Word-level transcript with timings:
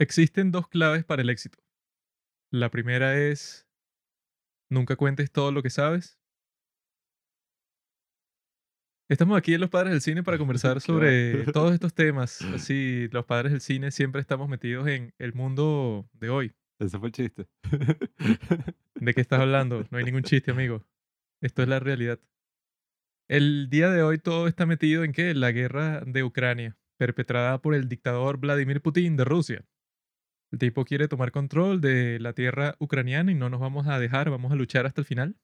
Existen 0.00 0.50
dos 0.50 0.66
claves 0.66 1.04
para 1.04 1.20
el 1.20 1.28
éxito. 1.28 1.58
La 2.50 2.70
primera 2.70 3.18
es, 3.18 3.68
nunca 4.70 4.96
cuentes 4.96 5.30
todo 5.30 5.52
lo 5.52 5.62
que 5.62 5.68
sabes. 5.68 6.18
Estamos 9.10 9.36
aquí 9.36 9.52
en 9.52 9.60
Los 9.60 9.68
Padres 9.68 9.92
del 9.92 10.00
Cine 10.00 10.22
para 10.22 10.38
conversar 10.38 10.80
sobre 10.80 11.44
todos 11.52 11.74
estos 11.74 11.92
temas. 11.92 12.40
Así, 12.54 13.08
los 13.12 13.26
padres 13.26 13.52
del 13.52 13.60
cine 13.60 13.90
siempre 13.90 14.22
estamos 14.22 14.48
metidos 14.48 14.88
en 14.88 15.12
el 15.18 15.34
mundo 15.34 16.08
de 16.14 16.30
hoy. 16.30 16.54
Ese 16.78 16.98
fue 16.98 17.08
el 17.08 17.12
chiste. 17.12 17.46
¿De 18.94 19.12
qué 19.12 19.20
estás 19.20 19.40
hablando? 19.40 19.86
No 19.90 19.98
hay 19.98 20.04
ningún 20.04 20.22
chiste, 20.22 20.50
amigo. 20.50 20.82
Esto 21.42 21.60
es 21.60 21.68
la 21.68 21.78
realidad. 21.78 22.18
El 23.28 23.68
día 23.68 23.90
de 23.90 24.02
hoy 24.02 24.16
todo 24.16 24.48
está 24.48 24.64
metido 24.64 25.04
en 25.04 25.12
qué? 25.12 25.34
La 25.34 25.52
guerra 25.52 26.00
de 26.06 26.24
Ucrania, 26.24 26.78
perpetrada 26.96 27.60
por 27.60 27.74
el 27.74 27.86
dictador 27.86 28.38
Vladimir 28.38 28.80
Putin 28.80 29.18
de 29.18 29.24
Rusia. 29.26 29.66
El 30.50 30.58
tipo 30.58 30.84
quiere 30.84 31.08
tomar 31.08 31.30
control 31.30 31.80
de 31.80 32.18
la 32.20 32.32
tierra 32.32 32.74
ucraniana 32.78 33.30
y 33.30 33.34
no 33.34 33.50
nos 33.50 33.60
vamos 33.60 33.86
a 33.86 33.98
dejar, 33.98 34.30
vamos 34.30 34.50
a 34.52 34.56
luchar 34.56 34.86
hasta 34.86 35.00
el 35.00 35.04
final. 35.04 35.36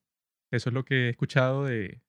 Eso 0.51 0.69
es 0.69 0.73
lo 0.73 0.83
que 0.83 1.07
he 1.07 1.09
escuchado 1.09 1.65
de 1.65 2.01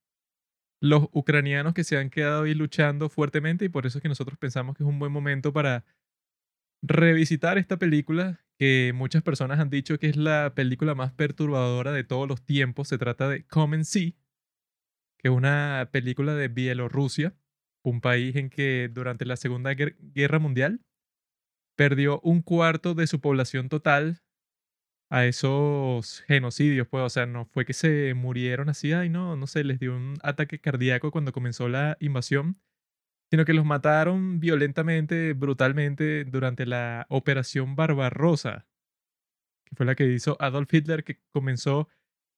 los 0.81 1.07
ucranianos 1.11 1.73
que 1.73 1.83
se 1.83 1.97
han 1.97 2.09
quedado 2.09 2.43
ahí 2.43 2.53
luchando 2.53 3.09
fuertemente 3.09 3.65
y 3.65 3.69
por 3.69 3.85
eso 3.85 3.97
es 3.97 4.01
que 4.01 4.09
nosotros 4.09 4.37
pensamos 4.37 4.75
que 4.75 4.83
es 4.83 4.89
un 4.89 4.99
buen 4.99 5.11
momento 5.11 5.51
para 5.51 5.85
revisitar 6.81 7.57
esta 7.57 7.77
película 7.77 8.41
que 8.57 8.91
muchas 8.93 9.23
personas 9.23 9.59
han 9.59 9.69
dicho 9.69 9.97
que 9.99 10.07
es 10.09 10.17
la 10.17 10.53
película 10.55 10.95
más 10.95 11.13
perturbadora 11.13 11.91
de 11.91 12.03
todos 12.03 12.27
los 12.27 12.45
tiempos. 12.45 12.89
Se 12.89 12.97
trata 12.97 13.29
de 13.29 13.45
Come 13.45 13.77
and 13.77 13.85
See, 13.85 14.17
que 15.17 15.29
es 15.29 15.33
una 15.33 15.89
película 15.91 16.35
de 16.35 16.49
Bielorrusia, 16.49 17.35
un 17.83 18.01
país 18.01 18.35
en 18.35 18.49
que 18.49 18.89
durante 18.91 19.25
la 19.25 19.37
Segunda 19.37 19.73
Guerra 19.73 20.39
Mundial 20.39 20.81
perdió 21.79 22.19
un 22.23 22.41
cuarto 22.41 22.93
de 22.93 23.07
su 23.07 23.21
población 23.21 23.69
total 23.69 24.21
a 25.09 25.25
esos 25.25 26.23
genocidios, 26.27 26.89
pues, 26.89 27.05
o 27.05 27.09
sea, 27.09 27.25
no 27.25 27.45
fue 27.45 27.63
que 27.63 27.71
se 27.71 28.13
murieron 28.15 28.67
así, 28.67 28.91
ay, 28.91 29.07
no, 29.07 29.37
no 29.37 29.47
sé, 29.47 29.63
les 29.63 29.79
dio 29.79 29.95
un 29.95 30.15
ataque 30.21 30.59
cardíaco 30.59 31.09
cuando 31.09 31.31
comenzó 31.31 31.69
la 31.69 31.95
invasión, 32.01 32.59
sino 33.31 33.45
que 33.45 33.53
los 33.53 33.63
mataron 33.63 34.41
violentamente, 34.41 35.31
brutalmente 35.31 36.25
durante 36.25 36.65
la 36.65 37.05
Operación 37.07 37.77
Barbarossa, 37.77 38.67
que 39.63 39.73
fue 39.77 39.85
la 39.85 39.95
que 39.95 40.05
hizo 40.11 40.35
Adolf 40.41 40.73
Hitler, 40.73 41.05
que 41.05 41.21
comenzó 41.31 41.87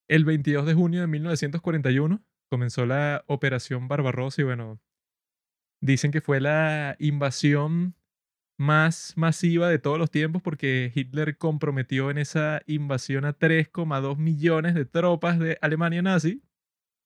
el 0.08 0.23
22 0.23 0.67
de 0.67 0.76
junio 0.76 1.02
de 1.02 1.08
1941, 1.08 2.23
comenzó 2.48 2.86
la 2.86 3.23
Operación 3.26 3.88
Barbarossa 3.88 4.42
y 4.44 4.45
bueno, 4.45 4.80
dicen 5.81 6.11
que 6.11 6.22
fue 6.22 6.39
la 6.39 6.95
invasión 7.00 7.95
más 8.62 9.14
masiva 9.17 9.70
de 9.70 9.80
todos 9.80 9.98
los 9.98 10.12
tiempos 10.12 10.42
porque 10.44 10.92
Hitler 10.94 11.38
comprometió 11.38 12.12
en 12.12 12.20
esa 12.20 12.62
invasión 12.67 13.26
a 13.26 13.38
3,2 13.38 14.17
millones 14.17 14.76
de 14.76 14.86
tropas 14.86 15.40
de 15.40 15.58
Alemania 15.62 16.04
nazi, 16.04 16.44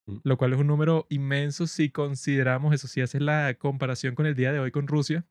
mm. 0.06 0.18
lo 0.24 0.38
cual 0.38 0.52
es 0.52 0.60
un 0.60 0.68
número 0.68 1.08
inmenso 1.10 1.66
si 1.66 1.90
consideramos 1.90 2.74
eso, 2.74 2.88
si 2.90 3.00
haces 3.00 3.22
la 3.22 3.54
comparación 3.54 4.16
con 4.16 4.26
el 4.26 4.36
día 4.36 4.52
de 4.52 4.60
hoy 4.60 4.72
con 4.72 4.88
Rusia, 4.88 5.26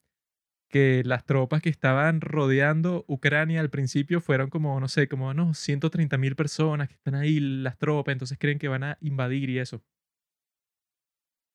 que 0.70 1.02
las 1.05 1.27
tropas 1.27 1.61
que 1.61 1.69
estaban 1.69 2.22
rodeando 2.22 3.05
Ucrania 3.06 3.61
al 3.61 3.69
principio 3.69 4.22
fueron 4.22 4.48
como, 4.48 4.80
no 4.80 4.89
sé, 4.89 5.08
como 5.08 5.34
no, 5.34 5.52
130 5.52 6.17
mil 6.17 6.36
personas 6.36 6.89
que 6.89 6.95
están 6.95 7.17
ahí, 7.17 7.39
las 7.39 7.77
tropas, 7.77 8.14
entonces 8.14 8.39
creen 8.41 8.58
que 8.58 8.69
van 8.69 8.83
a 8.83 8.98
invadir 9.02 9.50
y 9.50 9.58
eso. 9.58 9.84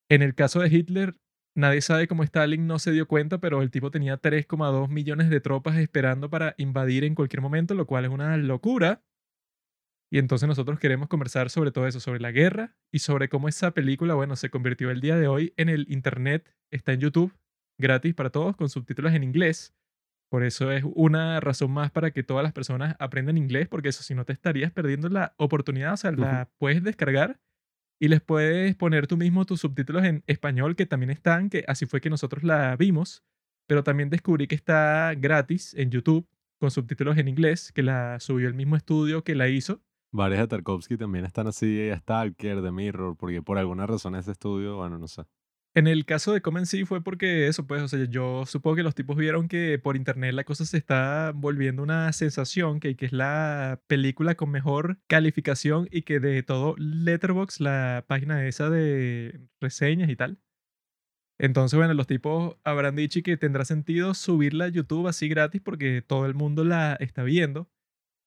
En 0.09 0.21
el 0.21 0.35
caso 0.35 0.59
de 0.59 0.69
Hitler, 0.69 1.15
Nadie 1.55 1.81
sabe 1.81 2.07
cómo 2.07 2.23
Stalin 2.23 2.67
no 2.67 2.79
se 2.79 2.91
dio 2.91 3.07
cuenta, 3.07 3.39
pero 3.39 3.61
el 3.61 3.71
tipo 3.71 3.91
tenía 3.91 4.21
3,2 4.21 4.87
millones 4.89 5.29
de 5.29 5.41
tropas 5.41 5.77
esperando 5.77 6.29
para 6.29 6.55
invadir 6.57 7.03
en 7.03 7.15
cualquier 7.15 7.41
momento, 7.41 7.73
lo 7.73 7.85
cual 7.85 8.05
es 8.05 8.11
una 8.11 8.37
locura. 8.37 9.03
Y 10.11 10.17
entonces 10.17 10.47
nosotros 10.47 10.79
queremos 10.79 11.07
conversar 11.07 11.49
sobre 11.49 11.71
todo 11.71 11.87
eso, 11.87 11.99
sobre 11.99 12.19
la 12.19 12.31
guerra 12.31 12.75
y 12.91 12.99
sobre 12.99 13.29
cómo 13.29 13.47
esa 13.47 13.71
película, 13.71 14.15
bueno, 14.15 14.35
se 14.35 14.49
convirtió 14.49 14.89
el 14.89 15.01
día 15.01 15.17
de 15.17 15.27
hoy 15.27 15.53
en 15.57 15.69
el 15.69 15.85
Internet, 15.89 16.55
está 16.71 16.93
en 16.93 17.01
YouTube, 17.01 17.37
gratis 17.79 18.15
para 18.15 18.31
todos, 18.31 18.55
con 18.55 18.69
subtítulos 18.69 19.13
en 19.13 19.23
inglés. 19.23 19.75
Por 20.31 20.43
eso 20.43 20.71
es 20.71 20.83
una 20.85 21.39
razón 21.39 21.71
más 21.71 21.91
para 21.91 22.11
que 22.11 22.23
todas 22.23 22.43
las 22.43 22.53
personas 22.53 22.95
aprendan 22.99 23.37
inglés, 23.37 23.67
porque 23.67 23.89
eso 23.89 24.03
si 24.03 24.13
no 24.13 24.25
te 24.25 24.33
estarías 24.33 24.71
perdiendo 24.71 25.09
la 25.09 25.33
oportunidad, 25.37 25.93
o 25.93 25.97
sea, 25.97 26.11
la 26.11 26.49
puedes 26.59 26.83
descargar 26.83 27.39
y 27.99 28.07
les 28.07 28.21
puedes 28.21 28.75
poner 28.75 29.07
tú 29.07 29.17
mismo 29.17 29.45
tus 29.45 29.61
subtítulos 29.61 30.03
en 30.05 30.23
español 30.25 30.75
que 30.75 30.85
también 30.85 31.09
están, 31.09 31.49
que 31.49 31.65
así 31.67 31.85
fue 31.85 31.99
que 31.99 32.09
nosotros 32.09 32.43
la 32.43 32.75
vimos, 32.77 33.23
pero 33.67 33.83
también 33.83 34.09
descubrí 34.09 34.47
que 34.47 34.55
está 34.55 35.13
gratis 35.15 35.73
en 35.75 35.91
YouTube 35.91 36.27
con 36.59 36.71
subtítulos 36.71 37.17
en 37.17 37.27
inglés, 37.27 37.71
que 37.73 37.83
la 37.83 38.19
subió 38.19 38.47
el 38.47 38.53
mismo 38.53 38.75
estudio 38.75 39.23
que 39.23 39.35
la 39.35 39.49
hizo. 39.49 39.81
Varias 40.11 40.47
Tarkovsky 40.47 40.97
también 40.97 41.25
están 41.25 41.47
así, 41.47 41.89
Stalker, 41.93 42.63
The 42.63 42.71
Mirror, 42.71 43.15
porque 43.15 43.41
por 43.41 43.57
alguna 43.57 43.85
razón 43.85 44.15
ese 44.15 44.31
estudio, 44.31 44.77
bueno, 44.77 44.97
no 44.97 45.07
sé. 45.07 45.23
En 45.75 45.87
el 45.87 46.05
caso 46.05 46.33
de 46.33 46.41
Comen 46.41 46.65
sí 46.65 46.83
fue 46.83 47.03
porque 47.03 47.47
eso, 47.47 47.67
pues, 47.67 47.81
o 47.83 47.87
sea, 47.87 48.03
yo 48.05 48.45
supongo 48.47 48.77
que 48.77 48.83
los 48.83 48.95
tipos 48.95 49.15
vieron 49.15 49.47
que 49.47 49.77
por 49.77 49.95
internet 49.95 50.33
la 50.33 50.43
cosa 50.43 50.65
se 50.65 50.77
está 50.77 51.31
volviendo 51.35 51.83
una 51.83 52.11
sensación, 52.11 52.79
que, 52.79 52.95
que 52.95 53.05
es 53.05 53.13
la 53.13 53.79
película 53.87 54.35
con 54.35 54.49
mejor 54.49 54.99
calificación 55.07 55.87
y 55.91 56.01
que 56.01 56.19
de 56.19 56.41
todo 56.41 56.75
Letterbox, 56.77 57.59
la 57.61 58.03
página 58.07 58.45
esa 58.47 58.69
de 58.69 59.41
reseñas 59.61 60.09
y 60.09 60.15
tal. 60.15 60.39
Entonces, 61.37 61.77
bueno, 61.77 61.93
los 61.93 62.07
tipos 62.07 62.57
habrán 62.63 62.95
dicho 62.95 63.21
que 63.23 63.37
tendrá 63.37 63.63
sentido 63.63 64.13
subirla 64.13 64.65
a 64.65 64.67
YouTube 64.69 65.07
así 65.07 65.29
gratis 65.29 65.61
porque 65.61 66.01
todo 66.01 66.25
el 66.25 66.33
mundo 66.33 66.65
la 66.65 66.95
está 66.95 67.23
viendo. 67.23 67.69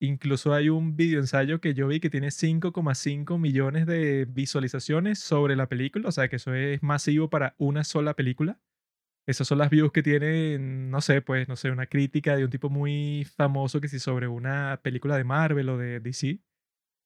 Incluso 0.05 0.53
hay 0.53 0.69
un 0.69 0.97
video 0.97 1.21
ensayo 1.21 1.61
que 1.61 1.75
yo 1.75 1.87
vi 1.87 2.01
que 2.01 2.11
tiene 2.11 2.33
5,5 2.33 3.39
millones 3.39 3.87
de 3.87 4.25
visualizaciones 4.25 5.21
sobre 5.21 5.55
la 5.55 5.69
película, 5.69 6.09
o 6.09 6.11
sea 6.11 6.27
que 6.27 6.37
eso 6.37 6.53
es 6.55 6.83
masivo 6.83 7.31
para 7.31 7.55
una 7.57 7.85
sola 7.85 8.15
película. 8.15 8.59
Esas 9.29 9.47
son 9.47 9.59
las 9.59 9.71
views 9.71 9.93
que 9.93 10.03
tiene, 10.03 10.59
no 10.59 11.01
sé, 11.01 11.23
pues, 11.23 11.49
no 11.49 11.55
sé, 11.55 11.71
una 11.71 11.87
crítica 11.87 12.35
de 12.35 12.45
un 12.45 12.51
tipo 12.51 12.69
muy 12.69 13.25
famoso 13.37 13.81
que 13.81 13.87
si 13.87 14.01
sobre 14.01 14.27
una 14.27 14.81
película 14.83 15.17
de 15.17 15.23
Marvel 15.23 15.69
o 15.69 15.79
de 15.79 16.01
DC, 16.01 16.41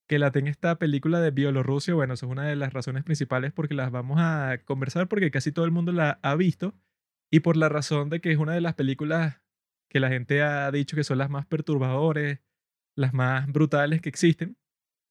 que 0.07 0.17
la 0.17 0.31
tenga 0.31 0.49
esta 0.49 0.79
película 0.79 1.21
de 1.21 1.29
Bielorrusia, 1.29 1.93
bueno, 1.93 2.15
eso 2.15 2.25
es 2.25 2.31
una 2.31 2.47
de 2.47 2.55
las 2.55 2.73
razones 2.73 3.03
principales 3.03 3.53
porque 3.53 3.75
las 3.75 3.91
vamos 3.91 4.17
a 4.19 4.59
conversar 4.65 5.07
porque 5.07 5.29
casi 5.29 5.51
todo 5.51 5.65
el 5.65 5.71
mundo 5.71 5.91
la 5.91 6.19
ha 6.23 6.35
visto 6.35 6.73
y 7.31 7.41
por 7.41 7.57
la 7.57 7.69
razón 7.69 8.09
de 8.09 8.21
que 8.21 8.31
es 8.31 8.39
una 8.39 8.53
de 8.53 8.61
las 8.61 8.73
películas 8.73 9.39
que 9.89 9.99
la 9.99 10.09
gente 10.09 10.41
ha 10.41 10.71
dicho 10.71 10.95
que 10.95 11.03
son 11.03 11.19
las 11.19 11.29
más 11.29 11.45
perturbadoras, 11.45 12.39
las 12.97 13.13
más 13.13 13.47
brutales 13.47 14.01
que 14.01 14.09
existen. 14.09 14.57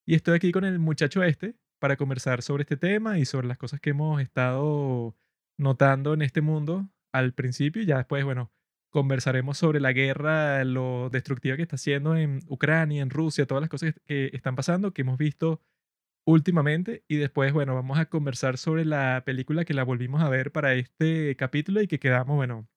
Y 0.06 0.14
estoy 0.14 0.36
aquí 0.36 0.52
con 0.52 0.64
el 0.64 0.78
muchacho 0.78 1.22
este 1.22 1.56
para 1.78 1.96
conversar 1.96 2.42
sobre 2.42 2.62
este 2.62 2.76
tema 2.76 3.18
y 3.18 3.24
sobre 3.24 3.46
las 3.46 3.58
cosas 3.58 3.80
que 3.80 3.90
hemos 3.90 4.20
estado 4.20 5.16
notando 5.58 6.14
en 6.14 6.22
este 6.22 6.40
mundo 6.40 6.90
al 7.12 7.32
principio 7.32 7.82
y 7.82 7.86
ya 7.86 7.98
después, 7.98 8.24
bueno, 8.24 8.52
conversaremos 8.90 9.58
sobre 9.58 9.80
la 9.80 9.92
guerra, 9.92 10.64
lo 10.64 11.10
destructiva 11.10 11.56
que 11.56 11.62
está 11.62 11.76
haciendo 11.76 12.16
en 12.16 12.40
Ucrania, 12.48 13.02
en 13.02 13.10
Rusia, 13.10 13.46
todas 13.46 13.62
las 13.62 13.70
cosas 13.70 13.94
que 14.04 14.30
están 14.32 14.56
pasando, 14.56 14.92
que 14.92 15.02
hemos 15.02 15.18
visto 15.18 15.62
últimamente 16.26 17.04
y 17.08 17.16
después, 17.16 17.52
bueno, 17.52 17.74
vamos 17.74 17.98
a 17.98 18.06
conversar 18.06 18.58
sobre 18.58 18.84
la 18.84 19.22
película 19.24 19.64
que 19.64 19.74
la 19.74 19.84
volvimos 19.84 20.22
a 20.22 20.28
ver 20.28 20.52
para 20.52 20.74
este 20.74 21.36
capítulo 21.36 21.80
y 21.82 21.88
que 21.88 22.00
quedamos, 22.00 22.36
bueno, 22.36 22.68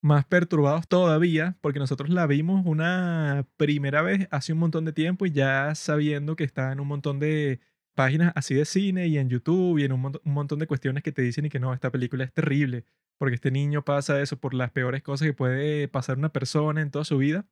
más 0.00 0.24
perturbados 0.26 0.86
todavía, 0.88 1.56
porque 1.60 1.78
nosotros 1.78 2.10
la 2.10 2.26
vimos 2.26 2.64
una 2.66 3.46
primera 3.56 4.02
vez 4.02 4.28
hace 4.30 4.52
un 4.52 4.60
montón 4.60 4.84
de 4.84 4.92
tiempo 4.92 5.26
y 5.26 5.32
ya 5.32 5.74
sabiendo 5.74 6.36
que 6.36 6.44
está 6.44 6.72
en 6.72 6.80
un 6.80 6.88
montón 6.88 7.18
de 7.18 7.60
páginas 7.94 8.32
así 8.36 8.54
de 8.54 8.64
cine 8.64 9.08
y 9.08 9.18
en 9.18 9.28
YouTube 9.28 9.78
y 9.78 9.84
en 9.84 9.92
un, 9.92 10.20
montón 10.24 10.58
de 10.60 10.68
cuestiones 10.68 11.02
que 11.02 11.12
te 11.12 11.22
dicen 11.22 11.46
y 11.46 11.50
que 11.50 11.58
no, 11.58 11.74
esta 11.74 11.90
película 11.90 12.24
es 12.24 12.32
terrible, 12.32 12.84
porque 13.18 13.34
este 13.34 13.50
niño 13.50 13.84
pasa 13.84 14.20
eso 14.20 14.38
por 14.38 14.54
las 14.54 14.70
peores 14.70 15.02
cosas 15.02 15.26
que 15.26 15.34
puede 15.34 15.88
pasar 15.88 16.16
una 16.18 16.32
persona 16.32 16.80
en 16.80 16.90
toda 16.92 17.04
su 17.04 17.18
vida. 17.18 17.46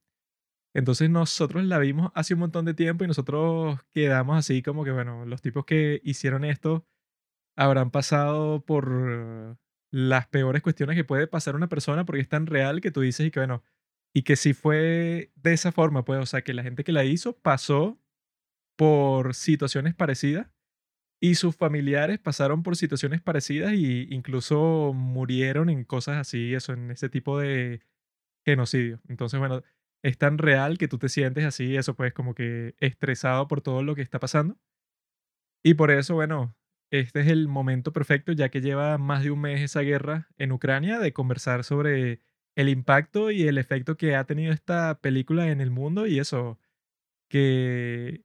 Entonces 0.75 1.11
nosotros 1.11 1.65
la 1.65 1.79
vimos 1.79 2.13
hace 2.15 2.35
un 2.35 2.41
montón 2.41 2.65
de 2.67 2.75
tiempo 2.75 3.05
y 3.05 3.09
nosotros 3.09 3.81
quedamos 3.93 4.39
así 4.39 4.63
como 4.63 4.85
que, 4.85 4.93
bueno, 4.93 5.27
los 5.27 5.43
tipos 5.43 5.65
que 5.65 6.01
hicieron 6.05 6.45
esto 6.45 6.87
habrán 7.57 7.91
pasado 7.91 8.65
por 8.65 9.59
las 9.91 10.27
peores 10.29 10.63
cuestiones 10.63 10.97
que 10.97 11.05
puede 11.05 11.27
pasar 11.27 11.57
una 11.57 11.69
persona 11.69 12.05
porque 12.05 12.23
es 12.23 12.29
tan 12.29 12.47
real 12.47 12.81
que 12.81 12.91
tú 12.91 13.01
dices 13.01 13.27
y 13.27 13.31
que 13.31 13.41
bueno, 13.41 13.63
y 14.15 14.23
que 14.23 14.37
si 14.37 14.55
fue 14.55 15.33
de 15.37 15.53
esa 15.53 15.73
forma, 15.73 16.05
pues, 16.05 16.21
o 16.21 16.27
sea, 16.27 16.43
que 16.43 16.55
la 16.55 16.63
gente 16.63 16.85
que 16.85 16.93
la 16.93 17.05
hizo 17.05 17.37
pasó 17.39 17.99
por 18.77 19.35
situaciones 19.35 19.95
parecidas 19.95 20.49
y 21.21 21.37
sus 21.37 21.57
familiares 21.57 22.19
pasaron 22.19 22.63
por 22.63 22.77
situaciones 22.77 23.23
parecidas 23.23 23.73
y 23.75 24.09
incluso 24.15 24.93
murieron 24.95 25.71
en 25.71 25.85
cosas 25.85 26.17
así, 26.19 26.55
eso, 26.55 26.73
en 26.73 26.91
ese 26.91 27.09
tipo 27.09 27.39
de 27.39 27.83
genocidio. 28.45 29.01
Entonces, 29.09 29.41
bueno, 29.41 29.63
es 30.03 30.19
tan 30.19 30.39
real 30.39 30.79
que 30.79 30.89
tú 30.89 30.99
te 30.99 31.09
sientes 31.09 31.45
así, 31.45 31.77
eso 31.77 31.95
pues 31.97 32.13
como 32.13 32.35
que 32.35 32.75
estresado 32.81 33.49
por 33.49 33.61
todo 33.63 33.83
lo 33.83 33.95
que 33.95 34.03
está 34.03 34.21
pasando. 34.21 34.57
Y 35.65 35.75
por 35.75 35.91
eso, 35.91 36.15
bueno, 36.15 36.55
este 36.91 37.21
es 37.21 37.29
el 37.29 37.49
momento 37.49 37.93
perfecto, 37.93 38.33
ya 38.33 38.49
que 38.49 38.61
lleva 38.61 38.99
más 38.99 39.23
de 39.23 39.31
un 39.31 39.41
mes 39.41 39.61
esa 39.61 39.81
guerra 39.81 40.29
en 40.39 40.53
Ucrania, 40.53 40.99
de 40.99 41.13
conversar 41.13 41.65
sobre 41.65 42.21
el 42.57 42.69
impacto 42.69 43.31
y 43.31 43.43
el 43.43 43.59
efecto 43.59 43.97
que 43.97 44.17
ha 44.17 44.25
tenido 44.25 44.53
esta 44.53 45.01
película 45.01 45.51
en 45.51 45.61
el 45.61 45.71
mundo 45.71 46.07
y 46.07 46.19
eso, 46.19 46.59
que 47.29 48.25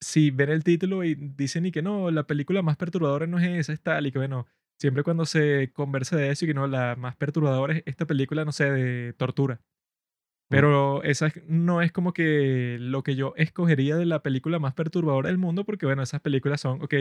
si 0.00 0.30
ven 0.30 0.50
el 0.50 0.64
título 0.64 1.04
y 1.04 1.14
dicen 1.14 1.66
y 1.66 1.72
que 1.72 1.82
no, 1.82 2.10
la 2.10 2.26
película 2.26 2.62
más 2.62 2.76
perturbadora 2.76 3.26
no 3.26 3.38
es 3.38 3.46
esa, 3.46 3.72
es 3.72 3.82
tal, 3.82 4.06
y 4.06 4.12
que 4.12 4.18
bueno, 4.18 4.46
siempre 4.78 5.02
cuando 5.02 5.26
se 5.26 5.72
conversa 5.72 6.16
de 6.16 6.30
eso 6.30 6.44
y 6.44 6.48
que 6.48 6.54
no, 6.54 6.66
la 6.66 6.96
más 6.96 7.16
perturbadora 7.16 7.74
es 7.74 7.82
esta 7.86 8.06
película, 8.06 8.44
no 8.44 8.52
sé, 8.52 8.70
de 8.70 9.12
tortura. 9.14 9.60
Pero 10.48 11.02
esa 11.02 11.32
no 11.48 11.82
es 11.82 11.90
como 11.90 12.12
que 12.12 12.76
lo 12.78 13.02
que 13.02 13.16
yo 13.16 13.34
escogería 13.36 13.96
de 13.96 14.06
la 14.06 14.22
película 14.22 14.58
más 14.58 14.74
perturbadora 14.74 15.28
del 15.28 15.38
mundo, 15.38 15.64
porque 15.64 15.86
bueno, 15.86 16.02
esas 16.02 16.20
películas 16.20 16.60
son, 16.60 16.82
ok, 16.82 16.94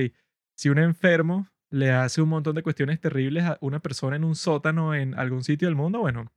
si 0.56 0.70
un 0.70 0.80
enfermo 0.80 1.50
le 1.70 1.92
hace 1.92 2.22
un 2.22 2.30
montón 2.30 2.56
de 2.56 2.64
cuestiones 2.64 3.00
terribles 3.00 3.44
a 3.44 3.58
una 3.62 3.80
persona 3.80 4.16
en 4.16 4.24
un 4.24 4.36
sótano 4.36 4.94
en 4.94 5.16
algún 5.16 5.44
sitio 5.44 5.68
del 5.68 5.76
mundo, 5.76 6.00
bueno, 6.00 6.32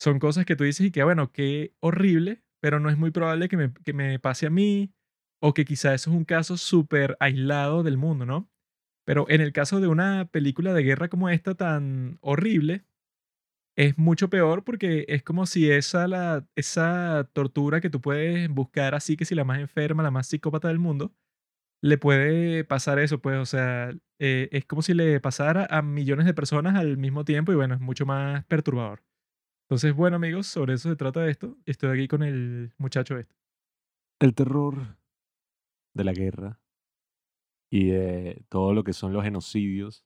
son 0.00 0.18
cosas 0.18 0.44
que 0.46 0.56
tú 0.56 0.64
dices 0.64 0.86
y 0.86 0.90
que 0.90 1.02
bueno, 1.04 1.32
qué 1.32 1.74
horrible, 1.80 2.42
pero 2.60 2.80
no 2.80 2.90
es 2.90 2.98
muy 2.98 3.10
probable 3.10 3.48
que 3.48 3.56
me, 3.56 3.72
que 3.72 3.92
me 3.92 4.18
pase 4.18 4.46
a 4.46 4.50
mí, 4.50 4.92
o 5.42 5.54
que 5.54 5.64
quizá 5.64 5.92
eso 5.94 6.10
es 6.10 6.16
un 6.16 6.24
caso 6.24 6.56
súper 6.56 7.16
aislado 7.18 7.82
del 7.82 7.98
mundo, 7.98 8.24
¿no? 8.24 8.48
Pero 9.04 9.26
en 9.28 9.40
el 9.40 9.52
caso 9.52 9.80
de 9.80 9.88
una 9.88 10.26
película 10.30 10.72
de 10.72 10.84
guerra 10.84 11.08
como 11.08 11.28
esta 11.28 11.56
tan 11.56 12.18
horrible, 12.20 12.84
es 13.76 13.98
mucho 13.98 14.30
peor 14.30 14.64
porque 14.64 15.04
es 15.08 15.22
como 15.22 15.46
si 15.46 15.70
esa, 15.70 16.06
la, 16.06 16.46
esa 16.56 17.28
tortura 17.32 17.80
que 17.80 17.90
tú 17.90 18.00
puedes 18.00 18.48
buscar 18.48 18.94
así, 18.94 19.16
que 19.16 19.24
si 19.24 19.34
la 19.34 19.44
más 19.44 19.58
enferma, 19.60 20.02
la 20.02 20.10
más 20.10 20.28
psicópata 20.28 20.68
del 20.68 20.78
mundo, 20.78 21.12
le 21.82 21.98
puede 21.98 22.64
pasar 22.64 22.98
eso, 23.00 23.20
pues, 23.20 23.38
o 23.38 23.44
sea, 23.44 23.90
eh, 24.20 24.48
es 24.52 24.64
como 24.64 24.82
si 24.82 24.94
le 24.94 25.20
pasara 25.20 25.66
a 25.68 25.82
millones 25.82 26.26
de 26.26 26.32
personas 26.32 26.76
al 26.76 26.96
mismo 26.96 27.24
tiempo 27.24 27.52
y 27.52 27.56
bueno, 27.56 27.74
es 27.74 27.80
mucho 27.80 28.06
más 28.06 28.44
perturbador. 28.46 29.02
Entonces, 29.64 29.94
bueno 29.94 30.16
amigos, 30.16 30.46
sobre 30.46 30.74
eso 30.74 30.88
se 30.88 30.96
trata 30.96 31.26
esto. 31.28 31.58
Estoy 31.66 31.90
aquí 31.90 32.08
con 32.08 32.22
el 32.22 32.72
muchacho 32.78 33.18
este. 33.18 33.34
El 34.20 34.34
terror 34.34 34.96
de 35.94 36.04
la 36.04 36.12
guerra 36.12 36.60
y 37.68 37.86
de 37.86 38.44
todo 38.48 38.74
lo 38.74 38.84
que 38.84 38.92
son 38.92 39.12
los 39.12 39.24
genocidios 39.24 40.04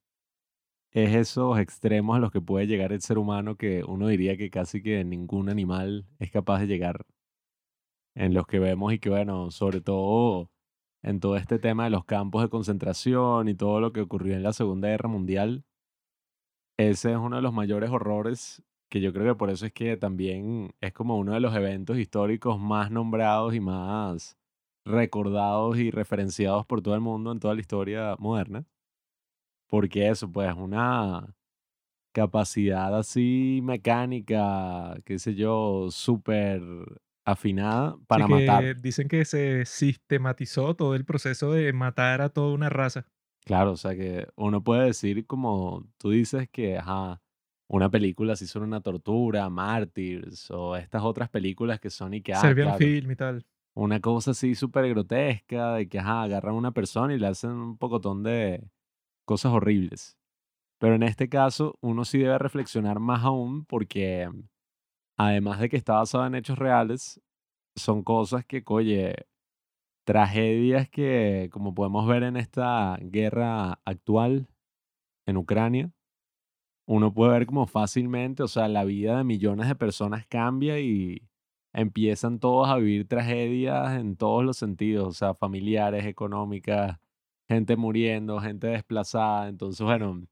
es 0.92 1.14
esos 1.14 1.58
extremos 1.58 2.16
a 2.16 2.20
los 2.20 2.30
que 2.30 2.40
puede 2.40 2.66
llegar 2.66 2.92
el 2.92 3.02
ser 3.02 3.18
humano 3.18 3.56
que 3.56 3.84
uno 3.86 4.08
diría 4.08 4.38
que 4.38 4.50
casi 4.50 4.82
que 4.82 5.04
ningún 5.04 5.50
animal 5.50 6.06
es 6.18 6.30
capaz 6.30 6.60
de 6.60 6.68
llegar. 6.68 7.02
En 8.14 8.32
los 8.32 8.46
que 8.46 8.58
vemos 8.58 8.94
y 8.94 8.98
que, 8.98 9.10
bueno, 9.10 9.50
sobre 9.50 9.82
todo 9.82 10.50
en 11.06 11.20
todo 11.20 11.36
este 11.36 11.58
tema 11.60 11.84
de 11.84 11.90
los 11.90 12.04
campos 12.04 12.42
de 12.42 12.48
concentración 12.48 13.48
y 13.48 13.54
todo 13.54 13.80
lo 13.80 13.92
que 13.92 14.00
ocurrió 14.00 14.34
en 14.34 14.42
la 14.42 14.52
Segunda 14.52 14.88
Guerra 14.88 15.08
Mundial, 15.08 15.64
ese 16.78 17.12
es 17.12 17.16
uno 17.16 17.36
de 17.36 17.42
los 17.42 17.52
mayores 17.52 17.90
horrores 17.90 18.62
que 18.90 19.00
yo 19.00 19.12
creo 19.12 19.34
que 19.34 19.38
por 19.38 19.50
eso 19.50 19.66
es 19.66 19.72
que 19.72 19.96
también 19.96 20.74
es 20.80 20.92
como 20.92 21.16
uno 21.16 21.32
de 21.34 21.40
los 21.40 21.54
eventos 21.54 21.96
históricos 21.98 22.58
más 22.58 22.90
nombrados 22.90 23.54
y 23.54 23.60
más 23.60 24.36
recordados 24.84 25.78
y 25.78 25.90
referenciados 25.90 26.66
por 26.66 26.82
todo 26.82 26.94
el 26.94 27.00
mundo 27.00 27.30
en 27.32 27.40
toda 27.40 27.54
la 27.54 27.60
historia 27.60 28.16
moderna. 28.18 28.66
Porque 29.68 30.08
eso, 30.08 30.30
pues, 30.30 30.54
una 30.56 31.34
capacidad 32.12 32.96
así 32.96 33.60
mecánica, 33.62 34.96
qué 35.04 35.18
sé 35.18 35.34
yo, 35.34 35.88
súper 35.90 36.62
afinada 37.26 37.96
para 38.06 38.26
matar. 38.28 38.80
dicen 38.80 39.08
que 39.08 39.24
se 39.24 39.66
sistematizó 39.66 40.74
todo 40.74 40.94
el 40.94 41.04
proceso 41.04 41.52
de 41.52 41.72
matar 41.72 42.22
a 42.22 42.30
toda 42.30 42.54
una 42.54 42.70
raza. 42.70 43.06
Claro, 43.44 43.72
o 43.72 43.76
sea 43.76 43.94
que 43.94 44.26
uno 44.36 44.62
puede 44.62 44.86
decir 44.86 45.26
como 45.26 45.86
tú 45.98 46.10
dices 46.10 46.48
que, 46.50 46.78
ajá, 46.78 47.20
una 47.68 47.90
película 47.90 48.36
si 48.36 48.46
son 48.46 48.62
una 48.62 48.80
tortura, 48.80 49.50
Mártires, 49.50 50.50
o 50.50 50.76
estas 50.76 51.02
otras 51.02 51.28
películas 51.28 51.80
que 51.80 51.90
son 51.90 52.14
y 52.14 52.22
que, 52.22 52.32
ah, 52.32 52.40
Serbian 52.40 52.78
Film 52.78 53.10
y 53.10 53.16
tal. 53.16 53.44
Una 53.74 54.00
cosa 54.00 54.30
así 54.30 54.54
súper 54.54 54.88
grotesca 54.88 55.74
de 55.74 55.88
que, 55.88 55.98
ajá, 55.98 56.22
agarran 56.22 56.54
a 56.54 56.58
una 56.58 56.72
persona 56.72 57.12
y 57.12 57.18
le 57.18 57.26
hacen 57.26 57.50
un 57.50 57.76
pocotón 57.76 58.22
de 58.22 58.70
cosas 59.26 59.52
horribles. 59.52 60.16
Pero 60.78 60.94
en 60.94 61.02
este 61.02 61.28
caso, 61.28 61.76
uno 61.80 62.04
sí 62.04 62.18
debe 62.18 62.38
reflexionar 62.38 63.00
más 63.00 63.24
aún 63.24 63.64
porque, 63.64 64.30
además 65.16 65.60
de 65.60 65.68
que 65.68 65.76
está 65.76 65.94
basado 65.94 66.26
en 66.26 66.34
hechos 66.34 66.58
reales, 66.58 67.20
son 67.76 68.02
cosas 68.02 68.44
que, 68.44 68.62
oye, 68.66 69.14
tragedias 70.04 70.88
que, 70.88 71.50
como 71.52 71.74
podemos 71.74 72.06
ver 72.06 72.22
en 72.24 72.36
esta 72.36 72.98
guerra 73.02 73.80
actual 73.84 74.48
en 75.26 75.36
Ucrania, 75.36 75.92
uno 76.86 77.12
puede 77.12 77.32
ver 77.32 77.46
como 77.46 77.66
fácilmente, 77.66 78.42
o 78.42 78.48
sea, 78.48 78.68
la 78.68 78.84
vida 78.84 79.18
de 79.18 79.24
millones 79.24 79.68
de 79.68 79.74
personas 79.74 80.26
cambia 80.26 80.80
y 80.80 81.22
empiezan 81.72 82.38
todos 82.38 82.68
a 82.68 82.76
vivir 82.76 83.08
tragedias 83.08 83.98
en 83.98 84.16
todos 84.16 84.44
los 84.44 84.56
sentidos, 84.56 85.08
o 85.08 85.12
sea, 85.12 85.34
familiares, 85.34 86.06
económicas, 86.06 86.98
gente 87.48 87.76
muriendo, 87.76 88.40
gente 88.40 88.68
desplazada. 88.68 89.48
Entonces, 89.48 89.84
bueno, 89.84 90.26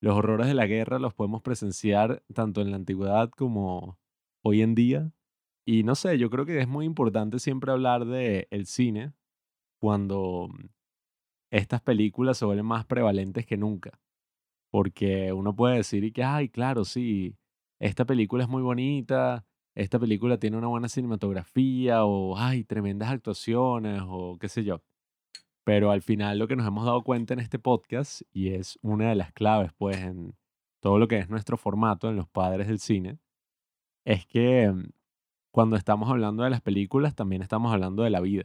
los 0.00 0.16
horrores 0.16 0.46
de 0.46 0.54
la 0.54 0.66
guerra 0.66 0.98
los 0.98 1.14
podemos 1.14 1.42
presenciar 1.42 2.22
tanto 2.34 2.60
en 2.60 2.70
la 2.70 2.76
antigüedad 2.76 3.30
como 3.30 3.97
hoy 4.42 4.62
en 4.62 4.74
día. 4.74 5.12
Y 5.66 5.82
no 5.82 5.94
sé, 5.94 6.18
yo 6.18 6.30
creo 6.30 6.46
que 6.46 6.60
es 6.60 6.68
muy 6.68 6.86
importante 6.86 7.38
siempre 7.38 7.72
hablar 7.72 8.06
de 8.06 8.48
el 8.50 8.66
cine 8.66 9.12
cuando 9.80 10.48
estas 11.50 11.80
películas 11.82 12.38
se 12.38 12.44
vuelven 12.44 12.66
más 12.66 12.86
prevalentes 12.86 13.46
que 13.46 13.56
nunca. 13.56 14.00
Porque 14.70 15.32
uno 15.32 15.54
puede 15.54 15.76
decir 15.76 16.04
y 16.04 16.12
que, 16.12 16.24
ay, 16.24 16.48
claro, 16.48 16.84
sí, 16.84 17.36
esta 17.80 18.04
película 18.04 18.44
es 18.44 18.50
muy 18.50 18.62
bonita, 18.62 19.46
esta 19.74 19.98
película 19.98 20.38
tiene 20.38 20.56
una 20.56 20.66
buena 20.66 20.88
cinematografía, 20.88 22.04
o 22.04 22.36
ay, 22.36 22.64
tremendas 22.64 23.10
actuaciones, 23.10 24.02
o 24.06 24.36
qué 24.38 24.48
sé 24.48 24.64
yo. 24.64 24.82
Pero 25.64 25.90
al 25.90 26.02
final 26.02 26.38
lo 26.38 26.48
que 26.48 26.56
nos 26.56 26.66
hemos 26.66 26.84
dado 26.84 27.02
cuenta 27.02 27.34
en 27.34 27.40
este 27.40 27.58
podcast, 27.58 28.22
y 28.32 28.48
es 28.48 28.78
una 28.82 29.10
de 29.10 29.14
las 29.14 29.32
claves, 29.32 29.72
pues, 29.78 29.98
en 29.98 30.34
todo 30.80 30.98
lo 30.98 31.08
que 31.08 31.18
es 31.18 31.28
nuestro 31.30 31.56
formato 31.56 32.08
en 32.08 32.16
los 32.16 32.28
padres 32.28 32.68
del 32.68 32.78
cine, 32.80 33.18
es 34.08 34.26
que 34.26 34.70
mm, 34.70 34.90
cuando 35.52 35.76
estamos 35.76 36.10
hablando 36.10 36.44
de 36.44 36.50
las 36.50 36.60
películas, 36.62 37.14
también 37.14 37.42
estamos 37.42 37.72
hablando 37.72 38.02
de 38.04 38.10
la 38.10 38.20
vida. 38.20 38.44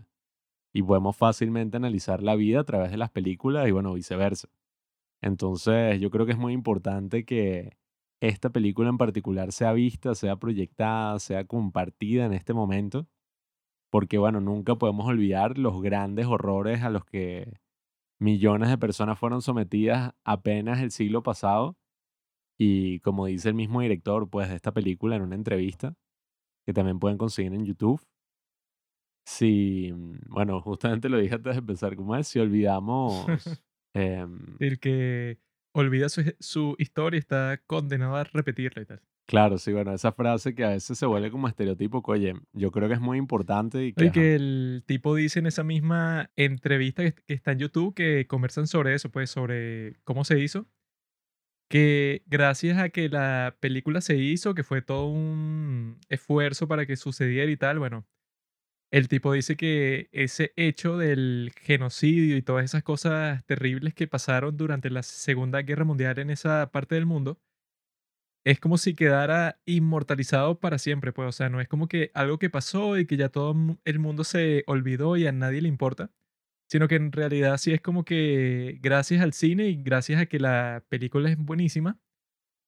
Y 0.73 0.83
podemos 0.83 1.17
fácilmente 1.17 1.77
analizar 1.77 2.23
la 2.23 2.35
vida 2.35 2.61
a 2.61 2.63
través 2.65 2.91
de 2.91 2.97
las 2.97 3.11
películas 3.11 3.67
y, 3.67 3.71
bueno, 3.71 3.93
viceversa. 3.93 4.49
Entonces, 5.21 6.01
yo 6.01 6.11
creo 6.11 6.25
que 6.25 6.33
es 6.33 6.37
muy 6.37 6.53
importante 6.53 7.25
que 7.25 7.77
esta 8.21 8.49
película 8.51 8.89
en 8.89 8.97
particular 8.97 9.51
sea 9.51 9.73
vista, 9.73 10.15
sea 10.15 10.37
proyectada, 10.37 11.19
sea 11.19 11.45
compartida 11.45 12.25
en 12.25 12.33
este 12.33 12.53
momento 12.53 13.07
porque 13.93 14.17
bueno, 14.17 14.41
nunca 14.41 14.73
podemos 14.73 15.05
olvidar 15.05 15.59
los 15.59 15.79
grandes 15.83 16.25
horrores 16.25 16.81
a 16.81 16.89
los 16.89 17.05
que 17.05 17.59
millones 18.19 18.69
de 18.69 18.79
personas 18.79 19.19
fueron 19.19 19.43
sometidas 19.43 20.15
apenas 20.23 20.81
el 20.81 20.89
siglo 20.89 21.21
pasado. 21.21 21.77
Y 22.57 22.99
como 22.99 23.25
dice 23.25 23.49
el 23.49 23.55
mismo 23.55 23.81
director 23.81 24.29
pues, 24.29 24.49
de 24.49 24.55
esta 24.55 24.71
película 24.71 25.15
en 25.15 25.23
una 25.23 25.35
entrevista, 25.35 25.95
que 26.65 26.73
también 26.73 26.99
pueden 26.99 27.17
conseguir 27.17 27.53
en 27.53 27.65
YouTube, 27.65 28.01
si, 29.25 29.91
bueno, 30.27 30.61
justamente 30.61 31.09
lo 31.09 31.17
dije 31.17 31.35
antes 31.35 31.53
de 31.53 31.59
empezar, 31.59 31.95
¿cómo 31.95 32.15
es? 32.15 32.27
Si 32.27 32.39
olvidamos... 32.39 33.25
Em 33.95 34.57
el 34.59 34.79
que 34.79 35.37
olvida 35.71 36.09
su, 36.09 36.23
su 36.39 36.75
historia 36.79 37.19
está 37.19 37.61
condenado 37.67 38.15
a 38.15 38.23
repetirla 38.23 38.81
y 38.81 38.85
tal. 38.87 39.03
Claro, 39.25 39.57
sí, 39.57 39.71
bueno, 39.71 39.93
esa 39.93 40.11
frase 40.11 40.53
que 40.53 40.65
a 40.65 40.69
veces 40.69 40.97
se 40.97 41.05
vuelve 41.05 41.31
como 41.31 41.47
estereotipo, 41.47 42.03
oye, 42.05 42.33
yo 42.51 42.71
creo 42.71 42.89
que 42.89 42.95
es 42.95 42.99
muy 42.99 43.17
importante 43.17 43.85
y 43.85 43.93
que... 43.93 44.11
que 44.11 44.35
el 44.35 44.83
tipo 44.85 45.15
dice 45.15 45.39
en 45.39 45.47
esa 45.47 45.63
misma 45.63 46.29
entrevista 46.35 47.03
que, 47.09 47.33
está 47.33 47.53
en 47.53 47.59
YouTube 47.59 47.93
que 47.93 48.27
conversan 48.27 48.67
sobre 48.67 48.93
eso, 48.93 49.11
pues 49.11 49.29
sobre 49.29 49.95
cómo 50.03 50.25
se 50.25 50.39
hizo, 50.39 50.67
que 51.73 52.21
gracias 52.27 52.77
a 52.77 52.89
que 52.89 53.09
la 53.09 53.57
película 53.59 53.99
se 54.01 54.15
hizo, 54.15 54.53
que 54.53 54.63
fue 54.63 54.83
todo 54.83 55.07
un 55.07 55.99
esfuerzo 56.07 56.67
para 56.67 56.85
que 56.85 56.95
sucediera 56.97 57.51
y 57.51 57.57
tal, 57.57 57.79
bueno, 57.79 58.05
el 58.91 59.07
tipo 59.07 59.33
dice 59.33 59.57
que 59.57 60.09
ese 60.11 60.53
hecho 60.55 60.97
del 60.97 61.51
genocidio 61.61 62.37
y 62.37 62.43
todas 62.43 62.65
esas 62.65 62.83
cosas 62.83 63.43
terribles 63.45 63.95
que 63.95 64.07
pasaron 64.07 64.57
durante 64.57 64.91
la 64.91 65.03
Segunda 65.03 65.63
Guerra 65.63 65.85
Mundial 65.85 66.19
en 66.19 66.29
esa 66.29 66.71
parte 66.71 66.95
del 66.95 67.07
mundo, 67.07 67.41
es 68.45 68.59
como 68.59 68.77
si 68.77 68.93
quedara 68.95 69.59
inmortalizado 69.65 70.59
para 70.59 70.77
siempre, 70.77 71.13
pues, 71.13 71.29
o 71.29 71.31
sea, 71.31 71.49
no 71.49 71.61
es 71.61 71.67
como 71.67 71.87
que 71.87 72.11
algo 72.13 72.37
que 72.39 72.49
pasó 72.49 72.97
y 72.97 73.05
que 73.07 73.17
ya 73.17 73.29
todo 73.29 73.55
el 73.85 73.99
mundo 73.99 74.23
se 74.23 74.63
olvidó 74.67 75.17
y 75.17 75.27
a 75.27 75.31
nadie 75.31 75.61
le 75.61 75.69
importa, 75.69 76.11
sino 76.73 76.89
que 76.89 76.95
en 76.97 77.13
realidad 77.13 77.57
sí 77.59 77.71
es 77.73 77.81
como 77.81 78.03
que 78.05 78.79
gracias 78.81 79.21
al 79.21 79.33
cine 79.33 79.69
y 79.69 79.83
gracias 79.83 80.21
a 80.21 80.25
que 80.27 80.39
la 80.39 80.83
película 80.89 81.29
es 81.31 81.37
buenísima, 81.37 81.99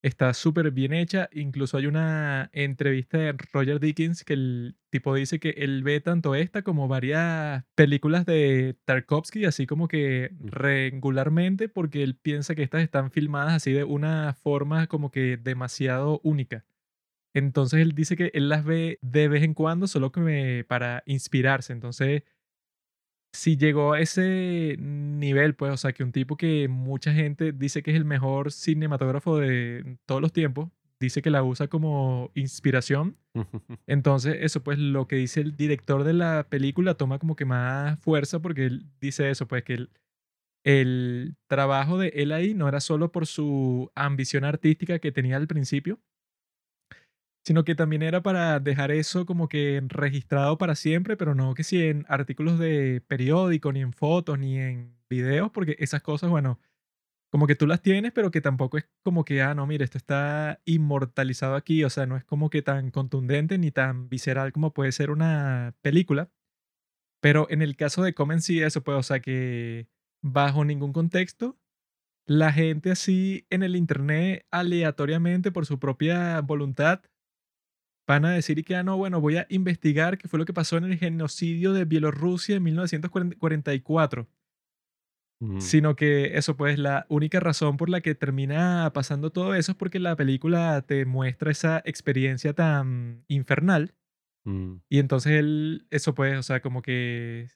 Está 0.03 0.33
súper 0.35 0.69
bien 0.71 0.93
hecha. 0.93 1.29
Incluso 1.33 1.77
hay 1.77 1.87
una 1.87 2.49
entrevista 2.53 3.17
de 3.17 3.35
Roger 3.51 3.79
Dickens 3.79 4.23
que 4.23 4.33
el 4.33 4.77
tipo 4.91 5.15
dice 5.15 5.39
que 5.39 5.49
él 5.57 5.81
ve 5.83 5.99
tanto 5.99 6.35
esta 6.35 6.61
como 6.61 6.87
varias 6.87 7.65
películas 7.75 8.25
de 8.25 8.77
Tarkovsky, 8.85 9.45
así 9.45 9.65
como 9.65 9.87
que 9.87 10.29
regularmente, 10.39 11.69
porque 11.69 12.03
él 12.03 12.15
piensa 12.17 12.53
que 12.55 12.63
estas 12.63 12.83
están 12.83 13.11
filmadas 13.11 13.53
así 13.55 13.71
de 13.73 13.83
una 13.83 14.33
forma 14.35 14.87
como 14.87 15.09
que 15.11 15.37
demasiado 15.37 16.21
única. 16.23 16.65
Entonces 17.33 17.81
él 17.81 17.93
dice 17.93 18.15
que 18.15 18.31
él 18.33 18.47
las 18.49 18.63
ve 18.63 18.97
de 19.01 19.27
vez 19.27 19.43
en 19.43 19.53
cuando, 19.53 19.87
solo 19.87 20.11
que 20.11 20.21
me- 20.21 20.63
para 20.63 21.03
inspirarse. 21.05 21.73
Entonces, 21.73 22.23
si 23.35 23.57
llegó 23.57 23.93
a 23.93 23.99
ese 23.99 24.77
nivel, 24.79 25.55
pues, 25.55 25.71
o 25.73 25.77
sea, 25.77 25.93
que 25.93 26.03
un 26.03 26.11
tipo 26.11 26.37
que 26.37 26.67
mucha 26.67 27.13
gente 27.13 27.51
dice 27.51 27.83
que 27.83 27.91
es 27.91 27.97
el 27.97 28.05
mejor 28.05 28.51
cinematógrafo 28.51 29.37
de 29.37 29.97
todos 30.05 30.21
los 30.21 30.33
tiempos, 30.33 30.69
dice 30.99 31.21
que 31.21 31.29
la 31.29 31.43
usa 31.43 31.67
como 31.67 32.31
inspiración. 32.33 33.17
Entonces, 33.87 34.37
eso, 34.39 34.63
pues, 34.63 34.79
lo 34.79 35.07
que 35.07 35.17
dice 35.17 35.41
el 35.41 35.55
director 35.55 36.03
de 36.03 36.13
la 36.13 36.47
película 36.49 36.95
toma 36.95 37.19
como 37.19 37.35
que 37.35 37.45
más 37.45 37.99
fuerza 37.99 38.41
porque 38.41 38.65
él 38.65 38.85
dice 38.99 39.29
eso, 39.29 39.47
pues, 39.47 39.63
que 39.63 39.73
el, 39.73 39.89
el 40.63 41.35
trabajo 41.47 41.97
de 41.97 42.09
él 42.15 42.31
ahí 42.31 42.53
no 42.53 42.67
era 42.67 42.79
solo 42.79 43.11
por 43.11 43.27
su 43.27 43.91
ambición 43.95 44.45
artística 44.45 44.99
que 44.99 45.11
tenía 45.11 45.37
al 45.37 45.47
principio, 45.47 45.99
sino 47.45 47.63
que 47.63 47.75
también 47.75 48.01
era 48.01 48.23
para 48.23 48.59
dejar 48.59 48.91
eso 48.91 49.25
como 49.25 49.47
que 49.49 49.81
registrado 49.87 50.57
para 50.57 50.75
siempre, 50.75 51.15
pero 51.15 51.35
no 51.35 51.53
que 51.53 51.63
si 51.63 51.83
en 51.83 52.05
artículos 52.09 52.57
de 52.59 53.01
periódico, 53.07 53.71
ni 53.71 53.81
en 53.81 53.93
fotos, 53.93 54.39
ni 54.39 54.57
en 54.57 54.97
videos, 55.09 55.51
porque 55.51 55.75
esas 55.79 56.01
cosas, 56.01 56.31
bueno, 56.31 56.59
como 57.31 57.47
que 57.47 57.55
tú 57.55 57.67
las 57.67 57.81
tienes, 57.81 58.13
pero 58.13 58.31
que 58.31 58.41
tampoco 58.41 58.77
es 58.77 58.87
como 59.03 59.25
que, 59.25 59.41
ah, 59.43 59.55
no, 59.55 59.67
mire, 59.67 59.85
esto 59.85 59.97
está 59.97 60.61
inmortalizado 60.65 61.55
aquí, 61.55 61.83
o 61.83 61.89
sea, 61.89 62.05
no 62.07 62.17
es 62.17 62.25
como 62.25 62.49
que 62.49 62.61
tan 62.63 62.91
contundente 62.91 63.57
ni 63.59 63.71
tan 63.71 64.09
visceral 64.09 64.53
como 64.53 64.73
puede 64.73 64.91
ser 64.91 65.11
una 65.11 65.75
película. 65.81 66.31
Pero 67.21 67.47
en 67.49 67.61
el 67.61 67.75
caso 67.75 68.03
de 68.03 68.13
Comen 68.13 68.41
sí, 68.41 68.61
eso 68.61 68.83
pues, 68.83 68.97
o 68.97 69.03
sea, 69.03 69.19
que 69.19 69.87
bajo 70.23 70.65
ningún 70.65 70.93
contexto, 70.93 71.57
la 72.27 72.51
gente 72.53 72.91
así 72.91 73.47
en 73.49 73.63
el 73.63 73.75
internet 73.75 74.47
aleatoriamente 74.51 75.51
por 75.51 75.65
su 75.65 75.79
propia 75.79 76.41
voluntad 76.41 77.03
van 78.07 78.25
a 78.25 78.31
decir 78.31 78.59
y 78.59 78.63
que, 78.63 78.75
ah, 78.75 78.83
no, 78.83 78.97
bueno, 78.97 79.21
voy 79.21 79.37
a 79.37 79.47
investigar 79.49 80.17
qué 80.17 80.27
fue 80.27 80.39
lo 80.39 80.45
que 80.45 80.53
pasó 80.53 80.77
en 80.77 80.85
el 80.85 80.97
genocidio 80.97 81.73
de 81.73 81.85
Bielorrusia 81.85 82.55
en 82.55 82.63
1944 82.63 84.27
Ujú. 85.41 85.59
sino 85.59 85.95
que 85.95 86.37
eso 86.37 86.55
pues 86.55 86.79
la 86.79 87.05
única 87.09 87.39
razón 87.39 87.77
por 87.77 87.89
la 87.89 88.01
que 88.01 88.15
termina 88.15 88.91
pasando 88.93 89.31
todo 89.31 89.53
eso 89.55 89.71
es 89.73 89.77
porque 89.77 89.99
la 89.99 90.15
película 90.15 90.81
te 90.81 91.05
muestra 91.05 91.51
esa 91.51 91.81
experiencia 91.85 92.53
tan 92.53 93.23
infernal 93.27 93.93
Mm, 94.47 94.75
y 94.89 94.99
entonces 94.99 95.33
él 95.33 95.87
eso 95.89 96.13
pues 96.13 96.37
o 96.37 96.43
sea 96.43 96.61
como 96.61 96.83
que 96.83 97.47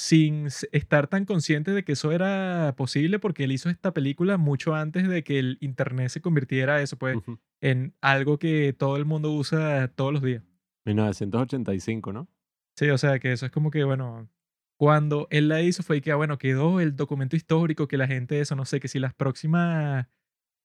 sin 0.00 0.46
estar 0.72 1.08
tan 1.08 1.26
consciente 1.26 1.72
de 1.72 1.84
que 1.84 1.92
eso 1.92 2.10
era 2.10 2.74
posible 2.76 3.18
porque 3.18 3.44
él 3.44 3.52
hizo 3.52 3.68
esta 3.68 3.92
película 3.92 4.38
mucho 4.38 4.74
antes 4.74 5.06
de 5.06 5.22
que 5.22 5.38
el 5.38 5.58
internet 5.60 6.08
se 6.08 6.22
convirtiera 6.22 6.80
eso 6.80 6.96
pues 6.96 7.18
en 7.60 7.94
algo 8.00 8.38
que 8.38 8.72
todo 8.72 8.96
el 8.96 9.04
mundo 9.04 9.30
usa 9.30 9.88
todos 9.88 10.12
los 10.12 10.22
días 10.22 10.42
1985, 10.86 12.12
¿no? 12.12 12.28
Sí, 12.76 12.88
o 12.88 12.98
sea 12.98 13.18
que 13.18 13.32
eso 13.32 13.44
es 13.44 13.52
como 13.52 13.70
que, 13.70 13.84
bueno, 13.84 14.30
cuando 14.78 15.26
él 15.30 15.48
la 15.48 15.60
hizo 15.60 15.82
fue 15.82 16.00
que, 16.00 16.12
ah, 16.12 16.16
bueno, 16.16 16.38
quedó 16.38 16.80
el 16.80 16.96
documento 16.96 17.36
histórico 17.36 17.86
que 17.86 17.98
la 17.98 18.06
gente, 18.06 18.40
eso 18.40 18.56
no 18.56 18.64
sé, 18.64 18.80
que 18.80 18.88
si 18.88 18.98
las 18.98 19.12
próximas 19.12 20.06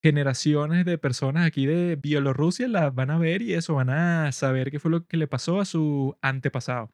generaciones 0.02 0.86
de 0.86 0.96
personas 0.96 1.46
aquí 1.46 1.66
de 1.66 1.96
Bielorrusia 1.96 2.68
las 2.68 2.94
van 2.94 3.10
a 3.10 3.18
ver 3.18 3.42
y 3.42 3.52
eso, 3.52 3.74
van 3.74 3.90
a 3.90 4.32
saber 4.32 4.70
qué 4.70 4.78
fue 4.78 4.90
lo 4.90 5.06
que 5.06 5.18
le 5.18 5.26
pasó 5.26 5.60
a 5.60 5.66
su 5.66 6.16
antepasado. 6.22 6.90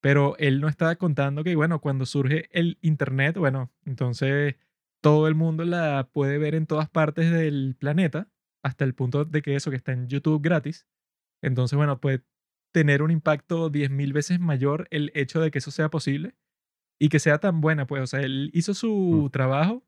Pero 0.00 0.36
él 0.38 0.60
no 0.60 0.68
estaba 0.68 0.96
contando 0.96 1.42
que, 1.44 1.56
bueno, 1.56 1.80
cuando 1.80 2.06
surge 2.06 2.48
el 2.52 2.78
Internet, 2.82 3.36
bueno, 3.36 3.72
entonces 3.84 4.56
todo 5.00 5.28
el 5.28 5.34
mundo 5.34 5.64
la 5.64 6.08
puede 6.12 6.38
ver 6.38 6.54
en 6.54 6.66
todas 6.66 6.88
partes 6.88 7.30
del 7.32 7.76
planeta, 7.78 8.28
hasta 8.62 8.84
el 8.84 8.94
punto 8.94 9.24
de 9.24 9.42
que 9.42 9.54
eso, 9.56 9.70
que 9.70 9.76
está 9.76 9.92
en 9.92 10.08
YouTube 10.08 10.42
gratis. 10.42 10.86
Entonces, 11.42 11.76
bueno, 11.76 12.00
puede 12.00 12.22
tener 12.72 13.02
un 13.02 13.10
impacto 13.10 13.70
10.000 13.70 14.12
veces 14.12 14.40
mayor 14.40 14.86
el 14.90 15.10
hecho 15.14 15.40
de 15.40 15.50
que 15.50 15.58
eso 15.58 15.70
sea 15.70 15.88
posible 15.90 16.34
y 17.00 17.08
que 17.08 17.18
sea 17.20 17.38
tan 17.38 17.60
buena, 17.60 17.86
pues, 17.86 18.02
o 18.02 18.06
sea, 18.06 18.20
él 18.20 18.50
hizo 18.54 18.72
Mm. 18.72 18.74
su 18.74 19.30
trabajo 19.32 19.84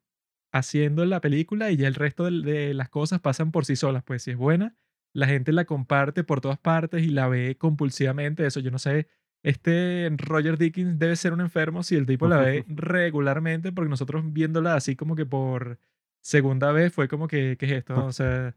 haciendo 0.53 1.05
la 1.05 1.21
película 1.21 1.71
y 1.71 1.77
ya 1.77 1.89
el 1.89 1.95
resto 1.95 2.25
del- 2.25 2.43
de, 2.43 2.75
las 2.75 2.89
cosas 2.89 3.21
pasan 3.21 3.53
por 3.53 3.65
sí 3.65 3.77
solas, 3.77 4.03
pues 4.05 4.23
si 4.25 4.33
es 4.33 4.37
buena, 4.37 4.77
la 5.15 5.27
gente 5.27 5.53
la 5.53 5.65
comparte 5.65 6.25
por 6.25 6.41
todas 6.41 6.59
partes 6.59 7.03
y 7.05 7.09
la 7.11 7.29
ve 7.29 7.57
compulsivamente, 7.59 8.47
eso 8.47 8.61
yo 8.61 8.71
no 8.71 8.79
sé, 8.79 9.09
este 9.43 10.11
Roger 10.19 10.59
Dickens 10.59 10.99
debe 10.99 11.17
ser 11.17 11.33
un 11.33 11.41
enfermo 11.41 11.83
si 11.83 11.97
el 11.97 12.07
tipo 12.07 12.27
la 12.29 12.37
ve 12.39 12.65
regularmente, 12.69 13.73
porque 13.73 13.89
nosotros 13.89 14.23
viéndola 14.33 14.75
así 14.75 14.97
como 14.97 15.17
que 15.17 15.27
por 15.27 15.79
segunda 16.23 16.73
vez 16.73 16.93
fue 16.93 17.09
como 17.09 17.27
que, 17.29 17.57
¿qué 17.59 17.67
es 17.67 17.73
esto? 17.73 17.95
O 18.07 18.13
sea, 18.13 18.55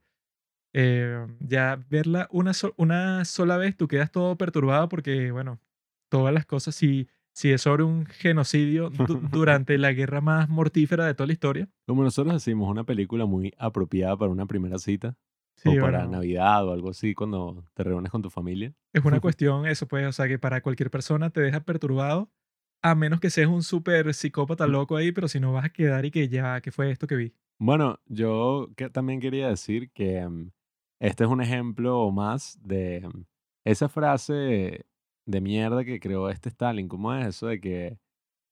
eh, 0.73 1.25
ya 1.39 1.79
verla 1.89 2.27
una, 2.31 2.53
so- 2.53 2.73
una 2.77 3.25
sola 3.25 3.57
vez, 3.57 3.77
tú 3.77 3.87
quedas 3.87 4.11
todo 4.11 4.37
perturbado 4.37 4.89
porque, 4.89 5.31
bueno, 5.31 5.59
todas 6.09 6.33
las 6.33 6.45
cosas, 6.45 6.75
si, 6.75 7.07
si 7.31 7.51
es 7.51 7.61
sobre 7.61 7.83
un 7.83 8.05
genocidio 8.05 8.89
du- 8.89 9.19
durante 9.31 9.77
la 9.77 9.91
guerra 9.93 10.19
más 10.21 10.49
mortífera 10.49 11.05
de 11.05 11.13
toda 11.13 11.27
la 11.27 11.33
historia. 11.33 11.69
Como 11.87 12.03
nosotros 12.03 12.33
decimos, 12.33 12.69
una 12.69 12.83
película 12.83 13.25
muy 13.25 13.53
apropiada 13.57 14.17
para 14.17 14.31
una 14.31 14.45
primera 14.47 14.77
cita 14.79 15.15
Sí, 15.55 15.77
o 15.77 15.81
para 15.81 15.99
bueno, 15.99 16.13
Navidad 16.13 16.67
o 16.67 16.73
algo 16.73 16.89
así 16.89 17.13
cuando 17.13 17.63
te 17.73 17.83
reúnes 17.83 18.11
con 18.11 18.21
tu 18.21 18.29
familia. 18.29 18.73
es 18.93 19.05
una 19.05 19.19
cuestión, 19.21 19.65
eso 19.65 19.87
pues, 19.87 20.05
o 20.07 20.11
sea, 20.11 20.27
que 20.27 20.39
para 20.39 20.61
cualquier 20.61 20.89
persona 20.91 21.29
te 21.29 21.41
deja 21.41 21.61
perturbado, 21.61 22.31
a 22.81 22.95
menos 22.95 23.19
que 23.19 23.29
seas 23.29 23.47
un 23.47 23.63
súper 23.63 24.13
psicópata 24.13 24.67
loco 24.67 24.97
ahí, 24.97 25.11
pero 25.11 25.27
si 25.27 25.39
no 25.39 25.53
vas 25.53 25.65
a 25.65 25.69
quedar 25.69 26.05
y 26.05 26.11
que 26.11 26.27
ya, 26.27 26.59
¿qué 26.61 26.71
fue 26.71 26.91
esto 26.91 27.07
que 27.07 27.15
vi? 27.15 27.33
Bueno, 27.59 27.99
yo 28.07 28.69
que 28.75 28.89
también 28.89 29.21
quería 29.21 29.47
decir 29.47 29.91
que 29.91 30.27
mm, 30.27 30.51
este 30.99 31.23
es 31.23 31.29
un 31.29 31.41
ejemplo 31.41 32.11
más 32.11 32.59
de 32.61 33.07
mm, 33.07 33.25
esa 33.65 33.87
frase 33.87 34.85
de 35.25 35.41
mierda 35.41 35.85
que 35.85 35.99
creó 35.99 36.29
este 36.29 36.49
Stalin. 36.49 36.87
¿Cómo 36.89 37.13
es 37.13 37.27
eso 37.27 37.47
de 37.47 37.61
que 37.61 37.99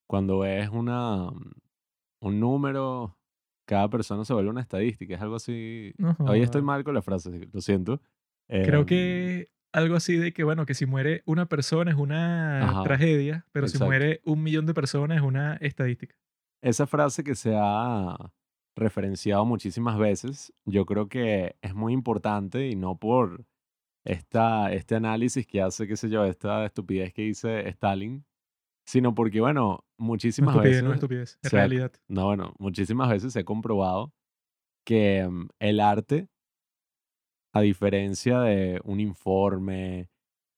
cuando 0.07 0.39
ves 0.39 0.69
una, 0.69 1.31
mm, 1.31 1.51
un 2.21 2.39
número, 2.39 3.17
cada 3.65 3.89
persona 3.89 4.25
se 4.25 4.33
vuelve 4.33 4.49
una 4.51 4.61
estadística? 4.61 5.15
Es 5.15 5.21
algo 5.21 5.35
así. 5.35 5.93
No 5.97 6.15
Hoy 6.25 6.41
estoy 6.41 6.61
mal 6.61 6.83
con 6.83 6.93
la 6.95 7.01
frase, 7.01 7.49
lo 7.51 7.61
siento. 7.61 8.01
Creo 8.61 8.81
Em, 8.81 8.85
que 8.85 9.49
algo 9.73 9.95
así 9.95 10.17
de 10.17 10.33
que, 10.33 10.43
bueno, 10.43 10.65
que 10.65 10.73
si 10.73 10.85
muere 10.85 11.23
una 11.25 11.47
persona 11.47 11.91
es 11.91 11.97
una 11.97 12.59
Ajá, 12.59 12.81
tragedia, 12.81 13.47
pero 13.51 13.67
si 13.67 13.77
muere 13.79 14.21
un 14.25 14.43
millón 14.43 14.65
de 14.65 14.73
personas 14.73 15.17
es 15.17 15.23
una 15.23 15.55
estadística. 15.57 16.15
Esa 16.61 16.85
frase 16.87 17.23
que 17.23 17.35
se 17.35 17.53
ha 17.57 18.15
referenciado 18.75 19.45
muchísimas 19.45 19.97
veces, 19.97 20.53
yo 20.65 20.85
creo 20.85 21.09
que 21.09 21.55
es 21.61 21.73
muy 21.73 21.93
importante 21.93 22.67
y 22.69 22.75
no 22.75 22.97
por 22.97 23.45
esta, 24.05 24.73
este 24.73 24.95
análisis 24.95 25.47
que 25.47 25.61
hace, 25.61 25.87
qué 25.87 25.97
sé 25.97 26.09
yo, 26.09 26.25
esta 26.25 26.65
estupidez 26.65 27.13
que 27.13 27.23
dice 27.23 27.67
Stalin, 27.69 28.25
sino 28.85 29.15
porque, 29.15 29.41
bueno, 29.41 29.85
No 29.90 29.90
muchísimas 30.01 30.55
estupidez, 30.55 30.83
no 30.83 30.89
veces 30.89 30.95
estupidez, 30.95 31.39
es 31.41 31.53
ha, 31.53 31.57
realidad. 31.57 31.91
no, 32.07 32.25
bueno, 32.25 32.53
muchísimas 32.59 33.09
veces 33.09 33.33
ha 33.35 33.43
comprobado 33.43 34.13
que 34.85 35.27
mm, 35.27 35.49
el 35.59 35.79
arte, 35.79 36.27
a 37.53 37.61
diferencia 37.61 38.39
de 38.39 38.81
un 38.83 38.99
informe, 38.99 40.09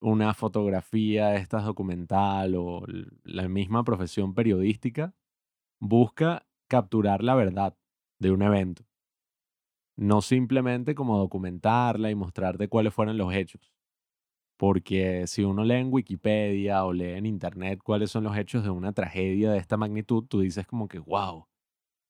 una 0.01 0.33
fotografía, 0.33 1.35
esta 1.35 1.61
documental 1.61 2.55
o 2.55 2.83
la 3.23 3.47
misma 3.47 3.83
profesión 3.83 4.33
periodística, 4.33 5.13
busca 5.79 6.45
capturar 6.69 7.23
la 7.23 7.35
verdad 7.35 7.77
de 8.19 8.31
un 8.31 8.41
evento, 8.41 8.85
no 9.97 10.21
simplemente 10.21 10.95
como 10.95 11.17
documentarla 11.17 12.09
y 12.09 12.15
mostrarte 12.15 12.67
cuáles 12.69 12.93
fueron 12.93 13.17
los 13.17 13.33
hechos. 13.33 13.73
Porque 14.63 15.27
si 15.27 15.43
uno 15.43 15.65
lee 15.65 15.75
en 15.75 15.89
Wikipedia 15.91 16.85
o 16.85 16.93
lee 16.93 17.11
en 17.17 17.25
Internet 17.25 17.81
cuáles 17.83 18.11
son 18.11 18.23
los 18.23 18.37
hechos 18.37 18.63
de 18.63 18.69
una 18.69 18.93
tragedia 18.93 19.51
de 19.51 19.57
esta 19.59 19.75
magnitud, 19.77 20.23
tú 20.25 20.39
dices 20.39 20.65
como 20.65 20.87
que, 20.87 20.99
wow, 20.99 21.39
o 21.39 21.49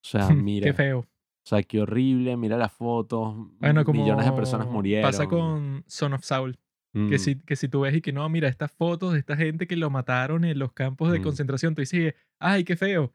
sea, 0.04 0.34
Qué 0.62 0.74
mira, 0.74 0.74
feo. 0.74 1.00
o 1.00 1.50
sea, 1.50 1.64
qué 1.64 1.82
horrible, 1.82 2.38
mira 2.38 2.58
las 2.58 2.74
fotos, 2.74 3.36
Bueno, 3.60 3.82
m- 3.82 3.88
millones 3.88 4.26
de 4.26 4.34
personas 4.34 4.68
como 4.68 4.86
pasa 5.00 5.28
murieron. 5.28 5.28
con 5.28 5.84
Son 5.88 6.14
of 6.14 6.24
Saul, 6.24 6.60
que 7.06 7.18
Mm, 7.18 7.18
si, 7.18 7.40
que 7.42 7.56
si 7.56 7.68
tú 7.70 7.82
ves 7.82 7.96
y 7.96 8.02
que 8.02 8.12
no, 8.12 8.28
mira, 8.30 8.48
estas 8.50 8.72
fotos 8.72 9.14
de 9.14 9.20
esta 9.20 9.38
gente 9.38 9.68
que 9.68 9.76
lo 9.78 9.90
mataron 9.90 10.44
en 10.46 10.60
los 10.60 10.74
campos 10.74 11.12
de 11.12 11.20
mm, 11.20 11.22
concentración, 11.22 11.76
tú 11.76 11.82
dices, 11.82 12.14
ay, 12.40 12.64
qué 12.66 12.76
feo. 12.76 13.14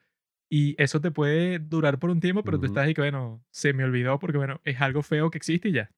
Y 0.50 0.74
eso 0.82 1.00
te 1.00 1.10
puede 1.10 1.58
durar 1.58 1.98
por 1.98 2.10
un 2.10 2.20
tiempo, 2.20 2.44
pero 2.44 2.58
tú 2.58 2.64
ujú. 2.64 2.66
estás 2.66 2.86
ahí 2.86 2.94
que, 2.94 3.02
bueno, 3.02 3.44
se 3.50 3.72
me 3.74 3.84
olvidó 3.84 4.18
porque, 4.18 4.38
bueno, 4.38 4.60
es 4.64 4.80
algo 4.80 5.02
feo 5.02 5.30
que 5.30 5.38
existe 5.38 5.68
y 5.68 5.72
ya. 5.72 5.90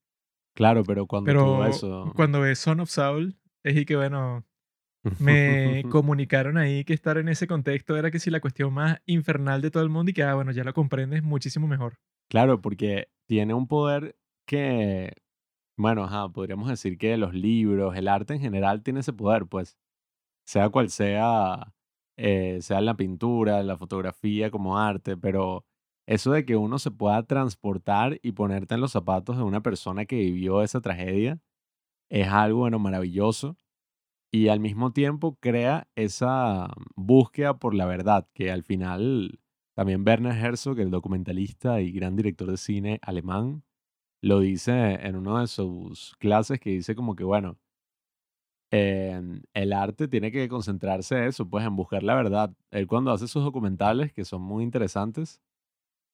Claro, 0.54 0.82
pero 0.84 1.06
cuando 1.06 1.26
Pero 1.26 1.64
eso... 1.64 2.12
cuando 2.14 2.40
ves 2.40 2.58
Son 2.58 2.80
of 2.80 2.90
Saul, 2.90 3.38
es 3.62 3.76
y 3.76 3.84
que, 3.84 3.96
bueno, 3.96 4.44
me 5.18 5.82
comunicaron 5.90 6.58
ahí 6.58 6.84
que 6.84 6.92
estar 6.92 7.18
en 7.18 7.28
ese 7.28 7.46
contexto 7.46 7.96
era 7.96 8.10
que 8.10 8.18
si 8.18 8.30
la 8.30 8.40
cuestión 8.40 8.72
más 8.72 9.00
infernal 9.06 9.62
de 9.62 9.70
todo 9.70 9.82
el 9.82 9.90
mundo 9.90 10.10
y 10.10 10.14
que, 10.14 10.22
ah, 10.22 10.34
bueno, 10.34 10.52
ya 10.52 10.64
lo 10.64 10.74
comprendes 10.74 11.22
muchísimo 11.22 11.66
mejor. 11.66 11.98
Claro, 12.28 12.60
porque 12.60 13.08
tiene 13.26 13.54
un 13.54 13.66
poder 13.66 14.16
que, 14.46 15.14
bueno, 15.76 16.04
ajá, 16.04 16.28
podríamos 16.28 16.68
decir 16.68 16.98
que 16.98 17.16
los 17.16 17.34
libros, 17.34 17.96
el 17.96 18.08
arte 18.08 18.34
en 18.34 18.40
general 18.40 18.82
tiene 18.82 19.00
ese 19.00 19.12
poder, 19.12 19.46
pues, 19.46 19.78
sea 20.44 20.68
cual 20.68 20.90
sea, 20.90 21.72
eh, 22.16 22.58
sea 22.60 22.80
la 22.80 22.96
pintura, 22.96 23.62
la 23.62 23.76
fotografía 23.76 24.50
como 24.50 24.78
arte, 24.78 25.16
pero 25.16 25.64
eso 26.10 26.32
de 26.32 26.44
que 26.44 26.56
uno 26.56 26.78
se 26.80 26.90
pueda 26.90 27.22
transportar 27.24 28.18
y 28.22 28.32
ponerte 28.32 28.74
en 28.74 28.80
los 28.82 28.92
zapatos 28.92 29.36
de 29.38 29.44
una 29.44 29.62
persona 29.62 30.06
que 30.06 30.16
vivió 30.16 30.62
esa 30.62 30.80
tragedia, 30.80 31.40
es 32.10 32.28
algo, 32.28 32.60
bueno, 32.60 32.78
maravilloso 32.80 33.56
y 34.32 34.48
al 34.48 34.60
mismo 34.60 34.92
tiempo 34.92 35.36
crea 35.40 35.88
esa 35.96 36.68
búsqueda 36.96 37.58
por 37.58 37.74
la 37.74 37.86
verdad, 37.86 38.28
que 38.34 38.50
al 38.50 38.62
final 38.64 39.40
también 39.74 40.04
Werner 40.06 40.36
Herzog, 40.36 40.78
el 40.80 40.90
documentalista 40.90 41.80
y 41.80 41.92
gran 41.92 42.16
director 42.16 42.50
de 42.50 42.56
cine 42.56 42.98
alemán, 43.02 43.64
lo 44.22 44.40
dice 44.40 44.94
en 45.06 45.16
una 45.16 45.42
de 45.42 45.48
sus 45.48 46.16
clases 46.18 46.60
que 46.60 46.70
dice 46.70 46.94
como 46.96 47.16
que, 47.16 47.24
bueno, 47.24 47.58
em, 48.72 49.42
el 49.54 49.72
arte 49.72 50.08
tiene 50.08 50.30
que 50.30 50.48
concentrarse 50.48 51.16
en 51.18 51.24
eso, 51.24 51.48
pues 51.48 51.64
en 51.66 51.76
buscar 51.76 52.02
la 52.02 52.14
verdad. 52.14 52.54
Él 52.70 52.86
cuando 52.86 53.10
hace 53.12 53.26
sus 53.28 53.42
documentales, 53.44 54.12
que 54.12 54.24
son 54.24 54.42
muy 54.42 54.62
interesantes, 54.64 55.40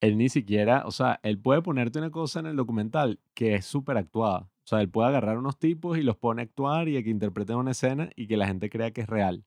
él 0.00 0.18
ni 0.18 0.28
siquiera, 0.28 0.84
o 0.86 0.90
sea, 0.90 1.20
él 1.22 1.38
puede 1.38 1.62
ponerte 1.62 1.98
una 1.98 2.10
cosa 2.10 2.40
en 2.40 2.46
el 2.46 2.56
documental 2.56 3.20
que 3.34 3.54
es 3.54 3.66
súper 3.66 3.96
actuada. 3.96 4.40
O 4.40 4.68
sea, 4.68 4.80
él 4.80 4.90
puede 4.90 5.08
agarrar 5.08 5.38
unos 5.38 5.58
tipos 5.58 5.96
y 5.98 6.02
los 6.02 6.16
pone 6.16 6.42
a 6.42 6.44
actuar 6.44 6.88
y 6.88 6.96
a 6.96 7.02
que 7.02 7.10
interpreten 7.10 7.56
una 7.56 7.70
escena 7.70 8.10
y 8.16 8.26
que 8.26 8.36
la 8.36 8.46
gente 8.46 8.68
crea 8.70 8.90
que 8.92 9.02
es 9.02 9.08
real. 9.08 9.44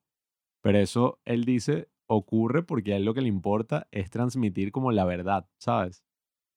Pero 0.61 0.77
eso, 0.79 1.19
él 1.25 1.45
dice, 1.45 1.89
ocurre 2.07 2.63
porque 2.63 2.93
a 2.93 2.97
él 2.97 3.05
lo 3.05 3.13
que 3.13 3.21
le 3.21 3.27
importa 3.27 3.87
es 3.91 4.09
transmitir 4.09 4.71
como 4.71 4.91
la 4.91 5.05
verdad, 5.05 5.47
¿sabes? 5.57 6.03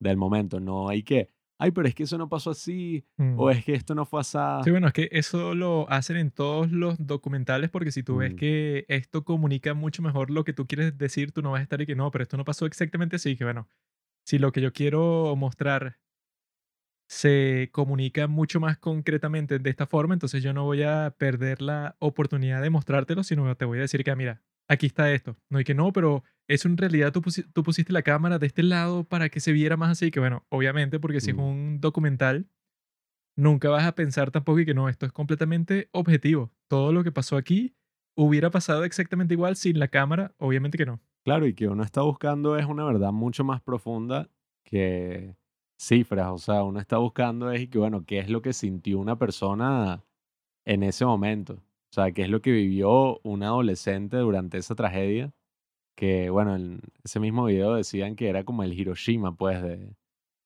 Del 0.01 0.17
momento. 0.17 0.61
No 0.61 0.89
hay 0.89 1.03
que, 1.03 1.31
ay, 1.63 1.71
pero 1.71 1.87
es 1.87 1.95
que 1.95 2.03
eso 2.03 2.19
no 2.19 2.29
pasó 2.29 2.51
así, 2.51 3.05
o 3.37 3.51
es 3.51 3.65
que 3.65 3.75
esto 3.75 3.95
no 3.95 4.05
fue 4.05 4.21
así. 4.21 4.39
Sí, 4.65 4.71
bueno, 4.71 4.89
es 4.89 4.93
que 4.93 5.09
eso 5.13 5.55
lo 5.55 5.89
hacen 5.89 6.17
en 6.17 6.31
todos 6.33 6.73
los 6.73 6.97
documentales 6.99 7.71
porque 7.71 7.93
si 7.93 8.03
tú 8.03 8.17
ves 8.17 8.35
que 8.35 8.85
esto 8.89 9.25
comunica 9.25 9.73
mucho 9.73 10.03
mejor 10.03 10.31
lo 10.31 10.43
que 10.43 10.53
tú 10.53 10.67
quieres 10.67 10.99
decir, 10.99 11.31
tú 11.31 11.41
no 11.41 11.53
vas 11.53 11.61
a 11.61 11.63
estar 11.63 11.81
y 11.81 11.87
que 11.87 11.95
no, 11.95 12.11
pero 12.11 12.23
esto 12.23 12.37
no 12.37 12.45
pasó 12.45 12.67
exactamente 12.67 13.17
así, 13.17 13.37
que 13.37 13.45
bueno, 13.45 13.69
si 14.25 14.39
lo 14.39 14.51
que 14.51 14.61
yo 14.61 14.73
quiero 14.73 15.35
mostrar 15.37 15.99
se 17.09 17.69
comunica 17.73 18.27
mucho 18.27 18.59
más 18.59 18.79
concretamente 18.79 19.59
de 19.59 19.71
esta 19.71 19.87
forma, 19.87 20.15
entonces 20.15 20.43
yo 20.43 20.53
no 20.53 20.65
voy 20.65 20.83
a 20.83 21.15
perder 21.17 21.63
la 21.63 21.95
oportunidad 22.01 22.61
de 22.61 22.71
mostrártelo, 22.71 23.23
sino 23.23 23.55
te 23.55 23.67
voy 23.67 23.79
a 23.79 23.83
decir 23.83 24.03
que, 24.03 24.11
ah, 24.11 24.17
mira, 24.17 24.43
aquí 24.67 24.87
está 24.87 25.13
esto. 25.13 25.37
No 25.49 25.59
hay 25.59 25.65
que 25.65 25.75
no, 25.75 25.93
pero 25.93 26.25
eso 26.49 26.69
en 26.69 26.77
realidad 26.77 27.13
tú, 27.13 27.21
pusi- 27.23 27.47
tú 27.53 27.63
pusiste 27.63 27.93
la 27.93 28.03
cámara 28.03 28.39
de 28.39 28.47
este 28.47 28.63
lado 28.63 29.05
para 29.05 29.29
que 29.29 29.41
se 29.41 29.53
viera 29.53 29.77
más 29.77 29.91
así, 29.91 30.11
que 30.11 30.21
bueno, 30.21 30.45
obviamente, 30.49 30.99
porque 31.01 31.21
si 31.21 31.31
es 31.31 31.37
un 31.37 31.81
documental, 31.81 32.47
nunca 33.37 33.69
vas 33.71 33.85
a 33.85 33.95
pensar 33.95 34.31
tampoco 34.31 34.61
y 34.61 34.67
que 34.67 34.75
no, 34.75 34.89
esto 34.89 35.07
es 35.07 35.13
completamente 35.13 35.89
objetivo. 35.93 36.51
Todo 36.69 36.93
lo 36.93 37.03
que 37.05 37.13
pasó 37.13 37.37
aquí 37.37 37.75
hubiera 38.17 38.51
pasado 38.51 38.85
exactamente 38.85 39.35
igual 39.35 39.57
sin 39.57 39.79
la 39.79 39.89
cámara, 39.89 40.35
obviamente 40.39 40.77
que 40.79 40.87
no. 40.87 41.01
Claro, 41.25 41.47
y 41.47 41.55
que 41.55 41.69
uno 41.69 41.83
está 41.85 42.03
buscando 42.03 42.59
es 42.59 42.67
una 42.67 42.85
verdad 42.85 43.13
mucho 43.13 43.45
más 43.45 43.61
profunda 43.63 44.29
que 44.65 45.37
cifras. 45.81 46.31
O 46.33 46.39
sea, 46.39 46.63
uno 46.65 46.81
está 46.81 46.99
buscando 46.99 47.51
es 47.51 47.63
y 47.63 47.69
que, 47.69 47.79
bueno, 47.79 48.05
qué 48.05 48.19
es 48.19 48.29
lo 48.29 48.43
que 48.43 48.53
sintió 48.53 48.99
una 48.99 49.17
persona 49.19 50.03
en 50.67 50.83
ese 50.83 51.05
momento. 51.05 51.55
O 51.55 51.95
sea, 51.95 52.11
qué 52.13 52.23
es 52.23 52.29
lo 52.29 52.43
que 52.43 52.51
vivió 52.53 53.21
un 53.23 53.43
adolescente 53.43 54.17
durante 54.17 54.59
esa 54.59 54.75
tragedia. 54.75 55.33
Que, 55.95 56.31
bueno, 56.31 56.57
en 56.57 56.81
ese 57.05 57.21
mismo 57.21 57.45
video 57.45 57.75
decían 57.75 58.17
que 58.17 58.29
era 58.29 58.45
como 58.45 58.63
el 58.63 58.73
Hiroshima, 58.73 59.37
pues, 59.37 59.63
de, 59.63 59.95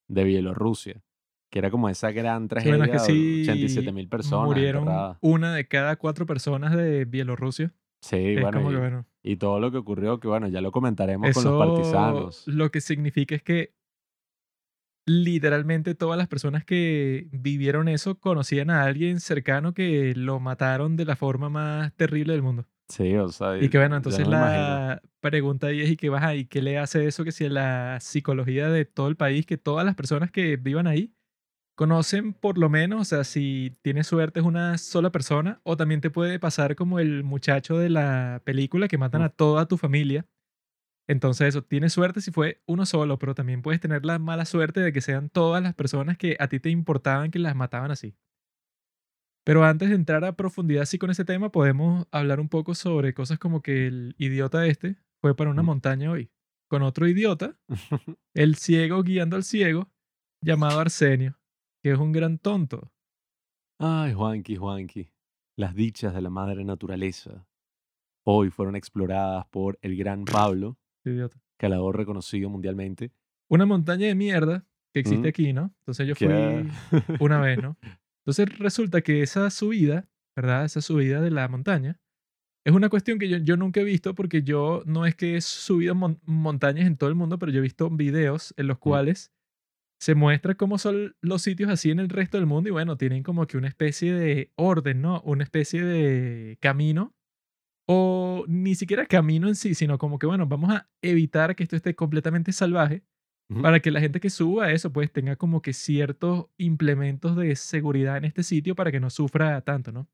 de 0.08 0.24
Bielorrusia. 0.24 1.02
Que 1.50 1.60
era 1.60 1.70
como 1.70 1.88
esa 1.88 2.10
gran 2.10 2.48
Sí, 2.48 2.68
bueno, 2.68 2.84
es 2.84 2.90
que 2.90 2.96
tragedia 2.96 3.36
de 3.36 3.42
87 3.42 3.86
sí 3.86 3.92
mil 3.92 4.08
personas 4.08 4.46
murieron 4.46 4.82
enterradas. 4.82 5.18
una 5.20 5.54
de 5.54 5.68
cada 5.68 5.96
cuatro 5.96 6.26
personas 6.26 6.76
de 6.76 7.04
Bielorrusia. 7.04 7.72
Sí, 8.00 8.36
bueno, 8.40 8.68
que, 8.68 8.74
y, 8.74 8.76
bueno, 8.76 9.06
y 9.22 9.36
todo 9.36 9.60
lo 9.60 9.70
que 9.70 9.78
ocurrió, 9.78 10.20
que, 10.20 10.28
bueno, 10.28 10.48
ya 10.48 10.60
lo 10.60 10.72
comentaremos 10.72 11.32
con 11.32 11.44
los 11.44 11.58
partisanos. 11.58 12.42
lo 12.46 12.70
que 12.70 12.80
significa 12.80 13.34
es 13.34 13.42
que 13.42 13.74
literalmente 15.06 15.94
todas 15.94 16.18
las 16.18 16.28
personas 16.28 16.64
que 16.64 17.28
vivieron 17.30 17.88
eso 17.88 18.18
conocían 18.18 18.70
a 18.70 18.82
alguien 18.82 19.20
cercano 19.20 19.72
que 19.72 20.14
lo 20.16 20.40
mataron 20.40 20.96
de 20.96 21.04
la 21.04 21.16
forma 21.16 21.48
más 21.48 21.94
terrible 21.94 22.32
del 22.32 22.42
mundo. 22.42 22.66
Sí, 22.88 23.16
o 23.16 23.28
sea, 23.28 23.58
Y 23.58 23.68
que 23.68 23.78
bueno, 23.78 23.96
entonces 23.96 24.28
la 24.28 25.02
pregunta 25.20 25.68
ahí 25.68 25.80
es 25.80 25.90
y 25.90 25.98
y 26.36 26.44
qué 26.46 26.62
le 26.62 26.78
hace 26.78 27.06
eso 27.06 27.24
que 27.24 27.32
si 27.32 27.48
la 27.48 27.98
psicología 28.00 28.68
de 28.68 28.84
todo 28.84 29.08
el 29.08 29.16
país, 29.16 29.44
que 29.44 29.58
todas 29.58 29.84
las 29.84 29.96
personas 29.96 30.30
que 30.30 30.56
vivan 30.56 30.86
ahí 30.86 31.12
conocen 31.76 32.32
por 32.32 32.58
lo 32.58 32.70
menos, 32.70 33.00
o 33.02 33.04
sea, 33.04 33.24
si 33.24 33.76
tienes 33.82 34.06
suerte 34.06 34.40
es 34.40 34.46
una 34.46 34.78
sola 34.78 35.10
persona, 35.12 35.60
o 35.64 35.76
también 35.76 36.00
te 36.00 36.10
puede 36.10 36.38
pasar 36.40 36.76
como 36.76 37.00
el 37.00 37.24
muchacho 37.24 37.78
de 37.78 37.90
la 37.90 38.42
película 38.44 38.88
que 38.88 38.98
matan 38.98 39.22
a 39.22 39.30
toda 39.30 39.66
tu 39.66 39.76
familia. 39.78 40.26
Entonces 41.08 41.48
eso, 41.48 41.62
tienes 41.62 41.92
suerte 41.92 42.20
si 42.20 42.32
fue 42.32 42.62
uno 42.66 42.86
solo, 42.86 43.18
pero 43.18 43.34
también 43.34 43.62
puedes 43.62 43.80
tener 43.80 44.04
la 44.06 44.18
mala 44.18 44.44
suerte 44.44 44.80
de 44.80 44.92
que 44.92 45.00
sean 45.00 45.30
todas 45.30 45.62
las 45.62 45.74
personas 45.74 46.18
que 46.18 46.36
a 46.40 46.48
ti 46.48 46.60
te 46.60 46.70
importaban 46.70 47.30
que 47.30 47.38
las 47.38 47.56
mataban 47.56 47.90
así. 47.90 48.16
Pero 49.46 49.62
antes 49.64 49.88
de 49.90 49.94
entrar 49.94 50.24
a 50.24 50.34
profundidad 50.34 50.82
así 50.82 50.98
con 50.98 51.08
ese 51.10 51.24
tema, 51.24 51.52
podemos 51.52 52.06
hablar 52.10 52.40
un 52.40 52.48
poco 52.48 52.74
sobre 52.74 53.14
cosas 53.14 53.38
como 53.38 53.62
que 53.62 53.86
el 53.86 54.16
idiota 54.18 54.66
este 54.66 54.96
fue 55.20 55.36
para 55.36 55.50
una 55.50 55.62
montaña 55.62 56.10
hoy 56.10 56.30
con 56.68 56.82
otro 56.82 57.06
idiota, 57.06 57.56
el 58.34 58.56
ciego 58.56 59.04
guiando 59.04 59.36
al 59.36 59.44
ciego, 59.44 59.88
llamado 60.42 60.80
Arsenio, 60.80 61.38
que 61.80 61.92
es 61.92 61.98
un 61.98 62.10
gran 62.10 62.38
tonto. 62.38 62.92
Ay, 63.78 64.14
Juanqui, 64.14 64.56
Juanqui. 64.56 65.12
Las 65.56 65.76
dichas 65.76 66.12
de 66.12 66.22
la 66.22 66.30
madre 66.30 66.64
naturaleza 66.64 67.46
hoy 68.26 68.50
fueron 68.50 68.74
exploradas 68.74 69.46
por 69.46 69.78
el 69.80 69.96
gran 69.96 70.24
Pablo, 70.24 70.76
Idiota. 71.04 71.40
escalador 71.52 71.96
reconocido 71.96 72.50
mundialmente. 72.50 73.12
Una 73.48 73.64
montaña 73.64 74.08
de 74.08 74.16
mierda 74.16 74.66
que 74.92 74.98
existe 75.00 75.28
Mm. 75.28 75.30
aquí, 75.30 75.52
¿no? 75.52 75.72
Entonces 75.82 76.08
yo 76.08 76.16
fui 76.16 76.26
una 77.20 77.40
vez, 77.40 77.62
¿no? 77.62 77.76
Entonces 78.26 78.58
resulta 78.58 79.02
que 79.02 79.22
esa 79.22 79.50
subida, 79.50 80.08
¿verdad? 80.36 80.64
Esa 80.64 80.80
subida 80.80 81.20
de 81.20 81.30
la 81.30 81.48
montaña 81.48 81.98
es 82.66 82.74
una 82.74 82.88
cuestión 82.90 83.18
que 83.18 83.28
yo, 83.28 83.38
yo 83.38 83.56
nunca 83.56 83.80
he 83.80 83.84
visto 83.84 84.14
porque 84.14 84.42
yo 84.42 84.82
no 84.86 85.06
es 85.06 85.14
que 85.16 85.36
he 85.36 85.40
subido 85.40 85.94
mon- 85.94 86.20
montañas 86.24 86.86
en 86.86 86.96
todo 86.96 87.10
el 87.10 87.16
mundo, 87.16 87.38
pero 87.38 87.52
yo 87.52 87.60
he 87.60 87.62
visto 87.62 87.90
videos 87.90 88.54
en 88.56 88.68
los 88.68 88.78
cuales 88.78 89.32
se 90.00 90.14
muestra 90.14 90.54
cómo 90.56 90.78
son 90.78 91.16
los 91.22 91.42
sitios 91.42 91.70
así 91.70 91.90
en 91.90 92.00
el 92.00 92.08
resto 92.10 92.36
del 92.38 92.46
mundo 92.46 92.68
y 92.68 92.72
bueno, 92.72 92.96
tienen 92.96 93.22
como 93.22 93.46
que 93.46 93.56
una 93.58 93.68
especie 93.68 94.14
de 94.14 94.52
orden, 94.56 95.02
¿no? 95.02 95.20
Una 95.22 95.44
especie 95.44 95.84
de 95.84 96.58
camino 96.60 97.14
o 97.88 98.44
ni 98.48 98.74
siquiera 98.74 99.06
camino 99.06 99.48
en 99.48 99.54
sí, 99.56 99.74
sino 99.74 99.98
como 99.98 100.18
que 100.18 100.26
bueno, 100.26 100.46
vamos 100.46 100.70
a 100.70 100.88
evitar 101.02 101.56
que 101.56 101.62
esto 101.64 101.76
esté 101.76 101.94
completamente 101.94 102.52
salvaje 102.52 103.04
Para 103.62 103.80
que 103.80 103.90
la 103.90 104.00
gente 104.00 104.20
que 104.20 104.30
suba 104.30 104.72
eso 104.72 104.92
pues 104.92 105.12
tenga 105.12 105.36
como 105.36 105.62
que 105.62 105.72
ciertos 105.72 106.46
implementos 106.58 107.36
de 107.36 107.54
seguridad 107.56 108.16
en 108.16 108.24
este 108.24 108.42
sitio 108.42 108.74
para 108.74 108.92
que 108.92 109.00
no 109.00 109.08
sufra 109.10 109.60
tanto, 109.62 109.92
¿no? 109.92 110.08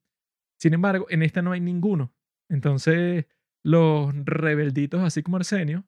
Sin 0.61 0.75
embargo, 0.75 1.07
en 1.11 1.23
esta 1.23 1.43
no 1.43 1.53
hay 1.53 1.61
ninguno. 1.61 2.15
Entonces, 2.51 3.27
los 3.65 4.15
rebelditos, 4.27 5.03
así 5.03 5.23
como 5.23 5.39
Arsenio. 5.39 5.87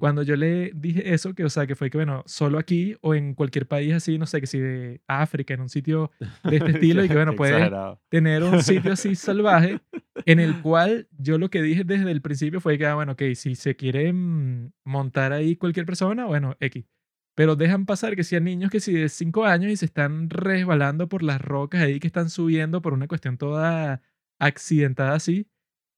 Cuando 0.00 0.22
yo 0.22 0.34
le 0.34 0.72
dije 0.74 1.14
eso, 1.14 1.34
que 1.34 1.44
o 1.44 1.48
sea, 1.48 1.66
que 1.66 1.76
fue 1.76 1.90
que 1.90 1.98
bueno, 1.98 2.24
solo 2.26 2.58
aquí 2.58 2.96
o 3.02 3.14
en 3.14 3.34
cualquier 3.34 3.68
país 3.68 3.94
así, 3.94 4.18
no 4.18 4.26
sé, 4.26 4.40
que 4.40 4.48
si 4.48 4.58
de 4.58 5.00
África, 5.06 5.54
en 5.54 5.60
un 5.60 5.68
sitio 5.68 6.10
de 6.42 6.56
este 6.56 6.70
estilo, 6.72 7.04
y 7.04 7.08
que 7.08 7.14
bueno, 7.14 7.32
exagerado. 7.32 8.00
tener 8.08 8.42
un 8.42 8.62
sitio 8.62 8.92
así 8.92 9.14
salvaje 9.14 9.80
en 10.24 10.40
el 10.40 10.60
cual 10.60 11.08
yo 11.16 11.38
lo 11.38 11.50
que 11.50 11.62
dije 11.62 11.84
desde 11.84 12.10
el 12.10 12.20
principio 12.20 12.60
fue 12.60 12.78
que, 12.78 12.86
ah, 12.86 12.96
bueno, 12.96 13.12
ok, 13.12 13.22
si 13.34 13.54
se 13.54 13.76
quiere 13.76 14.12
mm, 14.12 14.72
montar 14.84 15.32
ahí 15.32 15.56
cualquier 15.56 15.86
persona, 15.86 16.24
bueno, 16.24 16.56
X. 16.58 16.84
Pero 17.36 17.54
dejan 17.54 17.86
pasar 17.86 18.16
que 18.16 18.24
sean 18.24 18.44
niños 18.44 18.70
que 18.70 18.80
si 18.80 18.92
de 18.92 19.08
5 19.08 19.44
años 19.44 19.70
y 19.70 19.76
se 19.76 19.84
están 19.84 20.30
resbalando 20.30 21.08
por 21.08 21.22
las 21.22 21.40
rocas 21.40 21.82
ahí 21.82 22.00
que 22.00 22.06
están 22.06 22.30
subiendo 22.30 22.82
por 22.82 22.92
una 22.92 23.06
cuestión 23.06 23.38
toda 23.38 24.02
accidentada 24.40 25.14
así, 25.14 25.46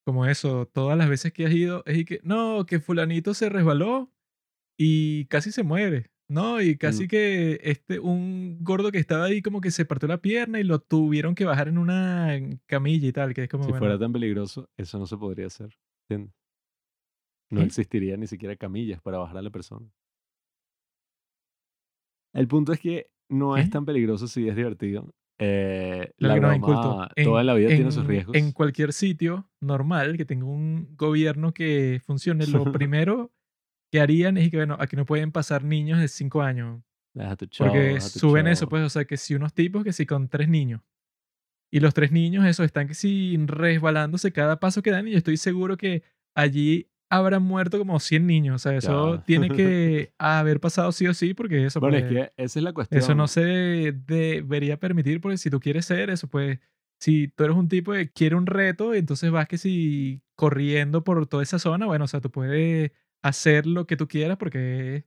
como 0.08 0.26
eso, 0.26 0.66
todas 0.66 0.96
las 0.98 1.08
veces 1.10 1.32
que 1.32 1.46
has 1.46 1.52
ido, 1.52 1.82
es 1.86 1.98
y 1.98 2.04
que, 2.06 2.20
no, 2.24 2.64
que 2.66 2.80
fulanito 2.80 3.34
se 3.34 3.48
resbaló 3.50 4.10
y 4.78 5.26
casi 5.26 5.52
se 5.52 5.62
muere. 5.64 6.10
No, 6.30 6.60
y 6.62 6.76
casi 6.78 7.06
Mm. 7.06 7.08
que 7.08 7.60
este, 7.62 8.00
un 8.00 8.58
gordo 8.62 8.92
que 8.92 8.98
estaba 8.98 9.24
ahí 9.26 9.42
como 9.42 9.60
que 9.62 9.70
se 9.70 9.84
partió 9.86 10.08
la 10.08 10.20
pierna 10.22 10.60
y 10.60 10.64
lo 10.64 10.80
tuvieron 10.80 11.34
que 11.34 11.44
bajar 11.46 11.68
en 11.68 11.78
una 11.78 12.38
camilla 12.66 13.08
y 13.08 13.12
tal, 13.12 13.34
que 13.34 13.44
es 13.44 13.48
como, 13.50 13.64
Si 13.64 13.70
bueno, 13.70 13.80
fuera 13.80 13.98
tan 13.98 14.12
peligroso, 14.12 14.68
eso 14.76 14.98
no 14.98 15.06
se 15.06 15.16
podría 15.18 15.46
hacer. 15.46 15.78
¿entiendes? 16.08 16.34
No 17.50 17.60
¿qué? 17.60 17.66
existiría 17.66 18.16
ni 18.16 18.26
siquiera 18.26 18.56
camillas 18.56 19.00
para 19.02 19.18
bajar 19.18 19.36
a 19.38 19.42
la 19.42 19.50
persona. 19.50 19.90
El 22.32 22.48
punto 22.48 22.72
es 22.72 22.80
que 22.80 23.10
no 23.30 23.56
es 23.56 23.66
¿Qué? 23.66 23.70
tan 23.70 23.84
peligroso 23.84 24.26
si 24.26 24.48
es 24.48 24.56
divertido. 24.56 25.10
Eh, 25.40 26.12
la 26.18 26.36
es 26.36 26.56
inculto. 26.56 26.80
broma, 26.80 27.10
toda 27.22 27.40
En, 27.40 27.46
la 27.46 27.54
vida 27.54 27.68
tiene 27.68 27.92
sus 27.92 28.02
en, 28.02 28.08
riesgos. 28.08 28.36
en 28.36 28.52
cualquier 28.52 28.92
sitio 28.92 29.48
normal 29.60 30.16
que 30.16 30.24
tenga 30.24 30.46
un 30.46 30.96
gobierno 30.96 31.54
que 31.54 32.00
funcione, 32.04 32.46
lo 32.46 32.64
primero 32.72 33.32
que 33.90 34.00
harían 34.00 34.36
es 34.36 34.50
que, 34.50 34.56
bueno, 34.56 34.76
aquí 34.80 34.96
no 34.96 35.06
pueden 35.06 35.32
pasar 35.32 35.64
niños 35.64 36.00
de 36.00 36.08
5 36.08 36.42
años. 36.42 36.82
Deja 37.14 37.36
tu 37.36 37.46
show, 37.46 37.66
Porque 37.66 38.00
suben 38.00 38.46
eso, 38.46 38.68
pues, 38.68 38.84
o 38.84 38.88
sea, 38.88 39.04
que 39.04 39.16
si 39.16 39.34
unos 39.34 39.54
tipos 39.54 39.84
que 39.84 39.92
si 39.92 40.06
con 40.06 40.28
tres 40.28 40.48
niños. 40.48 40.82
Y 41.70 41.80
los 41.80 41.94
tres 41.94 42.12
niños, 42.12 42.46
eso, 42.46 42.64
están 42.64 42.88
que 42.88 42.94
si 42.94 43.36
resbalándose 43.46 44.32
cada 44.32 44.58
paso 44.58 44.82
que 44.82 44.90
dan. 44.90 45.06
Y 45.06 45.12
yo 45.12 45.18
estoy 45.18 45.36
seguro 45.36 45.76
que 45.76 46.02
allí 46.34 46.90
habrán 47.10 47.42
muerto 47.42 47.78
como 47.78 47.98
100 48.00 48.26
niños. 48.26 48.56
O 48.56 48.58
sea, 48.58 48.76
eso 48.76 49.20
tiene 49.26 49.48
que 49.50 50.12
haber 50.18 50.60
pasado 50.60 50.92
sí 50.92 51.06
o 51.06 51.14
sí, 51.14 51.34
porque 51.34 51.64
eso, 51.66 51.80
Bueno, 51.80 51.96
es 51.98 52.04
pues, 52.04 52.14
que 52.14 52.32
esa 52.42 52.58
es 52.58 52.62
la 52.62 52.70
eso 52.70 52.74
cuestión. 52.74 53.16
no 53.16 53.28
se 53.28 53.40
debería 54.06 54.78
permitir, 54.78 55.20
porque 55.20 55.38
si 55.38 55.50
tú 55.50 55.60
quieres 55.60 55.86
ser 55.86 56.10
eso, 56.10 56.28
pues 56.28 56.58
si 57.00 57.28
tú 57.28 57.44
eres 57.44 57.56
un 57.56 57.68
tipo 57.68 57.92
que 57.92 58.10
quiere 58.10 58.34
un 58.36 58.46
reto, 58.46 58.94
entonces 58.94 59.30
vas 59.30 59.46
que 59.48 59.58
si 59.58 60.22
corriendo 60.36 61.04
por 61.04 61.26
toda 61.26 61.42
esa 61.42 61.58
zona, 61.58 61.86
bueno, 61.86 62.04
o 62.04 62.08
sea, 62.08 62.20
tú 62.20 62.30
puedes 62.30 62.92
hacer 63.22 63.66
lo 63.66 63.86
que 63.86 63.96
tú 63.96 64.08
quieras 64.08 64.36
porque 64.36 64.96
es 64.96 65.04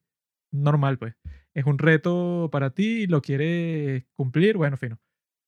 normal, 0.53 0.97
pues. 0.97 1.15
Es 1.53 1.65
un 1.65 1.77
reto 1.79 2.49
para 2.51 2.69
ti 2.71 3.03
y 3.03 3.07
lo 3.07 3.21
quieres 3.21 4.05
cumplir, 4.15 4.55
bueno, 4.57 4.77
fino. 4.77 4.99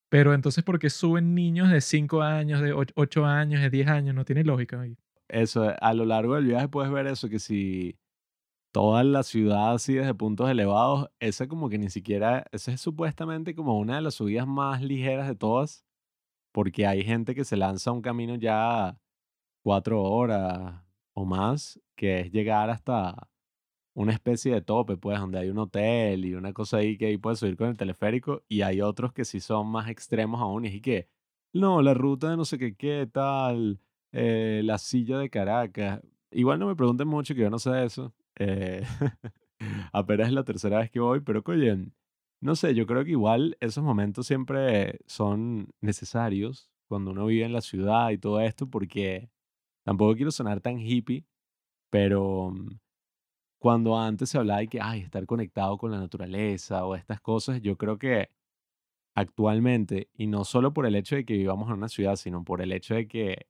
Pero 0.10 0.34
entonces, 0.34 0.64
¿por 0.64 0.80
qué 0.80 0.90
suben 0.90 1.34
niños 1.34 1.72
de 1.72 1.82
5 1.82 2.22
años, 2.22 2.62
de 2.62 2.74
8 2.74 3.26
años, 3.26 3.62
de 3.62 3.70
10 3.70 3.88
años? 3.88 4.14
No 4.14 4.26
tiene 4.26 4.44
lógica. 4.44 4.82
ahí. 4.82 4.96
Eso, 5.34 5.74
a 5.82 5.94
lo 5.96 6.06
largo 6.06 6.36
del 6.36 6.46
viaje 6.46 6.68
puedes 6.68 6.92
ver 6.92 7.08
eso, 7.08 7.28
que 7.28 7.40
si 7.40 7.98
toda 8.72 9.04
la 9.04 9.24
ciudad 9.24 9.74
así 9.74 9.96
desde 9.96 10.14
puntos 10.14 10.50
elevados, 10.50 11.10
esa 11.20 11.48
como 11.48 11.70
que 11.70 11.80
ni 11.80 11.90
siquiera, 11.90 12.46
esa 12.52 12.72
es 12.74 12.82
supuestamente 12.82 13.56
como 13.56 13.80
una 13.80 13.96
de 13.96 14.02
las 14.04 14.16
subidas 14.16 14.48
más 14.48 14.84
ligeras 14.84 15.28
de 15.28 15.36
todas, 15.36 15.86
porque 16.54 16.88
hay 16.88 17.04
gente 17.04 17.36
que 17.36 17.46
se 17.46 17.58
lanza 17.58 17.92
un 17.92 18.04
camino 18.04 18.36
ya 18.36 19.00
cuatro 19.64 20.04
horas 20.04 20.84
o 21.14 21.26
más, 21.26 21.82
que 21.96 22.22
es 22.22 22.32
llegar 22.32 22.70
hasta 22.70 23.30
una 23.96 24.14
especie 24.14 24.54
de 24.54 24.62
tope, 24.62 24.98
pues, 24.98 25.20
donde 25.20 25.40
hay 25.40 25.50
un 25.50 25.60
hotel 25.60 26.26
y 26.26 26.36
una 26.36 26.54
cosa 26.54 26.78
ahí 26.78 26.98
que 26.98 27.08
ahí 27.08 27.18
puedes 27.18 27.40
subir 27.40 27.58
con 27.58 27.70
el 27.70 27.78
teleférico, 27.78 28.44
y 28.50 28.62
hay 28.62 28.82
otros 28.82 29.14
que 29.14 29.26
sí 29.26 29.40
son 29.40 29.68
más 29.68 29.90
extremos 29.90 30.42
aún, 30.42 30.66
y 30.66 30.70
es 30.70 30.82
que, 30.82 31.10
no, 31.54 31.82
la 31.82 31.96
ruta 31.96 32.30
de 32.32 32.38
no 32.38 32.46
sé 32.46 32.58
qué, 32.60 32.76
qué 32.76 33.08
tal, 33.12 33.80
eh, 34.14 34.62
la 34.64 34.78
silla 34.78 35.18
de 35.18 35.30
Caracas. 35.30 36.02
Igual 36.32 36.60
no 36.60 36.68
me 36.68 36.76
pregunten 36.76 37.08
mucho, 37.08 37.36
que 37.36 37.42
yo 37.42 37.50
no 37.50 37.60
sé 37.60 37.84
eso. 37.86 38.14
Eh, 38.38 38.84
apenas 39.94 40.28
es 40.28 40.34
la 40.34 40.44
tercera 40.44 40.80
vez 40.80 40.92
que 40.92 41.00
voy, 41.00 41.22
pero 41.22 41.44
oye, 41.46 41.78
no 42.42 42.56
sé, 42.56 42.76
yo 42.76 42.86
creo 42.86 43.04
que 43.04 43.12
igual 43.12 43.58
esos 43.60 43.84
momentos 43.84 44.28
siempre 44.28 45.00
son 45.08 45.70
necesarios 45.82 46.70
cuando 46.88 47.12
uno 47.12 47.26
vive 47.26 47.46
en 47.46 47.54
la 47.54 47.62
ciudad 47.62 48.12
y 48.12 48.18
todo 48.18 48.40
esto, 48.42 48.70
porque 48.70 49.30
tampoco 49.84 50.16
quiero 50.16 50.32
sonar 50.32 50.62
tan 50.62 50.80
hippie, 50.80 51.26
pero 51.90 52.52
mm, 52.52 52.80
cuando 53.60 53.98
antes 54.00 54.30
se 54.30 54.38
hablaba 54.38 54.60
de 54.62 54.68
que, 54.70 54.80
ay, 54.82 55.02
estar 55.02 55.26
conectado 55.26 55.78
con 55.78 55.92
la 55.92 56.00
naturaleza 56.00 56.86
o 56.86 56.96
estas 56.96 57.22
cosas, 57.22 57.62
yo 57.62 57.78
creo 57.78 57.98
que 57.98 58.30
actualmente, 59.16 60.10
y 60.16 60.28
no 60.28 60.46
solo 60.46 60.74
por 60.74 60.86
el 60.86 60.96
hecho 60.96 61.16
de 61.16 61.26
que 61.26 61.38
vivamos 61.38 61.70
en 61.70 61.76
una 61.76 61.90
ciudad, 61.90 62.16
sino 62.18 62.44
por 62.44 62.62
el 62.62 62.72
hecho 62.72 62.96
de 62.96 63.08
que 63.08 63.48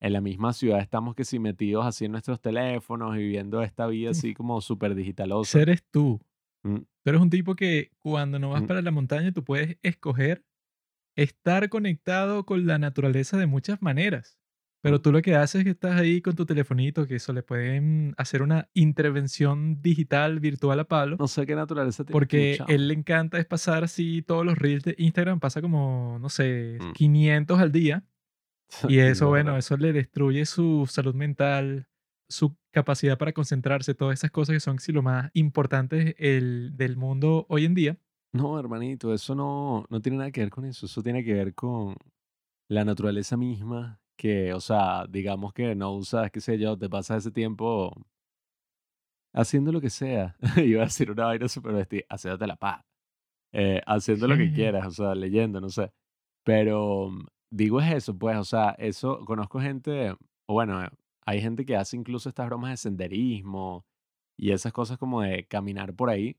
en 0.00 0.12
la 0.12 0.20
misma 0.20 0.52
ciudad 0.52 0.80
estamos 0.80 1.14
que 1.14 1.24
si 1.24 1.38
metidos 1.38 1.84
así 1.84 2.04
en 2.04 2.12
nuestros 2.12 2.40
teléfonos 2.40 3.16
y 3.16 3.18
viviendo 3.18 3.62
esta 3.62 3.86
vida 3.86 4.10
así 4.10 4.34
como 4.34 4.60
súper 4.60 4.94
digitalosa. 4.94 5.60
Eres 5.60 5.82
tú. 5.90 6.20
Mm, 6.62 6.76
Tú 6.76 7.10
eres 7.10 7.20
un 7.20 7.30
tipo 7.30 7.54
que 7.54 7.90
cuando 7.98 8.38
no 8.38 8.50
vas 8.50 8.62
mm, 8.62 8.66
para 8.66 8.82
la 8.82 8.90
montaña, 8.90 9.32
tú 9.32 9.42
puedes 9.44 9.76
escoger 9.82 10.44
estar 11.16 11.68
conectado 11.68 12.44
con 12.46 12.66
la 12.66 12.78
naturaleza 12.78 13.36
de 13.38 13.46
muchas 13.46 13.82
maneras. 13.82 14.38
Pero 14.80 14.98
mm. 14.98 15.02
tú 15.02 15.10
lo 15.10 15.22
que 15.22 15.34
haces 15.34 15.60
es 15.60 15.64
que 15.64 15.70
estás 15.70 15.98
ahí 16.00 16.20
con 16.20 16.36
tu 16.36 16.46
telefonito, 16.46 17.06
que 17.08 17.16
eso 17.16 17.32
le 17.32 17.42
pueden 17.42 18.14
hacer 18.16 18.42
una 18.42 18.68
intervención 18.74 19.82
digital 19.82 20.38
virtual 20.38 20.78
a 20.78 20.84
Pablo, 20.84 21.16
No 21.18 21.26
sé 21.26 21.46
qué 21.46 21.56
naturaleza 21.56 22.04
tienes 22.04 22.12
tú, 22.12 22.12
porque 22.12 22.58
él 22.68 22.86
le 22.86 22.94
encanta 22.94 23.38
es 23.38 23.46
pasar 23.46 23.82
así 23.82 24.22
todos 24.22 24.46
los 24.46 24.56
reels 24.56 24.84
de 24.84 24.94
Instagram, 24.98 25.40
pasa 25.40 25.60
como, 25.60 26.18
no 26.20 26.28
sé, 26.28 26.78
Mm. 26.80 26.92
500 26.92 27.58
al 27.58 27.72
día. 27.72 28.04
Y 28.86 28.98
eso, 29.00 29.28
bueno, 29.28 29.56
eso 29.56 29.76
le 29.76 29.92
destruye 29.92 30.46
su 30.46 30.86
salud 30.90 31.14
mental, 31.14 31.88
su 32.28 32.56
capacidad 32.72 33.18
para 33.18 33.32
concentrarse, 33.32 33.94
todas 33.94 34.18
esas 34.18 34.30
cosas 34.30 34.54
que 34.54 34.60
son 34.60 34.78
sí, 34.78 34.92
lo 34.92 35.02
más 35.02 35.30
importantes 35.34 36.14
el, 36.18 36.72
del 36.76 36.96
mundo 36.96 37.46
hoy 37.48 37.64
en 37.64 37.74
día. 37.74 37.98
No, 38.32 38.58
hermanito, 38.58 39.12
eso 39.14 39.34
no, 39.34 39.84
no 39.88 40.00
tiene 40.00 40.18
nada 40.18 40.30
que 40.30 40.40
ver 40.42 40.50
con 40.50 40.64
eso. 40.64 40.86
Eso 40.86 41.02
tiene 41.02 41.24
que 41.24 41.32
ver 41.34 41.54
con 41.54 41.96
la 42.68 42.84
naturaleza 42.84 43.36
misma, 43.36 44.00
que, 44.16 44.52
o 44.54 44.60
sea, 44.60 45.06
digamos 45.08 45.52
que 45.54 45.74
no 45.74 45.92
usas, 45.94 46.30
qué 46.30 46.40
sé 46.40 46.58
yo, 46.58 46.78
te 46.78 46.88
pasas 46.90 47.18
ese 47.18 47.32
tiempo 47.32 47.94
haciendo 49.32 49.72
lo 49.72 49.80
que 49.80 49.90
sea. 49.90 50.36
Iba 50.56 50.82
a 50.82 50.84
decir 50.86 51.10
una 51.10 51.26
vaina 51.26 51.48
súper 51.48 51.72
bestia, 51.74 52.04
haciéndote 52.08 52.46
la 52.46 52.56
paz. 52.56 52.84
eh, 53.52 53.82
haciendo 53.86 54.28
lo 54.28 54.36
que 54.38 54.52
quieras, 54.52 54.86
o 54.88 54.90
sea, 54.92 55.14
leyendo, 55.14 55.60
no 55.60 55.70
sé. 55.70 55.92
Pero 56.44 57.10
digo 57.50 57.80
es 57.80 57.92
eso, 57.92 58.18
pues, 58.18 58.36
o 58.36 58.44
sea, 58.44 58.70
eso, 58.78 59.24
conozco 59.24 59.60
gente, 59.60 60.12
o 60.46 60.54
bueno, 60.54 60.82
eh, 60.82 60.88
hay 61.26 61.40
gente 61.40 61.64
que 61.64 61.76
hace 61.76 61.96
incluso 61.96 62.28
estas 62.28 62.46
bromas 62.46 62.70
de 62.70 62.76
senderismo 62.76 63.84
y 64.38 64.52
esas 64.52 64.72
cosas 64.72 64.98
como 64.98 65.22
de 65.22 65.46
caminar 65.46 65.94
por 65.94 66.10
ahí. 66.10 66.36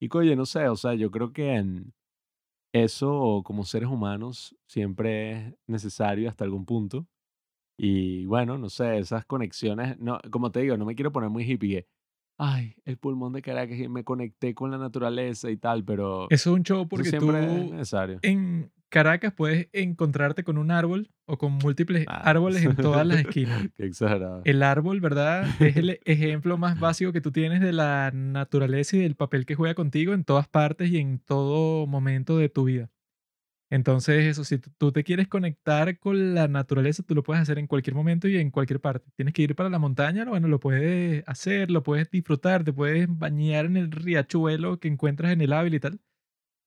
Y 0.00 0.08
oye, 0.16 0.36
no 0.36 0.46
sé, 0.46 0.68
o 0.68 0.76
sea, 0.76 0.94
yo 0.94 1.10
creo 1.10 1.32
que 1.32 1.54
en 1.54 1.92
eso 2.72 3.42
como 3.44 3.64
seres 3.64 3.88
humanos 3.88 4.56
siempre 4.66 5.32
es 5.32 5.54
necesario 5.66 6.28
hasta 6.28 6.44
algún 6.44 6.64
punto. 6.64 7.06
Y 7.78 8.26
bueno, 8.26 8.58
no 8.58 8.68
sé, 8.70 8.98
esas 8.98 9.24
conexiones, 9.24 9.98
no, 9.98 10.18
como 10.30 10.50
te 10.50 10.60
digo, 10.60 10.76
no 10.76 10.84
me 10.84 10.94
quiero 10.94 11.12
poner 11.12 11.30
muy 11.30 11.44
hippie. 11.44 11.86
Ay, 12.36 12.74
el 12.84 12.98
pulmón 12.98 13.32
de 13.32 13.42
Caracas 13.42 13.76
me 13.88 14.04
conecté 14.04 14.54
con 14.54 14.70
la 14.70 14.78
naturaleza 14.78 15.50
y 15.50 15.56
tal, 15.56 15.84
pero 15.84 16.26
Eso 16.30 16.50
es 16.50 16.56
un 16.56 16.62
show 16.62 16.88
porque 16.88 17.12
tú 17.12 17.32
necesario. 17.32 18.18
en 18.22 18.72
Caracas 18.90 19.32
puedes 19.34 19.68
encontrarte 19.72 20.44
con 20.44 20.56
un 20.58 20.70
árbol 20.70 21.10
o 21.26 21.36
con 21.36 21.52
múltiples 21.52 22.04
Ah, 22.08 22.22
árboles 22.30 22.64
en 22.64 22.74
todas 22.76 23.06
las 23.06 23.18
esquinas. 23.26 23.68
qué 23.76 23.84
exagerado. 23.84 24.40
El 24.44 24.62
árbol, 24.62 25.00
¿verdad? 25.00 25.46
Es 25.60 25.76
el 25.76 26.00
ejemplo 26.04 26.56
más 26.56 26.78
básico 26.80 27.12
que 27.12 27.20
tú 27.20 27.30
tienes 27.32 27.60
de 27.60 27.72
la 27.72 28.10
naturaleza 28.14 28.96
y 28.96 29.00
del 29.00 29.14
papel 29.14 29.44
que 29.44 29.54
juega 29.56 29.74
contigo 29.74 30.14
en 30.14 30.24
todas 30.24 30.48
partes 30.48 30.90
y 30.90 30.98
en 30.98 31.18
todo 31.18 31.86
momento 31.86 32.38
de 32.38 32.48
tu 32.48 32.64
vida. 32.64 32.90
Entonces, 33.70 34.24
eso, 34.24 34.44
si 34.44 34.56
tú- 34.58 34.70
tú 34.78 34.92
te 34.92 35.04
quieres 35.04 35.28
conectar 35.28 35.98
con 35.98 36.34
la 36.34 36.48
naturaleza, 36.48 37.02
tú 37.02 37.14
lo 37.14 37.22
puedes 37.22 37.42
hacer 37.42 37.58
en 37.58 37.66
cualquier 37.66 37.94
momento 37.94 38.26
y 38.26 38.38
en 38.38 38.50
cualquier 38.50 38.80
parte. 38.80 39.10
Tienes 39.14 39.34
que 39.34 39.42
ir 39.42 39.54
para 39.54 39.68
la 39.68 39.78
montaña, 39.78 40.24
bueno, 40.24 40.48
lo 40.48 40.58
puedes 40.58 41.22
hacer, 41.28 41.70
lo 41.70 41.82
puedes 41.82 42.10
disfrutar, 42.10 42.64
te 42.64 42.72
puedes 42.72 43.06
bañar 43.10 43.66
en 43.66 43.76
el 43.76 43.90
riachuelo 43.90 44.80
que 44.80 44.88
encuentras 44.88 45.32
en 45.32 45.42
el 45.42 45.52
Ávila 45.52 45.76
y 45.76 45.80
tal. 45.80 46.00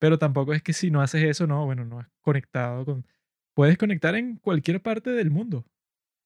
Pero 0.02 0.18
tampoco 0.20 0.54
es 0.54 0.64
que 0.64 0.74
si 0.74 0.92
no 0.92 1.02
haces 1.02 1.24
eso, 1.24 1.48
no, 1.48 1.66
bueno, 1.66 1.86
no 1.86 2.00
has 2.00 2.10
conectado 2.22 2.86
con... 2.86 3.06
Puedes 3.56 3.78
conectar 3.78 4.16
en 4.16 4.38
cualquier 4.38 4.82
parte 4.82 5.12
del 5.12 5.30
mundo. 5.32 5.66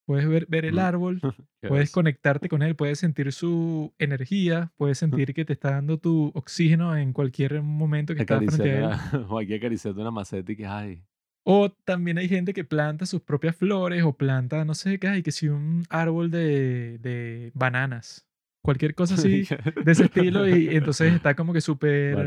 Puedes 0.07 0.27
ver, 0.29 0.45
ver 0.47 0.65
el 0.65 0.75
Mm, 0.75 0.79
árbol, 0.79 1.21
puedes 1.65 1.91
conectarte 1.91 2.47
con 2.49 2.61
él, 2.63 2.75
puedes 2.75 2.99
sentir 2.99 3.31
su 3.33 3.93
energía, 3.99 4.71
puedes 4.77 4.97
sentir 5.27 5.33
que 5.33 5.45
te 5.45 5.53
está 5.53 5.71
dando 5.71 5.99
tu 5.99 6.31
oxígeno 6.35 6.95
en 6.97 7.13
cualquier 7.13 7.61
momento 7.63 8.13
que 8.15 8.21
estás 8.21 8.45
frente 8.45 8.71
a 8.71 8.79
él. 8.79 8.91
o 9.29 9.39
aquí 9.39 9.53
acariciando 9.55 10.01
una 10.01 10.11
maceta 10.11 10.51
y 10.51 10.55
que, 10.55 10.65
ay, 10.67 11.03
O 11.43 11.71
también 11.71 12.17
hay 12.17 12.27
gente 12.27 12.53
que 12.53 12.63
planta 12.63 13.05
sus 13.05 13.21
propias 13.21 13.55
flores 13.55 14.03
o 14.03 14.13
planta, 14.17 14.65
no 14.65 14.73
sé 14.73 14.99
qué 14.99 15.07
hay, 15.07 15.23
que 15.23 15.31
si 15.31 15.47
un 15.47 15.83
árbol 15.89 16.31
de, 16.31 16.97
de 16.99 17.51
bananas, 17.53 18.24
cualquier 18.65 18.95
cosa 18.95 19.13
así 19.15 19.47
de 19.85 19.91
ese 19.91 20.05
estilo 20.05 20.47
y 20.47 20.75
entonces 20.75 21.13
está 21.13 21.35
como 21.35 21.53
que 21.53 21.61
súper 21.61 22.17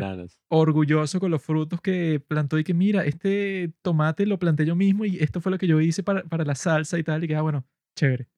orgulloso 0.48 1.20
con 1.20 1.30
los 1.30 1.42
frutos 1.42 1.80
que 1.80 2.22
plantó 2.26 2.58
y 2.58 2.64
que 2.64 2.74
mira, 2.74 3.04
este 3.04 3.72
tomate 3.82 4.24
lo 4.24 4.38
planté 4.38 4.64
yo 4.64 4.76
mismo 4.76 5.04
y 5.04 5.18
esto 5.18 5.40
fue 5.40 5.52
lo 5.52 5.58
que 5.58 5.66
yo 5.66 5.80
hice 5.80 6.02
para, 6.02 6.22
para 6.22 6.44
la 6.44 6.54
salsa 6.54 6.98
y 6.98 7.02
tal 7.02 7.24
y 7.24 7.28
que, 7.28 7.36
ah, 7.36 7.42
bueno, 7.42 7.66
chévere. 7.96 8.28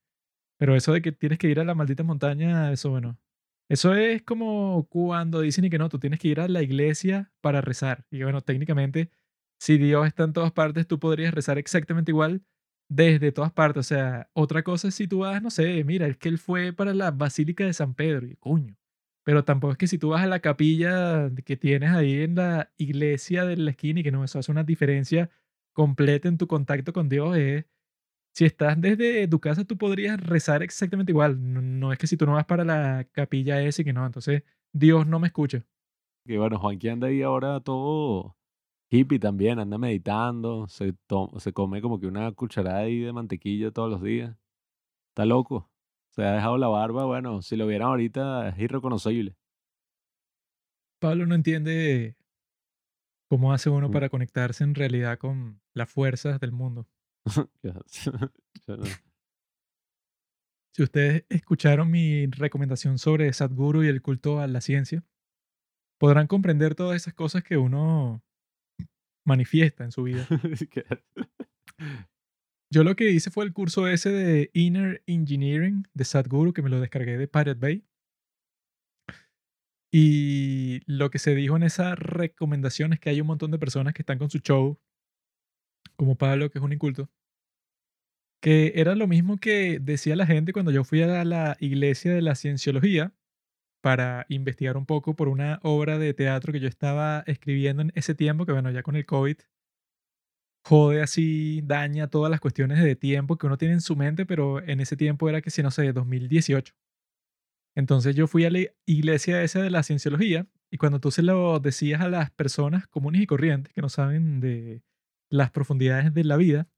Pero 0.59 0.75
eso 0.75 0.93
de 0.93 1.03
que 1.03 1.13
tienes 1.13 1.39
que 1.39 1.49
ir 1.49 1.61
a 1.61 1.65
la 1.65 1.75
maldita 1.75 2.03
montaña, 2.03 2.73
eso 2.73 2.91
bueno. 2.91 3.19
Eso 3.69 3.95
es 3.95 4.23
como 4.23 4.89
cuando 4.91 5.41
dicen 5.41 5.65
y 5.65 5.71
que 5.71 5.79
no, 5.79 5.89
tú 5.89 5.99
tienes 5.99 6.19
que 6.19 6.29
ir 6.29 6.41
a 6.41 6.49
la 6.49 6.63
iglesia 6.63 7.31
para 7.41 7.61
rezar. 7.61 8.05
Y 8.11 8.23
bueno, 8.23 8.41
técnicamente, 8.41 9.11
si 9.61 9.79
Dios 9.79 10.07
está 10.07 10.25
en 10.25 10.33
todas 10.33 10.53
partes, 10.53 10.87
tú 10.87 10.99
podrías 10.99 11.33
rezar 11.33 11.57
exactamente 11.59 12.11
igual 12.11 12.43
desde 12.91 13.33
todas 13.33 13.53
partes. 13.53 13.81
O 13.81 13.89
sea, 13.89 14.29
otra 14.35 14.63
cosa 14.63 14.89
es 14.89 14.95
si 14.95 15.07
tú 15.09 15.21
vas, 15.21 15.41
no 15.43 15.51
sé, 15.51 15.85
mira, 15.85 16.07
es 16.07 16.19
que 16.19 16.29
él 16.29 16.39
fue 16.39 16.73
para 16.73 16.93
la 16.93 17.11
Basílica 17.13 17.65
de 17.65 17.73
San 17.73 17.95
Pedro. 17.95 18.27
Y 18.27 18.37
coño. 18.37 18.77
Pero 19.25 19.45
tampoco 19.45 19.73
es 19.73 19.79
que 19.79 19.87
si 19.87 19.99
tú 19.99 20.11
vas 20.11 20.23
a 20.23 20.27
la 20.27 20.41
capilla 20.41 21.31
que 21.45 21.57
tienes 21.57 21.91
ahí 21.93 22.23
en 22.23 22.35
la 22.35 22.73
iglesia 22.77 23.45
de 23.45 23.57
la 23.57 23.71
esquina 23.71 24.01
y 24.01 24.03
que 24.03 24.11
no, 24.11 24.25
eso 24.25 24.39
hace 24.39 24.51
una 24.51 24.65
diferencia 24.65 25.31
completa 25.73 26.29
en 26.29 26.39
tu 26.39 26.47
contacto 26.47 26.93
con 26.93 27.09
Dios. 27.09 27.37
Es, 27.37 27.67
si 28.35 28.45
estás 28.45 28.81
desde 28.81 29.29
tu 29.29 29.41
casa, 29.41 29.65
tú 29.65 29.77
podrías 29.79 30.21
rezar 30.21 30.63
exactamente 30.63 31.13
igual. 31.13 31.39
No, 31.81 31.93
es 31.93 31.99
que 31.99 32.07
si 32.07 32.17
tú 32.17 32.27
no 32.27 32.35
vas 32.35 32.47
para 32.47 32.65
la 32.65 33.07
capilla 33.13 33.63
ese, 33.63 33.85
que 33.85 33.93
no, 33.93 34.07
entonces 34.07 34.43
Dios 34.73 35.07
no 35.07 35.21
me 35.21 35.29
escucha. 35.29 35.65
Que 36.27 36.39
bueno, 36.39 36.59
Juanqui 36.59 36.89
anda 36.89 37.09
ahí 37.09 37.23
ahora 37.23 37.61
todo 37.61 38.37
hippie 38.91 39.19
también, 39.19 39.59
anda 39.59 39.79
meditando, 39.79 40.67
se, 40.69 40.95
se 41.39 41.53
come 41.53 41.81
como 41.83 42.01
que 42.01 42.07
una 42.07 42.31
cucharada 42.33 42.81
ahí 42.81 43.01
de 43.01 43.13
mantequilla 43.13 43.71
todos 43.71 43.91
los 43.91 44.03
días. 44.03 44.37
Está 45.11 45.25
loco. 45.27 45.71
Se 46.11 46.25
ha 46.25 46.33
dejado 46.33 46.59
la 46.59 46.69
barba, 46.69 47.05
bueno, 47.07 47.43
si 47.43 47.57
lo 47.57 47.67
vieran 47.67 47.89
ahorita 47.89 48.51
es 48.51 48.59
irreconocible. 48.59 49.37
Pablo 51.01 51.27
no 51.27 51.35
entiende 51.35 52.17
cómo 53.29 53.53
hace 53.53 53.71
uno 53.71 53.89
Mm. 53.89 53.93
para 53.93 54.09
conectarse 54.09 54.65
en 54.65 54.75
realidad 54.75 55.19
con 55.19 55.61
las 55.75 55.89
fuerzas 55.91 56.41
del 56.41 56.53
mundo. 56.53 56.87
Si 60.73 60.83
ustedes 60.85 61.25
escucharon 61.29 61.91
mi 61.91 62.27
recomendación 62.27 62.99
sobre 62.99 63.33
Sadhguru 63.33 63.83
y 63.83 63.89
el 63.89 64.03
culto 64.03 64.39
a 64.39 64.47
la 64.47 64.61
ciencia, 64.61 65.05
podrán 65.99 66.27
comprender 66.29 66.75
todas 66.77 66.97
esas 66.97 67.15
cosas 67.15 67.43
que 67.43 67.57
uno 67.57 68.23
manifiesta 69.25 69.85
en 69.85 69.93
su 69.93 70.03
vida. 70.05 70.27
Yo 72.73 72.85
lo 72.85 72.95
que 72.95 73.11
hice 73.11 73.31
fue 73.31 73.45
el 73.45 73.53
curso 73.53 73.89
ese 73.89 74.11
de 74.11 74.51
Inner 74.55 75.03
Engineering 75.07 75.89
de 75.93 76.05
Sadhguru, 76.05 76.53
que 76.53 76.63
me 76.63 76.71
lo 76.71 76.81
descargué 76.81 77.19
de 77.19 77.27
Pirate 77.27 77.55
Bay. 77.55 77.85
Y 79.93 80.83
lo 80.87 81.11
que 81.11 81.19
se 81.19 81.35
dijo 81.35 81.57
en 81.57 81.65
esa 81.65 81.97
recomendación 81.97 82.93
es 82.93 83.01
que 83.01 83.11
hay 83.11 83.21
un 83.21 83.27
montón 83.27 83.51
de 83.51 83.59
personas 83.59 83.93
que 83.93 84.03
están 84.03 84.19
con 84.19 84.31
su 84.31 84.39
show, 84.39 84.79
como 85.97 86.17
Pablo, 86.17 86.49
que 86.49 86.59
es 86.59 86.65
un 86.65 86.73
inculto, 86.73 87.11
que 88.41 88.73
era 88.77 88.95
lo 88.95 89.09
mismo 89.09 89.39
que 89.39 89.81
decía 89.81 90.15
la 90.15 90.27
gente 90.27 90.53
cuando 90.53 90.71
yo 90.71 90.85
fui 90.85 91.03
a 91.03 91.25
la 91.25 91.57
iglesia 91.59 92.15
de 92.15 92.23
la 92.23 92.37
cienciología 92.37 93.13
para 93.81 94.27
investigar 94.29 94.77
un 94.77 94.87
poco 94.87 95.15
por 95.17 95.29
una 95.29 95.61
obra 95.63 95.99
de 95.99 96.15
teatro 96.15 96.53
que 96.53 96.61
yo 96.61 96.69
estaba 96.69 97.25
escribiendo 97.27 97.83
en 97.83 97.93
ese 97.95 98.15
tiempo, 98.15 98.47
que 98.47 98.53
bueno, 98.53 98.71
ya 98.71 98.83
con 98.83 98.97
el 98.97 99.07
COVID 99.07 99.37
jode 100.63 101.03
así, 101.03 101.63
daña 101.65 102.09
todas 102.09 102.31
las 102.31 102.41
cuestiones 102.41 102.83
de 102.83 102.97
tiempo 102.97 103.37
que 103.39 103.47
uno 103.47 103.59
tiene 103.59 103.75
en 103.75 103.81
su 103.81 103.97
mente, 103.97 104.27
pero 104.27 104.63
en 104.63 104.81
ese 104.81 104.97
tiempo 104.97 105.29
era 105.29 105.41
que 105.41 105.51
si 105.51 105.63
no 105.63 105.71
sé, 105.71 105.93
2018. 105.93 106.75
Entonces 107.75 108.17
yo 108.17 108.27
fui 108.27 108.45
a 108.45 108.51
la 108.51 108.61
iglesia 108.87 109.43
esa 109.43 109.63
de 109.63 109.71
la 109.71 109.83
cienciología 109.83 110.47
y 110.71 110.77
cuando 110.77 111.01
tú 111.01 111.11
se 111.11 111.23
lo 111.23 111.59
decías 111.61 112.01
a 112.01 112.09
las 112.09 112.31
personas 112.31 112.87
comunes 112.89 113.23
y 113.23 113.27
corrientes 113.27 113.73
que 113.73 113.83
no 113.83 113.89
saben 113.89 114.41
de 114.41 114.83
las 115.31 115.51
profundidades 115.51 116.13
de 116.13 116.25
la 116.25 116.37
vida, 116.37 116.69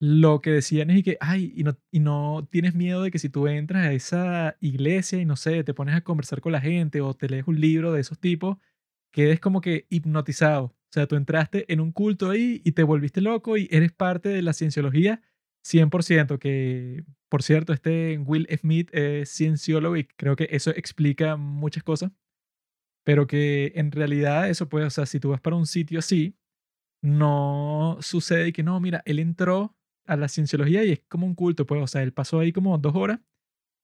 lo 0.00 0.40
que 0.40 0.50
decían 0.50 0.90
es 0.90 1.04
que, 1.04 1.18
ay, 1.20 1.52
y 1.54 1.62
no, 1.62 1.76
y 1.90 2.00
no 2.00 2.48
tienes 2.50 2.74
miedo 2.74 3.02
de 3.02 3.10
que 3.10 3.18
si 3.18 3.28
tú 3.28 3.48
entras 3.48 3.86
a 3.86 3.92
esa 3.92 4.56
iglesia 4.60 5.20
y 5.20 5.26
no 5.26 5.36
sé, 5.36 5.62
te 5.62 5.74
pones 5.74 5.94
a 5.94 6.00
conversar 6.02 6.40
con 6.40 6.52
la 6.52 6.60
gente 6.60 7.02
o 7.02 7.14
te 7.14 7.28
lees 7.28 7.46
un 7.46 7.60
libro 7.60 7.92
de 7.92 8.00
esos 8.00 8.18
tipos, 8.18 8.56
quedes 9.12 9.40
como 9.40 9.60
que 9.60 9.86
hipnotizado. 9.90 10.64
O 10.64 10.92
sea, 10.92 11.06
tú 11.06 11.16
entraste 11.16 11.70
en 11.72 11.80
un 11.80 11.92
culto 11.92 12.30
ahí 12.30 12.62
y 12.64 12.72
te 12.72 12.82
volviste 12.82 13.20
loco 13.20 13.56
y 13.58 13.68
eres 13.70 13.92
parte 13.92 14.30
de 14.30 14.42
la 14.42 14.54
cienciología 14.54 15.22
100%, 15.62 16.38
que 16.38 17.04
por 17.28 17.42
cierto, 17.44 17.72
este 17.72 18.18
Will 18.18 18.48
Smith 18.58 18.90
es 18.92 19.30
cienciólogo 19.30 19.96
y 19.96 20.04
creo 20.04 20.34
que 20.34 20.48
eso 20.50 20.70
explica 20.70 21.36
muchas 21.36 21.84
cosas, 21.84 22.10
pero 23.04 23.26
que 23.26 23.72
en 23.76 23.92
realidad 23.92 24.50
eso 24.50 24.68
puede, 24.68 24.86
o 24.86 24.90
sea, 24.90 25.06
si 25.06 25.20
tú 25.20 25.30
vas 25.30 25.40
para 25.40 25.56
un 25.56 25.66
sitio 25.66 26.00
así, 26.00 26.36
no 27.02 27.98
sucede 28.00 28.52
que 28.52 28.62
no, 28.62 28.80
mira, 28.80 29.02
él 29.06 29.20
entró 29.20 29.76
a 30.12 30.16
la 30.16 30.28
cienciología 30.28 30.84
y 30.84 30.92
es 30.92 31.00
como 31.08 31.26
un 31.26 31.34
culto, 31.34 31.66
pues, 31.66 31.82
o 31.82 31.86
sea, 31.86 32.02
él 32.02 32.12
pasó 32.12 32.40
ahí 32.40 32.52
como 32.52 32.76
dos 32.78 32.94
horas 32.96 33.20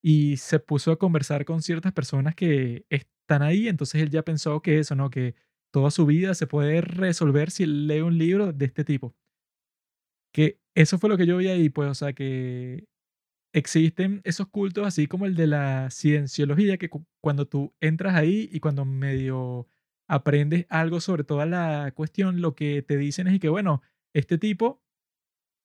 y 0.03 0.37
se 0.37 0.59
puso 0.59 0.91
a 0.91 0.99
conversar 0.99 1.45
con 1.45 1.61
ciertas 1.61 1.93
personas 1.93 2.35
que 2.35 2.85
están 2.89 3.43
ahí, 3.43 3.67
entonces 3.67 4.01
él 4.01 4.09
ya 4.11 4.23
pensó 4.23 4.61
que 4.61 4.79
eso, 4.79 4.95
¿no? 4.95 5.09
Que 5.09 5.35
toda 5.71 5.91
su 5.91 6.05
vida 6.05 6.33
se 6.35 6.47
puede 6.47 6.81
resolver 6.81 7.51
si 7.51 7.65
lee 7.65 8.01
un 8.01 8.17
libro 8.17 8.53
de 8.53 8.65
este 8.65 8.83
tipo. 8.85 9.15
Que 10.33 10.59
eso 10.75 10.97
fue 10.99 11.09
lo 11.09 11.17
que 11.17 11.25
yo 11.25 11.37
vi 11.37 11.47
ahí, 11.47 11.69
pues, 11.69 11.89
o 11.89 11.95
sea, 11.95 12.13
que 12.13 12.85
existen 13.53 14.21
esos 14.25 14.47
cultos 14.49 14.87
así 14.87 15.07
como 15.07 15.25
el 15.25 15.35
de 15.35 15.47
la 15.47 15.89
cienciología, 15.91 16.77
que 16.77 16.89
cuando 17.21 17.47
tú 17.47 17.75
entras 17.81 18.15
ahí 18.15 18.49
y 18.51 18.59
cuando 18.59 18.85
medio 18.85 19.67
aprendes 20.07 20.65
algo 20.69 21.01
sobre 21.01 21.23
toda 21.23 21.45
la 21.45 21.91
cuestión, 21.95 22.41
lo 22.41 22.55
que 22.55 22.81
te 22.83 22.97
dicen 22.97 23.27
es 23.27 23.39
que, 23.39 23.49
bueno, 23.49 23.81
este 24.13 24.37
tipo 24.37 24.83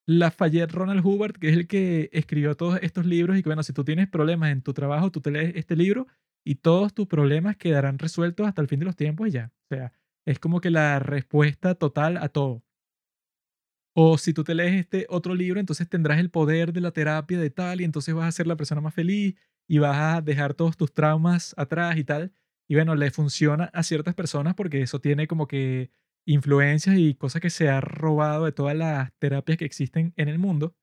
Lafayette 0.06 0.72
Ronald 0.72 1.04
Hubbard, 1.04 1.34
que 1.34 1.48
es 1.50 1.56
el 1.56 1.66
que 1.66 2.10
escribió 2.12 2.56
todos 2.56 2.78
estos 2.82 3.06
libros 3.06 3.38
y 3.38 3.42
que 3.42 3.48
bueno, 3.48 3.62
si 3.62 3.72
tú 3.72 3.84
tienes 3.84 4.08
problemas 4.08 4.50
en 4.50 4.62
tu 4.62 4.72
trabajo, 4.72 5.10
tú 5.10 5.20
te 5.20 5.30
lees 5.30 5.54
este 5.56 5.76
libro 5.76 6.06
y 6.44 6.56
todos 6.56 6.92
tus 6.94 7.06
problemas 7.06 7.56
quedarán 7.56 7.98
resueltos 7.98 8.46
hasta 8.46 8.62
el 8.62 8.68
fin 8.68 8.80
de 8.80 8.86
los 8.86 8.96
tiempos 8.96 9.28
y 9.28 9.32
ya. 9.32 9.52
O 9.70 9.74
sea, 9.74 9.92
es 10.26 10.38
como 10.38 10.60
que 10.60 10.70
la 10.70 10.98
respuesta 10.98 11.74
total 11.74 12.16
a 12.16 12.28
todo. 12.28 12.62
O 13.94 14.16
si 14.16 14.32
tú 14.32 14.42
te 14.42 14.54
lees 14.54 14.74
este 14.74 15.06
otro 15.10 15.34
libro, 15.34 15.60
entonces 15.60 15.88
tendrás 15.88 16.18
el 16.18 16.30
poder 16.30 16.72
de 16.72 16.80
la 16.80 16.92
terapia 16.92 17.38
de 17.38 17.50
tal 17.50 17.80
y 17.80 17.84
entonces 17.84 18.14
vas 18.14 18.26
a 18.26 18.32
ser 18.32 18.46
la 18.46 18.56
persona 18.56 18.80
más 18.80 18.94
feliz 18.94 19.34
y 19.68 19.78
vas 19.78 20.16
a 20.16 20.20
dejar 20.22 20.54
todos 20.54 20.76
tus 20.76 20.92
traumas 20.92 21.54
atrás 21.58 21.96
y 21.98 22.04
tal. 22.04 22.32
Y 22.68 22.74
bueno, 22.74 22.94
le 22.94 23.10
funciona 23.10 23.64
a 23.74 23.82
ciertas 23.82 24.14
personas 24.14 24.54
porque 24.54 24.80
eso 24.80 25.00
tiene 25.00 25.26
como 25.26 25.46
que 25.46 25.90
influencias 26.26 26.96
y 26.98 27.14
cosas 27.14 27.42
que 27.42 27.50
se 27.50 27.68
ha 27.68 27.80
robado 27.80 28.44
de 28.44 28.52
todas 28.52 28.76
las 28.76 29.12
terapias 29.18 29.58
que 29.58 29.64
existen 29.64 30.12
en 30.16 30.28
el 30.28 30.38
mundo. 30.38 30.74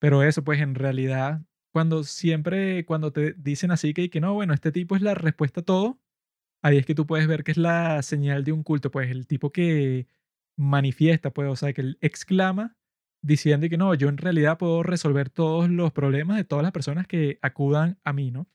Pero 0.00 0.22
eso, 0.22 0.44
pues 0.44 0.60
en 0.60 0.74
realidad, 0.74 1.42
cuando 1.72 2.04
siempre, 2.04 2.84
cuando 2.86 3.12
te 3.12 3.34
dicen 3.34 3.70
así 3.70 3.94
que, 3.94 4.10
que 4.10 4.20
no, 4.20 4.34
bueno, 4.34 4.54
este 4.54 4.72
tipo 4.72 4.96
es 4.96 5.02
la 5.02 5.14
respuesta 5.14 5.60
a 5.60 5.64
todo, 5.64 6.00
ahí 6.62 6.78
es 6.78 6.86
que 6.86 6.94
tú 6.94 7.06
puedes 7.06 7.26
ver 7.26 7.44
que 7.44 7.52
es 7.52 7.58
la 7.58 8.02
señal 8.02 8.44
de 8.44 8.52
un 8.52 8.62
culto, 8.62 8.90
pues 8.90 9.10
el 9.10 9.26
tipo 9.26 9.52
que 9.52 10.06
manifiesta, 10.56 11.32
pues, 11.32 11.48
o 11.48 11.56
sea, 11.56 11.72
que 11.72 11.82
él 11.82 11.98
exclama 12.00 12.76
diciendo 13.22 13.68
que 13.68 13.78
no, 13.78 13.94
yo 13.94 14.08
en 14.08 14.18
realidad 14.18 14.58
puedo 14.58 14.82
resolver 14.82 15.30
todos 15.30 15.68
los 15.68 15.92
problemas 15.92 16.36
de 16.36 16.44
todas 16.44 16.62
las 16.62 16.72
personas 16.72 17.06
que 17.06 17.38
acudan 17.42 17.98
a 18.04 18.12
mí, 18.12 18.30
¿no? 18.30 18.48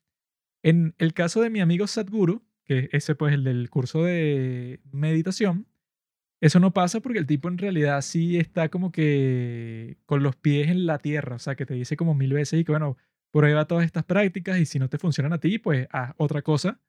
En 0.63 0.95
el 0.97 1.13
caso 1.13 1.41
de 1.41 1.49
mi 1.49 1.59
amigo 1.61 1.87
Sadhguru, 1.87 2.45
que 2.65 2.89
ese 2.93 3.15
pues 3.15 3.33
el 3.33 3.43
del 3.43 3.69
curso 3.69 4.03
de 4.03 4.81
meditación, 4.91 5.67
eso 6.43 6.59
no 6.59 6.73
pasa 6.73 6.99
porque 6.99 7.19
el 7.19 7.25
tipo 7.25 7.47
en 7.47 7.57
realidad 7.57 8.01
sí 8.01 8.37
está 8.37 8.67
como 8.67 8.91
que 8.91 9.97
con 10.05 10.23
los 10.23 10.35
pies 10.35 10.67
en 10.67 10.85
la 10.85 10.97
tierra, 10.99 11.37
o 11.37 11.39
sea, 11.39 11.55
que 11.55 11.65
te 11.65 11.73
dice 11.73 11.95
como 11.95 12.15
mil 12.15 12.33
veces 12.33 12.59
y 12.59 12.65
que 12.65 12.73
bueno, 12.73 12.97
prueba 13.31 13.65
todas 13.65 13.85
estas 13.85 14.03
prácticas 14.03 14.59
y 14.59 14.65
si 14.65 14.77
no 14.77 14.89
te 14.89 14.97
funcionan 14.97 15.31
a 15.31 15.39
ti, 15.39 15.57
pues 15.57 15.87
haz 15.91 16.13
otra 16.17 16.41
cosa. 16.41 16.81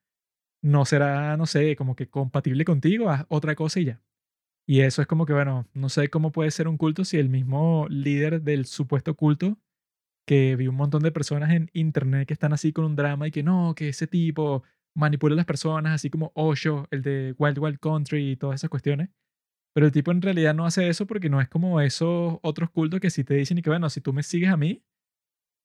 No 0.63 0.85
será, 0.87 1.37
no 1.37 1.47
sé, 1.47 1.77
como 1.77 1.97
que 1.97 2.09
compatible 2.09 2.65
contigo, 2.65 3.11
haz 3.11 3.27
otra 3.29 3.55
cosa 3.55 3.79
y 3.81 3.87
ya. 3.87 4.03
Y 4.67 4.81
eso 4.81 5.03
es 5.03 5.09
como 5.09 5.27
que, 5.27 5.35
bueno, 5.35 5.69
no 5.75 5.89
sé 5.89 6.09
cómo 6.11 6.33
puede 6.33 6.51
ser 6.51 6.69
un 6.69 6.79
culto 6.79 7.05
si 7.05 7.19
el 7.19 7.29
mismo 7.29 7.87
líder 7.91 8.43
del 8.43 8.67
supuesto 8.67 9.15
culto, 9.17 9.59
que 10.27 10.57
vi 10.57 10.69
un 10.69 10.77
montón 10.77 11.03
de 11.05 11.13
personas 11.13 11.53
en 11.53 11.71
internet 11.75 12.29
que 12.29 12.35
están 12.35 12.53
así 12.55 12.73
con 12.73 12.87
un 12.87 12.97
drama 12.97 13.29
y 13.29 13.31
que 13.33 13.45
no, 13.45 13.75
que 13.77 13.91
ese 13.91 14.09
tipo 14.09 14.65
manipula 14.95 15.35
a 15.35 15.37
las 15.37 15.47
personas, 15.47 15.95
así 15.95 16.11
como 16.11 16.33
Osho, 16.35 16.89
el 16.91 17.03
de 17.03 17.35
Wild 17.39 17.59
Wild 17.61 17.79
Country 17.81 18.33
y 18.33 18.37
todas 18.37 18.61
esas 18.61 18.71
cuestiones. 18.71 19.11
Pero 19.75 19.87
el 19.87 19.93
tipo 19.93 20.13
en 20.13 20.23
realidad 20.23 20.55
no 20.55 20.67
hace 20.67 20.89
eso 20.89 21.07
porque 21.07 21.29
no 21.29 21.41
es 21.41 21.49
como 21.49 21.81
esos 21.81 22.39
otros 22.43 22.71
cultos 22.71 23.01
que 23.01 23.11
si 23.11 23.25
te 23.25 23.35
dicen 23.35 23.59
y 23.59 23.63
que, 23.63 23.71
bueno, 23.71 23.91
si 23.91 24.01
tú 24.01 24.13
me 24.13 24.23
sigues 24.23 24.51
a 24.51 24.57
mí, 24.57 24.85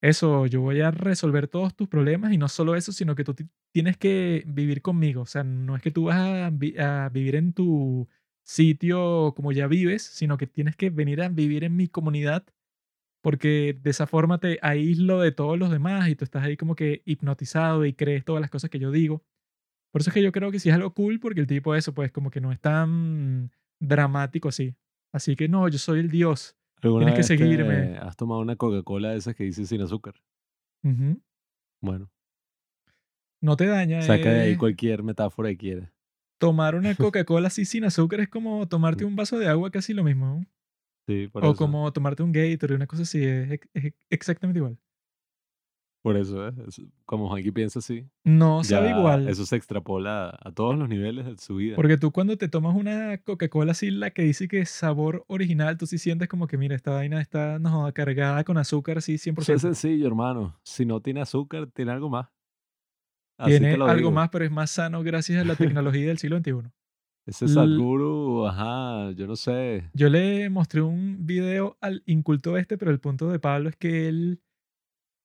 eso, 0.02 0.48
yo 0.48 0.62
voy 0.62 0.82
a 0.82 0.92
resolver 0.92 1.48
todos 1.48 1.76
tus 1.76 1.88
problemas 1.90 2.32
y 2.34 2.38
no 2.38 2.48
solo 2.48 2.76
eso, 2.76 2.92
sino 2.94 3.16
que 3.16 3.24
tú 3.26 3.36
tienes 3.72 3.98
que 3.98 4.44
vivir 4.48 4.82
conmigo. 4.82 5.22
O 5.24 5.26
sea, 5.26 5.44
no 5.44 5.76
es 5.76 5.82
que 5.82 5.92
tú 5.92 6.06
vas 6.06 6.18
a, 6.18 7.10
vivir 7.10 7.36
en 7.36 7.54
tu 7.54 8.08
sitio 8.44 9.34
como 9.36 9.52
ya 9.52 9.68
vives, 9.68 10.04
sino 10.04 10.38
que 10.38 10.48
tienes 10.48 10.76
que 10.76 10.90
venir 10.90 11.22
a 11.22 11.30
vivir 11.30 11.64
en 11.64 11.76
mi 11.76 11.88
comunidad 11.88 12.46
porque 13.22 13.78
de 13.82 13.90
esa 13.92 14.08
forma 14.08 14.40
te 14.40 14.60
aíslo 14.62 15.20
de 15.22 15.32
todos 15.32 15.60
los 15.60 15.72
demás 15.72 16.10
y 16.10 16.16
tú 16.16 16.24
estás 16.26 16.44
ahí 16.44 16.58
como 16.58 16.76
que 16.76 17.02
hipnotizado 17.06 17.86
y 17.86 17.94
crees 17.94 18.26
todas 18.26 18.42
las 18.42 18.50
cosas 18.50 18.70
que 18.70 18.80
yo 18.80 18.92
digo. 18.92 19.24
Por 19.92 20.02
eso 20.02 20.10
es 20.12 20.14
que 20.14 20.24
yo 20.24 20.32
creo 20.32 20.52
que 20.52 20.60
sí 20.60 20.70
es 20.70 20.76
algo 20.76 20.94
cool 20.94 21.20
porque 21.20 21.42
el 21.42 21.48
tipo 21.48 21.76
eso 21.76 21.94
pues 21.94 22.12
como 22.12 22.32
que 22.32 22.42
no 22.42 22.52
es 22.52 22.60
tan 22.62 23.52
dramático 23.80 24.50
así. 24.50 24.76
Así 25.12 25.36
que 25.36 25.48
no, 25.48 25.68
yo 25.68 25.78
soy 25.78 26.00
el 26.00 26.10
Dios. 26.10 26.56
Tienes 26.82 27.16
que 27.16 27.24
seguirme. 27.24 27.98
¿Has 27.98 28.16
tomado 28.16 28.42
una 28.42 28.56
Coca-Cola 28.56 29.12
de 29.12 29.18
esas 29.18 29.36
que 29.36 29.44
dice 29.44 29.66
sin 29.66 29.82
azúcar? 29.82 30.16
Bueno. 31.82 32.10
No 33.42 33.56
te 33.58 33.66
daña. 33.66 34.02
Saca 34.02 34.30
de 34.32 34.42
ahí 34.42 34.52
eh. 34.54 34.58
cualquier 34.58 35.04
metáfora 35.04 35.50
que 35.50 35.58
quieras. 35.58 35.92
Tomar 36.40 36.76
una 36.76 36.96
Coca-Cola 36.96 37.48
así 37.48 37.66
sin 37.66 37.84
azúcar 37.84 38.22
es 38.22 38.30
como 38.30 38.68
tomarte 38.68 39.06
un 39.06 39.16
vaso 39.16 39.38
de 39.38 39.48
agua 39.48 39.72
casi 39.72 39.94
lo 39.94 40.04
mismo. 40.04 40.46
Sí, 41.08 41.28
por 41.28 41.44
o 41.44 41.56
como 41.56 41.92
tomarte 41.92 42.22
un 42.22 42.32
Gatorade, 42.32 42.76
una 42.76 42.88
cosa 42.88 43.02
así. 43.02 43.24
es 43.24 43.60
exactamente 44.10 44.60
igual. 44.60 44.78
Por 46.10 46.18
eso, 46.18 46.48
¿eh? 46.48 46.54
como 47.06 47.28
Juanqui 47.28 47.52
piensa 47.52 47.78
así. 47.78 48.04
No 48.24 48.64
sabe 48.64 48.90
igual. 48.90 49.30
Eso 49.30 49.46
se 49.46 49.56
extrapola 49.56 50.36
a 50.42 50.52
todos 50.52 50.76
los 50.76 50.90
niveles 50.90 51.24
de 51.28 51.38
su 51.38 51.58
vida. 51.58 51.76
Porque 51.76 52.00
tú 52.00 52.12
cuando 52.12 52.36
te 52.36 52.48
tomas 52.48 52.76
una 52.76 53.20
Coca-Cola 53.20 53.74
así, 53.74 53.92
la 53.92 54.10
que 54.10 54.24
dice 54.24 54.48
que 54.48 54.62
es 54.62 54.72
sabor 54.72 55.24
original, 55.28 55.78
tú 55.78 55.86
sí 55.86 56.00
sientes 56.00 56.28
como 56.28 56.48
que, 56.48 56.58
mira, 56.58 56.76
esta 56.76 56.90
vaina 56.90 57.22
está 57.22 57.60
no, 57.60 57.94
cargada 57.94 58.44
con 58.44 58.58
azúcar, 58.58 58.98
así 58.98 59.18
100%. 59.18 59.54
Es 59.54 59.62
sencillo, 59.62 60.08
hermano. 60.08 60.58
Si 60.64 60.84
no 60.84 61.00
tiene 61.00 61.22
azúcar, 61.22 61.68
tiene 61.68 61.92
algo 61.92 62.10
más. 62.10 62.28
tiene 63.46 63.76
algo 63.76 64.10
más, 64.10 64.30
pero 64.30 64.46
es 64.46 64.52
más 64.52 64.72
sano 64.72 65.04
gracias 65.04 65.40
a 65.40 65.46
la 65.46 65.54
tecnología 65.94 66.08
del 66.08 66.18
siglo 66.18 66.40
XXI. 66.40 66.72
Ese 67.28 67.48
Sadhguru, 67.48 68.48
ajá, 68.48 69.12
yo 69.12 69.28
no 69.28 69.36
sé. 69.36 69.92
Yo 69.94 70.10
le 70.10 70.50
mostré 70.50 70.82
un 70.82 71.28
video 71.28 71.78
al 71.82 72.02
inculto 72.08 72.58
este, 72.58 72.80
pero 72.80 72.90
el 72.90 73.00
punto 73.00 73.30
de 73.30 73.38
Pablo 73.38 73.70
es 73.70 73.76
que 73.76 74.08
él 74.08 74.42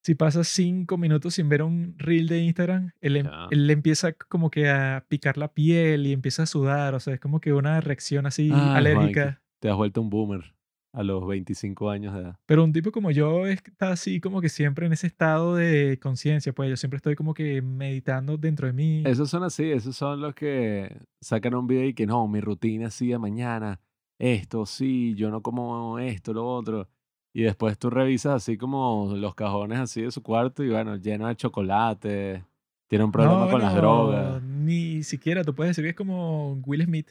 si 0.04 0.14
pasas 0.14 0.48
cinco 0.48 0.98
minutos 0.98 1.34
sin 1.34 1.48
ver 1.48 1.62
un 1.62 1.94
reel 1.96 2.28
de 2.28 2.44
Instagram, 2.44 2.92
él, 3.00 3.16
em, 3.16 3.26
le 3.50 3.72
empieza 3.72 4.12
como 4.12 4.50
que 4.50 4.68
a 4.68 5.06
picar 5.08 5.38
la 5.38 5.54
piel 5.54 6.06
y 6.06 6.12
empieza 6.12 6.42
a 6.42 6.46
sudar. 6.46 6.94
O 6.94 7.00
sea, 7.00 7.14
es 7.14 7.20
como 7.20 7.40
que 7.40 7.54
una 7.54 7.80
reacción 7.80 8.26
así 8.26 8.50
alérgica. 8.52 9.40
te 9.60 9.70
has 9.70 9.76
vuelto 9.76 10.02
un 10.02 10.10
boomer 10.10 10.54
a 10.92 11.02
los 11.02 11.26
25 11.26 11.88
años 11.88 12.12
de 12.12 12.20
edad. 12.20 12.36
Pero 12.44 12.64
un 12.64 12.72
tipo 12.74 12.92
como 12.92 13.10
yo 13.12 13.46
está 13.46 13.92
así 13.92 14.20
como 14.20 14.42
que 14.42 14.50
siempre 14.50 14.84
en 14.84 14.92
ese 14.92 15.06
estado 15.06 15.56
de 15.56 15.98
conciencia, 16.02 16.52
pues 16.52 16.68
yo 16.68 16.76
siempre 16.76 16.98
estoy 16.98 17.14
como 17.14 17.32
que 17.32 17.62
meditando 17.62 18.36
dentro 18.36 18.66
de 18.66 18.74
mí. 18.74 19.02
Esos 19.06 19.30
son 19.30 19.42
así, 19.42 19.70
esos 19.70 19.96
son 19.96 20.20
los 20.20 20.34
que 20.34 20.98
sacan 21.22 21.54
un 21.54 21.66
video 21.66 21.86
y 21.88 21.94
que 21.94 22.04
no, 22.04 22.28
mi 22.28 22.42
rutina 22.42 22.88
así 22.88 23.08
de 23.08 23.18
mañana, 23.18 23.80
esto, 24.18 24.66
sí, 24.66 25.14
yo 25.14 25.30
no 25.30 25.40
como 25.42 25.98
esto, 25.98 26.34
lo 26.34 26.46
otro. 26.46 26.88
Y 27.36 27.42
después 27.42 27.76
tú 27.78 27.90
revisas 27.90 28.34
así 28.34 28.56
como 28.56 29.12
los 29.16 29.34
cajones 29.34 29.80
así 29.80 30.02
de 30.02 30.10
su 30.12 30.22
cuarto 30.22 30.62
y 30.62 30.68
bueno, 30.70 30.96
lleno 30.96 31.26
de 31.26 31.34
chocolate. 31.36 32.44
Tiene 32.88 33.04
un 33.04 33.10
problema 33.12 33.46
No, 33.46 33.50
con 33.50 33.60
las 33.60 33.72
bueno, 33.72 33.80
drogas. 33.82 34.42
ni 34.42 35.02
siquiera 35.02 35.42
tú 35.42 35.54
puedes 35.54 35.70
decir 35.70 35.84
que 35.84 35.90
es 35.90 35.96
como 35.96 36.52
Will 36.64 36.84
Smith. 36.84 37.10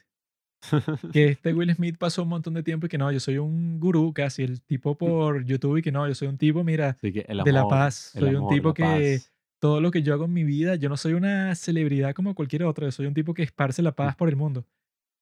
Que 1.12 1.28
este 1.30 1.54
Will 1.54 1.74
Smith 1.76 1.98
pasó 1.98 2.24
un 2.24 2.30
montón 2.30 2.54
de 2.54 2.64
tiempo 2.64 2.86
y 2.86 2.90
que 2.90 2.98
no, 2.98 3.12
yo 3.12 3.20
soy 3.20 3.38
un 3.38 3.82
gurú 3.82 4.14
casi, 4.14 4.44
el 4.44 4.62
tipo 4.62 4.96
por 4.98 5.44
YouTube 5.44 5.78
y 5.78 5.82
que 5.82 5.92
no, 5.92 6.08
yo 6.08 6.16
soy 6.16 6.30
un 6.30 6.38
tipo, 6.38 6.64
mira, 6.64 6.98
que 7.02 7.26
el 7.28 7.44
de 7.44 7.52
la 7.52 7.60
amor, 7.62 7.70
paz. 7.72 8.12
Soy 8.14 8.30
un 8.30 8.36
amor, 8.38 8.54
tipo 8.54 8.70
la 8.70 8.74
que 8.76 9.18
paz. 9.18 9.34
todo 9.60 9.82
lo 9.82 9.92
que 9.92 10.04
yo 10.04 10.14
hago 10.14 10.24
en 10.26 10.34
mi 10.34 10.46
vida, 10.46 10.76
yo 10.76 10.88
no 10.88 10.96
soy 10.96 11.14
una 11.16 11.54
celebridad 11.56 12.14
como 12.14 12.34
cualquier 12.34 12.64
otro, 12.64 12.86
yo 12.88 12.92
soy 12.92 13.08
un 13.08 13.14
tipo 13.14 13.34
que 13.34 13.44
esparce 13.44 13.82
la 13.82 13.92
paz 13.92 14.16
por 14.16 14.30
el 14.30 14.38
mundo. 14.38 14.66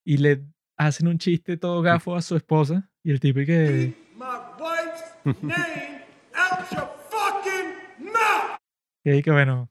Y 0.05 0.17
le 0.17 0.43
hacen 0.77 1.07
un 1.07 1.17
chiste 1.17 1.57
todo 1.57 1.81
gafo 1.81 2.15
a 2.15 2.21
su 2.21 2.35
esposa 2.35 2.91
y 3.03 3.09
el 3.09 3.19
tipo 3.19 3.39
y 3.39 3.45
que... 3.47 3.93
name 5.25 6.03
out 6.33 6.69
your 6.71 6.89
fucking 7.09 8.05
mouth! 8.11 8.57
Y 9.03 9.21
que 9.21 9.31
bueno, 9.31 9.69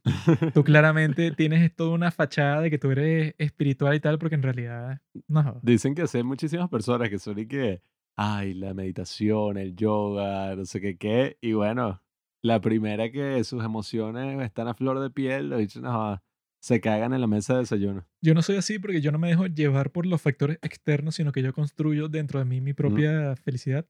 tú 0.55 0.65
claramente 0.65 1.31
tienes 1.33 1.75
toda 1.75 1.91
una 1.91 2.11
fachada 2.11 2.61
de 2.63 2.71
que 2.71 2.79
tú 2.79 2.91
eres 2.91 3.35
espiritual 3.39 3.95
y 3.95 4.01
tal, 4.01 4.19
porque 4.19 4.35
en 4.35 4.43
realidad 4.43 5.01
no. 5.29 5.61
Dicen 5.63 5.95
que 5.95 6.05
hay 6.13 6.23
muchísimas 6.23 6.69
personas 6.69 7.09
que 7.09 7.19
son 7.19 7.39
y 7.39 7.47
que, 7.47 7.83
ay, 8.17 8.55
la 8.55 8.75
meditación, 8.75 9.57
el 9.57 9.77
yoga, 9.77 10.57
no 10.57 10.65
sé 10.65 10.81
qué 10.81 10.97
qué. 10.97 11.39
Y 11.41 11.53
bueno, 11.53 12.03
la 12.43 12.61
primera 12.61 13.11
que 13.11 13.45
sus 13.45 13.65
emociones 13.65 14.41
están 14.43 14.69
a 14.69 14.75
flor 14.75 14.99
de 15.01 15.11
piel, 15.11 15.51
lo 15.51 15.59
dicen, 15.59 15.83
no, 15.83 16.21
se 16.61 16.81
cagan 16.81 17.15
en 17.15 17.21
la 17.21 17.27
mesa 17.27 17.55
de 17.55 17.61
desayuno. 17.61 18.07
Yo 18.21 18.35
no 18.35 18.43
soy 18.43 18.57
así 18.57 18.79
porque 18.79 19.01
yo 19.01 19.13
no 19.13 19.19
me 19.19 19.29
dejo 19.29 19.47
llevar 19.47 19.91
por 19.93 20.07
los 20.07 20.21
factores 20.21 20.59
externos, 20.63 21.15
sino 21.15 21.33
que 21.33 21.43
yo 21.43 21.53
construyo 21.53 22.09
dentro 22.09 22.39
de 22.39 22.45
mí 22.45 22.61
mi 22.61 22.75
propia 22.75 23.35
felicidad. 23.37 23.87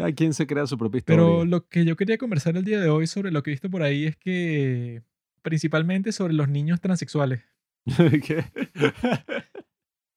Cada 0.00 0.12
quien 0.14 0.32
se 0.34 0.46
crea 0.46 0.66
su 0.66 0.78
propia 0.78 0.98
historia. 0.98 1.22
Pero 1.22 1.44
lo 1.44 1.66
que 1.68 1.84
yo 1.84 1.94
quería 1.96 2.16
conversar 2.16 2.56
el 2.56 2.64
día 2.64 2.80
de 2.80 2.88
hoy 2.88 3.06
sobre 3.06 3.30
lo 3.30 3.42
que 3.42 3.50
he 3.50 3.52
visto 3.52 3.68
por 3.70 3.82
ahí 3.82 4.06
es 4.06 4.16
que 4.16 5.02
principalmente 5.42 6.12
sobre 6.12 6.32
los 6.32 6.48
niños 6.48 6.80
transexuales, 6.80 7.42
¿Qué? 8.26 8.44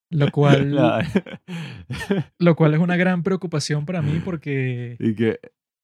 lo 0.10 0.32
cual, 0.32 0.72
No. 0.76 1.00
lo 2.40 2.56
cual 2.56 2.74
es 2.74 2.80
una 2.80 2.96
gran 2.98 3.24
preocupación 3.24 3.86
para 3.86 4.02
mí 4.02 4.22
porque 4.24 4.96
y 5.00 5.16
que, 5.16 5.40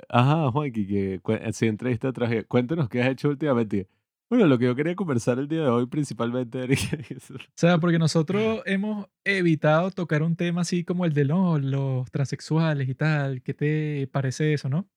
ajá, 0.07 0.51
Juanqui, 0.51 0.87
que 0.87 1.21
si 1.53 1.67
entrevista 1.67 2.13
traje, 2.13 2.43
cuéntanos 2.45 2.89
qué 2.89 3.01
has 3.01 3.09
hecho 3.09 3.29
últimamente. 3.29 3.87
Bueno, 4.29 4.45
lo 4.45 4.59
que 4.59 4.65
yo 4.65 4.75
quería 4.75 4.95
conversar 4.95 5.39
el 5.39 5.47
día 5.47 5.63
de 5.63 5.69
hoy 5.69 5.87
principalmente 5.87 6.59
era 6.63 6.75
que- 6.75 7.15
O 7.15 7.37
sea, 7.55 7.79
porque 7.79 7.97
nosotros 7.97 8.61
hemos 8.65 9.07
evitado 9.23 9.89
tocar 9.91 10.21
un 10.21 10.35
tema 10.35 10.61
así 10.61 10.83
como 10.83 11.05
el 11.05 11.13
de 11.13 11.25
no, 11.25 11.57
los 11.57 12.11
transexuales 12.11 12.87
y 12.87 12.95
tal. 12.95 13.41
¿Qué 13.41 13.53
te 13.55 14.07
parece 14.11 14.53
eso, 14.53 14.69
no? 14.69 14.87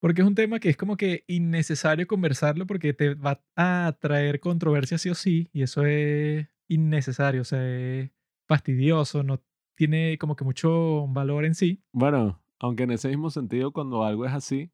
Porque 0.00 0.20
es 0.20 0.26
un 0.28 0.34
tema 0.34 0.58
que 0.58 0.68
es 0.68 0.76
como 0.76 0.96
que 0.96 1.24
innecesario 1.28 2.06
conversarlo 2.06 2.66
porque 2.66 2.92
te 2.92 3.14
va 3.14 3.40
a 3.56 3.96
traer 4.00 4.40
controversia 4.40 4.98
sí 4.98 5.08
o 5.10 5.14
sí, 5.14 5.48
y 5.52 5.62
eso 5.62 5.86
es 5.86 6.48
innecesario, 6.68 7.42
o 7.42 7.44
sea, 7.44 7.64
es 7.64 8.10
fastidioso, 8.48 9.22
no 9.22 9.40
tiene 9.76 10.18
como 10.18 10.34
que 10.34 10.44
mucho 10.44 11.06
valor 11.06 11.44
en 11.44 11.54
sí. 11.54 11.82
Bueno, 11.92 12.42
aunque 12.58 12.82
en 12.82 12.90
ese 12.90 13.08
mismo 13.08 13.30
sentido, 13.30 13.72
cuando 13.72 14.02
algo 14.02 14.26
es 14.26 14.32
así, 14.32 14.72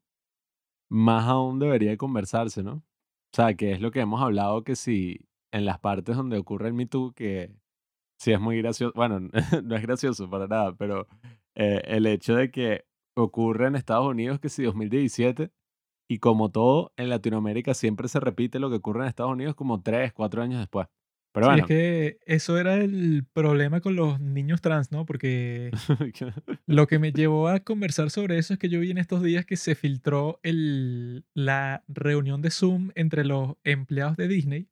más 0.89 1.27
aún 1.27 1.59
debería 1.59 1.91
de 1.91 1.97
conversarse, 1.97 2.63
¿no? 2.63 2.83
O 3.33 3.35
sea, 3.35 3.53
que 3.55 3.71
es 3.73 3.81
lo 3.81 3.91
que 3.91 3.99
hemos 4.01 4.21
hablado, 4.21 4.63
que 4.63 4.75
si 4.75 5.19
en 5.51 5.65
las 5.65 5.79
partes 5.79 6.15
donde 6.17 6.37
ocurre 6.37 6.67
el 6.67 6.73
Me 6.73 6.85
Too, 6.87 7.13
que 7.13 7.51
sí 8.19 8.31
es 8.31 8.39
muy 8.39 8.57
gracioso, 8.57 8.93
bueno, 8.95 9.19
no 9.63 9.75
es 9.75 9.81
gracioso 9.81 10.29
para 10.29 10.47
nada, 10.47 10.75
pero 10.75 11.07
eh, 11.55 11.81
el 11.85 12.07
hecho 12.07 12.35
de 12.35 12.51
que 12.51 12.85
ocurre 13.15 13.67
en 13.67 13.75
Estados 13.75 14.07
Unidos, 14.07 14.39
que 14.39 14.49
si 14.49 14.63
2017, 14.63 15.51
y 16.09 16.19
como 16.19 16.49
todo, 16.51 16.91
en 16.97 17.09
Latinoamérica 17.09 17.73
siempre 17.75 18.07
se 18.07 18.19
repite 18.19 18.59
lo 18.59 18.69
que 18.69 18.77
ocurre 18.77 19.01
en 19.03 19.09
Estados 19.09 19.33
Unidos 19.33 19.55
como 19.55 19.81
tres, 19.81 20.13
cuatro 20.13 20.41
años 20.41 20.59
después. 20.59 20.87
Pero 21.31 21.45
Sí, 21.45 21.49
bueno, 21.49 21.63
es 21.63 21.67
que 21.67 22.19
eso 22.25 22.57
era 22.57 22.75
el 22.75 23.25
problema 23.33 23.81
con 23.81 23.95
los 23.95 24.19
niños 24.19 24.61
trans, 24.61 24.91
¿no? 24.91 25.05
Porque 25.05 25.71
Lo 26.65 26.87
que 26.87 26.99
me 26.99 27.11
llevó 27.11 27.47
a 27.47 27.59
conversar 27.59 28.09
sobre 28.09 28.37
eso 28.37 28.53
es 28.53 28.59
que 28.59 28.69
yo 28.69 28.79
vi 28.79 28.91
en 28.91 28.97
estos 28.97 29.21
días 29.21 29.45
que 29.45 29.55
se 29.55 29.75
filtró 29.75 30.39
el, 30.43 31.25
la 31.33 31.83
reunión 31.87 32.41
de 32.41 32.51
Zoom 32.51 32.91
entre 32.95 33.25
los 33.25 33.55
empleados 33.63 34.17
de 34.17 34.27
Disney. 34.27 34.69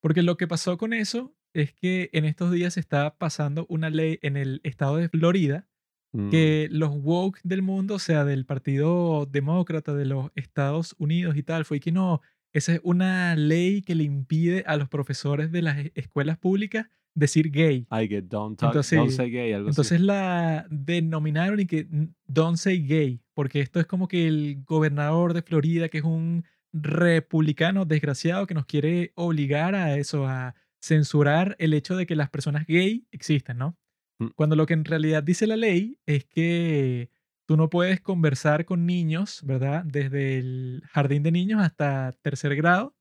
Porque 0.00 0.22
lo 0.22 0.36
que 0.36 0.48
pasó 0.48 0.78
con 0.78 0.92
eso 0.92 1.34
es 1.52 1.72
que 1.72 2.10
en 2.12 2.24
estos 2.24 2.50
días 2.50 2.74
se 2.74 2.80
está 2.80 3.16
pasando 3.16 3.66
una 3.68 3.90
ley 3.90 4.18
en 4.22 4.36
el 4.36 4.60
estado 4.64 4.96
de 4.96 5.08
Florida 5.08 5.68
Mm, 6.14 6.30
que 6.30 6.68
los 6.70 6.90
woke 6.92 7.40
del 7.42 7.62
mundo, 7.62 7.96
o 7.96 7.98
sea, 7.98 8.24
del 8.24 8.46
Partido 8.46 9.26
Demócrata 9.26 9.94
de 9.94 10.04
los 10.04 10.30
Estados 10.36 10.94
Unidos 10.98 11.36
y 11.36 11.42
tal, 11.42 11.64
fue 11.64 11.80
que 11.80 11.90
no, 11.90 12.20
esa 12.54 12.72
es 12.74 12.80
una 12.82 13.36
ley 13.36 13.82
que 13.82 13.94
le 13.94 14.04
impide 14.04 14.64
a 14.66 14.76
los 14.76 14.88
profesores 14.88 15.52
de 15.52 15.60
las 15.60 15.76
e- 15.76 15.92
escuelas 15.94 16.38
públicas 16.38 16.86
decir 17.14 17.50
gay. 17.50 17.86
Ay, 17.90 18.08
que 18.08 18.22
don't, 18.22 18.58
talk, 18.58 18.70
Entonces- 18.70 18.98
don't 18.98 19.10
say 19.10 19.30
gay, 19.30 19.52
algo 19.52 19.68
así. 19.68 19.72
Entonces 19.74 20.00
la 20.00 20.66
denominaron 20.70 21.60
y 21.60 21.66
que 21.66 21.86
don't 22.26 22.56
say 22.56 22.84
gay, 22.86 23.20
porque 23.34 23.60
esto 23.60 23.78
es 23.80 23.86
como 23.86 24.08
que 24.08 24.26
el 24.26 24.62
gobernador 24.64 25.34
de 25.34 25.42
Florida, 25.42 25.88
que 25.88 25.98
es 25.98 26.04
un 26.04 26.44
republicano 26.72 27.84
desgraciado 27.84 28.46
que 28.46 28.54
nos 28.54 28.66
quiere 28.66 29.12
obligar 29.14 29.74
a 29.74 29.96
eso, 29.96 30.26
a 30.26 30.54
censurar 30.82 31.56
el 31.58 31.72
hecho 31.72 31.96
de 31.96 32.06
que 32.06 32.16
las 32.16 32.30
personas 32.30 32.66
gay 32.66 33.06
existan, 33.12 33.58
¿no? 33.58 33.76
Mm. 34.18 34.28
Cuando 34.34 34.56
lo 34.56 34.66
que 34.66 34.74
en 34.74 34.84
realidad 34.84 35.22
dice 35.22 35.46
la 35.46 35.56
ley 35.56 35.98
es 36.06 36.24
que 36.24 37.10
tú 37.46 37.56
no 37.56 37.70
puedes 37.70 38.00
conversar 38.00 38.64
con 38.64 38.86
niños, 38.86 39.40
¿verdad? 39.44 39.84
Desde 39.84 40.38
el 40.38 40.82
jardín 40.90 41.22
de 41.22 41.32
niños 41.32 41.62
hasta 41.62 42.12
tercer 42.22 42.56
grado. 42.56 42.94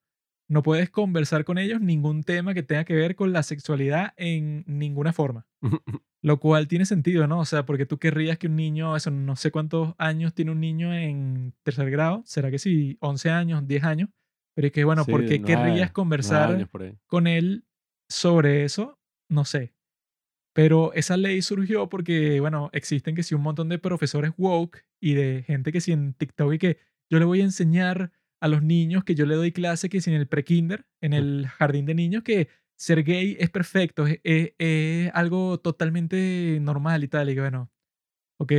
No 0.50 0.62
puedes 0.62 0.90
conversar 0.90 1.46
con 1.46 1.58
ellos 1.58 1.82
ningún 1.82 2.24
tema 2.24 2.54
que 2.54 2.64
tenga 2.64 2.84
que 2.84 2.96
ver 2.96 3.16
con 3.16 3.32
la 3.32 3.44
sexualidad 3.44 4.14
en 4.18 4.64
ninguna 4.68 5.14
forma. 5.14 5.48
Lo 6.22 6.40
cual 6.40 6.68
tiene 6.68 6.86
sentido, 6.86 7.28
¿no? 7.28 7.40
O 7.40 7.46
sea, 7.46 7.66
porque 7.66 7.86
tú 7.86 7.98
querrías 7.98 8.38
que 8.38 8.48
un 8.48 8.56
niño, 8.56 8.96
eso 8.96 9.12
no 9.12 9.36
sé 9.36 9.52
cuántos 9.52 9.94
años 9.98 10.34
tiene 10.34 10.52
un 10.52 10.60
niño 10.60 10.94
en 10.94 11.54
tercer 11.64 11.90
grado, 11.92 12.24
será 12.26 12.50
que 12.52 12.60
sí, 12.60 12.98
11 13.02 13.30
años, 13.30 13.68
10 13.68 13.84
años, 13.84 14.10
pero 14.56 14.68
es 14.68 14.74
que 14.74 14.84
bueno, 14.84 15.04
Sí, 15.04 15.12
¿por 15.12 15.26
qué 15.26 15.40
nueve, 15.40 15.46
querrías 15.46 15.92
conversar 15.92 16.70
por 16.70 16.96
con 17.08 17.28
él 17.28 17.66
sobre 18.08 18.64
eso? 18.64 19.00
No 19.30 19.44
sé. 19.46 19.74
Pero 20.54 20.94
esa 20.94 21.18
ley 21.18 21.42
surgió 21.42 21.90
porque, 21.90 22.40
bueno, 22.40 22.70
existen 22.74 23.16
que 23.16 23.24
sí 23.24 23.34
un 23.36 23.42
montón 23.42 23.70
de 23.70 23.80
profesores 23.80 24.32
woke 24.38 24.86
y 25.02 25.16
de 25.16 25.44
gente 25.48 25.72
que 25.72 25.82
sí 25.82 25.92
en 25.92 26.14
TikTok 26.14 26.54
y 26.54 26.60
que 26.60 26.78
yo 27.10 27.20
le 27.20 27.26
voy 27.26 27.42
a 27.42 27.44
enseñar 27.46 28.12
a 28.40 28.48
los 28.48 28.62
niños 28.64 29.04
que 29.04 29.16
yo 29.16 29.26
le 29.26 29.36
doy 29.36 29.52
clase 29.52 29.90
que 29.90 30.02
si 30.02 30.12
en 30.12 30.18
el 30.18 30.28
prekinder, 30.28 30.86
en 31.02 31.14
el 31.14 31.48
jardín 31.48 31.86
de 31.86 31.96
niños, 31.96 32.24
que 32.24 32.50
ser 32.78 33.04
gay 33.04 33.36
es 33.40 33.50
perfecto, 33.50 34.06
es, 34.08 34.20
es- 34.24 34.54
es 34.60 35.12
algo 35.14 35.60
totalmente 35.60 36.60
normal 36.62 37.04
y 37.04 37.08
tal. 37.08 37.30
Y 37.30 37.36
que 37.36 37.42
bueno, 37.42 37.72
ok, 38.40 38.54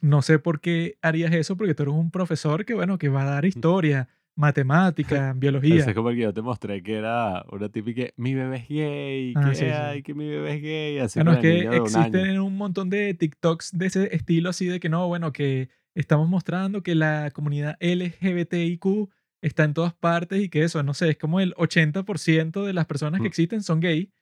no 0.00 0.22
sé 0.22 0.38
por 0.38 0.60
qué 0.60 0.98
harías 1.02 1.32
eso 1.32 1.56
porque 1.56 1.74
tú 1.74 1.84
eres 1.84 1.94
un 1.94 2.10
profesor 2.10 2.64
que, 2.64 2.74
bueno, 2.74 2.98
que 2.98 3.08
va 3.08 3.22
a 3.22 3.26
dar 3.26 3.44
historia, 3.44 4.08
matemática, 4.36 5.32
biología. 5.36 5.84
Es 5.86 5.94
como 5.94 6.10
el 6.10 6.16
que 6.16 6.22
yo 6.22 6.32
te 6.34 6.42
mostré 6.42 6.82
que 6.82 6.94
era 6.96 7.44
una 7.50 7.68
típica, 7.68 8.04
mi 8.16 8.34
bebé 8.34 8.56
es 8.56 8.68
gay, 8.68 9.34
Ah, 9.36 9.50
que 9.50 9.54
sí, 9.54 9.64
sí. 9.64 9.70
ay, 9.70 10.02
que 10.02 10.14
mi 10.14 10.28
bebé 10.28 10.54
es 10.56 10.62
gay, 10.62 10.98
así 10.98 11.18
Bueno, 11.20 11.32
es 11.32 11.38
con 11.40 11.46
el 11.50 11.60
que 11.62 11.68
un 11.70 11.76
existen 11.86 12.40
un 12.40 12.56
montón 12.56 12.90
de 12.90 13.14
TikToks 13.14 13.70
de 13.78 13.86
ese 13.86 14.14
estilo, 14.14 14.50
así 14.50 14.66
de 14.66 14.80
que 14.80 14.88
no, 14.88 15.06
bueno, 15.08 15.32
que 15.32 15.68
estamos 15.94 16.28
mostrando 16.28 16.82
que 16.82 16.94
la 16.94 17.30
comunidad 17.32 17.76
LGBTIQ 17.80 19.10
está 19.42 19.64
en 19.64 19.74
todas 19.74 19.94
partes 19.94 20.40
y 20.42 20.48
que 20.48 20.62
eso, 20.64 20.82
no 20.82 20.94
sé, 20.94 21.10
es 21.10 21.18
como 21.18 21.40
el 21.40 21.54
80% 21.56 22.64
de 22.64 22.72
las 22.72 22.86
personas 22.86 23.20
que 23.20 23.26
Mm. 23.26 23.28
existen 23.28 23.62
son 23.62 23.80
gay, 23.80 24.12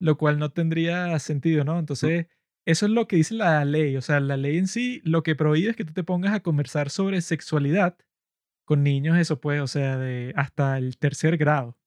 lo 0.00 0.16
cual 0.18 0.38
no 0.38 0.50
tendría 0.50 1.18
sentido, 1.18 1.64
¿no? 1.64 1.78
Entonces, 1.78 2.26
eso 2.66 2.86
es 2.86 2.92
lo 2.92 3.08
que 3.08 3.16
dice 3.16 3.34
la 3.34 3.64
ley, 3.64 3.96
o 3.96 4.02
sea, 4.02 4.20
la 4.20 4.36
ley 4.36 4.58
en 4.58 4.68
sí 4.68 5.00
lo 5.04 5.22
que 5.22 5.34
prohíbe 5.36 5.70
es 5.70 5.76
que 5.76 5.84
tú 5.84 5.92
te 5.94 6.04
pongas 6.04 6.34
a 6.34 6.40
conversar 6.40 6.90
sobre 6.90 7.20
sexualidad 7.22 7.96
con 8.68 8.82
niños, 8.82 9.16
eso 9.16 9.40
pues, 9.40 9.62
o 9.62 9.66
sea, 9.66 9.96
de 9.96 10.34
hasta 10.36 10.76
el 10.76 10.98
tercer 10.98 11.38
grado. 11.38 11.78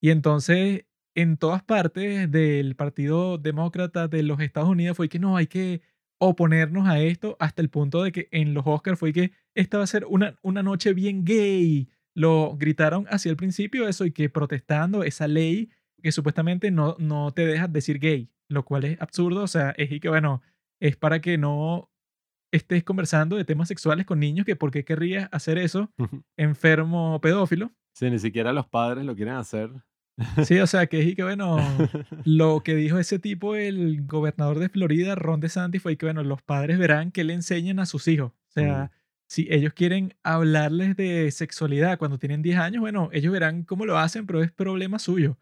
Y 0.00 0.10
entonces, 0.10 0.84
en 1.16 1.36
todas 1.36 1.64
partes 1.64 2.30
del 2.30 2.76
Partido 2.76 3.38
Demócrata 3.38 4.06
de 4.06 4.22
los 4.22 4.38
Estados 4.38 4.68
Unidos 4.68 4.96
fue 4.96 5.08
que 5.08 5.18
no, 5.18 5.36
hay 5.36 5.48
que 5.48 5.82
oponernos 6.18 6.86
a 6.86 7.00
esto 7.00 7.36
hasta 7.40 7.60
el 7.60 7.70
punto 7.70 8.04
de 8.04 8.12
que 8.12 8.28
en 8.30 8.54
los 8.54 8.64
Oscars 8.64 9.00
fue 9.00 9.12
que 9.12 9.32
esta 9.56 9.78
va 9.78 9.84
a 9.84 9.88
ser 9.88 10.04
una, 10.08 10.36
una 10.42 10.62
noche 10.62 10.94
bien 10.94 11.24
gay. 11.24 11.88
Lo 12.14 12.56
gritaron 12.56 13.06
hacia 13.10 13.30
el 13.30 13.36
principio 13.36 13.88
eso 13.88 14.06
y 14.06 14.12
que 14.12 14.30
protestando 14.30 15.02
esa 15.02 15.26
ley 15.26 15.70
que 16.04 16.12
supuestamente 16.12 16.70
no, 16.70 16.94
no 17.00 17.32
te 17.32 17.46
deja 17.46 17.66
decir 17.66 17.98
gay, 17.98 18.30
lo 18.48 18.64
cual 18.64 18.84
es 18.84 19.00
absurdo, 19.02 19.42
o 19.42 19.48
sea, 19.48 19.70
es 19.76 19.90
y 19.90 19.98
que 19.98 20.08
bueno, 20.08 20.40
es 20.78 20.96
para 20.96 21.20
que 21.20 21.36
no 21.36 21.91
estés 22.52 22.84
conversando 22.84 23.36
de 23.36 23.44
temas 23.44 23.68
sexuales 23.68 24.06
con 24.06 24.20
niños, 24.20 24.46
que 24.46 24.54
por 24.54 24.70
qué 24.70 24.84
querrías 24.84 25.28
hacer 25.32 25.58
eso, 25.58 25.90
enfermo 26.36 27.20
pedófilo. 27.20 27.72
Si 27.94 28.08
ni 28.08 28.18
siquiera 28.18 28.52
los 28.52 28.66
padres 28.68 29.04
lo 29.04 29.16
quieren 29.16 29.34
hacer. 29.34 29.70
Sí, 30.44 30.58
o 30.58 30.66
sea, 30.66 30.86
que 30.86 31.00
es 31.00 31.06
y 31.06 31.14
que 31.14 31.22
bueno, 31.22 31.56
lo 32.24 32.62
que 32.62 32.74
dijo 32.74 32.98
ese 32.98 33.18
tipo, 33.18 33.56
el 33.56 34.06
gobernador 34.06 34.58
de 34.58 34.68
Florida, 34.68 35.14
Ron 35.14 35.40
DeSantis, 35.40 35.82
fue 35.82 35.96
que 35.96 36.06
bueno, 36.06 36.22
los 36.22 36.42
padres 36.42 36.78
verán 36.78 37.10
que 37.10 37.24
le 37.24 37.32
enseñan 37.32 37.80
a 37.80 37.86
sus 37.86 38.06
hijos. 38.08 38.32
O 38.32 38.52
sea, 38.52 38.92
si 39.26 39.46
ellos 39.50 39.72
quieren 39.72 40.14
hablarles 40.22 40.94
de 40.96 41.30
sexualidad 41.30 41.98
cuando 41.98 42.18
tienen 42.18 42.42
10 42.42 42.58
años, 42.58 42.80
bueno, 42.80 43.08
ellos 43.12 43.32
verán 43.32 43.64
cómo 43.64 43.86
lo 43.86 43.96
hacen, 43.96 44.26
pero 44.26 44.42
es 44.42 44.52
problema 44.52 44.98
suyo. 44.98 45.38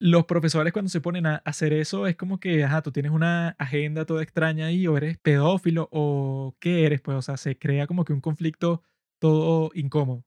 Los 0.00 0.26
profesores 0.26 0.74
cuando 0.74 0.90
se 0.90 1.00
ponen 1.00 1.24
a 1.24 1.36
hacer 1.46 1.72
eso 1.72 2.06
es 2.06 2.16
como 2.16 2.38
que, 2.38 2.62
ajá, 2.64 2.82
tú 2.82 2.92
tienes 2.92 3.12
una 3.12 3.50
agenda 3.58 4.04
toda 4.04 4.22
extraña 4.22 4.66
ahí, 4.66 4.86
o 4.86 4.96
eres 4.98 5.16
pedófilo, 5.18 5.88
o 5.90 6.54
qué 6.60 6.84
eres, 6.84 7.00
pues, 7.00 7.16
o 7.16 7.22
sea, 7.22 7.38
se 7.38 7.56
crea 7.58 7.86
como 7.86 8.04
que 8.04 8.12
un 8.12 8.20
conflicto 8.20 8.82
todo 9.18 9.70
incómodo. 9.74 10.22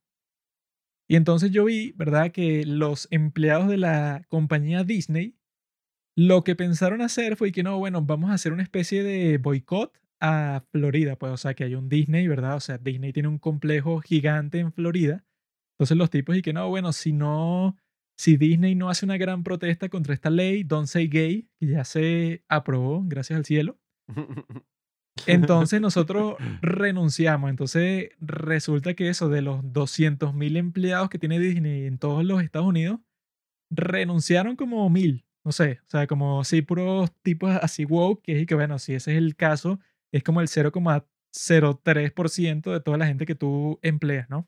Y 1.11 1.15
entonces 1.15 1.49
yo 1.49 1.65
vi, 1.65 1.91
¿verdad?, 1.93 2.31
que 2.31 2.63
los 2.67 3.07
empleados 3.09 3.67
de 3.67 3.77
la 3.77 4.25
compañía 4.29 4.83
Disney 4.83 5.35
lo 6.17 6.43
que 6.43 6.55
pensaron 6.55 7.01
hacer 7.01 7.37
fue 7.37 7.51
que 7.51 7.63
no, 7.63 7.77
bueno, 7.79 8.01
vamos 8.03 8.31
a 8.31 8.35
hacer 8.35 8.53
una 8.53 8.63
especie 8.63 9.03
de 9.03 9.37
boicot 9.39 9.93
a 10.21 10.63
Florida, 10.71 11.17
pues, 11.17 11.31
o 11.33 11.37
sea, 11.37 11.53
que 11.55 11.63
hay 11.65 11.75
un 11.75 11.89
Disney, 11.89 12.27
¿verdad? 12.27 12.57
O 12.57 12.59
sea, 12.61 12.77
Disney 12.77 13.13
tiene 13.13 13.29
un 13.29 13.39
complejo 13.39 14.01
gigante 14.01 14.59
en 14.59 14.73
Florida. 14.73 15.25
Entonces 15.75 15.97
los 15.97 16.09
tipos 16.09 16.37
y 16.37 16.41
que 16.43 16.53
no, 16.53 16.69
bueno, 16.69 16.93
si 16.93 17.13
no, 17.13 17.77
si 18.19 18.35
Disney 18.35 18.75
no 18.75 18.89
hace 18.89 19.05
una 19.05 19.15
gran 19.15 19.43
protesta 19.43 19.87
contra 19.87 20.13
esta 20.13 20.29
ley, 20.29 20.63
Don't 20.63 20.87
Say 20.87 21.07
Gay, 21.07 21.47
que 21.57 21.67
ya 21.67 21.85
se 21.85 22.43
aprobó, 22.49 23.01
gracias 23.05 23.37
al 23.37 23.45
cielo, 23.45 23.79
entonces 25.25 25.79
nosotros 25.79 26.35
renunciamos. 26.61 27.49
Entonces 27.49 28.09
resulta 28.19 28.93
que 28.93 29.07
eso 29.07 29.29
de 29.29 29.41
los 29.41 29.63
200.000 29.63 30.57
empleados 30.57 31.09
que 31.09 31.17
tiene 31.17 31.39
Disney 31.39 31.85
en 31.85 31.97
todos 31.97 32.25
los 32.25 32.43
Estados 32.43 32.67
Unidos, 32.67 32.99
renunciaron 33.69 34.57
como 34.57 34.89
mil. 34.89 35.23
No 35.45 35.53
sé, 35.53 35.79
o 35.87 35.89
sea, 35.89 36.05
como 36.05 36.43
sí, 36.43 36.61
puros 36.61 37.13
tipos 37.21 37.51
así 37.61 37.85
woke, 37.85 38.21
que 38.21 38.41
es 38.41 38.47
que 38.47 38.55
bueno, 38.55 38.79
si 38.79 38.95
ese 38.95 39.13
es 39.13 39.17
el 39.17 39.37
caso, 39.37 39.79
es 40.11 40.23
como 40.23 40.41
el 40.41 40.49
0,03% 40.49 42.73
de 42.73 42.81
toda 42.81 42.97
la 42.97 43.07
gente 43.07 43.25
que 43.25 43.35
tú 43.35 43.79
empleas, 43.81 44.29
¿no? 44.29 44.45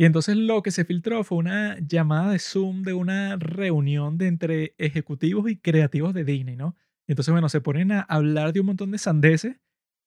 Y 0.00 0.06
entonces 0.06 0.34
lo 0.34 0.62
que 0.62 0.70
se 0.70 0.86
filtró 0.86 1.22
fue 1.24 1.36
una 1.36 1.78
llamada 1.78 2.32
de 2.32 2.38
Zoom 2.38 2.84
de 2.84 2.94
una 2.94 3.36
reunión 3.36 4.16
de 4.16 4.28
entre 4.28 4.74
ejecutivos 4.78 5.50
y 5.50 5.58
creativos 5.58 6.14
de 6.14 6.24
Disney, 6.24 6.56
¿no? 6.56 6.74
Entonces, 7.06 7.30
bueno, 7.32 7.50
se 7.50 7.60
ponen 7.60 7.92
a 7.92 8.00
hablar 8.00 8.54
de 8.54 8.60
un 8.60 8.66
montón 8.68 8.92
de 8.92 8.96
sandeces. 8.96 9.60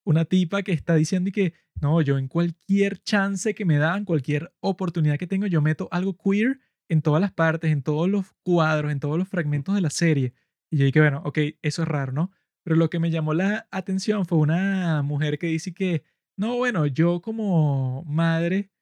Una 0.04 0.26
tipa 0.26 0.64
que 0.64 0.72
está 0.72 0.96
diciendo 0.96 1.30
que, 1.32 1.54
no, 1.80 2.02
yo 2.02 2.18
en 2.18 2.28
cualquier 2.28 3.04
chance 3.04 3.54
que 3.54 3.66
me 3.66 3.78
dan, 3.78 4.04
cualquier 4.04 4.52
oportunidad 4.62 5.20
que 5.20 5.28
tengo, 5.28 5.46
yo 5.46 5.62
meto 5.62 5.90
algo 5.92 6.18
queer 6.18 6.60
en 6.90 7.04
todas 7.04 7.22
las 7.22 7.32
partes, 7.32 7.72
en 7.72 7.84
todos 7.84 8.10
los 8.10 8.34
cuadros, 8.42 8.92
en 8.92 9.00
todos 9.00 9.20
los 9.20 9.28
fragmentos 9.28 9.76
de 9.76 9.82
la 9.82 9.92
serie. 9.92 10.34
Y 10.72 10.78
yo 10.78 10.86
dije, 10.86 11.02
bueno, 11.02 11.22
ok, 11.24 11.38
eso 11.62 11.84
es 11.84 11.88
raro, 11.88 12.14
¿no? 12.14 12.32
Pero 12.64 12.78
lo 12.78 12.90
que 12.90 12.98
me 12.98 13.12
llamó 13.12 13.36
la 13.36 13.68
atención 13.70 14.26
fue 14.26 14.40
una 14.40 15.04
mujer 15.04 15.38
que 15.38 15.46
dice 15.46 15.72
que, 15.72 16.04
no, 16.36 16.58
bueno, 16.58 16.88
yo 16.88 17.22
como 17.22 18.04
madre 18.08 18.73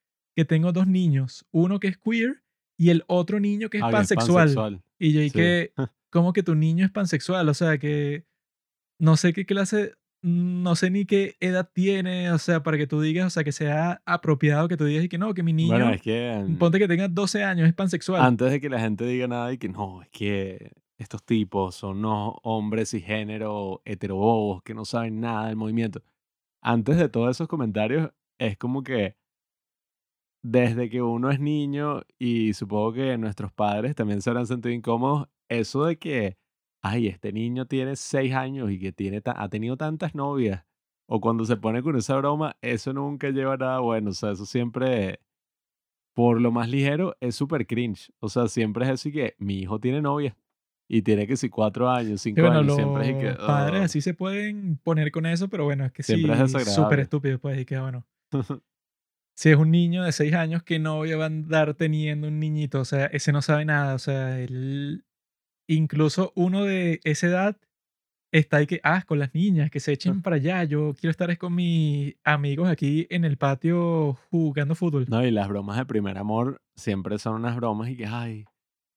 que 0.42 0.46
tengo 0.46 0.72
dos 0.72 0.88
niños, 0.88 1.46
uno 1.52 1.80
que 1.80 1.88
es 1.89 1.98
queer 1.98 2.42
y 2.78 2.89
el 2.89 3.04
otro 3.08 3.39
niño 3.39 3.70
que 3.70 3.78
es 3.78 3.84
Ah, 3.84 3.88
que 3.89 3.92
es 3.92 3.98
pansexual. 4.00 4.36
pansexual. 4.48 4.82
Y 5.00 5.14
yo 5.14 5.20
Sí. 5.20 5.24
dije, 5.26 5.74
¿cómo 6.12 6.34
que 6.34 6.42
tu 6.44 6.56
niño 6.56 6.84
es 6.86 6.92
pansexual? 6.92 7.48
O 7.50 7.54
sea, 7.54 7.78
que 7.78 8.26
no 9.00 9.18
sé 9.18 9.34
qué 9.34 9.46
clase, 9.46 9.94
no 10.24 10.76
sé 10.76 10.89
ni 10.92 11.06
qué 11.06 11.36
edad 11.39 11.70
tiene, 11.74 12.32
o 12.32 12.38
sea, 12.38 12.64
para 12.64 12.78
que 12.78 12.88
tú 12.88 13.02
digas, 13.02 13.28
o 13.28 13.30
sea, 13.30 13.44
que 13.44 13.52
sea 13.52 14.02
apropiado 14.06 14.68
que 14.68 14.78
tú 14.78 14.86
digas 14.86 15.04
y 15.06 15.10
que 15.10 15.18
no, 15.18 15.34
que 15.34 15.44
mi 15.44 15.54
niño, 15.54 15.70
Bueno, 15.70 15.89
es 15.92 16.02
que 16.02 16.44
mm, 16.48 16.58
ponte 16.58 16.80
que 16.80 16.88
tenga 16.88 17.08
12 17.08 17.44
años, 17.44 17.68
es 17.68 17.74
pansexual. 17.74 18.22
antes 18.22 18.52
de 18.52 18.60
que 18.62 18.70
la 18.70 18.80
gente 18.80 19.06
diga 19.06 19.28
nada 19.28 19.52
y 19.54 19.58
que 19.58 19.70
no, 19.70 20.02
es 20.02 20.10
que 20.10 20.72
estos 20.98 21.24
tipos 21.24 21.74
son 21.76 21.98
unos 22.00 22.36
hombres 22.44 22.94
y 22.94 23.02
género 23.02 23.82
heterobobos 23.86 24.62
que 24.64 24.74
no 24.76 24.86
saben 24.86 25.20
nada 25.20 25.48
del 25.48 25.56
movimiento. 25.56 26.04
Antes 26.62 26.98
de 26.98 27.10
todos 27.10 27.32
esos 27.36 27.48
comentarios, 27.48 28.12
es 28.39 28.58
como 28.58 28.84
que 28.84 29.18
desde 30.44 30.89
que 30.89 31.02
uno 31.02 31.30
es 31.32 31.39
niño 31.39 32.02
y 32.20 32.54
supongo 32.54 32.94
que 32.94 33.18
nuestros 33.18 33.52
padres 33.54 33.96
también 33.96 34.22
se 34.22 34.30
habrán 34.30 34.48
sentido 34.48 34.74
incómodos, 34.74 35.28
eso 35.50 35.86
de 35.86 35.98
que, 36.00 36.38
ay, 36.82 37.08
este 37.08 37.32
niño 37.34 37.68
tiene 37.68 37.96
seis 37.96 38.34
años 38.34 38.72
y 38.72 38.80
que 38.80 38.92
tiene 38.92 39.22
ta- 39.22 39.36
ha 39.42 39.50
tenido 39.50 39.78
tantas 39.78 40.16
novias, 40.16 40.66
o 41.08 41.22
cuando 41.22 41.46
se 41.46 41.58
pone 41.58 41.84
con 41.84 41.96
esa 41.98 42.16
broma, 42.18 42.58
eso 42.62 42.94
nunca 42.94 43.30
lleva 43.30 43.54
a 43.56 43.58
nada 43.58 43.80
bueno, 43.80 44.12
o 44.12 44.14
sea, 44.14 44.32
eso 44.32 44.46
siempre, 44.46 45.20
por 46.14 46.42
lo 46.42 46.52
más 46.52 46.70
ligero, 46.70 47.16
es 47.22 47.36
súper 47.36 47.68
cringe, 47.68 48.12
o 48.20 48.30
sea, 48.30 48.48
siempre 48.48 48.89
es 48.92 49.06
y 49.06 49.12
que 49.12 49.36
mi 49.39 49.60
hijo 49.60 49.80
tiene 49.80 50.02
novia 50.02 50.38
y 50.89 51.04
tiene 51.04 51.28
que 51.28 51.38
si 51.38 51.50
cuatro 51.50 51.89
años, 51.89 52.22
cinco 52.22 52.42
bueno, 52.42 52.50
años, 52.50 52.74
siempre 52.76 53.10
es 53.12 53.18
que, 53.18 53.34
padres 53.46 53.82
"Ugh". 53.82 53.86
así 53.86 54.02
se 54.02 54.14
pueden 54.14 54.78
poner 54.78 55.12
con 55.12 55.26
eso, 55.26 55.50
pero 55.50 55.66
bueno, 55.66 55.86
es 55.86 55.92
que 55.92 56.04
sí, 56.04 56.14
Siempre 56.14 56.34
es 56.34 56.74
súper 56.74 57.00
estúpido, 57.00 57.39
pues, 57.39 57.60
y 57.60 57.66
que 57.66 57.80
bueno. 57.80 58.06
Si 59.42 59.50
es 59.50 59.58
un 59.58 59.72
niño 59.72 60.04
de 60.04 60.12
6 60.12 60.36
años, 60.36 60.62
¿qué 60.62 60.78
novia 60.78 61.18
va 61.18 61.24
a 61.24 61.26
andar 61.26 61.74
teniendo 61.74 62.28
un 62.28 62.39
niñito? 62.39 62.80
O 62.80 62.86
sea, 62.86 63.08
ese 63.08 63.32
no 63.32 63.42
sabe 63.42 63.66
nada. 63.66 63.96
O 63.96 63.98
sea, 63.98 64.39
él, 64.39 65.04
incluso 65.68 66.32
uno 66.36 66.64
de 66.64 67.00
esa 67.06 67.26
edad 67.26 67.58
está 68.32 68.58
ahí 68.58 68.68
que, 68.68 68.80
ah, 68.84 69.02
con 69.02 69.18
las 69.18 69.34
niñas, 69.34 69.72
que 69.72 69.80
se 69.80 69.94
echen 69.94 70.22
para 70.22 70.36
allá. 70.36 70.64
Yo 70.66 70.94
quiero 70.94 71.10
estar 71.10 71.32
es 71.32 71.39
con 71.39 71.56
mis 71.56 72.14
amigos 72.24 72.70
aquí 72.70 73.08
en 73.10 73.26
el 73.26 73.38
patio 73.38 74.20
jugando 74.30 74.76
fútbol. 74.76 75.08
No, 75.10 75.26
y 75.26 75.32
las 75.32 75.48
bromas 75.48 75.78
de 75.78 75.88
primer 75.88 76.20
amor 76.20 76.62
siempre 76.76 77.18
son 77.18 77.34
unas 77.34 77.56
bromas 77.56 77.89
y 77.89 77.98
que, 77.98 78.06
ay, 78.06 78.46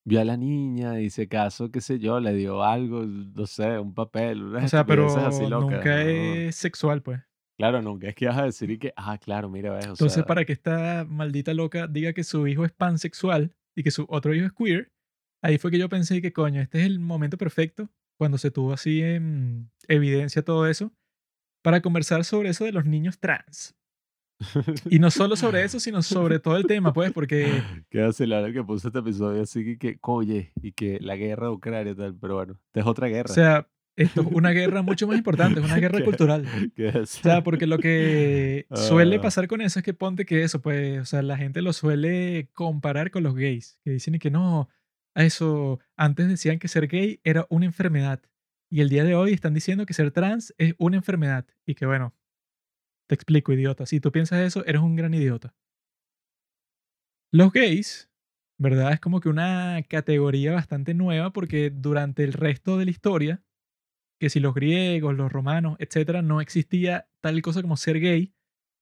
vio 0.04 0.20
a 0.20 0.26
la 0.26 0.36
niña 0.36 1.00
y 1.00 1.08
se 1.08 1.26
casó, 1.26 1.70
qué 1.70 1.80
sé 1.80 1.98
yo, 1.98 2.20
le 2.20 2.34
dio 2.34 2.62
algo, 2.62 3.06
no 3.06 3.46
sé, 3.46 3.78
un 3.78 3.94
papel, 3.94 4.54
O 4.56 4.68
sea, 4.68 4.84
pero 4.84 5.06
así 5.06 5.46
locas. 5.46 5.70
nunca 5.70 6.04
¿no? 6.04 6.10
es 6.10 6.56
sexual, 6.56 7.00
pues. 7.00 7.22
Claro, 7.56 7.82
nunca 7.82 8.08
es 8.08 8.14
que 8.14 8.26
vas 8.26 8.38
a 8.38 8.44
decir 8.44 8.70
y 8.70 8.78
que, 8.78 8.92
ah, 8.96 9.16
claro, 9.18 9.48
mira, 9.48 9.72
ves, 9.72 9.86
o 9.86 9.90
Entonces, 9.90 10.14
sea, 10.14 10.24
para 10.24 10.44
que 10.44 10.52
esta 10.52 11.04
maldita 11.08 11.54
loca 11.54 11.86
diga 11.86 12.12
que 12.12 12.24
su 12.24 12.46
hijo 12.48 12.64
es 12.64 12.72
pansexual 12.72 13.54
y 13.76 13.82
que 13.82 13.90
su 13.90 14.06
otro 14.08 14.34
hijo 14.34 14.46
es 14.46 14.52
queer, 14.52 14.92
ahí 15.42 15.58
fue 15.58 15.70
que 15.70 15.78
yo 15.78 15.88
pensé 15.88 16.20
que, 16.20 16.32
coño, 16.32 16.60
este 16.60 16.80
es 16.80 16.86
el 16.86 16.98
momento 16.98 17.38
perfecto, 17.38 17.90
cuando 18.18 18.38
se 18.38 18.50
tuvo 18.50 18.72
así 18.72 19.02
en 19.02 19.70
evidencia 19.86 20.42
todo 20.42 20.66
eso, 20.66 20.92
para 21.62 21.80
conversar 21.80 22.24
sobre 22.24 22.50
eso 22.50 22.64
de 22.64 22.72
los 22.72 22.84
niños 22.84 23.18
trans. 23.18 23.76
Y 24.90 24.98
no 24.98 25.10
solo 25.10 25.36
sobre 25.36 25.62
eso, 25.62 25.78
sino 25.78 26.02
sobre 26.02 26.38
todo 26.38 26.56
el 26.56 26.66
tema, 26.66 26.92
pues, 26.92 27.12
porque, 27.12 27.46
Qué 27.90 28.00
vacilar 28.00 28.44
el 28.44 28.52
que 28.52 28.64
puso 28.64 28.88
este 28.88 28.98
episodio 28.98 29.42
así 29.42 29.64
que, 29.64 29.78
que, 29.78 29.98
oye, 30.02 30.52
y 30.60 30.72
que 30.72 30.98
la 31.00 31.16
guerra 31.16 31.46
de 31.46 31.52
Ucrania 31.52 31.92
y 31.92 31.94
tal, 31.94 32.16
pero 32.16 32.34
bueno, 32.34 32.58
esta 32.66 32.80
es 32.80 32.86
otra 32.86 33.06
o 33.06 33.10
guerra. 33.10 33.32
sea, 33.32 33.68
esto 33.96 34.22
es 34.22 34.26
una 34.28 34.50
guerra 34.50 34.82
mucho 34.82 35.06
más 35.06 35.16
importante, 35.16 35.60
es 35.60 35.66
una 35.66 35.78
guerra 35.80 35.98
¿Qué? 35.98 36.04
cultural. 36.04 36.46
¿Qué 36.74 36.88
es? 36.88 36.96
O 36.96 37.22
sea, 37.22 37.42
porque 37.42 37.66
lo 37.66 37.78
que 37.78 38.66
suele 38.74 39.16
Ah. 39.16 39.20
pasar 39.20 39.46
con 39.48 39.60
eso 39.60 39.78
es 39.78 39.84
que 39.84 39.94
ponte 39.94 40.24
que 40.26 40.42
eso, 40.42 40.60
pues, 40.62 41.00
o 41.00 41.04
sea, 41.04 41.22
la 41.22 41.36
gente 41.36 41.62
lo 41.62 41.72
suele 41.72 42.48
comparar 42.52 43.10
con 43.10 43.22
los 43.22 43.34
gays, 43.34 43.78
que 43.84 43.90
dicen 43.92 44.18
que 44.18 44.30
no, 44.30 44.68
a 45.14 45.24
eso, 45.24 45.80
antes 45.96 46.28
decían 46.28 46.58
que 46.58 46.68
ser 46.68 46.88
gay 46.88 47.20
era 47.24 47.46
una 47.50 47.66
enfermedad, 47.66 48.20
y 48.70 48.80
el 48.80 48.88
día 48.88 49.04
de 49.04 49.14
hoy 49.14 49.32
están 49.32 49.54
diciendo 49.54 49.86
que 49.86 49.94
ser 49.94 50.10
trans 50.10 50.52
es 50.58 50.74
una 50.78 50.96
enfermedad, 50.96 51.46
y 51.66 51.74
que 51.76 51.86
bueno, 51.86 52.14
te 53.08 53.14
explico, 53.14 53.52
idiota, 53.52 53.86
si 53.86 54.00
tú 54.00 54.10
piensas 54.10 54.40
eso, 54.40 54.64
eres 54.66 54.80
un 54.82 54.96
gran 54.96 55.14
idiota. 55.14 55.54
Los 57.32 57.52
gays, 57.52 58.10
¿verdad? 58.58 58.92
Es 58.92 59.00
como 59.00 59.20
que 59.20 59.28
una 59.28 59.82
categoría 59.88 60.52
bastante 60.52 60.94
nueva 60.94 61.32
porque 61.32 61.70
durante 61.70 62.24
el 62.24 62.32
resto 62.32 62.78
de 62.78 62.84
la 62.84 62.90
historia, 62.92 63.42
que 64.20 64.30
si 64.30 64.40
los 64.40 64.54
griegos, 64.54 65.14
los 65.16 65.30
romanos, 65.32 65.76
etcétera, 65.80 66.22
no 66.22 66.40
existía 66.40 67.08
tal 67.20 67.40
cosa 67.42 67.62
como 67.62 67.76
ser 67.76 68.00
gay, 68.00 68.32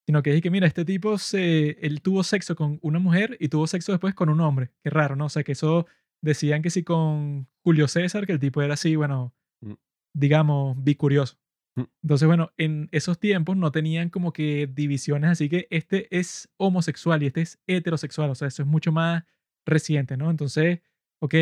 sino 0.07 0.23
que 0.23 0.35
es 0.35 0.43
que, 0.43 0.51
mira, 0.51 0.67
este 0.67 0.85
tipo 0.85 1.17
se, 1.19 1.71
él 1.87 2.03
tuvo 2.03 2.23
sexo 2.25 2.57
con 2.57 2.79
una 2.83 2.99
mujer 2.99 3.37
y 3.41 3.49
tuvo 3.49 3.67
sexo 3.67 3.93
después 3.93 4.15
con 4.15 4.29
un 4.29 4.41
hombre. 4.41 4.71
Qué 4.83 4.91
raro, 4.91 5.17
¿no? 5.17 5.27
O 5.27 5.29
sea, 5.29 5.45
que 5.45 5.53
eso 5.53 5.87
decían 6.21 6.63
que 6.63 6.71
sí 6.71 6.83
con 6.85 7.49
Julio 7.63 7.89
César, 7.89 8.27
que 8.27 8.33
el 8.33 8.39
tipo 8.41 8.63
era 8.63 8.75
así, 8.75 8.97
bueno, 8.97 9.35
Mm. 9.63 9.75
digamos, 10.15 10.83
bicurioso. 10.83 11.37
Mm. 11.77 11.83
Entonces, 12.03 12.27
bueno, 12.27 12.53
en 12.59 12.89
esos 12.93 13.19
tiempos 13.19 13.57
no 13.57 13.71
tenían 13.73 14.11
como 14.11 14.33
que 14.33 14.69
divisiones, 14.73 15.31
así 15.31 15.49
que 15.49 15.69
este 15.71 16.09
es 16.17 16.49
homosexual 16.59 17.23
y 17.23 17.27
este 17.27 17.43
es 17.43 17.61
heterosexual, 17.67 18.31
o 18.31 18.35
sea, 18.35 18.49
eso 18.49 18.63
es 18.63 18.69
mucho 18.69 18.93
más 18.93 19.25
reciente, 19.65 20.17
¿no? 20.17 20.31
Entonces, 20.31 20.81
ok, 21.21 21.35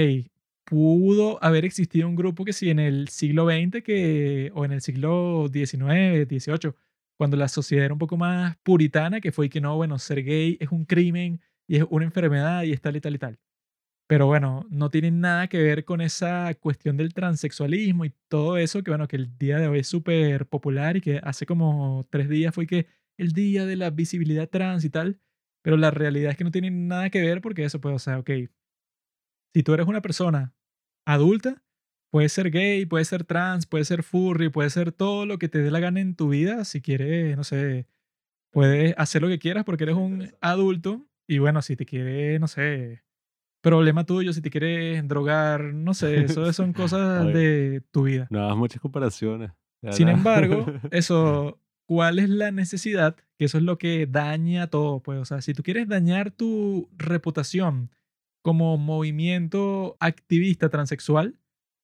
pudo 0.71 1.43
haber 1.43 1.65
existido 1.65 2.09
un 2.09 2.15
grupo 2.15 2.45
que 2.45 2.53
sí 2.53 2.71
en 2.71 2.79
el 2.79 3.09
siglo 3.09 3.47
XX 3.47 3.83
que, 3.83 4.53
o 4.55 4.65
en 4.65 4.71
el 4.71 4.81
siglo 4.81 5.49
XIX, 5.53 6.29
XVIII, 6.29 6.75
cuando 7.19 7.37
la 7.37 7.49
sociedad 7.49 7.87
era 7.87 7.95
un 7.95 7.99
poco 7.99 8.17
más 8.17 8.57
puritana, 8.63 9.21
que 9.21 9.33
fue 9.33 9.51
que 9.51 9.61
no, 9.61 9.75
bueno, 9.77 9.99
ser 9.99 10.23
gay 10.23 10.57
es 10.61 10.71
un 10.71 10.85
crimen 10.85 11.41
y 11.67 11.79
es 11.79 11.85
una 11.91 12.05
enfermedad 12.05 12.63
y 12.63 12.73
es 12.73 12.81
tal 12.81 12.95
y 12.97 13.01
tal 13.01 13.17
y 13.17 13.19
tal. 13.19 13.41
Pero 14.09 14.27
bueno, 14.27 14.65
no 14.71 14.91
tiene 14.91 15.11
nada 15.11 15.49
que 15.49 15.59
ver 15.59 15.85
con 15.85 16.01
esa 16.01 16.55
cuestión 16.55 16.97
del 16.97 17.15
transexualismo 17.15 18.05
y 18.05 18.15
todo 18.29 18.57
eso, 18.57 18.85
que 18.85 18.93
bueno, 18.93 19.09
que 19.09 19.17
el 19.17 19.37
día 19.39 19.59
de 19.59 19.67
hoy 19.67 19.81
es 19.81 19.89
súper 19.89 20.47
popular 20.47 20.97
y 20.99 21.01
que 21.01 21.21
hace 21.25 21.47
como 21.47 22.07
tres 22.11 22.29
días 22.29 22.55
fue 22.55 22.67
que 22.69 22.87
el 23.19 23.33
día 23.33 23.67
de 23.67 23.77
la 23.77 23.91
visibilidad 23.91 24.49
trans 24.49 24.85
y 24.85 24.91
tal, 24.91 25.19
pero 25.63 25.77
la 25.77 25.91
realidad 25.91 26.31
es 26.31 26.37
que 26.39 26.45
no 26.45 26.53
tiene 26.53 26.71
nada 26.71 27.11
que 27.11 27.21
ver 27.21 27.41
porque 27.41 27.65
eso, 27.65 27.81
pues, 27.81 27.97
o 27.97 27.99
sea, 27.99 28.21
ok, 28.21 28.31
si 29.53 29.63
tú 29.65 29.75
eres 29.75 29.89
una 29.89 30.01
persona 30.01 30.55
adulta, 31.13 31.63
Puedes 32.11 32.33
ser 32.33 32.51
gay, 32.51 32.87
puedes 32.87 33.07
ser 33.07 33.25
trans, 33.25 33.67
puedes 33.67 33.87
ser 33.87 34.03
furry, 34.03 34.49
puedes 34.49 34.73
ser 34.73 34.91
todo 34.91 35.27
lo 35.27 35.39
que 35.39 35.49
te 35.49 35.61
dé 35.63 35.71
la 35.71 35.79
gana 35.79 36.01
en 36.01 36.17
tu 36.17 36.29
vida. 36.29 36.65
Si 36.65 36.81
quieres, 36.81 37.37
no 37.37 37.45
sé, 37.45 37.87
puedes 38.51 38.95
hacer 38.99 39.23
lo 39.23 39.29
que 39.29 39.39
quieras 39.39 39.65
porque 39.65 39.85
eres 39.85 39.95
un 39.95 40.29
adulto. 40.41 41.07
Y 41.29 41.39
bueno, 41.39 41.63
si 41.63 41.77
te 41.77 41.87
quieres, 41.87 42.41
no 42.41 42.49
sé, 42.49 43.05
problema 43.63 44.05
tuyo, 44.05 44.33
si 44.33 44.43
te 44.43 44.51
quieres 44.51 45.07
drogar, 45.07 45.73
no 45.73 45.95
sé, 45.95 46.25
eso 46.25 46.53
son 46.53 46.73
cosas 46.73 47.27
de 47.33 47.81
tu 47.93 48.03
vida. 48.03 48.27
No 48.31 48.43
hagas 48.43 48.57
muchas 48.57 48.81
comparaciones. 48.81 49.53
Sin 49.93 50.09
embargo, 50.09 50.67
eso, 50.91 51.61
¿cuál 51.87 52.19
es 52.19 52.29
la 52.29 52.51
necesidad? 52.51 53.17
Que 53.39 53.45
eso 53.45 53.57
es 53.57 53.65
lo 53.65 53.79
que 53.79 54.09
daña 54.09 54.67
todo, 54.67 55.01
pues. 55.01 55.21
O 55.21 55.25
sea, 55.25 55.43
si 55.43 55.55
tú 55.55 55.63
quieres 55.63 55.87
dañar 55.87 56.33
tu 56.33 56.91
reputación 56.99 57.89
como 58.43 58.79
movimiento 58.79 59.97
activista 60.01 60.69
transexual, 60.69 61.39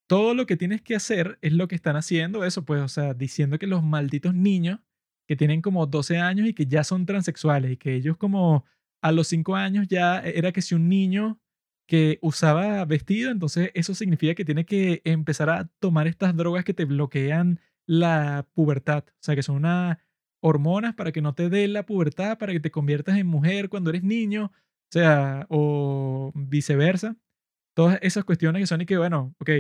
todo 0.09 0.35
lo 0.35 0.47
que 0.47 0.57
tienes 0.57 0.83
que 0.83 0.97
hacer 0.97 1.39
es 1.43 1.53
lo 1.53 1.69
que 1.69 1.75
están 1.75 1.97
haciendo 1.97 2.45
eso, 2.45 2.65
pues, 2.65 2.81
o 2.83 2.89
sea, 2.89 3.15
diciendo 3.15 3.59
que 3.59 3.67
los 3.67 3.83
malditos 3.83 4.35
niños 4.35 4.81
que 5.27 5.37
tienen 5.37 5.63
como 5.63 5.87
12 5.87 6.19
años 6.19 6.49
y 6.49 6.55
que 6.55 6.67
ya 6.67 6.85
son 6.85 7.07
transexuales 7.07 7.73
y 7.73 7.77
que 7.77 7.95
ellos 7.95 8.17
como 8.17 8.65
a 9.03 9.13
los 9.13 9.29
5 9.29 9.57
años 9.57 9.89
ya 9.89 10.21
era 10.21 10.53
que 10.53 10.63
si 10.63 10.75
un 10.75 10.89
niño 10.89 11.41
que 11.89 12.19
usaba 12.23 12.85
vestido, 12.85 13.31
entonces 13.31 13.71
eso 13.75 13.95
significa 13.95 14.35
que 14.35 14.45
tiene 14.45 14.65
que 14.67 15.03
empezar 15.05 15.51
a 15.51 15.69
tomar 15.81 16.07
estas 16.07 16.37
drogas 16.37 16.65
que 16.65 16.75
te 16.75 16.85
bloquean 16.85 17.61
la 17.87 18.47
pubertad, 18.55 19.05
o 19.09 19.13
sea, 19.21 19.37
que 19.37 19.43
son 19.43 19.57
unas 19.57 19.99
hormonas 20.41 20.95
para 20.95 21.13
que 21.13 21.23
no 21.23 21.35
te 21.35 21.49
dé 21.49 21.69
la 21.69 21.85
pubertad, 21.87 22.39
para 22.39 22.53
que 22.53 22.61
te 22.61 22.71
conviertas 22.71 23.19
en 23.19 23.27
mujer 23.27 23.69
cuando 23.69 23.91
eres 23.91 24.03
niño, 24.03 24.53
o 24.91 24.93
sea, 24.93 25.47
o 25.51 26.33
viceversa. 26.35 27.17
Todas 27.77 27.99
esas 28.03 28.25
cuestiones 28.25 28.63
que 28.63 28.67
son 28.67 28.83
y 28.83 28.87
que, 28.87 28.99
bueno, 28.99 29.35
ok, 29.41 29.51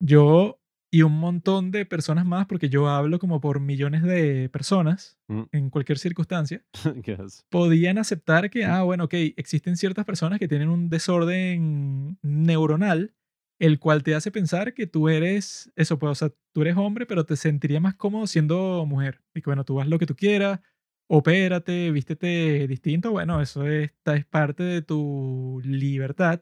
yo 0.00 0.60
y 0.92 1.02
un 1.02 1.18
montón 1.18 1.72
de 1.72 1.84
personas 1.84 2.24
más, 2.24 2.46
porque 2.46 2.68
yo 2.68 2.88
hablo 2.88 3.18
como 3.18 3.40
por 3.40 3.60
millones 3.60 4.02
de 4.02 4.48
personas 4.50 5.18
Mm. 5.28 5.42
en 5.50 5.70
cualquier 5.70 5.98
circunstancia, 5.98 6.64
podían 7.50 7.98
aceptar 7.98 8.48
que, 8.48 8.64
ah, 8.64 8.82
bueno, 8.84 9.04
ok, 9.04 9.14
existen 9.36 9.76
ciertas 9.76 10.04
personas 10.04 10.38
que 10.38 10.46
tienen 10.46 10.68
un 10.68 10.88
desorden 10.88 12.16
neuronal, 12.22 13.12
el 13.58 13.80
cual 13.80 14.04
te 14.04 14.14
hace 14.14 14.30
pensar 14.30 14.72
que 14.72 14.86
tú 14.86 15.08
eres, 15.08 15.72
eso, 15.74 15.98
pues, 15.98 16.12
o 16.12 16.14
sea, 16.14 16.30
tú 16.54 16.62
eres 16.62 16.76
hombre, 16.76 17.06
pero 17.06 17.26
te 17.26 17.34
sentirías 17.36 17.82
más 17.82 17.96
cómodo 17.96 18.26
siendo 18.28 18.86
mujer. 18.86 19.20
Y 19.34 19.40
que, 19.42 19.50
bueno, 19.50 19.64
tú 19.64 19.80
haz 19.80 19.88
lo 19.88 19.98
que 19.98 20.06
tú 20.06 20.14
quieras, 20.14 20.60
opérate, 21.08 21.90
vístete 21.90 22.66
distinto, 22.68 23.12
bueno, 23.12 23.40
eso 23.40 23.66
es, 23.66 23.92
parte 24.30 24.62
de 24.62 24.82
tu 24.82 25.60
libertad. 25.64 26.40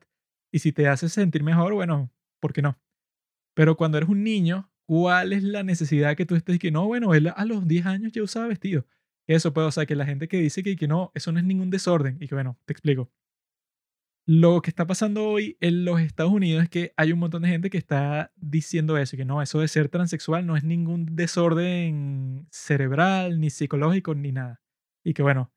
Y 0.52 0.60
si 0.60 0.72
te 0.72 0.88
hace 0.88 1.08
sentir 1.08 1.42
mejor, 1.42 1.74
bueno, 1.74 2.12
¿por 2.40 2.52
qué 2.52 2.62
no? 2.62 2.78
Pero 3.54 3.76
cuando 3.76 3.98
eres 3.98 4.10
un 4.10 4.24
niño, 4.24 4.70
¿cuál 4.86 5.32
es 5.32 5.42
la 5.42 5.62
necesidad 5.62 6.16
que 6.16 6.26
tú 6.26 6.36
estés 6.36 6.58
que 6.58 6.70
no, 6.70 6.86
bueno, 6.86 7.14
él 7.14 7.28
a 7.34 7.44
los 7.44 7.66
10 7.68 7.86
años 7.86 8.12
ya 8.12 8.22
usaba 8.22 8.48
vestido? 8.48 8.86
Eso, 9.26 9.52
pues, 9.54 9.66
o 9.66 9.70
sea, 9.72 9.86
que 9.86 9.96
la 9.96 10.06
gente 10.06 10.28
que 10.28 10.38
dice 10.38 10.62
que, 10.62 10.76
que 10.76 10.88
no, 10.88 11.10
eso 11.14 11.32
no 11.32 11.38
es 11.38 11.44
ningún 11.44 11.70
desorden. 11.70 12.18
Y 12.20 12.28
que, 12.28 12.34
bueno, 12.34 12.58
te 12.66 12.72
explico. 12.72 13.10
Lo 14.26 14.62
que 14.62 14.70
está 14.70 14.86
pasando 14.86 15.28
hoy 15.28 15.58
en 15.60 15.84
los 15.84 16.00
Estados 16.00 16.32
Unidos 16.32 16.62
es 16.62 16.70
que 16.70 16.94
hay 16.96 17.12
un 17.12 17.18
montón 17.18 17.42
de 17.42 17.50
gente 17.50 17.68
que 17.68 17.76
está 17.76 18.32
diciendo 18.36 18.96
eso, 18.96 19.18
que 19.18 19.26
no, 19.26 19.42
eso 19.42 19.60
de 19.60 19.68
ser 19.68 19.90
transexual 19.90 20.46
no 20.46 20.56
es 20.56 20.64
ningún 20.64 21.14
desorden 21.14 22.46
cerebral, 22.50 23.38
ni 23.38 23.50
psicológico, 23.50 24.14
ni 24.14 24.32
nada. 24.32 24.62
Y 25.04 25.12
que, 25.12 25.22
bueno, 25.22 25.52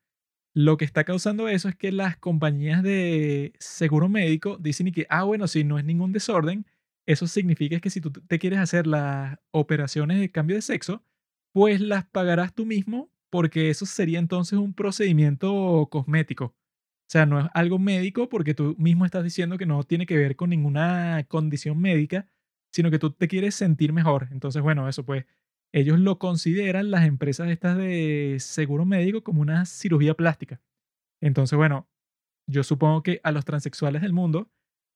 lo 0.53 0.77
que 0.77 0.85
está 0.85 1.05
causando 1.05 1.47
eso 1.47 1.69
es 1.69 1.75
que 1.75 1.93
las 1.93 2.17
compañías 2.17 2.83
de 2.83 3.53
seguro 3.59 4.09
médico 4.09 4.57
dicen 4.59 4.87
y 4.87 4.91
que, 4.91 5.07
ah, 5.09 5.23
bueno, 5.23 5.47
si 5.47 5.63
no 5.63 5.79
es 5.79 5.85
ningún 5.85 6.11
desorden, 6.11 6.65
eso 7.05 7.27
significa 7.27 7.79
que 7.79 7.89
si 7.89 8.01
tú 8.01 8.11
te 8.11 8.39
quieres 8.39 8.59
hacer 8.59 8.87
las 8.87 9.39
operaciones 9.51 10.19
de 10.19 10.31
cambio 10.31 10.57
de 10.57 10.61
sexo, 10.61 11.03
pues 11.53 11.79
las 11.81 12.05
pagarás 12.05 12.53
tú 12.53 12.65
mismo 12.65 13.11
porque 13.29 13.69
eso 13.69 13.85
sería 13.85 14.19
entonces 14.19 14.59
un 14.59 14.73
procedimiento 14.73 15.87
cosmético. 15.91 16.55
O 17.07 17.09
sea, 17.09 17.25
no 17.25 17.39
es 17.39 17.47
algo 17.53 17.79
médico 17.79 18.27
porque 18.27 18.53
tú 18.53 18.75
mismo 18.77 19.05
estás 19.05 19.23
diciendo 19.23 19.57
que 19.57 19.65
no 19.65 19.83
tiene 19.83 20.05
que 20.05 20.17
ver 20.17 20.35
con 20.35 20.49
ninguna 20.49 21.23
condición 21.29 21.79
médica, 21.79 22.27
sino 22.73 22.91
que 22.91 22.99
tú 22.99 23.11
te 23.11 23.29
quieres 23.29 23.55
sentir 23.55 23.93
mejor. 23.93 24.27
Entonces, 24.31 24.61
bueno, 24.61 24.89
eso 24.89 25.05
pues, 25.05 25.25
ellos 25.73 25.99
lo 25.99 26.19
consideran 26.19 26.91
las 26.91 27.05
empresas 27.05 27.49
estas 27.49 27.77
de 27.77 28.35
seguro 28.39 28.83
médico 28.85 29.23
como 29.23 29.41
una 29.41 29.65
cirugía 29.65 30.15
plástica. 30.15 30.61
Entonces, 31.21 31.55
bueno, 31.57 31.87
yo 32.49 32.63
supongo 32.63 33.03
que 33.03 33.21
a 33.23 33.31
los 33.31 33.45
transexuales 33.45 34.01
del 34.01 34.13
mundo 34.13 34.51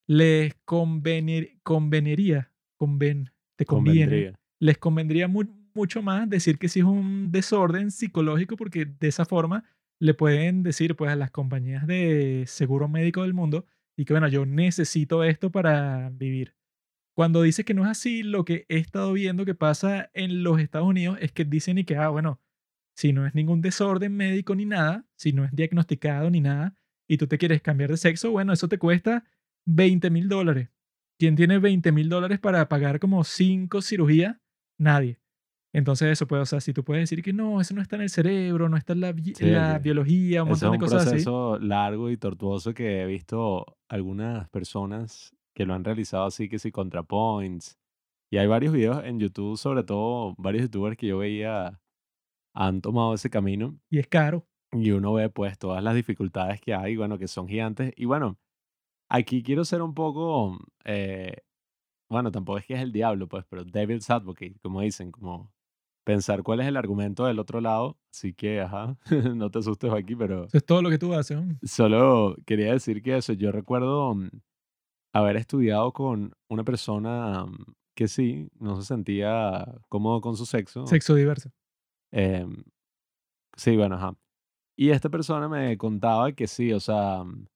les 0.07 0.53
convenir- 0.65 1.59
conveniría, 1.63 2.51
conven, 2.77 3.31
te 3.57 3.65
conviene, 3.65 4.05
Convendría. 4.05 4.39
les 4.59 4.77
convendría 4.77 5.27
mu- 5.29 5.69
mucho 5.73 6.01
más 6.01 6.29
decir 6.29 6.57
que 6.57 6.67
sí 6.67 6.79
es 6.79 6.85
un 6.85 7.31
desorden 7.31 7.91
psicológico 7.91 8.57
porque 8.57 8.85
de 8.85 9.07
esa 9.07 9.23
forma 9.25 9.63
le 10.01 10.15
pueden 10.15 10.63
decir 10.63 10.95
pues 10.95 11.11
a 11.11 11.15
las 11.15 11.29
compañías 11.29 11.85
de 11.85 12.45
seguro 12.47 12.87
médico 12.87 13.21
del 13.21 13.35
mundo 13.35 13.65
y 13.95 14.05
que 14.05 14.13
bueno, 14.13 14.27
yo 14.27 14.47
necesito 14.47 15.23
esto 15.23 15.51
para 15.51 16.09
vivir. 16.09 16.55
Cuando 17.13 17.43
dice 17.43 17.63
que 17.63 17.75
no 17.75 17.83
es 17.83 17.89
así, 17.91 18.23
lo 18.23 18.43
que 18.43 18.65
he 18.67 18.77
estado 18.77 19.13
viendo 19.13 19.45
que 19.45 19.53
pasa 19.53 20.09
en 20.15 20.41
los 20.41 20.59
Estados 20.59 20.87
Unidos 20.87 21.19
es 21.21 21.31
que 21.31 21.45
dicen 21.45 21.77
y 21.77 21.83
que, 21.83 21.97
ah, 21.97 22.09
bueno, 22.09 22.41
si 22.95 23.13
no 23.13 23.27
es 23.27 23.35
ningún 23.35 23.61
desorden 23.61 24.15
médico 24.15 24.55
ni 24.55 24.65
nada, 24.65 25.05
si 25.15 25.33
no 25.33 25.45
es 25.45 25.55
diagnosticado 25.55 26.31
ni 26.31 26.41
nada, 26.41 26.73
y 27.07 27.17
tú 27.17 27.27
te 27.27 27.37
quieres 27.37 27.61
cambiar 27.61 27.91
de 27.91 27.97
sexo, 27.97 28.31
bueno, 28.31 28.53
eso 28.53 28.67
te 28.67 28.79
cuesta 28.79 29.23
20 29.65 30.09
mil 30.09 30.27
dólares. 30.29 30.69
¿Quién 31.19 31.35
tiene 31.35 31.59
20 31.59 31.91
mil 31.91 32.09
dólares 32.09 32.39
para 32.39 32.67
pagar 32.69 32.99
como 32.99 33.23
cinco 33.23 33.83
cirugías? 33.83 34.37
Nadie. 34.79 35.20
Entonces 35.73 36.11
eso 36.11 36.27
puede, 36.27 36.41
o 36.43 36.45
sea, 36.45 36.59
si 36.61 36.73
tú 36.73 36.83
puedes 36.83 37.03
decir 37.03 37.23
que 37.23 37.33
no, 37.33 37.61
eso 37.61 37.73
no 37.73 37.81
está 37.81 37.95
en 37.95 38.01
el 38.03 38.09
cerebro, 38.09 38.69
no 38.69 38.77
está 38.77 38.93
en 38.93 39.01
la, 39.01 39.11
bi- 39.13 39.35
Sí, 39.35 39.45
la 39.45 39.79
que 39.79 39.79
biología, 39.79 40.43
un 40.43 40.49
Ese 40.49 40.65
es 40.65 40.69
montón 40.69 40.71
de 40.71 40.77
un 40.77 40.79
cosas 40.79 41.07
así. 41.13 41.15
proceso 41.23 41.59
largo 41.59 42.09
y 42.09 42.17
tortuoso 42.17 42.73
que 42.73 43.01
he 43.01 43.05
visto 43.05 43.77
algunas 43.89 44.49
personas 44.49 45.35
que 45.55 45.65
lo 45.65 45.73
han 45.73 45.83
realizado 45.83 46.25
así, 46.25 46.49
que 46.49 46.59
sí, 46.59 46.71
ContraPoints. 46.71 47.77
Y 48.31 48.37
hay 48.37 48.47
varios 48.47 48.73
videos 48.73 49.03
en 49.05 49.19
YouTube, 49.19 49.57
sobre 49.57 49.83
todo 49.83 50.35
varios 50.37 50.63
youtubers 50.63 50.97
que 50.97 51.07
yo 51.07 51.17
veía 51.19 51.81
han 52.55 52.81
tomado 52.81 53.13
ese 53.15 53.29
camino 53.29 53.79
Y 53.89 53.99
es 53.99 54.07
caro. 54.07 54.47
y 54.73 54.91
uno 54.91 55.13
ve 55.13 55.29
pues 55.29 55.57
todas 55.59 55.83
las 55.83 55.95
dificultades 55.95 56.61
que 56.61 56.73
hay, 56.73 56.97
bueno, 56.97 57.17
que 57.17 57.27
son 57.27 57.47
gigantes. 57.47 57.93
Y 57.97 58.05
bueno, 58.05 58.39
aquí 59.09 59.43
quiero 59.43 59.65
ser 59.65 59.81
un 59.81 59.93
poco, 59.95 60.59
eh, 60.85 61.37
bueno, 62.09 62.31
tampoco 62.31 62.59
es 62.59 62.65
que 62.67 62.75
es 62.75 62.81
el 62.81 62.91
diablo, 62.91 63.27
pues, 63.27 63.45
pero 63.49 63.63
devil's 63.65 64.09
advocate, 64.09 64.55
como 64.61 64.81
dicen, 64.81 65.11
como 65.11 65.51
pensar 66.11 66.43
cuál 66.43 66.59
es 66.59 66.67
el 66.67 66.75
argumento 66.75 67.25
del 67.25 67.39
otro 67.39 67.61
lado. 67.61 67.97
Así 68.11 68.33
que, 68.33 68.59
ajá, 68.59 68.97
no 69.35 69.49
te 69.49 69.59
asustes 69.59 69.91
aquí, 69.93 70.15
pero 70.15 70.45
Eso 70.45 70.57
es 70.57 70.65
todo 70.65 70.81
lo 70.81 70.89
que 70.89 70.97
tú 70.97 71.13
haces. 71.13 71.41
¿no? 71.41 71.57
solo 71.63 72.35
quería 72.45 72.73
decir 72.73 73.01
que 73.01 73.17
eso, 73.17 73.33
yo 73.33 73.51
recuerdo 73.51 74.13
mm, 74.13 74.29
haber 75.13 75.37
estudiado 75.37 75.93
con 75.93 76.33
una 76.49 76.63
persona 76.63 77.45
mm, 77.45 77.73
que 77.95 78.07
sí, 78.07 78.49
no 78.59 78.75
se 78.75 78.87
sentía 78.87 79.65
cómodo 79.87 80.19
con 80.19 80.35
su 80.35 80.45
sexo. 80.45 80.85
Sexo 80.85 81.15
diverso. 81.15 81.49
Em, 82.11 82.63
sí, 83.55 83.77
bueno, 83.77 83.95
ajá. 83.95 84.15
Y 84.75 84.89
esta 84.89 85.09
persona 85.09 85.47
me 85.47 85.77
contaba 85.77 86.33
que 86.33 86.47
sí, 86.47 86.73
o 86.73 86.79
sea, 86.81 87.23
mm, 87.23 87.47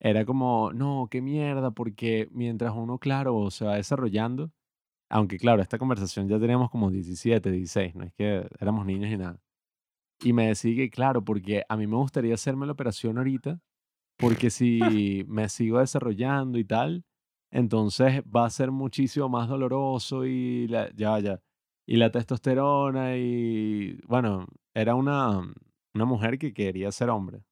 era 0.00 0.26
como, 0.26 0.72
no, 0.74 1.08
qué 1.10 1.22
mierda, 1.22 1.70
porque 1.70 2.28
mientras 2.32 2.74
uno, 2.76 2.98
claro, 2.98 3.50
se 3.50 3.64
va 3.64 3.76
desarrollando, 3.76 4.50
aunque 5.14 5.38
claro, 5.38 5.62
esta 5.62 5.78
conversación 5.78 6.28
ya 6.28 6.40
teníamos 6.40 6.70
como 6.70 6.90
17, 6.90 7.50
16, 7.52 7.94
no 7.94 8.02
es 8.04 8.12
que 8.14 8.46
éramos 8.60 8.84
niños 8.84 9.10
y 9.12 9.16
nada. 9.16 9.38
Y 10.20 10.32
me 10.32 10.48
decía 10.48 10.74
que, 10.74 10.90
claro, 10.90 11.24
porque 11.24 11.62
a 11.68 11.76
mí 11.76 11.86
me 11.86 11.96
gustaría 11.96 12.34
hacerme 12.34 12.66
la 12.66 12.72
operación 12.72 13.18
ahorita, 13.18 13.60
porque 14.18 14.50
si 14.50 15.24
me 15.28 15.48
sigo 15.48 15.78
desarrollando 15.78 16.58
y 16.58 16.64
tal, 16.64 17.04
entonces 17.52 18.22
va 18.24 18.44
a 18.46 18.50
ser 18.50 18.72
muchísimo 18.72 19.28
más 19.28 19.48
doloroso 19.48 20.26
y 20.26 20.66
la, 20.66 20.90
ya, 20.96 21.18
ya. 21.20 21.40
Y 21.86 21.96
la 21.96 22.10
testosterona 22.10 23.16
y, 23.16 23.96
bueno, 24.08 24.46
era 24.74 24.96
una, 24.96 25.38
una 25.94 26.04
mujer 26.04 26.38
que 26.38 26.52
quería 26.52 26.90
ser 26.90 27.10
hombre. 27.10 27.44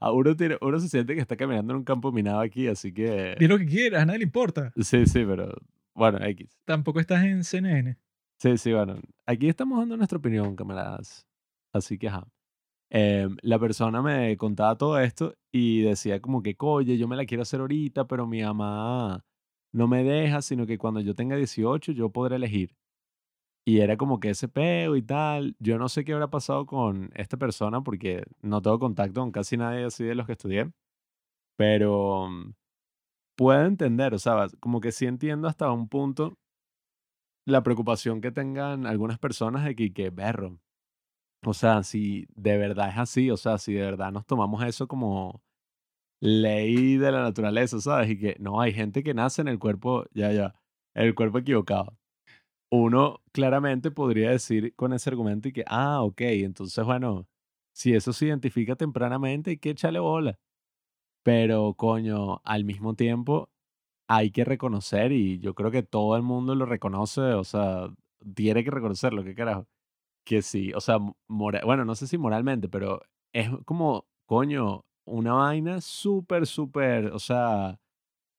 A 0.00 0.12
uno, 0.12 0.36
tiene- 0.36 0.58
uno 0.60 0.78
se 0.78 0.88
siente 0.88 1.14
que 1.14 1.20
está 1.20 1.36
caminando 1.36 1.72
en 1.72 1.78
un 1.78 1.84
campo 1.84 2.12
minado 2.12 2.40
aquí, 2.40 2.68
así 2.68 2.90
Di 2.90 2.94
que... 2.94 3.36
lo 3.48 3.58
que 3.58 3.66
quieras, 3.66 4.02
a 4.02 4.06
nadie 4.06 4.18
le 4.20 4.24
importa. 4.24 4.72
Sí, 4.76 5.06
sí, 5.06 5.24
pero 5.24 5.52
bueno, 5.96 6.24
X. 6.24 6.56
Tampoco 6.64 7.00
estás 7.00 7.24
en 7.24 7.42
CNN. 7.42 7.96
Sí, 8.38 8.58
sí, 8.58 8.72
bueno. 8.72 9.00
Aquí 9.24 9.48
estamos 9.48 9.78
dando 9.78 9.96
nuestra 9.96 10.18
opinión, 10.18 10.54
camaradas. 10.54 11.26
Así 11.72 11.98
que, 11.98 12.08
ajá. 12.08 12.28
Em, 12.90 13.36
la 13.42 13.58
persona 13.58 14.00
me 14.02 14.36
contaba 14.36 14.76
todo 14.76 14.98
esto 15.00 15.34
y 15.50 15.82
decía 15.82 16.20
como 16.20 16.42
que, 16.42 16.54
oye, 16.58 16.96
yo 16.98 17.08
me 17.08 17.16
la 17.16 17.26
quiero 17.26 17.42
hacer 17.42 17.60
ahorita, 17.60 18.06
pero 18.06 18.26
mi 18.26 18.42
mamá 18.42 19.24
no 19.72 19.88
me 19.88 20.04
deja, 20.04 20.40
sino 20.42 20.66
que 20.66 20.78
cuando 20.78 21.00
yo 21.00 21.14
tenga 21.14 21.36
18 21.36 21.92
yo 21.92 22.10
podré 22.10 22.36
elegir. 22.36 22.76
Y 23.66 23.80
era 23.80 23.96
como 23.96 24.20
que 24.20 24.30
ese 24.30 24.48
peo 24.48 24.96
y 24.96 25.02
tal. 25.02 25.56
Yo 25.58 25.78
no 25.78 25.88
sé 25.88 26.04
qué 26.04 26.12
habrá 26.12 26.30
pasado 26.30 26.66
con 26.66 27.10
esta 27.14 27.36
persona 27.36 27.82
porque 27.82 28.22
no 28.42 28.62
tengo 28.62 28.78
contacto 28.78 29.20
con 29.20 29.32
casi 29.32 29.56
nadie 29.56 29.84
así 29.84 30.04
de 30.04 30.14
los 30.14 30.26
que 30.26 30.32
estudié. 30.32 30.70
Pero 31.56 32.28
puedo 33.36 33.64
entender, 33.64 34.14
o 34.14 34.18
sea, 34.18 34.48
como 34.60 34.80
que 34.80 34.92
sí 34.92 35.06
entiendo 35.06 35.48
hasta 35.48 35.70
un 35.70 35.88
punto 35.88 36.38
la 37.46 37.62
preocupación 37.62 38.20
que 38.20 38.32
tengan 38.32 38.86
algunas 38.86 39.18
personas 39.18 39.64
de 39.64 39.76
que, 39.76 39.92
que 39.92 40.10
berro. 40.10 40.58
O 41.44 41.54
sea, 41.54 41.82
si 41.84 42.26
de 42.34 42.56
verdad 42.56 42.88
es 42.90 42.98
así, 42.98 43.30
o 43.30 43.36
sea, 43.36 43.58
si 43.58 43.74
de 43.74 43.82
verdad 43.82 44.12
nos 44.12 44.26
tomamos 44.26 44.64
eso 44.64 44.88
como 44.88 45.42
ley 46.20 46.96
de 46.96 47.12
la 47.12 47.22
naturaleza, 47.22 47.80
¿sabes? 47.80 48.10
Y 48.10 48.18
que 48.18 48.36
no, 48.40 48.60
hay 48.60 48.72
gente 48.72 49.02
que 49.02 49.14
nace 49.14 49.42
en 49.42 49.48
el 49.48 49.58
cuerpo, 49.58 50.06
ya, 50.12 50.32
ya, 50.32 50.54
el 50.94 51.14
cuerpo 51.14 51.38
equivocado. 51.38 51.96
Uno 52.70 53.22
claramente 53.32 53.90
podría 53.90 54.30
decir 54.30 54.74
con 54.76 54.92
ese 54.92 55.10
argumento 55.10 55.48
y 55.48 55.52
que, 55.52 55.64
ah, 55.68 56.02
ok, 56.02 56.20
entonces, 56.22 56.84
bueno, 56.84 57.28
si 57.74 57.94
eso 57.94 58.12
se 58.12 58.26
identifica 58.26 58.76
tempranamente, 58.76 59.50
hay 59.50 59.58
que 59.58 59.70
echarle 59.70 60.00
bola. 60.00 60.38
Pero, 61.26 61.74
coño, 61.74 62.40
al 62.44 62.62
mismo 62.62 62.94
tiempo 62.94 63.50
hay 64.08 64.30
que 64.30 64.44
reconocer, 64.44 65.10
y 65.10 65.40
yo 65.40 65.56
creo 65.56 65.72
que 65.72 65.82
todo 65.82 66.14
el 66.16 66.22
mundo 66.22 66.54
lo 66.54 66.66
reconoce, 66.66 67.20
o 67.20 67.42
sea, 67.42 67.88
tiene 68.36 68.62
que 68.62 68.70
reconocerlo, 68.70 69.24
¿qué 69.24 69.34
carajo? 69.34 69.66
Que 70.24 70.40
sí, 70.40 70.72
o 70.72 70.80
sea, 70.80 70.98
bueno, 71.26 71.84
no 71.84 71.96
sé 71.96 72.06
si 72.06 72.16
moralmente, 72.16 72.68
pero 72.68 73.02
es 73.32 73.50
como, 73.64 74.06
coño, 74.24 74.84
una 75.04 75.32
vaina 75.32 75.80
súper, 75.80 76.46
súper, 76.46 77.06
o 77.06 77.18
sea, 77.18 77.80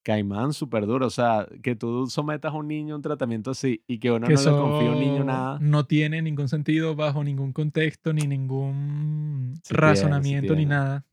caimán 0.06 0.54
súper 0.54 0.86
duro, 0.86 1.08
o 1.08 1.10
sea, 1.10 1.46
que 1.62 1.76
tú 1.76 2.08
sometas 2.08 2.54
a 2.54 2.56
un 2.56 2.70
niño 2.70 2.94
a 2.94 2.96
un 2.96 3.04
tratamiento 3.04 3.52
así 3.52 3.84
y 3.86 4.00
que 4.00 4.12
uno 4.12 4.28
que 4.28 4.36
no 4.36 4.42
le 4.42 4.52
confía 4.52 4.90
a 4.90 4.94
un 4.94 5.00
niño 5.02 5.24
nada. 5.26 5.60
no 5.60 5.86
tiene 5.86 6.22
ningún 6.22 6.48
sentido 6.48 6.96
bajo 6.96 7.22
ningún 7.22 7.52
contexto, 7.52 8.14
ni 8.14 8.28
ningún 8.28 9.56
Sí 9.56 9.74
tiene, 9.74 9.96
sí 9.98 10.02
razonamiento, 10.04 10.54
ni 10.54 10.60
tiene. 10.60 10.70
nada. 10.70 11.06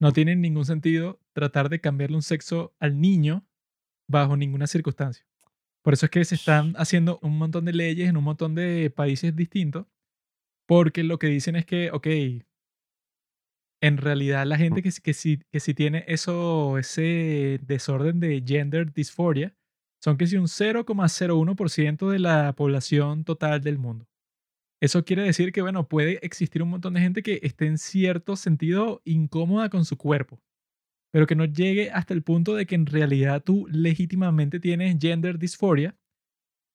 No 0.00 0.12
tiene 0.12 0.36
ningún 0.36 0.64
sentido 0.64 1.20
tratar 1.32 1.68
de 1.68 1.80
cambiarle 1.80 2.16
un 2.16 2.22
sexo 2.22 2.74
al 2.78 3.00
niño 3.00 3.46
bajo 4.08 4.36
ninguna 4.36 4.66
circunstancia. 4.66 5.26
Por 5.82 5.94
eso 5.94 6.06
es 6.06 6.10
que 6.12 6.24
se 6.24 6.36
están 6.36 6.74
haciendo 6.76 7.18
un 7.22 7.38
montón 7.38 7.66
de 7.66 7.72
leyes 7.74 8.08
en 8.08 8.16
un 8.18 8.24
montón 8.24 8.54
de 8.54 8.90
países 8.94 9.36
distintos, 9.36 9.86
porque 10.66 11.04
lo 11.04 11.18
que 11.18 11.28
dicen 11.28 11.56
es 11.56 11.66
que, 11.66 11.90
ok, 11.92 12.08
en 13.80 13.96
realidad 13.96 14.46
la 14.46 14.56
gente 14.58 14.82
que, 14.82 14.90
sí- 14.90 15.00
que, 15.02 15.14
sí, 15.14 15.38
que 15.50 15.60
sí 15.60 15.74
tiene 15.74 16.04
eso, 16.08 16.78
ese 16.78 17.58
desorden 17.62 18.20
de 18.20 18.42
gender 18.46 18.92
dysphoria, 18.92 19.54
son 20.02 20.16
que 20.16 20.26
si 20.26 20.36
un 20.36 20.48
0,01% 20.48 22.10
de 22.10 22.18
la 22.18 22.54
población 22.54 23.24
total 23.24 23.60
del 23.62 23.78
mundo. 23.78 24.06
Eso 24.80 25.04
quiere 25.04 25.22
decir 25.22 25.52
que, 25.52 25.60
bueno, 25.60 25.88
puede 25.88 26.24
existir 26.24 26.62
un 26.62 26.70
montón 26.70 26.94
de 26.94 27.00
gente 27.00 27.22
que 27.22 27.40
esté 27.42 27.66
en 27.66 27.76
cierto 27.76 28.34
sentido 28.34 29.02
incómoda 29.04 29.68
con 29.68 29.84
su 29.84 29.98
cuerpo, 29.98 30.40
pero 31.12 31.26
que 31.26 31.34
no 31.34 31.44
llegue 31.44 31.90
hasta 31.90 32.14
el 32.14 32.22
punto 32.22 32.54
de 32.54 32.64
que 32.64 32.76
en 32.76 32.86
realidad 32.86 33.42
tú 33.44 33.66
legítimamente 33.70 34.58
tienes 34.58 34.96
gender 34.98 35.38
dysphoria. 35.38 35.98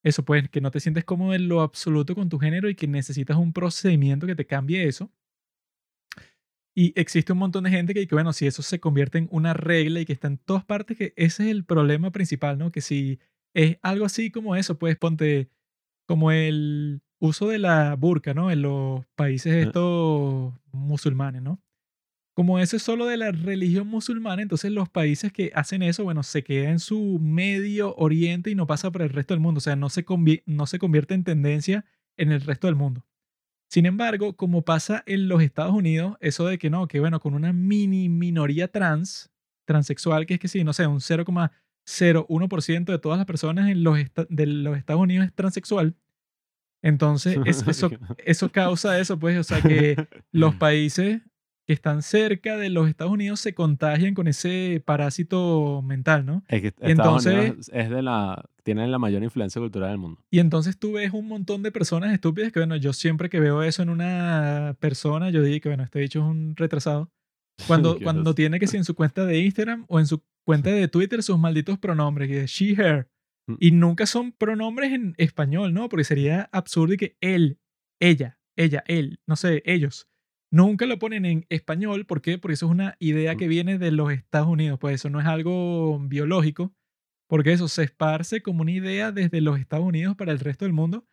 Eso 0.04 0.24
pues, 0.24 0.48
que 0.50 0.62
no 0.62 0.70
te 0.70 0.80
sientes 0.80 1.04
cómodo 1.04 1.34
en 1.34 1.48
lo 1.48 1.62
absoluto 1.62 2.14
con 2.14 2.30
tu 2.30 2.38
género 2.38 2.70
y 2.70 2.76
que 2.76 2.88
necesitas 2.88 3.38
un 3.38 3.54
procedimiento 3.54 4.28
que 4.28 4.36
te 4.36 4.46
cambie 4.46 4.88
eso. 4.88 5.12
Y 6.78 6.94
existe 7.00 7.32
un 7.32 7.40
montón 7.40 7.64
de 7.64 7.72
gente 7.72 7.94
que, 7.94 8.06
que, 8.06 8.14
bueno, 8.14 8.34
si 8.34 8.46
eso 8.46 8.62
se 8.62 8.80
convierte 8.80 9.18
en 9.18 9.30
una 9.32 9.54
regla 9.54 10.02
y 10.02 10.06
que 10.06 10.14
está 10.14 10.28
en 10.28 10.38
todas 10.38 10.66
partes, 10.66 10.98
que 10.98 11.14
ese 11.16 11.46
es 11.46 11.50
el 11.50 11.64
problema 11.66 12.12
principal, 12.12 12.58
¿no? 12.58 12.72
Que 12.72 12.82
si 12.82 13.20
es 13.54 13.78
algo 13.82 14.06
así 14.06 14.30
como 14.30 14.56
eso, 14.56 14.78
pues 14.78 14.98
ponte 14.98 15.50
como 16.06 16.32
el 16.32 17.02
uso 17.20 17.48
de 17.48 17.60
la 17.60 17.96
burka, 17.96 18.34
¿no? 18.34 18.52
En 18.52 18.62
los 18.62 19.06
países 19.16 19.54
Eh. 19.54 19.62
estos 19.64 20.54
musulmanes, 20.72 21.42
¿no? 21.42 21.62
Como 22.36 22.60
eso 22.60 22.76
es 22.76 22.84
solo 22.84 23.06
de 23.06 23.16
la 23.16 23.32
religión 23.32 23.88
musulmana, 23.88 24.42
entonces 24.42 24.70
los 24.72 24.90
países 24.90 25.32
que 25.32 25.52
hacen 25.56 25.82
eso, 25.82 26.04
bueno, 26.04 26.22
se 26.22 26.44
queda 26.44 26.70
en 26.70 26.80
su 26.80 27.18
medio 27.22 27.96
oriente 27.96 28.50
y 28.52 28.56
no 28.56 28.68
pasa 28.68 28.92
por 28.92 29.02
el 29.04 29.10
resto 29.10 29.34
del 29.34 29.40
mundo, 29.40 29.60
o 29.60 29.62
sea, 29.62 29.78
no 29.78 29.90
se, 29.90 30.06
convi- 30.06 30.44
no 30.46 30.66
se 30.68 30.78
convierte 30.78 31.14
en 31.14 31.24
tendencia 31.24 31.86
en 32.18 32.34
el 32.34 32.42
resto 32.42 32.68
del 32.68 32.76
mundo. 32.76 33.06
Sin 33.70 33.86
embargo, 33.86 34.36
como 34.36 34.64
pasa 34.64 35.02
en 35.06 35.30
los 35.30 35.42
Estados 35.42 35.74
Unidos, 35.74 36.18
eso 36.20 36.46
de 36.46 36.58
que 36.58 36.70
no, 36.70 36.88
que 36.90 37.00
bueno, 37.00 37.20
con 37.22 37.34
una 37.36 37.54
mini 37.54 38.10
minoría 38.10 38.68
trans, 38.68 39.32
transexual, 39.66 40.26
que 40.26 40.36
es 40.36 40.40
que 40.42 40.48
sí, 40.50 40.64
no 40.66 40.74
sé, 40.74 40.88
un 40.88 41.00
0,01% 41.88 42.86
de 42.86 43.00
todas 43.00 43.18
las 43.18 43.26
personas 43.28 43.70
en 43.70 43.84
los, 43.84 43.98
de 44.30 44.46
los 44.48 44.78
Estados 44.78 45.02
Unidos 45.02 45.26
es 45.28 45.34
transexual. 45.34 45.96
Entonces, 46.84 47.38
es- 47.46 47.64
eso, 47.68 47.90
eso 48.26 48.50
causa 48.52 49.00
eso, 49.00 49.18
pues, 49.20 49.38
o 49.38 49.44
sea, 49.44 49.62
que 49.62 49.96
los 50.32 50.56
países 50.56 51.22
que 51.68 51.74
están 51.74 52.04
cerca 52.04 52.58
de 52.58 52.70
los 52.70 52.88
Estados 52.88 53.12
Unidos 53.12 53.40
se 53.40 53.56
contagian 53.56 54.14
con 54.14 54.28
ese 54.28 54.84
parásito 54.86 55.82
mental, 55.82 56.24
¿no? 56.24 56.44
Es 56.48 56.62
que 56.62 56.68
Y 56.68 56.92
Estados 56.92 57.26
entonces- 57.26 57.34
Unidos 57.50 57.72
es 57.74 57.90
de 57.90 58.02
la, 58.04 58.46
tiene 58.64 58.88
la 58.88 59.00
mayor 59.00 59.24
influencia 59.24 59.60
cultural 59.60 59.90
del 59.90 59.98
mundo. 59.98 60.24
Y 60.30 60.40
entonces 60.40 60.78
tú 60.78 60.92
ves 60.94 61.12
un 61.14 61.28
montón 61.28 61.64
de 61.64 61.72
personas 61.72 62.14
estúpidas 62.14 62.52
que, 62.52 62.60
bueno, 62.60 62.76
yo 62.76 62.94
siempre 62.94 63.30
que 63.30 63.40
veo 63.40 63.64
eso 63.64 63.82
en 63.82 63.90
una 63.90 64.76
persona, 64.80 65.32
yo 65.32 65.42
digo 65.42 65.60
que, 65.62 65.70
bueno, 65.70 65.84
este 65.84 66.00
bicho 66.00 66.20
es 66.20 66.26
un 66.26 66.56
retrasado. 66.56 67.10
Cuando, 67.68 67.98
cuando 68.00 68.36
tiene 68.36 68.60
que 68.60 68.68
si 68.68 68.76
en 68.78 68.84
su 68.84 68.94
cuenta 68.96 69.26
de 69.26 69.40
Instagram 69.40 69.86
o 69.88 70.00
en 70.00 70.06
su 70.08 70.22
cuenta 70.46 70.70
de 70.72 70.88
Twitter 70.88 71.22
sus 71.24 71.38
malditos 71.40 71.78
pronombres, 71.80 72.30
que 72.30 72.44
es 72.44 72.52
she, 72.52 72.74
her. 72.74 73.10
Mm. 73.48 73.56
Y 73.60 73.72
nunca 73.72 74.06
son 74.06 74.32
pronombres 74.32 74.94
en 74.94 75.14
español, 75.18 75.74
¿no? 75.74 75.90
Porque 75.90 76.04
sería 76.04 76.50
absurdo 76.52 76.96
que 76.98 77.18
él, 77.22 77.60
ella, 78.00 78.40
ella, 78.56 78.84
él, 78.88 79.20
no 79.28 79.36
sé, 79.36 79.62
ellos. 79.66 80.08
Nunca 80.52 80.86
lo 80.86 81.00
ponen 81.00 81.26
en 81.26 81.46
español. 81.50 82.06
¿Por 82.06 82.22
qué? 82.22 82.38
Porque 82.38 82.54
eso 82.54 82.68
es 82.68 82.72
una 82.72 82.96
idea 83.00 83.34
Mm. 83.34 83.38
que 83.38 83.48
viene 83.48 83.78
de 83.78 83.92
los 83.92 84.12
Estados 84.12 84.48
Unidos. 84.48 84.80
Pues 84.80 84.96
eso 84.96 85.10
no 85.10 85.20
es 85.20 85.26
algo 85.26 86.00
biológico. 86.00 86.74
Porque 87.28 87.52
eso 87.52 87.68
se 87.68 87.84
esparce 87.84 88.42
como 88.42 88.62
una 88.62 88.72
idea 88.72 89.12
desde 89.12 89.42
los 89.42 89.60
Estados 89.60 89.86
Unidos 89.86 90.16
para 90.16 90.32
el 90.32 90.40
resto 90.40 90.66
del 90.66 90.74
mundo. 90.74 91.08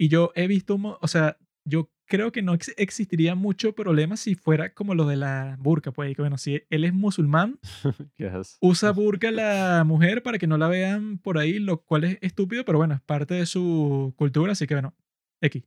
Y 0.00 0.08
yo 0.08 0.32
he 0.34 0.46
visto, 0.46 0.76
o 0.76 1.08
sea, 1.08 1.36
yo 1.68 1.90
creo 2.06 2.32
que 2.32 2.42
no 2.42 2.54
ex- 2.54 2.74
existiría 2.78 3.34
mucho 3.34 3.74
problema 3.74 4.16
si 4.16 4.34
fuera 4.34 4.72
como 4.74 4.94
lo 4.94 5.06
de 5.06 5.16
la 5.16 5.56
burka. 5.60 5.92
Pues 5.92 6.14
que 6.16 6.22
bueno, 6.22 6.38
si 6.38 6.62
él 6.70 6.84
es 6.84 6.94
musulmán, 6.94 7.58
¿Qué 8.16 8.26
es? 8.40 8.56
usa 8.60 8.92
burka 8.92 9.30
la 9.30 9.84
mujer 9.86 10.22
para 10.22 10.38
que 10.38 10.46
no 10.46 10.56
la 10.58 10.68
vean 10.68 11.18
por 11.18 11.38
ahí, 11.38 11.58
lo 11.58 11.82
cual 11.82 12.04
es 12.04 12.18
estúpido, 12.22 12.64
pero 12.64 12.78
bueno, 12.78 12.94
es 12.94 13.00
parte 13.02 13.34
de 13.34 13.46
su 13.46 14.14
cultura, 14.16 14.52
así 14.52 14.66
que 14.66 14.74
bueno, 14.74 14.94
X. 15.42 15.62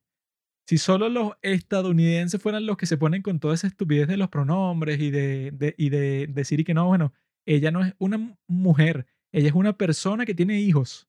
Si 0.68 0.78
solo 0.78 1.10
los 1.10 1.34
estadounidenses 1.42 2.42
fueran 2.42 2.66
los 2.66 2.78
que 2.78 2.86
se 2.86 2.98
ponen 2.98 3.22
con 3.22 3.40
toda 3.40 3.54
esa 3.56 3.68
estupidez 3.68 4.08
de 4.08 4.18
los 4.18 4.30
pronombres 4.30 5.00
y 5.00 5.12
de, 5.12 5.52
de- 5.52 5.76
y 5.78 5.90
de 5.90 6.28
decir 6.28 6.60
y 6.60 6.64
que 6.64 6.74
no, 6.74 6.88
bueno, 6.88 7.14
ella 7.46 7.72
no 7.72 7.84
es 7.84 7.94
una 7.98 8.18
mu- 8.18 8.36
mujer, 8.48 9.06
ella 9.32 9.48
es 9.50 9.54
una 9.56 9.74
persona 9.78 10.26
que 10.26 10.34
tiene 10.36 10.60
hijos. 10.62 11.08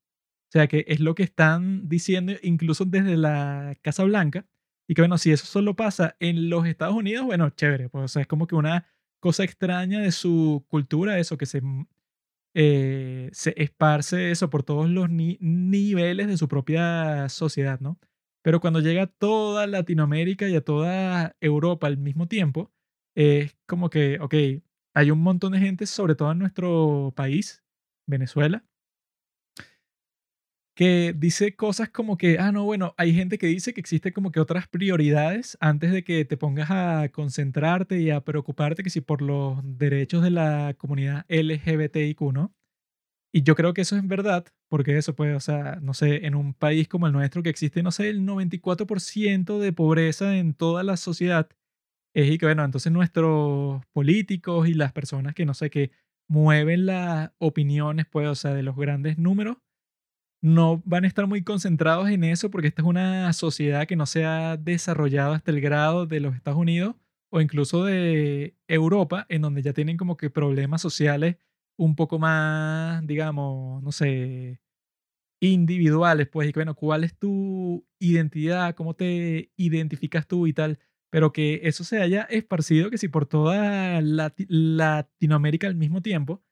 O 0.48 0.52
sea, 0.52 0.66
que 0.66 0.84
es 0.88 1.00
lo 1.00 1.14
que 1.14 1.22
están 1.22 1.88
diciendo 1.88 2.32
incluso 2.42 2.84
desde 2.84 3.16
la 3.16 3.76
Casa 3.82 4.04
Blanca. 4.04 4.46
Y 4.88 4.94
que 4.94 5.02
bueno, 5.02 5.18
si 5.18 5.32
eso 5.32 5.46
solo 5.46 5.76
pasa 5.76 6.16
en 6.20 6.50
los 6.50 6.66
Estados 6.66 6.94
Unidos, 6.96 7.24
bueno, 7.26 7.50
chévere. 7.50 7.88
Pues, 7.88 8.04
o 8.04 8.08
sea, 8.08 8.22
es 8.22 8.28
como 8.28 8.46
que 8.46 8.54
una 8.56 8.86
cosa 9.20 9.44
extraña 9.44 10.00
de 10.00 10.12
su 10.12 10.64
cultura, 10.68 11.18
eso 11.18 11.38
que 11.38 11.46
se, 11.46 11.60
mm, 11.62 11.86
eh, 12.54 13.30
se 13.32 13.54
esparce 13.62 14.30
eso 14.30 14.50
por 14.50 14.62
todos 14.62 14.88
los 14.90 15.10
ni- 15.10 15.38
niveles 15.40 16.28
de 16.28 16.36
su 16.36 16.48
propia 16.48 17.28
sociedad, 17.28 17.80
¿no? 17.80 17.98
Pero 18.42 18.60
cuando 18.60 18.80
llega 18.80 19.04
a 19.04 19.06
toda 19.06 19.66
Latinoamérica 19.66 20.48
y 20.48 20.56
a 20.56 20.62
toda 20.64 21.36
Europa 21.40 21.86
al 21.86 21.98
mismo 21.98 22.28
tiempo, 22.28 22.72
es 23.16 23.56
como 23.66 23.90
que, 23.90 24.18
ok, 24.20 24.34
hay 24.94 25.10
un 25.10 25.20
montón 25.22 25.52
de 25.52 25.58
gente, 25.60 25.86
sobre 25.86 26.14
todo 26.14 26.32
en 26.32 26.38
nuestro 26.38 27.12
país, 27.16 27.62
Venezuela, 28.06 28.64
que 30.74 31.14
dice 31.16 31.54
cosas 31.54 31.90
como 31.90 32.16
que, 32.16 32.38
ah, 32.38 32.50
no, 32.52 32.64
bueno, 32.64 32.94
hay 32.96 33.14
gente 33.14 33.38
que 33.38 33.46
dice 33.46 33.74
que 33.74 33.80
existe 33.80 34.12
como 34.12 34.32
que 34.32 34.40
otras 34.40 34.68
prioridades 34.68 35.58
antes 35.60 35.92
de 35.92 36.02
que 36.04 36.24
te 36.24 36.36
pongas 36.38 36.70
a 36.70 37.08
concentrarte 37.12 38.00
y 38.00 38.10
a 38.10 38.22
preocuparte 38.22 38.82
que 38.82 38.90
si 38.90 39.00
por 39.02 39.20
los 39.22 39.60
derechos 39.64 40.22
de 40.22 40.30
la 40.30 40.74
comunidad 40.78 41.26
LGBTIQ, 41.28 42.20
¿no? 42.32 42.54
Y 43.34 43.42
yo 43.42 43.54
creo 43.54 43.74
que 43.74 43.80
eso 43.82 43.96
es 43.96 44.06
verdad, 44.06 44.46
porque 44.68 44.96
eso 44.98 45.14
pues, 45.16 45.34
o 45.36 45.40
sea, 45.40 45.78
no 45.82 45.94
sé, 45.94 46.26
en 46.26 46.34
un 46.34 46.54
país 46.54 46.88
como 46.88 47.06
el 47.06 47.12
nuestro 47.14 47.42
que 47.42 47.50
existe, 47.50 47.82
no 47.82 47.90
sé, 47.90 48.10
el 48.10 48.22
94% 48.26 49.58
de 49.58 49.72
pobreza 49.72 50.36
en 50.36 50.54
toda 50.54 50.82
la 50.82 50.96
sociedad, 50.98 51.48
es 52.14 52.30
y 52.30 52.38
que, 52.38 52.46
bueno, 52.46 52.64
entonces 52.64 52.92
nuestros 52.92 53.82
políticos 53.92 54.68
y 54.68 54.74
las 54.74 54.92
personas 54.92 55.34
que, 55.34 55.46
no 55.46 55.54
sé, 55.54 55.70
que 55.70 55.92
mueven 56.28 56.86
las 56.86 57.32
opiniones, 57.38 58.06
pues, 58.10 58.28
o 58.28 58.34
sea, 58.34 58.54
de 58.54 58.62
los 58.62 58.76
grandes 58.76 59.18
números, 59.18 59.58
no 60.42 60.82
van 60.84 61.04
a 61.04 61.08
estar 61.08 61.26
muy 61.28 61.42
concentrados 61.44 62.08
en 62.10 62.24
eso 62.24 62.50
porque 62.50 62.68
esta 62.68 62.82
es 62.82 62.88
una 62.88 63.32
sociedad 63.32 63.86
que 63.86 63.96
no 63.96 64.06
se 64.06 64.24
ha 64.26 64.56
desarrollado 64.56 65.34
hasta 65.34 65.50
el 65.52 65.60
grado 65.60 66.06
de 66.06 66.20
los 66.20 66.34
Estados 66.36 66.58
Unidos 66.60 66.96
o 67.30 67.40
incluso 67.40 67.84
de 67.84 68.56
Europa, 68.68 69.26
en 69.30 69.42
donde 69.42 69.62
ya 69.62 69.72
tienen 69.72 69.96
como 69.96 70.16
que 70.16 70.30
problemas 70.30 70.82
sociales 70.82 71.36
un 71.78 71.96
poco 71.96 72.18
más, 72.18 73.06
digamos, 73.06 73.82
no 73.82 73.92
sé, 73.92 74.60
individuales, 75.40 76.28
pues, 76.28 76.48
y 76.48 76.52
que 76.52 76.60
bueno, 76.60 76.74
¿cuál 76.76 77.04
es 77.04 77.16
tu 77.18 77.84
identidad? 77.98 78.74
¿Cómo 78.76 78.94
te 78.94 79.50
identificas 79.56 80.26
tú 80.28 80.46
y 80.46 80.52
tal? 80.52 80.78
Pero 81.10 81.32
que 81.32 81.60
eso 81.64 81.84
se 81.84 82.00
haya 82.00 82.22
esparcido 82.24 82.90
que 82.90 82.98
si 82.98 83.08
por 83.08 83.26
toda 83.26 84.00
Lati- 84.00 84.46
Latinoamérica 84.48 85.66
al 85.66 85.74
mismo 85.76 86.00
tiempo, 86.02 86.42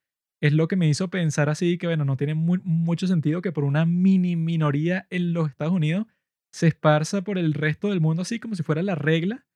es 0.41 0.53
lo 0.53 0.69
que 0.69 0.77
me 0.77 0.89
hizo 0.89 1.09
pensar 1.11 1.49
así 1.51 1.79
que, 1.79 1.87
bueno, 1.87 2.05
no 2.05 2.17
tiene 2.17 2.35
mu- 2.35 2.59
mucho 2.65 3.07
sentido 3.07 3.43
que 3.43 3.53
por 3.53 3.65
una 3.65 3.87
mini 3.87 4.37
minoría 4.37 5.07
en 5.11 5.33
los 5.33 5.49
Estados 5.51 5.73
Unidos 5.75 6.07
se 6.53 6.69
esparza 6.69 7.23
por 7.23 7.39
el 7.39 7.55
resto 7.55 7.89
del 7.91 8.01
mundo 8.01 8.23
así 8.23 8.41
como 8.41 8.55
si 8.57 8.63
fuera 8.63 8.83
la 8.83 8.95
regla 8.95 9.47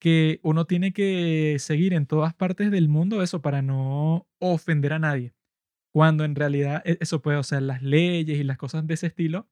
que 0.00 0.40
uno 0.42 0.66
tiene 0.66 0.92
que 0.92 1.56
seguir 1.60 1.94
en 1.94 2.06
todas 2.06 2.34
partes 2.34 2.70
del 2.70 2.88
mundo 2.88 3.22
eso 3.22 3.42
para 3.42 3.62
no 3.62 4.28
ofender 4.40 4.94
a 4.94 4.98
nadie. 4.98 5.34
Cuando 5.92 6.24
en 6.24 6.34
realidad 6.36 6.82
e- 6.84 6.98
eso 7.00 7.22
puede, 7.22 7.38
o 7.38 7.42
sea, 7.44 7.60
las 7.60 7.82
leyes 7.82 8.38
y 8.38 8.44
las 8.44 8.58
cosas 8.58 8.86
de 8.86 8.94
ese 8.94 9.08
estilo 9.08 9.48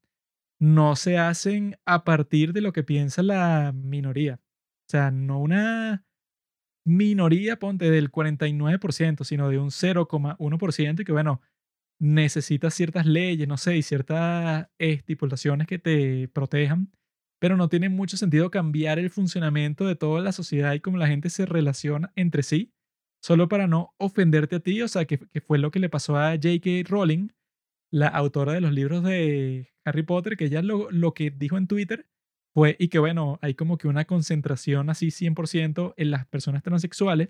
no 0.61 0.97
se 0.97 1.19
hacen 1.19 1.77
a 1.87 2.05
partir 2.05 2.53
de 2.53 2.61
lo 2.61 2.73
que 2.73 2.83
piensa 2.85 3.23
la 3.23 3.73
minoría. 3.75 4.41
O 4.89 4.91
sea, 4.91 5.11
no 5.11 5.39
una 5.41 6.05
minoría, 6.89 7.59
ponte, 7.59 7.91
del 7.91 8.11
49%, 8.11 9.25
sino 9.25 9.49
de 9.49 9.59
un 9.59 9.71
0,1% 9.71 11.01
y 11.01 11.05
que, 11.05 11.13
bueno, 11.13 11.41
necesitas 12.01 12.75
ciertas 12.75 13.07
leyes, 13.07 13.47
no 13.47 13.57
sé, 13.57 13.77
y 13.77 13.83
ciertas 13.83 14.69
estipulaciones 14.79 15.67
que 15.67 15.79
te 15.79 16.29
protejan, 16.29 16.91
pero 17.41 17.57
no 17.57 17.69
tiene 17.69 17.89
mucho 17.89 18.17
sentido 18.17 18.51
cambiar 18.51 18.99
el 18.99 19.11
funcionamiento 19.11 19.87
de 19.87 19.97
toda 19.97 20.23
la 20.23 20.33
sociedad 20.33 20.73
y 20.75 20.81
cómo 20.81 20.97
la 20.97 21.09
gente 21.09 21.31
se 21.31 21.47
relaciona 21.47 22.13
entre 22.17 22.43
sí, 22.43 22.73
solo 23.23 23.49
para 23.49 23.67
no 23.67 23.95
ofenderte 23.99 24.57
a 24.57 24.61
ti, 24.61 24.81
o 24.83 24.89
sea, 24.89 25.05
que, 25.05 25.19
que 25.19 25.41
fue 25.41 25.59
lo 25.59 25.71
que 25.71 25.81
le 25.81 25.89
pasó 25.89 26.17
a 26.17 26.33
J.K. 26.33 26.89
Rowling, 26.89 27.29
la 27.91 28.09
autora 28.09 28.53
de 28.53 28.61
los 28.61 28.73
libros 28.73 29.03
de 29.03 29.75
Harry 29.85 30.03
Potter, 30.03 30.37
que 30.37 30.47
ella 30.47 30.63
lo, 30.63 30.91
lo 30.91 31.15
que 31.15 31.31
dijo 31.31 31.59
en 31.59 31.67
Twitter 31.67 32.09
fue, 32.59 32.75
y 32.81 32.89
que 32.89 32.99
bueno, 32.99 33.39
hay 33.41 33.55
como 33.55 33.79
que 33.79 33.87
una 33.87 34.05
concentración 34.05 34.91
así 34.91 35.13
100% 35.13 35.95
en 35.97 36.11
las 36.11 36.27
personas 36.27 36.65
transexuales, 36.65 37.29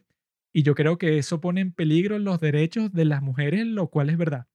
y 0.55 0.63
yo 0.63 0.75
creo 0.75 0.97
que 0.97 1.19
eso 1.19 1.39
pone 1.43 1.61
en 1.61 1.73
peligro 1.73 2.19
los 2.19 2.41
derechos 2.41 2.91
de 2.95 3.05
las 3.05 3.21
mujeres, 3.23 3.67
lo 3.67 3.89
cual 3.89 4.09
es 4.09 4.17
verdad. 4.17 4.47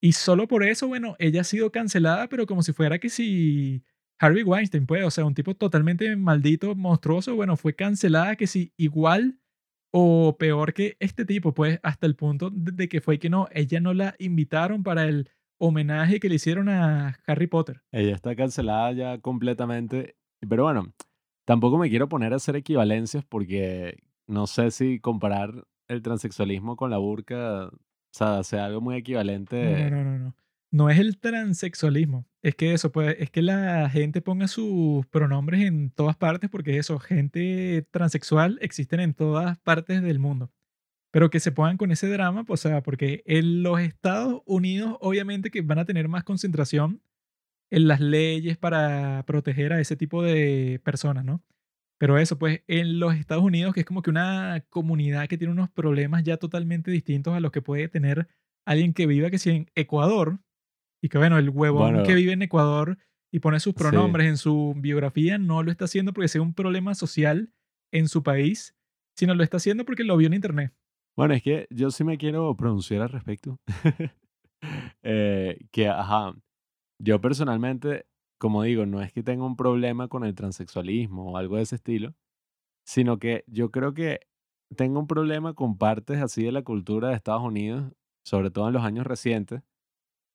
Y 0.00 0.12
solo 0.12 0.48
por 0.48 0.64
eso, 0.64 0.88
bueno, 0.88 1.16
ella 1.20 1.42
ha 1.42 1.44
sido 1.44 1.70
cancelada, 1.72 2.28
pero 2.28 2.46
como 2.46 2.62
si 2.62 2.72
fuera 2.72 2.98
que 2.98 3.08
si 3.10 3.84
Harvey 4.18 4.42
Weinstein, 4.42 4.86
pues, 4.86 5.04
o 5.04 5.10
sea, 5.12 5.24
un 5.24 5.34
tipo 5.34 5.54
totalmente 5.54 6.16
maldito, 6.16 6.74
monstruoso, 6.74 7.36
bueno, 7.36 7.56
fue 7.56 7.74
cancelada 7.76 8.36
que 8.36 8.48
si 8.48 8.72
igual 8.76 9.38
o 9.92 10.36
peor 10.38 10.74
que 10.74 10.96
este 11.00 11.24
tipo, 11.24 11.54
pues, 11.54 11.78
hasta 11.84 12.06
el 12.06 12.16
punto 12.16 12.50
de 12.52 12.88
que 12.88 13.00
fue 13.00 13.18
que 13.20 13.30
no, 13.30 13.48
ella 13.52 13.80
no 13.80 13.94
la 13.94 14.16
invitaron 14.18 14.82
para 14.82 15.04
el 15.04 15.30
homenaje 15.64 16.18
que 16.18 16.28
le 16.28 16.34
hicieron 16.34 16.68
a 16.68 17.20
Harry 17.24 17.46
Potter. 17.46 17.82
Ella 17.92 18.16
está 18.16 18.34
cancelada 18.34 18.90
ya 18.92 19.18
completamente. 19.18 20.16
Pero 20.48 20.64
bueno, 20.64 20.92
tampoco 21.44 21.78
me 21.78 21.88
quiero 21.88 22.08
poner 22.08 22.32
a 22.32 22.36
hacer 22.36 22.56
equivalencias 22.56 23.24
porque 23.24 24.02
no 24.26 24.48
sé 24.48 24.72
si 24.72 24.98
comparar 24.98 25.64
el 25.86 26.02
transexualismo 26.02 26.74
con 26.74 26.90
la 26.90 26.98
burka, 26.98 27.66
o 27.66 27.78
sea, 28.10 28.42
sea 28.42 28.64
algo 28.64 28.80
muy 28.80 28.96
equivalente. 28.96 29.88
no, 29.88 30.02
no, 30.02 30.04
no, 30.04 30.18
no. 30.18 30.36
No 30.72 30.88
es 30.88 30.98
el 30.98 31.18
transexualismo. 31.18 32.26
Es 32.40 32.54
que 32.54 32.72
eso, 32.72 32.90
pues, 32.90 33.14
es 33.18 33.30
que 33.30 33.42
la 33.42 33.90
gente 33.90 34.22
ponga 34.22 34.48
sus 34.48 35.06
pronombres 35.08 35.60
en 35.60 35.90
todas 35.90 36.16
partes, 36.16 36.48
porque 36.48 36.78
eso, 36.78 36.98
gente 36.98 37.86
transexual 37.90 38.58
existen 38.62 39.00
en 39.00 39.12
todas 39.12 39.58
partes 39.58 40.02
del 40.02 40.18
mundo. 40.18 40.50
Pero 41.12 41.30
que 41.30 41.40
se 41.40 41.52
pongan 41.52 41.76
con 41.76 41.92
ese 41.92 42.08
drama, 42.08 42.44
pues, 42.44 42.64
o 42.64 42.68
sea, 42.68 42.82
porque 42.82 43.22
en 43.26 43.62
los 43.62 43.80
Estados 43.80 44.42
Unidos, 44.46 44.96
obviamente 45.00 45.50
que 45.50 45.60
van 45.60 45.78
a 45.78 45.84
tener 45.84 46.08
más 46.08 46.24
concentración 46.24 47.02
en 47.70 47.88
las 47.88 48.00
leyes 48.00 48.56
para 48.58 49.24
proteger 49.26 49.72
a 49.72 49.80
ese 49.80 49.96
tipo 49.96 50.22
de 50.22 50.80
personas, 50.84 51.24
¿no? 51.24 51.42
Pero 51.98 52.18
eso, 52.18 52.38
pues, 52.38 52.62
en 52.66 52.98
los 52.98 53.14
Estados 53.14 53.44
Unidos, 53.44 53.74
que 53.74 53.80
es 53.80 53.86
como 53.86 54.02
que 54.02 54.10
una 54.10 54.64
comunidad 54.70 55.28
que 55.28 55.38
tiene 55.38 55.52
unos 55.52 55.70
problemas 55.70 56.24
ya 56.24 56.36
totalmente 56.38 56.90
distintos 56.90 57.34
a 57.34 57.40
los 57.40 57.52
que 57.52 57.62
puede 57.62 57.88
tener 57.88 58.28
alguien 58.66 58.92
que 58.94 59.06
viva, 59.06 59.30
que 59.30 59.38
si 59.38 59.50
en 59.50 59.70
Ecuador, 59.74 60.40
y 61.02 61.08
que 61.08 61.18
bueno, 61.18 61.38
el 61.38 61.50
huevón 61.50 61.92
Bueno. 61.92 62.02
que 62.04 62.14
vive 62.14 62.32
en 62.32 62.42
Ecuador 62.42 62.98
y 63.32 63.40
pone 63.40 63.60
sus 63.60 63.72
Sí. 63.74 63.78
pronombres 63.78 64.28
en 64.28 64.36
su 64.38 64.74
biografía, 64.76 65.38
no 65.38 65.62
lo 65.62 65.70
está 65.70 65.84
haciendo 65.86 66.12
porque 66.12 66.28
sea 66.28 66.42
un 66.42 66.54
problema 66.54 66.94
social 66.94 67.52
en 67.92 68.08
su 68.08 68.22
país, 68.22 68.74
sino 69.16 69.34
lo 69.34 69.42
está 69.44 69.58
haciendo 69.58 69.84
porque 69.84 70.04
lo 70.04 70.16
vio 70.16 70.26
en 70.28 70.34
internet. 70.34 70.72
Bueno, 71.16 71.34
es 71.34 71.42
que 71.42 71.66
yo 71.70 71.90
sí 71.90 72.04
me 72.04 72.16
quiero 72.18 72.54
pronunciar 72.56 73.02
al 73.02 73.10
respecto. 73.10 73.58
Eh, 75.02 75.58
que, 75.72 75.88
ajá, 75.88 76.34
yo 76.98 77.20
personalmente, 77.20 78.06
como 78.38 78.62
digo, 78.64 78.86
no 78.86 79.02
es 79.02 79.12
que 79.12 79.22
tenga 79.22 79.44
un 79.46 79.56
problema 79.56 80.08
con 80.08 80.24
el 80.24 80.34
transexualismo 80.34 81.32
o 81.32 81.36
algo 81.38 81.56
de 81.56 81.62
ese 81.62 81.76
estilo, 81.76 82.14
sino 82.86 83.18
que 83.18 83.44
yo 83.48 83.70
creo 83.70 83.94
que 83.94 84.20
tengo 84.76 85.00
un 85.00 85.06
problema 85.08 85.54
con 85.54 85.78
partes 85.78 86.22
así 86.22 86.44
de 86.44 86.52
la 86.52 86.62
cultura 86.62 87.08
de 87.10 87.16
Estados 87.16 87.42
Unidos, 87.42 87.92
sobre 88.24 88.50
todo 88.50 88.68
en 88.68 88.74
los 88.74 88.84
años 88.84 89.06
recientes, 89.06 89.62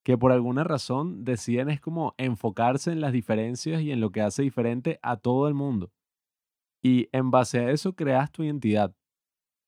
que 0.06 0.18
por 0.18 0.32
alguna 0.34 0.64
razón 0.66 1.24
deciden 1.26 1.70
es 1.70 1.82
como 1.82 2.16
enfocarse 2.18 2.92
en 2.92 3.02
las 3.02 3.14
diferencias 3.14 3.82
y 3.82 3.92
en 3.92 4.02
lo 4.02 4.12
que 4.12 4.22
hace 4.22 4.44
diferente 4.44 5.00
a 5.04 5.18
todo 5.18 5.48
el 5.48 5.56
mundo. 5.56 5.92
Y 6.84 7.10
en 7.14 7.32
base 7.32 7.60
a 7.60 7.72
eso 7.72 7.96
creas 7.96 8.32
tu 8.32 8.44
identidad. 8.44 8.96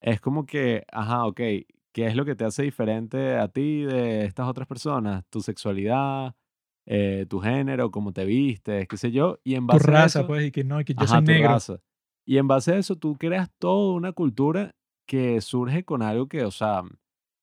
Es 0.01 0.21
como 0.21 0.45
que, 0.45 0.83
ajá, 0.91 1.25
ok, 1.25 1.37
¿qué 1.91 2.07
es 2.07 2.15
lo 2.15 2.25
que 2.25 2.35
te 2.35 2.45
hace 2.45 2.63
diferente 2.63 3.35
a 3.37 3.47
ti 3.49 3.81
de 3.83 4.25
estas 4.25 4.47
otras 4.47 4.67
personas? 4.67 5.25
Tu 5.29 5.41
sexualidad, 5.41 6.35
eh, 6.85 7.25
tu 7.29 7.39
género, 7.39 7.91
cómo 7.91 8.13
te 8.13 8.25
vistes, 8.25 8.87
qué 8.87 8.97
sé 8.97 9.11
yo. 9.11 9.39
Y 9.43 9.55
en 9.55 9.67
Tu 9.67 9.67
base 9.67 9.91
a 9.91 9.93
raza, 9.93 10.19
eso, 10.19 10.27
pues, 10.27 10.45
y 10.47 10.51
que 10.51 10.63
no, 10.63 10.79
y 10.79 10.85
que 10.85 10.93
yo 10.93 11.05
ajá, 11.05 11.17
soy 11.17 11.23
tu 11.25 11.31
negro. 11.33 11.49
raza. 11.49 11.79
Y 12.25 12.37
en 12.37 12.47
base 12.47 12.73
a 12.73 12.77
eso 12.77 12.95
tú 12.97 13.17
creas 13.17 13.49
toda 13.59 13.93
una 13.95 14.13
cultura 14.13 14.75
que 15.07 15.41
surge 15.41 15.83
con 15.85 16.01
algo 16.01 16.27
que, 16.27 16.43
o 16.45 16.51
sea, 16.51 16.83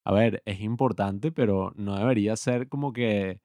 a 0.05 0.13
ver, 0.13 0.43
es 0.47 0.61
importante, 0.61 1.33
pero 1.33 1.73
no 1.77 1.97
debería 1.97 2.37
ser 2.37 2.69
como 2.69 2.93
que 2.93 3.41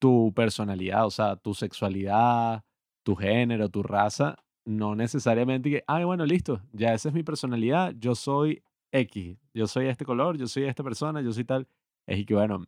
tu 0.00 0.32
personalidad, 0.34 1.06
o 1.06 1.10
sea, 1.10 1.36
tu 1.36 1.54
sexualidad, 1.54 2.64
tu 3.04 3.16
género, 3.16 3.68
tu 3.70 3.82
raza, 3.82 4.36
no 4.68 4.94
necesariamente 4.94 5.70
que, 5.70 5.84
ay, 5.86 6.04
bueno, 6.04 6.26
listo, 6.26 6.60
ya 6.72 6.92
esa 6.92 7.08
es 7.08 7.14
mi 7.14 7.22
personalidad, 7.22 7.94
yo 7.98 8.14
soy 8.14 8.62
X, 8.92 9.38
yo 9.54 9.66
soy 9.66 9.86
este 9.86 10.04
color, 10.04 10.36
yo 10.36 10.46
soy 10.46 10.64
esta 10.64 10.84
persona, 10.84 11.22
yo 11.22 11.32
soy 11.32 11.44
tal. 11.44 11.66
Es 12.06 12.24
que, 12.26 12.34
bueno, 12.34 12.66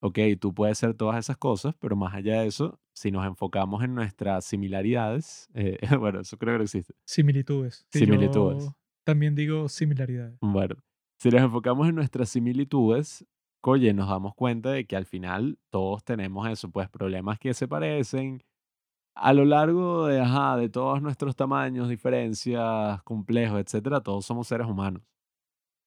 ok, 0.00 0.18
tú 0.40 0.52
puedes 0.52 0.78
ser 0.78 0.94
todas 0.94 1.16
esas 1.16 1.36
cosas, 1.36 1.74
pero 1.78 1.94
más 1.94 2.12
allá 2.12 2.40
de 2.40 2.48
eso, 2.48 2.80
si 2.92 3.12
nos 3.12 3.24
enfocamos 3.24 3.84
en 3.84 3.94
nuestras 3.94 4.44
similaridades, 4.44 5.48
eh, 5.54 5.78
bueno, 6.00 6.20
eso 6.20 6.36
creo 6.38 6.58
que 6.58 6.64
existe. 6.64 6.94
Similitudes. 7.04 7.86
Sí, 7.92 8.00
Similitudes. 8.00 8.64
yo 8.64 8.76
también 9.04 9.36
digo 9.36 9.68
similaridades. 9.68 10.38
Bueno, 10.40 10.74
si 11.18 11.30
nos 11.30 11.42
enfocamos 11.42 11.88
en 11.88 11.94
nuestras 11.94 12.30
similitudes, 12.30 13.24
oye, 13.60 13.94
nos 13.94 14.08
damos 14.08 14.34
cuenta 14.34 14.72
de 14.72 14.86
que 14.86 14.96
al 14.96 15.06
final 15.06 15.58
todos 15.70 16.02
tenemos 16.02 16.48
eso, 16.48 16.68
pues 16.68 16.88
problemas 16.88 17.38
que 17.38 17.54
se 17.54 17.68
parecen 17.68 18.42
a 19.20 19.32
lo 19.32 19.44
largo 19.44 20.06
de, 20.06 20.20
ajá, 20.20 20.56
de 20.56 20.68
todos 20.68 21.02
nuestros 21.02 21.36
tamaños, 21.36 21.88
diferencias, 21.88 23.02
complejos, 23.02 23.60
etcétera, 23.60 24.00
todos 24.00 24.24
somos 24.24 24.46
seres 24.48 24.66
humanos. 24.66 25.02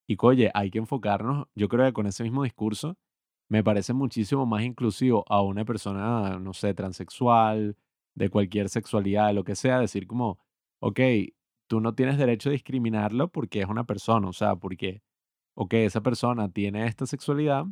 Y 0.07 0.17
oye, 0.19 0.51
hay 0.53 0.71
que 0.71 0.79
enfocarnos, 0.79 1.47
yo 1.55 1.69
creo 1.69 1.86
que 1.86 1.93
con 1.93 2.07
ese 2.07 2.23
mismo 2.23 2.43
discurso, 2.43 2.97
me 3.49 3.63
parece 3.63 3.93
muchísimo 3.93 4.45
más 4.45 4.63
inclusivo 4.63 5.25
a 5.29 5.41
una 5.41 5.65
persona, 5.65 6.39
no 6.39 6.53
sé, 6.53 6.73
transexual, 6.73 7.77
de 8.15 8.29
cualquier 8.29 8.69
sexualidad, 8.69 9.27
de 9.27 9.34
lo 9.34 9.43
que 9.43 9.55
sea, 9.55 9.79
decir 9.79 10.07
como, 10.07 10.39
ok, 10.79 10.99
tú 11.67 11.79
no 11.82 11.95
tienes 11.95 12.17
derecho 12.17 12.49
a 12.49 12.53
discriminarlo 12.53 13.29
porque 13.29 13.61
es 13.61 13.67
una 13.67 13.86
persona, 13.86 14.27
o 14.27 14.34
sea, 14.34 14.55
porque, 14.57 15.01
ok, 15.55 15.73
esa 15.75 16.01
persona 16.01 16.49
tiene 16.49 16.86
esta 16.88 17.05
sexualidad, 17.05 17.65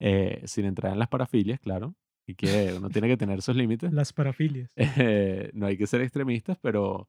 eh, 0.00 0.42
sin 0.46 0.64
entrar 0.66 0.92
en 0.92 0.98
las 0.98 1.08
parafilias, 1.08 1.60
claro, 1.60 1.94
y 2.28 2.34
que 2.34 2.74
uno 2.76 2.90
tiene 2.90 3.08
que 3.08 3.16
tener 3.16 3.40
sus 3.40 3.56
límites. 3.56 3.90
Las 3.92 4.12
parafilias. 4.12 4.70
Eh, 4.76 5.50
no 5.54 5.66
hay 5.66 5.78
que 5.78 5.86
ser 5.86 6.02
extremistas, 6.02 6.58
pero 6.60 7.08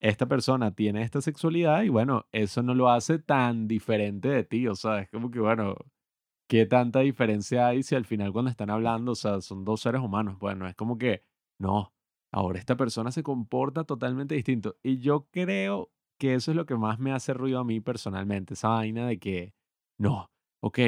esta 0.00 0.26
persona 0.26 0.74
tiene 0.74 1.00
esta 1.00 1.22
sexualidad 1.22 1.82
y 1.82 1.88
bueno, 1.88 2.26
eso 2.30 2.62
no 2.62 2.74
lo 2.74 2.90
hace 2.90 3.18
tan 3.18 3.66
diferente 3.66 4.28
de 4.28 4.44
ti, 4.44 4.66
o 4.68 4.74
sea, 4.74 5.00
es 5.00 5.08
como 5.08 5.30
que 5.30 5.40
bueno, 5.40 5.76
¿qué 6.46 6.66
tanta 6.66 7.00
diferencia 7.00 7.68
hay 7.68 7.82
si 7.82 7.94
al 7.94 8.04
final 8.04 8.32
cuando 8.32 8.50
están 8.50 8.68
hablando, 8.68 9.12
o 9.12 9.14
sea, 9.14 9.40
son 9.40 9.64
dos 9.64 9.80
seres 9.80 10.02
humanos? 10.02 10.38
Bueno, 10.38 10.68
es 10.68 10.74
como 10.74 10.98
que, 10.98 11.22
no, 11.58 11.94
ahora 12.30 12.58
esta 12.58 12.76
persona 12.76 13.10
se 13.12 13.22
comporta 13.22 13.84
totalmente 13.84 14.34
distinto. 14.34 14.76
Y 14.82 14.98
yo 14.98 15.26
creo 15.30 15.90
que 16.18 16.34
eso 16.34 16.50
es 16.50 16.56
lo 16.56 16.66
que 16.66 16.76
más 16.76 16.98
me 16.98 17.12
hace 17.12 17.32
ruido 17.32 17.60
a 17.60 17.64
mí 17.64 17.80
personalmente, 17.80 18.54
esa 18.54 18.68
vaina 18.68 19.06
de 19.06 19.18
que, 19.18 19.54
no, 19.98 20.30
ok, 20.62 20.78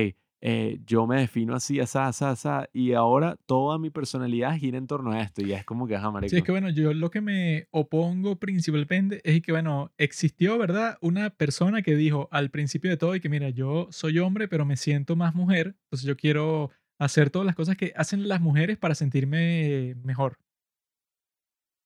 eh, 0.43 0.81
yo 0.85 1.07
me 1.07 1.21
defino 1.21 1.55
así, 1.55 1.81
asá, 1.81 2.07
asá, 2.09 2.31
asá, 2.31 2.69
y 2.73 2.93
ahora 2.93 3.37
toda 3.47 3.79
mi 3.79 3.91
personalidad 3.91 4.57
gira 4.57 4.77
en 4.79 4.87
torno 4.87 5.13
a 5.13 5.23
esto, 5.23 5.43
y 5.43 5.53
es 5.53 5.65
como 5.65 5.87
que, 5.87 5.97
ajá, 5.97 6.11
marico. 6.11 6.31
Sí, 6.31 6.37
es 6.39 6.45
que 6.45 6.53
bueno, 6.53 6.71
yo 6.71 6.93
lo 6.95 7.11
que 7.11 7.21
me 7.21 7.67
opongo 7.71 8.39
principalmente 8.39 9.21
es 9.25 9.43
que, 9.43 9.51
bueno, 9.53 9.93
existió, 9.99 10.57
¿verdad? 10.59 10.97
Una 11.01 11.31
persona 11.31 11.83
que 11.83 11.97
dijo 11.97 12.29
al 12.31 12.51
principio 12.51 12.91
de 12.91 12.97
todo 12.97 13.17
y 13.17 13.21
que, 13.21 13.29
mira, 13.29 13.51
yo 13.51 13.89
soy 13.91 14.19
hombre, 14.21 14.47
pero 14.47 14.65
me 14.65 14.77
siento 14.77 15.17
más 15.17 15.35
mujer, 15.35 15.77
entonces 15.85 16.07
yo 16.07 16.17
quiero 16.17 16.71
hacer 16.99 17.31
todas 17.31 17.47
las 17.47 17.57
cosas 17.57 17.77
que 17.77 17.93
hacen 17.97 18.29
las 18.29 18.41
mujeres 18.41 18.79
para 18.79 18.95
sentirme 18.95 19.95
mejor. 20.05 20.39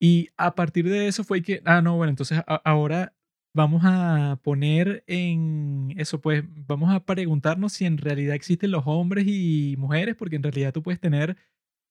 Y 0.01 0.29
a 0.37 0.55
partir 0.55 0.89
de 0.89 1.09
eso 1.09 1.25
fue 1.25 1.43
que, 1.43 1.63
ah, 1.65 1.81
no, 1.81 1.97
bueno, 1.97 2.11
entonces 2.11 2.39
a- 2.47 2.61
ahora 2.65 3.15
vamos 3.57 3.83
a 3.85 4.39
poner 4.43 5.03
en 5.07 5.95
eso, 5.97 6.21
pues 6.21 6.45
vamos 6.67 6.95
a 6.95 7.05
preguntarnos 7.05 7.73
si 7.73 7.85
en 7.87 7.99
realidad 7.99 8.35
existen 8.37 8.71
los 8.71 8.83
hombres 8.87 9.25
y 9.27 9.75
mujeres, 9.79 10.15
porque 10.15 10.37
en 10.37 10.43
realidad 10.43 10.73
tú 10.73 10.83
puedes 10.83 11.01
tener 11.01 11.37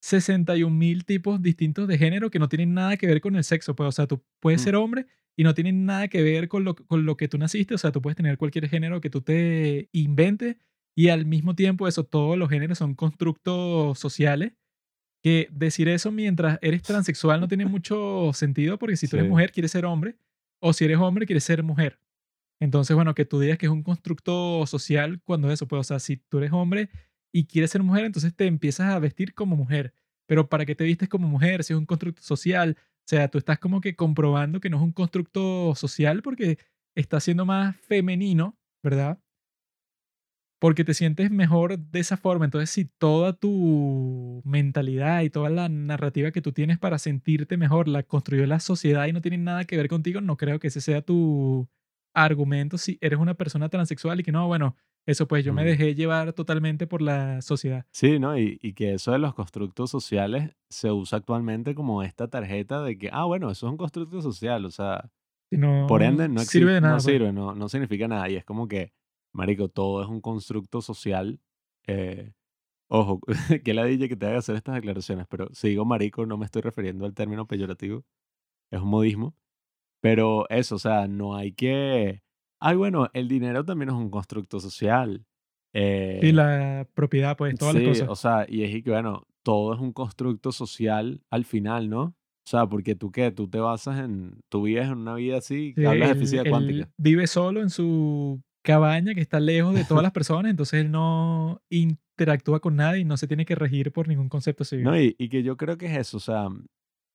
61 0.00 0.76
mil 0.76 1.04
tipos 1.04 1.42
distintos 1.42 1.88
de 1.88 1.98
género 1.98 2.30
que 2.30 2.38
no 2.38 2.48
tienen 2.48 2.74
nada 2.74 2.96
que 2.96 3.06
ver 3.06 3.20
con 3.20 3.36
el 3.36 3.44
sexo. 3.44 3.74
Pues, 3.74 3.88
o 3.88 3.92
sea, 3.92 4.06
tú 4.06 4.22
puedes 4.40 4.60
Mm. 4.60 4.64
ser 4.64 4.76
hombre 4.76 5.06
y 5.36 5.42
no 5.44 5.54
tienen 5.54 5.84
nada 5.86 6.08
que 6.08 6.22
ver 6.22 6.48
con 6.48 6.64
lo, 6.64 6.76
con 6.76 7.04
lo 7.04 7.16
que 7.16 7.28
tú 7.28 7.36
naciste. 7.38 7.74
O 7.74 7.78
sea, 7.78 7.92
tú 7.92 8.00
puedes 8.00 8.16
tener 8.16 8.38
cualquier 8.38 8.68
género 8.68 9.00
que 9.00 9.10
tú 9.10 9.20
te 9.22 9.88
inventes 9.92 10.56
y 10.96 11.08
al 11.08 11.26
mismo 11.26 11.54
tiempo 11.56 11.88
eso, 11.88 12.04
todos 12.04 12.38
los 12.38 12.48
géneros 12.48 12.78
son 12.78 12.94
constructos 12.94 13.98
sociales. 13.98 14.52
Que 15.22 15.48
decir 15.50 15.88
eso 15.88 16.12
mientras 16.12 16.58
eres 16.62 16.82
transexual 16.82 17.40
no 17.40 17.48
tiene 17.48 17.66
mucho 17.66 18.30
sentido 18.32 18.78
porque 18.78 18.96
si 18.96 19.08
tú 19.08 19.16
eres 19.16 19.26
Sí. 19.26 19.30
mujer 19.30 19.50
quieres 19.50 19.72
ser 19.72 19.84
hombre 19.84 20.16
o 20.60 20.72
si 20.72 20.84
eres 20.84 20.98
hombre 20.98 21.26
quieres 21.26 21.44
ser 21.44 21.62
mujer. 21.62 22.00
Entonces, 22.60 22.96
bueno, 22.96 23.14
que 23.14 23.24
tú 23.24 23.40
digas 23.40 23.58
que 23.58 23.66
es 23.66 23.72
un 23.72 23.82
constructo 23.82 24.66
social 24.66 25.20
cuando 25.24 25.50
eso, 25.50 25.68
pues, 25.68 25.80
o 25.80 25.84
sea, 25.84 25.98
si 25.98 26.16
tú 26.16 26.38
eres 26.38 26.52
hombre 26.52 26.90
y 27.32 27.46
quieres 27.46 27.70
ser 27.70 27.82
mujer, 27.82 28.04
entonces 28.04 28.34
te 28.34 28.46
empiezas 28.46 28.92
a 28.94 28.98
vestir 28.98 29.34
como 29.34 29.56
mujer. 29.56 29.92
Pero 30.26 30.48
¿para 30.48 30.64
qué 30.66 30.74
te 30.74 30.84
vistes 30.84 31.08
como 31.08 31.28
mujer 31.28 31.64
si 31.64 31.72
es 31.74 31.78
un 31.78 31.86
constructo 31.86 32.22
social? 32.22 32.76
O 32.80 33.08
sea, 33.08 33.28
tú 33.28 33.38
estás 33.38 33.58
como 33.58 33.80
que 33.80 33.94
comprobando 33.94 34.60
que 34.60 34.70
no 34.70 34.78
es 34.78 34.82
un 34.82 34.92
constructo 34.92 35.74
social 35.74 36.22
porque 36.22 36.58
está 36.94 37.20
siendo 37.20 37.44
más 37.44 37.76
femenino, 37.76 38.58
¿verdad? 38.82 39.20
Porque 40.58 40.84
te 40.84 40.94
sientes 40.94 41.30
mejor 41.30 41.78
de 41.78 42.00
esa 42.00 42.16
forma. 42.16 42.46
Entonces, 42.46 42.70
si 42.70 42.86
toda 42.86 43.34
tu 43.34 44.40
mentalidad 44.44 45.20
y 45.22 45.30
toda 45.30 45.50
la 45.50 45.68
narrativa 45.68 46.30
que 46.30 46.40
tú 46.40 46.52
tienes 46.52 46.78
para 46.78 46.98
sentirte 46.98 47.56
mejor 47.58 47.88
la 47.88 48.02
construyó 48.02 48.46
la 48.46 48.58
sociedad 48.60 49.06
y 49.06 49.12
no 49.12 49.20
tiene 49.20 49.38
nada 49.38 49.64
que 49.64 49.76
ver 49.76 49.88
contigo, 49.88 50.20
no 50.22 50.36
creo 50.36 50.58
que 50.58 50.68
ese 50.68 50.80
sea 50.80 51.02
tu 51.02 51.68
argumento 52.14 52.78
si 52.78 52.96
eres 53.02 53.18
una 53.18 53.34
persona 53.34 53.68
transexual 53.68 54.20
y 54.20 54.22
que 54.22 54.32
no, 54.32 54.46
bueno, 54.46 54.76
eso 55.06 55.28
pues 55.28 55.44
yo 55.44 55.52
me 55.52 55.62
Mm. 55.62 55.66
dejé 55.66 55.94
llevar 55.94 56.32
totalmente 56.32 56.86
por 56.86 57.02
la 57.02 57.42
sociedad. 57.42 57.84
Sí, 57.92 58.18
¿no? 58.18 58.38
Y, 58.38 58.58
y 58.62 58.72
que 58.72 58.94
eso 58.94 59.12
de 59.12 59.18
los 59.18 59.34
constructos 59.34 59.90
sociales 59.90 60.52
se 60.70 60.90
usa 60.90 61.18
actualmente 61.18 61.74
como 61.74 62.02
esta 62.02 62.28
tarjeta 62.28 62.82
de 62.82 62.96
que, 62.96 63.10
ah, 63.12 63.24
bueno, 63.24 63.50
eso 63.50 63.66
es 63.66 63.70
un 63.70 63.76
constructo 63.76 64.22
social, 64.22 64.64
o 64.64 64.70
sea, 64.70 65.10
no 65.50 65.86
por 65.86 66.02
ende 66.02 66.28
no 66.28 66.40
sirve 66.40 66.72
de 66.72 66.80
nada. 66.80 66.94
no 66.94 66.96
pues. 66.96 67.04
sirve, 67.04 67.32
no, 67.32 67.54
no 67.54 67.68
significa 67.68 68.08
nada. 68.08 68.28
Y 68.30 68.36
es 68.36 68.44
como 68.46 68.66
que, 68.66 68.92
marico, 69.32 69.68
todo 69.68 70.02
es 70.02 70.08
un 70.08 70.20
constructo 70.20 70.82
social. 70.82 71.40
eh, 71.86 72.32
ojo, 72.90 73.20
que 73.64 73.74
la 73.74 73.84
dije 73.86 74.08
que 74.08 74.16
te 74.16 74.26
haga 74.26 74.38
hacer 74.38 74.56
estas 74.56 74.74
declaraciones, 74.76 75.26
pero 75.28 75.48
si 75.54 75.68
digo 75.70 75.84
marico 75.86 76.26
no 76.26 76.38
me 76.38 76.46
estoy 76.46 76.62
refiriendo 76.62 77.06
al 77.06 77.14
término 77.14 77.46
peyorativo, 77.46 78.04
es 78.72 78.80
un 78.82 78.88
modismo. 78.90 79.36
Pero 80.02 80.48
eso, 80.50 80.76
o 80.76 80.78
sea, 80.78 81.08
no 81.08 81.36
hay 81.36 81.52
que... 81.52 82.22
Ay, 82.60 82.76
bueno, 82.76 83.08
el 83.14 83.28
dinero 83.28 83.64
también 83.64 83.90
es 83.90 83.94
un 83.96 84.10
constructo 84.10 84.60
social. 84.60 85.26
eh, 85.74 86.18
Sí, 86.22 86.32
la 86.32 86.88
propiedad, 86.94 87.36
pues, 87.36 87.56
todas 87.56 87.74
Sí, 87.74 87.80
las 87.84 87.88
cosas. 87.88 88.08
o 88.10 88.16
sea, 88.16 88.46
y 88.48 88.62
es 88.64 88.74
y 88.74 88.82
que, 88.82 88.90
bueno, 88.90 89.26
todo 89.44 89.74
es 89.74 89.80
un 89.80 89.92
constructo 89.92 90.52
social 90.52 91.22
al 91.30 91.44
final, 91.44 91.88
¿no? 91.90 92.02
O 92.04 92.48
sea, 92.48 92.66
porque 92.68 92.94
tú 92.94 93.10
qué, 93.10 93.30
tú 93.32 93.48
te 93.48 93.58
basas 93.58 93.98
en, 93.98 94.40
tú 94.48 94.62
vives 94.62 94.86
en 94.86 94.98
una 94.98 95.14
vida 95.14 95.38
así, 95.38 95.74
Sí, 95.74 95.84
hablas 95.84 96.10
de 96.10 96.14
física 96.16 96.44
cuántica. 96.44 96.90
vive 96.96 97.26
solo 97.26 97.60
en 97.60 97.70
su 97.70 98.42
cabaña 98.66 99.14
que 99.14 99.22
está 99.22 99.40
lejos 99.40 99.74
de 99.74 99.84
todas 99.84 100.02
las 100.02 100.12
personas, 100.12 100.50
entonces 100.50 100.80
él 100.84 100.90
no 100.90 101.62
interactúa 101.70 102.60
con 102.60 102.76
nadie 102.76 103.00
y 103.00 103.04
no 103.04 103.16
se 103.16 103.26
tiene 103.26 103.46
que 103.46 103.54
regir 103.54 103.92
por 103.92 104.08
ningún 104.08 104.28
concepto 104.28 104.64
civil. 104.64 104.84
No, 104.84 105.00
y, 105.00 105.14
y 105.18 105.28
que 105.28 105.42
yo 105.42 105.56
creo 105.56 105.78
que 105.78 105.86
es 105.86 105.96
eso, 105.96 106.18
o 106.18 106.20
sea, 106.20 106.48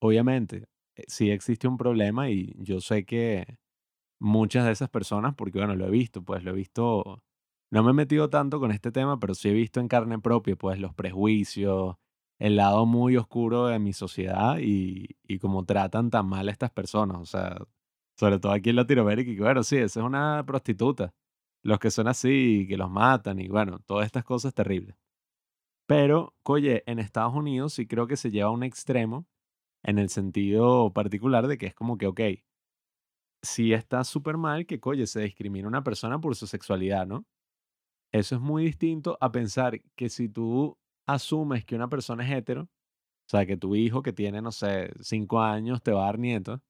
obviamente, 0.01 0.65
eh, 0.95 1.03
sí 1.07 1.29
existe 1.29 1.67
un 1.67 1.77
problema 1.77 2.29
y 2.29 2.55
yo 2.57 2.79
sé 2.81 3.05
que 3.05 3.57
muchas 4.19 4.65
de 4.65 4.71
esas 4.71 4.89
personas, 4.89 5.35
porque 5.35 5.59
bueno, 5.59 5.75
lo 5.75 5.85
he 5.87 5.91
visto, 5.91 6.23
pues 6.23 6.43
lo 6.43 6.51
he 6.51 6.55
visto, 6.55 7.21
no 7.71 7.83
me 7.83 7.91
he 7.91 7.93
metido 7.93 8.29
tanto 8.29 8.59
con 8.59 8.71
este 8.71 8.91
tema, 8.91 9.19
pero 9.19 9.33
sí 9.35 9.49
he 9.49 9.53
visto 9.53 9.79
en 9.79 9.87
carne 9.87 10.19
propia, 10.19 10.55
pues 10.55 10.79
los 10.79 10.93
prejuicios, 10.93 11.95
el 12.39 12.55
lado 12.55 12.85
muy 12.85 13.17
oscuro 13.17 13.67
de 13.67 13.79
mi 13.79 13.93
sociedad 13.93 14.57
y, 14.59 15.17
y 15.27 15.37
cómo 15.39 15.65
tratan 15.65 16.09
tan 16.09 16.27
mal 16.27 16.47
a 16.47 16.51
estas 16.51 16.71
personas, 16.71 17.17
o 17.17 17.25
sea, 17.25 17.57
sobre 18.17 18.39
todo 18.39 18.51
aquí 18.51 18.69
en 18.69 18.77
Latinoamérica, 18.77 19.31
y 19.31 19.37
bueno, 19.37 19.63
sí, 19.63 19.77
esa 19.77 19.99
es 19.99 20.05
una 20.05 20.43
prostituta, 20.45 21.13
los 21.63 21.79
que 21.79 21.91
son 21.91 22.07
así, 22.07 22.65
que 22.67 22.77
los 22.77 22.89
matan 22.89 23.39
y 23.39 23.47
bueno, 23.47 23.79
todas 23.85 24.05
estas 24.05 24.23
cosas 24.23 24.53
terribles. 24.53 24.95
Pero, 25.87 26.35
oye, 26.43 26.83
en 26.87 26.99
Estados 26.99 27.35
Unidos 27.35 27.73
sí 27.73 27.87
creo 27.87 28.07
que 28.07 28.17
se 28.17 28.31
lleva 28.31 28.49
a 28.49 28.53
un 28.53 28.63
extremo 28.63 29.27
en 29.83 29.99
el 29.99 30.09
sentido 30.09 30.93
particular 30.93 31.47
de 31.47 31.57
que 31.57 31.67
es 31.67 31.75
como 31.75 31.97
que, 31.97 32.07
ok, 32.07 32.21
sí 33.41 33.73
está 33.73 34.03
súper 34.03 34.37
mal 34.37 34.65
que, 34.65 34.79
oye, 34.83 35.07
se 35.07 35.21
discrimina 35.21 35.65
a 35.67 35.69
una 35.69 35.83
persona 35.83 36.19
por 36.19 36.35
su 36.35 36.47
sexualidad, 36.47 37.07
¿no? 37.07 37.25
Eso 38.13 38.35
es 38.35 38.41
muy 38.41 38.65
distinto 38.65 39.17
a 39.21 39.31
pensar 39.31 39.81
que 39.95 40.09
si 40.09 40.29
tú 40.29 40.77
asumes 41.07 41.65
que 41.65 41.75
una 41.75 41.89
persona 41.89 42.25
es 42.25 42.31
hetero, 42.31 42.63
o 42.63 43.29
sea, 43.29 43.45
que 43.45 43.57
tu 43.57 43.75
hijo 43.75 44.03
que 44.03 44.13
tiene, 44.13 44.41
no 44.41 44.51
sé, 44.51 44.91
cinco 45.01 45.41
años 45.41 45.81
te 45.81 45.91
va 45.91 46.03
a 46.03 46.05
dar 46.07 46.19
nietos, 46.19 46.61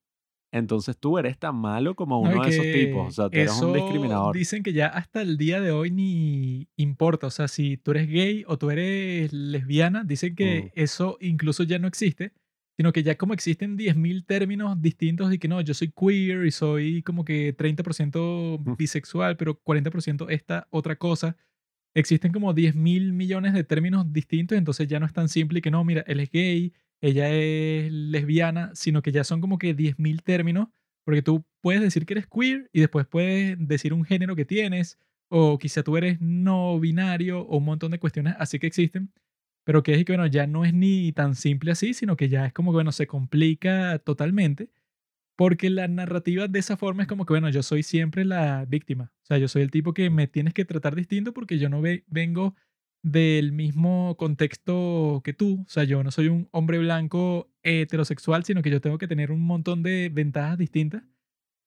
entonces 0.51 0.97
tú 0.97 1.17
eres 1.17 1.37
tan 1.39 1.55
malo 1.55 1.95
como 1.95 2.19
No, 2.19 2.29
uno 2.29 2.43
de 2.43 2.49
esos 2.49 2.65
tipos, 2.71 3.07
o 3.07 3.09
que 3.09 3.13
sea, 3.13 3.29
tú 3.29 3.39
eres 3.39 3.61
un 3.61 3.73
discriminador. 3.73 4.35
Dicen 4.35 4.63
que 4.63 4.73
ya 4.73 4.87
hasta 4.87 5.21
el 5.21 5.37
día 5.37 5.59
de 5.61 5.71
hoy 5.71 5.91
ni 5.91 6.67
importa. 6.77 7.27
O 7.27 7.31
sea, 7.31 7.47
si 7.47 7.77
tú 7.77 7.91
eres 7.91 8.07
gay 8.09 8.43
o 8.47 8.57
tú 8.57 8.69
eres 8.69 9.31
lesbiana, 9.33 10.03
dicen 10.03 10.35
que 10.35 10.65
Mm. 10.67 10.79
eso 10.79 11.17
incluso 11.21 11.63
ya 11.63 11.79
no 11.79 11.87
existe, 11.87 12.33
sino 12.77 12.91
que 12.93 13.03
ya 13.03 13.17
como 13.17 13.33
existen 13.33 13.77
10.000 13.77 14.25
términos 14.25 14.81
distintos 14.81 15.33
y 15.33 15.39
que 15.39 15.47
no, 15.47 15.61
yo 15.61 15.73
soy 15.73 15.91
queer 15.91 16.45
y 16.45 16.51
soy 16.51 17.01
como 17.03 17.23
que 17.25 17.53
30% 17.53 18.59
Mm. 18.65 18.75
bisexual, 18.77 19.37
pero 19.37 19.59
40% 19.61 20.29
esta 20.29 20.67
otra 20.71 20.95
cosa. 20.97 21.37
Existen 21.95 22.31
como 22.33 22.53
10.000 22.53 23.13
millones 23.13 23.53
de 23.53 23.63
términos 23.65 24.11
distintos, 24.13 24.57
entonces 24.57 24.87
ya 24.87 24.99
no 24.99 25.05
es 25.05 25.13
tan 25.13 25.29
simple 25.29 25.59
y 25.59 25.61
que 25.61 25.71
no, 25.71 25.83
mira, 25.85 26.03
él 26.07 26.19
es 26.21 26.29
gay, 26.31 26.73
ella 27.01 27.29
es 27.29 27.91
lesbiana, 27.91 28.71
sino 28.75 29.01
que 29.01 29.11
ya 29.11 29.23
son 29.23 29.41
como 29.41 29.57
que 29.57 29.73
10.000 29.73 30.21
términos, 30.23 30.67
porque 31.05 31.21
tú 31.21 31.45
puedes 31.61 31.81
decir 31.81 32.05
que 32.05 32.13
eres 32.13 32.27
queer 32.27 32.69
y 32.73 32.81
después 32.81 33.07
puedes 33.07 33.57
decir 33.59 33.93
un 33.93 34.05
género 34.05 34.35
que 34.35 34.45
tienes, 34.45 34.97
o 35.29 35.57
quizá 35.57 35.83
tú 35.83 35.97
eres 35.97 36.19
no 36.21 36.79
binario, 36.79 37.41
o 37.41 37.57
un 37.57 37.65
montón 37.65 37.91
de 37.91 37.99
cuestiones 37.99 38.35
así 38.39 38.59
que 38.59 38.67
existen, 38.67 39.11
pero 39.65 39.83
que 39.83 39.93
es 39.95 40.05
que, 40.05 40.13
bueno, 40.13 40.27
ya 40.27 40.47
no 40.47 40.65
es 40.65 40.73
ni 40.73 41.11
tan 41.13 41.35
simple 41.35 41.71
así, 41.71 41.93
sino 41.93 42.17
que 42.17 42.29
ya 42.29 42.45
es 42.45 42.53
como 42.53 42.71
que, 42.71 42.75
bueno, 42.75 42.91
se 42.91 43.07
complica 43.07 43.99
totalmente, 43.99 44.69
porque 45.35 45.69
la 45.69 45.87
narrativa 45.87 46.47
de 46.47 46.59
esa 46.59 46.77
forma 46.77 47.03
es 47.03 47.07
como 47.09 47.25
que, 47.25 47.33
bueno, 47.33 47.49
yo 47.49 47.63
soy 47.63 47.83
siempre 47.83 48.25
la 48.25 48.65
víctima, 48.65 49.11
o 49.23 49.25
sea, 49.25 49.37
yo 49.37 49.47
soy 49.47 49.63
el 49.63 49.71
tipo 49.71 49.93
que 49.93 50.09
me 50.09 50.27
tienes 50.27 50.53
que 50.53 50.65
tratar 50.65 50.95
distinto 50.95 51.33
porque 51.33 51.57
yo 51.59 51.69
no 51.69 51.81
ve- 51.81 52.03
vengo 52.07 52.55
del 53.03 53.51
mismo 53.51 54.15
contexto 54.17 55.21
que 55.23 55.33
tú. 55.33 55.63
O 55.65 55.69
sea, 55.69 55.83
yo 55.83 56.03
no 56.03 56.11
soy 56.11 56.27
un 56.27 56.47
hombre 56.51 56.77
blanco 56.79 57.49
heterosexual, 57.63 58.43
sino 58.45 58.61
que 58.61 58.69
yo 58.69 58.81
tengo 58.81 58.97
que 58.97 59.07
tener 59.07 59.31
un 59.31 59.41
montón 59.41 59.83
de 59.83 60.09
ventajas 60.13 60.57
distintas. 60.57 61.03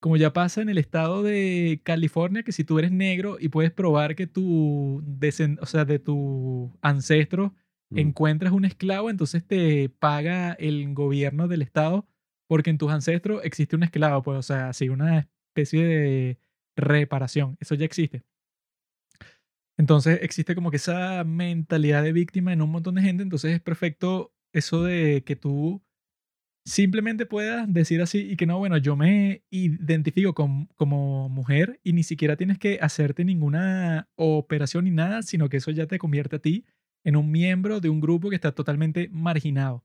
Como 0.01 0.16
ya 0.18 0.32
pasa 0.35 0.61
en 0.61 0.68
el 0.68 0.76
estado 0.78 1.22
de 1.22 1.80
California, 1.82 2.43
que 2.43 2.53
si 2.53 2.62
tú 2.64 2.78
eres 2.78 2.93
negro 2.93 3.39
y 3.41 3.49
puedes 3.49 3.72
probar 3.72 4.14
que 4.14 4.26
tu, 4.26 5.03
o 5.61 5.66
sea, 5.66 5.85
de 5.85 5.99
tu 5.99 6.76
ancestro 6.82 7.55
Mm. 7.91 7.99
encuentras 7.99 8.53
un 8.53 8.64
esclavo, 8.64 9.11
entonces 9.11 9.47
te 9.47 9.89
paga 9.91 10.53
el 10.55 10.95
gobierno 10.95 11.49
del 11.49 11.62
estado 11.62 12.07
porque 12.49 12.70
en 12.70 12.78
tus 12.78 12.91
ancestros 12.91 13.43
existe 13.45 13.76
un 13.76 13.82
esclavo, 13.82 14.22
pues, 14.22 14.39
o 14.39 14.43
sea, 14.43 14.68
así 14.70 14.89
una 14.89 15.28
especie 15.49 15.85
de 15.85 16.39
reparación. 16.76 17.57
Eso 17.61 17.74
ya 17.74 17.85
existe. 17.85 18.24
Entonces 19.78 20.20
existe 20.22 20.54
como 20.54 20.70
que 20.70 20.76
esa 20.76 21.24
mentalidad 21.24 22.02
de 22.02 22.12
víctima 22.12 22.52
en 22.52 22.62
un 22.62 22.70
montón 22.70 22.94
de 22.94 23.02
gente, 23.02 23.22
entonces 23.22 23.52
es 23.52 23.60
perfecto 23.60 24.32
eso 24.52 24.82
de 24.84 25.24
que 25.24 25.34
tú 25.36 25.82
simplemente 26.66 27.26
puedas 27.26 27.70
decir 27.72 28.00
así 28.00 28.20
y 28.30 28.36
que 28.36 28.46
no, 28.46 28.58
bueno, 28.58 28.78
yo 28.78 28.96
me 28.96 29.42
identifico 29.50 30.34
com- 30.34 30.68
como 30.76 31.28
mujer 31.28 31.80
y 31.82 31.92
ni 31.92 32.02
siquiera 32.02 32.36
tienes 32.36 32.58
que 32.58 32.78
hacerte 32.80 33.24
ninguna 33.24 34.08
operación 34.16 34.84
ni 34.84 34.90
nada, 34.90 35.22
sino 35.22 35.48
que 35.48 35.58
eso 35.58 35.70
ya 35.72 35.86
te 35.86 35.98
convierte 35.98 36.36
a 36.36 36.38
ti 36.38 36.64
en 37.04 37.16
un 37.16 37.30
miembro 37.30 37.80
de 37.80 37.90
un 37.90 38.00
grupo 38.00 38.30
que 38.30 38.36
está 38.36 38.52
totalmente 38.52 39.08
marginado. 39.12 39.84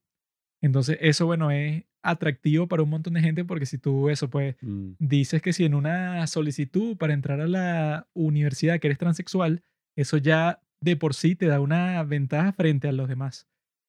Entonces 0.62 0.98
eso, 1.02 1.26
bueno, 1.26 1.52
es 1.52 1.86
atractivo 2.02 2.68
para 2.68 2.84
un 2.84 2.90
montón 2.90 3.14
de 3.16 3.22
gente 3.22 3.46
porque 3.46 3.66
si 3.66 3.78
tú 3.78 4.10
eso, 4.10 4.30
pues 4.30 4.56
Mm. 4.62 4.92
dices 5.00 5.42
que 5.42 5.54
si 5.54 5.66
en 5.66 5.74
una 5.76 6.26
solicitud 6.28 6.98
para 6.98 7.14
entrar 7.14 7.42
a 7.42 7.48
la 7.48 8.08
universidad 8.14 8.80
que 8.80 8.88
eres 8.88 8.98
transexual, 9.00 9.64
eso 9.96 10.18
ya 10.18 10.62
de 10.82 10.96
por 10.98 11.14
sí 11.14 11.36
te 11.36 11.48
da 11.48 11.60
una 11.62 12.02
ventaja 12.04 12.54
frente 12.54 12.88
a 12.88 12.92
los 12.92 13.08
demás. 13.10 13.48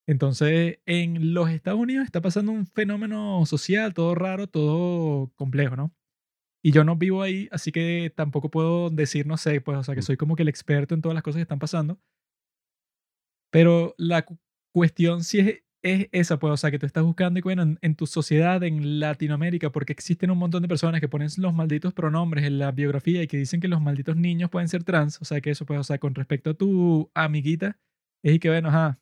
Entonces, 0.09 0.79
en 0.87 1.35
los 1.35 1.51
Estados 1.51 1.81
Unidos 1.81 2.05
está 2.05 2.21
pasando 2.21 2.53
un 2.53 2.67
fenómeno 2.67 3.45
social, 3.47 3.95
todo 3.95 4.15
raro, 4.15 4.49
todo 4.49 5.31
complejo, 5.37 5.77
¿no? 5.77 5.95
Y 6.65 6.73
yo 6.73 6.85
no 6.85 6.97
vivo 6.97 7.23
ahí, 7.23 7.49
así 7.53 7.73
que 7.73 8.13
tampoco 8.17 8.51
puedo 8.51 8.91
decir, 8.91 9.27
no 9.27 9.37
sé, 9.39 9.61
pues, 9.63 9.79
o 9.79 9.85
sea, 9.85 9.95
que 9.95 10.01
Mm. 10.03 10.05
soy 10.05 10.17
como 10.19 10.37
que 10.37 10.43
el 10.43 10.49
experto 10.51 10.95
en 10.95 11.03
todas 11.03 11.15
las 11.15 11.23
cosas 11.25 11.39
que 11.39 11.43
están 11.43 11.59
pasando. 11.61 12.01
Pero 13.51 13.95
la 13.99 14.23
cu- 14.25 14.39
cuestión 14.73 15.25
sí 15.25 15.41
es 15.41 15.63
es 15.83 16.09
esa, 16.13 16.39
pues, 16.39 16.53
o 16.53 16.57
sea, 16.57 16.71
que 16.71 16.79
tú 16.79 16.87
estás 16.87 17.05
buscando 17.05 17.39
y 17.39 17.43
bueno, 17.43 17.63
en, 17.63 17.79
en 17.83 17.95
tu 17.95 18.07
sociedad, 18.07 18.63
en 18.63 19.01
Latinoamérica, 19.01 19.71
porque 19.71 19.93
existen 19.93 20.31
un 20.31 20.39
montón 20.39 20.63
de 20.63 20.69
personas 20.69 21.01
que 21.01 21.09
ponen 21.09 21.29
los 21.39 21.55
malditos 21.55 21.95
pronombres 21.95 22.45
en 22.45 22.59
la 22.59 22.71
biografía 22.73 23.23
y 23.23 23.27
que 23.27 23.39
dicen 23.39 23.61
que 23.61 23.69
los 23.69 23.81
malditos 23.81 24.17
niños 24.17 24.51
pueden 24.51 24.69
ser 24.69 24.85
trans, 24.85 25.21
o 25.23 25.25
sea, 25.25 25.41
que 25.41 25.51
eso, 25.51 25.65
pues, 25.67 25.81
o 25.81 25.85
sea, 25.85 25.99
con 25.99 26.15
respecto 26.15 26.51
a 26.51 26.55
tu 26.55 27.11
amiguita, 27.15 27.79
es 28.23 28.35
y 28.35 28.39
que, 28.39 28.51
bueno, 28.51 28.69
ajá, 28.69 29.01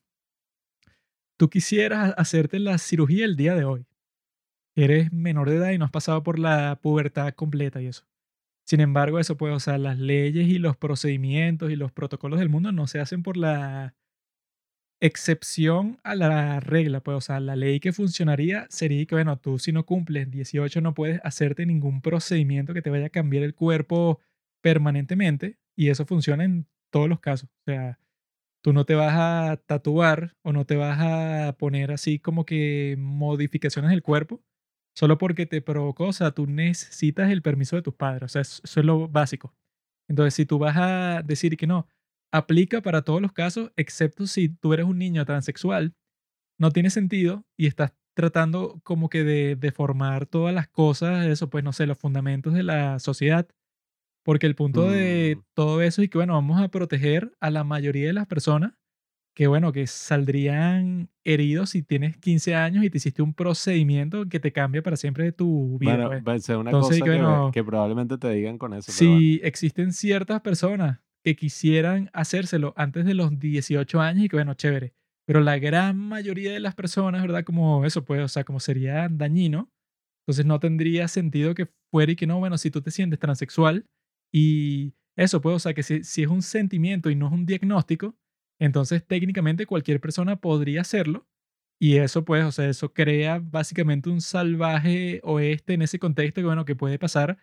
tú 1.37 1.49
quisieras 1.49 2.13
hacerte 2.17 2.59
la 2.59 2.77
cirugía 2.77 3.25
el 3.25 3.35
día 3.35 3.55
de 3.55 3.65
hoy. 3.65 3.85
Eres 4.75 5.11
menor 5.11 5.49
de 5.49 5.57
edad 5.57 5.71
y 5.71 5.77
no 5.77 5.85
has 5.85 5.91
pasado 5.91 6.23
por 6.23 6.39
la 6.39 6.79
pubertad 6.81 7.33
completa 7.33 7.81
y 7.81 7.87
eso. 7.87 8.05
Sin 8.65 8.81
embargo, 8.81 9.19
eso, 9.19 9.37
pues, 9.37 9.53
o 9.53 9.59
sea, 9.59 9.77
las 9.77 9.99
leyes 9.99 10.47
y 10.47 10.59
los 10.59 10.77
procedimientos 10.77 11.71
y 11.71 11.75
los 11.75 11.91
protocolos 11.91 12.39
del 12.39 12.49
mundo 12.49 12.71
no 12.71 12.87
se 12.87 12.99
hacen 12.99 13.23
por 13.23 13.37
la 13.37 13.95
excepción 15.01 15.99
a 16.03 16.15
la 16.15 16.59
regla, 16.59 17.01
pues, 17.01 17.17
o 17.17 17.21
sea, 17.21 17.39
la 17.39 17.55
ley 17.55 17.79
que 17.79 17.93
funcionaría 17.93 18.67
sería 18.69 19.05
que, 19.05 19.15
bueno, 19.15 19.37
tú 19.39 19.59
si 19.59 19.71
no 19.71 19.85
cumples 19.85 20.29
18 20.29 20.81
no 20.81 20.93
puedes 20.93 21.21
hacerte 21.23 21.65
ningún 21.65 22.01
procedimiento 22.01 22.73
que 22.73 22.81
te 22.81 22.89
vaya 22.89 23.07
a 23.07 23.09
cambiar 23.09 23.43
el 23.43 23.55
cuerpo 23.55 24.19
permanentemente 24.61 25.57
y 25.75 25.89
eso 25.89 26.05
funciona 26.05 26.43
en 26.43 26.67
todos 26.91 27.07
los 27.09 27.19
casos. 27.21 27.49
O 27.67 27.71
sea, 27.71 27.99
tú 28.61 28.73
no 28.73 28.85
te 28.85 28.95
vas 28.95 29.13
a 29.15 29.57
tatuar 29.65 30.35
o 30.43 30.53
no 30.53 30.65
te 30.65 30.75
vas 30.75 30.99
a 31.01 31.57
poner 31.57 31.91
así 31.91 32.19
como 32.19 32.45
que 32.45 32.95
modificaciones 32.99 33.91
del 33.91 34.03
cuerpo 34.03 34.41
solo 34.95 35.17
porque 35.17 35.45
te 35.45 35.61
provocó, 35.61 36.07
o 36.07 36.13
sea, 36.13 36.31
tú 36.31 36.47
necesitas 36.47 37.31
el 37.31 37.41
permiso 37.41 37.75
de 37.77 37.81
tus 37.83 37.93
padres, 37.95 38.23
o 38.23 38.27
sea, 38.27 38.41
eso 38.41 38.61
es 38.63 38.85
lo 38.85 39.07
básico. 39.07 39.55
Entonces, 40.09 40.33
si 40.33 40.45
tú 40.45 40.59
vas 40.59 40.75
a 40.77 41.21
decir 41.23 41.55
que 41.57 41.67
no, 41.67 41.87
aplica 42.31 42.81
para 42.81 43.03
todos 43.03 43.21
los 43.21 43.33
casos, 43.33 43.71
excepto 43.75 44.27
si 44.27 44.49
tú 44.49 44.73
eres 44.73 44.85
un 44.85 44.97
niño 44.99 45.25
transexual, 45.25 45.95
no 46.59 46.71
tiene 46.71 46.89
sentido 46.89 47.45
y 47.57 47.67
estás 47.67 47.93
tratando 48.15 48.81
como 48.83 49.09
que 49.09 49.23
de 49.23 49.55
deformar 49.57 50.25
todas 50.27 50.53
las 50.55 50.67
cosas, 50.69 51.27
eso 51.27 51.49
pues 51.49 51.63
no 51.63 51.73
sé, 51.73 51.87
los 51.87 51.97
fundamentos 51.99 52.53
de 52.53 52.63
la 52.63 52.99
sociedad, 52.99 53.47
porque 54.23 54.47
el 54.47 54.55
punto 54.55 54.89
de 54.89 55.37
Mm, 55.37 55.43
todo 55.55 55.81
eso 55.81 56.01
es 56.01 56.09
que 56.09 56.17
bueno, 56.17 56.33
vamos 56.33 56.61
a 56.61 56.69
proteger 56.69 57.33
a 57.39 57.49
la 57.51 57.63
mayoría 57.63 58.07
de 58.07 58.13
las 58.13 58.27
personas 58.27 58.73
que 59.35 59.47
bueno, 59.47 59.71
que 59.73 59.87
saldrían 59.87 61.09
heridos 61.25 61.71
si 61.71 61.83
tienes 61.83 62.17
15 62.17 62.55
años 62.55 62.83
y 62.85 62.89
te 62.91 62.97
hiciste 62.97 63.21
un 63.23 63.33
procedimiento 63.35 64.27
que 64.29 64.39
te 64.41 64.51
cambia 64.53 64.83
para 64.83 64.97
siempre 64.97 65.25
de 65.25 65.31
tu 65.33 65.77
vida, 65.79 65.95
Bueno, 65.95 66.09
pues. 66.09 66.23
una 66.57 66.71
Entonces, 66.71 66.97
cosa 66.97 67.05
que 67.05 67.09
que, 67.09 67.17
bueno, 67.23 67.51
que 67.51 67.63
probablemente 67.63 68.17
te 68.17 68.29
digan 68.31 68.57
con 68.57 68.73
eso, 68.73 68.93
bueno. 68.93 69.25
si 69.27 69.39
existen 69.43 69.93
ciertas 69.93 70.41
personas 70.41 70.99
que 71.23 71.35
quisieran 71.35 72.09
hacérselo 72.13 72.73
antes 72.77 73.05
de 73.05 73.13
los 73.13 73.37
18 73.39 74.01
años 74.01 74.25
y 74.25 74.29
que 74.29 74.37
bueno, 74.37 74.53
chévere, 74.53 74.93
pero 75.27 75.41
la 75.41 75.59
gran 75.59 75.97
mayoría 75.97 76.51
de 76.51 76.59
las 76.59 76.75
personas, 76.75 77.21
¿verdad? 77.21 77.43
Como 77.43 77.85
eso, 77.85 78.05
pues, 78.05 78.21
o 78.21 78.27
sea, 78.27 78.43
como 78.43 78.59
sería 78.59 79.07
dañino, 79.09 79.71
entonces 80.23 80.45
no 80.45 80.59
tendría 80.59 81.07
sentido 81.07 81.55
que 81.55 81.69
fuera 81.91 82.11
y 82.11 82.15
que 82.15 82.27
no, 82.27 82.39
bueno, 82.39 82.57
si 82.57 82.71
tú 82.71 82.81
te 82.81 82.91
sientes 82.91 83.19
transexual 83.19 83.85
y 84.33 84.93
eso, 85.17 85.41
pues, 85.41 85.55
o 85.55 85.59
sea, 85.59 85.73
que 85.73 85.83
si, 85.83 86.03
si 86.03 86.23
es 86.23 86.29
un 86.29 86.41
sentimiento 86.41 87.09
y 87.09 87.15
no 87.15 87.27
es 87.27 87.33
un 87.33 87.45
diagnóstico, 87.45 88.15
entonces 88.59 89.05
técnicamente 89.05 89.65
cualquier 89.65 89.99
persona 89.99 90.37
podría 90.37 90.81
hacerlo 90.81 91.27
y 91.81 91.97
eso, 91.97 92.25
pues, 92.25 92.43
o 92.43 92.51
sea, 92.51 92.67
eso 92.67 92.93
crea 92.93 93.39
básicamente 93.39 94.09
un 94.09 94.19
salvaje 94.19 95.21
oeste 95.23 95.73
en 95.73 95.81
ese 95.81 95.97
contexto 95.97 96.41
que, 96.41 96.45
bueno, 96.45 96.65
que 96.65 96.75
puede 96.75 96.99
pasar 96.99 97.37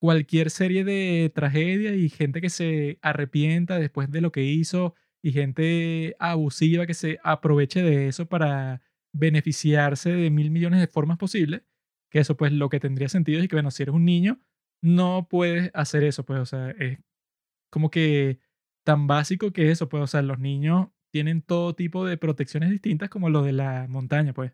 cualquier 0.00 0.50
serie 0.50 0.82
de 0.82 1.30
tragedias 1.34 1.94
y 1.94 2.08
gente 2.08 2.40
que 2.40 2.50
se 2.50 2.98
arrepienta 3.02 3.78
después 3.78 4.10
de 4.10 4.22
lo 4.22 4.32
que 4.32 4.44
hizo 4.44 4.94
y 5.22 5.32
gente 5.32 6.16
abusiva 6.18 6.86
que 6.86 6.94
se 6.94 7.18
aproveche 7.22 7.82
de 7.82 8.08
eso 8.08 8.26
para 8.26 8.80
beneficiarse 9.12 10.10
de 10.10 10.30
mil 10.30 10.50
millones 10.50 10.80
de 10.80 10.86
formas 10.86 11.18
posibles, 11.18 11.62
que 12.10 12.20
eso 12.20 12.36
pues 12.36 12.52
lo 12.52 12.70
que 12.70 12.80
tendría 12.80 13.08
sentido 13.08 13.40
es 13.40 13.48
que, 13.48 13.56
bueno, 13.56 13.70
si 13.70 13.82
eres 13.82 13.94
un 13.94 14.06
niño, 14.06 14.40
no 14.82 15.28
puedes 15.28 15.70
hacer 15.74 16.04
eso, 16.04 16.24
pues, 16.24 16.40
o 16.40 16.46
sea, 16.46 16.70
es 16.70 16.98
como 17.70 17.90
que 17.90 18.40
tan 18.84 19.06
básico 19.06 19.52
que 19.52 19.70
eso, 19.70 19.90
pues, 19.90 20.02
o 20.02 20.06
sea, 20.06 20.22
los 20.22 20.38
niños 20.38 20.88
tienen 21.12 21.42
todo 21.42 21.74
tipo 21.74 22.06
de 22.06 22.16
protecciones 22.16 22.70
distintas 22.70 23.10
como 23.10 23.28
los 23.28 23.44
de 23.44 23.52
la 23.52 23.86
montaña, 23.88 24.32
pues. 24.32 24.52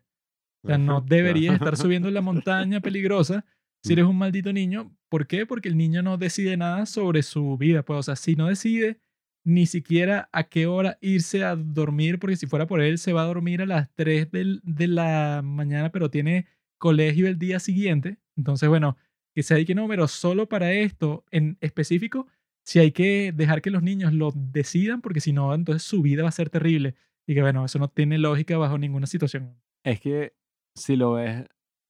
O 0.63 0.67
sea, 0.67 0.77
no 0.77 1.01
deberías 1.01 1.53
estar 1.55 1.77
subiendo 1.77 2.11
la 2.11 2.21
montaña 2.21 2.81
peligrosa 2.81 3.45
si 3.83 3.93
eres 3.93 4.05
un 4.05 4.17
maldito 4.17 4.51
niño. 4.53 4.95
¿Por 5.09 5.27
qué? 5.27 5.45
Porque 5.45 5.69
el 5.69 5.77
niño 5.77 6.01
no 6.03 6.17
decide 6.17 6.57
nada 6.57 6.85
sobre 6.85 7.23
su 7.23 7.57
vida. 7.57 7.83
Pues, 7.83 7.99
o 7.99 8.03
sea, 8.03 8.15
si 8.15 8.35
no 8.35 8.47
decide 8.47 8.99
ni 9.45 9.65
siquiera 9.65 10.29
a 10.33 10.43
qué 10.43 10.67
hora 10.67 10.97
irse 11.01 11.43
a 11.45 11.55
dormir, 11.55 12.19
porque 12.19 12.35
si 12.35 12.47
fuera 12.47 12.67
por 12.67 12.81
él, 12.81 12.97
se 12.97 13.13
va 13.13 13.21
a 13.21 13.25
dormir 13.27 13.61
a 13.61 13.65
las 13.65 13.89
3 13.95 14.29
del- 14.31 14.59
de 14.63 14.87
la 14.87 15.41
mañana, 15.43 15.91
pero 15.91 16.09
tiene 16.09 16.47
colegio 16.77 17.27
el 17.27 17.39
día 17.39 17.59
siguiente. 17.59 18.17
Entonces, 18.35 18.67
bueno, 18.67 18.97
que 19.33 19.43
se 19.43 19.53
dedique, 19.53 19.73
no, 19.75 19.87
pero 19.87 20.07
solo 20.07 20.49
para 20.49 20.73
esto 20.73 21.23
en 21.31 21.57
específico, 21.61 22.27
si 22.65 22.79
hay 22.79 22.91
que 22.91 23.31
dejar 23.33 23.61
que 23.61 23.71
los 23.71 23.83
niños 23.83 24.11
lo 24.13 24.31
decidan, 24.35 25.01
porque 25.01 25.21
si 25.21 25.31
no, 25.31 25.53
entonces 25.53 25.83
su 25.83 26.01
vida 26.01 26.23
va 26.23 26.29
a 26.29 26.33
ser 26.33 26.49
terrible. 26.49 26.95
Y 27.25 27.33
que, 27.33 27.41
bueno, 27.41 27.63
eso 27.63 27.79
no 27.79 27.87
tiene 27.89 28.17
lógica 28.17 28.57
bajo 28.57 28.77
ninguna 28.77 29.07
situación. 29.07 29.61
Es 29.83 30.01
que 30.01 30.33
si 30.75 30.95
lo 30.97 31.13
ves, 31.13 31.45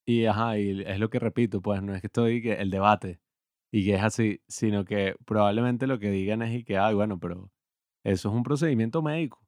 y 0.08 0.26
ajá, 0.26 0.58
y 0.58 0.82
es 0.84 1.00
lo 1.00 1.10
que 1.10 1.20
repito, 1.20 1.62
pues 1.62 1.84
no 1.84 1.94
es 1.94 2.02
que 2.02 2.08
estoy 2.08 2.42
que 2.42 2.54
el 2.54 2.72
debate 2.72 3.20
y 3.72 3.86
que 3.86 3.96
es 3.96 4.04
así, 4.04 4.42
sino 4.48 4.86
que 4.86 5.16
probablemente 5.26 5.86
lo 5.86 6.00
que 6.00 6.10
digan 6.12 6.42
es 6.42 6.56
y 6.56 6.64
que, 6.64 6.78
ay, 6.78 6.96
bueno, 6.96 7.20
pero 7.20 7.52
eso 8.06 8.30
es 8.30 8.36
un 8.36 8.44
procedimiento 8.44 9.02
médico. 9.02 9.42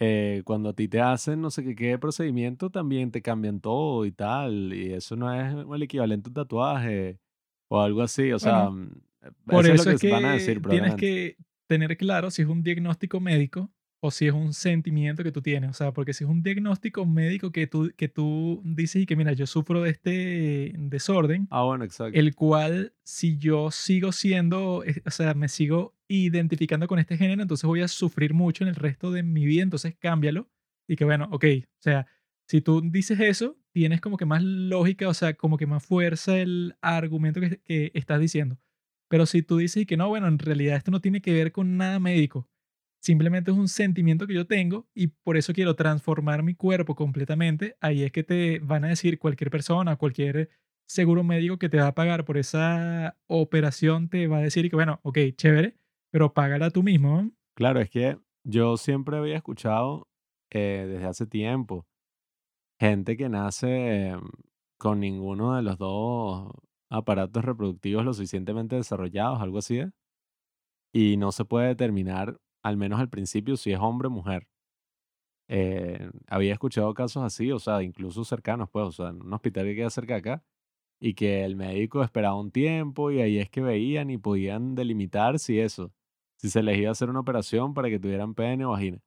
Eh, 0.00 0.42
cuando 0.44 0.70
a 0.70 0.74
ti 0.74 0.88
te 0.88 1.00
hacen 1.00 1.40
no 1.42 1.50
sé 1.50 1.64
qué, 1.64 1.74
qué 1.74 1.98
procedimiento, 1.98 2.70
también 2.70 3.10
te 3.10 3.22
cambian 3.22 3.60
todo 3.60 4.06
y 4.06 4.12
tal, 4.12 4.72
y 4.74 4.92
eso 4.92 5.16
no 5.16 5.32
es 5.34 5.54
el 5.54 5.82
equivalente 5.82 6.28
a 6.28 6.30
un 6.30 6.34
tatuaje 6.34 7.20
o 7.68 7.80
algo 7.80 8.02
así, 8.02 8.32
o 8.32 8.38
sea, 8.38 8.68
Bueno, 8.68 8.72
mm, 8.72 9.00
Por 9.46 9.64
eso 9.66 9.74
es 9.74 9.80
eso 9.80 9.90
lo 9.90 9.96
es 9.96 10.00
que 10.02 10.10
van 10.10 10.24
a 10.26 10.32
decir 10.34 10.62
tienes 10.62 10.94
que 10.96 11.36
tener 11.66 11.96
claro 11.96 12.30
si 12.30 12.42
es 12.42 12.48
un 12.48 12.62
diagnóstico 12.62 13.20
médico 13.20 13.70
o 14.00 14.10
si 14.10 14.26
es 14.26 14.32
un 14.32 14.52
sentimiento 14.54 15.22
que 15.22 15.30
tú 15.32 15.42
tienes. 15.42 15.70
O 15.70 15.74
sea, 15.74 15.92
porque 15.92 16.14
si 16.14 16.24
es 16.24 16.30
un 16.30 16.42
diagnóstico 16.42 17.04
médico 17.06 17.52
que 17.52 17.66
tú, 17.66 17.92
que 17.96 18.08
tú 18.08 18.62
dices 18.64 19.02
y 19.02 19.06
que, 19.06 19.14
mira, 19.16 19.32
yo 19.34 19.46
sufro 19.46 19.82
de 19.82 19.90
este 19.90 20.72
desorden, 20.78 21.46
Ah, 21.50 21.64
bueno, 21.64 21.84
exacto. 21.84 22.18
el 22.18 22.34
cual 22.34 22.94
si 23.04 23.36
yo 23.36 23.70
sigo 23.70 24.12
siendo, 24.12 24.82
eh, 24.84 25.02
o 25.04 25.10
sea, 25.10 25.34
me 25.34 25.48
sigo 25.48 25.94
identificando 26.08 26.88
con 26.88 26.98
este 26.98 27.16
género, 27.16 27.42
entonces 27.42 27.66
voy 27.66 27.82
a 27.82 27.88
sufrir 27.88 28.34
mucho 28.34 28.64
en 28.64 28.68
el 28.68 28.74
resto 28.74 29.12
de 29.12 29.22
mi 29.22 29.44
vida, 29.44 29.62
entonces 29.62 29.94
cámbialo. 29.98 30.48
Y 30.88 30.96
que 30.96 31.04
bueno, 31.04 31.28
ok, 31.30 31.44
o 31.62 31.82
sea, 31.82 32.06
si 32.48 32.60
tú 32.62 32.80
dices 32.82 33.20
eso, 33.20 33.56
tienes 33.70 34.00
como 34.00 34.16
que 34.16 34.24
más 34.24 34.42
lógica, 34.42 35.08
o 35.08 35.14
sea, 35.14 35.34
como 35.34 35.56
que 35.56 35.66
más 35.66 35.84
fuerza 35.86 36.36
el 36.38 36.74
argumento 36.80 37.40
que, 37.40 37.60
que 37.60 37.92
estás 37.94 38.18
diciendo. 38.18 38.58
Pero 39.08 39.26
si 39.26 39.42
tú 39.42 39.58
dices 39.58 39.82
y 39.82 39.86
que 39.86 39.96
no, 39.96 40.08
bueno, 40.08 40.26
en 40.26 40.38
realidad 40.38 40.76
esto 40.76 40.90
no 40.90 41.00
tiene 41.00 41.20
que 41.20 41.32
ver 41.32 41.52
con 41.52 41.76
nada 41.76 42.00
médico, 42.00 42.49
simplemente 43.00 43.50
es 43.50 43.56
un 43.56 43.68
sentimiento 43.68 44.26
que 44.26 44.34
yo 44.34 44.46
tengo 44.46 44.88
y 44.94 45.08
por 45.08 45.36
eso 45.36 45.52
quiero 45.52 45.74
transformar 45.74 46.42
mi 46.42 46.54
cuerpo 46.54 46.94
completamente, 46.94 47.76
ahí 47.80 48.02
es 48.02 48.12
que 48.12 48.22
te 48.22 48.58
van 48.60 48.84
a 48.84 48.88
decir 48.88 49.18
cualquier 49.18 49.50
persona, 49.50 49.96
cualquier 49.96 50.50
seguro 50.86 51.24
médico 51.24 51.58
que 51.58 51.68
te 51.68 51.78
va 51.78 51.88
a 51.88 51.94
pagar 51.94 52.24
por 52.24 52.36
esa 52.36 53.16
operación, 53.26 54.08
te 54.08 54.26
va 54.26 54.38
a 54.38 54.42
decir 54.42 54.68
que, 54.68 54.76
bueno, 54.76 55.00
ok, 55.02 55.18
chévere, 55.36 55.76
pero 56.10 56.32
págala 56.34 56.70
tú 56.70 56.82
mismo. 56.82 57.30
Claro, 57.54 57.80
es 57.80 57.90
que 57.90 58.18
yo 58.44 58.76
siempre 58.76 59.16
había 59.16 59.36
escuchado 59.36 60.08
eh, 60.50 60.86
desde 60.88 61.06
hace 61.06 61.26
tiempo 61.26 61.86
gente 62.80 63.16
que 63.18 63.28
nace 63.28 64.14
con 64.78 65.00
ninguno 65.00 65.54
de 65.54 65.62
los 65.62 65.76
dos 65.76 66.50
aparatos 66.88 67.44
reproductivos 67.44 68.04
lo 68.04 68.14
suficientemente 68.14 68.76
desarrollados, 68.76 69.40
algo 69.40 69.58
así, 69.58 69.82
y 70.92 71.18
no 71.18 71.30
se 71.30 71.44
puede 71.44 71.68
determinar, 71.68 72.40
al 72.62 72.76
menos 72.76 73.00
al 73.00 73.08
principio, 73.08 73.56
si 73.56 73.72
es 73.72 73.78
hombre 73.80 74.08
o 74.08 74.10
mujer. 74.10 74.48
Eh, 75.48 76.10
había 76.28 76.52
escuchado 76.52 76.94
casos 76.94 77.24
así, 77.24 77.50
o 77.52 77.58
sea, 77.58 77.82
incluso 77.82 78.24
cercanos, 78.24 78.68
pues, 78.70 78.86
o 78.86 78.92
sea, 78.92 79.08
en 79.08 79.22
un 79.22 79.32
hospital 79.32 79.64
que 79.66 79.74
queda 79.76 79.90
cerca 79.90 80.14
de 80.14 80.18
acá, 80.20 80.44
y 81.00 81.14
que 81.14 81.44
el 81.44 81.56
médico 81.56 82.02
esperaba 82.04 82.36
un 82.38 82.50
tiempo 82.52 83.10
y 83.10 83.20
ahí 83.20 83.38
es 83.38 83.50
que 83.50 83.62
veían 83.62 84.10
y 84.10 84.18
podían 84.18 84.74
delimitar 84.74 85.38
si 85.38 85.58
eso, 85.58 85.92
si 86.36 86.50
se 86.50 86.62
les 86.62 86.78
iba 86.78 86.90
a 86.90 86.92
hacer 86.92 87.10
una 87.10 87.20
operación 87.20 87.74
para 87.74 87.88
que 87.88 87.98
tuvieran 87.98 88.34
pene 88.34 88.66
o 88.66 88.70
vagina. 88.70 89.00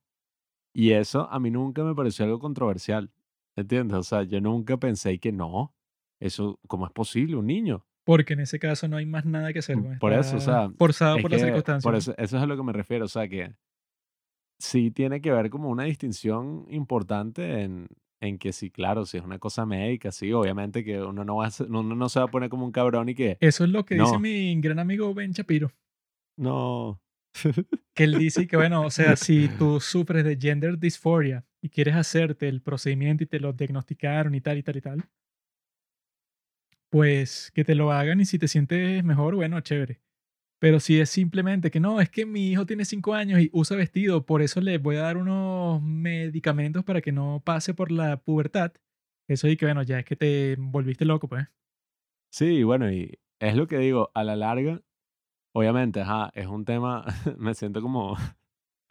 Y 0.74 0.92
eso 0.92 1.30
a 1.32 1.40
mí 1.40 1.52
nunca 1.52 1.84
me 1.84 1.96
pareció 1.96 2.26
algo 2.26 2.40
controversial, 2.40 3.12
¿entiendes? 3.56 3.98
O 4.00 4.04
sea, 4.04 4.24
yo 4.24 4.42
nunca 4.42 4.78
pensé 4.78 5.20
que 5.20 5.32
no, 5.32 5.76
eso, 6.20 6.60
¿cómo 6.68 6.86
es 6.88 6.92
posible 6.92 7.36
un 7.38 7.48
niño? 7.48 7.86
Porque 8.06 8.34
en 8.34 8.42
ese 8.42 8.60
caso 8.60 8.88
no 8.88 8.98
hay 8.98 9.06
más 9.06 9.26
nada 9.26 9.54
que 9.54 9.60
hacer. 9.60 9.78
Bueno, 9.78 9.98
Por 10.00 10.14
eso, 10.14 10.38
o 10.38 10.40
sea, 10.42 10.70
forzado 10.78 11.20
por 11.20 11.32
las 11.32 11.42
circunstancias. 11.42 11.84
por 11.84 11.94
¿no? 11.94 11.98
eso, 12.00 12.14
eso 12.18 12.38
es 12.38 12.44
a 12.44 12.46
lo 12.46 12.58
que 12.58 12.64
me 12.64 12.74
refiero, 12.74 13.06
o 13.06 13.08
sea, 13.08 13.28
que 13.28 13.56
sí 14.60 14.92
tiene 14.92 15.22
que 15.22 15.32
ver 15.32 15.50
como 15.50 15.70
una 15.70 15.84
distinción 15.84 16.66
importante 16.70 17.62
en, 17.62 17.88
en 18.22 18.38
que 18.38 18.52
sí, 18.52 18.72
claro, 18.72 19.06
si 19.06 19.18
es 19.18 19.24
una 19.24 19.40
cosa 19.40 19.66
médica, 19.66 20.12
sí, 20.12 20.32
obviamente 20.34 20.84
que 20.84 21.02
uno 21.02 21.24
no, 21.24 21.38
va 21.38 21.48
a 21.48 21.52
uno 21.68 21.96
no 21.96 22.10
se 22.10 22.20
va 22.20 22.26
a 22.26 22.32
poner 22.32 22.50
como 22.50 22.66
un 22.66 22.72
cabrón 22.72 23.10
y 23.10 23.16
que, 23.16 23.38
Eso 23.40 23.64
es 23.64 23.70
lo 23.70 23.86
que 23.86 23.96
dice 23.96 24.14
no, 24.14 24.20
mi 24.20 24.60
gran 24.60 24.80
amigo 24.80 25.14
Ben 25.14 25.32
Shapiro. 25.32 25.72
no. 26.38 27.00
Que 27.96 28.04
él 28.04 28.18
dice 28.18 28.48
que, 28.48 28.58
bueno, 28.58 28.84
o 28.84 28.92
sea, 28.92 29.16
si 29.16 29.48
tú 29.58 29.80
sufres 29.80 30.24
de 30.24 30.36
gender 30.36 30.78
dysphoria, 30.78 31.46
y 31.64 31.70
quieres 31.70 31.96
hacerte 31.96 32.50
el 32.50 32.62
procedimiento 32.62 33.24
y 33.24 33.28
te 33.28 33.40
lo 33.40 33.54
diagnosticaron 33.54 34.36
y 34.36 34.42
tal 34.42 34.58
y 34.58 34.64
tal 34.64 34.76
y 34.76 34.82
tal, 34.82 35.04
pues 36.94 37.52
que 37.56 37.64
te 37.64 37.74
lo 37.74 37.92
hagan 37.92 38.22
y 38.22 38.26
si 38.26 38.38
te 38.38 38.48
sientes 38.48 39.04
mejor, 39.04 39.34
bueno, 39.34 39.60
chévere. 39.62 40.00
Pero 40.60 40.80
si 40.80 41.00
es 41.00 41.10
simplemente 41.10 41.72
que 41.72 41.80
no, 41.80 42.00
es 42.00 42.08
que 42.08 42.24
mi 42.28 42.52
hijo 42.52 42.68
tiene 42.68 42.86
cinco 42.86 43.16
años 43.16 43.42
y 43.42 43.50
usa 43.52 43.76
vestido, 43.76 44.28
por 44.28 44.44
eso 44.44 44.62
le 44.62 44.78
voy 44.78 44.98
a 44.98 45.02
dar 45.02 45.18
unos 45.18 45.82
medicamentos 45.82 46.84
para 46.84 47.02
que 47.02 47.12
no 47.12 47.42
pase 47.44 47.74
por 47.74 47.92
la 47.92 48.18
pubertad. 48.18 48.74
Eso 49.28 49.48
y 49.48 49.58
que 49.58 49.66
bueno, 49.66 49.82
ya 49.82 49.98
es 49.98 50.06
que 50.06 50.16
te 50.16 50.56
volviste 50.60 51.04
loco, 51.04 51.28
pues. 51.28 51.48
Sí, 52.30 52.62
bueno, 52.62 52.92
y 52.92 53.18
es 53.40 53.56
lo 53.56 53.66
que 53.66 53.80
digo, 53.80 54.12
a 54.14 54.24
la 54.24 54.36
larga, 54.36 54.80
obviamente, 55.52 56.02
ajá, 56.02 56.30
es 56.36 56.46
un 56.46 56.64
tema, 56.64 57.06
me 57.40 57.56
siento 57.56 57.82
como, 57.82 58.18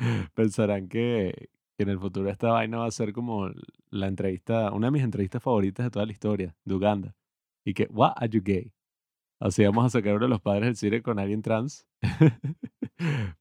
pensarán 0.34 0.88
que, 0.88 1.50
que 1.76 1.84
en 1.84 1.88
el 1.88 2.00
futuro 2.00 2.28
esta 2.30 2.48
vaina 2.50 2.78
va 2.78 2.86
a 2.86 2.90
ser 2.90 3.12
como 3.12 3.48
la 3.90 4.08
entrevista, 4.08 4.72
una 4.72 4.88
de 4.88 4.90
mis 4.90 5.04
entrevistas 5.04 5.40
favoritas 5.40 5.86
de 5.86 5.90
toda 5.90 6.04
la 6.06 6.12
historia, 6.12 6.56
de 6.64 6.74
Uganda. 6.74 7.14
Y 7.64 7.74
que, 7.74 7.86
what 7.90 8.12
are 8.16 8.28
you 8.28 8.42
gay? 8.42 8.72
Así 9.40 9.64
vamos 9.64 9.84
a 9.86 9.90
sacar 9.90 10.14
uno 10.14 10.26
de 10.26 10.30
los 10.30 10.40
padres 10.40 10.64
del 10.66 10.76
cine 10.76 11.02
con 11.02 11.18
alguien 11.18 11.42
trans. 11.42 11.86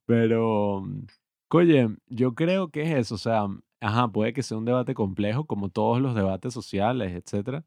Pero, 0.05 0.81
mm, 0.81 1.05
oye, 1.51 1.89
yo 2.07 2.33
creo 2.33 2.69
que 2.69 2.83
es 2.83 2.97
eso. 2.97 3.15
O 3.15 3.17
sea, 3.17 3.47
ajá, 3.79 4.07
puede 4.07 4.33
que 4.33 4.43
sea 4.43 4.57
un 4.57 4.65
debate 4.65 4.93
complejo, 4.93 5.45
como 5.45 5.69
todos 5.69 6.01
los 6.01 6.15
debates 6.15 6.53
sociales, 6.53 7.13
etcétera. 7.13 7.65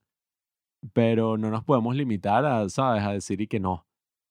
Pero 0.93 1.37
no 1.39 1.51
nos 1.51 1.65
podemos 1.65 1.97
limitar 1.97 2.45
a, 2.45 2.69
¿sabes? 2.69 3.03
A 3.05 3.13
decir 3.13 3.41
y 3.41 3.47
que 3.47 3.61
no. 3.61 3.87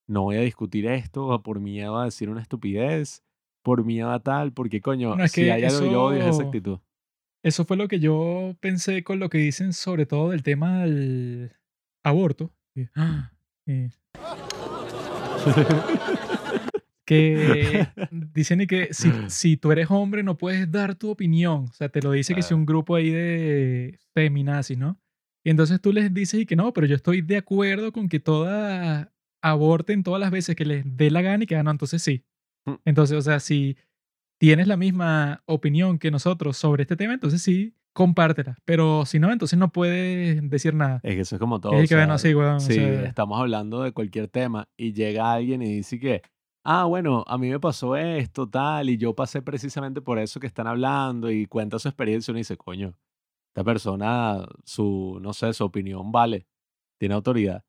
No 0.06 0.22
voy 0.22 0.36
a 0.36 0.40
discutir 0.40 0.86
esto 0.86 1.42
por 1.42 1.60
miedo 1.60 1.96
a 1.98 2.04
decir 2.04 2.28
una 2.28 2.42
estupidez, 2.42 3.24
por 3.62 3.84
miedo 3.84 4.10
a 4.10 4.20
tal, 4.20 4.52
porque 4.52 4.80
coño, 4.82 5.16
No, 5.16 5.24
es 5.24 5.32
si 5.32 5.42
que 5.42 5.52
hay 5.52 5.64
algo 5.64 5.80
que 5.80 5.90
yo 5.90 6.04
odio 6.04 6.18
es 6.20 6.26
esa 6.26 6.30
eso, 6.30 6.42
actitud. 6.42 6.78
eso 7.42 7.64
fue 7.64 7.76
lo 7.78 7.88
que 7.88 8.00
yo 8.00 8.54
pensé 8.60 9.02
con 9.02 9.18
lo 9.18 9.30
que 9.30 9.38
dicen 9.38 9.72
sobre 9.72 10.04
todo 10.04 10.30
del 10.30 10.42
tema 10.42 10.82
del 10.82 11.52
aborto. 12.04 12.52
Y- 12.76 12.86
¡ah! 12.94 13.32
y- 13.66 13.88
que 17.06 17.86
dicen 18.34 18.62
y 18.62 18.66
que 18.66 18.88
si, 18.92 19.10
si 19.28 19.56
tú 19.56 19.72
eres 19.72 19.88
hombre 19.90 20.22
no 20.22 20.36
puedes 20.38 20.70
dar 20.70 20.94
tu 20.94 21.10
opinión. 21.10 21.66
O 21.68 21.72
sea, 21.72 21.88
te 21.88 22.00
lo 22.00 22.12
dice 22.12 22.34
que 22.34 22.42
si 22.42 22.54
Ah. 22.54 22.56
un 22.56 22.64
grupo 22.66 22.94
ahí 22.96 23.10
de 23.10 23.98
feminazis, 24.14 24.78
¿no? 24.78 24.98
Y 25.44 25.50
entonces 25.50 25.80
tú 25.80 25.92
les 25.92 26.12
dices 26.14 26.40
y 26.40 26.46
que 26.46 26.56
no, 26.56 26.72
pero 26.72 26.86
yo 26.86 26.96
estoy 26.96 27.20
de 27.20 27.36
acuerdo 27.36 27.92
con 27.92 28.08
que 28.08 28.20
todas 28.20 29.08
aborten 29.42 30.02
todas 30.02 30.20
las 30.20 30.30
veces 30.30 30.56
que 30.56 30.64
les 30.64 30.84
dé 30.96 31.10
la 31.10 31.20
gana 31.20 31.44
y 31.44 31.46
que 31.46 31.56
ah, 31.56 31.62
no, 31.62 31.70
entonces 31.70 32.00
sí. 32.02 32.24
Mm. 32.64 32.74
Entonces, 32.86 33.18
o 33.18 33.22
sea, 33.22 33.40
si 33.40 33.76
tienes 34.40 34.66
la 34.66 34.78
misma 34.78 35.42
opinión 35.44 35.98
que 35.98 36.10
nosotros 36.10 36.56
sobre 36.56 36.82
este 36.84 36.96
tema, 36.96 37.12
entonces 37.12 37.42
sí, 37.42 37.74
compártela. 37.94 38.58
Pero 38.66 39.06
si 39.06 39.18
no, 39.18 39.32
entonces 39.32 39.58
no 39.58 39.72
puedes 39.72 40.46
decir 40.50 40.74
nada. 40.74 41.00
Es 41.02 41.14
que 41.14 41.20
eso 41.22 41.36
es 41.36 41.40
como 41.40 41.60
todo. 41.60 41.72
Y 41.72 41.76
o 41.76 41.80
es 41.80 41.88
que 41.88 41.94
bueno, 41.94 42.18
sí, 42.18 42.34
weón. 42.34 42.56
o 42.56 42.60
si 42.60 42.74
sea, 42.74 43.04
estamos 43.04 43.40
hablando 43.40 43.82
de 43.82 43.92
cualquier 43.92 44.28
tema 44.28 44.68
y 44.76 44.92
llega 44.92 45.32
alguien 45.32 45.62
y 45.62 45.76
dice 45.76 45.98
que, 45.98 46.20
ah, 46.64 46.84
bueno, 46.84 47.24
a 47.26 47.38
mí 47.38 47.48
me 47.48 47.60
pasó 47.60 47.96
esto, 47.96 48.48
tal, 48.48 48.90
y 48.90 48.98
yo 48.98 49.14
pasé 49.14 49.40
precisamente 49.40 50.02
por 50.02 50.18
eso 50.18 50.40
que 50.40 50.46
están 50.46 50.66
hablando 50.66 51.30
y 51.30 51.46
cuenta 51.46 51.78
su 51.78 51.88
experiencia, 51.88 52.32
uno 52.32 52.38
dice, 52.38 52.56
coño, 52.56 52.94
esta 53.48 53.64
persona, 53.64 54.44
su, 54.64 55.18
no 55.22 55.32
sé, 55.32 55.52
su 55.52 55.64
opinión 55.64 56.10
vale, 56.10 56.46
tiene 56.98 57.14
autoridad. 57.14 57.64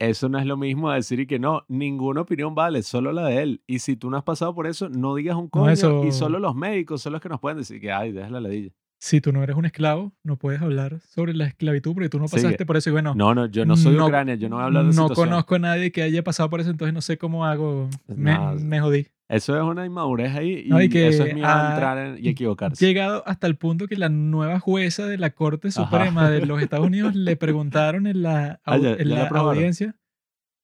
Eso 0.00 0.30
no 0.30 0.38
es 0.38 0.46
lo 0.46 0.56
mismo 0.56 0.90
a 0.90 0.94
decir 0.94 1.20
y 1.20 1.26
que 1.26 1.38
no, 1.38 1.62
ninguna 1.68 2.22
opinión 2.22 2.54
vale, 2.54 2.82
solo 2.82 3.12
la 3.12 3.26
de 3.26 3.42
él. 3.42 3.62
Y 3.66 3.80
si 3.80 3.96
tú 3.96 4.08
no 4.10 4.16
has 4.16 4.24
pasado 4.24 4.54
por 4.54 4.66
eso, 4.66 4.88
no 4.88 5.14
digas 5.14 5.36
un 5.36 5.44
no, 5.44 5.50
coño. 5.50 6.04
Y 6.06 6.12
solo 6.12 6.38
los 6.38 6.56
médicos 6.56 7.02
son 7.02 7.12
los 7.12 7.20
que 7.20 7.28
nos 7.28 7.38
pueden 7.38 7.58
decir 7.58 7.80
que, 7.80 7.92
ay, 7.92 8.10
deja 8.10 8.30
la 8.30 8.40
ladilla. 8.40 8.72
Si 9.02 9.20
tú 9.22 9.32
no 9.32 9.42
eres 9.42 9.56
un 9.56 9.64
esclavo, 9.64 10.12
no 10.22 10.36
puedes 10.36 10.60
hablar 10.60 11.00
sobre 11.00 11.32
la 11.32 11.46
esclavitud 11.46 11.94
porque 11.94 12.10
tú 12.10 12.18
no 12.18 12.28
Sí, 12.28 12.36
pasaste 12.36 12.66
por 12.66 12.76
eso. 12.76 12.90
Y 12.90 12.92
bueno, 12.92 13.14
no, 13.14 13.34
no, 13.34 13.46
yo 13.46 13.64
no 13.64 13.74
soy 13.76 13.96
no, 13.96 14.04
Ucrania, 14.06 14.34
yo 14.34 14.48
no 14.50 14.56
voy 14.56 14.62
a 14.62 14.66
hablar 14.66 14.82
de 14.82 14.88
no 14.88 14.92
situación. 14.92 15.28
conozco 15.28 15.54
a 15.54 15.58
nadie 15.58 15.90
que 15.90 16.02
haya 16.02 16.22
pasado 16.22 16.50
por 16.50 16.60
eso, 16.60 16.68
entonces 16.70 16.92
no 16.92 17.00
sé 17.00 17.16
cómo 17.16 17.46
hago. 17.46 17.88
Me, 18.06 18.78
jodí. 18.80 19.06
Eso 19.28 19.56
es 19.56 19.62
una 19.62 19.86
inmadurez 19.86 20.34
ahí 20.34 20.64
No, 20.68 20.82
y 20.82 20.86
eso 20.92 21.24
es 21.24 21.34
miedo 21.34 21.46
a 21.48 21.70
entrar 21.70 21.98
en- 21.98 22.24
y 22.24 22.28
equivocarse. 22.28 22.84
llegado 22.84 23.22
hasta 23.26 23.46
el 23.46 23.56
punto 23.56 23.86
que 23.86 23.96
la 23.96 24.08
nueva 24.08 24.58
jueza 24.58 25.06
de 25.06 25.16
la 25.18 25.30
Corte 25.30 25.68
Ajá. 25.68 25.84
Suprema 25.84 26.28
de 26.28 26.44
los 26.44 26.60
Estados 26.60 26.86
Unidos 26.86 27.14
le 27.14 27.36
preguntaron 27.38 28.06
en 28.06 28.22
la, 28.22 28.60
Ah, 28.64 28.76
ya, 28.76 28.90
en 28.94 29.08
ya 29.08 29.14
la 29.14 29.28
audiencia. 29.28 29.94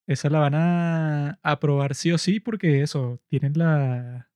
Esa 0.08 0.28
la 0.30 0.40
van 0.40 0.54
a 0.56 1.38
aprobar 1.42 1.94
sí 1.94 2.12
o 2.12 2.18
sí 2.18 2.38
porque 2.38 2.82
eso, 2.82 3.18
tienen 3.28 3.52
la 3.56 4.28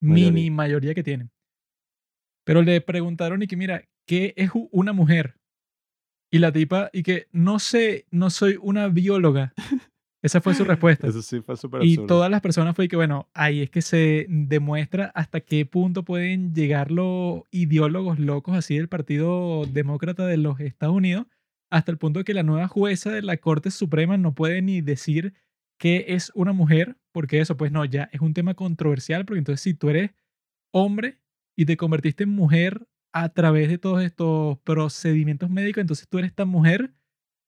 Mayoría. 0.00 0.32
mini 0.32 0.50
mayoría 0.50 0.94
que 0.94 1.02
tienen. 1.02 1.30
Pero 2.46 2.62
le 2.62 2.80
preguntaron 2.80 3.42
y 3.42 3.48
que 3.48 3.56
mira, 3.56 3.82
¿qué 4.06 4.32
es 4.36 4.52
una 4.70 4.92
mujer? 4.92 5.34
Y 6.30 6.38
la 6.38 6.52
tipa, 6.52 6.90
y 6.92 7.02
que 7.02 7.26
no 7.32 7.58
sé, 7.58 8.06
no 8.12 8.30
soy 8.30 8.56
una 8.62 8.86
bióloga. 8.86 9.52
Esa 10.22 10.40
fue 10.40 10.54
su 10.54 10.64
respuesta. 10.64 11.08
Eso 11.08 11.22
sí 11.22 11.40
fue 11.40 11.56
súper 11.56 11.84
Y 11.84 12.06
todas 12.06 12.30
las 12.30 12.40
personas 12.40 12.76
fue 12.76 12.86
que, 12.86 12.94
bueno, 12.94 13.28
ahí 13.34 13.62
es 13.62 13.70
que 13.70 13.82
se 13.82 14.26
demuestra 14.28 15.06
hasta 15.16 15.40
qué 15.40 15.66
punto 15.66 16.04
pueden 16.04 16.54
llegar 16.54 16.92
los 16.92 17.42
ideólogos 17.50 18.20
locos 18.20 18.56
así 18.56 18.76
del 18.76 18.88
Partido 18.88 19.66
Demócrata 19.66 20.24
de 20.24 20.36
los 20.36 20.60
Estados 20.60 20.94
Unidos, 20.94 21.26
hasta 21.68 21.90
el 21.90 21.98
punto 21.98 22.20
de 22.20 22.24
que 22.24 22.34
la 22.34 22.44
nueva 22.44 22.68
jueza 22.68 23.10
de 23.10 23.22
la 23.22 23.38
Corte 23.38 23.72
Suprema 23.72 24.18
no 24.18 24.36
puede 24.36 24.62
ni 24.62 24.82
decir 24.82 25.34
qué 25.80 26.04
es 26.08 26.30
una 26.36 26.52
mujer, 26.52 26.96
porque 27.10 27.40
eso, 27.40 27.56
pues 27.56 27.72
no, 27.72 27.84
ya 27.84 28.08
es 28.12 28.20
un 28.20 28.34
tema 28.34 28.54
controversial, 28.54 29.24
porque 29.24 29.38
entonces 29.38 29.62
si 29.62 29.74
tú 29.74 29.88
eres 29.90 30.12
hombre 30.72 31.18
y 31.56 31.64
te 31.64 31.76
convertiste 31.76 32.24
en 32.24 32.30
mujer 32.30 32.86
a 33.12 33.30
través 33.30 33.68
de 33.68 33.78
todos 33.78 34.02
estos 34.02 34.58
procedimientos 34.58 35.50
médicos, 35.50 35.80
entonces 35.80 36.08
tú 36.08 36.18
eres 36.18 36.34
tan 36.34 36.48
mujer 36.48 36.94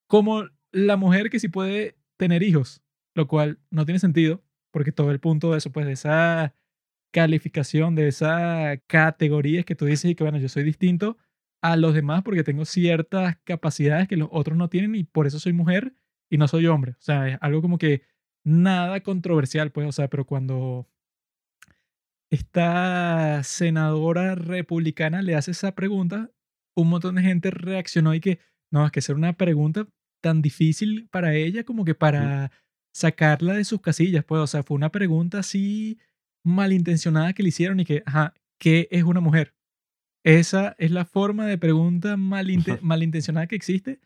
como 0.08 0.44
la 0.72 0.96
mujer 0.96 1.30
que 1.30 1.40
sí 1.40 1.48
puede 1.48 1.98
tener 2.16 2.42
hijos, 2.42 2.82
lo 3.14 3.28
cual 3.28 3.60
no 3.70 3.84
tiene 3.84 3.98
sentido, 3.98 4.42
porque 4.70 4.92
todo 4.92 5.10
el 5.10 5.20
punto 5.20 5.52
de 5.52 5.58
eso, 5.58 5.70
pues 5.70 5.86
de 5.86 5.92
esa 5.92 6.54
calificación, 7.12 7.94
de 7.94 8.08
esa 8.08 8.78
categoría 8.86 9.60
es 9.60 9.66
que 9.66 9.74
tú 9.74 9.86
dices 9.86 10.10
y 10.10 10.14
que, 10.14 10.24
bueno, 10.24 10.38
yo 10.38 10.48
soy 10.48 10.62
distinto 10.62 11.18
a 11.62 11.76
los 11.76 11.94
demás 11.94 12.22
porque 12.22 12.44
tengo 12.44 12.64
ciertas 12.64 13.36
capacidades 13.44 14.08
que 14.08 14.16
los 14.16 14.28
otros 14.32 14.56
no 14.56 14.68
tienen 14.68 14.94
y 14.94 15.04
por 15.04 15.26
eso 15.26 15.38
soy 15.38 15.52
mujer 15.52 15.94
y 16.30 16.38
no 16.38 16.48
soy 16.48 16.66
hombre. 16.66 16.92
O 16.92 17.02
sea, 17.02 17.28
es 17.28 17.38
algo 17.40 17.62
como 17.62 17.78
que 17.78 18.02
nada 18.44 19.00
controversial, 19.02 19.72
pues, 19.72 19.86
o 19.88 19.92
sea, 19.92 20.08
pero 20.08 20.26
cuando 20.26 20.88
esta 22.30 23.42
senadora 23.42 24.34
republicana 24.34 25.22
le 25.22 25.34
hace 25.34 25.52
esa 25.52 25.74
pregunta, 25.74 26.30
un 26.76 26.88
montón 26.88 27.14
de 27.16 27.22
gente 27.22 27.50
reaccionó 27.50 28.14
y 28.14 28.20
que, 28.20 28.38
no, 28.70 28.84
es 28.84 28.92
que 28.92 29.00
hacer 29.00 29.16
una 29.16 29.32
pregunta 29.34 29.86
tan 30.22 30.42
difícil 30.42 31.08
para 31.10 31.34
ella 31.34 31.64
como 31.64 31.84
que 31.84 31.94
para 31.94 32.50
sacarla 32.92 33.54
de 33.54 33.64
sus 33.64 33.80
casillas, 33.80 34.24
pues, 34.24 34.40
o 34.40 34.46
sea, 34.46 34.62
fue 34.62 34.74
una 34.76 34.90
pregunta 34.90 35.38
así 35.38 35.98
malintencionada 36.44 37.32
que 37.32 37.42
le 37.42 37.50
hicieron 37.50 37.80
y 37.80 37.84
que, 37.84 38.02
ajá, 38.06 38.34
¿qué 38.58 38.88
es 38.90 39.04
una 39.04 39.20
mujer? 39.20 39.54
Esa 40.24 40.74
es 40.78 40.90
la 40.90 41.04
forma 41.04 41.46
de 41.46 41.58
pregunta 41.58 42.16
malinte- 42.16 42.80
malintencionada 42.82 43.46
que 43.46 43.56
existe 43.56 44.00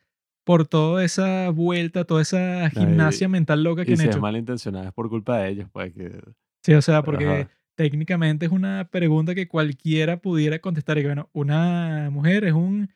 por 0.44 0.66
toda 0.66 1.05
esa 1.05 1.49
vuelta, 1.51 2.05
toda 2.05 2.20
esa 2.23 2.69
gimnasia 2.70 3.28
mental 3.28 3.62
loca 3.65 3.85
que 3.85 3.93
Y 3.93 3.94
han 3.94 3.99
si 4.01 4.05
es 4.05 4.11
hecho. 4.11 4.20
malintencionada 4.20 4.89
es 4.89 4.93
por 4.93 5.09
culpa 5.09 5.39
de 5.39 5.49
ellos, 5.51 5.69
pues 5.73 5.93
que... 5.94 6.20
Sí, 6.65 6.74
o 6.74 6.82
sea, 6.82 7.03
porque 7.03 7.24
Ajá. 7.27 7.51
Técnicamente 7.74 8.47
es 8.47 8.53
una 8.53 8.89
pregunta 8.90 9.35
que 9.35 9.49
cualquiera 9.49 10.19
pudiera 10.19 10.59
contestar. 10.61 10.99
Y 10.99 11.03
que, 11.03 11.07
bueno, 11.09 11.28
una 11.32 12.09
mujer 12.11 12.44
es 12.44 12.53
un 12.53 12.90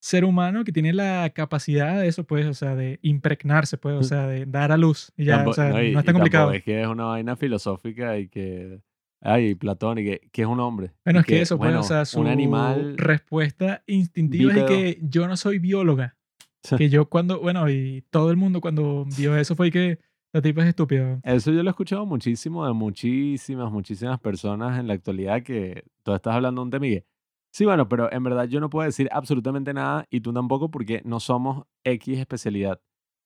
ser 0.00 0.24
humano 0.24 0.64
que 0.64 0.72
tiene 0.72 0.92
la 0.92 1.30
capacidad 1.34 2.00
de 2.00 2.08
eso, 2.08 2.24
pues, 2.24 2.46
o 2.46 2.54
sea, 2.54 2.74
de 2.74 2.98
impregnarse, 3.02 3.78
pues, 3.78 3.94
o 3.94 4.02
sea, 4.02 4.26
de 4.26 4.46
dar 4.46 4.72
a 4.72 4.76
luz. 4.76 5.12
Y 5.16 5.24
ya, 5.26 5.38
Tampo- 5.44 5.50
o 5.50 5.52
sea, 5.54 5.68
no, 5.68 5.82
y- 5.82 5.92
no 5.92 6.00
es 6.00 6.04
tan 6.04 6.14
complicado. 6.14 6.52
Es 6.52 6.62
que 6.64 6.80
es 6.80 6.86
una 6.88 7.04
vaina 7.04 7.36
filosófica 7.36 8.18
y 8.18 8.28
que... 8.28 8.80
Ay, 9.24 9.54
Platón, 9.54 9.98
y 9.98 10.04
que, 10.04 10.28
que 10.32 10.42
es 10.42 10.48
un 10.48 10.58
hombre. 10.58 10.90
Bueno, 11.04 11.20
es 11.20 11.26
que 11.26 11.40
eso, 11.40 11.56
pues, 11.56 11.68
bueno, 11.68 11.80
o 11.80 11.84
sea, 11.84 12.04
su 12.04 12.18
un 12.18 12.26
animal... 12.26 12.98
respuesta 12.98 13.84
instintiva 13.86 14.50
es 14.50 14.56
bípedo. 14.56 14.66
que 14.76 14.98
yo 15.02 15.28
no 15.28 15.36
soy 15.36 15.58
bióloga. 15.58 16.16
Que 16.78 16.88
yo 16.88 17.08
cuando, 17.08 17.40
bueno, 17.40 17.68
y 17.70 18.04
todo 18.10 18.30
el 18.30 18.36
mundo 18.36 18.60
cuando 18.60 19.04
vio 19.16 19.36
eso 19.36 19.56
fue 19.56 19.70
que 19.72 19.98
la 20.32 20.42
tipa 20.42 20.62
es 20.62 20.68
estúpida. 20.68 21.20
Eso 21.24 21.52
yo 21.52 21.62
lo 21.62 21.68
he 21.68 21.72
escuchado 21.72 22.06
muchísimo 22.06 22.66
de 22.66 22.72
muchísimas, 22.72 23.70
muchísimas 23.70 24.18
personas 24.20 24.78
en 24.78 24.86
la 24.86 24.94
actualidad 24.94 25.42
que 25.42 25.84
tú 26.02 26.14
estás 26.14 26.34
hablando 26.34 26.60
de 26.60 26.64
un 26.64 26.70
tema 26.70 26.86
y 26.86 26.90
que, 26.90 27.06
sí, 27.52 27.64
bueno, 27.64 27.88
pero 27.88 28.10
en 28.12 28.22
verdad 28.24 28.44
yo 28.48 28.60
no 28.60 28.70
puedo 28.70 28.86
decir 28.86 29.08
absolutamente 29.12 29.74
nada 29.74 30.06
y 30.10 30.20
tú 30.20 30.32
tampoco 30.32 30.70
porque 30.70 31.02
no 31.04 31.20
somos 31.20 31.66
X 31.84 32.18
especialidad. 32.18 32.80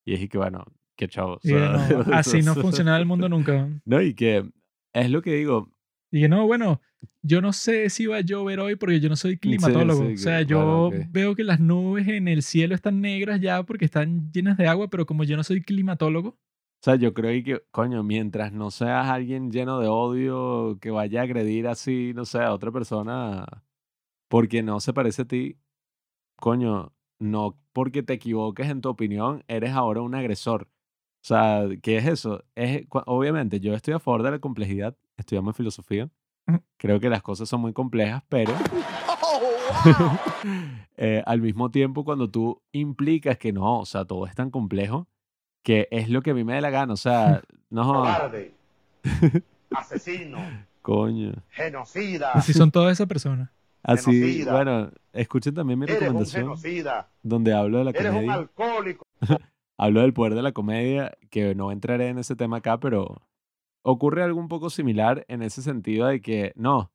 Y 0.04 0.14
es 0.14 0.28
que, 0.28 0.38
bueno, 0.38 0.64
qué 0.96 1.08
chavos. 1.08 1.40
Y 1.44 1.48
que 1.48 1.54
no, 1.54 1.58
así 2.14 2.42
no 2.42 2.54
funcionaba 2.54 2.98
el 2.98 3.06
mundo 3.06 3.28
nunca. 3.28 3.68
No, 3.84 4.00
y 4.02 4.14
que 4.14 4.48
es 4.92 5.10
lo 5.10 5.22
que 5.22 5.34
digo. 5.34 5.70
Y 6.10 6.22
que 6.22 6.28
no, 6.28 6.46
bueno, 6.46 6.80
yo 7.22 7.40
no 7.40 7.52
sé 7.52 7.90
si 7.90 8.06
va 8.06 8.16
a 8.18 8.20
llover 8.20 8.60
hoy 8.60 8.76
porque 8.76 9.00
yo 9.00 9.08
no 9.08 9.16
soy 9.16 9.36
climatólogo. 9.36 10.06
sí, 10.08 10.14
o 10.14 10.16
sea, 10.16 10.38
que- 10.38 10.46
yo 10.46 10.56
claro, 10.58 10.86
ok. 10.86 10.94
veo 11.10 11.34
que 11.34 11.44
las 11.44 11.60
nubes 11.60 12.08
en 12.08 12.26
el 12.28 12.42
cielo 12.42 12.74
están 12.74 13.00
negras 13.00 13.40
ya 13.40 13.62
porque 13.64 13.84
están 13.84 14.30
llenas 14.32 14.56
de 14.56 14.66
agua, 14.68 14.88
pero 14.88 15.04
como 15.06 15.24
yo 15.24 15.36
no 15.36 15.42
soy 15.44 15.60
climatólogo, 15.62 16.30
O 16.30 16.38
sea, 16.80 16.96
yo 16.96 17.14
creo 17.14 17.42
que, 17.44 17.62
coño, 17.70 18.02
mientras 18.02 18.52
no 18.52 18.70
seas 18.70 19.08
alguien 19.08 19.50
lleno 19.50 19.80
de 19.80 19.88
odio 19.88 20.78
que 20.80 20.90
vaya 20.90 21.20
a 21.20 21.24
agredir 21.24 21.68
así, 21.68 22.12
no 22.14 22.24
sé, 22.24 22.38
a 22.38 22.52
otra 22.52 22.70
persona, 22.72 23.46
porque 24.28 24.62
no 24.62 24.80
se 24.80 24.92
parece 24.92 25.22
a 25.22 25.24
ti, 25.26 25.58
coño, 26.36 26.92
no 27.18 27.58
porque 27.72 28.02
te 28.02 28.14
equivoques 28.14 28.68
en 28.68 28.80
tu 28.80 28.88
opinión, 28.88 29.44
eres 29.48 29.72
ahora 29.72 30.02
un 30.02 30.14
agresor. 30.14 30.68
O 31.22 31.28
sea, 31.28 31.66
¿qué 31.82 31.98
es 31.98 32.06
eso? 32.06 32.44
Es, 32.54 32.86
obviamente, 33.06 33.60
yo 33.60 33.74
estoy 33.74 33.94
a 33.94 33.98
favor 33.98 34.22
de 34.22 34.30
la 34.32 34.38
complejidad, 34.38 34.96
estudiamos 35.16 35.56
filosofía, 35.56 36.10
creo 36.76 37.00
que 37.00 37.10
las 37.10 37.22
cosas 37.22 37.48
son 37.48 37.60
muy 37.62 37.72
complejas, 37.72 38.22
pero 38.28 38.52
eh, 40.96 41.22
al 41.26 41.40
mismo 41.40 41.70
tiempo 41.70 42.04
cuando 42.04 42.30
tú 42.30 42.62
implicas 42.72 43.38
que 43.38 43.52
no, 43.52 43.80
o 43.80 43.86
sea, 43.86 44.04
todo 44.04 44.26
es 44.26 44.34
tan 44.34 44.50
complejo, 44.50 45.08
que 45.66 45.88
es 45.90 46.08
lo 46.08 46.22
que 46.22 46.30
a 46.30 46.34
mí 46.34 46.44
me 46.44 46.54
dé 46.54 46.60
la 46.60 46.70
gana, 46.70 46.92
o 46.92 46.96
sea, 46.96 47.42
no, 47.70 47.82
Cobarde, 47.82 48.54
asesino, 49.74 50.38
coño. 50.80 51.32
genocida. 51.50 52.30
Así 52.32 52.52
son 52.52 52.70
todas 52.70 52.92
esas 52.92 53.08
personas. 53.08 53.50
Así, 53.82 54.12
Genocida. 54.12 54.52
bueno, 54.52 54.90
escuchen 55.12 55.54
también 55.54 55.78
mi 55.80 55.84
Eres 55.86 55.96
un 55.96 56.00
recomendación 56.02 56.42
genocida. 56.44 57.10
donde 57.22 57.52
hablo 57.52 57.78
de 57.78 57.84
la 57.84 57.90
Eres 57.90 58.02
un 58.06 58.12
comedia. 58.14 58.34
alcohólico. 58.34 59.06
Hablo 59.78 60.00
del 60.00 60.14
poder 60.14 60.34
de 60.34 60.40
la 60.42 60.52
comedia, 60.52 61.12
que 61.30 61.54
no 61.54 61.70
entraré 61.70 62.08
en 62.08 62.16
ese 62.18 62.34
tema 62.34 62.56
acá, 62.58 62.80
pero 62.80 63.20
ocurre 63.82 64.22
algo 64.22 64.40
un 64.40 64.48
poco 64.48 64.70
similar 64.70 65.26
en 65.28 65.42
ese 65.42 65.60
sentido 65.62 66.06
de 66.06 66.22
que 66.22 66.52
no, 66.56 66.90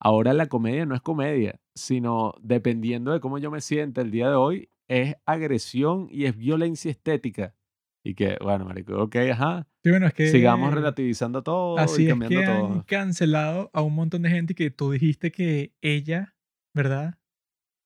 ahora 0.00 0.32
la 0.32 0.46
comedia 0.46 0.84
no 0.84 0.96
es 0.96 1.00
comedia, 1.00 1.60
sino 1.76 2.34
dependiendo 2.40 3.12
de 3.12 3.20
cómo 3.20 3.38
yo 3.38 3.52
me 3.52 3.60
sienta 3.60 4.00
el 4.00 4.10
día 4.10 4.30
de 4.30 4.34
hoy, 4.34 4.68
es 4.88 5.14
agresión 5.26 6.08
y 6.10 6.24
es 6.24 6.36
violencia 6.36 6.90
estética. 6.90 7.54
Y 8.06 8.14
que, 8.14 8.36
bueno, 8.42 8.66
marico, 8.66 9.02
ok, 9.02 9.16
ajá, 9.32 9.66
Sí, 9.82 9.90
bueno, 9.90 10.06
es 10.06 10.14
que 10.14 10.28
sigamos 10.28 10.72
relativizando 10.74 11.42
todo 11.42 11.78
así 11.78 12.02
y 12.02 12.06
es 12.06 12.10
cambiando 12.12 12.38
que 12.40 12.44
han 12.46 12.60
todo. 12.68 12.84
cancelado 12.86 13.70
a 13.72 13.80
un 13.82 13.94
montón 13.94 14.22
de 14.22 14.30
gente 14.30 14.52
y 14.52 14.56
que 14.56 14.70
tú 14.70 14.90
dijiste 14.92 15.32
que 15.32 15.74
ella, 15.80 16.36
¿verdad? 16.74 17.18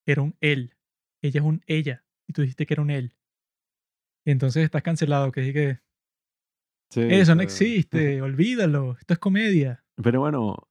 Era 0.07 0.23
un 0.23 0.37
él. 0.41 0.75
Ella 1.23 1.41
es 1.41 1.47
un 1.47 1.63
ella. 1.67 2.05
Y 2.29 2.33
tú 2.33 2.43
dijiste 2.43 2.67
que 2.67 2.75
era 2.75 2.83
un 2.83 2.91
él. 2.91 3.15
Y 4.27 4.31
entonces 4.33 4.65
estás 4.65 4.83
cancelado, 4.83 5.31
que 5.33 5.41
dije 5.41 5.81
Sí, 6.91 7.01
eso 7.03 7.35
no 7.35 7.39
pero- 7.41 7.43
existe, 7.45 8.21
olvídalo, 8.23 8.97
esto 8.99 9.15
es 9.15 9.19
comedia. 9.21 9.85
Pero 10.03 10.21
bueno, 10.21 10.69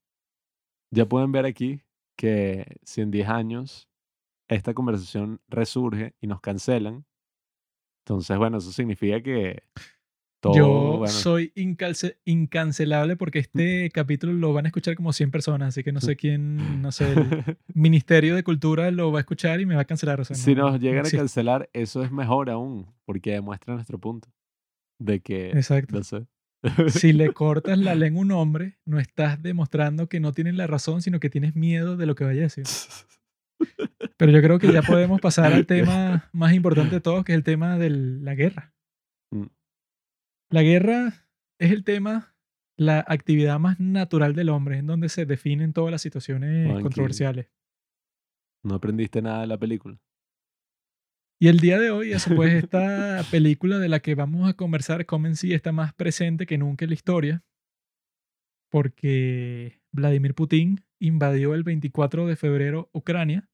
ya 0.91 1.05
pueden 1.05 1.31
ver 1.31 1.45
aquí 1.45 1.81
que 2.17 2.77
si 2.83 3.01
en 3.01 3.11
10 3.11 3.27
años 3.29 3.89
esta 4.49 4.73
conversación 4.73 5.41
resurge 5.47 6.15
y 6.21 6.27
nos 6.27 6.41
cancelan, 6.41 7.05
entonces, 8.07 8.37
bueno, 8.37 8.59
eso 8.59 8.71
significa 8.71 9.21
que 9.21 9.63
todo, 10.39 10.53
Yo 10.55 10.67
bueno, 10.99 11.11
soy 11.13 11.51
incancelable 12.25 13.17
porque 13.17 13.39
este 13.39 13.89
capítulo 13.91 14.31
lo 14.31 14.53
van 14.53 14.65
a 14.65 14.69
escuchar 14.69 14.95
como 14.95 15.11
100 15.11 15.29
personas, 15.29 15.69
así 15.69 15.83
que 15.83 15.91
no 15.91 15.99
sé 15.99 16.15
quién, 16.15 16.81
no 16.81 16.93
sé, 16.93 17.11
el 17.11 17.17
Ministerio 17.73 18.33
de 18.35 18.43
Cultura 18.43 18.89
lo 18.91 19.11
va 19.11 19.19
a 19.19 19.21
escuchar 19.21 19.59
y 19.59 19.65
me 19.65 19.75
va 19.75 19.81
a 19.81 19.85
cancelar. 19.85 20.21
O 20.21 20.25
sea, 20.25 20.37
si 20.37 20.55
no- 20.55 20.71
nos 20.71 20.79
llegan 20.79 20.99
a 20.99 21.01
existe. 21.01 21.17
cancelar, 21.17 21.69
eso 21.73 22.01
es 22.01 22.11
mejor 22.13 22.49
aún, 22.49 22.85
porque 23.03 23.31
demuestra 23.33 23.73
nuestro 23.73 23.99
punto 23.99 24.29
de 24.99 25.19
que, 25.19 25.49
Exacto. 25.49 25.97
no 25.97 26.03
sé. 26.03 26.27
Si 26.89 27.11
le 27.11 27.33
cortas 27.33 27.77
la 27.77 27.93
lengua 27.95 28.21
a 28.21 28.25
un 28.25 28.31
hombre, 28.31 28.77
no 28.85 28.99
estás 28.99 29.41
demostrando 29.43 30.07
que 30.07 30.19
no 30.21 30.31
tienes 30.31 30.55
la 30.55 30.65
razón, 30.67 31.01
sino 31.01 31.19
que 31.19 31.29
tienes 31.29 31.55
miedo 31.57 31.97
de 31.97 32.05
lo 32.05 32.15
que 32.15 32.23
vaya 32.23 32.39
a 32.39 32.43
decir. 32.43 32.63
Pero 34.17 34.31
yo 34.31 34.41
creo 34.41 34.59
que 34.59 34.71
ya 34.71 34.81
podemos 34.81 35.21
pasar 35.21 35.53
al 35.53 35.65
tema 35.65 36.29
más 36.33 36.53
importante 36.53 36.95
de 36.95 37.01
todos, 37.01 37.23
que 37.23 37.33
es 37.33 37.37
el 37.37 37.43
tema 37.43 37.77
de 37.77 37.89
la 37.89 38.35
guerra. 38.35 38.73
Mm. 39.31 39.47
La 40.49 40.63
guerra 40.63 41.27
es 41.59 41.71
el 41.71 41.83
tema, 41.83 42.35
la 42.77 43.03
actividad 43.07 43.59
más 43.59 43.79
natural 43.79 44.33
del 44.33 44.49
hombre, 44.49 44.77
en 44.77 44.87
donde 44.87 45.09
se 45.09 45.25
definen 45.25 45.73
todas 45.73 45.91
las 45.91 46.01
situaciones 46.01 46.81
controversiales. 46.81 47.49
No 48.63 48.75
aprendiste 48.75 49.21
nada 49.21 49.41
de 49.41 49.47
la 49.47 49.57
película. 49.57 49.99
Y 51.39 51.49
el 51.49 51.59
día 51.59 51.79
de 51.79 51.91
hoy, 51.91 52.13
eso 52.13 52.35
pues, 52.35 52.53
esta 52.53 53.23
película 53.29 53.77
de 53.77 53.89
la 53.89 53.99
que 53.99 54.15
vamos 54.15 54.49
a 54.49 54.55
conversar, 54.55 55.05
Come 55.05 55.35
sí, 55.35 55.53
está 55.53 55.71
más 55.71 55.93
presente 55.93 56.47
que 56.47 56.57
nunca 56.57 56.85
en 56.85 56.89
la 56.89 56.95
historia, 56.95 57.43
porque 58.71 59.76
Vladimir 59.97 60.35
Putin 60.35 60.85
invadió 60.99 61.53
el 61.55 61.63
24 61.63 62.27
de 62.27 62.35
febrero 62.35 62.89
Ucrania, 62.93 63.49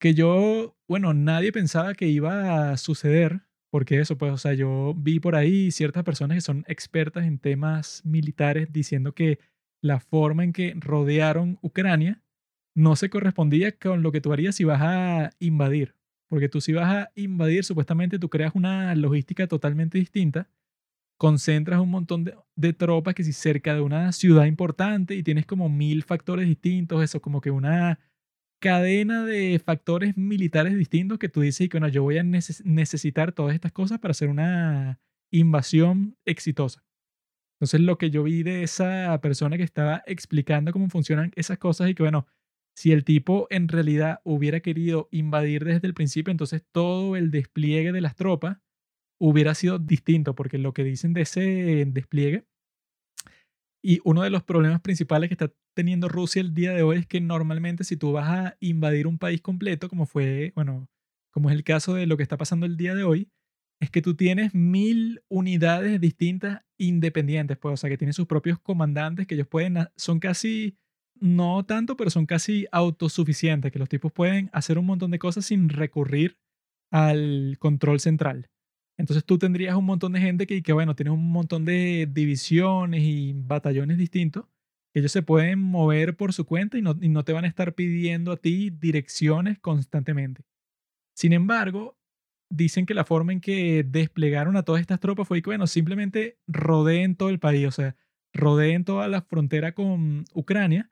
que 0.00 0.14
yo, 0.14 0.76
bueno, 0.88 1.12
nadie 1.12 1.52
pensaba 1.52 1.94
que 1.94 2.06
iba 2.06 2.70
a 2.70 2.76
suceder, 2.76 3.42
porque 3.70 3.98
eso, 4.00 4.16
pues, 4.16 4.32
o 4.32 4.38
sea, 4.38 4.54
yo 4.54 4.94
vi 4.96 5.18
por 5.18 5.34
ahí 5.34 5.72
ciertas 5.72 6.04
personas 6.04 6.36
que 6.36 6.40
son 6.40 6.64
expertas 6.68 7.24
en 7.24 7.38
temas 7.38 8.02
militares 8.04 8.72
diciendo 8.72 9.12
que 9.12 9.40
la 9.82 9.98
forma 9.98 10.44
en 10.44 10.52
que 10.52 10.74
rodearon 10.76 11.58
Ucrania 11.62 12.22
no 12.76 12.96
se 12.96 13.10
correspondía 13.10 13.76
con 13.76 14.02
lo 14.02 14.12
que 14.12 14.20
tú 14.20 14.32
harías 14.32 14.54
si 14.54 14.64
vas 14.64 14.80
a 14.82 15.30
invadir. 15.40 15.96
Porque 16.28 16.48
tú 16.48 16.60
si 16.60 16.72
vas 16.72 16.94
a 16.94 17.10
invadir, 17.16 17.64
supuestamente 17.64 18.18
tú 18.18 18.28
creas 18.28 18.54
una 18.54 18.94
logística 18.94 19.46
totalmente 19.46 19.98
distinta, 19.98 20.48
concentras 21.16 21.80
un 21.80 21.90
montón 21.90 22.24
de, 22.24 22.72
tropas 22.72 23.14
que 23.14 23.24
si 23.24 23.32
cerca 23.32 23.74
de 23.74 23.80
una 23.80 24.12
ciudad 24.12 24.46
importante 24.46 25.14
y 25.14 25.22
tienes 25.22 25.46
como 25.46 25.68
mil 25.68 26.02
factores 26.02 26.46
distintos, 26.46 27.02
eso 27.02 27.20
como 27.20 27.40
que 27.40 27.50
una 27.50 28.00
cadena 28.60 29.24
de 29.24 29.60
factores 29.64 30.16
militares 30.16 30.76
distintos 30.76 31.18
que 31.18 31.28
tú 31.28 31.40
dices 31.42 31.68
que 31.68 31.78
bueno, 31.78 31.88
yo 31.88 32.02
voy 32.02 32.18
a 32.18 32.22
neces- 32.22 32.64
necesitar 32.64 33.32
todas 33.32 33.54
estas 33.54 33.72
cosas 33.72 33.98
para 34.00 34.12
hacer 34.12 34.28
una 34.28 35.00
invasión 35.30 36.16
exitosa. 36.24 36.84
Entonces 37.56 37.80
lo 37.80 37.98
que 37.98 38.10
yo 38.10 38.22
vi 38.24 38.42
de 38.42 38.62
esa 38.62 39.20
persona 39.20 39.56
que 39.56 39.62
estaba 39.62 40.02
explicando 40.06 40.72
cómo 40.72 40.88
funcionan 40.88 41.32
esas 41.36 41.58
cosas 41.58 41.88
y 41.88 41.94
que 41.94 42.02
bueno, 42.02 42.26
si 42.76 42.92
el 42.92 43.04
tipo 43.04 43.46
en 43.50 43.68
realidad 43.68 44.20
hubiera 44.24 44.60
querido 44.60 45.08
invadir 45.12 45.64
desde 45.64 45.86
el 45.86 45.94
principio, 45.94 46.32
entonces 46.32 46.64
todo 46.72 47.16
el 47.16 47.30
despliegue 47.30 47.92
de 47.92 48.00
las 48.00 48.16
tropas 48.16 48.58
hubiera 49.20 49.54
sido 49.54 49.78
distinto, 49.78 50.34
porque 50.34 50.58
lo 50.58 50.72
que 50.72 50.84
dicen 50.84 51.12
de 51.12 51.22
ese 51.22 51.84
despliegue 51.86 52.46
y 53.84 54.00
uno 54.02 54.22
de 54.22 54.30
los 54.30 54.42
problemas 54.42 54.80
principales 54.80 55.28
que 55.28 55.34
está 55.34 55.52
teniendo 55.76 56.08
Rusia 56.08 56.40
el 56.40 56.54
día 56.54 56.72
de 56.72 56.82
hoy 56.82 56.96
es 56.96 57.06
que 57.06 57.20
normalmente 57.20 57.84
si 57.84 57.98
tú 57.98 58.12
vas 58.12 58.28
a 58.30 58.56
invadir 58.60 59.06
un 59.06 59.18
país 59.18 59.42
completo, 59.42 59.90
como 59.90 60.06
fue, 60.06 60.52
bueno, 60.54 60.88
como 61.30 61.50
es 61.50 61.56
el 61.56 61.64
caso 61.64 61.92
de 61.92 62.06
lo 62.06 62.16
que 62.16 62.22
está 62.22 62.38
pasando 62.38 62.64
el 62.64 62.78
día 62.78 62.94
de 62.94 63.04
hoy, 63.04 63.28
es 63.80 63.90
que 63.90 64.00
tú 64.00 64.14
tienes 64.14 64.54
mil 64.54 65.22
unidades 65.28 66.00
distintas 66.00 66.62
independientes, 66.78 67.58
pues, 67.58 67.74
o 67.74 67.76
sea, 67.76 67.90
que 67.90 67.98
tienen 67.98 68.14
sus 68.14 68.26
propios 68.26 68.58
comandantes 68.58 69.26
que 69.26 69.34
ellos 69.34 69.48
pueden, 69.48 69.76
son 69.96 70.18
casi, 70.18 70.78
no 71.20 71.66
tanto, 71.66 71.94
pero 71.94 72.08
son 72.08 72.24
casi 72.24 72.66
autosuficientes, 72.72 73.70
que 73.70 73.78
los 73.78 73.90
tipos 73.90 74.12
pueden 74.12 74.48
hacer 74.54 74.78
un 74.78 74.86
montón 74.86 75.10
de 75.10 75.18
cosas 75.18 75.44
sin 75.44 75.68
recurrir 75.68 76.38
al 76.90 77.56
control 77.58 78.00
central. 78.00 78.48
Entonces 78.96 79.24
tú 79.24 79.38
tendrías 79.38 79.74
un 79.76 79.84
montón 79.84 80.12
de 80.12 80.20
gente 80.20 80.46
que, 80.46 80.62
que 80.62 80.72
bueno, 80.72 80.94
tienes 80.94 81.12
un 81.14 81.30
montón 81.30 81.64
de 81.64 82.08
divisiones 82.10 83.02
y 83.02 83.32
batallones 83.34 83.98
distintos, 83.98 84.46
que 84.92 85.00
ellos 85.00 85.12
se 85.12 85.22
pueden 85.22 85.58
mover 85.58 86.16
por 86.16 86.32
su 86.32 86.44
cuenta 86.46 86.78
y 86.78 86.82
no, 86.82 86.96
y 87.00 87.08
no 87.08 87.24
te 87.24 87.32
van 87.32 87.44
a 87.44 87.48
estar 87.48 87.74
pidiendo 87.74 88.32
a 88.32 88.36
ti 88.36 88.70
direcciones 88.70 89.58
constantemente. 89.58 90.44
Sin 91.14 91.32
embargo, 91.32 91.98
dicen 92.50 92.86
que 92.86 92.94
la 92.94 93.04
forma 93.04 93.32
en 93.32 93.40
que 93.40 93.84
desplegaron 93.84 94.56
a 94.56 94.62
todas 94.62 94.80
estas 94.80 95.00
tropas 95.00 95.26
fue 95.26 95.42
que, 95.42 95.50
bueno, 95.50 95.66
simplemente 95.66 96.38
rodeen 96.46 97.16
todo 97.16 97.30
el 97.30 97.40
país, 97.40 97.66
o 97.66 97.70
sea, 97.70 97.96
rodeen 98.32 98.84
toda 98.84 99.08
la 99.08 99.22
frontera 99.22 99.72
con 99.74 100.24
Ucrania 100.34 100.90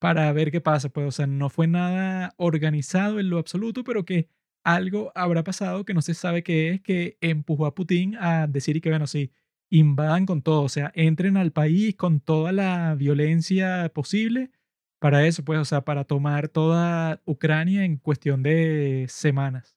para 0.00 0.32
ver 0.32 0.50
qué 0.50 0.60
pasa. 0.60 0.88
Pues, 0.88 1.06
o 1.06 1.12
sea, 1.12 1.26
no 1.26 1.50
fue 1.50 1.66
nada 1.66 2.34
organizado 2.36 3.20
en 3.20 3.30
lo 3.30 3.38
absoluto, 3.38 3.84
pero 3.84 4.04
que 4.04 4.28
algo 4.64 5.12
habrá 5.14 5.44
pasado 5.44 5.84
que 5.84 5.94
no 5.94 6.02
se 6.02 6.14
sabe 6.14 6.42
qué 6.42 6.70
es, 6.70 6.80
que 6.82 7.18
empujó 7.20 7.66
a 7.66 7.74
Putin 7.74 8.16
a 8.16 8.46
decir 8.46 8.76
y 8.76 8.80
que, 8.80 8.90
bueno, 8.90 9.06
sí, 9.06 9.32
invadan 9.70 10.26
con 10.26 10.42
todo, 10.42 10.62
o 10.62 10.68
sea, 10.68 10.92
entren 10.94 11.36
al 11.36 11.52
país 11.52 11.96
con 11.96 12.20
toda 12.20 12.52
la 12.52 12.94
violencia 12.96 13.90
posible 13.94 14.50
para 15.00 15.26
eso, 15.26 15.44
pues, 15.44 15.58
o 15.60 15.64
sea, 15.64 15.82
para 15.84 16.04
tomar 16.04 16.48
toda 16.48 17.22
Ucrania 17.26 17.84
en 17.84 17.98
cuestión 17.98 18.42
de 18.42 19.06
semanas. 19.08 19.76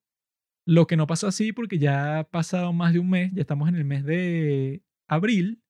Lo 0.66 0.88
que 0.88 0.98
no 0.98 1.08
pasó 1.08 1.28
así 1.28 1.54
porque 1.54 1.80
ya 1.80 2.20
ha 2.20 2.24
pasado 2.26 2.74
más 2.74 2.94
de 2.94 3.00
un 3.00 3.10
mes, 3.10 3.34
ya 3.34 3.42
estamos 3.42 3.70
en 3.70 3.76
el 3.76 3.86
mes 3.86 4.06
de 4.06 4.84
abril, 5.08 5.62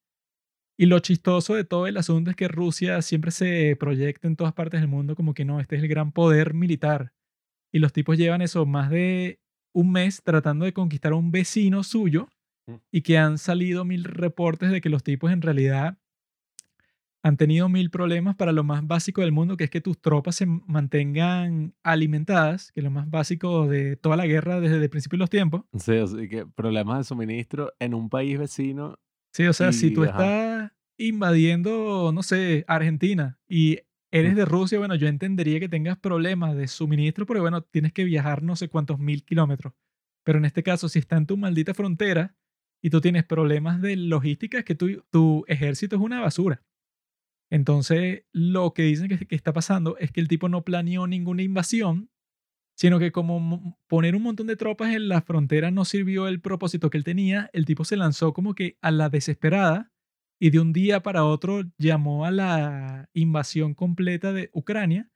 y 0.77 0.85
lo 0.85 0.99
chistoso 0.99 1.55
de 1.55 1.63
todo 1.63 1.87
el 1.87 1.97
asunto 1.97 2.29
es 2.29 2.35
que 2.35 2.47
Rusia 2.47 3.01
siempre 3.01 3.31
se 3.31 3.75
proyecta 3.79 4.27
en 4.27 4.35
todas 4.35 4.53
partes 4.53 4.79
del 4.79 4.89
mundo 4.89 5.15
como 5.15 5.33
que 5.33 5.43
no, 5.45 5.59
este 5.59 5.75
es 5.75 5.81
el 5.81 5.87
gran 5.87 6.11
poder 6.11 6.53
militar. 6.53 7.13
Y 7.71 7.79
los 7.79 7.93
tipos 7.93 8.17
llevan 8.17 8.41
eso 8.41 8.65
más 8.65 8.89
de 8.89 9.39
un 9.73 9.91
mes 9.91 10.21
tratando 10.23 10.65
de 10.65 10.73
conquistar 10.73 11.11
a 11.11 11.15
un 11.15 11.31
vecino 11.31 11.83
suyo 11.83 12.27
Mm. 12.69 12.75
y 12.91 13.01
que 13.01 13.17
han 13.17 13.37
salido 13.37 13.85
mil 13.85 14.03
reportes 14.03 14.69
de 14.71 14.81
que 14.81 14.89
los 14.89 15.01
tipos 15.01 15.31
en 15.31 15.41
realidad 15.41 15.97
han 17.23 17.37
tenido 17.37 17.67
mil 17.69 17.89
problemas 17.89 18.35
para 18.35 18.51
lo 18.51 18.63
más 18.63 18.85
básico 18.85 19.21
del 19.21 19.31
mundo, 19.31 19.57
que 19.57 19.63
es 19.65 19.69
que 19.69 19.81
tus 19.81 19.99
tropas 20.01 20.35
se 20.35 20.45
mantengan 20.45 21.73
alimentadas, 21.83 22.71
que 22.71 22.79
es 22.81 22.83
lo 22.83 22.91
más 22.91 23.09
básico 23.09 23.67
de 23.67 23.95
toda 23.97 24.15
la 24.17 24.27
guerra 24.27 24.59
desde 24.59 24.77
el 24.83 24.89
principio 24.89 25.17
de 25.17 25.21
los 25.21 25.29
tiempos. 25.29 25.63
Sí, 25.77 25.95
así 25.97 26.27
que 26.29 26.45
problemas 26.45 26.99
de 26.99 27.03
suministro 27.05 27.73
en 27.79 27.93
un 27.93 28.09
país 28.09 28.37
vecino. 28.37 28.97
Sí, 29.33 29.45
o 29.47 29.53
sea, 29.53 29.71
si 29.71 29.87
Y, 29.87 29.93
tú 29.93 30.03
ajá. 30.03 30.11
estás 30.11 30.71
invadiendo, 30.97 32.11
no 32.13 32.23
sé, 32.23 32.65
Argentina 32.67 33.39
y 33.47 33.79
eres 34.11 34.35
de 34.35 34.45
Rusia, 34.45 34.79
bueno, 34.79 34.95
yo 34.95 35.07
entendería 35.07 35.59
que 35.59 35.69
tengas 35.69 35.97
problemas 35.97 36.55
de 36.55 36.67
suministro, 36.67 37.25
porque 37.25 37.41
bueno, 37.41 37.61
tienes 37.61 37.93
que 37.93 38.03
viajar 38.03 38.43
no 38.43 38.55
sé 38.55 38.69
cuántos 38.69 38.99
mil 38.99 39.23
kilómetros. 39.23 39.73
Pero 40.23 40.39
en 40.39 40.45
este 40.45 40.63
caso, 40.63 40.89
si 40.89 40.99
está 40.99 41.17
en 41.17 41.25
tu 41.25 41.37
maldita 41.37 41.73
frontera 41.73 42.35
y 42.81 42.89
tú 42.89 43.01
tienes 43.01 43.23
problemas 43.25 43.81
de 43.81 43.95
logística, 43.95 44.59
es 44.59 44.65
que 44.65 44.75
tu, 44.75 45.03
tu 45.09 45.45
ejército 45.47 45.95
es 45.95 46.01
una 46.01 46.21
basura. 46.21 46.63
Entonces, 47.49 48.25
lo 48.33 48.73
que 48.73 48.83
dicen 48.83 49.07
que, 49.07 49.25
que 49.25 49.35
está 49.35 49.53
pasando 49.53 49.97
es 49.97 50.11
que 50.11 50.19
el 50.19 50.27
tipo 50.27 50.49
no 50.49 50.63
planeó 50.63 51.07
ninguna 51.07 51.43
invasión, 51.43 52.09
sino 52.77 52.99
que 52.99 53.11
como 53.11 53.39
mo- 53.39 53.79
poner 53.87 54.15
un 54.15 54.23
montón 54.23 54.47
de 54.47 54.55
tropas 54.57 54.93
en 54.93 55.07
la 55.09 55.21
frontera 55.21 55.71
no 55.71 55.85
sirvió 55.85 56.27
el 56.27 56.41
propósito 56.41 56.89
que 56.89 56.97
él 56.97 57.03
tenía, 57.03 57.49
el 57.53 57.65
tipo 57.65 57.85
se 57.85 57.97
lanzó 57.97 58.33
como 58.33 58.53
que 58.55 58.77
a 58.81 58.91
la 58.91 59.09
desesperada 59.09 59.91
y 60.39 60.51
de 60.51 60.59
un 60.59 60.73
día 60.73 61.01
para 61.01 61.25
otro 61.25 61.63
llamó 61.77 62.25
a 62.25 62.31
la 62.31 63.09
invasión 63.13 63.73
completa 63.73 64.33
de 64.33 64.49
Ucrania. 64.53 65.09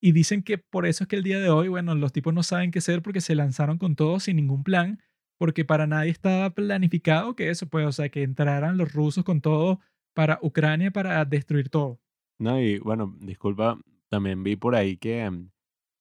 Y 0.00 0.12
dicen 0.12 0.42
que 0.42 0.58
por 0.58 0.86
eso 0.86 1.04
es 1.04 1.08
que 1.08 1.16
el 1.16 1.22
día 1.22 1.38
de 1.38 1.48
hoy, 1.48 1.68
bueno, 1.68 1.94
los 1.94 2.12
tipos 2.12 2.34
no 2.34 2.42
saben 2.42 2.70
qué 2.70 2.80
hacer 2.80 3.02
porque 3.02 3.22
se 3.22 3.34
lanzaron 3.34 3.78
con 3.78 3.96
todo 3.96 4.20
sin 4.20 4.36
ningún 4.36 4.62
plan, 4.62 5.00
porque 5.38 5.64
para 5.64 5.86
nadie 5.86 6.10
estaba 6.10 6.50
planificado 6.50 7.34
que 7.34 7.48
eso, 7.48 7.66
pues, 7.68 7.86
o 7.86 7.92
sea, 7.92 8.10
que 8.10 8.22
entraran 8.22 8.76
los 8.76 8.92
rusos 8.92 9.24
con 9.24 9.40
todo 9.40 9.80
para 10.14 10.38
Ucrania 10.42 10.90
para 10.90 11.24
destruir 11.24 11.70
todo. 11.70 12.00
No, 12.38 12.60
y 12.60 12.78
bueno, 12.80 13.16
disculpa, 13.20 13.78
también 14.10 14.42
vi 14.42 14.56
por 14.56 14.74
ahí 14.74 14.98
que 14.98 15.28
mm, 15.30 15.50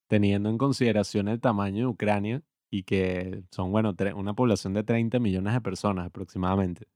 teniendo 0.10 0.50
en 0.50 0.58
consideración 0.58 1.30
el 1.30 1.40
tamaño 1.40 1.80
de 1.80 1.88
Ucrania 1.88 2.44
y 2.70 2.84
que 2.84 3.44
son, 3.52 3.72
bueno, 3.72 3.96
una 4.16 4.34
población 4.34 4.74
de 4.74 4.84
30 4.84 5.20
millones 5.20 5.54
de 5.54 5.62
personas 5.62 6.08
aproximadamente. 6.08 6.88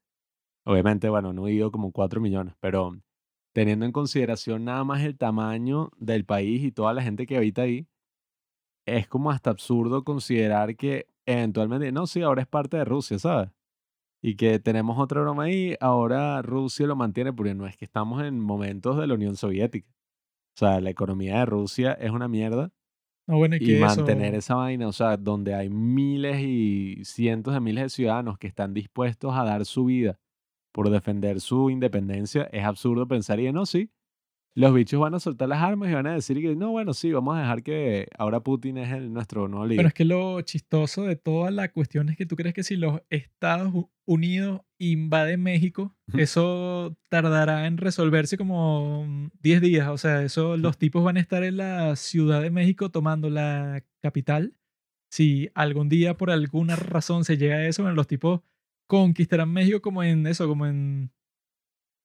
Obviamente, 0.68 1.08
bueno, 1.08 1.32
no 1.32 1.48
he 1.48 1.54
ido 1.54 1.72
como 1.72 1.94
4 1.94 2.20
millones, 2.20 2.54
pero 2.60 2.92
teniendo 3.54 3.86
en 3.86 3.94
consideración 3.94 4.66
nada 4.66 4.84
más 4.84 5.02
el 5.02 5.18
tamaño 5.18 5.92
del 5.98 6.26
país 6.26 6.62
y 6.64 6.74
toda 6.74 6.94
la 6.94 7.02
gente 7.02 7.26
que 7.26 7.38
habita 7.38 7.62
ahí, 7.62 7.88
es 8.86 9.08
como 9.08 9.32
hasta 9.32 9.50
absurdo 9.50 10.04
considerar 10.04 10.76
que 10.76 11.08
eventualmente, 11.26 11.92
no, 11.92 12.08
sí, 12.08 12.22
ahora 12.22 12.42
es 12.42 12.48
parte 12.48 12.78
de 12.78 12.86
Rusia, 12.86 13.20
¿sabes? 13.20 13.50
Y 14.24 14.36
que 14.36 14.60
tenemos 14.60 15.00
otra 15.00 15.22
broma 15.22 15.46
ahí, 15.46 15.76
ahora 15.82 16.42
Rusia 16.42 16.88
lo 16.88 16.96
mantiene, 16.96 17.34
porque 17.34 17.56
no 17.56 17.68
es 17.68 17.78
que 17.78 17.86
estamos 17.86 18.24
en 18.24 18.40
momentos 18.40 18.98
de 18.98 19.08
la 19.08 19.16
Unión 19.16 19.36
Soviética. 19.38 19.90
O 20.56 20.60
sea, 20.60 20.82
la 20.82 20.92
economía 20.92 21.40
de 21.40 21.46
Rusia 21.48 21.94
es 21.94 22.12
una 22.12 22.28
mierda 22.28 22.72
No, 23.28 23.38
bueno, 23.38 23.58
y 23.58 23.72
y 23.72 23.76
mantener 23.76 24.36
eso, 24.36 24.36
esa 24.36 24.56
vaina, 24.56 24.88
o 24.88 24.94
sea, 24.94 25.18
donde 25.18 25.54
hay 25.56 25.70
miles 25.70 26.40
y 26.42 27.04
cientos 27.06 27.54
de 27.54 27.60
miles 27.62 27.84
de 27.86 27.90
ciudadanos 27.90 28.38
que 28.38 28.48
están 28.48 28.74
dispuestos 28.74 29.36
a 29.36 29.44
dar 29.44 29.66
su 29.66 29.86
vida 29.86 30.20
por 30.78 30.92
defender 30.92 31.42
su 31.42 31.72
independencia, 31.72 32.48
es 32.52 32.64
absurdo 32.64 33.08
pensar, 33.08 33.40
y 33.40 33.52
no, 33.52 33.66
sí, 33.66 33.90
los 34.54 34.72
bichos 34.76 35.00
van 35.00 35.16
a 35.16 35.20
soltar 35.20 35.50
las 35.50 35.64
armas 35.64 35.90
y 35.90 35.94
van 35.94 36.06
a 36.06 36.14
decir 36.14 36.40
que 36.40 36.56
no, 36.56 36.70
bueno, 36.70 36.94
sí, 36.94 37.12
vamos 37.12 37.36
a 37.36 37.40
dejar 37.40 37.64
que 37.64 38.08
ahora 38.16 38.42
Putin 38.42 38.78
es 38.78 38.92
el, 38.92 39.12
nuestro 39.12 39.48
nuevo 39.48 39.66
líder. 39.66 39.88
es 39.88 39.94
que 39.96 40.06
lo 40.06 40.40
chistoso 40.42 41.02
de 41.02 41.16
toda 41.16 41.50
la 41.50 41.72
cuestión 41.72 42.10
es 42.10 42.16
que 42.16 42.28
tú 42.28 42.36
crees 42.36 42.54
que 42.54 42.62
si 42.62 42.76
los 42.76 43.02
Estados 43.10 43.74
Unidos 44.06 44.62
invaden 44.78 45.42
México, 45.42 45.96
eso 46.14 46.96
tardará 47.10 47.66
en 47.66 47.78
resolverse 47.78 48.38
como 48.38 49.04
mm, 49.08 49.30
10 49.42 49.62
días. 49.62 49.88
O 49.90 49.98
sea, 49.98 50.22
eso 50.22 50.58
los 50.58 50.78
tipos 50.78 51.04
van 51.04 51.18
a 51.18 51.22
estar 51.22 51.44
en 51.44 51.58
la 51.58 51.96
Ciudad 51.96 52.44
de 52.44 52.52
México 52.52 52.92
tomando 52.92 53.32
la 53.32 53.84
capital. 54.04 54.54
Si 55.10 55.50
algún 55.56 55.90
día 55.90 56.18
por 56.18 56.30
alguna 56.30 56.76
razón 56.76 57.26
se 57.26 57.36
llega 57.36 57.56
a 57.56 57.68
eso, 57.68 57.82
bueno, 57.82 57.96
los 57.96 58.06
tipos 58.06 58.42
conquistarán 58.88 59.52
México 59.52 59.82
como 59.82 60.04
en 60.04 60.26
eso, 60.28 60.48
como 60.48 60.66
en 60.66 61.12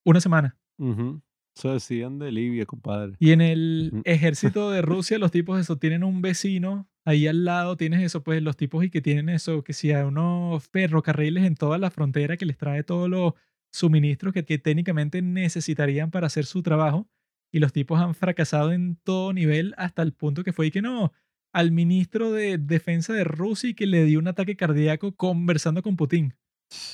una 0.05 0.21
semana. 0.21 0.59
Ujú. 0.79 1.23
Se 1.55 1.69
decían 1.69 2.19
de 2.19 2.33
Libia, 2.33 2.65
compadre. 2.67 3.15
Y 3.19 3.33
en 3.33 3.41
el 3.41 4.03
ejército 4.05 4.71
de 4.71 4.83
Rusia, 4.83 5.19
los 5.19 5.31
tipos 5.31 5.61
eso 5.61 5.77
tienen 5.77 6.03
un 6.03 6.23
vecino 6.23 6.89
ahí 7.05 7.27
al 7.27 7.45
lado, 7.45 7.77
tienes 7.77 8.03
eso, 8.03 8.23
pues 8.23 8.43
los 8.43 8.57
tipos 8.57 8.85
y 8.85 8.91
que 8.91 9.01
tienen 9.01 9.29
eso, 9.29 9.63
que 9.63 9.73
si 9.73 9.93
hay 9.93 10.05
unos 10.05 10.69
ferrocarriles 10.69 11.45
en 11.45 11.57
toda 11.57 11.79
la 11.79 11.91
frontera 11.91 12.37
que 12.37 12.47
les 12.47 12.57
trae 12.57 12.85
todos 12.85 13.09
los 13.09 13.35
suministros 13.73 14.33
que, 14.33 14.45
que 14.45 14.59
técnicamente 14.59 15.21
necesitarían 15.23 16.11
para 16.11 16.27
hacer 16.27 16.47
su 16.47 16.63
trabajo. 16.63 17.09
Y 17.55 17.59
los 17.59 17.73
tipos 17.73 18.01
han 18.01 18.15
fracasado 18.15 18.73
en 18.73 18.97
todo 18.97 19.35
nivel 19.35 19.75
hasta 19.77 20.01
el 20.01 20.15
punto 20.15 20.43
que 20.43 20.55
fue 20.55 20.69
y 20.69 20.71
que 20.71 20.81
no, 20.81 21.13
al 21.53 21.71
ministro 21.71 22.33
de 22.33 22.57
defensa 22.57 23.13
de 23.13 23.25
Rusia 23.25 23.71
y 23.71 23.75
que 23.75 23.87
le 23.87 24.05
dio 24.05 24.19
un 24.19 24.29
ataque 24.29 24.57
cardíaco 24.57 25.15
conversando 25.15 25.83
con 25.83 25.97
Putin. 25.97 26.35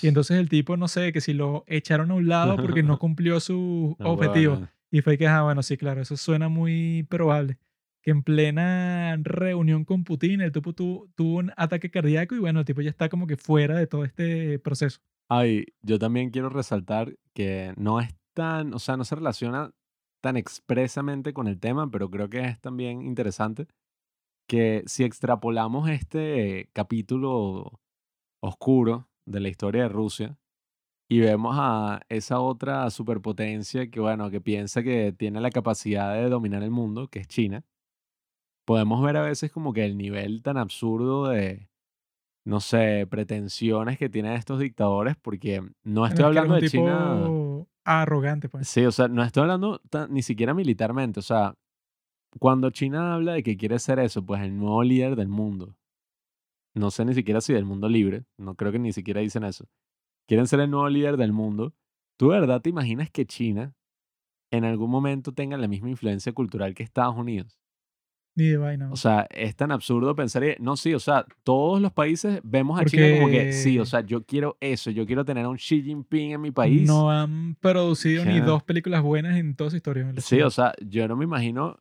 Y 0.01 0.09
entonces 0.09 0.39
el 0.39 0.49
tipo, 0.49 0.77
no 0.77 0.87
sé, 0.89 1.13
que 1.13 1.21
si 1.21 1.33
lo 1.35 1.65
echaron 1.67 2.11
a 2.11 2.15
un 2.15 2.29
lado 2.29 2.57
porque 2.57 2.83
no 2.83 2.99
cumplió 3.01 3.41
su 3.41 3.97
No, 3.99 4.13
objetivo. 4.13 4.53
huevona. 4.55 4.73
Y 4.91 5.01
fue 5.03 5.19
que, 5.19 5.27
ah, 5.27 5.43
bueno, 5.43 5.63
sí, 5.63 5.77
claro, 5.77 6.01
eso 6.01 6.17
suena 6.17 6.49
muy 6.49 7.05
probable. 7.11 7.59
Que 8.03 8.11
en 8.13 8.23
plena 8.23 9.17
reunión 9.21 9.85
con 9.85 10.05
Putin, 10.05 10.41
el 10.41 10.53
tipo 10.53 10.73
tu- 10.73 11.11
tuvo 11.15 11.39
un 11.39 11.53
ataque 11.57 11.91
cardíaco 11.91 12.35
y 12.35 12.39
bueno, 12.39 12.61
el 12.61 12.65
tipo 12.65 12.81
ya 12.81 12.91
está 12.91 13.09
como 13.09 13.27
que 13.27 13.37
fuera 13.37 13.77
de 13.77 13.87
todo 13.87 14.05
este 14.05 14.59
proceso. 14.61 15.01
Ay, 15.29 15.67
yo 15.83 15.99
también 15.99 16.31
quiero 16.31 16.49
resaltar 16.49 17.17
que 17.35 17.75
no 17.77 18.01
es 18.01 18.15
tan, 18.35 18.73
o 18.73 18.79
sea, 18.79 18.97
no 18.97 19.05
se 19.05 19.17
relaciona 19.17 19.73
tan 20.23 20.37
expresamente 20.39 21.33
con 21.35 21.49
el 21.49 21.61
tema, 21.61 21.91
pero 21.91 22.09
creo 22.09 22.31
que 22.31 22.41
es 22.41 22.61
también 22.61 23.03
interesante 23.03 23.67
que 24.49 24.83
si 24.87 25.05
extrapolamos 25.05 25.91
este 25.91 26.71
capítulo 26.73 27.81
oscuro 28.43 29.09
de 29.31 29.41
la 29.41 29.49
historia 29.49 29.83
de 29.83 29.89
Rusia 29.89 30.39
y 31.11 31.21
vemos 31.21 31.57
a 31.59 32.01
esa 32.09 32.41
otra 32.41 32.89
superpotencia 32.91 33.91
que, 33.91 34.01
bueno, 34.01 34.31
que 34.31 34.41
piensa 34.41 34.83
que 34.83 35.13
tiene 35.13 35.41
la 35.41 35.51
capacidad 35.51 36.15
de 36.15 36.29
dominar 36.29 36.63
el 36.63 36.71
mundo, 36.71 37.09
que 37.09 37.21
es 37.21 37.29
China, 37.29 37.65
podemos 38.67 39.03
ver 39.03 39.17
a 39.17 39.23
veces 39.23 39.51
como 39.51 39.73
que 39.73 39.85
el 39.85 39.97
nivel 39.97 40.43
tan 40.43 40.59
absurdo 40.59 41.29
de, 41.29 41.71
no 42.45 42.61
sé, 42.61 43.07
pretensiones 43.09 43.97
que 43.99 44.11
tienen 44.11 44.33
estos 44.33 44.61
dictadores, 44.61 45.17
porque 45.17 45.63
no 45.83 46.05
estoy 46.07 46.25
hablando 46.27 46.55
de 46.55 46.69
China. 46.69 47.31
arrogante, 47.85 48.51
pues. 48.51 48.69
Sí, 48.69 48.85
o 48.85 48.93
sea, 48.93 49.09
no 49.09 49.23
estoy 49.23 49.43
hablando 49.43 49.81
tan- 49.89 50.13
ni 50.13 50.21
siquiera 50.21 50.53
militarmente. 50.53 51.21
O 51.21 51.23
sea, 51.23 51.55
cuando 52.39 52.69
China 52.71 53.15
habla 53.15 53.33
de 53.33 53.43
que 53.43 53.57
quiere 53.57 53.79
ser 53.79 53.99
eso, 54.01 54.23
pues 54.25 54.43
el 54.43 54.57
nuevo 54.59 54.83
líder 54.83 55.17
del 55.17 55.29
mundo. 55.29 55.75
No 56.79 56.91
sé 56.91 57.05
ni 57.05 57.15
siquiera 57.15 57.41
si 57.41 57.53
del 57.53 57.65
mundo 57.65 57.89
libre. 57.89 58.25
No 58.39 58.55
creo 58.55 58.71
que 58.73 58.79
ni 58.79 58.93
siquiera 58.93 59.21
dicen 59.21 59.45
eso. 59.45 59.67
Quieren 60.29 60.47
ser 60.47 60.61
el 60.61 60.71
nuevo 60.71 60.89
líder 60.89 61.17
del 61.17 61.33
mundo. 61.33 61.75
¿Tú 62.19 62.31
de 62.31 62.41
verdad 62.41 62.61
te 62.61 62.71
imaginas 62.71 63.11
que 63.11 63.27
China 63.27 63.75
en 64.53 64.65
algún 64.65 64.91
momento 64.91 65.33
tenga 65.33 65.57
la 65.57 65.69
misma 65.69 65.91
influencia 65.91 66.33
cultural 66.33 66.75
que 66.75 66.83
Estados 66.83 67.17
Unidos? 67.17 67.59
Ni 68.37 68.45
de 68.47 68.57
vaina. 68.57 68.93
O 68.93 68.97
sea, 68.97 69.27
es 69.31 69.57
tan 69.57 69.73
absurdo 69.73 70.15
pensar, 70.15 70.45
no, 70.61 70.77
sí, 70.77 70.95
o 70.95 71.01
sea, 71.01 71.25
todos 71.43 71.81
los 71.81 71.93
países 71.93 72.41
vemos 72.45 72.81
a 72.81 72.85
China 72.85 73.07
como 73.17 73.29
que, 73.31 73.53
sí, 73.53 73.77
o 73.79 73.81
Porque- 73.81 73.91
sea, 73.91 74.01
yo 74.03 74.25
quiero 74.25 74.57
eso, 74.61 74.91
yo 74.93 75.07
quiero 75.07 75.25
tener 75.25 75.45
a 75.45 75.49
un 75.49 75.57
Xi 75.57 75.83
Jinping 75.83 76.33
en 76.33 76.41
mi 76.41 76.53
país. 76.53 76.87
No 76.87 77.11
han 77.11 77.57
producido 77.57 78.25
ni 78.25 78.35
Ya. 78.37 78.45
dos 78.45 78.63
películas 78.63 79.03
buenas 79.03 79.37
en 79.39 79.57
toda 79.57 79.71
su 79.71 79.77
historia. 79.77 80.13
Sí, 80.19 80.37
China. 80.37 80.47
o 80.47 80.51
sea, 80.51 80.73
yo 80.87 81.09
no 81.09 81.17
me 81.17 81.25
imagino 81.25 81.79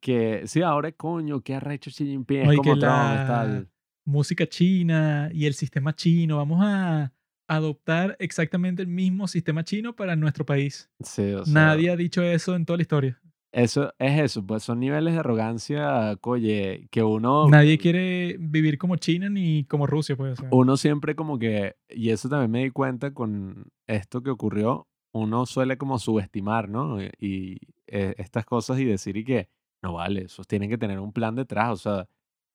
que, 0.00 0.42
sí, 0.46 0.62
ahora 0.62 0.92
coño, 0.92 1.42
¿qué 1.42 1.54
ha 1.56 1.74
hecho 1.74 1.90
Xi 1.90 2.06
Jinping? 2.06 2.38
Es 2.42 2.48
que 2.50 2.56
como 2.56 2.78
Trump, 2.78 2.82
la 2.84 3.24
tal. 3.26 3.68
Música 4.08 4.46
china 4.46 5.30
y 5.32 5.46
el 5.46 5.54
sistema 5.54 5.94
chino. 5.94 6.38
Vamos 6.38 6.60
a 6.62 7.12
adoptar 7.46 8.16
exactamente 8.18 8.82
el 8.82 8.88
mismo 8.88 9.28
sistema 9.28 9.64
chino 9.64 9.94
para 9.94 10.16
nuestro 10.16 10.44
país. 10.44 10.90
Sí, 11.00 11.32
o 11.32 11.44
sea, 11.44 11.54
Nadie 11.54 11.90
ha 11.90 11.96
dicho 11.96 12.22
eso 12.22 12.56
en 12.56 12.64
toda 12.64 12.78
la 12.78 12.82
historia. 12.82 13.20
eso 13.52 13.92
es 13.98 14.20
eso, 14.20 14.46
pues 14.46 14.62
son 14.62 14.80
niveles 14.80 15.14
de 15.14 15.20
arrogancia, 15.20 16.16
coye, 16.20 16.88
que 16.90 17.02
uno, 17.02 17.48
Nadie 17.48 17.78
quiere 17.78 18.36
vivir 18.38 18.76
como 18.78 18.96
China 18.96 19.28
ni 19.28 19.64
como 19.64 19.86
Rusia, 19.86 20.16
pues. 20.16 20.32
o 20.32 20.36
sea. 20.42 20.48
uno 20.52 20.76
siempre 20.76 21.14
como 21.14 21.38
que, 21.38 21.76
y 21.88 22.10
eso 22.10 22.28
también 22.28 22.50
me 22.50 22.64
di 22.64 22.70
cuenta 22.70 23.12
con 23.14 23.70
esto 23.86 24.22
que 24.22 24.30
ocurrió, 24.30 24.88
uno 25.12 25.46
suele 25.46 25.78
como 25.78 25.98
subestimar, 25.98 26.68
¿no? 26.68 27.02
Y, 27.02 27.10
y, 27.18 27.56
eh, 27.86 28.14
estas 28.18 28.44
cosas 28.44 28.78
y 28.78 28.84
decir 28.84 29.16
y 29.16 29.24
que, 29.24 29.48
no 29.82 29.94
vale, 29.94 30.24
esos 30.24 30.46
tienen 30.46 30.68
que 30.68 30.76
tener 30.78 30.98
un 30.98 31.12
plan 31.12 31.34
detrás, 31.34 31.70
o 31.72 31.76
sea, 31.76 32.08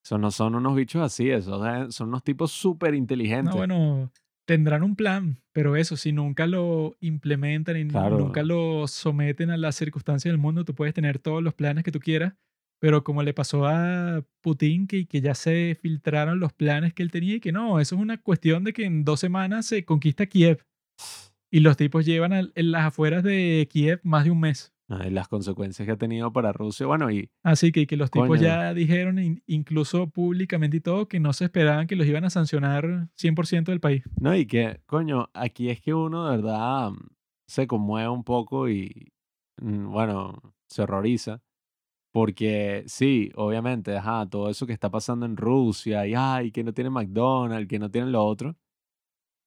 eso 0.04 0.18
no 0.18 0.32
son 0.32 0.56
unos 0.56 0.76
bichos 0.76 1.02
así, 1.02 1.30
eso, 1.30 1.62
son 1.92 2.10
unos 2.10 2.24
tipos 2.24 2.52
súper 2.52 2.94
inteligentes. 2.94 3.52
No, 3.54 3.58
bueno, 3.58 4.12
tendrán 4.46 4.84
un 4.84 4.96
plan, 4.96 5.42
pero 5.54 5.76
eso, 5.76 5.96
si 5.96 6.12
nunca 6.12 6.46
lo 6.46 6.96
implementan 7.00 7.78
y 7.78 7.88
Claro. 7.88 8.18
nunca 8.20 8.44
lo 8.44 8.88
someten 8.88 9.50
a 9.50 9.58
las 9.58 9.76
circunstancias 9.76 10.32
del 10.32 10.40
mundo, 10.40 10.66
tú 10.66 10.76
puedes 10.76 10.94
tener 10.94 11.20
todos 11.20 11.42
los 11.42 11.54
planes 11.54 11.84
que 11.86 11.92
tú 11.92 12.00
quieras, 12.00 12.34
pero 12.80 13.06
como 13.06 13.24
le 13.24 13.34
pasó 13.34 13.66
a 13.66 14.26
Putin, 14.42 14.88
que, 14.88 15.06
que 15.06 15.22
ya 15.22 15.36
se 15.36 15.78
filtraron 15.82 16.42
los 16.42 16.52
planes 16.52 16.94
que 16.94 17.02
él 17.02 17.12
tenía 17.12 17.36
y 17.36 17.40
que 17.40 17.54
no, 17.54 17.80
eso 17.80 17.96
es 17.96 18.02
una 18.02 18.18
cuestión 18.18 18.66
de 18.66 18.74
que 18.74 18.84
en 18.84 19.06
dos 19.06 19.22
semanas 19.22 19.68
se 19.68 19.86
conquista 19.86 20.26
Kiev 20.26 20.66
y 21.50 21.62
los 21.62 21.78
tipos 21.78 22.06
llevan 22.06 22.34
en 22.34 22.72
las 22.72 22.86
afueras 22.88 23.24
de 23.24 23.70
Kiev 23.72 24.02
más 24.04 24.26
de 24.26 24.32
un 24.32 24.42
mes. 24.42 24.73
Ay, 24.90 25.10
las 25.12 25.28
consecuencias 25.28 25.86
que 25.86 25.92
ha 25.94 25.98
tenido 25.98 26.32
para 26.34 26.52
Rusia, 26.52 26.86
bueno, 26.86 27.10
y 27.10 27.30
Así 27.42 27.72
que, 27.72 27.88
que 27.88 27.96
los 27.98 28.12
tipos 28.12 28.28
Coño. 28.28 28.42
ya 28.44 28.74
dijeron, 28.74 29.18
in- 29.20 29.44
incluso 29.48 30.08
públicamente 30.10 30.78
y 30.78 30.82
todo, 30.82 31.08
que 31.08 31.20
no 31.20 31.34
se 31.34 31.46
esperaban 31.46 31.88
que 31.88 31.96
los 31.96 32.06
iban 32.06 32.26
a 32.26 32.30
sancionar 32.30 33.08
100% 33.16 33.72
del 33.72 33.80
país. 33.80 34.04
No, 34.20 34.36
y 34.36 34.46
que, 34.46 34.82
coño, 34.86 35.30
aquí 35.34 35.70
es 35.70 35.82
que 35.82 35.94
uno 35.94 36.26
de 36.30 36.38
verdad 36.38 36.92
mm, 36.92 36.98
se 37.48 37.66
conmueve 37.68 38.10
un 38.10 38.24
poco 38.24 38.70
y, 38.70 39.12
mm, 39.62 39.90
bueno, 39.92 40.54
se 40.68 40.82
horroriza 40.84 41.42
Porque 42.12 42.84
sí, 42.88 43.32
obviamente, 43.36 43.98
ajá, 43.98 44.28
todo 44.30 44.50
eso 44.50 44.68
que 44.68 44.74
está 44.74 44.92
pasando 44.92 45.26
en 45.26 45.36
Rusia 45.38 46.06
y 46.08 46.14
ay, 46.16 46.52
que 46.52 46.64
no 46.64 46.74
tiene 46.74 46.90
McDonald's, 46.92 47.68
que 47.68 47.80
no 47.80 47.90
tiene 47.90 48.12
lo 48.12 48.24
otro, 48.26 48.56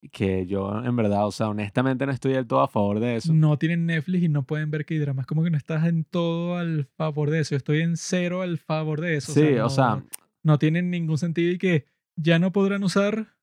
que 0.08 0.46
yo 0.46 0.82
en 0.84 0.96
verdad, 0.96 1.26
o 1.26 1.32
sea, 1.32 1.48
honestamente 1.48 2.06
no 2.06 2.12
estoy 2.12 2.32
del 2.32 2.46
todo 2.46 2.60
a 2.60 2.68
favor 2.68 3.00
de 3.00 3.16
eso. 3.16 3.32
No 3.32 3.58
tienen 3.58 3.86
Netflix 3.86 4.24
y 4.24 4.28
no 4.28 4.42
pueden 4.42 4.70
ver 4.70 4.84
K-dramas. 4.84 5.26
Como 5.26 5.42
que 5.44 5.50
no 5.50 5.56
estás 5.56 5.86
en 5.86 6.04
todo 6.04 6.56
al 6.56 6.86
favor 6.96 7.30
de 7.30 7.40
eso. 7.40 7.50
Yo 7.50 7.56
estoy 7.58 7.80
en 7.80 7.96
cero 7.96 8.42
al 8.42 8.58
favor 8.58 9.00
de 9.00 9.16
eso. 9.16 9.32
Sí, 9.32 9.52
no, 9.56 9.66
o 9.66 9.70
sea, 9.70 10.02
no 10.42 10.58
tienen 10.58 10.90
ningún 10.90 11.18
sentido 11.18 11.52
y 11.52 11.58
que 11.58 11.86
ya 12.16 12.38
no 12.38 12.52
podrán 12.52 12.82
usar 12.84 13.34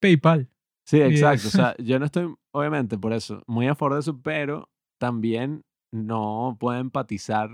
PayPal. 0.00 0.48
sí, 0.84 1.00
exacto. 1.00 1.48
O 1.48 1.50
sea, 1.50 1.74
yo 1.82 1.98
no 1.98 2.06
estoy, 2.06 2.34
obviamente, 2.52 2.98
por 2.98 3.12
eso, 3.12 3.42
muy 3.46 3.66
a 3.66 3.74
favor 3.74 3.94
de 3.94 4.00
eso, 4.00 4.20
pero 4.22 4.70
también 4.98 5.62
no 5.92 6.56
puedo 6.60 6.78
empatizar, 6.78 7.50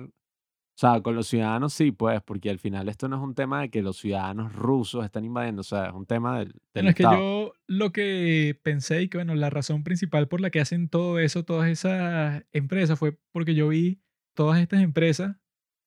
o 0.77 0.79
sea, 0.79 1.01
con 1.01 1.17
los 1.17 1.27
ciudadanos 1.29 1.73
sí, 1.73 1.91
pues, 1.91 2.21
porque 2.23 2.51
al 2.51 2.59
final 2.59 2.91
esto 2.91 3.09
no 3.09 3.17
es 3.17 3.23
un 3.23 3.35
tema 3.35 3.63
de 3.63 3.71
que 3.71 3.81
los 3.81 3.97
ciudadanos 3.97 4.53
rusos 4.53 5.07
están 5.07 5.25
invadiendo, 5.25 5.63
o 5.63 5.65
sea, 5.65 5.87
es 5.87 5.95
un 5.95 6.05
tema 6.05 6.39
del, 6.39 6.53
del 6.75 6.85
Bueno, 6.85 6.91
es 6.91 6.95
que 6.95 7.03
Estado. 7.05 7.19
yo 7.19 7.55
lo 7.67 7.93
que 7.93 8.61
pensé 8.63 9.01
y 9.03 9.09
que, 9.09 9.17
bueno, 9.17 9.35
la 9.35 9.49
razón 9.49 9.85
principal 9.85 10.29
por 10.29 10.43
la 10.43 10.51
que 10.51 10.61
hacen 10.61 10.91
todo 10.91 11.19
eso, 11.19 11.47
todas 11.47 11.71
esas 11.71 12.45
empresas, 12.53 12.99
fue 12.99 13.19
porque 13.33 13.55
yo 13.55 13.69
vi 13.69 14.03
todas 14.35 14.61
estas 14.61 14.83
empresas 14.83 15.37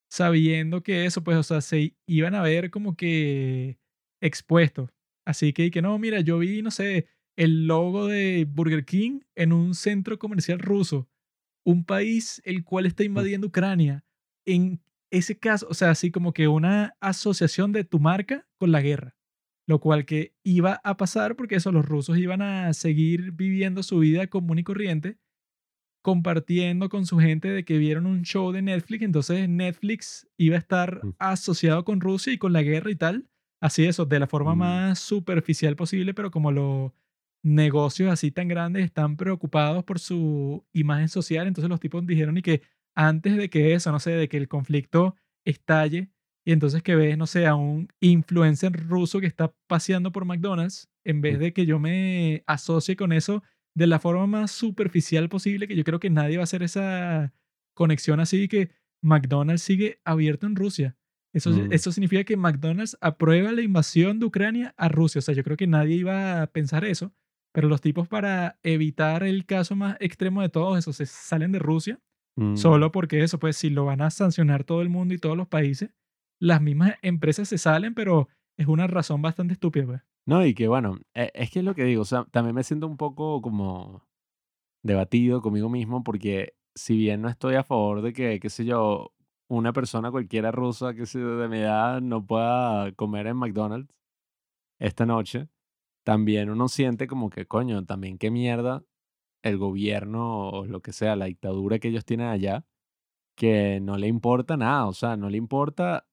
sabiendo 0.09 0.81
que 0.81 1.05
eso, 1.05 1.23
pues, 1.23 1.37
o 1.37 1.43
sea, 1.43 1.61
se 1.61 1.95
iban 2.07 2.33
a 2.33 2.41
ver 2.41 2.71
como 2.71 2.95
que 2.95 3.79
expuestos. 4.21 4.89
Así 5.23 5.53
que, 5.53 5.65
y 5.65 5.71
que 5.71 5.83
no, 5.83 5.99
mira, 5.99 6.21
yo 6.21 6.39
vi, 6.39 6.63
no 6.63 6.71
sé, 6.71 7.07
el 7.37 7.67
logo 7.67 8.07
de 8.07 8.47
Burger 8.49 8.85
King 8.85 9.19
en 9.35 9.53
un 9.53 9.75
centro 9.75 10.17
comercial 10.17 10.57
ruso, 10.57 11.07
un 11.63 11.85
país 11.85 12.41
el 12.43 12.63
cual 12.63 12.87
está 12.87 13.03
invadiendo 13.03 13.47
Ucrania. 13.47 14.03
En 14.53 14.81
ese 15.11 15.37
caso, 15.39 15.67
o 15.69 15.73
sea, 15.73 15.91
así 15.91 16.11
como 16.11 16.33
que 16.33 16.47
una 16.47 16.95
asociación 17.01 17.71
de 17.71 17.83
tu 17.83 17.99
marca 17.99 18.47
con 18.57 18.71
la 18.71 18.81
guerra 18.81 19.15
lo 19.67 19.79
cual 19.79 20.05
que 20.05 20.33
iba 20.43 20.81
a 20.83 20.97
pasar 20.97 21.35
porque 21.35 21.55
eso, 21.55 21.71
los 21.71 21.85
rusos 21.85 22.17
iban 22.17 22.41
a 22.41 22.73
seguir 22.73 23.31
viviendo 23.33 23.83
su 23.83 23.99
vida 23.99 24.25
común 24.27 24.57
y 24.59 24.63
corriente, 24.63 25.19
compartiendo 26.01 26.89
con 26.89 27.05
su 27.05 27.19
gente 27.19 27.49
de 27.49 27.65
que 27.65 27.77
vieron 27.77 28.05
un 28.05 28.23
show 28.23 28.51
de 28.51 28.61
Netflix, 28.61 29.03
entonces 29.03 29.49
Netflix 29.49 30.27
iba 30.37 30.55
a 30.55 30.59
estar 30.59 31.07
asociado 31.19 31.85
con 31.85 32.01
Rusia 32.01 32.33
y 32.33 32.37
con 32.37 32.53
la 32.53 32.63
guerra 32.63 32.91
y 32.91 32.95
tal, 32.95 33.29
así 33.61 33.85
eso, 33.85 34.05
de 34.05 34.19
la 34.19 34.27
forma 34.27 34.55
Mm. 34.55 34.59
más 34.59 34.99
superficial 34.99 35.75
posible, 35.75 36.13
pero 36.13 36.31
como 36.31 36.51
los 36.51 36.91
negocios 37.43 38.11
así 38.11 38.31
tan 38.31 38.47
grandes 38.47 38.83
están 38.85 39.17
preocupados 39.17 39.83
por 39.83 39.99
su 39.99 40.65
imagen 40.73 41.09
social, 41.09 41.47
entonces 41.47 41.69
los 41.69 41.79
tipos 41.79 42.05
dijeron 42.07 42.37
y 42.37 42.41
que 42.41 42.61
antes 42.95 43.37
de 43.37 43.49
que 43.49 43.73
eso, 43.73 43.91
no 43.91 43.99
sé, 43.99 44.11
de 44.11 44.27
que 44.29 44.37
el 44.37 44.47
conflicto 44.47 45.15
estalle, 45.45 46.09
y 46.45 46.51
entonces 46.51 46.81
que 46.83 46.95
ves, 46.95 47.17
no 47.17 47.27
sé, 47.27 47.47
a 47.47 47.55
un 47.55 47.89
influencer 48.01 48.71
ruso 48.87 49.19
que 49.19 49.27
está 49.27 49.53
paseando 49.67 50.11
por 50.11 50.25
McDonald's, 50.25 50.89
en 51.05 51.21
vez 51.21 51.39
de 51.39 51.53
que 51.53 51.65
yo 51.65 51.79
me 51.79 52.43
asocie 52.47 52.95
con 52.95 53.13
eso 53.13 53.43
de 53.75 53.87
la 53.87 53.99
forma 53.99 54.25
más 54.27 54.51
superficial 54.51 55.29
posible, 55.29 55.67
que 55.67 55.75
yo 55.75 55.83
creo 55.83 55.99
que 55.99 56.09
nadie 56.09 56.37
va 56.37 56.43
a 56.43 56.45
hacer 56.45 56.63
esa 56.63 57.33
conexión 57.75 58.19
así 58.19 58.47
que 58.47 58.71
McDonald's 59.01 59.61
sigue 59.61 60.01
abierto 60.03 60.47
en 60.47 60.55
Rusia. 60.55 60.97
Eso, 61.33 61.51
Mm. 61.51 61.71
eso 61.71 61.91
significa 61.91 62.23
que 62.23 62.35
McDonald's 62.35 62.97
aprueba 63.01 63.51
la 63.51 63.61
invasión 63.61 64.19
de 64.19 64.25
Ucrania 64.25 64.73
a 64.77 64.89
Rusia. 64.89 65.19
O 65.19 65.21
sea, 65.21 65.35
yo 65.35 65.43
creo 65.43 65.55
que 65.57 65.67
nadie 65.67 65.95
iba 65.95 66.41
a 66.41 66.47
pensar 66.47 66.83
eso, 66.83 67.13
pero 67.53 67.67
los 67.69 67.81
tipos 67.81 68.07
para 68.07 68.59
evitar 68.63 69.23
el 69.23 69.45
caso 69.45 69.75
más 69.75 69.95
extremo 69.99 70.41
de 70.41 70.49
todos 70.49 70.77
esos 70.79 70.95
se 70.97 71.05
salen 71.05 71.51
de 71.51 71.59
Rusia 71.59 71.99
Mm. 72.39 72.55
Solo 72.55 72.91
porque 72.91 73.21
eso, 73.21 73.37
pues 73.37 73.57
si 73.57 73.69
lo 73.69 73.83
van 73.85 74.01
a 74.01 74.09
sancionar 74.09 74.63
todo 74.63 74.81
el 74.81 74.87
mundo 74.89 75.13
y 75.13 75.17
todos 75.17 75.35
los 75.35 75.47
países, 75.47 75.91
las 76.39 76.61
mismas 76.61 76.95
empresas 77.01 77.49
se 77.49 77.57
salen, 77.57 77.93
pero 77.93 78.29
es 78.57 78.67
una 78.67 78.87
razón 78.87 79.21
bastante 79.21 79.53
estúpida, 79.53 79.85
pues. 79.85 80.01
No, 80.25 80.45
y 80.45 80.53
que 80.53 80.67
bueno, 80.69 80.97
e- 81.13 81.31
es 81.33 81.51
que 81.51 81.59
es 81.59 81.65
lo 81.65 81.75
que 81.75 81.83
digo, 81.83 82.03
o 82.03 82.05
sea, 82.05 82.25
también 82.31 82.55
me 82.55 82.63
siento 82.63 82.87
un 82.87 82.95
poco 82.95 83.41
como 83.41 84.07
debatido 84.83 85.41
conmigo 85.41 85.69
mismo 85.69 86.03
porque 86.03 86.53
si 86.75 86.95
bien 86.95 87.21
no 87.21 87.27
estoy 87.29 87.55
a 87.55 87.63
favor 87.63 88.01
de 88.01 88.13
que, 88.13 88.39
qué 88.39 88.49
sé 88.49 88.63
yo, 88.63 89.11
una 89.49 89.73
persona 89.73 90.11
cualquiera 90.11 90.51
rusa 90.51 90.93
que 90.93 91.05
sea 91.05 91.21
de 91.21 91.49
mi 91.49 91.57
edad 91.57 91.99
no 91.99 92.25
pueda 92.25 92.91
comer 92.93 93.27
en 93.27 93.35
McDonald's 93.35 93.93
esta 94.79 95.05
noche, 95.05 95.49
también 96.05 96.49
uno 96.49 96.69
siente 96.69 97.07
como 97.07 97.29
que, 97.29 97.45
coño, 97.47 97.83
también 97.85 98.17
qué 98.17 98.31
mierda 98.31 98.83
el 99.43 99.57
gobierno 99.57 100.49
o 100.49 100.65
lo 100.65 100.81
que 100.81 100.93
sea, 100.93 101.15
la 101.15 101.25
dictadura 101.25 101.79
que 101.79 101.89
ellos 101.89 102.05
tienen 102.05 102.27
allá, 102.27 102.65
que 103.35 103.79
no 103.81 103.97
le 103.97 104.07
importa 104.07 104.57
nada, 104.57 104.85
o 104.87 104.93
sea, 104.93 105.15
no 105.15 105.29
le 105.29 105.37
importa 105.37 106.05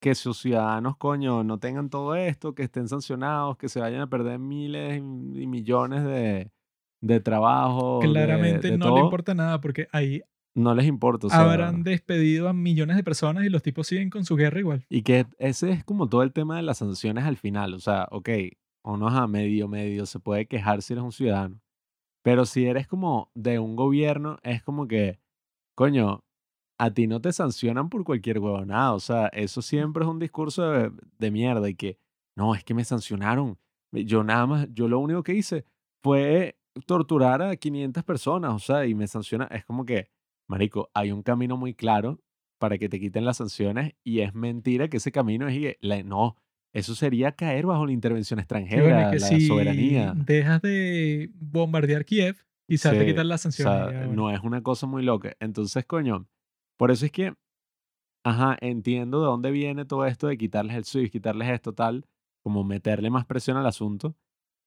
que 0.00 0.16
sus 0.16 0.38
ciudadanos, 0.38 0.96
coño, 0.96 1.44
no 1.44 1.58
tengan 1.58 1.88
todo 1.88 2.16
esto, 2.16 2.56
que 2.56 2.64
estén 2.64 2.88
sancionados, 2.88 3.56
que 3.56 3.68
se 3.68 3.78
vayan 3.78 4.00
a 4.00 4.10
perder 4.10 4.40
miles 4.40 4.98
y 4.98 5.46
millones 5.46 6.02
de, 6.04 6.50
de 7.00 7.20
trabajo, 7.20 8.00
de, 8.00 8.08
Claramente 8.08 8.72
de 8.72 8.78
no 8.78 8.86
todo, 8.86 8.96
le 8.96 9.02
importa 9.02 9.34
nada 9.34 9.60
porque 9.60 9.86
ahí 9.92 10.22
no 10.54 10.74
les 10.74 10.86
importa, 10.86 11.28
o 11.28 11.30
sea, 11.30 11.40
habrán 11.40 11.84
despedido 11.84 12.48
a 12.48 12.52
millones 12.52 12.96
de 12.96 13.04
personas 13.04 13.44
y 13.44 13.48
los 13.48 13.62
tipos 13.62 13.86
siguen 13.86 14.10
con 14.10 14.24
su 14.24 14.34
guerra 14.34 14.58
igual. 14.58 14.84
y 14.90 15.02
que 15.02 15.26
ese 15.38 15.70
es 15.70 15.84
como 15.84 16.08
todo 16.08 16.24
el 16.24 16.32
tema 16.32 16.56
de 16.56 16.62
las 16.62 16.78
sanciones 16.78 17.24
al 17.24 17.36
final, 17.36 17.72
o 17.72 17.78
sea, 17.78 18.08
ok, 18.10 18.28
uno 18.84 19.08
a 19.08 19.28
medio, 19.28 19.68
medio 19.68 20.04
se 20.06 20.18
puede 20.18 20.46
quejar 20.46 20.82
si 20.82 20.94
eres 20.94 21.04
un 21.04 21.12
ciudadano, 21.12 21.60
pero 22.22 22.46
si 22.46 22.66
eres 22.66 22.86
como 22.88 23.30
de 23.34 23.58
un 23.58 23.76
gobierno, 23.76 24.38
es 24.42 24.62
como 24.62 24.86
que, 24.88 25.20
coño, 25.74 26.24
a 26.78 26.92
ti 26.92 27.06
no 27.06 27.20
te 27.20 27.32
sancionan 27.32 27.88
por 27.90 28.04
cualquier 28.04 28.38
huevonada. 28.40 28.94
O 28.94 29.00
sea, 29.00 29.28
eso 29.28 29.62
siempre 29.62 30.04
es 30.04 30.10
un 30.10 30.18
discurso 30.18 30.70
de, 30.70 30.92
de 31.18 31.30
mierda 31.30 31.68
y 31.68 31.74
que, 31.76 31.98
no, 32.36 32.54
es 32.54 32.64
que 32.64 32.74
me 32.74 32.84
sancionaron. 32.84 33.58
Yo 33.92 34.24
nada 34.24 34.46
más, 34.46 34.68
yo 34.72 34.88
lo 34.88 34.98
único 35.00 35.22
que 35.22 35.34
hice 35.34 35.64
fue 36.02 36.56
torturar 36.86 37.42
a 37.42 37.56
500 37.56 38.04
personas, 38.04 38.54
o 38.54 38.58
sea, 38.58 38.86
y 38.86 38.94
me 38.94 39.06
sanciona. 39.06 39.46
Es 39.46 39.64
como 39.64 39.84
que, 39.84 40.08
marico, 40.48 40.90
hay 40.94 41.12
un 41.12 41.22
camino 41.22 41.56
muy 41.56 41.74
claro 41.74 42.20
para 42.58 42.78
que 42.78 42.88
te 42.88 43.00
quiten 43.00 43.24
las 43.24 43.38
sanciones 43.38 43.94
y 44.04 44.20
es 44.20 44.34
mentira 44.34 44.88
que 44.88 44.98
ese 44.98 45.12
camino 45.12 45.48
es, 45.48 45.76
la- 45.80 46.02
no, 46.02 46.36
eso 46.72 46.94
sería 46.94 47.32
caer 47.32 47.66
bajo 47.66 47.86
la 47.86 47.92
intervención 47.92 48.36
bueno, 48.36 48.42
extranjera, 48.42 49.02
es 49.02 49.10
que 49.12 49.18
la 49.20 49.26
si 49.40 49.46
soberanía. 49.46 50.14
dejas 50.16 50.62
de 50.62 51.30
bombardear 51.34 52.04
Kiev, 52.04 52.36
quizás 52.66 52.92
te 52.92 53.00
Sí, 53.00 53.06
quitan 53.06 53.28
las 53.28 53.40
O 53.46 53.50
sanciones. 53.50 53.90
sea, 53.90 53.98
bueno. 54.06 54.12
no 54.14 54.30
es 54.30 54.40
una 54.40 54.62
cosa 54.62 54.86
muy 54.86 55.02
loca. 55.02 55.34
Entonces, 55.40 55.84
coño, 55.84 56.26
por 56.78 56.90
eso 56.90 57.04
es 57.06 57.12
que, 57.12 57.34
ajá, 58.24 58.56
entiendo 58.60 59.20
de 59.20 59.26
dónde 59.26 59.50
viene 59.50 59.84
todo 59.84 60.06
esto 60.06 60.28
de 60.28 60.38
quitarles 60.38 60.76
el 60.76 60.84
Swift, 60.84 61.10
quitarles 61.10 61.48
esto, 61.50 61.74
tal, 61.74 62.06
como 62.42 62.64
meterle 62.64 63.10
más 63.10 63.26
presión 63.26 63.56
al 63.56 63.66
asunto. 63.66 64.16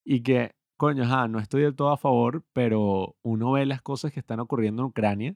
Y 0.06 0.22
que, 0.22 0.52
coño, 0.78 1.04
ajá, 1.04 1.28
no 1.28 1.40
estoy 1.40 1.64
del 1.64 1.76
todo 1.76 1.90
a 1.92 1.98
favor, 1.98 2.46
pero 2.54 3.16
uno 3.24 3.52
ve 3.54 3.66
las 3.66 3.82
cosas 3.82 4.12
que 4.12 4.20
están 4.20 4.40
ocurriendo 4.40 4.84
en 4.84 4.90
Ucrania 4.90 5.36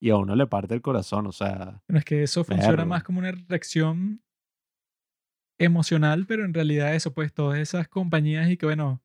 y 0.00 0.10
a 0.10 0.16
uno 0.16 0.34
le 0.36 0.46
parte 0.46 0.74
el 0.74 0.82
corazón. 0.82 1.26
O 1.26 1.32
sea, 1.32 1.82
Bueno, 1.88 1.98
es 1.98 2.04
que 2.04 2.22
eso 2.22 2.44
funciona 2.44 2.84
más 2.86 3.02
como 3.02 3.18
una 3.18 3.32
reacción 3.32 4.22
emocional, 5.58 6.26
pero 6.26 6.44
en 6.44 6.54
realidad 6.54 6.94
eso, 6.94 7.12
pues 7.14 7.32
todas 7.32 7.58
esas 7.58 7.88
compañías 7.88 8.50
y 8.50 8.56
que 8.56 8.66
bueno, 8.66 9.02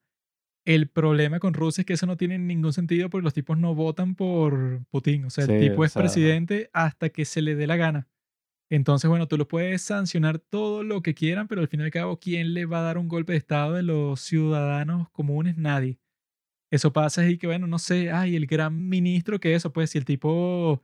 el 0.64 0.88
problema 0.88 1.40
con 1.40 1.54
Rusia 1.54 1.82
es 1.82 1.86
que 1.86 1.94
eso 1.94 2.06
no 2.06 2.16
tiene 2.16 2.38
ningún 2.38 2.72
sentido 2.72 3.10
porque 3.10 3.24
los 3.24 3.34
tipos 3.34 3.58
no 3.58 3.74
votan 3.74 4.14
por 4.14 4.84
Putin. 4.90 5.24
O 5.24 5.30
sea, 5.30 5.44
el 5.44 5.58
tipo 5.60 5.82
o 5.82 5.84
es 5.84 5.92
sea- 5.92 6.02
presidente 6.02 6.70
hasta 6.72 7.08
que 7.08 7.24
se 7.24 7.42
le 7.42 7.54
dé 7.56 7.66
la 7.66 7.76
gana. 7.76 8.08
Entonces, 8.70 9.08
bueno, 9.10 9.28
tú 9.28 9.36
lo 9.36 9.48
puedes 9.48 9.82
sancionar 9.82 10.38
todo 10.38 10.82
lo 10.82 11.02
que 11.02 11.14
quieran, 11.14 11.46
pero 11.46 11.60
al 11.60 11.68
fin 11.68 11.80
y 11.80 11.82
al 11.84 11.90
cabo, 11.90 12.18
¿quién 12.18 12.54
le 12.54 12.64
va 12.64 12.78
a 12.78 12.82
dar 12.82 12.96
un 12.96 13.08
golpe 13.08 13.32
de 13.32 13.38
Estado 13.38 13.74
de 13.74 13.82
los 13.82 14.20
ciudadanos 14.20 15.10
comunes? 15.10 15.58
Nadie. 15.58 15.98
Eso 16.70 16.90
pasa 16.92 17.28
y 17.28 17.36
que, 17.36 17.46
bueno, 17.46 17.66
no 17.66 17.78
sé, 17.78 18.10
ay, 18.10 18.34
el 18.34 18.46
gran 18.46 18.88
ministro 18.88 19.38
que 19.40 19.54
eso, 19.54 19.72
pues 19.74 19.90
si 19.90 19.98
el 19.98 20.06
tipo 20.06 20.80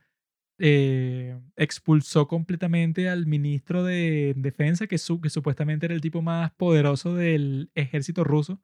eh, 0.59 1.39
expulsó 1.55 2.27
completamente 2.27 3.09
al 3.09 3.25
ministro 3.25 3.83
de 3.83 4.33
defensa, 4.37 4.87
que, 4.87 4.97
su- 4.97 5.21
que 5.21 5.29
supuestamente 5.29 5.85
era 5.87 5.95
el 5.95 6.01
tipo 6.01 6.21
más 6.21 6.51
poderoso 6.51 7.15
del 7.15 7.71
ejército 7.75 8.23
ruso, 8.23 8.61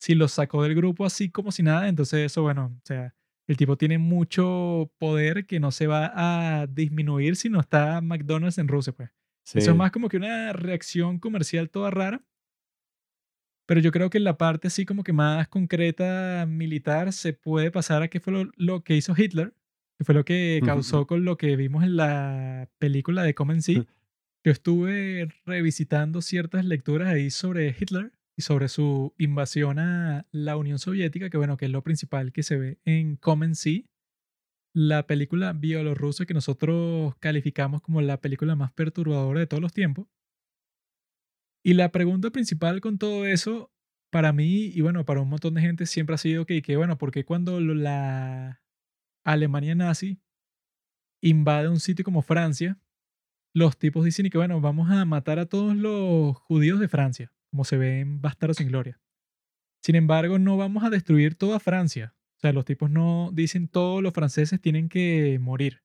si 0.00 0.14
lo 0.14 0.28
sacó 0.28 0.62
del 0.62 0.74
grupo 0.74 1.04
así 1.06 1.30
como 1.30 1.52
si 1.52 1.62
nada, 1.62 1.88
entonces 1.88 2.20
eso, 2.26 2.42
bueno, 2.42 2.66
o 2.76 2.80
sea, 2.86 3.14
el 3.48 3.56
tipo 3.56 3.76
tiene 3.76 3.98
mucho 3.98 4.90
poder 4.98 5.46
que 5.46 5.60
no 5.60 5.70
se 5.70 5.86
va 5.86 6.12
a 6.62 6.66
disminuir 6.66 7.36
si 7.36 7.48
no 7.48 7.60
está 7.60 8.00
McDonald's 8.00 8.58
en 8.58 8.68
Rusia, 8.68 8.92
pues. 8.92 9.10
Eso 9.60 9.70
es 9.70 9.76
más 9.76 9.92
como 9.92 10.08
que 10.08 10.16
una 10.16 10.52
reacción 10.52 11.18
comercial 11.20 11.70
toda 11.70 11.90
rara. 11.90 12.24
Pero 13.66 13.80
yo 13.80 13.90
creo 13.90 14.10
que 14.10 14.20
la 14.20 14.36
parte 14.38 14.68
así 14.68 14.84
como 14.86 15.02
que 15.02 15.12
más 15.12 15.48
concreta 15.48 16.46
militar 16.48 17.12
se 17.12 17.32
puede 17.32 17.70
pasar 17.70 18.02
a 18.02 18.08
qué 18.08 18.20
fue 18.20 18.32
lo, 18.32 18.50
lo 18.56 18.82
que 18.84 18.96
hizo 18.96 19.14
Hitler, 19.16 19.54
que 19.98 20.04
fue 20.04 20.14
lo 20.14 20.24
que 20.24 20.60
causó 20.64 21.06
con 21.06 21.24
lo 21.24 21.36
que 21.36 21.56
vimos 21.56 21.82
en 21.84 21.96
la 21.96 22.68
película 22.78 23.22
de 23.22 23.34
Come 23.34 23.54
and 23.54 23.62
See. 23.62 23.86
Yo 24.44 24.52
estuve 24.52 25.28
revisitando 25.44 26.20
ciertas 26.20 26.64
lecturas 26.64 27.08
ahí 27.08 27.30
sobre 27.30 27.74
Hitler 27.78 28.12
y 28.36 28.42
sobre 28.42 28.68
su 28.68 29.14
invasión 29.18 29.78
a 29.78 30.26
la 30.30 30.56
Unión 30.56 30.78
Soviética, 30.78 31.30
que 31.30 31.38
bueno, 31.38 31.56
que 31.56 31.64
es 31.64 31.70
lo 31.70 31.82
principal 31.82 32.32
que 32.32 32.42
se 32.42 32.56
ve 32.56 32.78
en 32.84 33.16
Come 33.16 33.46
and 33.46 33.54
See, 33.54 33.88
la 34.74 35.06
película 35.06 35.54
bielorrusa 35.54 36.26
que 36.26 36.34
nosotros 36.34 37.14
calificamos 37.18 37.80
como 37.80 38.02
la 38.02 38.20
película 38.20 38.54
más 38.54 38.72
perturbadora 38.72 39.40
de 39.40 39.46
todos 39.46 39.62
los 39.62 39.72
tiempos. 39.72 40.06
Y 41.64 41.72
la 41.74 41.90
pregunta 41.90 42.30
principal 42.30 42.82
con 42.82 42.98
todo 42.98 43.24
eso, 43.24 43.72
para 44.10 44.34
mí 44.34 44.66
y 44.66 44.82
bueno, 44.82 45.06
para 45.06 45.22
un 45.22 45.30
montón 45.30 45.54
de 45.54 45.62
gente 45.62 45.86
siempre 45.86 46.14
ha 46.14 46.18
sido 46.18 46.44
que, 46.44 46.60
que 46.60 46.76
bueno, 46.76 46.98
porque 46.98 47.24
cuando 47.24 47.58
la 47.58 48.60
Alemania 49.26 49.74
nazi 49.74 50.20
invade 51.20 51.68
un 51.68 51.80
sitio 51.80 52.04
como 52.04 52.22
Francia, 52.22 52.78
los 53.52 53.76
tipos 53.76 54.04
dicen 54.04 54.30
que 54.30 54.38
bueno, 54.38 54.60
vamos 54.60 54.90
a 54.90 55.04
matar 55.04 55.38
a 55.38 55.46
todos 55.46 55.74
los 55.76 56.36
judíos 56.36 56.78
de 56.78 56.88
Francia, 56.88 57.32
como 57.50 57.64
se 57.64 57.76
ve 57.76 58.00
en 58.00 58.20
Bastardos 58.20 58.58
sin 58.58 58.68
Gloria. 58.68 59.00
Sin 59.82 59.96
embargo, 59.96 60.38
no 60.38 60.56
vamos 60.56 60.84
a 60.84 60.90
destruir 60.90 61.34
toda 61.34 61.58
Francia. 61.58 62.14
O 62.36 62.40
sea, 62.40 62.52
los 62.52 62.64
tipos 62.64 62.90
no 62.90 63.30
dicen 63.32 63.68
todos 63.68 64.02
los 64.02 64.12
franceses 64.12 64.60
tienen 64.60 64.88
que 64.88 65.38
morir. 65.40 65.82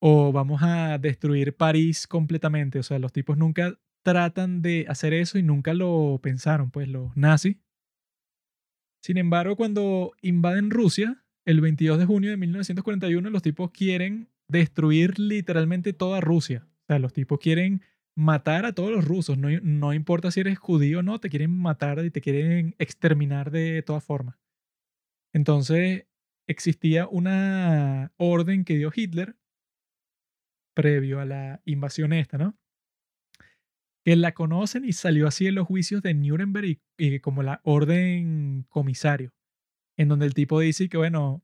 O 0.00 0.32
vamos 0.32 0.62
a 0.62 0.98
destruir 0.98 1.56
París 1.56 2.06
completamente. 2.06 2.78
O 2.78 2.82
sea, 2.82 2.98
los 2.98 3.12
tipos 3.12 3.38
nunca 3.38 3.78
tratan 4.02 4.60
de 4.60 4.86
hacer 4.88 5.14
eso 5.14 5.38
y 5.38 5.42
nunca 5.42 5.74
lo 5.74 6.18
pensaron, 6.22 6.70
pues 6.70 6.88
los 6.88 7.16
nazis. 7.16 7.58
Sin 9.02 9.18
embargo, 9.18 9.56
cuando 9.56 10.12
invaden 10.20 10.70
Rusia, 10.70 11.21
el 11.44 11.60
22 11.60 11.98
de 11.98 12.06
junio 12.06 12.30
de 12.30 12.36
1941, 12.36 13.30
los 13.30 13.42
tipos 13.42 13.70
quieren 13.70 14.28
destruir 14.48 15.18
literalmente 15.18 15.92
toda 15.92 16.20
Rusia. 16.20 16.68
O 16.84 16.86
sea, 16.86 16.98
los 16.98 17.12
tipos 17.12 17.38
quieren 17.38 17.82
matar 18.14 18.66
a 18.66 18.72
todos 18.72 18.90
los 18.90 19.04
rusos. 19.04 19.38
No, 19.38 19.48
no 19.62 19.92
importa 19.92 20.30
si 20.30 20.40
eres 20.40 20.58
judío 20.58 21.00
o 21.00 21.02
no, 21.02 21.18
te 21.20 21.30
quieren 21.30 21.50
matar 21.50 22.04
y 22.04 22.10
te 22.10 22.20
quieren 22.20 22.74
exterminar 22.78 23.50
de 23.50 23.82
todas 23.82 24.04
formas. 24.04 24.36
Entonces, 25.32 26.06
existía 26.46 27.06
una 27.08 28.12
orden 28.16 28.64
que 28.64 28.76
dio 28.76 28.92
Hitler 28.94 29.36
previo 30.74 31.20
a 31.20 31.24
la 31.24 31.62
invasión 31.64 32.12
esta, 32.12 32.38
¿no? 32.38 32.56
Que 34.04 34.16
la 34.16 34.32
conocen 34.32 34.84
y 34.84 34.92
salió 34.92 35.26
así 35.28 35.46
en 35.46 35.54
los 35.54 35.66
juicios 35.66 36.02
de 36.02 36.14
Nuremberg 36.14 36.66
y, 36.66 36.80
y 36.98 37.20
como 37.20 37.42
la 37.42 37.60
orden 37.62 38.66
comisario, 38.68 39.32
en 39.96 40.08
donde 40.08 40.26
el 40.26 40.34
tipo 40.34 40.60
dice 40.60 40.88
que, 40.88 40.96
bueno, 40.96 41.42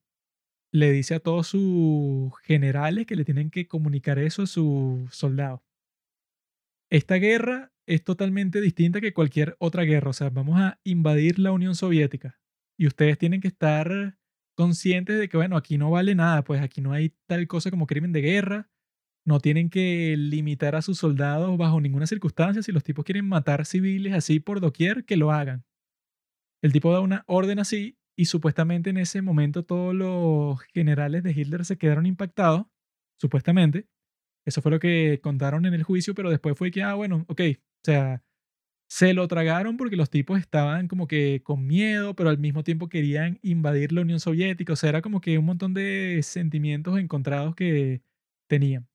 le 0.73 0.93
dice 0.93 1.15
a 1.15 1.21
todos 1.21 1.49
sus 1.49 2.33
generales 2.43 3.07
que 3.07 3.17
le 3.17 3.25
tienen 3.25 3.51
que 3.51 3.67
comunicar 3.67 4.19
eso 4.19 4.43
a 4.43 4.47
sus 4.47 5.15
soldados. 5.15 5.61
Esta 6.91 7.17
guerra 7.17 7.73
es 7.87 8.05
totalmente 8.05 8.61
distinta 8.61 9.01
que 9.01 9.13
cualquier 9.15 9.57
otra 9.59 9.85
guerra. 9.85 10.11
O 10.11 10.13
sea, 10.13 10.31
vamos 10.31 10.61
a 10.61 10.79
invadir 10.85 11.39
la 11.39 11.53
Unión 11.53 11.75
Soviética. 11.75 12.39
Y 12.79 12.87
ustedes 12.87 13.19
tienen 13.19 13.41
que 13.41 13.49
estar 13.49 14.19
conscientes 14.55 15.19
de 15.19 15.29
que, 15.29 15.37
bueno, 15.37 15.57
aquí 15.57 15.79
no 15.79 15.91
vale 15.91 16.15
nada. 16.15 16.45
Pues 16.45 16.63
aquí 16.63 16.81
no 16.81 16.93
hay 16.93 17.15
tal 17.27 17.47
cosa 17.47 17.71
como 17.71 17.87
crimen 17.87 18.13
de 18.13 18.21
guerra. 18.23 18.71
No 19.27 19.41
tienen 19.41 19.69
que 19.69 20.17
limitar 20.17 20.77
a 20.77 20.83
sus 20.83 20.99
soldados 20.99 21.57
bajo 21.59 21.81
ninguna 21.81 22.07
circunstancia. 22.07 22.63
Si 22.63 22.73
los 22.73 22.85
tipos 22.85 23.05
quieren 23.05 23.27
matar 23.27 23.67
civiles 23.67 24.15
así 24.15 24.41
por 24.41 24.61
doquier, 24.61 25.05
que 25.05 25.17
lo 25.17 25.33
hagan. 25.33 25.65
El 26.63 26.73
tipo 26.73 26.93
da 26.93 27.01
una 27.01 27.25
orden 27.27 27.59
así 27.59 27.99
y 28.19 28.25
supuestamente 28.25 28.91
en 28.91 28.97
ese 28.97 29.23
momento 29.23 29.65
todos 29.65 29.95
los 29.95 30.61
generales 30.75 31.23
de 31.23 31.31
Hitler 31.31 31.65
se 31.65 31.79
quedaron 31.79 32.05
impactados, 32.05 32.67
supuestamente. 33.17 33.87
Eso 34.45 34.61
fue 34.61 34.73
lo 34.73 34.81
que 34.81 35.21
contaron 35.23 35.67
en 35.67 35.75
el 35.75 35.85
juicio, 35.85 36.15
pero 36.15 36.31
después 36.31 36.59
fue 36.59 36.73
que, 36.73 36.83
ah, 36.83 36.95
bueno, 36.95 37.25
ok, 37.29 37.43
o 37.59 37.85
sea, 37.85 38.25
se 38.91 39.15
lo 39.15 39.29
tragaron 39.29 39.77
porque 39.77 39.97
los 39.97 40.11
tipos 40.11 40.41
estaban 40.41 40.89
como 40.89 41.07
que 41.09 41.43
con 41.45 41.67
miedo, 41.67 42.17
pero 42.17 42.31
al 42.31 42.39
mismo 42.39 42.65
tiempo 42.65 42.89
querían 42.89 43.39
invadir 43.43 43.93
la 43.93 44.03
Unión 44.03 44.21
Soviética, 44.21 44.73
o 44.75 44.77
sea, 44.77 44.91
era 44.91 45.03
como 45.03 45.21
que 45.21 45.39
un 45.39 45.47
montón 45.47 45.75
de 45.75 46.21
sentimientos 46.25 46.99
encontrados 46.99 47.55
que 47.55 48.03
tenían. 48.49 48.89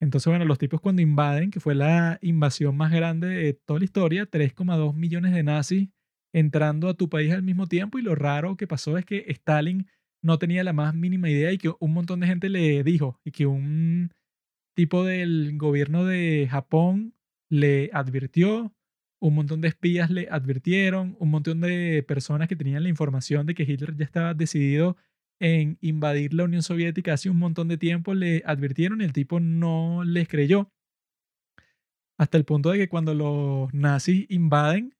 Entonces, 0.00 0.30
bueno, 0.30 0.44
los 0.44 0.58
tipos 0.58 0.80
cuando 0.80 1.02
invaden, 1.02 1.50
que 1.50 1.60
fue 1.60 1.74
la 1.74 2.18
invasión 2.22 2.76
más 2.76 2.92
grande 2.92 3.28
de 3.28 3.54
toda 3.54 3.80
la 3.80 3.86
historia, 3.86 4.26
3,2 4.26 4.94
millones 4.94 5.32
de 5.34 5.42
nazis 5.42 5.88
entrando 6.36 6.90
a 6.90 6.94
tu 6.94 7.08
país 7.08 7.32
al 7.32 7.42
mismo 7.42 7.66
tiempo 7.66 7.98
y 7.98 8.02
lo 8.02 8.14
raro 8.14 8.58
que 8.58 8.66
pasó 8.66 8.98
es 8.98 9.06
que 9.06 9.24
Stalin 9.28 9.86
no 10.22 10.38
tenía 10.38 10.64
la 10.64 10.74
más 10.74 10.94
mínima 10.94 11.30
idea 11.30 11.50
y 11.50 11.56
que 11.56 11.72
un 11.80 11.94
montón 11.94 12.20
de 12.20 12.26
gente 12.26 12.50
le 12.50 12.84
dijo 12.84 13.18
y 13.24 13.30
que 13.30 13.46
un 13.46 14.12
tipo 14.74 15.02
del 15.02 15.56
gobierno 15.56 16.04
de 16.04 16.46
Japón 16.50 17.14
le 17.48 17.88
advirtió, 17.94 18.74
un 19.18 19.34
montón 19.34 19.62
de 19.62 19.68
espías 19.68 20.10
le 20.10 20.28
advirtieron, 20.30 21.16
un 21.20 21.30
montón 21.30 21.62
de 21.62 22.04
personas 22.06 22.48
que 22.48 22.56
tenían 22.56 22.82
la 22.82 22.90
información 22.90 23.46
de 23.46 23.54
que 23.54 23.62
Hitler 23.62 23.96
ya 23.96 24.04
estaba 24.04 24.34
decidido 24.34 24.98
en 25.40 25.78
invadir 25.80 26.34
la 26.34 26.44
Unión 26.44 26.62
Soviética 26.62 27.14
hace 27.14 27.30
un 27.30 27.38
montón 27.38 27.68
de 27.68 27.78
tiempo 27.78 28.12
le 28.12 28.42
advirtieron 28.44 29.00
y 29.00 29.04
el 29.04 29.14
tipo 29.14 29.40
no 29.40 30.04
les 30.04 30.28
creyó. 30.28 30.70
Hasta 32.18 32.36
el 32.36 32.44
punto 32.44 32.70
de 32.72 32.78
que 32.78 32.88
cuando 32.90 33.14
los 33.14 33.72
nazis 33.72 34.26
invaden, 34.28 34.95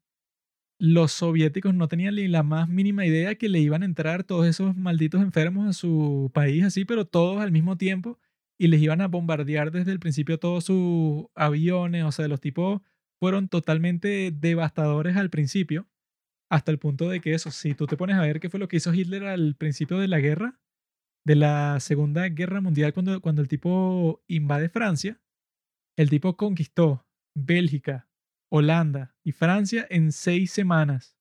los 0.79 1.13
soviéticos 1.13 1.75
no 1.75 1.89
tenían 1.89 2.17
ni 2.17 2.29
la 2.29 2.43
más 2.43 2.69
mínima 2.69 3.07
idea 3.07 3.35
que 3.37 3.49
le 3.49 3.61
iban 3.61 3.83
a 3.83 3.87
entrar 3.87 4.25
todos 4.25 4.47
esos 4.47 4.77
malditos 4.77 5.23
enfermos 5.23 5.69
a 5.69 5.73
su 5.73 6.31
país 6.35 6.65
así, 6.65 6.85
pero 6.85 7.07
todos 7.07 7.41
al 7.41 7.53
mismo 7.53 7.77
tiempo 7.77 8.19
y 8.59 8.69
les 8.69 8.81
iban 8.81 9.01
a 9.01 9.09
bombardear 9.09 9.71
desde 9.71 9.93
el 9.93 9.99
principio 9.99 10.39
todos 10.39 10.65
sus 10.65 11.27
aviones, 11.35 12.05
o 12.05 12.13
sea, 12.13 12.29
los 12.29 12.41
tipos 12.41 12.83
fueron 13.19 13.49
totalmente 13.49 14.31
devastadores 14.33 15.17
al 15.17 15.31
principio, 15.31 15.89
hasta 16.51 16.71
el 16.71 16.79
punto 16.79 17.09
de 17.09 17.21
que 17.21 17.35
eso, 17.35 17.51
si 17.51 17.75
tú 17.75 17.87
te 17.87 17.97
pones 17.97 18.17
a 18.17 18.23
ver 18.23 18.41
qué 18.41 18.51
fue 18.51 18.61
lo 18.61 18.69
que 18.69 18.77
hizo 18.77 18.95
Hitler 18.95 19.25
al 19.25 19.57
principio 19.57 19.99
de 19.99 20.09
la 20.09 20.21
guerra, 20.21 20.61
de 21.25 21.35
la 21.35 21.81
Segunda 21.81 22.29
Guerra 22.29 22.61
Mundial, 22.61 22.93
cuando, 22.93 23.21
cuando 23.21 23.43
el 23.43 23.49
tipo 23.49 24.23
invade 24.29 24.69
Francia, 24.69 25.21
el 25.97 26.09
tipo 26.09 26.37
conquistó 26.37 27.05
Bélgica, 27.35 28.09
Holanda 28.57 29.15
y 29.23 29.33
Francia 29.33 29.87
en 29.91 30.13
seis 30.13 30.51
semanas. 30.51 31.19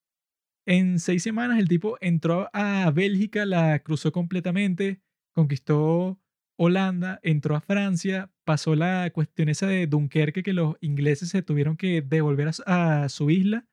En 0.66 1.00
seis 1.00 1.22
semanas 1.22 1.60
el 1.60 1.68
tipo 1.68 1.98
entró 2.00 2.50
a 2.54 2.90
Bélgica, 2.92 3.46
la 3.46 3.78
cruzó 3.80 4.12
completamente, 4.12 5.02
conquistó 5.34 6.20
Holanda, 6.58 7.20
entró 7.24 7.56
a 7.56 7.62
Francia, 7.62 8.32
pasó 8.46 8.76
la 8.76 9.10
cuestión 9.12 9.50
esa 9.50 9.68
de 9.68 9.86
Dunkerque 9.86 10.44
que 10.44 10.54
los 10.54 10.78
ingleses 10.80 11.30
se 11.30 11.42
tuvieron 11.42 11.76
que 11.76 12.02
devolver 12.02 12.50
a, 12.66 13.04
a 13.04 13.10
su 13.10 13.30
isla 13.30 13.68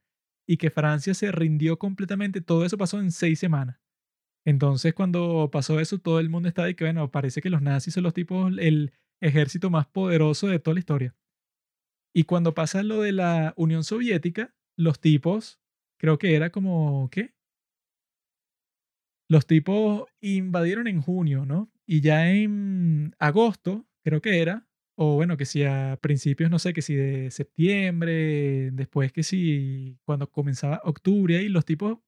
y 0.47 0.57
que 0.57 0.71
Francia 0.71 1.15
se 1.15 1.31
rindió 1.31 1.79
completamente. 1.79 2.41
Todo 2.41 2.65
eso 2.65 2.77
pasó 2.77 2.99
en 2.99 3.13
seis 3.13 3.39
semanas. 3.39 3.81
Entonces 4.45 4.93
cuando 4.93 5.51
pasó 5.53 5.79
eso 5.79 5.99
todo 5.99 6.19
el 6.19 6.29
mundo 6.29 6.49
estaba 6.49 6.67
de 6.67 6.75
que, 6.75 6.85
bueno, 6.85 7.11
parece 7.13 7.41
que 7.41 7.51
los 7.51 7.63
nazis 7.63 7.95
son 7.95 8.03
los 8.03 8.13
tipos, 8.13 8.53
el 8.59 8.93
ejército 9.21 9.71
más 9.71 9.87
poderoso 9.87 10.49
de 10.49 10.59
toda 10.59 10.75
la 10.75 10.81
historia. 10.81 11.15
Y 12.15 12.25
cuando 12.25 12.55
pasa 12.55 12.83
lo 12.83 13.01
de 13.03 13.13
la 13.13 13.55
Unión 13.57 13.85
Soviética, 13.85 14.55
los 14.77 15.01
tipos, 15.01 15.61
creo 15.99 16.19
que 16.19 16.35
era 16.35 16.51
como, 16.51 17.09
¿qué? 17.11 17.35
Los 19.29 19.47
tipos 19.47 20.05
invadieron 20.21 20.87
en 20.89 21.01
junio, 21.01 21.47
¿no? 21.47 21.71
Y 21.87 22.01
ya 22.03 22.31
en 22.31 23.15
agosto, 23.19 23.87
creo 24.05 24.21
que 24.21 24.41
era, 24.43 24.67
o 24.95 25.15
bueno, 25.15 25.37
que 25.37 25.47
si 25.47 25.65
a 25.65 25.99
principios, 26.03 26.51
no 26.51 26.59
sé, 26.59 26.75
que 26.75 26.83
si 26.83 26.95
de 26.95 27.31
septiembre, 27.31 28.71
después 28.73 29.13
que 29.13 29.23
si 29.23 29.99
cuando 30.05 30.31
comenzaba 30.31 30.81
octubre, 30.85 31.39
ahí 31.39 31.49
los 31.49 31.65
tipos 31.65 31.99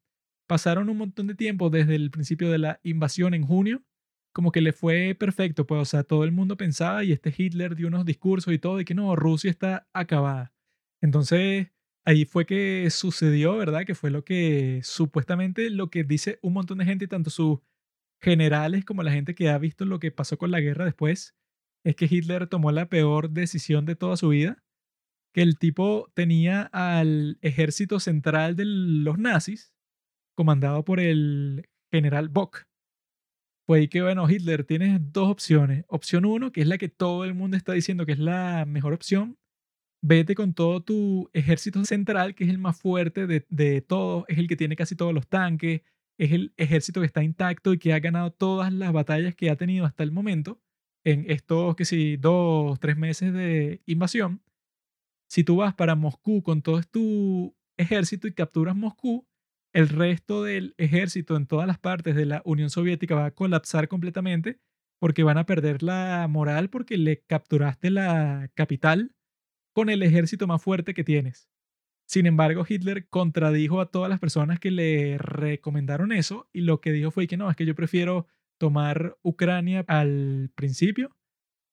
pasaron 0.46 0.90
un 0.90 0.98
montón 0.98 1.26
de 1.26 1.34
tiempo 1.34 1.70
desde 1.70 1.94
el 1.94 2.10
principio 2.10 2.50
de 2.50 2.58
la 2.58 2.80
invasión 2.82 3.32
en 3.34 3.44
junio, 3.46 3.82
como 4.34 4.52
que 4.52 4.60
le 4.60 4.72
fue 4.72 5.14
perfecto, 5.18 5.66
pues, 5.66 5.80
o 5.80 5.84
sea, 5.84 6.02
todo 6.02 6.24
el 6.24 6.32
mundo 6.32 6.56
pensaba 6.56 7.04
y 7.04 7.12
este 7.12 7.32
Hitler 7.36 7.76
dio 7.76 7.86
unos 7.86 8.04
discursos 8.04 8.52
y 8.52 8.58
todo 8.58 8.78
de 8.78 8.84
que 8.84 8.94
no, 8.94 9.14
Rusia 9.14 9.50
está 9.50 9.88
acabada. 9.94 10.52
Entonces, 11.00 11.68
ahí 12.04 12.24
fue 12.24 12.44
que 12.44 12.88
sucedió, 12.90 13.56
¿verdad? 13.56 13.84
Que 13.86 13.94
fue 13.94 14.10
lo 14.10 14.24
que 14.24 14.80
supuestamente 14.82 15.70
lo 15.70 15.88
que 15.88 16.02
dice 16.02 16.40
un 16.42 16.54
montón 16.54 16.78
de 16.78 16.84
gente, 16.84 17.06
tanto 17.06 17.30
sus 17.30 17.60
generales 18.20 18.84
como 18.84 19.04
la 19.04 19.12
gente 19.12 19.34
que 19.36 19.50
ha 19.50 19.58
visto 19.58 19.84
lo 19.84 20.00
que 20.00 20.10
pasó 20.10 20.36
con 20.36 20.50
la 20.50 20.60
guerra 20.60 20.84
después, 20.84 21.36
es 21.84 21.94
que 21.94 22.08
Hitler 22.10 22.48
tomó 22.48 22.72
la 22.72 22.88
peor 22.88 23.30
decisión 23.30 23.84
de 23.86 23.94
toda 23.96 24.16
su 24.16 24.30
vida, 24.30 24.64
que 25.32 25.42
el 25.42 25.58
tipo 25.58 26.10
tenía 26.14 26.62
al 26.72 27.38
ejército 27.40 28.00
central 28.00 28.56
de 28.56 28.64
los 28.64 29.18
nazis, 29.18 29.72
comandado 30.36 30.84
por 30.84 30.98
el 30.98 31.68
general 31.92 32.28
Bock. 32.30 32.64
Fue 33.66 33.78
ahí 33.78 33.88
que, 33.88 34.02
bueno, 34.02 34.28
Hitler, 34.28 34.64
tienes 34.64 35.00
dos 35.12 35.30
opciones. 35.30 35.84
Opción 35.88 36.26
uno, 36.26 36.52
que 36.52 36.60
es 36.60 36.66
la 36.66 36.76
que 36.76 36.88
todo 36.88 37.24
el 37.24 37.34
mundo 37.34 37.56
está 37.56 37.72
diciendo 37.72 38.04
que 38.04 38.12
es 38.12 38.18
la 38.18 38.64
mejor 38.66 38.92
opción. 38.92 39.38
Vete 40.02 40.34
con 40.34 40.52
todo 40.52 40.82
tu 40.82 41.30
ejército 41.32 41.82
central, 41.84 42.34
que 42.34 42.44
es 42.44 42.50
el 42.50 42.58
más 42.58 42.78
fuerte 42.78 43.26
de, 43.26 43.46
de 43.48 43.80
todos, 43.80 44.24
es 44.28 44.38
el 44.38 44.48
que 44.48 44.56
tiene 44.56 44.76
casi 44.76 44.96
todos 44.96 45.14
los 45.14 45.28
tanques, 45.28 45.80
es 46.18 46.32
el 46.32 46.52
ejército 46.58 47.00
que 47.00 47.06
está 47.06 47.22
intacto 47.22 47.72
y 47.72 47.78
que 47.78 47.94
ha 47.94 48.00
ganado 48.00 48.30
todas 48.32 48.72
las 48.72 48.92
batallas 48.92 49.34
que 49.34 49.50
ha 49.50 49.56
tenido 49.56 49.86
hasta 49.86 50.02
el 50.02 50.12
momento 50.12 50.60
en 51.04 51.30
estos, 51.30 51.76
que 51.76 51.84
si, 51.84 52.16
dos, 52.16 52.78
tres 52.80 52.96
meses 52.96 53.32
de 53.32 53.82
invasión. 53.86 54.42
Si 55.28 55.44
tú 55.44 55.56
vas 55.56 55.74
para 55.74 55.94
Moscú 55.94 56.42
con 56.42 56.62
todo 56.62 56.82
tu 56.82 57.56
ejército 57.76 58.28
y 58.28 58.34
capturas 58.34 58.76
Moscú, 58.76 59.26
el 59.74 59.88
resto 59.88 60.44
del 60.44 60.74
ejército 60.78 61.36
en 61.36 61.46
todas 61.46 61.66
las 61.66 61.78
partes 61.78 62.14
de 62.14 62.24
la 62.24 62.42
Unión 62.44 62.70
Soviética 62.70 63.16
va 63.16 63.26
a 63.26 63.30
colapsar 63.32 63.88
completamente 63.88 64.60
porque 65.00 65.24
van 65.24 65.36
a 65.36 65.46
perder 65.46 65.82
la 65.82 66.26
moral 66.30 66.70
porque 66.70 66.96
le 66.96 67.22
capturaste 67.26 67.90
la 67.90 68.50
capital 68.54 69.14
con 69.74 69.90
el 69.90 70.04
ejército 70.04 70.46
más 70.46 70.62
fuerte 70.62 70.94
que 70.94 71.02
tienes. 71.02 71.50
Sin 72.06 72.26
embargo, 72.26 72.64
Hitler 72.66 73.08
contradijo 73.08 73.80
a 73.80 73.90
todas 73.90 74.08
las 74.08 74.20
personas 74.20 74.60
que 74.60 74.70
le 74.70 75.18
recomendaron 75.18 76.12
eso 76.12 76.48
y 76.52 76.60
lo 76.60 76.80
que 76.80 76.92
dijo 76.92 77.10
fue 77.10 77.26
que 77.26 77.36
no, 77.36 77.50
es 77.50 77.56
que 77.56 77.66
yo 77.66 77.74
prefiero 77.74 78.28
tomar 78.58 79.16
Ucrania 79.22 79.84
al 79.88 80.52
principio 80.54 81.16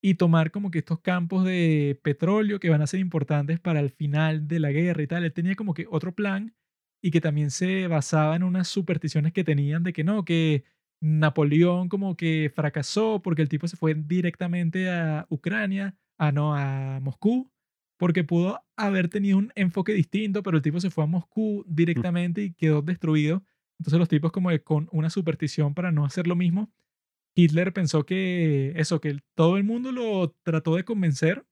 y 0.01 0.15
tomar 0.15 0.49
como 0.49 0.71
que 0.71 0.79
estos 0.79 1.01
campos 1.01 1.45
de 1.45 1.99
petróleo 2.01 2.59
que 2.59 2.69
van 2.69 2.81
a 2.81 2.87
ser 2.87 2.99
importantes 2.99 3.59
para 3.59 3.79
el 3.79 3.91
final 3.91 4.47
de 4.47 4.59
la 4.59 4.71
guerra 4.71 5.03
y 5.03 5.07
tal. 5.07 5.23
Él 5.23 5.33
tenía 5.33 5.55
como 5.55 5.75
que 5.75 5.85
otro 5.87 6.15
plan 6.15 6.55
y 7.01 7.11
que 7.11 7.21
también 7.21 7.51
se 7.51 7.87
basaba 7.87 8.35
en 8.35 8.43
unas 8.43 8.67
supersticiones 8.67 9.33
que 9.33 9.43
tenían 9.43 9.83
de 9.83 9.93
que 9.93 10.03
no, 10.03 10.23
que 10.23 10.63
Napoleón 11.01 11.89
como 11.89 12.15
que 12.15 12.51
fracasó 12.53 13.21
porque 13.21 13.41
el 13.41 13.49
tipo 13.49 13.67
se 13.67 13.77
fue 13.77 13.95
directamente 13.95 14.89
a 14.89 15.25
Ucrania, 15.29 15.95
a 16.17 16.31
no, 16.31 16.55
a 16.55 16.99
Moscú, 17.01 17.51
porque 17.97 18.23
pudo 18.23 18.63
haber 18.75 19.09
tenido 19.09 19.37
un 19.37 19.51
enfoque 19.55 19.93
distinto, 19.93 20.43
pero 20.43 20.57
el 20.57 20.63
tipo 20.63 20.79
se 20.79 20.91
fue 20.91 21.03
a 21.03 21.07
Moscú 21.07 21.63
directamente 21.67 22.43
y 22.43 22.53
quedó 22.53 22.81
destruido. 22.81 23.43
Entonces 23.79 23.99
los 23.99 24.09
tipos 24.09 24.31
como 24.31 24.49
que 24.49 24.63
con 24.63 24.87
una 24.91 25.09
superstición 25.09 25.73
para 25.73 25.91
no 25.91 26.05
hacer 26.05 26.27
lo 26.27 26.35
mismo, 26.35 26.71
Hitler 27.35 27.73
pensó 27.73 28.05
que 28.05 28.73
eso, 28.75 29.01
que 29.01 29.19
todo 29.35 29.57
el 29.57 29.63
mundo 29.63 29.91
lo 29.91 30.35
trató 30.43 30.75
de 30.75 30.85
convencer, 30.85 31.45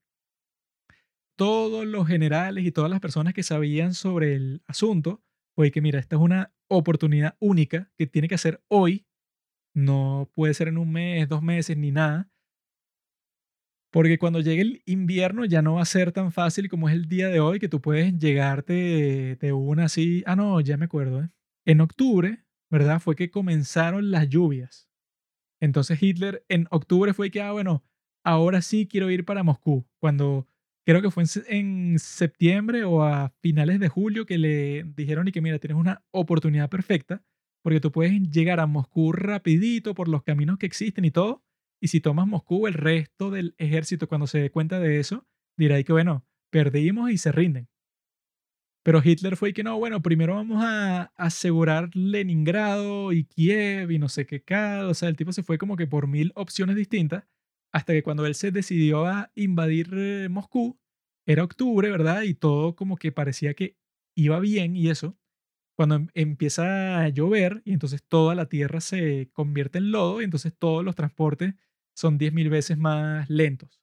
todos 1.36 1.86
los 1.86 2.06
generales 2.06 2.64
y 2.66 2.70
todas 2.70 2.90
las 2.90 3.00
personas 3.00 3.32
que 3.34 3.42
sabían 3.42 3.94
sobre 3.94 4.34
el 4.34 4.62
asunto, 4.66 5.22
fue 5.54 5.70
que 5.70 5.80
mira, 5.80 5.98
esta 5.98 6.16
es 6.16 6.22
una 6.22 6.52
oportunidad 6.68 7.36
única 7.40 7.90
que 7.96 8.06
tiene 8.06 8.28
que 8.28 8.34
hacer 8.36 8.62
hoy, 8.68 9.06
no 9.74 10.30
puede 10.34 10.54
ser 10.54 10.68
en 10.68 10.78
un 10.78 10.92
mes, 10.92 11.28
dos 11.28 11.42
meses, 11.42 11.76
ni 11.76 11.90
nada, 11.90 12.30
porque 13.90 14.18
cuando 14.18 14.40
llegue 14.40 14.62
el 14.62 14.82
invierno 14.86 15.44
ya 15.44 15.62
no 15.62 15.74
va 15.74 15.82
a 15.82 15.84
ser 15.84 16.12
tan 16.12 16.30
fácil 16.32 16.68
como 16.68 16.88
es 16.88 16.94
el 16.94 17.08
día 17.08 17.28
de 17.28 17.40
hoy, 17.40 17.58
que 17.58 17.68
tú 17.68 17.80
puedes 17.80 18.16
llegarte 18.18 19.36
de, 19.40 19.52
una 19.52 19.84
así, 19.84 20.22
ah, 20.26 20.36
no, 20.36 20.60
ya 20.60 20.76
me 20.76 20.84
acuerdo, 20.84 21.24
¿eh? 21.24 21.30
En 21.66 21.80
octubre, 21.80 22.44
¿verdad? 22.70 23.00
Fue 23.00 23.16
que 23.16 23.30
comenzaron 23.30 24.10
las 24.10 24.28
lluvias. 24.28 24.88
Entonces 25.60 26.02
Hitler 26.02 26.44
en 26.48 26.68
octubre 26.70 27.12
fue 27.14 27.30
que, 27.30 27.42
ah, 27.42 27.52
bueno, 27.52 27.84
ahora 28.24 28.62
sí 28.62 28.86
quiero 28.86 29.10
ir 29.10 29.24
para 29.24 29.42
Moscú. 29.42 29.86
Cuando 29.98 30.46
creo 30.90 31.02
que 31.02 31.10
fue 31.10 31.24
en, 31.48 31.98
septiembre 31.98 32.84
o 32.84 33.02
a 33.02 33.32
finales 33.40 33.78
de 33.78 33.88
julio 33.88 34.26
que 34.26 34.38
le 34.38 34.84
dijeron 34.96 35.28
y 35.28 35.32
que, 35.32 35.40
mira, 35.40 35.58
tienes 35.58 35.78
una 35.78 36.04
oportunidad 36.10 36.68
perfecta 36.68 37.22
porque 37.62 37.80
tú 37.80 37.92
puedes 37.92 38.12
llegar 38.30 38.58
a 38.58 38.66
Moscú 38.66 39.12
rapidito 39.12 39.94
por 39.94 40.08
los 40.08 40.22
caminos 40.22 40.58
que 40.58 40.66
existen 40.66 41.04
y 41.04 41.10
todo. 41.10 41.44
Y 41.80 41.88
si 41.88 42.00
tomas 42.00 42.26
Moscú, 42.26 42.66
el 42.66 42.74
resto 42.74 43.30
del 43.30 43.54
ejército, 43.58 44.08
cuando 44.08 44.26
se 44.26 44.38
dé 44.38 44.50
cuenta 44.50 44.80
de 44.80 44.98
eso, 44.98 45.26
dirá 45.56 45.82
que, 45.82 45.92
bueno, 45.92 46.26
perdimos 46.50 47.10
y 47.10 47.18
se 47.18 47.30
rinden. 47.30 47.68
Pero 48.82 49.00
Hitler 49.04 49.36
fue 49.36 49.50
y 49.50 49.52
que 49.52 49.62
no, 49.62 49.78
bueno, 49.78 50.02
primero 50.02 50.34
vamos 50.34 50.64
a 50.64 51.12
asegurar 51.16 51.94
Leningrado 51.94 53.12
y 53.12 53.24
Kiev 53.24 53.90
y 53.90 53.98
no 53.98 54.08
sé 54.08 54.26
qué 54.26 54.42
cada. 54.42 54.88
O 54.88 54.94
sea, 54.94 55.08
el 55.08 55.16
tipo 55.16 55.32
se 55.32 55.42
fue 55.42 55.58
como 55.58 55.76
que 55.76 55.86
por 55.86 56.06
mil 56.08 56.32
opciones 56.34 56.76
distintas 56.76 57.24
hasta 57.72 57.92
que 57.92 58.02
cuando 58.02 58.26
él 58.26 58.34
se 58.34 58.50
decidió 58.50 59.06
a 59.06 59.30
invadir 59.34 59.90
eh, 59.92 60.28
Moscú, 60.30 60.79
era 61.30 61.44
octubre, 61.44 61.90
¿verdad? 61.90 62.22
Y 62.22 62.34
todo 62.34 62.74
como 62.74 62.96
que 62.96 63.12
parecía 63.12 63.54
que 63.54 63.76
iba 64.16 64.40
bien 64.40 64.76
y 64.76 64.90
eso. 64.90 65.16
Cuando 65.76 65.96
em, 65.96 66.08
empieza 66.14 67.00
a 67.02 67.08
llover 67.08 67.62
y 67.64 67.72
entonces 67.72 68.02
toda 68.06 68.34
la 68.34 68.46
tierra 68.48 68.80
se 68.80 69.30
convierte 69.32 69.78
en 69.78 69.92
lodo 69.92 70.20
y 70.20 70.24
entonces 70.24 70.52
todos 70.58 70.84
los 70.84 70.96
transportes 70.96 71.54
son 71.94 72.18
10.000 72.18 72.50
veces 72.50 72.78
más 72.78 73.30
lentos. 73.30 73.80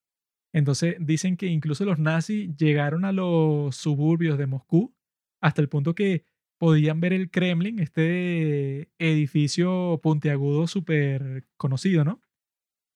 Entonces 0.53 0.97
dicen 0.99 1.37
que 1.37 1.47
incluso 1.47 1.85
los 1.85 1.99
nazis 1.99 2.55
llegaron 2.57 3.05
a 3.05 3.11
los 3.13 3.75
suburbios 3.75 4.37
de 4.37 4.47
Moscú 4.47 4.95
hasta 5.41 5.61
el 5.61 5.69
punto 5.69 5.95
que 5.95 6.25
podían 6.57 6.99
ver 6.99 7.13
el 7.13 7.29
Kremlin, 7.31 7.79
este 7.79 8.89
edificio 8.99 9.99
puntiagudo 10.03 10.67
súper 10.67 11.45
conocido, 11.57 12.03
¿no? 12.03 12.21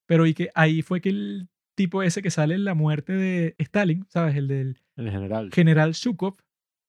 Pero 0.07 0.27
y 0.27 0.33
que 0.33 0.49
ahí 0.55 0.81
fue 0.81 1.01
que 1.01 1.09
el 1.09 1.49
tipo 1.81 2.03
ese 2.03 2.21
que 2.21 2.29
sale 2.29 2.53
en 2.53 2.63
la 2.63 2.75
muerte 2.75 3.13
de 3.13 3.55
Stalin, 3.57 4.05
¿sabes? 4.07 4.35
El 4.35 4.47
del 4.47 4.77
el 4.97 5.09
general. 5.09 5.49
general 5.51 5.93
Shukov, 5.93 6.35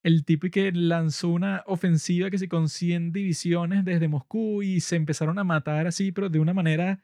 el 0.02 0.26
tipo 0.26 0.48
que 0.50 0.70
lanzó 0.70 1.30
una 1.30 1.62
ofensiva 1.66 2.28
que 2.28 2.36
se 2.36 2.46
con 2.46 2.68
100 2.68 3.10
divisiones 3.10 3.86
desde 3.86 4.08
Moscú 4.08 4.62
y 4.62 4.80
se 4.80 4.96
empezaron 4.96 5.38
a 5.38 5.44
matar 5.44 5.86
así, 5.86 6.12
pero 6.12 6.28
de 6.28 6.40
una 6.40 6.52
manera 6.52 7.02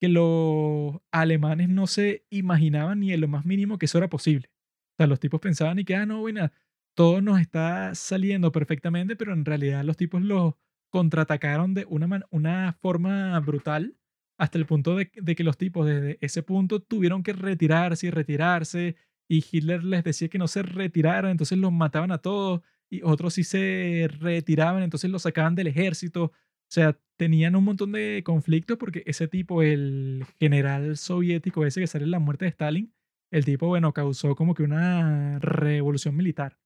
que 0.00 0.08
los 0.08 0.96
alemanes 1.10 1.68
no 1.68 1.86
se 1.86 2.24
imaginaban 2.30 3.00
ni 3.00 3.12
en 3.12 3.20
lo 3.20 3.28
más 3.28 3.44
mínimo 3.44 3.76
que 3.78 3.84
eso 3.84 3.98
era 3.98 4.08
posible. 4.08 4.48
O 4.94 4.96
sea, 4.96 5.06
los 5.06 5.20
tipos 5.20 5.38
pensaban 5.38 5.78
y 5.78 5.84
que, 5.84 5.94
ah, 5.94 6.06
no, 6.06 6.20
bueno, 6.20 6.50
todo 6.94 7.20
nos 7.20 7.38
está 7.38 7.94
saliendo 7.94 8.50
perfectamente, 8.50 9.14
pero 9.14 9.34
en 9.34 9.44
realidad 9.44 9.84
los 9.84 9.98
tipos 9.98 10.22
los 10.22 10.54
contraatacaron 10.88 11.74
de 11.74 11.84
una, 11.86 12.24
una 12.30 12.72
forma 12.80 13.38
brutal 13.40 13.94
hasta 14.38 14.58
el 14.58 14.66
punto 14.66 14.96
de, 14.96 15.08
que 15.08 15.44
los 15.44 15.56
tipos 15.56 15.86
desde 15.86 16.18
ese 16.20 16.42
punto 16.42 16.80
tuvieron 16.80 17.22
que 17.22 17.32
retirarse 17.32 18.06
y 18.06 18.10
retirarse 18.10 18.96
y 19.28 19.44
Hitler 19.50 19.82
les 19.84 20.04
decía 20.04 20.28
que 20.28 20.38
no 20.38 20.48
se 20.48 20.62
retiraran, 20.62 21.30
entonces 21.30 21.58
los 21.58 21.72
mataban 21.72 22.12
a 22.12 22.18
todos 22.18 22.62
y 22.88 23.02
otros 23.02 23.34
sí 23.34 23.44
se 23.44 24.08
retiraban, 24.20 24.82
entonces 24.82 25.10
los 25.10 25.22
sacaban 25.22 25.54
del 25.54 25.66
ejército. 25.66 26.24
O 26.24 26.32
sea, 26.68 26.98
tenían 27.16 27.56
un 27.56 27.64
montón 27.64 27.92
de 27.92 28.22
conflictos 28.24 28.76
porque 28.78 29.02
ese 29.06 29.26
tipo, 29.28 29.62
el 29.62 30.24
general 30.38 30.96
soviético 30.96 31.64
ese 31.64 31.80
que 31.80 31.86
sale 31.86 32.04
en 32.04 32.12
la 32.12 32.18
muerte 32.18 32.44
de 32.44 32.50
Stalin, 32.50 32.92
el 33.30 33.44
tipo, 33.44 33.66
bueno, 33.66 33.92
causó 33.92 34.36
como 34.36 34.54
que 34.54 34.62
una 34.62 35.38
revolución 35.40 36.16
militar. 36.16 36.58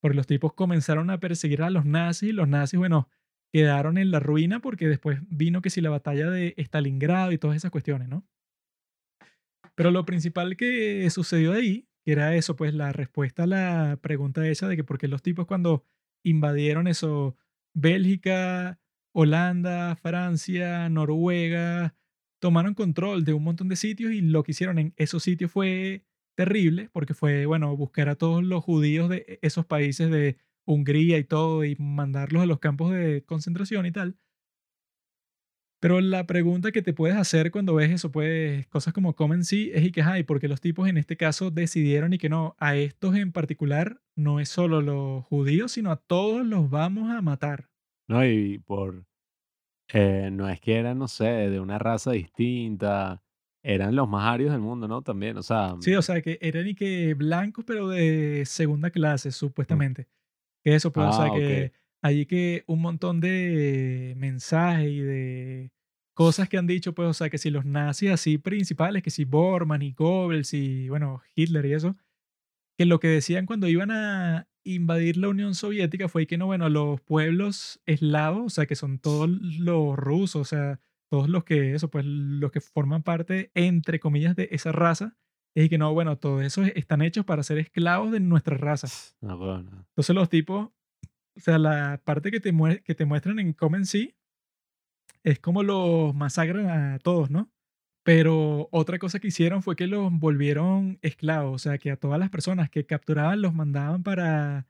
Porque 0.00 0.16
los 0.16 0.26
tipos 0.26 0.52
comenzaron 0.52 1.10
a 1.10 1.20
perseguir 1.20 1.62
a 1.62 1.70
los 1.70 1.84
nazis 1.84 2.30
y 2.30 2.32
los 2.32 2.48
nazis, 2.48 2.78
bueno, 2.78 3.08
quedaron 3.52 3.98
en 3.98 4.10
la 4.10 4.20
ruina 4.20 4.60
porque 4.60 4.88
después 4.88 5.20
vino 5.28 5.60
que 5.60 5.70
si 5.70 5.80
la 5.80 5.90
batalla 5.90 6.30
de 6.30 6.54
Stalingrado 6.56 7.32
y 7.32 7.38
todas 7.38 7.56
esas 7.56 7.70
cuestiones, 7.70 8.08
¿no? 8.08 8.24
Pero 9.74 9.90
lo 9.90 10.04
principal 10.04 10.56
que 10.56 11.08
sucedió 11.10 11.52
ahí, 11.52 11.88
que 12.04 12.12
era 12.12 12.34
eso, 12.34 12.56
pues 12.56 12.74
la 12.74 12.92
respuesta 12.92 13.44
a 13.44 13.46
la 13.46 13.98
pregunta 14.02 14.46
esa 14.46 14.68
de 14.68 14.76
que 14.76 14.84
por 14.84 14.98
qué 14.98 15.08
los 15.08 15.22
tipos 15.22 15.46
cuando 15.46 15.84
invadieron 16.24 16.88
eso, 16.88 17.36
Bélgica, 17.74 18.80
Holanda, 19.12 19.96
Francia, 19.96 20.88
Noruega, 20.88 21.94
tomaron 22.40 22.74
control 22.74 23.24
de 23.24 23.34
un 23.34 23.44
montón 23.44 23.68
de 23.68 23.76
sitios 23.76 24.12
y 24.12 24.20
lo 24.20 24.42
que 24.42 24.52
hicieron 24.52 24.78
en 24.78 24.94
esos 24.96 25.22
sitios 25.22 25.50
fue 25.52 26.04
terrible, 26.34 26.88
porque 26.92 27.14
fue, 27.14 27.46
bueno, 27.46 27.76
buscar 27.76 28.08
a 28.08 28.16
todos 28.16 28.42
los 28.42 28.64
judíos 28.64 29.08
de 29.08 29.38
esos 29.42 29.66
países 29.66 30.10
de 30.10 30.38
Hungría 30.64 31.18
y 31.18 31.24
todo 31.24 31.64
y 31.64 31.76
mandarlos 31.76 32.42
a 32.42 32.46
los 32.46 32.58
campos 32.58 32.92
de 32.92 33.24
concentración 33.24 33.86
y 33.86 33.92
tal. 33.92 34.16
Pero 35.82 36.00
la 36.00 36.28
pregunta 36.28 36.70
que 36.70 36.80
te 36.80 36.92
puedes 36.92 37.16
hacer 37.16 37.50
cuando 37.50 37.74
ves 37.74 37.90
eso, 37.90 38.12
pues 38.12 38.68
cosas 38.68 38.94
como 38.94 39.16
Common 39.16 39.42
sí, 39.42 39.72
es 39.74 39.84
y 39.84 39.90
que, 39.90 40.02
hay, 40.02 40.22
porque 40.22 40.46
los 40.46 40.60
tipos 40.60 40.88
en 40.88 40.96
este 40.96 41.16
caso 41.16 41.50
decidieron 41.50 42.12
y 42.12 42.18
que 42.18 42.28
no, 42.28 42.54
a 42.60 42.76
estos 42.76 43.16
en 43.16 43.32
particular 43.32 44.00
no 44.14 44.38
es 44.38 44.48
solo 44.48 44.80
los 44.80 45.24
judíos, 45.24 45.72
sino 45.72 45.90
a 45.90 45.96
todos 45.96 46.46
los 46.46 46.70
vamos 46.70 47.10
a 47.10 47.20
matar. 47.20 47.68
No, 48.08 48.24
y 48.24 48.58
por. 48.60 49.06
eh, 49.92 50.30
no 50.32 50.48
es 50.48 50.60
que 50.60 50.76
eran, 50.76 50.98
no 50.98 51.08
sé, 51.08 51.24
de 51.24 51.58
una 51.58 51.80
raza 51.80 52.12
distinta. 52.12 53.20
Eran 53.64 53.96
los 53.96 54.08
más 54.08 54.32
arios 54.32 54.52
del 54.52 54.60
mundo, 54.60 54.86
¿no? 54.86 55.02
También, 55.02 55.36
o 55.36 55.42
sea. 55.42 55.74
Sí, 55.80 55.96
o 55.96 56.02
sea, 56.02 56.22
que 56.22 56.38
eran 56.40 56.68
y 56.68 56.76
que 56.76 57.14
blancos, 57.14 57.64
pero 57.64 57.88
de 57.88 58.44
segunda 58.46 58.90
clase, 58.90 59.30
mm. 59.30 59.92
Que 60.64 60.74
eso, 60.74 60.92
pues, 60.92 61.08
o 61.08 61.12
sea, 61.12 61.26
Ah, 61.26 61.30
que 61.30 61.72
allí 62.02 62.26
que 62.26 62.64
un 62.66 62.80
montón 62.80 63.20
de 63.20 64.14
mensajes 64.16 64.88
y 64.90 65.00
de 65.00 65.72
cosas 66.14 66.48
que 66.48 66.58
han 66.58 66.66
dicho, 66.66 66.94
pues, 66.94 67.08
o 67.08 67.14
sea, 67.14 67.30
que 67.30 67.38
si 67.38 67.50
los 67.50 67.64
nazis 67.64 68.10
así 68.10 68.38
principales, 68.38 69.02
que 69.02 69.10
si 69.10 69.24
Bormann 69.24 69.82
y 69.82 69.92
Goebbels 69.92 70.54
y, 70.54 70.88
bueno, 70.88 71.22
Hitler 71.34 71.66
y 71.66 71.72
eso, 71.74 71.96
que 72.78 72.86
lo 72.86 73.00
que 73.00 73.08
decían 73.08 73.46
cuando 73.46 73.68
iban 73.68 73.90
a 73.90 74.48
invadir 74.64 75.16
la 75.18 75.28
Unión 75.28 75.54
Soviética 75.54 76.08
fue 76.08 76.26
que 76.26 76.38
no, 76.38 76.46
bueno, 76.46 76.68
los 76.68 77.00
pueblos 77.02 77.80
eslavos, 77.86 78.44
o 78.46 78.50
sea, 78.50 78.66
que 78.66 78.76
son 78.76 78.98
todos 78.98 79.28
los 79.30 79.96
rusos, 79.96 80.42
o 80.42 80.44
sea, 80.44 80.80
todos 81.10 81.28
los 81.28 81.44
que, 81.44 81.74
eso, 81.74 81.90
pues, 81.90 82.04
los 82.06 82.50
que 82.52 82.60
forman 82.60 83.02
parte, 83.02 83.50
entre 83.54 84.00
comillas, 84.00 84.36
de 84.36 84.48
esa 84.52 84.72
raza, 84.72 85.16
es 85.54 85.68
que 85.68 85.78
no, 85.78 85.92
bueno, 85.92 86.16
todos 86.18 86.42
esos 86.42 86.68
están 86.74 87.02
hechos 87.02 87.24
para 87.24 87.42
ser 87.42 87.58
esclavos 87.58 88.12
de 88.12 88.20
nuestra 88.20 88.56
raza. 88.56 88.88
No, 89.20 89.38
bueno. 89.38 89.86
Entonces 89.90 90.14
los 90.14 90.28
tipos, 90.28 90.70
o 91.36 91.40
sea, 91.40 91.58
la 91.58 92.00
parte 92.04 92.30
que 92.30 92.40
te, 92.40 92.52
que 92.84 92.94
te 92.94 93.04
muestran 93.06 93.38
en 93.38 93.52
Common 93.52 93.86
sí 93.86 94.14
es 95.24 95.38
como 95.38 95.62
los 95.62 96.14
masacran 96.14 96.68
a 96.68 96.98
todos, 96.98 97.30
¿no? 97.30 97.50
Pero 98.04 98.68
otra 98.72 98.98
cosa 98.98 99.20
que 99.20 99.28
hicieron 99.28 99.62
fue 99.62 99.76
que 99.76 99.86
los 99.86 100.12
volvieron 100.12 100.98
esclavos, 101.02 101.54
o 101.54 101.58
sea, 101.58 101.78
que 101.78 101.90
a 101.92 101.96
todas 101.96 102.18
las 102.18 102.30
personas 102.30 102.70
que 102.70 102.86
capturaban 102.86 103.42
los 103.42 103.54
mandaban 103.54 104.02
para 104.02 104.66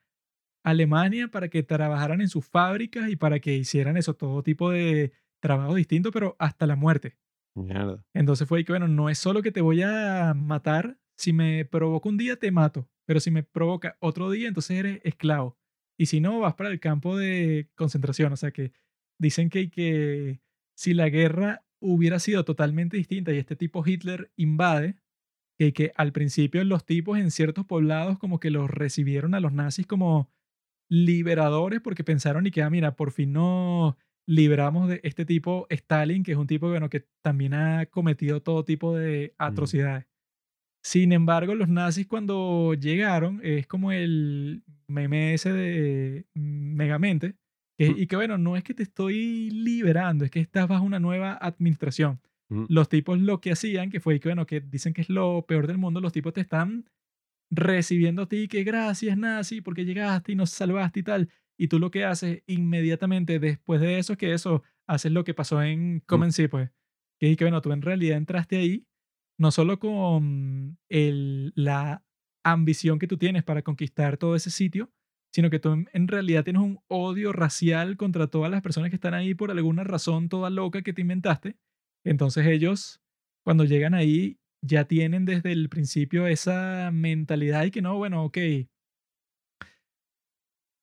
Alemania 0.64 1.28
para 1.28 1.48
que 1.48 1.62
trabajaran 1.64 2.20
en 2.22 2.28
sus 2.28 2.46
fábricas 2.46 3.10
y 3.10 3.16
para 3.16 3.40
que 3.40 3.54
hicieran 3.56 3.96
eso, 3.98 4.14
todo 4.14 4.42
tipo 4.42 4.70
de 4.70 5.12
trabajo 5.40 5.74
distinto, 5.74 6.12
pero 6.12 6.36
hasta 6.38 6.66
la 6.66 6.76
muerte. 6.76 7.16
Mierda. 7.54 8.04
Entonces 8.14 8.48
fue 8.48 8.64
que, 8.64 8.72
bueno, 8.72 8.88
no 8.88 9.08
es 9.10 9.18
solo 9.18 9.42
que 9.42 9.52
te 9.52 9.60
voy 9.60 9.82
a 9.82 10.34
matar, 10.34 10.98
si 11.16 11.32
me 11.32 11.64
provoca 11.64 12.08
un 12.08 12.16
día 12.16 12.36
te 12.36 12.50
mato, 12.50 12.88
pero 13.06 13.20
si 13.20 13.30
me 13.30 13.42
provoca 13.42 13.96
otro 14.00 14.30
día, 14.30 14.48
entonces 14.48 14.78
eres 14.78 15.00
esclavo. 15.04 15.56
Y 15.98 16.06
si 16.06 16.20
no, 16.20 16.40
vas 16.40 16.54
para 16.54 16.70
el 16.70 16.80
campo 16.80 17.16
de 17.16 17.68
concentración. 17.74 18.32
O 18.32 18.36
sea 18.36 18.50
que 18.50 18.72
dicen 19.18 19.50
que, 19.50 19.70
que 19.70 20.40
si 20.74 20.94
la 20.94 21.08
guerra 21.08 21.64
hubiera 21.80 22.18
sido 22.18 22.44
totalmente 22.44 22.96
distinta 22.96 23.32
y 23.32 23.38
este 23.38 23.56
tipo 23.56 23.86
Hitler 23.86 24.32
invade, 24.36 24.96
que, 25.58 25.72
que 25.72 25.92
al 25.96 26.12
principio 26.12 26.64
los 26.64 26.86
tipos 26.86 27.18
en 27.18 27.30
ciertos 27.30 27.66
poblados 27.66 28.18
como 28.18 28.40
que 28.40 28.50
los 28.50 28.70
recibieron 28.70 29.34
a 29.34 29.40
los 29.40 29.52
nazis 29.52 29.86
como 29.86 30.30
liberadores 30.88 31.80
porque 31.80 32.04
pensaron 32.04 32.46
y 32.46 32.50
que, 32.50 32.62
ah, 32.62 32.70
mira, 32.70 32.96
por 32.96 33.12
fin 33.12 33.32
no 33.32 33.96
libramos 34.26 34.88
de 34.88 35.00
este 35.02 35.24
tipo 35.24 35.66
Stalin, 35.70 36.22
que 36.22 36.32
es 36.32 36.38
un 36.38 36.46
tipo 36.46 36.68
bueno, 36.68 36.88
que 36.88 37.06
también 37.22 37.54
ha 37.54 37.86
cometido 37.86 38.42
todo 38.42 38.64
tipo 38.64 38.94
de 38.94 39.34
atrocidades. 39.38 40.06
Sin 40.84 41.12
embargo, 41.12 41.54
los 41.54 41.68
nazis 41.68 42.06
cuando 42.06 42.74
llegaron, 42.74 43.40
es 43.44 43.66
como 43.66 43.92
el 43.92 44.64
meme 44.88 45.34
ese 45.34 45.52
de 45.52 46.26
Megamente, 46.34 47.36
que, 47.78 47.86
y 47.86 48.06
que 48.06 48.16
bueno, 48.16 48.36
no 48.36 48.56
es 48.56 48.64
que 48.64 48.74
te 48.74 48.82
estoy 48.82 49.50
liberando, 49.50 50.24
es 50.24 50.30
que 50.30 50.40
estás 50.40 50.68
bajo 50.68 50.84
una 50.84 51.00
nueva 51.00 51.34
administración. 51.34 52.20
Los 52.68 52.90
tipos 52.90 53.18
lo 53.18 53.40
que 53.40 53.52
hacían, 53.52 53.88
que 53.88 53.98
fue 53.98 54.20
que 54.20 54.28
bueno, 54.28 54.44
que 54.44 54.60
dicen 54.60 54.92
que 54.92 55.00
es 55.00 55.08
lo 55.08 55.46
peor 55.46 55.66
del 55.66 55.78
mundo, 55.78 56.02
los 56.02 56.12
tipos 56.12 56.34
te 56.34 56.42
están 56.42 56.84
recibiendo 57.50 58.22
a 58.22 58.28
ti, 58.28 58.46
que 58.46 58.62
gracias 58.62 59.16
nazi, 59.16 59.62
porque 59.62 59.86
llegaste 59.86 60.32
y 60.32 60.34
nos 60.34 60.50
salvaste 60.50 61.00
y 61.00 61.02
tal. 61.02 61.30
Y 61.58 61.68
tú 61.68 61.78
lo 61.78 61.90
que 61.90 62.04
haces 62.04 62.42
inmediatamente 62.46 63.38
después 63.38 63.80
de 63.80 63.98
eso, 63.98 64.14
es 64.14 64.18
que 64.18 64.32
eso, 64.32 64.62
haces 64.86 65.12
lo 65.12 65.24
que 65.24 65.34
pasó 65.34 65.62
en 65.62 66.00
Comencé, 66.00 66.48
pues. 66.48 66.70
Que 67.18 67.36
que 67.36 67.44
bueno, 67.44 67.60
tú 67.60 67.72
en 67.72 67.82
realidad 67.82 68.16
entraste 68.16 68.56
ahí 68.56 68.86
no 69.38 69.50
solo 69.50 69.78
con 69.78 70.78
el, 70.88 71.52
la 71.56 72.04
ambición 72.44 72.98
que 72.98 73.08
tú 73.08 73.18
tienes 73.18 73.42
para 73.44 73.62
conquistar 73.62 74.16
todo 74.16 74.36
ese 74.36 74.50
sitio, 74.50 74.92
sino 75.32 75.50
que 75.50 75.58
tú 75.58 75.72
en, 75.92 76.08
realidad 76.08 76.44
tienes 76.44 76.62
un 76.62 76.80
odio 76.88 77.32
racial 77.32 77.96
contra 77.96 78.26
todas 78.28 78.50
las 78.50 78.62
personas 78.62 78.90
que 78.90 78.96
están 78.96 79.14
ahí 79.14 79.34
por 79.34 79.50
alguna 79.50 79.84
razón 79.84 80.28
toda 80.28 80.50
loca 80.50 80.82
que 80.82 80.92
te 80.92 81.00
inventaste. 81.00 81.56
Entonces 82.04 82.46
ellos, 82.46 83.00
cuando 83.44 83.64
llegan 83.64 83.94
ahí, 83.94 84.38
ya 84.64 84.84
tienen 84.84 85.24
desde 85.24 85.52
el 85.52 85.68
principio 85.68 86.26
esa 86.26 86.90
mentalidad 86.92 87.64
y 87.64 87.70
que 87.70 87.82
no, 87.82 87.96
bueno, 87.96 88.24
ok, 88.24 88.38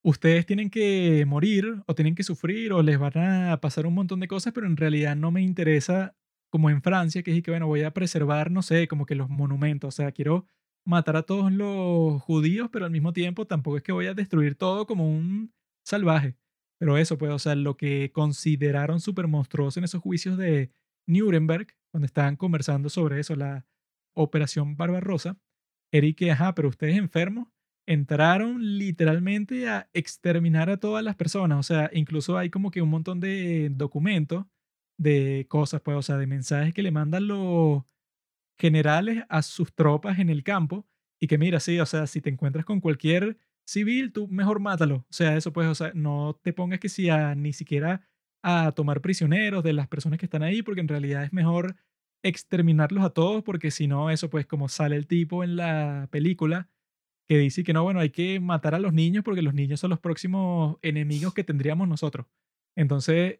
ustedes 0.02 0.46
tienen 0.46 0.70
que 0.70 1.24
morir 1.26 1.82
o 1.86 1.94
tienen 1.94 2.14
que 2.14 2.22
sufrir 2.22 2.72
o 2.72 2.82
les 2.82 2.98
van 2.98 3.18
a 3.50 3.60
pasar 3.60 3.86
un 3.86 3.94
montón 3.94 4.20
de 4.20 4.28
cosas, 4.28 4.52
pero 4.52 4.66
en 4.66 4.76
realidad 4.76 5.16
no 5.16 5.30
me 5.30 5.42
interesa 5.42 6.16
como 6.50 6.70
en 6.70 6.82
Francia, 6.82 7.22
que 7.22 7.36
es 7.36 7.42
que, 7.42 7.50
bueno, 7.50 7.66
voy 7.66 7.82
a 7.82 7.92
preservar, 7.92 8.50
no 8.50 8.62
sé, 8.62 8.88
como 8.88 9.06
que 9.06 9.14
los 9.14 9.28
monumentos, 9.28 9.88
o 9.88 9.96
sea, 9.96 10.12
quiero 10.12 10.46
matar 10.84 11.16
a 11.16 11.22
todos 11.22 11.52
los 11.52 12.20
judíos, 12.22 12.70
pero 12.72 12.86
al 12.86 12.90
mismo 12.90 13.12
tiempo 13.12 13.46
tampoco 13.46 13.76
es 13.76 13.82
que 13.82 13.92
voy 13.92 14.06
a 14.06 14.14
destruir 14.14 14.56
todo 14.56 14.86
como 14.86 15.08
un 15.08 15.52
salvaje. 15.84 16.36
Pero 16.78 16.96
eso, 16.98 17.18
pues, 17.18 17.30
o 17.30 17.38
sea, 17.38 17.54
lo 17.54 17.76
que 17.76 18.10
consideraron 18.12 19.00
súper 19.00 19.28
monstruoso 19.28 19.78
en 19.78 19.84
esos 19.84 20.00
juicios 20.02 20.38
de 20.38 20.72
Nuremberg, 21.06 21.68
cuando 21.92 22.06
estaban 22.06 22.36
conversando 22.36 22.88
sobre 22.88 23.20
eso, 23.20 23.36
la 23.36 23.66
Operación 24.14 24.76
Barbarosa, 24.76 25.38
que, 26.16 26.30
ajá, 26.30 26.54
pero 26.54 26.68
ustedes 26.68 26.96
enfermos 26.96 27.48
entraron 27.90 28.78
literalmente 28.78 29.68
a 29.68 29.90
exterminar 29.92 30.70
a 30.70 30.76
todas 30.76 31.02
las 31.02 31.16
personas. 31.16 31.58
O 31.58 31.62
sea, 31.64 31.90
incluso 31.92 32.38
hay 32.38 32.48
como 32.48 32.70
que 32.70 32.82
un 32.82 32.88
montón 32.88 33.18
de 33.18 33.68
documentos 33.72 34.46
de 34.96 35.46
cosas, 35.48 35.80
pues, 35.80 35.96
o 35.96 36.02
sea, 36.02 36.16
de 36.16 36.28
mensajes 36.28 36.72
que 36.72 36.84
le 36.84 36.92
mandan 36.92 37.26
los 37.26 37.82
generales 38.58 39.24
a 39.28 39.42
sus 39.42 39.74
tropas 39.74 40.20
en 40.20 40.30
el 40.30 40.44
campo 40.44 40.86
y 41.20 41.26
que 41.26 41.38
mira, 41.38 41.58
sí, 41.60 41.80
o 41.80 41.86
sea, 41.86 42.06
si 42.06 42.20
te 42.20 42.30
encuentras 42.30 42.64
con 42.64 42.80
cualquier 42.80 43.38
civil, 43.66 44.12
tú 44.12 44.28
mejor 44.28 44.60
mátalo. 44.60 44.96
O 44.96 45.12
sea, 45.12 45.36
eso 45.36 45.52
pues, 45.52 45.66
o 45.68 45.74
sea, 45.74 45.92
no 45.94 46.38
te 46.42 46.52
pongas 46.52 46.78
que 46.80 46.88
si 46.88 47.08
ni 47.36 47.52
siquiera 47.52 48.02
a 48.42 48.72
tomar 48.72 49.00
prisioneros 49.00 49.64
de 49.64 49.72
las 49.72 49.88
personas 49.88 50.18
que 50.20 50.26
están 50.26 50.44
ahí, 50.44 50.62
porque 50.62 50.80
en 50.80 50.88
realidad 50.88 51.24
es 51.24 51.32
mejor 51.32 51.76
exterminarlos 52.22 53.04
a 53.04 53.10
todos, 53.10 53.42
porque 53.42 53.70
si 53.72 53.88
no, 53.88 54.10
eso 54.10 54.30
pues 54.30 54.46
como 54.46 54.68
sale 54.68 54.96
el 54.96 55.06
tipo 55.08 55.42
en 55.42 55.56
la 55.56 56.08
película 56.12 56.68
que 57.30 57.38
dice 57.38 57.62
que 57.62 57.72
no, 57.72 57.84
bueno, 57.84 58.00
hay 58.00 58.10
que 58.10 58.40
matar 58.40 58.74
a 58.74 58.80
los 58.80 58.92
niños 58.92 59.22
porque 59.22 59.40
los 59.40 59.54
niños 59.54 59.78
son 59.78 59.90
los 59.90 60.00
próximos 60.00 60.78
enemigos 60.82 61.32
que 61.32 61.44
tendríamos 61.44 61.86
nosotros. 61.86 62.26
Entonces, 62.74 63.38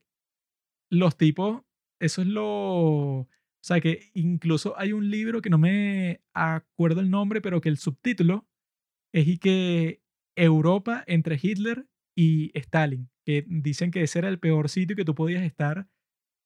los 0.92 1.16
tipos, 1.16 1.64
eso 1.98 2.22
es 2.22 2.28
lo... 2.28 2.46
O 2.46 3.28
sea, 3.60 3.80
que 3.80 4.12
incluso 4.14 4.78
hay 4.78 4.92
un 4.92 5.10
libro 5.10 5.42
que 5.42 5.50
no 5.50 5.58
me 5.58 6.20
acuerdo 6.34 7.00
el 7.00 7.10
nombre, 7.10 7.40
pero 7.40 7.60
que 7.60 7.68
el 7.68 7.78
subtítulo 7.78 8.46
es 9.12 9.26
y 9.26 9.38
que 9.38 10.04
Europa 10.36 11.02
entre 11.08 11.40
Hitler 11.42 11.88
y 12.16 12.56
Stalin, 12.56 13.10
que 13.26 13.44
dicen 13.48 13.90
que 13.90 14.04
ese 14.04 14.20
era 14.20 14.28
el 14.28 14.38
peor 14.38 14.68
sitio 14.68 14.94
que 14.94 15.04
tú 15.04 15.16
podías 15.16 15.42
estar, 15.42 15.88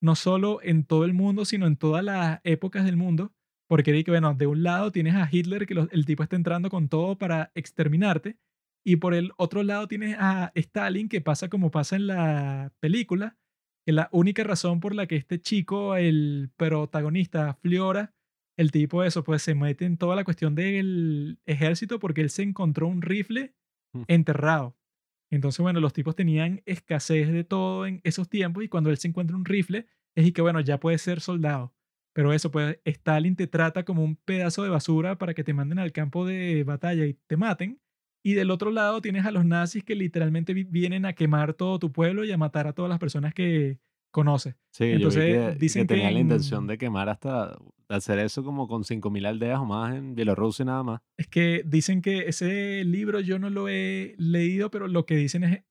no 0.00 0.14
solo 0.14 0.60
en 0.62 0.86
todo 0.86 1.04
el 1.04 1.12
mundo, 1.12 1.44
sino 1.44 1.66
en 1.66 1.76
todas 1.76 2.02
las 2.02 2.40
épocas 2.42 2.86
del 2.86 2.96
mundo, 2.96 3.34
porque 3.68 3.92
di 3.92 4.04
que, 4.04 4.10
bueno, 4.10 4.34
de 4.34 4.46
un 4.46 4.62
lado 4.62 4.92
tienes 4.92 5.14
a 5.14 5.28
Hitler, 5.30 5.66
que 5.66 5.74
el 5.90 6.04
tipo 6.06 6.22
está 6.22 6.36
entrando 6.36 6.70
con 6.70 6.88
todo 6.88 7.16
para 7.16 7.50
exterminarte, 7.54 8.38
y 8.84 8.96
por 8.96 9.14
el 9.14 9.32
otro 9.36 9.62
lado 9.62 9.88
tienes 9.88 10.16
a 10.18 10.52
Stalin, 10.54 11.08
que 11.08 11.20
pasa 11.20 11.48
como 11.48 11.70
pasa 11.70 11.96
en 11.96 12.06
la 12.06 12.72
película, 12.80 13.38
que 13.86 13.92
la 13.92 14.08
única 14.12 14.44
razón 14.44 14.80
por 14.80 14.94
la 14.94 15.06
que 15.06 15.16
este 15.16 15.40
chico, 15.40 15.96
el 15.96 16.50
protagonista, 16.56 17.54
Fliora, 17.54 18.14
el 18.56 18.70
tipo 18.70 19.02
eso, 19.02 19.24
pues 19.24 19.42
se 19.42 19.54
mete 19.54 19.84
en 19.84 19.96
toda 19.96 20.14
la 20.16 20.24
cuestión 20.24 20.54
del 20.54 21.38
ejército 21.46 21.98
porque 21.98 22.20
él 22.20 22.30
se 22.30 22.42
encontró 22.42 22.86
un 22.86 23.02
rifle 23.02 23.54
enterrado. 24.06 24.76
Entonces, 25.30 25.60
bueno, 25.60 25.80
los 25.80 25.92
tipos 25.92 26.14
tenían 26.14 26.62
escasez 26.66 27.32
de 27.32 27.44
todo 27.44 27.86
en 27.86 28.00
esos 28.04 28.28
tiempos 28.28 28.62
y 28.62 28.68
cuando 28.68 28.90
él 28.90 28.98
se 28.98 29.08
encuentra 29.08 29.36
un 29.36 29.44
rifle, 29.44 29.86
es 30.14 30.26
y 30.26 30.32
que, 30.32 30.42
bueno, 30.42 30.60
ya 30.60 30.78
puede 30.78 30.98
ser 30.98 31.20
soldado. 31.20 31.74
Pero 32.14 32.32
eso, 32.32 32.50
pues 32.50 32.78
Stalin 32.86 33.36
te 33.36 33.46
trata 33.46 33.84
como 33.84 34.02
un 34.02 34.16
pedazo 34.16 34.62
de 34.62 34.70
basura 34.70 35.18
para 35.18 35.34
que 35.34 35.44
te 35.44 35.52
manden 35.52 35.78
al 35.78 35.92
campo 35.92 36.24
de 36.24 36.64
batalla 36.64 37.04
y 37.04 37.14
te 37.26 37.36
maten. 37.36 37.80
Y 38.22 38.32
del 38.32 38.50
otro 38.50 38.70
lado 38.70 39.02
tienes 39.02 39.26
a 39.26 39.30
los 39.32 39.44
nazis 39.44 39.84
que 39.84 39.94
literalmente 39.94 40.54
vi- 40.54 40.64
vienen 40.64 41.04
a 41.04 41.12
quemar 41.12 41.52
todo 41.52 41.78
tu 41.78 41.92
pueblo 41.92 42.24
y 42.24 42.32
a 42.32 42.38
matar 42.38 42.66
a 42.66 42.72
todas 42.72 42.88
las 42.88 42.98
personas 42.98 43.34
que 43.34 43.78
conoces. 44.10 44.54
Sí, 44.72 44.84
Entonces, 44.84 45.22
yo 45.26 45.32
vi 45.48 45.52
que, 45.52 45.58
dicen 45.58 45.82
que 45.82 45.88
que 45.88 45.94
tenía 45.94 46.10
la 46.12 46.20
intención 46.20 46.62
en- 46.62 46.66
de 46.68 46.78
quemar 46.78 47.08
hasta 47.10 47.58
hacer 47.88 48.18
eso 48.20 48.42
como 48.44 48.66
con 48.68 48.84
5.000 48.84 49.26
aldeas 49.26 49.58
o 49.58 49.64
más 49.66 49.94
en 49.94 50.14
Bielorrusia 50.14 50.64
nada 50.64 50.82
más. 50.82 51.00
Es 51.18 51.26
que 51.26 51.62
dicen 51.66 52.00
que 52.00 52.28
ese 52.28 52.82
libro 52.84 53.20
yo 53.20 53.38
no 53.38 53.50
lo 53.50 53.68
he 53.68 54.14
leído, 54.18 54.70
pero 54.70 54.88
lo 54.88 55.04
que 55.04 55.16
dicen 55.16 55.44
es, 55.44 55.64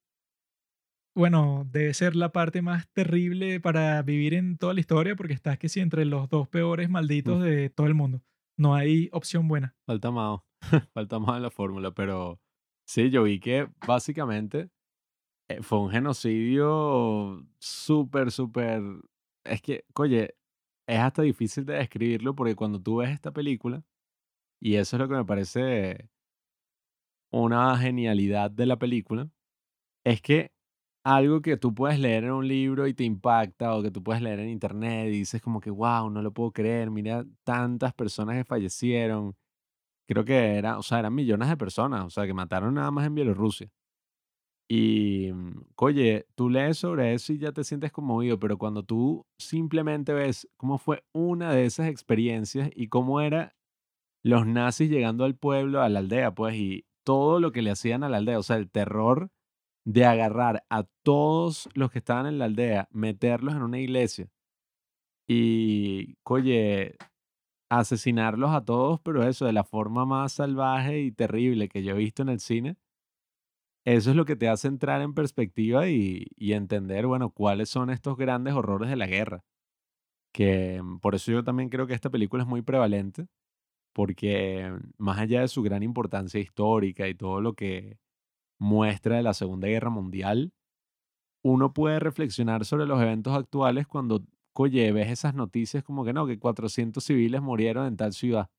bueno, 1.15 1.67
debe 1.71 1.93
ser 1.93 2.15
la 2.15 2.31
parte 2.31 2.61
más 2.61 2.87
terrible 2.91 3.59
para 3.59 4.01
vivir 4.01 4.33
en 4.33 4.57
toda 4.57 4.73
la 4.73 4.79
historia 4.79 5.15
porque 5.15 5.33
estás 5.33 5.57
que 5.59 5.69
sí 5.69 5.79
entre 5.79 6.05
los 6.05 6.29
dos 6.29 6.47
peores 6.47 6.89
malditos 6.89 7.39
Mm. 7.39 7.43
de 7.43 7.69
todo 7.69 7.87
el 7.87 7.93
mundo. 7.93 8.21
No 8.57 8.75
hay 8.75 9.09
opción 9.11 9.47
buena. 9.47 9.75
Falta 9.85 10.11
más, 10.11 10.39
falta 10.93 11.19
más 11.19 11.37
en 11.37 11.43
la 11.43 11.51
fórmula, 11.51 11.91
pero 11.91 12.39
sí, 12.87 13.09
yo 13.09 13.23
vi 13.23 13.39
que 13.39 13.67
básicamente 13.87 14.69
eh, 15.49 15.61
fue 15.61 15.79
un 15.81 15.89
genocidio 15.91 17.45
súper, 17.59 18.31
súper... 18.31 18.81
Es 19.45 19.61
que, 19.61 19.85
oye, 19.95 20.35
es 20.87 20.99
hasta 20.99 21.21
difícil 21.21 21.65
de 21.65 21.73
describirlo 21.75 22.33
porque 22.35 22.55
cuando 22.55 22.81
tú 22.81 22.97
ves 22.97 23.09
esta 23.11 23.31
película, 23.31 23.83
y 24.61 24.75
eso 24.75 24.95
es 24.95 24.99
lo 25.01 25.09
que 25.09 25.15
me 25.15 25.25
parece 25.25 26.09
una 27.31 27.77
genialidad 27.77 28.51
de 28.51 28.65
la 28.65 28.77
película, 28.77 29.29
es 30.05 30.21
que 30.21 30.51
algo 31.03 31.41
que 31.41 31.57
tú 31.57 31.73
puedes 31.73 31.99
leer 31.99 32.25
en 32.25 32.31
un 32.31 32.47
libro 32.47 32.87
y 32.87 32.93
te 32.93 33.03
impacta 33.03 33.75
o 33.75 33.83
que 33.83 33.91
tú 33.91 34.01
puedes 34.03 34.21
leer 34.21 34.39
en 34.39 34.49
internet 34.49 35.07
y 35.09 35.19
dices 35.19 35.41
como 35.41 35.59
que, 35.59 35.69
wow, 35.71 36.09
no 36.09 36.21
lo 36.21 36.31
puedo 36.33 36.51
creer, 36.51 36.91
mira 36.91 37.25
tantas 37.43 37.93
personas 37.93 38.37
que 38.37 38.45
fallecieron. 38.45 39.35
Creo 40.07 40.25
que 40.25 40.55
era, 40.57 40.77
o 40.79 40.83
sea, 40.83 40.99
eran 40.99 41.15
millones 41.15 41.49
de 41.49 41.57
personas, 41.57 42.05
o 42.05 42.09
sea, 42.11 42.25
que 42.27 42.33
mataron 42.33 42.75
nada 42.75 42.91
más 42.91 43.07
en 43.07 43.15
Bielorrusia. 43.15 43.69
Y, 44.69 45.31
mm, 45.33 45.61
oye, 45.77 46.25
tú 46.35 46.49
lees 46.49 46.77
sobre 46.77 47.13
eso 47.13 47.33
y 47.33 47.37
ya 47.39 47.51
te 47.51 47.63
sientes 47.63 47.91
conmovido, 47.91 48.39
pero 48.39 48.57
cuando 48.57 48.83
tú 48.83 49.25
simplemente 49.37 50.13
ves 50.13 50.47
cómo 50.57 50.77
fue 50.77 51.03
una 51.13 51.53
de 51.53 51.65
esas 51.65 51.87
experiencias 51.89 52.69
y 52.75 52.87
cómo 52.87 53.21
era 53.21 53.55
los 54.23 54.47
nazis 54.47 54.89
llegando 54.89 55.25
al 55.25 55.35
pueblo, 55.35 55.81
a 55.81 55.89
la 55.89 55.99
aldea, 55.99 56.33
pues, 56.35 56.55
y 56.55 56.85
todo 57.05 57.39
lo 57.39 57.51
que 57.51 57.61
le 57.61 57.71
hacían 57.71 58.03
a 58.03 58.09
la 58.09 58.17
aldea, 58.17 58.39
o 58.39 58.43
sea, 58.43 58.57
el 58.57 58.69
terror 58.71 59.31
de 59.85 60.05
agarrar 60.05 60.65
a 60.69 60.83
todos 61.03 61.69
los 61.73 61.91
que 61.91 61.99
estaban 61.99 62.25
en 62.27 62.39
la 62.39 62.45
aldea, 62.45 62.87
meterlos 62.91 63.55
en 63.55 63.63
una 63.63 63.79
iglesia 63.79 64.29
y, 65.27 66.17
oye, 66.23 66.95
asesinarlos 67.69 68.51
a 68.51 68.65
todos, 68.65 69.01
pero 69.01 69.23
eso, 69.27 69.45
de 69.45 69.53
la 69.53 69.63
forma 69.65 70.05
más 70.05 70.33
salvaje 70.33 71.01
y 71.01 71.11
terrible 71.11 71.69
que 71.69 71.83
yo 71.83 71.93
he 71.95 71.99
visto 71.99 72.23
en 72.23 72.29
el 72.29 72.39
cine. 72.39 72.77
Eso 73.85 74.11
es 74.11 74.15
lo 74.15 74.25
que 74.25 74.35
te 74.37 74.47
hace 74.47 74.67
entrar 74.69 75.01
en 75.01 75.13
perspectiva 75.13 75.89
y, 75.89 76.27
y 76.37 76.53
entender, 76.53 77.05
bueno, 77.05 77.31
cuáles 77.31 77.69
son 77.69 77.89
estos 77.89 78.15
grandes 78.17 78.53
horrores 78.53 78.89
de 78.89 78.95
la 78.95 79.07
guerra. 79.07 79.43
que 80.33 80.81
mm, 80.81 80.99
por 80.99 81.15
eso 81.15 81.31
yo 81.31 81.43
también 81.43 81.69
creo 81.69 81.87
que 81.87 81.93
esta 81.93 82.09
película 82.11 82.43
es 82.43 82.49
muy 82.49 82.61
prevalente, 82.63 83.27
porque 83.93 84.71
mm, 84.71 84.91
más 85.03 85.19
allá 85.19 85.41
de 85.41 85.49
su 85.49 85.63
gran 85.63 85.83
importancia 85.83 86.39
histórica 86.41 87.07
y 87.09 87.15
todo 87.15 87.41
lo 87.41 87.53
que 87.55 87.99
muestra 88.59 89.17
de 89.17 89.23
la 89.23 89.33
Segunda 89.33 89.67
Guerra 89.67 89.89
Mundial, 89.89 90.53
uno 91.43 91.73
puede 91.73 91.99
reflexionar 91.99 92.65
sobre 92.65 92.85
los 92.85 93.01
eventos 93.01 93.33
actuales 93.33 93.87
cuando, 93.87 94.23
oye, 94.53 94.91
ves 94.91 95.09
esas 95.11 95.35
noticias 95.35 95.83
como 95.83 96.05
que 96.05 96.13
no, 96.13 96.25
que 96.27 96.39
400 96.39 97.03
civiles 97.03 97.41
murieron 97.41 97.85
en 97.87 97.97
tal 97.97 98.13
ciudad. 98.13 98.49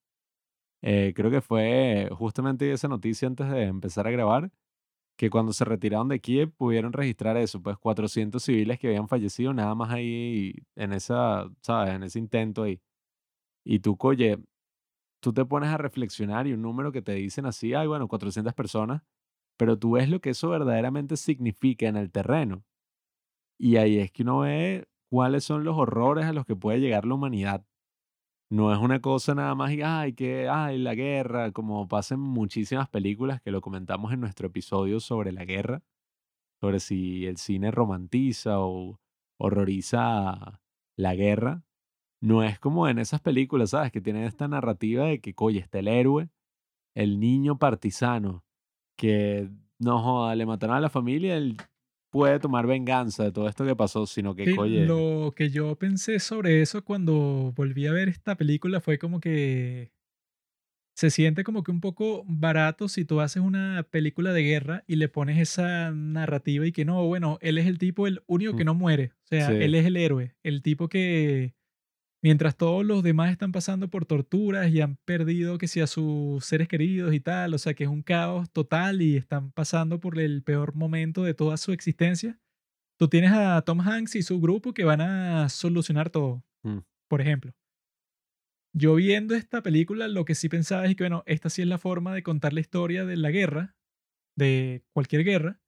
Eh, 0.83 1.13
creo 1.17 1.31
que 1.31 1.41
fue 1.41 2.11
justamente 2.13 2.71
esa 2.73 2.89
noticia 2.89 3.27
antes 3.29 3.49
de 3.51 3.65
empezar 3.65 4.07
a 4.07 4.11
grabar, 4.11 4.51
que 5.17 5.31
cuando 5.31 5.53
se 5.53 5.65
retiraron 5.65 6.09
de 6.09 6.21
Kiev 6.21 6.53
pudieron 6.53 6.93
registrar 6.93 7.37
eso, 7.37 7.63
pues 7.63 7.79
400 7.79 8.43
civiles 8.43 8.79
que 8.79 8.89
habían 8.89 9.09
fallecido 9.09 9.55
nada 9.55 9.75
más 9.75 9.91
ahí 9.93 10.55
en 10.77 10.93
esa, 10.93 11.49
¿sabes? 11.63 11.95
En 11.95 12.03
ese 12.05 12.19
intento 12.19 12.65
ahí. 12.65 12.81
Y 13.65 13.81
tú, 13.81 13.97
oye, 14.01 14.39
tú 15.21 15.33
te 15.33 15.45
pones 15.47 15.71
a 15.71 15.79
reflexionar 15.79 16.47
y 16.47 16.53
un 16.55 16.63
número 16.63 16.93
que 16.93 17.03
te 17.03 17.13
dicen 17.15 17.47
así, 17.47 17.75
ay, 17.75 17.87
bueno, 17.89 18.09
400 18.09 18.55
personas, 18.55 19.03
pero 19.57 19.79
tú 19.79 19.93
ves 19.93 20.09
lo 20.09 20.21
que 20.21 20.31
eso 20.31 20.51
verdaderamente 20.51 21.17
significa 21.17 21.87
en 21.89 21.97
el 21.97 22.11
terreno. 22.11 22.65
Y 23.59 23.77
ahí 23.77 23.99
es 23.99 24.11
que 24.11 24.23
uno 24.23 24.41
ve 24.41 24.87
cuáles 25.11 25.45
son 25.45 25.65
los 25.65 25.77
horrores 25.77 26.27
a 26.27 26.33
los 26.33 26.45
que 26.45 26.57
puede 26.57 26.81
llegar 26.81 27.05
la 27.05 27.15
humanidad. 27.15 27.65
No 28.51 28.73
es 28.73 28.79
una 28.79 29.01
cosa 29.01 29.35
nada 29.35 29.55
más 29.55 29.73
y, 29.73 29.83
ay, 29.83 30.13
que, 30.13 30.49
ay, 30.49 30.79
la 30.79 30.95
guerra, 30.95 31.53
como 31.53 31.89
pasa 31.89 32.15
en 32.15 32.21
muchísimas 32.21 32.89
películas 32.89 33.41
que 33.41 33.51
lo 33.51 33.61
comentamos 33.61 34.13
en 34.13 34.21
nuestro 34.21 34.49
episodio 34.49 35.01
sobre 35.01 35.33
la 35.33 35.45
guerra, 35.45 35.83
sobre 36.61 36.81
si 36.81 37.27
el 37.27 37.37
cine 37.37 37.71
romantiza 37.71 38.61
o 38.61 39.01
horroriza 39.39 40.61
la 40.97 41.15
guerra. 41.15 41.65
No 42.21 42.43
es 42.43 42.59
como 42.59 42.89
en 42.89 42.99
esas 42.99 43.21
películas, 43.21 43.71
¿sabes? 43.71 43.93
Que 43.93 44.01
tienen 44.01 44.25
esta 44.25 44.49
narrativa 44.49 45.07
de 45.07 45.21
que, 45.21 45.35
oye, 45.37 45.61
está 45.61 45.79
el 45.79 45.89
héroe, 45.89 46.31
el 46.95 47.21
niño 47.21 47.59
partisano, 47.59 48.44
que 48.97 49.49
no 49.79 49.99
joda, 50.01 50.35
le 50.35 50.47
mataron 50.47 50.77
a 50.77 50.81
la 50.81 50.89
familia, 50.91 51.37
él 51.37 51.57
puede 52.11 52.39
tomar 52.39 52.67
venganza 52.67 53.25
de 53.25 53.33
todo 53.33 53.49
esto 53.49 53.67
que 53.67 53.75
pasó, 53.75 54.07
sino 54.07 54.35
que, 54.35 54.45
Sí, 54.45 54.55
oye, 54.57 54.87
lo 54.87 55.33
que 55.35 55.51
yo 55.51 55.75
pensé 55.77 56.21
sobre 56.21 56.63
eso 56.63 56.85
cuando 56.85 57.53
volví 57.57 57.87
a 57.87 57.93
ver 57.93 58.09
esta 58.09 58.37
película 58.37 58.81
fue 58.81 58.99
como 58.99 59.19
que 59.21 59.91
se 60.97 61.11
siente 61.11 61.43
como 61.43 61.65
que 61.65 61.73
un 61.73 61.81
poco 61.81 62.23
barato 62.29 62.87
si 62.89 63.05
tú 63.05 63.21
haces 63.21 63.43
una 63.43 63.83
película 63.91 64.33
de 64.33 64.45
guerra 64.45 64.85
y 64.87 64.95
le 64.95 65.09
pones 65.09 65.39
esa 65.41 65.91
narrativa 65.91 66.65
y 66.67 66.73
que 66.73 66.85
no, 66.85 67.05
bueno, 67.09 67.39
él 67.41 67.59
es 67.59 67.67
el 67.67 67.79
tipo, 67.79 68.07
el 68.07 68.23
único 68.29 68.55
que 68.55 68.65
no 68.65 68.75
muere. 68.75 69.11
O 69.25 69.27
sea, 69.27 69.49
Sí. 69.49 69.57
él 69.59 69.75
es 69.75 69.87
el 69.87 69.97
héroe, 69.97 70.37
el 70.45 70.63
tipo 70.63 70.89
que 70.89 71.55
mientras 72.25 72.57
todos 72.57 72.87
los 72.87 73.03
demás 73.03 73.31
están 73.31 73.53
pasando 73.53 73.89
por 73.91 74.07
torturas 74.07 74.71
y 74.71 74.81
han 74.81 74.97
perdido 75.05 75.59
que 75.59 75.69
si 75.69 75.83
a 75.83 75.87
sus 75.87 76.43
seres 76.43 76.69
queridos 76.69 77.13
y 77.13 77.21
tal, 77.21 77.53
o 77.53 77.59
sea, 77.59 77.75
que 77.75 77.85
es 77.85 77.91
un 77.91 78.03
caos 78.03 78.51
total 78.51 79.03
y 79.03 79.19
están 79.19 79.53
pasando 79.53 80.01
por 80.01 80.19
el 80.19 80.43
peor 80.43 80.75
momento 80.75 81.23
de 81.23 81.35
toda 81.35 81.59
su 81.59 81.73
existencia. 81.73 82.41
Tú 82.99 83.09
tienes 83.09 83.33
a 83.33 83.61
Tom 83.61 83.81
Hanks 83.83 84.15
y 84.17 84.23
su 84.23 84.41
grupo 84.41 84.73
que 84.73 84.85
van 84.85 85.03
a 85.03 85.51
solucionar 85.51 86.09
todo, 86.09 86.43
Mm. 86.63 86.79
por 87.11 87.21
ejemplo. 87.21 87.53
Yo 88.75 88.95
viendo 88.95 89.35
esta 89.35 89.63
película, 89.63 90.09
lo 90.09 90.25
que 90.25 90.35
sí 90.35 90.49
pensaba 90.49 90.87
es 90.87 90.97
que, 90.97 91.05
bueno, 91.05 91.25
esta 91.27 91.51
sí 91.51 91.61
es 91.61 91.69
la 91.69 91.77
forma 91.77 92.15
de 92.15 92.23
contar 92.23 92.55
la 92.55 92.61
historia 92.61 93.05
de 93.05 93.19
la 93.19 93.31
guerra, 93.31 93.77
de 94.35 94.83
cualquier 94.95 95.25
guerra, 95.25 95.61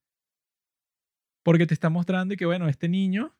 porque 1.44 1.66
te 1.66 1.74
está 1.74 1.90
mostrando 1.90 2.32
y 2.32 2.38
que, 2.38 2.46
bueno, 2.46 2.66
este 2.66 2.88
niño 2.88 3.36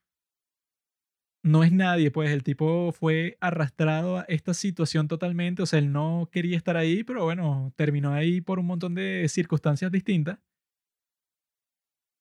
no 1.47 1.63
es 1.63 1.71
nadie, 1.73 2.11
pues 2.11 2.31
el 2.31 2.43
tipo 2.43 2.91
fue 2.93 3.39
arrastrado 3.41 4.19
a 4.19 4.23
esta 4.23 4.53
situación 4.53 5.07
totalmente, 5.07 5.63
o 5.63 5.67
sea, 5.67 5.79
él 5.79 5.93
no 5.93 6.29
quería 6.33 6.57
estar 6.57 6.77
ahí, 6.77 7.05
pero 7.05 7.25
bueno, 7.25 7.73
terminó 7.77 8.13
ahí 8.13 8.41
por 8.41 8.59
un 8.59 8.67
montón 8.67 8.95
de 8.97 9.27
circunstancias 9.29 9.93
distintas. 9.93 10.39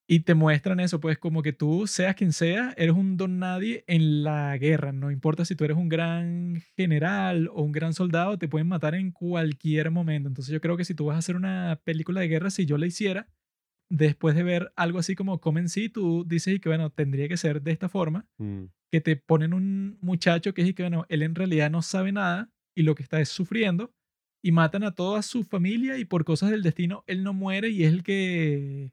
Y 0.07 0.19
te 0.19 0.35
muestran 0.35 0.80
eso, 0.80 0.99
pues 0.99 1.18
como 1.18 1.41
que 1.41 1.52
tú, 1.52 1.88
seas 1.88 2.15
quien 2.15 2.31
sea, 2.31 2.76
eres 2.77 2.95
un 2.95 3.18
don 3.18 3.39
nadie 3.39 3.84
en 3.88 4.23
la 4.23 4.56
guerra. 4.57 4.91
No 4.91 5.10
importa 5.10 5.45
si 5.45 5.56
tú 5.56 5.64
eres 5.64 5.77
un 5.77 5.89
gran 5.89 6.61
general 6.77 7.49
o 7.52 7.64
un 7.64 7.72
gran 7.72 7.93
soldado, 7.95 8.38
te 8.38 8.47
pueden 8.47 8.68
matar 8.68 8.93
en 8.93 9.11
cualquier 9.11 9.89
momento. 9.89 10.27
Entonces 10.27 10.53
yo 10.53 10.61
creo 10.61 10.77
que 10.77 10.85
si 10.85 10.93
tú 10.93 11.06
vas 11.06 11.15
a 11.15 11.19
hacer 11.19 11.35
una 11.35 11.81
película 11.84 12.22
de 12.22 12.27
guerra, 12.27 12.52
si 12.52 12.68
yo 12.68 12.77
la 12.77 12.85
hiciera, 12.85 13.27
después 13.90 14.36
de 14.36 14.44
ver 14.44 14.74
algo 14.76 14.99
así 14.99 15.16
como 15.16 15.40
Comen 15.41 15.70
sí, 15.70 15.90
tú 15.90 16.26
dices 16.28 16.56
y 16.56 16.60
que 16.60 16.70
bueno, 16.70 16.90
tendría 16.91 17.28
que 17.28 17.38
ser 17.38 17.62
de 17.62 17.72
esta 17.72 17.90
forma, 17.90 18.28
Mm. 18.40 18.66
que 18.91 19.02
te 19.02 19.16
ponen 19.18 19.53
un 19.53 19.98
muchacho 20.02 20.53
que 20.53 20.62
es 20.64 20.70
y 20.70 20.74
que 20.74 20.84
bueno, 20.84 21.06
él 21.10 21.24
en 21.24 21.36
realidad 21.36 21.70
no 21.72 21.82
sabe 21.82 22.12
nada 22.12 22.49
y 22.76 22.84
lo 22.84 22.95
que 22.95 23.03
está 23.03 23.20
es 23.22 23.30
sufriendo 23.30 23.94
y 24.44 24.52
matan 24.52 24.84
a 24.84 24.94
toda 24.95 25.22
su 25.24 25.44
familia 25.44 25.98
y 25.98 26.06
por 26.06 26.26
cosas 26.26 26.52
del 26.52 26.64
destino 26.64 27.03
él 27.07 27.24
no 27.24 27.34
muere 27.34 27.70
y 27.70 27.84
es 27.84 27.94
el 27.94 28.03
que 28.03 28.91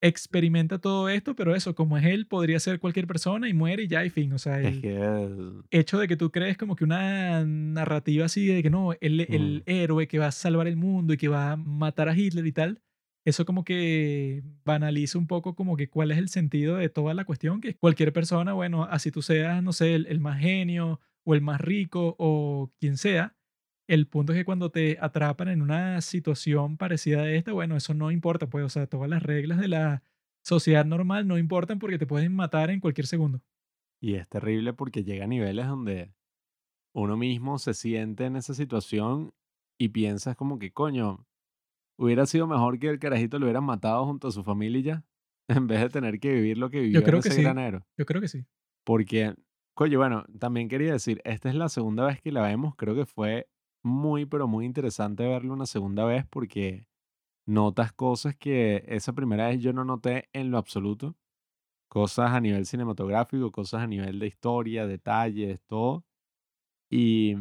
experimenta 0.00 0.78
todo 0.80 1.08
esto, 1.08 1.34
pero 1.34 1.54
eso, 1.56 1.74
como 1.74 1.98
es 1.98 2.04
él, 2.06 2.26
podría 2.28 2.60
ser 2.60 2.78
cualquier 2.78 3.06
persona 3.08 3.48
y 3.48 3.54
muere 3.54 3.82
y 3.84 3.88
ya, 3.88 4.04
y 4.04 4.10
fin. 4.10 4.32
O 4.32 4.38
sea, 4.38 4.60
Es 4.60 4.84
el 4.84 5.62
hecho 5.70 5.98
de 5.98 6.06
que 6.08 6.16
tú 6.16 6.30
crees 6.30 6.56
como 6.56 6.76
que 6.76 6.84
una 6.84 7.44
narrativa 7.44 8.26
así 8.26 8.46
de 8.46 8.62
que 8.62 8.70
no, 8.70 8.92
el, 9.00 9.20
el 9.22 9.64
Mm. 9.66 9.70
héroe 9.70 10.06
que 10.08 10.18
va 10.20 10.28
a 10.28 10.32
salvar 10.32 10.68
el 10.68 10.76
mundo 10.76 11.14
y 11.14 11.16
que 11.16 11.28
va 11.28 11.52
a 11.52 11.56
matar 11.56 12.08
a 12.08 12.16
Hitler 12.16 12.46
y 12.46 12.52
tal, 12.52 12.80
eso 13.28 13.44
como 13.44 13.64
que 13.64 14.42
banaliza 14.64 15.18
un 15.18 15.26
poco 15.26 15.54
como 15.54 15.76
que 15.76 15.88
cuál 15.88 16.10
es 16.10 16.18
el 16.18 16.28
sentido 16.28 16.76
de 16.76 16.88
toda 16.88 17.14
la 17.14 17.24
cuestión, 17.24 17.60
que 17.60 17.74
cualquier 17.76 18.12
persona, 18.12 18.52
bueno, 18.52 18.84
así 18.84 19.10
tú 19.10 19.22
seas, 19.22 19.62
no 19.62 19.72
sé, 19.72 19.94
el, 19.94 20.06
el 20.06 20.20
más 20.20 20.40
genio 20.40 21.00
o 21.24 21.34
el 21.34 21.40
más 21.42 21.60
rico 21.60 22.16
o 22.18 22.72
quien 22.80 22.96
sea, 22.96 23.36
el 23.88 24.06
punto 24.06 24.32
es 24.32 24.38
que 24.38 24.44
cuando 24.44 24.70
te 24.70 24.98
atrapan 25.00 25.48
en 25.48 25.62
una 25.62 26.00
situación 26.02 26.76
parecida 26.76 27.22
a 27.22 27.30
esta, 27.30 27.52
bueno, 27.52 27.76
eso 27.76 27.94
no 27.94 28.10
importa, 28.10 28.46
pues, 28.48 28.64
o 28.64 28.68
sea, 28.68 28.86
todas 28.86 29.08
las 29.08 29.22
reglas 29.22 29.58
de 29.58 29.68
la 29.68 30.02
sociedad 30.44 30.84
normal 30.84 31.26
no 31.26 31.38
importan 31.38 31.78
porque 31.78 31.98
te 31.98 32.06
pueden 32.06 32.34
matar 32.34 32.70
en 32.70 32.80
cualquier 32.80 33.06
segundo. 33.06 33.40
Y 34.00 34.14
es 34.14 34.28
terrible 34.28 34.72
porque 34.74 35.04
llega 35.04 35.24
a 35.24 35.28
niveles 35.28 35.66
donde 35.66 36.14
uno 36.94 37.16
mismo 37.16 37.58
se 37.58 37.74
siente 37.74 38.26
en 38.26 38.36
esa 38.36 38.54
situación 38.54 39.32
y 39.78 39.88
piensas 39.90 40.36
como 40.36 40.58
que, 40.58 40.72
coño, 40.72 41.26
hubiera 41.98 42.26
sido 42.26 42.46
mejor 42.46 42.78
que 42.78 42.88
el 42.88 42.98
carajito 42.98 43.38
lo 43.38 43.46
hubieran 43.46 43.64
matado 43.64 44.04
junto 44.06 44.28
a 44.28 44.30
su 44.32 44.44
familia 44.44 44.78
y 44.78 44.82
ya, 44.82 45.04
en 45.48 45.66
vez 45.66 45.80
de 45.80 45.88
tener 45.90 46.20
que 46.20 46.32
vivir 46.32 46.58
lo 46.58 46.70
que 46.70 46.80
vivió 46.80 47.00
Yo 47.00 47.04
creo 47.04 47.16
en 47.16 47.22
que 47.22 47.28
ese 47.28 47.38
sí. 47.38 47.42
granero. 47.42 47.86
Yo 47.96 48.06
creo 48.06 48.20
que 48.20 48.28
sí. 48.28 48.46
Porque, 48.84 49.34
coño, 49.74 49.98
bueno, 49.98 50.24
también 50.38 50.68
quería 50.68 50.92
decir, 50.92 51.20
esta 51.24 51.48
es 51.48 51.54
la 51.54 51.68
segunda 51.68 52.06
vez 52.06 52.20
que 52.20 52.32
la 52.32 52.42
vemos, 52.42 52.74
creo 52.76 52.94
que 52.94 53.04
fue 53.06 53.48
muy, 53.82 54.26
pero 54.26 54.48
muy 54.48 54.64
interesante 54.64 55.26
verlo 55.26 55.52
una 55.52 55.66
segunda 55.66 56.04
vez 56.04 56.24
porque 56.26 56.86
notas 57.46 57.92
cosas 57.92 58.36
que 58.36 58.84
esa 58.86 59.12
primera 59.14 59.48
vez 59.48 59.60
yo 59.60 59.72
no 59.72 59.84
noté 59.84 60.28
en 60.32 60.50
lo 60.50 60.58
absoluto. 60.58 61.16
Cosas 61.88 62.32
a 62.32 62.40
nivel 62.40 62.66
cinematográfico, 62.66 63.50
cosas 63.50 63.82
a 63.82 63.86
nivel 63.86 64.18
de 64.18 64.26
historia, 64.26 64.86
detalles, 64.86 65.60
todo. 65.66 66.04
Y, 66.90 67.36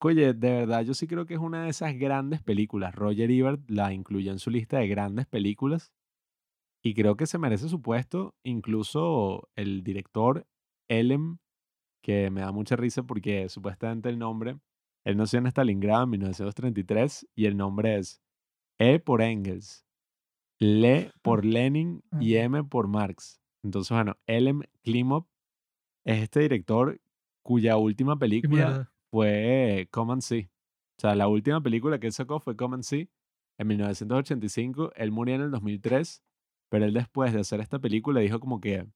oye, 0.00 0.34
de 0.34 0.50
verdad, 0.50 0.82
yo 0.82 0.94
sí 0.94 1.06
creo 1.06 1.26
que 1.26 1.34
es 1.34 1.40
una 1.40 1.64
de 1.64 1.70
esas 1.70 1.96
grandes 1.98 2.42
películas. 2.42 2.94
Roger 2.94 3.30
Ebert 3.30 3.68
la 3.68 3.92
incluyó 3.92 4.32
en 4.32 4.38
su 4.38 4.50
lista 4.50 4.78
de 4.78 4.88
grandes 4.88 5.26
películas. 5.26 5.92
Y 6.82 6.94
creo 6.94 7.16
que 7.16 7.26
se 7.26 7.38
merece 7.38 7.68
su 7.68 7.82
puesto. 7.82 8.34
Incluso 8.44 9.48
el 9.56 9.82
director, 9.82 10.46
Ellen, 10.88 11.40
que 12.02 12.30
me 12.30 12.42
da 12.42 12.52
mucha 12.52 12.76
risa 12.76 13.02
porque 13.02 13.48
supuestamente 13.48 14.08
el 14.08 14.18
nombre, 14.18 14.58
él 15.04 15.16
nació 15.16 15.40
en 15.40 15.46
Stalingrado 15.48 16.04
en 16.04 16.10
1933 16.10 17.26
y 17.34 17.46
el 17.46 17.56
nombre 17.56 17.96
es 17.98 18.22
E 18.78 19.00
por 19.00 19.22
Engels, 19.22 19.84
Le 20.60 21.10
por 21.22 21.44
Lenin 21.44 22.02
y 22.20 22.36
Ah. 22.36 22.44
M 22.44 22.64
por 22.64 22.86
Marx. 22.88 23.40
Entonces, 23.64 23.90
bueno, 23.90 24.16
Ellen 24.26 24.62
Klimov 24.82 25.26
es 26.04 26.22
este 26.22 26.40
director 26.40 27.00
cuya 27.42 27.76
última 27.76 28.16
película. 28.16 28.92
Fue 29.16 29.88
Come 29.92 30.12
and 30.12 30.22
See. 30.22 30.50
O 30.98 31.00
sea, 31.00 31.14
la 31.14 31.26
última 31.26 31.62
película 31.62 31.98
que 31.98 32.06
él 32.06 32.12
sacó 32.12 32.38
fue 32.38 32.54
Come 32.54 32.74
and 32.74 32.84
See 32.84 33.08
en 33.56 33.66
1985. 33.68 34.92
Él 34.94 35.10
murió 35.10 35.36
en 35.36 35.40
el 35.40 35.50
2003, 35.50 36.22
pero 36.68 36.84
él 36.84 36.92
después 36.92 37.32
de 37.32 37.40
hacer 37.40 37.60
esta 37.60 37.78
película 37.78 38.20
dijo 38.20 38.40
como 38.40 38.60
que, 38.60 38.86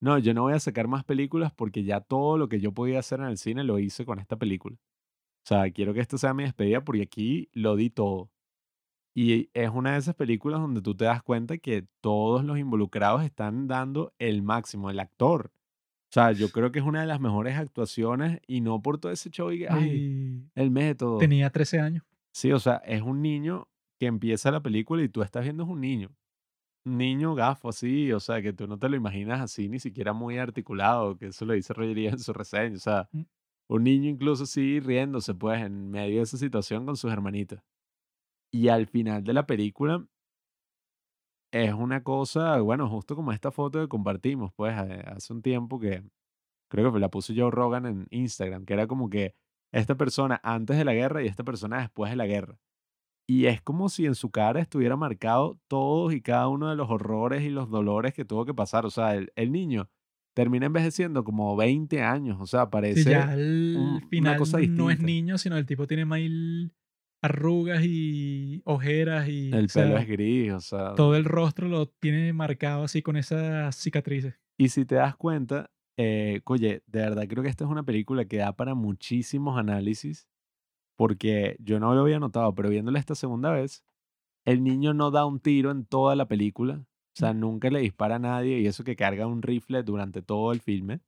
no, 0.00 0.18
yo 0.18 0.32
no 0.32 0.42
voy 0.42 0.54
a 0.54 0.60
sacar 0.60 0.88
más 0.88 1.04
películas 1.04 1.52
porque 1.54 1.84
ya 1.84 2.00
todo 2.00 2.38
lo 2.38 2.48
que 2.48 2.60
yo 2.60 2.72
podía 2.72 3.00
hacer 3.00 3.20
en 3.20 3.26
el 3.26 3.36
cine 3.36 3.62
lo 3.62 3.78
hice 3.78 4.06
con 4.06 4.18
esta 4.20 4.36
película. 4.38 4.76
O 4.76 5.48
sea, 5.48 5.70
quiero 5.70 5.92
que 5.92 6.00
esto 6.00 6.16
sea 6.16 6.32
mi 6.32 6.44
despedida 6.44 6.82
porque 6.82 7.02
aquí 7.02 7.50
lo 7.52 7.76
di 7.76 7.90
todo. 7.90 8.30
Y 9.14 9.50
es 9.52 9.68
una 9.68 9.92
de 9.92 9.98
esas 9.98 10.14
películas 10.14 10.60
donde 10.60 10.80
tú 10.80 10.94
te 10.94 11.04
das 11.04 11.22
cuenta 11.22 11.58
que 11.58 11.86
todos 12.00 12.42
los 12.42 12.58
involucrados 12.58 13.22
están 13.22 13.68
dando 13.68 14.14
el 14.18 14.42
máximo, 14.42 14.88
el 14.88 15.00
actor. 15.00 15.52
O 16.10 16.12
sea, 16.12 16.32
yo 16.32 16.48
creo 16.50 16.72
que 16.72 16.78
es 16.78 16.84
una 16.84 17.02
de 17.02 17.06
las 17.06 17.20
mejores 17.20 17.56
actuaciones 17.56 18.40
y 18.46 18.60
no 18.62 18.80
por 18.80 18.98
todo 18.98 19.12
ese 19.12 19.28
show 19.30 19.52
y 19.52 19.58
que, 19.58 19.68
ay, 19.68 20.42
el 20.54 20.70
método. 20.70 21.18
tenía 21.18 21.50
13 21.50 21.80
años. 21.80 22.04
Sí, 22.32 22.50
o 22.52 22.58
sea, 22.58 22.76
es 22.86 23.02
un 23.02 23.20
niño 23.20 23.68
que 23.98 24.06
empieza 24.06 24.50
la 24.50 24.62
película 24.62 25.02
y 25.02 25.08
tú 25.08 25.22
estás 25.22 25.42
viendo 25.44 25.64
es 25.64 25.68
un 25.68 25.80
niño. 25.80 26.10
niño 26.84 27.34
gafo 27.34 27.68
así, 27.68 28.10
o 28.12 28.20
sea, 28.20 28.40
que 28.40 28.54
tú 28.54 28.66
no 28.66 28.78
te 28.78 28.88
lo 28.88 28.96
imaginas 28.96 29.40
así, 29.42 29.68
ni 29.68 29.78
siquiera 29.78 30.14
muy 30.14 30.38
articulado, 30.38 31.18
que 31.18 31.26
eso 31.26 31.44
lo 31.44 31.52
dice 31.52 31.74
Rogería 31.74 32.10
en 32.10 32.18
su 32.18 32.32
reseña, 32.32 32.76
o 32.76 32.78
sea, 32.80 33.08
Mm. 33.12 33.22
un 33.68 33.84
niño 33.84 34.08
incluso 34.08 34.44
así 34.44 34.80
riéndose, 34.80 35.34
pues, 35.34 35.60
en 35.62 35.90
medio 35.90 36.16
de 36.16 36.22
esa 36.22 36.38
situación 36.38 36.86
con 36.86 36.96
sus 36.96 37.12
hermanitos. 37.12 37.60
Y 38.50 38.68
al 38.68 38.86
final 38.86 39.22
de 39.24 39.34
la 39.34 39.46
película 39.46 40.06
es 41.52 41.72
una 41.72 42.02
cosa, 42.02 42.60
bueno, 42.60 42.88
justo 42.88 43.16
como 43.16 43.32
esta 43.32 43.50
foto 43.50 43.80
que 43.80 43.88
compartimos, 43.88 44.52
pues, 44.54 44.74
eh, 44.78 45.02
hace 45.06 45.32
un 45.32 45.42
tiempo 45.42 45.78
que 45.80 46.02
creo 46.70 46.92
que 46.92 46.98
la 47.00 47.08
puso 47.10 47.32
Joe 47.36 47.50
Rogan 47.50 47.86
en 47.86 48.06
Instagram, 48.10 48.64
que 48.66 48.74
era 48.74 48.86
como 48.86 49.08
que 49.08 49.34
esta 49.72 49.94
persona 49.96 50.40
antes 50.42 50.76
de 50.76 50.84
la 50.84 50.94
guerra 50.94 51.22
y 51.22 51.26
esta 51.26 51.44
persona 51.44 51.80
después 51.80 52.10
de 52.10 52.16
la 52.16 52.26
guerra. 52.26 52.58
Y 53.26 53.46
es 53.46 53.60
como 53.60 53.88
si 53.90 54.06
en 54.06 54.14
su 54.14 54.30
cara 54.30 54.60
estuviera 54.60 54.96
marcado 54.96 55.58
todos 55.68 56.14
y 56.14 56.22
cada 56.22 56.48
uno 56.48 56.70
de 56.70 56.76
los 56.76 56.88
horrores 56.90 57.42
y 57.42 57.50
los 57.50 57.68
dolores 57.70 58.14
que 58.14 58.24
tuvo 58.24 58.46
que 58.46 58.54
pasar. 58.54 58.86
O 58.86 58.90
sea, 58.90 59.14
el, 59.16 59.30
el 59.36 59.52
niño 59.52 59.90
termina 60.34 60.66
envejeciendo 60.66 61.24
como 61.24 61.54
20 61.54 62.02
años. 62.02 62.38
O 62.40 62.46
sea, 62.46 62.62
Sí, 62.64 62.68
parece 62.72 63.10
ya 63.10 63.28
al 63.28 63.74
un- 63.76 63.88
una 63.96 64.06
final 64.08 64.36
cosa 64.38 64.56
no 64.58 64.62
es 64.62 64.98
distinta. 64.98 65.02
niño, 65.04 65.36
sino 65.38 65.58
el 65.58 65.66
tipo 65.66 65.86
tiene 65.86 66.06
mil 66.06 66.72
arrugas 67.20 67.82
y 67.84 68.62
ojeras 68.64 69.28
y 69.28 69.50
El 69.52 69.66
o 69.66 69.68
sea, 69.68 69.84
pelo 69.84 69.98
es 69.98 70.08
gris, 70.08 70.52
o 70.52 70.60
sea. 70.60 70.94
todo 70.94 71.16
el 71.16 71.24
rostro 71.24 71.68
lo 71.68 71.86
tiene 71.88 72.32
marcado 72.32 72.84
así 72.84 73.02
con 73.02 73.16
esas 73.16 73.76
cicatrices. 73.76 74.34
Y 74.56 74.68
si 74.68 74.84
te 74.84 74.96
das 74.96 75.16
cuenta, 75.16 75.70
eh, 75.96 76.40
oye, 76.44 76.82
de 76.86 77.00
verdad 77.00 77.26
creo 77.28 77.42
que 77.42 77.48
esta 77.48 77.64
es 77.64 77.70
una 77.70 77.82
película 77.82 78.24
que 78.24 78.38
da 78.38 78.52
para 78.54 78.74
muchísimos 78.74 79.58
análisis, 79.58 80.28
porque 80.96 81.56
yo 81.60 81.80
no 81.80 81.94
lo 81.94 82.02
había 82.02 82.20
notado, 82.20 82.54
pero 82.54 82.70
viéndola 82.70 82.98
esta 82.98 83.14
segunda 83.14 83.50
vez, 83.50 83.84
el 84.44 84.62
niño 84.62 84.94
no 84.94 85.10
da 85.10 85.26
un 85.26 85.40
tiro 85.40 85.70
en 85.70 85.84
toda 85.84 86.16
la 86.16 86.26
película, 86.26 86.74
o 86.74 87.18
sea, 87.18 87.34
nunca 87.34 87.68
le 87.70 87.80
dispara 87.80 88.16
a 88.16 88.20
nadie 88.20 88.60
y 88.60 88.66
eso 88.66 88.84
que 88.84 88.96
carga 88.96 89.26
un 89.26 89.42
rifle 89.42 89.82
durante 89.82 90.22
todo 90.22 90.52
el 90.52 90.60
filme. 90.60 91.00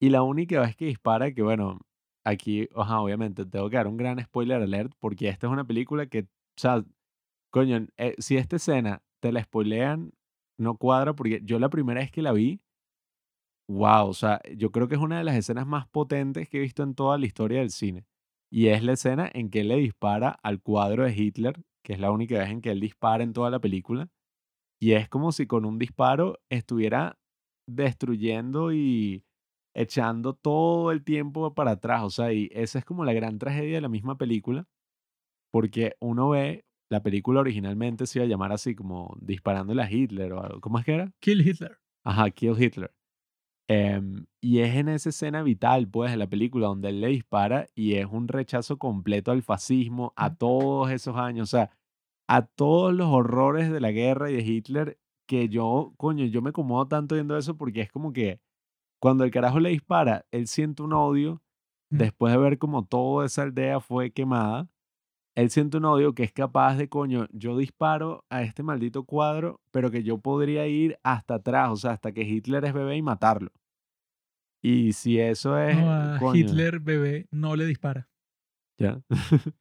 Y 0.00 0.10
la 0.10 0.22
única 0.22 0.60
vez 0.60 0.76
que 0.76 0.86
dispara, 0.86 1.32
que 1.32 1.42
bueno, 1.42 1.80
aquí, 2.24 2.68
ajá, 2.74 3.00
obviamente, 3.00 3.44
tengo 3.46 3.70
que 3.70 3.76
dar 3.76 3.88
un 3.88 3.96
gran 3.96 4.20
spoiler 4.22 4.62
alert, 4.62 4.92
porque 4.98 5.28
esta 5.28 5.46
es 5.46 5.52
una 5.52 5.66
película 5.66 6.06
que, 6.06 6.20
o 6.22 6.26
sea, 6.56 6.84
coño, 7.50 7.86
eh, 7.96 8.14
si 8.18 8.36
esta 8.36 8.56
escena 8.56 9.02
te 9.20 9.32
la 9.32 9.42
spoilean, 9.42 10.12
no 10.58 10.76
cuadra, 10.76 11.14
porque 11.14 11.40
yo 11.44 11.58
la 11.58 11.70
primera 11.70 12.00
vez 12.00 12.10
que 12.10 12.22
la 12.22 12.32
vi, 12.32 12.60
wow, 13.70 14.08
o 14.08 14.14
sea, 14.14 14.40
yo 14.56 14.70
creo 14.70 14.88
que 14.88 14.94
es 14.94 15.00
una 15.00 15.18
de 15.18 15.24
las 15.24 15.36
escenas 15.36 15.66
más 15.66 15.86
potentes 15.88 16.48
que 16.48 16.58
he 16.58 16.60
visto 16.60 16.82
en 16.82 16.94
toda 16.94 17.18
la 17.18 17.26
historia 17.26 17.60
del 17.60 17.70
cine. 17.70 18.06
Y 18.50 18.68
es 18.68 18.82
la 18.82 18.92
escena 18.92 19.30
en 19.32 19.50
que 19.50 19.60
él 19.60 19.68
le 19.68 19.76
dispara 19.76 20.30
al 20.42 20.62
cuadro 20.62 21.04
de 21.04 21.14
Hitler, 21.14 21.62
que 21.84 21.92
es 21.92 22.00
la 22.00 22.10
única 22.10 22.38
vez 22.38 22.48
en 22.50 22.62
que 22.62 22.70
él 22.70 22.80
dispara 22.80 23.22
en 23.22 23.32
toda 23.34 23.50
la 23.50 23.60
película. 23.60 24.08
Y 24.80 24.92
es 24.92 25.08
como 25.08 25.32
si 25.32 25.46
con 25.46 25.64
un 25.64 25.78
disparo 25.78 26.38
estuviera 26.50 27.18
destruyendo 27.66 28.72
y 28.72 29.24
echando 29.78 30.34
todo 30.34 30.90
el 30.90 31.04
tiempo 31.04 31.54
para 31.54 31.72
atrás. 31.72 32.02
O 32.02 32.10
sea, 32.10 32.32
y 32.32 32.50
esa 32.52 32.80
es 32.80 32.84
como 32.84 33.04
la 33.04 33.12
gran 33.12 33.38
tragedia 33.38 33.76
de 33.76 33.80
la 33.80 33.88
misma 33.88 34.18
película, 34.18 34.66
porque 35.52 35.94
uno 36.00 36.30
ve, 36.30 36.64
la 36.90 37.02
película 37.02 37.40
originalmente 37.40 38.06
se 38.06 38.18
iba 38.18 38.26
a 38.26 38.28
llamar 38.28 38.52
así 38.52 38.74
como 38.74 39.16
disparándole 39.20 39.82
a 39.82 39.90
Hitler 39.90 40.32
o 40.32 40.42
algo. 40.42 40.60
¿Cómo 40.60 40.78
es 40.78 40.84
que 40.84 40.94
era? 40.94 41.12
Kill 41.20 41.46
Hitler. 41.46 41.78
Ajá, 42.04 42.30
Kill 42.30 42.60
Hitler. 42.60 42.92
Em, 43.70 44.26
y 44.40 44.60
es 44.60 44.74
en 44.74 44.88
esa 44.88 45.10
escena 45.10 45.42
vital, 45.42 45.88
pues, 45.88 46.10
de 46.10 46.16
la 46.16 46.26
película 46.26 46.66
donde 46.68 46.88
él 46.88 47.00
le 47.00 47.08
dispara 47.08 47.66
y 47.74 47.94
es 47.94 48.06
un 48.06 48.26
rechazo 48.26 48.78
completo 48.78 49.30
al 49.30 49.42
fascismo, 49.42 50.12
a 50.16 50.34
todos 50.36 50.90
esos 50.90 51.16
años, 51.16 51.50
o 51.50 51.56
sea, 51.56 51.70
a 52.28 52.46
todos 52.46 52.94
los 52.94 53.08
horrores 53.08 53.70
de 53.70 53.80
la 53.80 53.92
guerra 53.92 54.30
y 54.30 54.36
de 54.36 54.42
Hitler, 54.42 54.98
que 55.28 55.48
yo, 55.48 55.92
coño, 55.98 56.24
yo 56.24 56.42
me 56.42 56.50
acomodo 56.50 56.88
tanto 56.88 57.14
viendo 57.14 57.36
eso 57.36 57.56
porque 57.56 57.82
es 57.82 57.92
como 57.92 58.12
que 58.12 58.40
cuando 59.00 59.24
el 59.24 59.30
carajo 59.30 59.60
le 59.60 59.70
dispara, 59.70 60.24
él 60.30 60.46
siente 60.48 60.82
un 60.82 60.92
odio 60.92 61.42
Mm. 61.90 61.96
después 61.98 62.32
de 62.34 62.38
ver 62.38 62.58
como 62.58 62.84
toda 62.84 63.24
esa 63.24 63.42
aldea 63.44 63.80
fue 63.80 64.10
quemada. 64.10 64.68
Él 65.34 65.48
siente 65.50 65.78
un 65.78 65.86
odio 65.86 66.14
que 66.14 66.22
es 66.24 66.32
capaz 66.32 66.76
de, 66.76 66.88
coño, 66.90 67.26
yo 67.32 67.56
disparo 67.56 68.24
a 68.28 68.42
este 68.42 68.62
maldito 68.62 69.04
cuadro, 69.04 69.60
pero 69.70 69.90
que 69.90 70.02
yo 70.02 70.18
podría 70.18 70.66
ir 70.66 70.98
hasta 71.02 71.36
atrás, 71.36 71.70
o 71.70 71.76
sea, 71.76 71.92
hasta 71.92 72.12
que 72.12 72.22
Hitler 72.22 72.64
es 72.66 72.74
bebé 72.74 72.96
y 72.96 73.02
matarlo. 73.02 73.52
Y 74.62 74.92
si 74.92 75.18
eso 75.20 75.56
es, 75.58 75.76
No, 75.78 75.90
a 75.92 76.18
coño, 76.18 76.34
Hitler 76.40 76.80
bebé 76.80 77.26
no 77.30 77.56
le 77.56 77.64
dispara. 77.64 78.08
ya. 78.78 79.00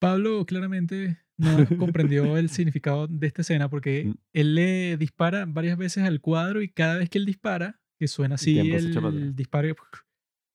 Pablo 0.00 0.44
claramente 0.46 1.18
no 1.38 1.66
comprendió 1.78 2.36
el 2.36 2.48
significado 2.50 3.06
de 3.06 3.26
esta 3.26 3.42
escena 3.42 3.68
porque 3.68 4.04
Mm. 4.06 4.14
él 4.32 4.54
le 4.54 4.96
dispara 4.96 5.44
varias 5.46 5.78
veces 5.78 6.04
al 6.04 6.20
cuadro 6.20 6.62
y 6.62 6.68
cada 6.68 6.96
vez 6.98 7.10
que 7.10 7.18
él 7.18 7.26
dispara, 7.26 7.80
que 7.98 8.08
suena 8.08 8.36
así 8.36 8.58
el 8.58 9.34
disparo, 9.34 9.74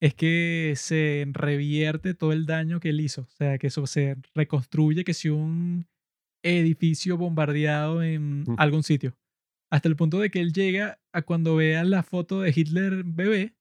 es 0.01 0.13
que 0.15 0.73
se 0.75 1.25
revierte 1.31 2.13
todo 2.13 2.31
el 2.31 2.45
daño 2.45 2.79
que 2.79 2.89
él 2.89 3.01
hizo. 3.01 3.21
O 3.21 3.29
sea, 3.29 3.57
que 3.57 3.67
eso 3.67 3.85
se 3.87 4.17
reconstruye 4.33 5.03
que 5.03 5.13
si 5.13 5.29
un 5.29 5.87
edificio 6.43 7.17
bombardeado 7.17 8.01
en 8.03 8.45
algún 8.57 8.83
sitio. 8.83 9.15
Hasta 9.71 9.87
el 9.87 9.95
punto 9.95 10.19
de 10.19 10.29
que 10.29 10.41
él 10.41 10.53
llega 10.53 10.99
a 11.13 11.21
cuando 11.21 11.55
vea 11.55 11.83
la 11.83 12.03
foto 12.03 12.41
de 12.41 12.51
Hitler 12.53 13.03
bebé 13.05 13.55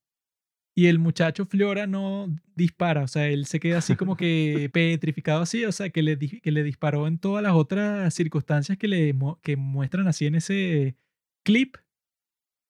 y 0.75 0.87
el 0.87 0.99
muchacho 0.99 1.47
Flora 1.47 1.87
no 1.87 2.35
dispara, 2.55 3.03
o 3.03 3.09
sea, 3.09 3.29
él 3.29 3.47
se 3.47 3.61
queda 3.61 3.79
así 3.79 3.97
como 3.97 4.17
que 4.17 4.71
petrificado 4.73 5.43
así, 5.43 5.65
o 5.65 5.73
sea, 5.73 5.91
que 5.91 6.03
le, 6.03 6.19
que 6.19 6.51
le 6.51 6.63
disparó 6.63 7.07
en 7.07 7.19
todas 7.19 7.43
las 7.43 7.53
otras 7.53 8.15
circunstancias 8.15 8.79
que 8.79 8.89
le 8.89 9.15
que 9.43 9.57
muestran 9.57 10.09
así 10.09 10.27
en 10.27 10.37
ese 10.37 10.97
clip, 11.45 11.77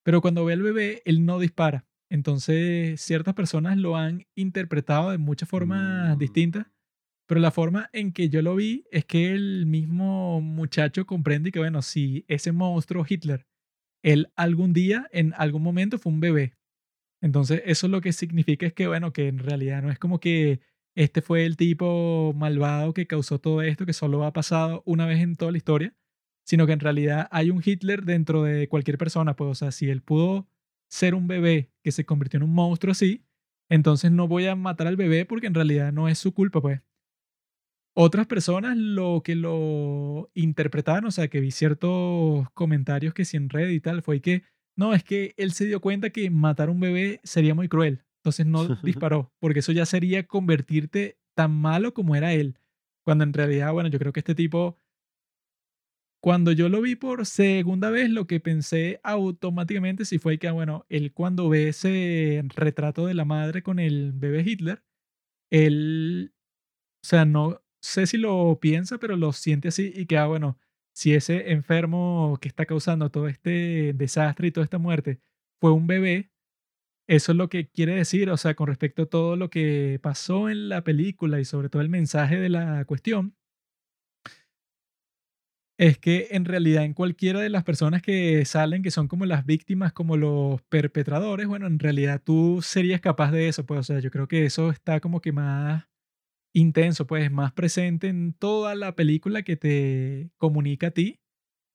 pero 0.05 0.21
cuando 0.21 0.45
ve 0.45 0.55
al 0.55 0.63
bebé, 0.63 1.03
él 1.05 1.25
no 1.27 1.39
dispara. 1.39 1.87
Entonces, 2.11 3.01
ciertas 3.01 3.35
personas 3.35 3.79
lo 3.79 3.97
han 3.97 4.27
interpretado 4.35 5.11
de 5.11 5.19
muchas 5.19 5.49
formas 5.49 6.17
Mm. 6.17 6.19
distintas, 6.19 6.67
pero 7.29 7.41
la 7.41 7.51
forma 7.53 7.91
en 7.93 8.13
que 8.13 8.29
yo 8.31 8.43
lo 8.43 8.57
vi 8.57 8.85
es 8.93 9.05
que 9.05 9.33
el 9.33 9.67
mismo 9.67 10.41
muchacho 10.41 11.07
comprende 11.07 11.53
que, 11.53 11.61
bueno, 11.61 11.83
si 11.83 12.25
ese 12.29 12.53
monstruo 12.53 13.05
Hitler, 13.09 13.47
él 14.05 14.33
algún 14.37 14.73
día, 14.75 15.09
en 15.13 15.35
algún 15.37 15.63
momento 15.63 15.99
fue 15.99 16.13
un 16.13 16.21
bebé. 16.21 16.55
Entonces, 17.23 17.63
eso 17.67 17.89
lo 17.89 18.01
que 18.01 18.13
significa 18.13 18.67
es 18.67 18.73
que, 18.73 18.87
bueno, 18.89 19.13
que 19.13 19.29
en 19.29 19.39
realidad 19.39 19.83
no 19.83 19.91
es 19.91 19.99
como 19.99 20.21
que 20.21 20.61
este 20.97 21.23
fue 21.23 21.45
el 21.47 21.57
tipo 21.57 22.33
malvado 22.35 22.95
que 22.95 23.07
causó 23.07 23.39
todo 23.41 23.63
esto, 23.63 23.87
que 23.87 23.93
solo 23.93 24.25
ha 24.25 24.33
pasado 24.33 24.83
una 24.87 25.07
vez 25.07 25.21
en 25.21 25.37
toda 25.37 25.53
la 25.53 25.59
historia, 25.59 25.95
sino 26.51 26.67
que 26.67 26.73
en 26.73 26.81
realidad 26.81 27.29
hay 27.31 27.49
un 27.51 27.63
Hitler 27.65 28.03
dentro 28.03 28.43
de 28.43 28.69
cualquier 28.69 28.99
persona. 28.99 29.37
Pues, 29.37 29.51
o 29.51 29.55
sea, 29.55 29.71
si 29.71 29.89
él 29.89 30.03
pudo 30.03 30.49
ser 30.91 31.15
un 31.15 31.29
bebé 31.29 31.71
que 31.85 31.93
se 31.93 32.05
convirtió 32.05 32.39
en 32.39 32.43
un 32.43 32.53
monstruo 32.53 32.91
así, 32.91 33.25
entonces 33.69 34.11
no 34.11 34.27
voy 34.27 34.49
a 34.49 34.57
matar 34.57 34.89
al 34.89 34.97
bebé 34.97 35.25
porque 35.25 35.47
en 35.47 35.55
realidad 35.55 35.93
no 35.93 36.09
es 36.09 36.19
su 36.19 36.35
culpa, 36.35 36.61
pues. 36.61 36.81
Otras 37.95 38.27
personas 38.27 38.77
lo 38.77 39.23
que 39.25 39.37
lo 39.37 40.33
interpretaron, 40.35 41.05
o 41.05 41.13
sea, 41.13 41.29
que 41.29 41.39
vi 41.39 41.53
ciertos 41.53 42.51
comentarios 42.51 43.15
que 43.15 43.25
si 43.25 43.37
en 43.37 43.49
red 43.49 43.69
y 43.69 43.79
tal, 43.79 44.03
fue 44.03 44.21
que 44.21 44.43
no, 44.77 44.93
es 44.93 45.05
que 45.05 45.35
él 45.37 45.53
se 45.53 45.67
dio 45.67 45.81
cuenta 45.81 46.11
que 46.11 46.31
matar 46.31 46.69
a 46.69 46.73
un 46.73 46.81
bebé 46.81 47.21
sería 47.23 47.55
muy 47.55 47.69
cruel. 47.69 48.03
Entonces 48.25 48.47
no 48.47 48.67
disparó, 48.83 49.33
porque 49.39 49.61
eso 49.61 49.71
ya 49.71 49.87
sería 49.87 50.27
convertirte 50.27 51.17
tan 51.37 51.53
malo 51.53 51.95
como 51.95 52.17
era 52.17 52.33
él. 52.33 52.59
Cuando 53.05 53.23
en 53.23 53.35
realidad, 53.35 53.73
bueno, 53.73 53.89
yo 53.89 54.01
creo 54.01 54.13
que 54.13 54.19
este 54.19 54.35
tipo, 54.35 54.80
cuando 56.21 56.53
yo 56.53 56.69
lo 56.69 56.83
vi 56.83 56.97
por 56.97 57.25
segunda 57.27 57.91
vez, 57.91 58.11
lo 58.11 58.27
que 58.27 58.41
pensé 58.41 59.01
automáticamente 59.03 60.05
sí 60.05 60.19
fue 60.19 60.39
que, 60.39 60.49
ah, 60.49 60.53
bueno, 60.53 60.85
él 60.89 61.13
cuando 61.13 61.49
ve 61.49 61.69
ese 61.69 62.43
retrato 62.55 63.07
de 63.07 63.15
la 63.15 63.25
madre 63.25 63.63
con 63.63 63.79
el 63.79 64.13
bebé 64.13 64.43
Hitler, 64.43 64.83
él, 65.51 66.35
o 67.05 67.09
sea, 67.09 67.25
no 67.25 67.63
sé 67.83 68.07
si 68.07 68.19
lo 68.19 68.59
piensa, 68.61 68.99
pero 68.99 69.17
lo 69.17 69.33
siente 69.33 69.69
así 69.69 69.93
y 69.95 70.07
que, 70.07 70.19
ah, 70.19 70.27
bueno, 70.27 70.59
si 70.95 71.15
ese 71.15 71.53
enfermo 71.53 72.39
que 72.41 72.49
está 72.49 72.67
causando 72.67 73.11
todo 73.11 73.29
este 73.29 73.93
desastre 73.95 74.49
y 74.49 74.53
toda 74.53 74.65
esta 74.65 74.79
muerte 74.79 75.21
fue 75.61 75.73
un 75.73 75.87
bebé, 75.87 76.33
eso 77.09 77.33
es 77.33 77.39
lo 77.39 77.49
que 77.49 77.69
quiere 77.69 77.95
decir, 77.97 78.31
o 78.31 78.37
sea, 78.37 78.55
con 78.55 78.69
respecto 78.69 79.03
a 79.03 79.07
todo 79.07 79.37
lo 79.37 79.51
que 79.51 79.99
pasó 80.03 80.49
en 80.51 80.69
la 80.69 80.85
película 80.85 81.41
y 81.41 81.45
sobre 81.45 81.69
todo 81.69 81.83
el 81.83 81.89
mensaje 81.89 82.39
de 82.41 82.49
la 82.51 82.85
cuestión, 82.85 83.37
es 85.81 85.97
que 85.99 86.29
en 86.33 86.45
realidad 86.45 86.85
en 86.85 86.93
cualquiera 86.93 87.41
de 87.41 87.49
las 87.49 87.65
personas 87.65 88.03
que 88.03 88.45
salen, 88.45 88.83
que 88.83 88.91
son 88.91 89.09
como 89.09 89.25
las 89.25 89.47
víctimas, 89.47 89.95
como 89.95 90.19
los 90.19 90.61
perpetradores, 90.65 91.47
bueno, 91.49 91.67
en 91.67 91.79
realidad 91.79 92.21
tú 92.23 92.61
serías 92.63 93.01
capaz 93.01 93.33
de 93.33 93.49
eso, 93.49 93.65
pues, 93.65 93.81
o 93.81 93.83
sea, 93.85 93.99
yo 94.01 94.11
creo 94.11 94.29
que 94.29 94.45
eso 94.45 94.71
está 94.71 95.01
como 95.01 95.23
que 95.23 95.33
más 95.33 95.87
intenso, 96.55 97.07
pues, 97.07 97.31
más 97.33 97.53
presente 97.53 98.09
en 98.09 98.35
toda 98.35 98.75
la 98.77 98.97
película 98.97 99.43
que 99.43 99.57
te 99.57 100.31
comunica 100.39 100.89
a 100.89 100.91
ti. 100.93 101.21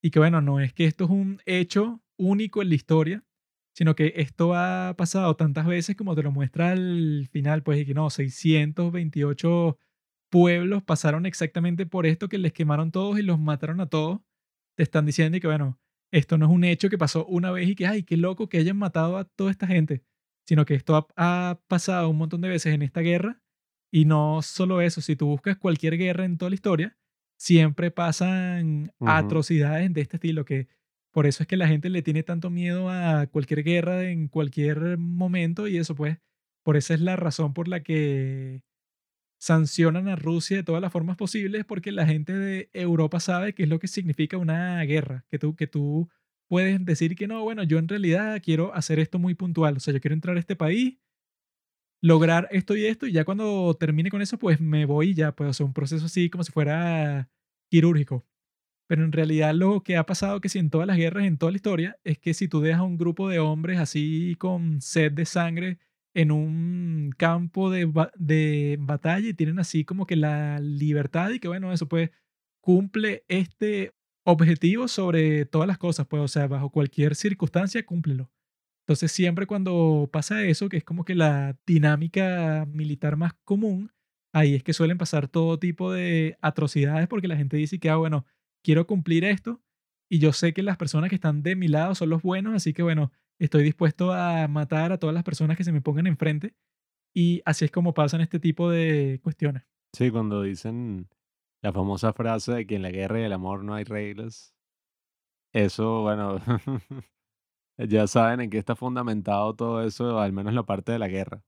Y 0.04 0.12
que, 0.12 0.20
bueno, 0.20 0.42
no 0.42 0.60
es 0.60 0.74
que 0.74 0.86
esto 0.86 1.06
es 1.06 1.10
un 1.12 1.42
hecho 1.46 2.04
único 2.18 2.62
en 2.62 2.70
la 2.70 2.76
historia, 2.76 3.24
sino 3.76 3.96
que 3.96 4.14
esto 4.18 4.56
ha 4.56 4.96
pasado 4.98 5.36
tantas 5.36 5.66
veces 5.68 5.96
como 5.96 6.16
te 6.16 6.24
lo 6.24 6.32
muestra 6.32 6.72
al 6.72 7.28
final, 7.32 7.64
pues, 7.64 7.80
y 7.82 7.86
que 7.86 7.94
no, 7.96 8.10
628 8.10 9.78
pueblos 10.36 10.84
pasaron 10.84 11.26
exactamente 11.26 11.86
por 11.86 12.06
esto, 12.06 12.28
que 12.28 12.38
les 12.38 12.52
quemaron 12.52 12.92
todos 12.92 13.18
y 13.18 13.22
los 13.22 13.40
mataron 13.40 13.80
a 13.80 13.88
todos. 13.88 14.20
te 14.76 14.84
están 14.84 15.06
diciendo 15.06 15.40
que, 15.40 15.48
bueno, 15.48 15.80
esto 16.12 16.38
no 16.38 16.46
es 16.48 16.52
un 16.52 16.66
hecho 16.66 16.90
que 16.90 16.98
pasó 16.98 17.26
una 17.26 17.52
vez 17.52 17.70
y 17.70 17.76
que, 17.76 17.88
ay, 17.88 18.04
qué 18.04 18.18
loco 18.18 18.50
que 18.50 18.58
hayan 18.58 18.76
matado 18.76 19.18
a 19.18 19.24
toda 19.24 19.50
esta 19.50 19.66
gente, 19.66 20.04
sino 20.46 20.66
que 20.66 20.74
esto 20.76 20.98
ha, 20.98 21.08
ha 21.52 21.62
pasado 21.70 22.10
un 22.10 22.18
montón 22.18 22.42
de 22.42 22.50
veces 22.50 22.74
en 22.74 22.82
esta 22.82 23.00
guerra 23.00 23.42
y 23.94 24.04
no 24.04 24.42
solo 24.42 24.82
eso, 24.82 25.00
si 25.00 25.16
tú 25.16 25.28
buscas 25.28 25.56
cualquier 25.56 25.98
guerra 25.98 26.26
en 26.26 26.38
toda 26.38 26.50
la 26.50 26.56
historia, 26.56 26.98
siempre 27.40 27.90
pasan 27.90 28.92
atrocidades 29.06 29.94
de 29.94 30.02
este 30.02 30.18
estilo, 30.18 30.44
que 30.44 30.68
por 31.14 31.28
eso 31.28 31.44
es 31.44 31.48
que 31.48 31.56
la 31.56 31.70
gente 31.70 31.90
le 31.90 32.02
tiene 32.02 32.24
tanto 32.24 32.50
miedo 32.50 32.90
a 32.90 33.26
cualquier 33.28 33.64
guerra 33.64 34.04
en 34.10 34.28
cualquier 34.28 34.98
momento 34.98 35.70
y 35.70 35.78
eso 35.78 35.96
pues, 35.96 36.18
por 36.62 36.76
esa 36.76 36.94
es 36.94 37.00
la 37.00 37.16
razón 37.16 37.54
por 37.54 37.70
la 37.70 37.84
que 37.84 38.65
sancionan 39.46 40.08
a 40.08 40.16
Rusia 40.16 40.58
de 40.58 40.64
todas 40.64 40.82
las 40.82 40.92
formas 40.92 41.18
posibles, 41.18 41.66
porque 41.66 41.92
la 41.92 42.08
gente 42.08 42.34
de 42.34 42.72
Europa 42.74 43.20
sabe 43.20 43.54
qué 43.54 43.62
es 43.64 43.70
lo 43.70 43.78
que 43.78 43.88
significa 43.88 44.38
una 44.40 44.82
guerra, 44.86 45.24
que 45.30 45.38
tú, 45.38 45.56
que 45.56 45.68
tú 45.68 46.10
puedes 46.48 46.84
decir 46.84 47.16
que 47.16 47.28
no, 47.28 47.44
bueno, 47.44 47.62
yo 47.62 47.78
en 47.78 47.88
realidad 47.88 48.42
quiero 48.44 48.74
hacer 48.74 48.98
esto 48.98 49.20
muy 49.20 49.36
puntual, 49.36 49.78
o 49.78 49.80
sea, 49.80 49.94
yo 49.94 50.02
quiero 50.02 50.16
entrar 50.16 50.36
a 50.36 50.40
este 50.40 50.56
país, 50.56 50.98
lograr 52.02 52.48
esto 52.50 52.76
y 52.76 52.88
esto, 52.88 53.06
y 53.06 53.12
ya 53.12 53.24
cuando 53.24 53.76
termine 53.76 54.10
con 54.10 54.24
eso, 54.24 54.40
pues 54.40 54.60
me 54.60 54.86
voy 54.86 55.12
y 55.12 55.14
ya 55.14 55.36
puedo 55.36 55.52
hacer 55.52 55.68
un 55.68 55.74
proceso 55.74 56.08
así 56.08 56.32
como 56.32 56.44
si 56.44 56.52
fuera 56.52 57.30
quirúrgico. 57.70 58.26
Pero 58.88 59.04
en 59.04 59.12
realidad 59.12 59.54
lo 59.54 59.84
que 59.84 59.98
ha 59.98 60.08
pasado 60.08 60.42
que 60.42 60.50
si 60.50 60.58
en 60.58 60.72
todas 60.72 60.88
las 60.88 60.98
guerras, 60.98 61.26
en 61.26 61.38
toda 61.38 61.52
la 61.52 61.58
historia, 61.58 62.00
es 62.04 62.18
que 62.18 62.34
si 62.34 62.48
tú 62.48 62.62
dejas 62.62 62.82
a 62.82 62.84
un 62.84 62.98
grupo 62.98 63.30
de 63.30 63.40
hombres 63.40 63.80
así 63.80 64.36
con 64.40 64.82
sed 64.82 65.12
de 65.12 65.26
sangre 65.26 65.80
en 66.16 66.32
un 66.32 67.12
campo 67.18 67.70
de, 67.72 67.86
ba- 67.86 68.12
de 68.18 68.78
batalla 68.82 69.30
y 69.30 69.36
tienen 69.36 69.60
así 69.60 69.86
como 69.86 70.08
que 70.08 70.16
la 70.18 70.60
libertad 70.60 71.32
y 71.32 71.40
que 71.40 71.50
bueno, 71.50 71.74
eso 71.74 71.88
pues 71.90 72.12
cumple 72.62 73.26
este 73.28 73.94
objetivo 74.26 74.88
sobre 74.88 75.46
todas 75.46 75.68
las 75.68 75.78
cosas, 75.78 76.08
pues 76.08 76.24
o 76.24 76.28
sea, 76.30 76.48
bajo 76.48 76.72
cualquier 76.72 77.16
circunstancia, 77.16 77.86
cúmplelo. 77.86 78.32
Entonces 78.84 79.12
siempre 79.12 79.48
cuando 79.48 80.10
pasa 80.12 80.44
eso, 80.44 80.70
que 80.70 80.78
es 80.78 80.84
como 80.84 81.06
que 81.06 81.16
la 81.16 81.58
dinámica 81.66 82.66
militar 82.72 83.18
más 83.18 83.34
común, 83.44 83.92
ahí 84.34 84.56
es 84.56 84.64
que 84.64 84.74
suelen 84.74 84.98
pasar 84.98 85.28
todo 85.28 85.60
tipo 85.60 85.92
de 85.92 86.38
atrocidades 86.42 87.08
porque 87.08 87.28
la 87.28 87.38
gente 87.38 87.58
dice 87.58 87.80
que, 87.80 87.90
ah, 87.90 87.96
bueno, 87.98 88.26
quiero 88.64 88.86
cumplir 88.88 89.26
esto 89.26 89.62
y 90.10 90.20
yo 90.20 90.34
sé 90.34 90.54
que 90.54 90.62
las 90.64 90.78
personas 90.78 91.10
que 91.10 91.16
están 91.16 91.42
de 91.44 91.56
mi 91.56 91.68
lado 91.68 91.96
son 91.96 92.10
los 92.10 92.22
buenos, 92.22 92.54
así 92.56 92.74
que 92.74 92.84
bueno, 92.84 93.12
estoy 93.40 93.64
dispuesto 93.64 94.14
a 94.14 94.48
matar 94.48 94.92
a 94.92 94.98
todas 94.98 95.14
las 95.14 95.24
personas 95.24 95.58
que 95.58 95.64
se 95.64 95.72
me 95.72 95.82
pongan 95.82 96.08
enfrente 96.08 96.56
y 97.14 97.42
así 97.46 97.66
es 97.66 97.72
como 97.72 97.94
pasan 97.94 98.22
este 98.22 98.40
tipo 98.40 98.70
de 98.70 99.20
cuestiones. 99.24 99.64
Sí, 99.94 100.12
cuando 100.12 100.42
dicen 100.42 101.08
la 101.62 101.72
famosa 101.72 102.14
frase 102.14 102.54
de 102.54 102.68
que 102.68 102.76
en 102.76 102.82
la 102.82 102.92
guerra 102.92 103.22
y 103.22 103.24
el 103.24 103.34
amor 103.34 103.64
no 103.64 103.74
hay 103.74 103.86
reglas, 103.86 104.54
eso, 105.54 106.02
bueno, 106.02 106.38
ya 107.78 108.08
saben 108.08 108.42
en 108.42 108.50
qué 108.50 108.58
está 108.58 108.76
fundamentado 108.76 109.56
todo 109.56 109.84
eso, 109.84 110.20
al 110.20 110.34
menos 110.34 110.54
la 110.54 110.64
parte 110.64 110.92
de 110.92 111.00
la 111.00 111.08
guerra. 111.08 111.44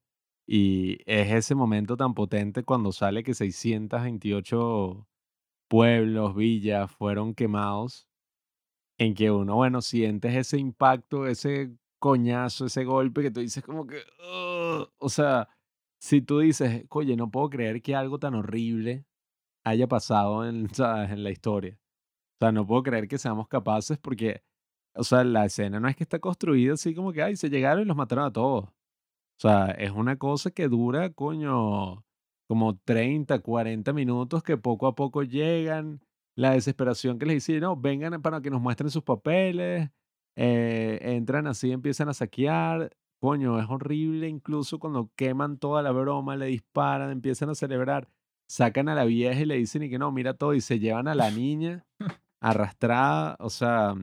Y 0.47 0.99
es 1.05 1.31
ese 1.31 1.55
momento 1.55 1.97
tan 1.97 2.13
potente 2.13 2.63
cuando 2.63 2.93
sale 2.93 3.23
que 3.23 3.33
628 3.33 5.05
pueblos, 5.67 6.35
villas 6.35 6.89
fueron 6.91 7.35
quemados, 7.35 8.06
en 8.97 9.13
que 9.13 9.31
uno, 9.31 9.55
bueno, 9.55 9.81
sientes 9.81 10.35
ese 10.35 10.57
impacto, 10.57 11.27
ese 11.27 11.71
coñazo, 11.99 12.65
ese 12.65 12.83
golpe 12.85 13.21
que 13.23 13.31
tú 13.31 13.39
dices 13.41 13.63
como 13.63 13.87
que, 13.87 14.01
o 14.99 15.09
sea, 15.09 15.49
si 15.99 16.21
tú 16.21 16.39
dices, 16.39 16.85
oye, 16.89 17.15
no 17.15 17.29
puedo 17.31 17.49
creer 17.49 17.81
que 17.81 17.95
algo 17.95 18.19
tan 18.19 18.35
horrible 18.35 19.05
haya 19.63 19.87
pasado 19.87 20.47
en, 20.47 20.67
en 21.09 21.23
la 21.23 21.31
historia. 21.31 21.79
O 22.39 22.45
sea, 22.45 22.51
no 22.51 22.67
puedo 22.67 22.83
creer 22.83 23.07
que 23.07 23.17
seamos 23.17 23.47
capaces 23.47 23.97
porque, 23.97 24.43
o 24.95 25.03
sea, 25.03 25.23
la 25.23 25.45
escena 25.45 25.79
no 25.79 25.87
es 25.89 25.95
que 25.95 26.03
está 26.03 26.19
construida 26.19 26.73
así 26.75 26.95
como 26.95 27.13
que, 27.13 27.23
ay, 27.23 27.35
se 27.35 27.49
llegaron 27.49 27.83
y 27.83 27.85
los 27.85 27.97
mataron 27.97 28.25
a 28.25 28.33
todos. 28.33 28.65
O 28.65 29.39
sea, 29.39 29.67
es 29.71 29.91
una 29.91 30.17
cosa 30.17 30.51
que 30.51 30.67
dura, 30.67 31.11
coño, 31.13 32.05
como 32.47 32.77
30, 32.85 33.39
40 33.39 33.93
minutos 33.93 34.43
que 34.43 34.57
poco 34.57 34.87
a 34.87 34.95
poco 34.95 35.23
llegan. 35.23 36.01
La 36.37 36.51
desesperación 36.51 37.17
que 37.17 37.25
les 37.25 37.47
dice, 37.47 37.59
no, 37.59 37.75
vengan 37.75 38.21
para 38.21 38.41
que 38.41 38.51
nos 38.51 38.61
muestren 38.61 38.91
sus 38.91 39.03
papeles. 39.03 39.89
eh, 40.35 40.99
entran 41.01 41.47
así, 41.47 41.71
empiezan 41.71 42.09
a 42.09 42.13
saquear. 42.13 42.95
Coño, 43.19 43.59
es 43.59 43.67
horrible 43.69 44.27
incluso 44.27 44.77
cuando 44.79 45.11
queman 45.15 45.57
toda 45.57 45.81
la 45.81 45.91
broma, 45.91 46.35
le 46.35 46.45
disparan, 46.47 47.09
empiezan 47.11 47.49
a 47.49 47.55
celebrar. 47.55 48.07
Sacan 48.47 48.87
a 48.87 48.95
la 48.95 49.05
vieja 49.05 49.41
y 49.41 49.45
le 49.45 49.55
dicen 49.55 49.83
y 49.83 49.89
que 49.89 49.97
no, 49.99 50.11
mira 50.11 50.35
todo, 50.35 50.53
y 50.53 50.61
se 50.61 50.79
llevan 50.79 51.07
a 51.07 51.15
la 51.15 51.31
niña 51.31 51.85
arrastrada. 52.39 53.35
O 53.39 53.49
sea, 53.49 53.95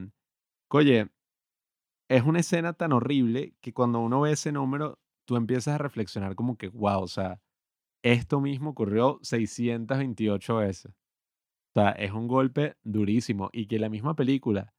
oye, 0.70 1.08
es 2.08 2.22
una 2.24 2.40
escena 2.40 2.72
tan 2.72 2.92
horrible 2.92 3.54
que 3.60 3.72
cuando 3.72 4.00
uno 4.00 4.22
ve 4.22 4.32
ese 4.32 4.52
número, 4.52 4.98
tú 5.26 5.36
empiezas 5.36 5.76
a 5.76 5.78
reflexionar 5.78 6.34
como 6.34 6.56
que, 6.58 6.68
wow, 6.68 7.00
o 7.02 7.08
sea, 7.08 7.40
esto 8.02 8.40
mismo 8.40 8.70
ocurrió 8.70 9.20
628 9.22 10.56
veces. 10.56 10.92
O 11.76 11.80
sea, 11.80 11.90
es 11.90 12.12
un 12.12 12.28
golpe 12.28 12.76
durísimo 12.84 13.50
y 13.52 13.66
que 13.66 13.80
la 13.80 13.88
misma 13.88 14.14
película 14.14 14.72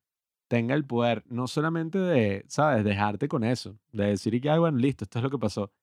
tenga 0.49 0.75
el 0.75 0.85
poder 0.85 1.23
no 1.27 1.47
solamente 1.47 1.99
de, 1.99 2.45
¿sabes?, 2.47 2.85
dejarte 2.85 3.27
con 3.27 3.43
eso, 3.43 3.77
de 3.91 4.07
decir 4.07 4.33
y 4.35 4.41
que, 4.41 4.49
ay, 4.49 4.59
bueno, 4.59 4.77
listo, 4.77 5.03
esto 5.03 5.19
es 5.19 5.23
lo 5.23 5.29
que 5.29 5.39
pasó, 5.39 5.73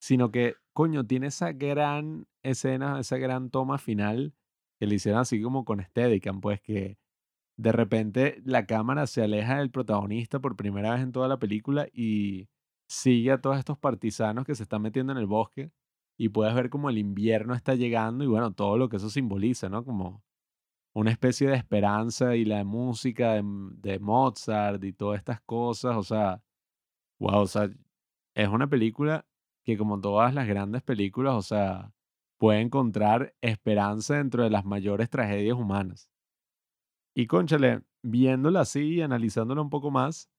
sino 0.00 0.30
que, 0.30 0.56
coño, 0.74 1.06
tiene 1.06 1.28
esa 1.28 1.52
gran 1.52 2.26
escena, 2.42 3.00
esa 3.00 3.18
gran 3.18 3.50
toma 3.50 3.78
final 3.78 4.34
que 4.78 4.86
le 4.86 4.96
hicieron 4.96 5.20
así 5.20 5.40
como 5.42 5.64
con 5.64 5.82
Steadicam, 5.82 6.40
pues 6.40 6.60
que 6.60 6.98
de 7.58 7.72
repente 7.72 8.40
la 8.44 8.66
cámara 8.66 9.06
se 9.06 9.22
aleja 9.22 9.58
del 9.58 9.70
protagonista 9.70 10.40
por 10.40 10.56
primera 10.56 10.92
vez 10.92 11.02
en 11.02 11.12
toda 11.12 11.28
la 11.28 11.38
película 11.38 11.88
y 11.92 12.48
sigue 12.88 13.32
a 13.32 13.40
todos 13.40 13.58
estos 13.58 13.78
partisanos 13.78 14.44
que 14.44 14.54
se 14.54 14.64
están 14.64 14.82
metiendo 14.82 15.12
en 15.12 15.18
el 15.18 15.26
bosque 15.26 15.72
y 16.18 16.30
puedes 16.30 16.54
ver 16.54 16.70
como 16.70 16.90
el 16.90 16.98
invierno 16.98 17.54
está 17.54 17.74
llegando 17.74 18.24
y 18.24 18.28
bueno, 18.28 18.52
todo 18.52 18.76
lo 18.78 18.88
que 18.88 18.96
eso 18.98 19.10
simboliza, 19.10 19.68
¿no? 19.68 19.84
Como 19.84 20.22
una 20.94 21.10
especie 21.10 21.48
de 21.48 21.56
esperanza 21.56 22.36
y 22.36 22.44
la 22.44 22.64
música 22.64 23.32
de, 23.34 23.38
M- 23.40 23.70
de 23.76 23.98
Mozart 23.98 24.82
y 24.84 24.92
todas 24.92 25.18
estas 25.18 25.40
cosas, 25.42 25.96
o 25.96 26.02
sea, 26.02 26.42
wow, 27.20 27.40
o 27.42 27.46
sea, 27.46 27.70
es 28.34 28.48
una 28.48 28.68
película 28.68 29.26
que 29.64 29.76
como 29.78 30.00
todas 30.00 30.34
las 30.34 30.48
grandes 30.48 30.82
películas, 30.82 31.34
o 31.34 31.42
sea, 31.42 31.92
puede 32.38 32.60
encontrar 32.60 33.34
esperanza 33.40 34.16
dentro 34.16 34.44
de 34.44 34.50
las 34.50 34.64
mayores 34.64 35.10
tragedias 35.10 35.56
humanas. 35.58 36.10
Y 37.14 37.26
cónchale, 37.26 37.82
viéndola 38.02 38.60
así 38.60 38.94
y 38.96 39.02
analizándola 39.02 39.60
un 39.62 39.70
poco 39.70 39.90
más, 39.90 40.30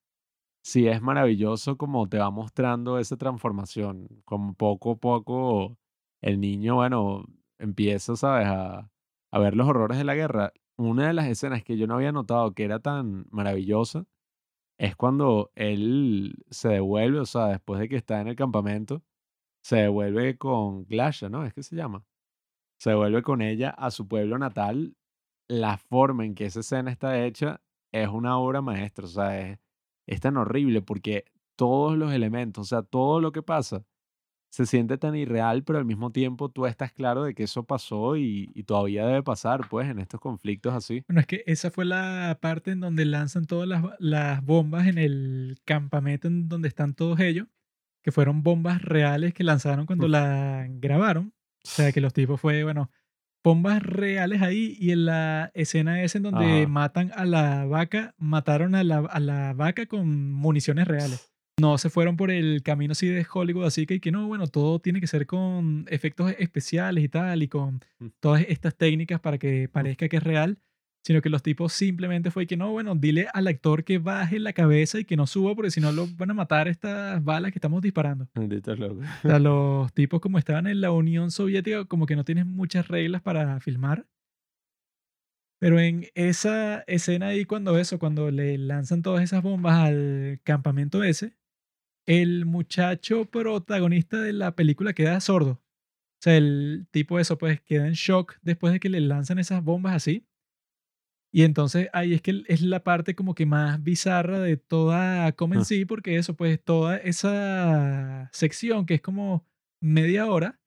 sí 0.63 0.87
es 0.87 1.01
maravilloso 1.01 1.77
como 1.77 2.09
te 2.09 2.19
va 2.19 2.31
mostrando 2.31 2.99
esa 2.99 3.17
transformación, 3.17 4.07
como 4.25 4.53
poco 4.55 4.93
a 4.93 4.97
poco 4.97 5.77
el 6.21 6.39
niño, 6.41 6.75
bueno, 6.75 7.25
empieza, 7.59 8.15
¿sabes?, 8.15 8.47
a, 8.47 8.91
a 9.31 9.39
ver 9.39 9.55
los 9.55 9.67
horrores 9.67 9.97
de 9.97 10.03
la 10.03 10.15
guerra. 10.15 10.53
Una 10.77 11.07
de 11.07 11.13
las 11.13 11.27
escenas 11.27 11.63
que 11.63 11.77
yo 11.77 11.87
no 11.87 11.95
había 11.95 12.11
notado 12.11 12.53
que 12.53 12.63
era 12.63 12.79
tan 12.79 13.25
maravillosa 13.31 14.05
es 14.77 14.95
cuando 14.95 15.51
él 15.55 16.35
se 16.49 16.69
devuelve, 16.69 17.19
o 17.19 17.25
sea, 17.25 17.47
después 17.47 17.79
de 17.81 17.89
que 17.89 17.97
está 17.97 18.21
en 18.21 18.29
el 18.29 18.35
campamento, 18.35 19.03
se 19.61 19.77
devuelve 19.77 20.37
con 20.37 20.85
Glasha, 20.85 21.29
¿no? 21.29 21.45
Es 21.45 21.53
que 21.53 21.63
se 21.63 21.75
llama. 21.75 22.05
Se 22.79 22.91
devuelve 22.91 23.21
con 23.23 23.41
ella 23.41 23.71
a 23.71 23.91
su 23.91 24.07
pueblo 24.07 24.37
natal. 24.37 24.95
La 25.49 25.77
forma 25.77 26.25
en 26.25 26.33
que 26.35 26.45
esa 26.45 26.61
escena 26.61 26.91
está 26.91 27.25
hecha 27.25 27.61
es 27.91 28.07
una 28.07 28.37
obra 28.39 28.61
maestra, 28.61 29.05
o 29.05 29.09
sea, 29.09 29.39
es, 29.39 29.59
es 30.07 30.21
tan 30.21 30.37
horrible 30.37 30.81
porque 30.81 31.25
todos 31.57 31.97
los 31.97 32.13
elementos, 32.13 32.61
o 32.61 32.69
sea, 32.69 32.83
todo 32.83 33.19
lo 33.19 33.31
que 33.31 33.41
pasa, 33.43 33.83
se 34.49 34.65
siente 34.65 34.97
tan 34.97 35.15
irreal, 35.15 35.63
pero 35.63 35.79
al 35.79 35.85
mismo 35.85 36.11
tiempo 36.11 36.49
tú 36.49 36.65
estás 36.65 36.91
claro 36.91 37.23
de 37.23 37.33
que 37.35 37.43
eso 37.43 37.63
pasó 37.65 38.17
y, 38.17 38.51
y 38.55 38.63
todavía 38.63 39.05
debe 39.05 39.23
pasar, 39.23 39.67
pues, 39.69 39.89
en 39.89 39.99
estos 39.99 40.19
conflictos 40.19 40.73
así. 40.73 41.03
Bueno, 41.07 41.21
es 41.21 41.27
que 41.27 41.43
esa 41.45 41.71
fue 41.71 41.85
la 41.85 42.37
parte 42.41 42.71
en 42.71 42.79
donde 42.79 43.05
lanzan 43.05 43.45
todas 43.45 43.67
las, 43.67 43.81
ba- 43.81 43.95
las 43.99 44.43
bombas 44.43 44.87
en 44.87 44.97
el 44.97 45.57
campamento 45.65 46.27
en 46.27 46.49
donde 46.49 46.67
están 46.67 46.93
todos 46.95 47.19
ellos, 47.19 47.47
que 48.03 48.11
fueron 48.11 48.43
bombas 48.43 48.81
reales 48.81 49.33
que 49.33 49.43
lanzaron 49.43 49.85
cuando 49.85 50.07
Uf. 50.07 50.11
la 50.11 50.65
grabaron. 50.69 51.33
O 51.63 51.71
sea, 51.75 51.91
que 51.91 52.01
los 52.01 52.13
tipos 52.13 52.41
fue, 52.41 52.63
bueno, 52.63 52.89
bombas 53.43 53.83
reales 53.83 54.41
ahí 54.41 54.75
y 54.79 54.91
en 54.91 55.05
la 55.05 55.51
escena 55.53 56.01
esa 56.03 56.17
en 56.17 56.23
donde 56.23 56.63
Ajá. 56.63 56.67
matan 56.67 57.11
a 57.15 57.25
la 57.25 57.65
vaca, 57.65 58.15
mataron 58.17 58.75
a 58.75 58.83
la, 58.83 58.99
a 58.99 59.19
la 59.19 59.53
vaca 59.53 59.85
con 59.85 60.31
municiones 60.33 60.87
reales. 60.87 61.28
No 61.59 61.77
se 61.77 61.89
fueron 61.89 62.15
por 62.17 62.31
el 62.31 62.61
camino 62.63 62.91
así 62.93 63.07
de 63.07 63.25
Hollywood, 63.31 63.65
así 63.65 63.85
que, 63.85 63.99
que 63.99 64.11
no, 64.11 64.27
bueno, 64.27 64.47
todo 64.47 64.79
tiene 64.79 64.99
que 65.01 65.07
ser 65.07 65.25
con 65.25 65.85
efectos 65.89 66.33
especiales 66.39 67.03
y 67.03 67.09
tal, 67.09 67.43
y 67.43 67.47
con 67.47 67.81
Mm. 67.99 68.07
todas 68.19 68.45
estas 68.47 68.75
técnicas 68.75 69.19
para 69.19 69.37
que 69.37 69.67
parezca 69.69 70.07
que 70.07 70.17
es 70.17 70.23
real, 70.23 70.57
sino 71.03 71.21
que 71.21 71.29
los 71.29 71.41
tipos 71.43 71.73
simplemente 71.73 72.29
fue 72.31 72.45
que 72.47 72.55
no, 72.57 72.71
bueno, 72.71 72.95
dile 72.95 73.27
al 73.33 73.47
actor 73.47 73.83
que 73.83 73.97
baje 73.99 74.37
la 74.39 74.53
cabeza 74.53 74.99
y 74.99 75.05
que 75.05 75.15
no 75.17 75.27
suba, 75.27 75.55
porque 75.55 75.71
si 75.71 75.81
no 75.81 75.91
lo 75.91 76.07
van 76.17 76.31
a 76.31 76.33
matar 76.33 76.67
estas 76.67 77.23
balas 77.23 77.51
que 77.51 77.57
estamos 77.57 77.81
disparando. 77.81 78.27
O 79.23 79.27
sea, 79.29 79.39
los 79.39 79.91
tipos 79.93 80.19
como 80.21 80.37
estaban 80.37 80.67
en 80.67 80.81
la 80.81 80.91
Unión 80.91 81.31
Soviética, 81.31 81.85
como 81.85 82.05
que 82.05 82.15
no 82.15 82.23
tienen 82.25 82.47
muchas 82.47 82.87
reglas 82.89 83.21
para 83.21 83.59
filmar. 83.59 84.05
Pero 85.61 85.77
en 85.79 86.05
esa 86.15 86.81
escena 86.87 87.27
ahí, 87.27 87.43
cuando 87.43 87.77
eso, 87.77 87.99
cuando 87.99 88.31
le 88.31 88.57
lanzan 88.57 89.01
todas 89.01 89.23
esas 89.23 89.43
bombas 89.43 89.75
al 89.79 90.39
campamento 90.45 91.03
ese, 91.03 91.33
el 92.09 92.47
muchacho 92.47 93.25
protagonista 93.25 94.19
de 94.19 94.33
la 94.33 94.55
película 94.55 94.93
queda 94.93 95.19
sordo. 95.21 95.51
O 95.51 96.21
sea, 96.23 96.37
el 96.37 96.87
tipo 96.91 97.19
eso, 97.19 97.37
pues 97.37 97.61
queda 97.61 97.85
en 97.87 97.93
shock 97.93 98.37
después 98.41 98.73
de 98.73 98.79
que 98.79 98.89
le 98.89 98.99
lanzan 98.99 99.37
esas 99.37 99.63
bombas 99.63 99.93
así. 99.95 100.25
Y 101.31 101.43
entonces 101.43 101.89
ahí 101.93 102.15
es 102.15 102.21
que 102.23 102.41
es 102.47 102.61
la 102.61 102.83
parte 102.83 103.13
como 103.15 103.35
que 103.35 103.45
más 103.45 103.83
bizarra 103.83 104.39
de 104.39 104.57
toda 104.57 105.31
Come 105.33 105.57
en 105.57 105.61
Ah. 105.61 105.65
sí, 105.65 105.85
porque 105.85 106.17
eso, 106.17 106.35
pues 106.35 106.59
toda 106.63 106.97
esa 106.97 108.29
sección 108.33 108.87
que 108.87 108.95
es 108.95 109.01
como 109.01 109.45
media 109.79 110.25
hora, 110.25 110.59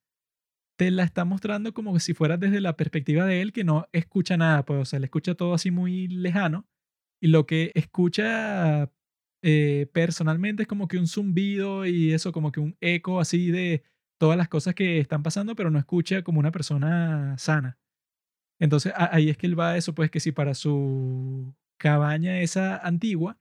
te 0.77 0.91
la 0.91 1.03
está 1.03 1.25
mostrando 1.25 1.73
como 1.73 1.99
si 1.99 2.13
fuera 2.13 2.37
desde 2.37 2.61
la 2.61 2.77
perspectiva 2.77 3.25
de 3.25 3.41
él 3.41 3.53
que 3.53 3.63
no 3.65 3.87
escucha 3.91 4.37
nada, 4.37 4.65
pues, 4.65 4.79
o 4.81 4.85
sea, 4.85 4.99
le 4.99 5.05
escucha 5.05 5.35
todo 5.35 5.53
así 5.53 5.71
muy 5.71 6.07
lejano. 6.07 6.67
Y 7.21 7.27
lo 7.27 7.45
que 7.45 7.71
escucha 7.75 8.91
eh, 9.45 9.87
personalmente 9.91 10.63
es 10.63 10.69
como 10.69 10.87
que 10.87 10.97
un 10.97 11.05
zumbido 11.05 11.85
y 11.85 12.13
eso, 12.13 12.31
como 12.31 12.53
que 12.53 12.61
un 12.61 12.77
eco 12.79 13.19
así 13.19 13.51
de 13.51 13.83
todas 14.17 14.37
las 14.37 14.47
cosas 14.47 14.73
que 14.73 14.99
están 14.99 15.21
pasando, 15.21 15.53
pero 15.53 15.69
no 15.69 15.77
escucha 15.77 16.23
como 16.23 16.39
una 16.39 16.51
persona 16.51 17.37
sana. 17.37 17.77
Entonces 18.57 18.93
ahí 18.95 19.29
es 19.29 19.37
que 19.37 19.47
él 19.47 19.59
va 19.59 19.71
a 19.71 19.77
eso, 19.77 19.93
pues 19.93 20.09
que 20.09 20.21
si 20.21 20.31
para 20.31 20.53
su 20.53 21.53
cabaña 21.77 22.39
esa 22.39 22.77
antigua 22.77 23.37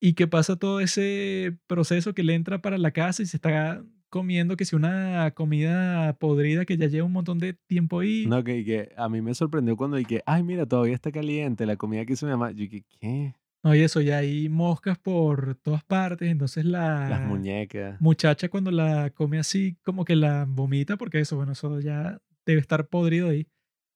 y 0.00 0.12
que 0.12 0.28
pasa 0.28 0.56
todo 0.56 0.78
ese 0.78 1.58
proceso 1.66 2.14
que 2.14 2.22
le 2.22 2.34
entra 2.34 2.62
para 2.62 2.78
la 2.78 2.92
casa 2.92 3.24
y 3.24 3.26
se 3.26 3.36
está 3.36 3.84
comiendo 4.10 4.56
que 4.56 4.64
si 4.64 4.76
una 4.76 5.32
comida 5.32 6.16
podrida 6.20 6.64
que 6.64 6.76
ya 6.76 6.86
lleva 6.86 7.06
un 7.06 7.12
montón 7.12 7.40
de 7.40 7.54
tiempo 7.54 7.98
ahí. 7.98 8.26
No, 8.28 8.44
que, 8.44 8.64
que 8.64 8.92
a 8.96 9.08
mí 9.08 9.20
me 9.22 9.34
sorprendió 9.34 9.76
cuando 9.76 9.96
dije, 9.96 10.22
ay, 10.24 10.44
mira, 10.44 10.66
todavía 10.66 10.94
está 10.94 11.10
caliente 11.10 11.66
la 11.66 11.76
comida 11.76 12.04
que 12.04 12.12
hizo 12.12 12.26
mi 12.26 12.32
mamá. 12.32 12.52
Yo 12.52 12.58
dije, 12.58 12.84
¿qué? 13.00 13.34
No, 13.64 13.74
y 13.74 13.80
eso, 13.80 14.02
ya 14.02 14.18
hay 14.18 14.50
moscas 14.50 14.98
por 14.98 15.54
todas 15.54 15.82
partes, 15.84 16.30
entonces 16.30 16.66
Las 16.66 17.08
la 17.08 17.20
muñecas. 17.20 17.98
muchacha 17.98 18.50
cuando 18.50 18.70
la 18.70 19.08
come 19.10 19.38
así 19.38 19.78
como 19.82 20.04
que 20.04 20.16
la 20.16 20.44
vomita 20.46 20.98
porque 20.98 21.20
eso, 21.20 21.36
bueno, 21.36 21.52
eso 21.52 21.80
ya 21.80 22.20
debe 22.44 22.60
estar 22.60 22.88
podrido 22.88 23.30
ahí. 23.30 23.46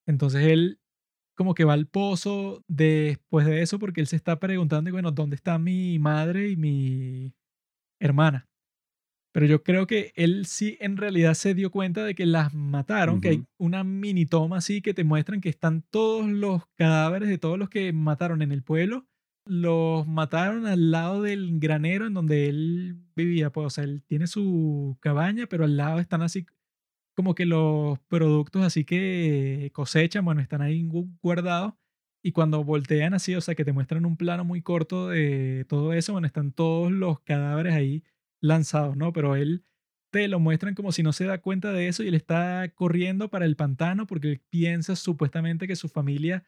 Entonces 0.07 0.43
él 0.47 0.81
como 1.36 1.55
que 1.55 1.65
va 1.65 1.74
al 1.74 1.86
pozo 1.86 2.65
después 2.66 3.47
de 3.47 3.61
eso 3.61 3.78
porque 3.78 4.01
él 4.01 4.07
se 4.07 4.16
está 4.16 4.40
preguntando, 4.40 4.90
bueno, 4.90 5.12
¿dónde 5.12 5.36
está 5.36 5.59
mi 5.59 5.99
madre 5.99 6.49
y 6.49 6.57
mi 6.57 7.35
hermana? 8.01 8.49
Pero 9.35 9.45
yo 9.45 9.62
creo 9.62 9.86
que 9.86 10.12
él 10.16 10.47
sí 10.47 10.78
en 10.81 10.97
realidad 10.97 11.35
se 11.35 11.53
dio 11.53 11.70
cuenta 11.70 12.05
de 12.05 12.15
que 12.15 12.24
las 12.24 12.55
mataron, 12.55 13.20
que 13.20 13.28
hay 13.28 13.45
una 13.59 13.85
mini 13.85 14.24
toma 14.24 14.57
así 14.57 14.81
que 14.81 14.95
te 14.95 15.05
muestran 15.05 15.43
que 15.43 15.51
están 15.51 15.82
todos 15.90 16.27
los 16.27 16.62
cadáveres 16.74 17.28
de 17.28 17.36
todos 17.36 17.59
los 17.59 17.69
que 17.69 17.93
mataron 17.93 18.40
en 18.40 18.51
el 18.51 18.62
pueblo. 18.62 19.07
Los 19.51 20.07
mataron 20.07 20.66
al 20.66 20.91
lado 20.91 21.23
del 21.23 21.59
granero 21.59 22.07
en 22.07 22.12
donde 22.15 22.49
él 22.49 22.99
vivía. 23.16 23.51
Pues, 23.51 23.66
o 23.66 23.70
sea, 23.70 23.85
él 23.85 24.03
tiene 24.07 24.27
su 24.27 24.99
cabaña, 25.01 25.47
pero 25.47 25.65
al 25.65 25.77
lado 25.77 26.01
están 26.01 26.20
así 26.23 26.45
como 27.16 27.35
que 27.35 27.47
los 27.47 27.99
productos 28.09 28.65
así 28.65 28.85
que 28.85 29.70
cosechan, 29.75 30.25
bueno, 30.25 30.41
están 30.43 30.62
ahí 30.62 30.85
gu- 30.85 31.19
guardados. 31.23 31.75
Y 32.23 32.33
cuando 32.33 32.65
voltean 32.65 33.15
así, 33.15 33.35
o 33.37 33.41
sea, 33.43 33.55
que 33.57 33.65
te 33.65 33.73
muestran 33.73 34.07
un 34.07 34.16
plano 34.16 34.45
muy 34.45 34.62
corto 34.62 35.09
de 35.09 35.65
todo 35.69 35.93
eso, 35.95 36.12
bueno, 36.12 36.27
están 36.29 36.53
todos 36.53 36.93
los 36.93 37.20
cadáveres 37.20 37.75
ahí 37.75 38.05
lanzados, 38.43 38.97
¿no? 38.97 39.12
Pero 39.12 39.37
él 39.37 39.65
te 40.12 40.29
lo 40.29 40.41
muestran 40.41 40.75
como 40.75 40.93
si 40.93 41.03
no 41.03 41.12
se 41.12 41.25
da 41.27 41.39
cuenta 41.41 41.73
de 41.73 41.89
eso 41.89 42.03
y 42.03 42.09
él 42.09 42.15
está 42.15 42.69
corriendo 42.75 43.29
para 43.31 43.45
el 43.47 43.57
pantano 43.57 44.07
porque 44.07 44.29
él 44.33 44.43
piensa 44.51 44.97
supuestamente 44.97 45.66
que 45.69 45.77
su 45.77 45.89
familia 45.89 46.45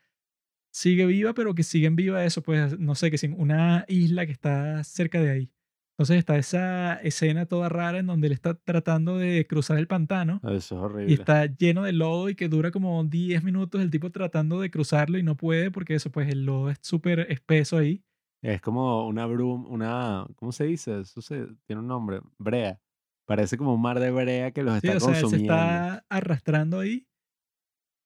sigue 0.72 1.06
viva, 1.06 1.34
pero 1.34 1.54
que 1.54 1.62
siguen 1.62 1.96
viva 1.96 2.24
eso, 2.24 2.42
pues 2.42 2.78
no 2.78 2.94
sé, 2.94 3.10
que 3.10 3.18
sin 3.18 3.34
una 3.40 3.84
isla 3.88 4.26
que 4.26 4.32
está 4.32 4.82
cerca 4.84 5.20
de 5.20 5.30
ahí. 5.30 5.50
Entonces 5.94 6.16
está 6.18 6.38
esa 6.38 6.94
escena 7.02 7.44
toda 7.46 7.68
rara 7.68 7.98
en 7.98 8.06
donde 8.06 8.28
él 8.28 8.32
está 8.32 8.54
tratando 8.54 9.18
de 9.18 9.46
cruzar 9.46 9.76
el 9.78 9.86
pantano 9.86 10.44
Eso 10.44 10.56
es 10.56 10.72
y 11.10 11.14
horrible. 11.14 11.14
está 11.14 11.44
lleno 11.46 11.82
de 11.82 11.92
lodo 11.92 12.30
y 12.30 12.34
que 12.34 12.48
dura 12.48 12.70
como 12.70 13.04
10 13.04 13.42
minutos 13.44 13.82
el 13.82 13.90
tipo 13.90 14.10
tratando 14.10 14.60
de 14.60 14.70
cruzarlo 14.70 15.18
y 15.18 15.22
no 15.22 15.36
puede 15.36 15.70
porque 15.70 15.94
eso, 15.96 16.10
pues 16.10 16.28
el 16.30 16.46
lodo 16.46 16.70
es 16.70 16.78
súper 16.80 17.20
espeso 17.30 17.76
ahí. 17.76 18.02
Es 18.42 18.62
como 18.62 19.06
una 19.06 19.26
bruma, 19.26 19.68
una, 19.68 20.26
¿cómo 20.36 20.52
se 20.52 20.64
dice? 20.64 21.00
Eso 21.00 21.20
se, 21.20 21.46
tiene 21.66 21.80
un 21.82 21.88
nombre, 21.88 22.20
brea. 22.38 22.80
Parece 23.26 23.58
como 23.58 23.74
un 23.74 23.82
mar 23.82 24.00
de 24.00 24.10
brea 24.10 24.50
que 24.52 24.62
los 24.62 24.80
Sí, 24.80 24.88
está 24.88 24.96
o 24.96 25.00
sea, 25.00 25.18
él 25.18 25.26
se 25.28 25.38
consumiendo. 25.38 25.52
está 25.52 26.06
arrastrando 26.08 26.80
ahí. 26.80 27.06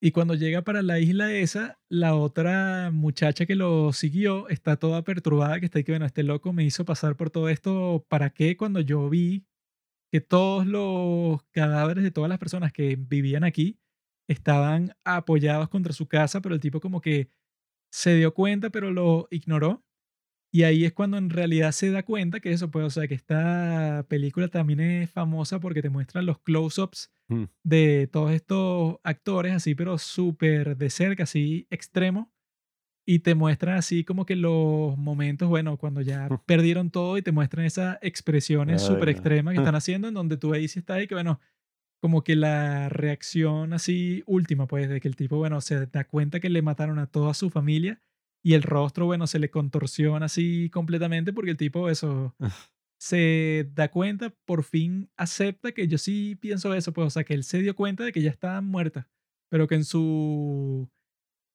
Y 0.05 0.13
cuando 0.13 0.35
llega 0.35 0.61
para 0.61 0.83
la 0.83 1.01
isla 1.01 1.33
esa, 1.33 1.81
la 1.89 2.15
otra 2.15 2.91
muchacha 2.93 3.47
que 3.47 3.55
lo 3.55 3.91
siguió 3.95 4.51
está 4.51 4.77
toda 4.77 5.03
perturbada, 5.03 5.59
que 5.61 5.65
está 5.65 5.79
ahí 5.79 5.85
que, 5.85 5.93
bueno, 5.93 6.05
este 6.05 6.23
loco 6.23 6.53
me 6.53 6.63
hizo 6.63 6.85
pasar 6.85 7.17
por 7.17 7.31
todo 7.31 7.49
esto. 7.49 8.05
¿Para 8.11 8.29
qué? 8.29 8.55
Cuando 8.59 8.81
yo 8.81 9.09
vi 9.09 9.47
que 10.13 10.21
todos 10.21 10.67
los 10.67 11.43
cadáveres 11.53 12.05
de 12.05 12.11
todas 12.11 12.29
las 12.29 12.39
personas 12.39 12.71
que 12.71 12.97
vivían 12.97 13.45
aquí 13.45 13.79
estaban 14.29 14.95
apoyados 15.05 15.71
contra 15.71 15.95
su 15.95 16.07
casa, 16.07 16.43
pero 16.43 16.55
el 16.55 16.61
tipo 16.61 16.81
como 16.81 17.01
que 17.01 17.31
se 17.91 18.15
dio 18.15 18.35
cuenta, 18.35 18.69
pero 18.69 18.91
lo 18.91 19.27
ignoró. 19.31 19.87
Y 20.53 20.65
ahí 20.65 20.85
es 20.85 20.93
cuando 20.93 21.17
en 21.17 21.31
realidad 21.31 21.73
se 21.73 21.91
da 21.91 22.03
cuenta 22.05 22.41
que 22.41 22.53
eso, 22.53 22.71
pues, 22.71 22.85
o 22.85 22.91
sea, 22.91 23.09
que 23.09 23.15
esta 23.15 24.05
película 24.11 24.49
también 24.49 24.81
es 24.81 25.11
famosa 25.11 25.61
porque 25.61 25.81
te 25.81 25.89
muestran 25.89 26.27
los 26.27 26.41
close-ups 26.41 27.14
Mm. 27.29 27.45
de 27.63 28.09
todos 28.13 28.33
estos 28.33 28.97
actores, 29.03 29.53
así, 29.55 29.75
pero 29.75 29.97
súper 29.99 30.77
de 30.77 30.91
cerca, 30.91 31.23
así 31.23 31.67
extremo. 31.71 32.31
Y 33.07 33.19
te 33.19 33.35
muestran 33.35 33.77
así 33.77 34.03
como 34.03 34.25
que 34.25 34.35
los 34.35 34.97
momentos, 34.97 35.49
bueno, 35.49 35.77
cuando 35.77 36.01
ya 36.01 36.27
perdieron 36.47 36.91
todo 36.91 37.19
y 37.19 37.23
te 37.23 37.33
muestran 37.33 37.67
esas 37.67 37.99
expresiones 38.01 38.83
Ay, 38.83 38.89
súper 38.89 39.11
extremas 39.11 39.53
que 39.53 39.59
están 39.59 39.75
haciendo, 39.75 40.09
en 40.09 40.15
donde 40.15 40.39
tú 40.39 40.55
ahí 40.55 40.69
sí 40.69 40.79
estás 40.79 41.03
y 41.03 41.07
que, 41.07 41.15
bueno, 41.15 41.39
como 42.01 42.25
que 42.25 42.35
la 42.35 42.89
reacción 42.89 43.73
así 43.75 44.23
última, 44.27 44.67
pues, 44.67 44.89
de 44.89 45.01
que 45.01 45.09
el 45.09 45.17
tipo, 45.17 45.37
bueno, 45.37 45.61
se 45.61 45.87
da 45.87 46.05
cuenta 46.05 46.41
que 46.41 46.49
le 46.49 46.63
mataron 46.63 46.99
a 46.99 47.07
toda 47.07 47.35
su 47.35 47.51
familia 47.51 48.03
y 48.43 48.55
el 48.55 48.63
rostro, 48.63 49.07
bueno, 49.07 49.27
se 49.27 49.39
le 49.39 49.51
contorsiona 49.51 50.27
así 50.27 50.69
completamente 50.71 51.33
porque 51.33 51.53
el 51.53 51.57
tipo, 51.57 51.89
eso, 51.89 52.35
se 53.05 53.71
da 53.75 53.91
cuenta, 53.91 54.31
por 54.47 54.65
fin 54.65 55.11
acepta 55.17 55.73
que 55.73 55.89
yo 55.89 55.99
sí 55.99 56.37
pienso 56.37 56.73
eso, 56.75 56.93
pues, 56.95 57.07
o 57.09 57.11
sea, 57.11 57.25
que 57.25 57.35
él 57.35 57.45
se 57.45 57.59
dio 57.61 57.77
cuenta 57.77 58.05
de 58.05 58.13
que 58.13 58.23
ya 58.23 58.31
estaba 58.31 58.61
muerta, 58.63 59.09
pero 59.51 59.67
que 59.69 59.75
en 59.75 59.85
su, 59.85 60.91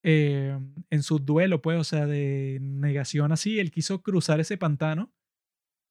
eh, 0.04 0.58
en 0.90 1.04
su 1.04 1.20
duelo, 1.20 1.62
pues, 1.62 1.80
o 1.80 1.84
sea, 1.84 2.08
de 2.08 2.60
negación 2.62 3.32
así, 3.32 3.60
él 3.60 3.72
quiso 3.72 4.02
cruzar 4.04 4.40
ese 4.40 4.58
pantano, 4.58 5.14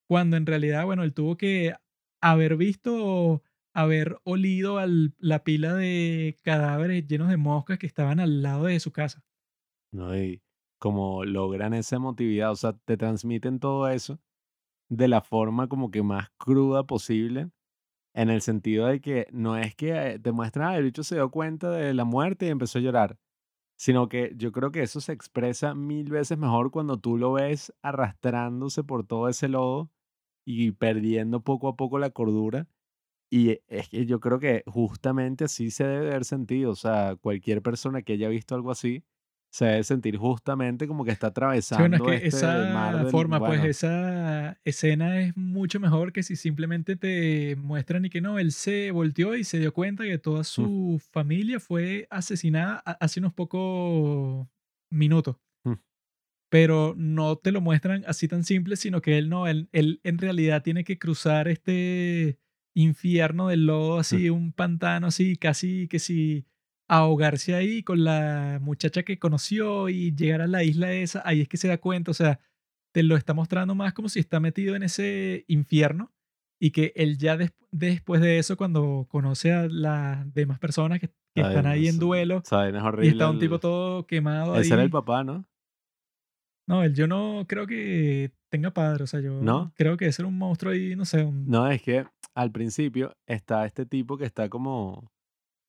cuando 0.09 0.37
en 0.37 0.47
realidad, 0.47 0.85
bueno, 0.85 1.03
él 1.05 1.15
tuvo 1.15 1.37
que 1.37 1.75
haber 2.23 2.57
visto, 2.57 3.43
haber 3.75 4.19
olido 4.25 4.79
al- 4.79 5.15
la 5.19 5.45
pila 5.45 5.75
de 5.75 6.37
cadáveres 6.43 7.07
llenos 7.07 7.29
de 7.29 7.37
moscas 7.37 7.79
que 7.79 7.87
estaban 7.87 8.21
al 8.21 8.43
lado 8.43 8.65
de 8.67 8.81
su 8.81 8.93
casa. 8.93 9.25
¿no? 9.93 10.17
Y 10.17 10.43
como 10.79 11.25
logran 11.25 11.75
esa 11.75 11.97
emotividad, 11.97 12.53
o 12.53 12.57
sea, 12.57 12.73
te 12.75 12.97
transmiten 12.97 13.59
todo 13.59 13.89
eso 13.89 14.19
de 14.89 15.09
la 15.09 15.20
forma 15.20 15.69
como 15.69 15.90
que 15.90 16.02
más 16.02 16.31
cruda 16.39 16.85
posible, 16.85 17.51
en 18.15 18.31
el 18.31 18.43
sentido 18.43 18.86
de 18.86 19.01
que 19.01 19.28
no 19.32 19.56
es 19.56 19.74
que 19.77 20.15
eh, 20.15 20.19
te 20.19 20.32
muestran, 20.32 20.69
ah, 20.69 20.77
el 20.77 20.85
bicho 20.85 21.05
se 21.05 21.16
dio 21.16 21.31
cuenta 21.31 21.70
de 21.70 21.94
la 21.94 22.05
muerte 22.05 22.47
y 22.47 22.51
empezó 22.51 22.78
a 22.78 22.82
llorar, 22.82 23.19
sino 23.77 24.09
que 24.09 24.32
yo 24.36 24.52
creo 24.52 24.73
que 24.73 24.82
eso 24.82 25.01
se 25.01 25.12
expresa 25.12 25.74
mil 25.74 26.10
veces 26.10 26.39
mejor 26.39 26.70
cuando 26.70 26.98
tú 26.98 27.16
lo 27.19 27.32
ves 27.32 27.73
arrastrándose 27.82 28.85
por 28.85 29.06
todo 29.06 29.28
ese 29.28 29.48
lodo 29.48 29.90
y 30.44 30.73
perdiendo 30.73 31.43
poco 31.43 31.69
a 31.69 31.77
poco 31.77 31.98
la 31.98 32.10
cordura. 32.10 32.66
Y 33.31 33.60
es 33.69 33.89
que 33.90 34.06
yo 34.06 34.20
creo 34.20 34.39
que 34.40 34.65
justamente 34.66 35.44
así 35.44 35.70
se 35.70 35.85
debe 35.85 36.09
haber 36.09 36.24
sentido. 36.24 36.73
O 36.73 36.77
sea, 36.77 37.16
cualquier 37.16 37.62
persona 37.62 38.02
que 38.02 38.15
haya 38.15 38.28
visto 38.28 38.55
algo 38.55 38.70
así 38.70 39.05
se 39.51 39.65
debe 39.65 39.85
sentir 39.85 40.16
justamente 40.16 40.87
como 40.87 41.05
que 41.05 41.11
está 41.11 41.29
Sí, 41.29 41.33
bueno, 41.79 41.97
es 41.97 42.01
atravesando 42.01 42.05
que 42.07 42.27
este 42.27 42.47
mar 42.47 42.95
esa 42.95 43.03
del... 43.03 43.11
forma, 43.11 43.39
pues 43.39 43.51
Bueno, 43.51 43.65
esa 43.65 44.61
escena 44.65 45.20
es 45.20 45.37
mucho 45.37 45.81
mejor 45.81 46.12
que 46.12 46.23
si 46.23 46.37
simplemente 46.37 46.97
te 46.97 47.57
muestran 47.57 48.05
y 48.05 48.11
que 48.11 48.20
no, 48.20 48.39
él 48.39 48.53
se 48.53 48.91
volteó 48.91 49.37
y 49.37 49.45
se 49.45 49.59
dio 49.59 49.73
cuenta 49.73 50.05
que 50.05 50.19
toda 50.19 50.45
su 50.45 51.01
familia 51.12 51.61
fue 51.61 52.07
asesinada 52.11 52.79
hace 52.79 53.20
unos 53.20 53.33
pocos 53.33 54.47
minutos. 54.91 55.37
Mm. 55.65 55.75
Pero 56.51 56.95
no 56.97 57.37
te 57.37 57.53
lo 57.53 57.61
muestran 57.61 58.05
así 58.07 58.29
tan 58.29 58.45
simple, 58.45 58.77
sino 58.77 59.01
que 59.01 59.19
él 59.19 59.29
no, 59.29 59.47
él, 59.47 59.69
él 59.73 60.01
en 60.05 60.19
realidad 60.19 60.62
tiene 60.62 60.85
que 60.85 60.99
cruzar 60.99 61.49
este 61.49 62.39
infierno 62.75 63.49
del 63.49 63.66
lodo, 63.66 63.99
así, 63.99 64.31
un 64.31 64.53
pantano, 64.53 65.09
así, 65.09 65.37
casi 65.37 65.89
que 65.89 65.99
si 65.99 66.47
ahogarse 66.89 67.55
ahí 67.55 67.82
con 67.82 68.02
la 68.02 68.59
muchacha 68.60 69.02
que 69.02 69.19
conoció 69.19 69.89
y 69.89 70.15
llegar 70.15 70.40
a 70.40 70.47
la 70.47 70.65
isla 70.65 70.93
esa, 70.93 71.23
ahí 71.24 71.43
es 71.43 71.48
que 71.48 71.59
se 71.59 71.69
da 71.69 71.78
cuenta, 71.78 72.10
o 72.10 72.15
sea, 72.15 72.40
te 72.93 73.02
lo 73.02 73.16
está 73.16 73.35
mostrando 73.35 73.74
más 73.74 73.93
como 73.93 74.09
si 74.09 74.19
está 74.20 74.40
metido 74.40 74.74
en 74.74 74.82
ese 74.82 75.44
infierno 75.48 76.12
y 76.60 76.70
que 76.70 76.93
él 76.97 77.19
ya 77.19 77.36
des- 77.36 77.52
después 77.70 78.20
de 78.20 78.39
eso, 78.39 78.56
cuando 78.56 79.06
conoce 79.10 79.52
a 79.52 79.69
las 79.69 80.32
demás 80.35 80.59
personas 80.59 80.98
que, 80.98 81.10
están 81.35 81.66
ahí 81.66 81.86
en 81.86 82.01
duelo 82.01 82.43
vaina 82.51 82.90
es 82.98 83.05
y 83.05 83.09
está 83.10 83.28
un 83.31 83.36
el- 83.36 83.40
tipo 83.40 83.60
todo 83.60 84.06
quemado 84.09 84.55
ahí. 84.55 84.62
Ese 84.62 84.74
era 84.74 84.82
el 84.82 84.90
papá, 84.90 85.23
¿no? 85.23 85.44
No, 86.66 86.82
él 86.82 86.94
yo 86.94 87.06
no 87.06 87.44
creo 87.48 87.66
que 87.66 88.32
tenga 88.51 88.73
padre, 88.73 89.05
o 89.05 89.06
sea, 89.06 89.20
yo 89.20 89.40
¿No? 89.40 89.73
creo 89.77 89.97
que 89.97 90.06
ese 90.06 90.23
era 90.23 90.28
un 90.28 90.36
monstruo 90.36 90.73
ahí, 90.73 90.97
no 90.97 91.05
sé, 91.05 91.23
un... 91.23 91.48
No, 91.48 91.70
es 91.70 91.81
que 91.81 92.06
al 92.35 92.51
principio 92.51 93.16
está 93.27 93.65
este 93.66 93.86
tipo 93.86 94.19
que 94.19 94.24
está 94.24 94.48
como 94.48 95.12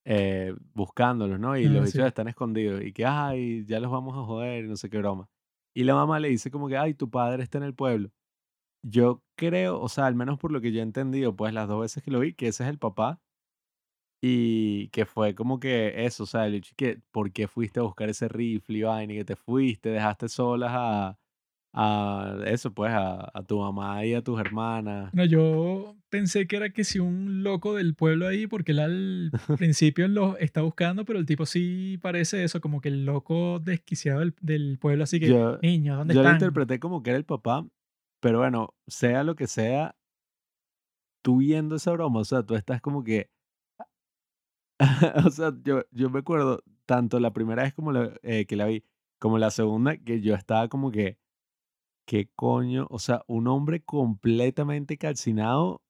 eh, 0.10 0.56
buscándolos, 0.74 1.40
¿no? 1.40 1.58
Y 1.58 1.68
Ah, 1.68 1.70
los 1.70 1.86
sí. 1.86 2.00
bichos 2.00 2.08
están 2.08 2.28
escondidos 2.30 2.84
y 2.84 2.94
que, 2.94 3.06
ay, 3.06 3.66
ya 3.68 3.80
los 3.80 3.92
vamos 3.92 4.18
a 4.18 4.24
joder 4.26 4.66
no 4.68 4.78
sé 4.78 4.90
qué 4.90 4.98
broma. 5.00 5.30
Y 5.76 5.84
la 5.86 5.96
mamá 5.96 6.20
le 6.20 6.30
dice 6.30 6.52
como 6.52 6.68
que, 6.70 6.78
ay, 6.78 6.96
tu 6.96 7.12
padre 7.12 7.44
está 7.44 7.60
en 7.60 7.66
el 7.66 7.76
pueblo. 7.76 8.12
Yo 8.84 9.24
creo, 9.38 9.82
o 9.82 9.90
sea, 9.90 10.08
al 10.08 10.16
menos 10.16 10.40
por 10.40 10.52
lo 10.52 10.62
que 10.62 10.72
yo 10.74 10.80
he 10.82 10.84
entendido, 10.84 11.36
pues 11.36 11.54
las 11.54 11.68
dos 11.70 11.82
veces 11.82 12.04
que 12.04 12.12
lo 12.12 12.22
vi, 12.22 12.34
que 12.36 12.48
ese 12.50 12.64
es 12.66 12.70
el 12.72 12.80
papá 12.80 13.22
y 14.22 14.90
que 14.90 15.06
fue 15.06 15.36
como 15.36 15.60
que 15.60 16.06
eso, 16.06 16.24
o 16.24 16.26
sea, 16.26 16.48
el 16.48 16.62
que, 16.76 17.02
¿por 17.12 17.32
qué 17.32 17.48
fuiste 17.48 17.80
a 17.80 17.84
buscar 17.84 18.10
ese 18.10 18.28
rifle 18.28 18.78
y 18.80 18.84
vaina 18.84 19.14
y 19.14 19.18
que 19.18 19.26
te 19.26 19.36
fuiste, 19.36 19.90
dejaste 19.90 20.28
solas 20.30 20.72
a, 20.74 21.19
a 21.74 22.36
eso, 22.46 22.74
pues, 22.74 22.92
a, 22.92 23.30
a 23.34 23.44
tu 23.44 23.60
mamá 23.60 24.04
y 24.06 24.14
a 24.14 24.22
tus 24.24 24.40
hermanas? 24.40 25.14
No, 25.14 25.24
yo 25.26 25.96
pensé 26.10 26.48
que 26.48 26.56
era 26.56 26.72
que 26.72 26.84
si 26.84 27.00
un 27.00 27.44
loco 27.44 27.76
del 27.76 27.94
pueblo 27.96 28.28
ahí, 28.28 28.48
porque 28.48 28.72
él 28.72 28.80
al 28.80 29.32
principio 29.60 30.08
lo 30.08 30.38
está 30.38 30.62
buscando, 30.62 31.06
pero 31.06 31.20
el 31.20 31.26
tipo 31.26 31.46
sí 31.46 31.98
parece 32.02 32.44
eso, 32.44 32.60
como 32.62 32.82
que 32.82 32.90
el 32.90 33.06
loco 33.06 33.60
desquiciado 33.60 34.20
del, 34.22 34.34
del 34.42 34.78
pueblo, 34.80 35.04
así 35.04 35.20
que, 35.20 35.28
Yo, 35.28 35.60
niños, 35.62 35.98
¿dónde 35.98 36.14
yo 36.16 36.22
lo 36.22 36.28
están? 36.28 36.38
interpreté 36.38 36.80
como 36.80 37.04
que 37.04 37.12
era 37.12 37.18
el 37.18 37.26
papá, 37.26 37.68
pero 38.20 38.40
bueno, 38.40 38.74
sea 38.88 39.24
lo 39.24 39.36
que 39.36 39.48
sea, 39.48 39.96
tú 41.22 41.38
viendo 41.38 41.76
esa 41.76 41.92
broma, 41.92 42.22
o 42.22 42.26
sea, 42.26 42.44
tú 42.44 42.56
estás 42.56 42.82
como 42.82 43.04
que, 43.04 43.30
o 45.26 45.30
sea, 45.30 45.54
yo, 45.64 45.84
yo 45.92 46.10
me 46.10 46.20
acuerdo 46.20 46.64
tanto 46.86 47.20
la 47.20 47.34
primera 47.34 47.64
vez 47.64 47.74
como 47.74 47.92
la, 47.92 48.14
eh, 48.24 48.46
que 48.46 48.56
la 48.56 48.66
vi, 48.66 48.84
como 49.20 49.38
la 49.38 49.52
segunda, 49.52 49.98
que 49.98 50.22
yo 50.22 50.34
estaba 50.36 50.68
como 50.70 50.92
que, 50.92 51.18
¿qué 52.10 52.28
coño? 52.36 52.88
O 52.90 52.98
sea, 52.98 53.24
un 53.28 53.48
hombre 53.48 53.84
completamente 53.84 54.98
calcinado 54.98 55.84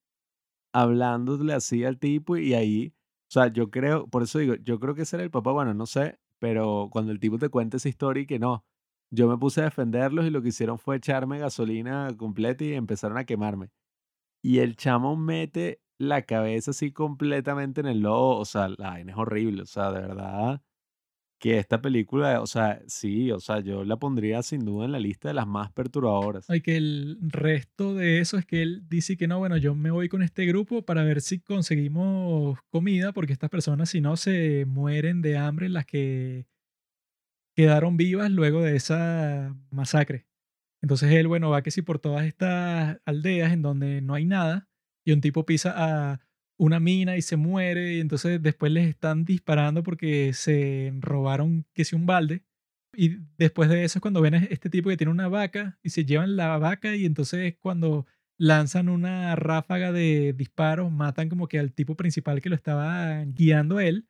hablándole 0.73 1.53
así 1.53 1.85
al 1.85 1.97
tipo 1.97 2.35
y 2.35 2.53
ahí, 2.55 2.93
o 3.29 3.31
sea, 3.31 3.47
yo 3.47 3.71
creo, 3.71 4.05
por 4.07 4.23
eso 4.23 4.39
digo, 4.39 4.55
yo 4.55 4.81
creo 4.81 4.95
que 4.95 5.03
ese 5.03 5.15
era 5.15 5.23
el 5.23 5.31
papá, 5.31 5.53
bueno, 5.53 5.73
no 5.73 5.85
sé, 5.85 6.19
pero 6.39 6.89
cuando 6.91 7.13
el 7.13 7.21
tipo 7.21 7.37
te 7.39 7.47
cuenta 7.47 7.77
esa 7.77 7.87
historia 7.87 8.23
y 8.23 8.27
que 8.27 8.37
no, 8.37 8.65
yo 9.11 9.29
me 9.29 9.37
puse 9.37 9.61
a 9.61 9.65
defenderlos 9.65 10.25
y 10.25 10.29
lo 10.29 10.41
que 10.41 10.49
hicieron 10.49 10.77
fue 10.77 10.97
echarme 10.97 11.39
gasolina 11.39 12.13
completa 12.17 12.65
y 12.65 12.73
empezaron 12.73 13.17
a 13.17 13.23
quemarme. 13.25 13.69
Y 14.43 14.59
el 14.59 14.75
chamo 14.75 15.15
mete 15.15 15.81
la 15.97 16.23
cabeza 16.23 16.71
así 16.71 16.91
completamente 16.91 17.79
en 17.81 17.87
el 17.87 18.01
lodo, 18.01 18.39
o 18.39 18.45
sea, 18.45 18.67
la 18.69 18.89
vaina 18.91 19.13
es 19.13 19.17
horrible, 19.17 19.61
o 19.63 19.67
sea, 19.67 19.91
de 19.93 20.01
verdad 20.01 20.61
que 21.39 21.57
esta 21.57 21.81
película, 21.81 22.41
o 22.41 22.47
sea, 22.47 22.81
sí, 22.87 23.31
o 23.31 23.39
sea, 23.39 23.61
yo 23.61 23.85
la 23.85 23.97
pondría 23.97 24.43
sin 24.43 24.65
duda 24.65 24.85
en 24.85 24.91
la 24.91 24.99
lista 24.99 25.29
de 25.29 25.33
las 25.33 25.47
más 25.47 25.71
perturbadoras. 25.71 26.49
Ay, 26.49 26.61
que 26.61 26.75
el 26.75 27.17
resto 27.21 27.95
de 27.95 28.19
eso 28.19 28.37
es 28.37 28.45
que 28.45 28.61
él 28.61 28.83
dice 28.89 29.17
que 29.17 29.27
no, 29.27 29.39
bueno, 29.39 29.57
yo 29.57 29.73
me 29.73 29.89
voy 29.89 30.09
con 30.09 30.21
este 30.21 30.45
grupo 30.45 30.83
para 30.83 31.03
ver 31.03 31.21
si 31.21 31.39
conseguimos 31.39 32.59
comida, 32.69 33.13
porque 33.13 33.33
estas 33.33 33.49
personas 33.49 33.89
si 33.89 34.01
no 34.01 34.17
se 34.17 34.65
mueren 34.65 35.21
de 35.21 35.37
hambre 35.37 35.69
las 35.69 35.85
que 35.85 36.45
quedaron 37.55 37.97
vivas 37.97 38.29
luego 38.29 38.61
de 38.61 38.75
esa 38.75 39.55
masacre. 39.71 40.27
Entonces 40.81 41.11
él, 41.11 41.27
bueno, 41.27 41.49
va 41.49 41.61
que 41.61 41.71
si 41.71 41.81
por 41.81 41.99
todas 41.99 42.25
estas 42.25 42.99
aldeas 43.05 43.51
en 43.53 43.61
donde 43.61 44.01
no 44.01 44.13
hay 44.13 44.25
nada 44.25 44.69
y 45.05 45.13
un 45.13 45.21
tipo 45.21 45.45
pisa 45.45 45.73
a 45.75 46.21
una 46.59 46.79
mina 46.79 47.15
y 47.15 47.21
se 47.21 47.37
muere 47.37 47.95
y 47.95 47.99
entonces 48.01 48.41
después 48.43 48.71
les 48.71 48.87
están 48.87 49.23
disparando 49.23 49.81
porque 49.81 50.33
se 50.33 50.93
robaron 50.99 51.65
que 51.73 51.85
si 51.85 51.95
un 51.95 52.05
balde 52.05 52.43
y 52.93 53.17
después 53.37 53.69
de 53.69 53.85
eso 53.85 53.97
es 53.97 54.01
cuando 54.01 54.21
ven 54.21 54.33
este 54.35 54.69
tipo 54.69 54.89
que 54.89 54.97
tiene 54.97 55.11
una 55.11 55.29
vaca 55.29 55.79
y 55.81 55.91
se 55.91 56.03
llevan 56.03 56.35
la 56.35 56.57
vaca 56.57 56.95
y 56.95 57.05
entonces 57.05 57.55
cuando 57.61 58.05
lanzan 58.37 58.89
una 58.89 59.35
ráfaga 59.37 59.93
de 59.93 60.33
disparos 60.33 60.91
matan 60.91 61.29
como 61.29 61.47
que 61.47 61.59
al 61.59 61.71
tipo 61.71 61.95
principal 61.95 62.41
que 62.41 62.49
lo 62.49 62.55
estaba 62.55 63.23
guiando 63.23 63.77
a 63.77 63.85
él 63.85 64.09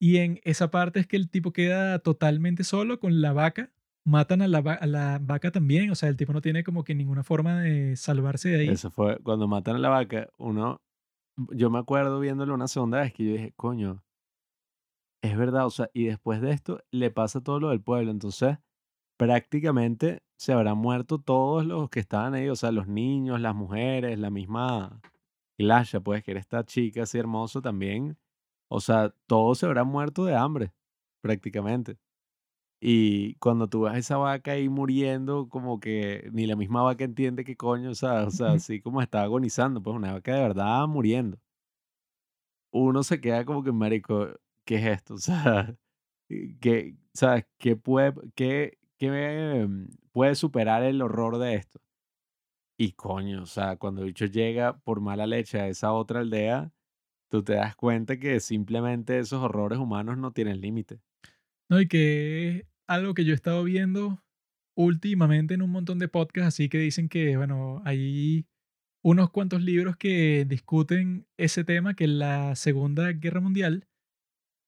y 0.00 0.16
en 0.16 0.40
esa 0.42 0.72
parte 0.72 0.98
es 0.98 1.06
que 1.06 1.16
el 1.16 1.30
tipo 1.30 1.52
queda 1.52 2.00
totalmente 2.00 2.64
solo 2.64 2.98
con 2.98 3.20
la 3.20 3.32
vaca 3.32 3.70
matan 4.04 4.42
a 4.42 4.48
la, 4.48 4.58
a 4.58 4.86
la 4.86 5.20
vaca 5.22 5.52
también 5.52 5.90
o 5.90 5.94
sea 5.94 6.08
el 6.08 6.16
tipo 6.16 6.32
no 6.32 6.40
tiene 6.40 6.64
como 6.64 6.82
que 6.82 6.96
ninguna 6.96 7.22
forma 7.22 7.60
de 7.60 7.94
salvarse 7.94 8.48
de 8.48 8.60
ahí. 8.60 8.68
Eso 8.70 8.90
fue 8.90 9.18
cuando 9.22 9.46
matan 9.46 9.76
a 9.76 9.78
la 9.78 9.88
vaca, 9.88 10.28
uno, 10.38 10.80
yo 11.36 11.70
me 11.70 11.78
acuerdo 11.78 12.20
viéndolo 12.20 12.54
una 12.54 12.68
segunda 12.68 13.00
vez 13.00 13.12
que 13.12 13.24
yo 13.24 13.32
dije, 13.32 13.52
coño, 13.56 14.02
es 15.22 15.36
verdad, 15.36 15.66
o 15.66 15.70
sea, 15.70 15.90
y 15.92 16.04
después 16.06 16.40
de 16.40 16.52
esto 16.52 16.80
le 16.90 17.10
pasa 17.10 17.40
todo 17.40 17.60
lo 17.60 17.70
del 17.70 17.82
pueblo, 17.82 18.10
entonces 18.10 18.58
prácticamente 19.18 20.22
se 20.38 20.52
habrán 20.52 20.78
muerto 20.78 21.18
todos 21.20 21.66
los 21.66 21.90
que 21.90 22.00
estaban 22.00 22.34
ahí, 22.34 22.48
o 22.48 22.56
sea, 22.56 22.72
los 22.72 22.88
niños, 22.88 23.40
las 23.40 23.54
mujeres, 23.54 24.18
la 24.18 24.30
misma 24.30 25.00
Glasha, 25.58 26.00
pues, 26.00 26.24
que 26.24 26.32
esta 26.32 26.64
chica 26.64 27.04
así 27.04 27.18
hermosa 27.18 27.60
también, 27.62 28.18
o 28.68 28.80
sea, 28.80 29.14
todos 29.26 29.58
se 29.58 29.66
habrán 29.66 29.88
muerto 29.88 30.24
de 30.24 30.36
hambre, 30.36 30.72
prácticamente. 31.22 31.98
Y 32.80 33.34
cuando 33.36 33.68
tú 33.68 33.82
ves 33.82 33.94
a 33.94 33.98
esa 33.98 34.16
vaca 34.18 34.52
ahí 34.52 34.68
muriendo, 34.68 35.48
como 35.48 35.80
que 35.80 36.28
ni 36.32 36.46
la 36.46 36.56
misma 36.56 36.82
vaca 36.82 37.04
entiende 37.04 37.44
qué 37.44 37.56
coño, 37.56 37.90
o 37.90 37.94
sea, 37.94 38.24
o 38.24 38.30
sea, 38.30 38.52
así 38.52 38.80
como 38.80 39.00
está 39.02 39.22
agonizando, 39.22 39.82
pues 39.82 39.96
una 39.96 40.12
vaca 40.12 40.34
de 40.34 40.40
verdad 40.42 40.86
muriendo. 40.86 41.38
Uno 42.70 43.02
se 43.02 43.20
queda 43.20 43.44
como 43.44 43.62
que, 43.62 43.72
marico, 43.72 44.28
¿qué 44.64 44.76
es 44.76 44.86
esto? 44.86 45.14
O 45.16 45.18
sea, 45.18 45.76
¿qué, 46.60 46.96
sabes, 47.14 47.46
qué 47.58 47.76
puede, 47.76 48.14
qué, 48.34 48.78
qué, 48.98 49.60
em, 49.62 49.88
puede 50.12 50.34
superar 50.34 50.82
el 50.82 51.02
horror 51.02 51.38
de 51.38 51.54
esto? 51.54 51.80
Y 52.78 52.92
coño, 52.92 53.42
o 53.42 53.46
sea, 53.46 53.76
cuando 53.76 54.02
el 54.02 54.08
bicho 54.08 54.26
llega 54.26 54.78
por 54.78 55.00
mala 55.00 55.26
leche 55.26 55.60
a 55.60 55.68
esa 55.68 55.92
otra 55.92 56.20
aldea, 56.20 56.72
tú 57.28 57.42
te 57.42 57.54
das 57.54 57.76
cuenta 57.76 58.18
que 58.18 58.40
simplemente 58.40 59.18
esos 59.18 59.42
horrores 59.42 59.78
humanos 59.78 60.18
no 60.18 60.32
tienen 60.32 60.60
límite. 60.60 61.00
No, 61.70 61.80
y 61.80 61.88
que 61.88 62.58
es 62.58 62.64
algo 62.86 63.14
que 63.14 63.24
yo 63.24 63.32
he 63.32 63.34
estado 63.34 63.64
viendo 63.64 64.22
últimamente 64.76 65.54
en 65.54 65.62
un 65.62 65.70
montón 65.70 65.98
de 65.98 66.08
podcasts, 66.08 66.48
así 66.48 66.68
que 66.68 66.78
dicen 66.78 67.08
que, 67.08 67.36
bueno, 67.36 67.82
hay 67.84 68.46
unos 69.04 69.30
cuantos 69.30 69.62
libros 69.62 69.96
que 69.96 70.46
discuten 70.48 71.26
ese 71.38 71.64
tema, 71.64 71.94
que 71.94 72.06
la 72.08 72.56
Segunda 72.56 73.12
Guerra 73.12 73.40
Mundial 73.40 73.88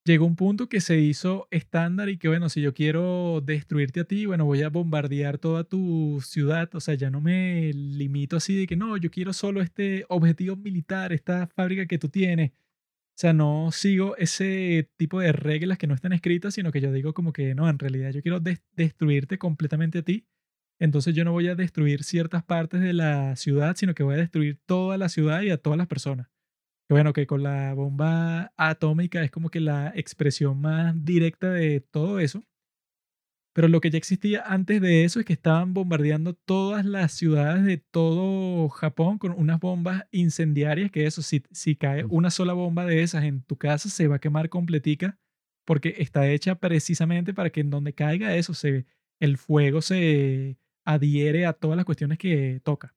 llegó 0.05 0.27
un 0.27 0.37
punto 0.37 0.69
que 0.69 0.81
se 0.81 1.01
hizo 1.01 1.49
estándar 1.51 2.09
y 2.09 2.19
que, 2.19 2.29
bueno, 2.29 2.49
si 2.49 2.62
yo 2.62 2.75
quiero 2.75 3.43
destruirte 3.43 4.01
a 4.01 4.05
ti, 4.05 4.27
bueno, 4.27 4.45
voy 4.47 4.62
a 4.62 4.70
bombardear 4.70 5.39
toda 5.39 5.65
tu 5.65 6.20
ciudad, 6.23 6.75
o 6.75 6.81
sea, 6.81 6.95
ya 6.95 7.11
no 7.11 7.20
me 7.20 7.73
limito 7.75 8.37
así 8.37 8.57
de 8.57 8.66
que, 8.66 8.77
no, 8.77 8.97
yo 8.97 9.11
quiero 9.11 9.33
solo 9.35 9.62
este 9.62 10.07
objetivo 10.09 10.57
militar, 10.57 11.12
esta 11.12 11.47
fábrica 11.49 11.87
que 11.87 11.99
tú 11.99 12.09
tienes. 12.09 12.53
O 13.19 13.20
sea, 13.20 13.32
no 13.32 13.73
sigo 13.73 14.16
ese 14.16 14.89
tipo 14.97 15.19
de 15.19 15.32
reglas 15.32 15.77
que 15.77 15.89
no 15.89 15.95
están 15.95 16.12
escritas, 16.12 16.55
sino 16.55 16.70
que 16.70 16.81
yo 16.81 16.93
digo 16.93 17.15
como 17.15 17.32
que 17.32 17.53
no, 17.53 17.69
en 17.69 17.81
realidad 17.81 18.12
yo 18.12 18.23
quiero 18.23 18.39
des- 18.39 18.62
destruirte 18.77 19.39
completamente 19.39 19.99
a 19.99 20.03
ti. 20.03 20.28
Entonces 20.78 21.16
yo 21.16 21.24
no 21.24 21.32
voy 21.32 21.49
a 21.49 21.57
destruir 21.57 22.05
ciertas 22.05 22.45
partes 22.45 22.81
de 22.81 22.93
la 22.93 23.35
ciudad, 23.35 23.74
sino 23.74 23.93
que 23.93 24.05
voy 24.05 24.15
a 24.15 24.19
destruir 24.19 24.61
toda 24.66 24.99
la 24.99 25.09
ciudad 25.09 25.43
y 25.43 25.51
a 25.51 25.57
todas 25.59 25.77
las 25.77 25.89
personas. 25.89 26.28
Que 26.89 26.95
bueno, 26.95 27.12
que 27.12 27.27
con 27.27 27.43
la 27.43 27.74
bomba 27.74 28.53
atómica 28.57 29.24
es 29.24 29.32
como 29.32 29.51
que 29.51 29.59
la 29.61 29.93
expresión 29.97 30.61
más 30.61 30.95
directa 31.05 31.51
de 31.51 31.81
todo 31.81 32.20
eso. 32.20 32.45
Pero 33.59 33.67
lo 33.67 33.81
que 33.81 33.91
ya 33.91 33.99
existía 33.99 34.45
antes 34.47 34.81
de 34.81 35.03
eso 35.03 35.19
es 35.19 35.27
que 35.27 35.33
estaban 35.33 35.75
bombardeando 35.75 36.33
todas 36.33 36.85
las 36.85 37.11
ciudades 37.11 37.65
de 37.65 37.79
todo 37.79 38.69
Japón 38.69 39.19
con 39.19 39.33
unas 39.33 39.59
bombas 39.59 40.05
incendiarias, 40.13 40.93
que 40.93 41.07
eso, 41.07 41.23
si, 41.23 41.43
si 41.51 41.75
cae 41.75 42.05
una 42.05 42.31
sola 42.31 42.53
bomba 42.53 42.87
de 42.87 43.03
esas 43.03 43.25
en 43.25 43.43
tu 43.43 43.57
casa, 43.57 43.89
se 43.89 44.07
va 44.07 44.15
a 44.15 44.19
quemar 44.21 44.49
completica, 44.49 45.19
porque 45.65 45.97
está 45.99 46.29
hecha 46.31 46.55
precisamente 46.61 47.35
para 47.35 47.51
que 47.51 47.61
en 47.61 47.71
donde 47.71 47.95
caiga 47.95 48.37
eso, 48.37 48.55
se, 48.55 48.87
el 49.19 49.39
fuego 49.39 49.83
se 49.83 50.57
adhiere 50.85 51.45
a 51.45 51.53
todas 51.53 51.77
las 51.77 51.85
cuestiones 51.85 52.19
que 52.19 52.61
toca. 52.63 52.95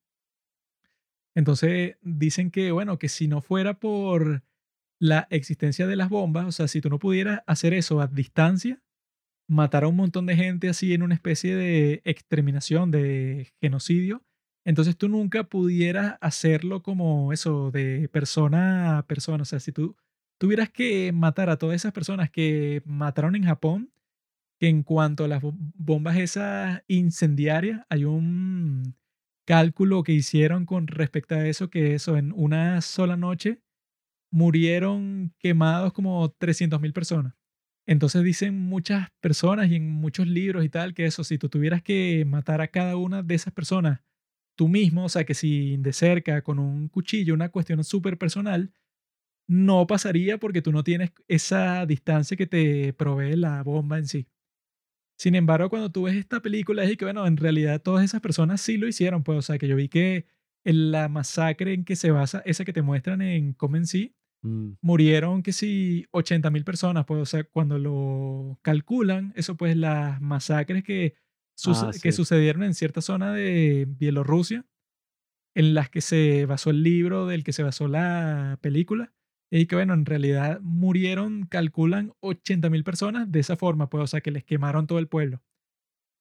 Entonces 1.34 1.98
dicen 2.04 2.52
que, 2.52 2.72
bueno, 2.72 3.00
que 3.00 3.10
si 3.10 3.28
no 3.28 3.42
fuera 3.42 3.80
por 3.80 4.44
la 5.00 5.28
existencia 5.32 5.88
de 5.88 5.96
las 5.96 6.10
bombas, 6.10 6.46
o 6.46 6.52
sea, 6.52 6.68
si 6.68 6.82
tú 6.82 6.92
no 6.92 7.00
pudieras 7.00 7.42
hacer 7.48 7.74
eso 7.74 8.00
a 8.00 8.06
distancia, 8.06 8.80
matar 9.52 9.84
a 9.84 9.88
un 9.90 9.96
montón 9.98 10.26
de 10.28 10.36
gente 10.36 10.70
así 10.70 10.94
en 10.94 11.04
una 11.04 11.16
especie 11.16 11.56
de 11.56 12.02
exterminación, 12.06 12.92
de 12.92 13.52
genocidio, 13.62 14.24
entonces 14.66 14.98
tú 14.98 15.10
nunca 15.10 15.44
pudieras 15.46 16.18
hacerlo 16.22 16.84
como 16.84 17.34
eso, 17.34 17.72
de 17.72 18.10
persona 18.10 19.00
a 19.00 19.08
persona. 19.08 19.42
O 19.44 19.46
sea, 19.46 19.60
si 19.60 19.72
tú 19.72 19.96
tuvieras 20.40 20.70
que 20.70 21.12
matar 21.14 21.50
a 21.50 21.58
todas 21.58 21.76
esas 21.78 21.94
personas 21.94 22.30
que 22.32 22.82
mataron 22.86 23.36
en 23.36 23.44
Japón, 23.46 23.92
que 24.60 24.68
en 24.70 24.84
cuanto 24.84 25.26
a 25.26 25.28
las 25.28 25.42
bom- 25.42 25.58
bombas 25.76 26.18
esas 26.18 26.84
incendiarias, 26.88 27.82
hay 27.90 28.06
un 28.06 28.96
cálculo 29.46 30.04
que 30.04 30.14
hicieron 30.14 30.66
con 30.66 30.88
respecto 30.88 31.36
a 31.36 31.48
eso, 31.48 31.70
que 31.70 31.96
eso 31.96 32.18
en 32.18 32.32
una 32.36 32.82
sola 32.82 33.18
noche 33.18 33.62
murieron 34.32 35.34
quemados 35.40 35.94
como 35.94 36.30
300.000 36.32 36.94
personas. 36.94 37.36
Entonces 37.92 38.24
dicen 38.24 38.58
muchas 38.58 39.10
personas 39.20 39.70
y 39.70 39.76
en 39.76 39.90
muchos 39.90 40.26
libros 40.26 40.64
y 40.64 40.70
tal 40.70 40.94
que 40.94 41.06
eso, 41.06 41.26
si 41.26 41.38
tú 41.38 41.50
tuvieras 41.50 41.84
que 41.84 42.24
matar 42.26 42.62
a 42.62 42.70
cada 42.70 42.96
una 42.96 43.22
de 43.22 43.36
esas 43.36 43.54
personas 43.54 44.00
tú 44.56 44.70
mismo, 44.70 45.06
o 45.06 45.10
sea, 45.10 45.26
que 45.26 45.34
si 45.34 45.76
de 45.78 45.92
cerca 45.94 46.42
con 46.42 46.60
un 46.60 46.88
cuchillo, 46.88 47.34
una 47.34 47.50
cuestión 47.50 47.84
súper 47.84 48.18
personal, 48.18 48.72
no 49.48 49.88
pasaría 49.88 50.38
porque 50.40 50.62
tú 50.62 50.72
no 50.72 50.84
tienes 50.84 51.12
esa 51.28 51.86
distancia 51.86 52.38
que 52.38 52.48
te 52.48 52.94
provee 52.94 53.36
la 53.36 53.64
bomba 53.64 53.98
en 53.98 54.08
sí. 54.08 54.28
Sin 55.18 55.36
embargo, 55.36 55.70
cuando 55.70 55.92
tú 55.92 56.04
ves 56.04 56.16
esta 56.16 56.42
película, 56.42 56.84
es 56.86 56.98
que, 56.98 57.06
bueno, 57.06 57.28
en 57.28 57.38
realidad 57.38 57.82
todas 57.82 58.06
esas 58.06 58.22
personas 58.22 58.62
sí 58.62 58.78
lo 58.78 58.88
hicieron, 58.88 59.24
pues, 59.24 59.38
o 59.40 59.42
sea, 59.42 59.58
que 59.58 59.68
yo 59.68 59.76
vi 59.76 59.90
que 59.90 60.28
en 60.64 60.92
la 60.92 61.10
masacre 61.10 61.74
en 61.74 61.86
que 61.86 61.98
se 61.98 62.12
basa, 62.12 62.42
esa 62.46 62.66
que 62.66 62.74
te 62.74 62.84
muestran 62.84 63.22
en 63.22 63.54
Comen 63.54 63.86
sí, 63.88 64.16
Mm, 64.44 64.74
murieron 64.82 65.44
que 65.44 65.54
sí 65.54 66.06
80 66.12 66.50
mil 66.52 66.64
personas, 66.64 67.06
pues, 67.06 67.22
o 67.22 67.26
sea, 67.26 67.44
cuando 67.44 67.78
lo 67.78 68.60
calculan, 68.64 69.34
eso 69.36 69.56
pues 69.58 69.76
las 69.78 70.22
masacres 70.22 70.84
que, 70.84 71.16
Ah, 71.66 71.92
que 72.02 72.12
sí. 72.12 72.12
sucedieron 72.12 72.64
en 72.64 72.74
cierta 72.74 73.02
zona 73.02 73.34
de 73.34 73.86
Bielorrusia, 73.90 74.66
en 75.56 75.74
las 75.74 75.90
que 75.90 76.02
se 76.02 76.46
basó 76.46 76.70
el 76.72 76.84
libro 76.84 77.28
del 77.28 77.44
que 77.44 77.54
se 77.54 77.64
basó 77.64 77.88
la 77.88 78.60
película, 78.62 79.14
y 79.52 79.68
que 79.68 79.76
bueno, 79.76 79.94
en 79.94 80.06
realidad 80.06 80.60
murieron, 80.62 81.46
calculan 81.48 82.14
80 82.22 82.70
mil 82.70 82.84
personas 82.84 83.32
de 83.32 83.40
esa 83.42 83.58
forma, 83.58 83.90
pues, 83.90 84.04
o 84.04 84.08
sea, 84.08 84.22
que 84.22 84.32
les 84.32 84.44
quemaron 84.46 84.88
todo 84.88 85.00
el 85.00 85.08
pueblo. 85.10 85.44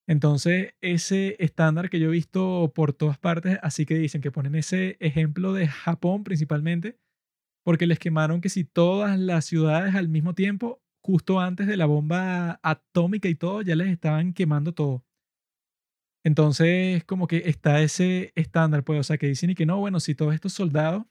Entonces, 0.08 0.74
ese 0.80 1.36
estándar 1.38 1.88
que 1.90 2.00
yo 2.00 2.08
he 2.08 2.12
visto 2.12 2.72
por 2.74 2.92
todas 2.92 3.18
partes, 3.18 3.58
así 3.62 3.86
que 3.86 3.94
dicen 3.96 4.20
que 4.20 4.32
ponen 4.32 4.54
ese 4.56 4.96
ejemplo 5.00 5.52
de 5.52 5.68
Japón 5.68 6.24
principalmente, 6.24 6.98
porque 7.70 7.86
les 7.86 8.00
quemaron 8.00 8.40
que 8.40 8.48
si 8.48 8.64
todas 8.64 9.16
las 9.16 9.44
ciudades 9.44 9.94
al 9.94 10.08
mismo 10.08 10.34
tiempo, 10.34 10.82
justo 11.04 11.38
antes 11.38 11.68
de 11.68 11.76
la 11.76 11.86
bomba 11.86 12.58
atómica 12.64 13.28
y 13.28 13.36
todo, 13.36 13.62
ya 13.62 13.76
les 13.76 13.86
estaban 13.86 14.32
quemando 14.32 14.74
todo. 14.74 15.04
Entonces, 16.24 17.04
como 17.04 17.28
que 17.28 17.44
está 17.46 17.80
ese 17.80 18.32
estándar, 18.34 18.82
pues, 18.82 18.98
o 18.98 19.04
sea, 19.04 19.18
que 19.18 19.28
dicen 19.28 19.50
y 19.50 19.54
que 19.54 19.66
no, 19.66 19.78
bueno, 19.78 20.00
si 20.00 20.16
todos 20.16 20.34
estos 20.34 20.52
soldados 20.52 21.04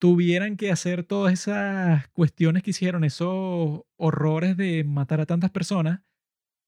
tuvieran 0.00 0.56
que 0.56 0.70
hacer 0.70 1.02
todas 1.02 1.32
esas 1.32 2.06
cuestiones 2.10 2.62
que 2.62 2.70
hicieron, 2.70 3.02
esos 3.02 3.82
horrores 3.96 4.56
de 4.56 4.84
matar 4.84 5.20
a 5.20 5.26
tantas 5.26 5.50
personas, 5.50 6.02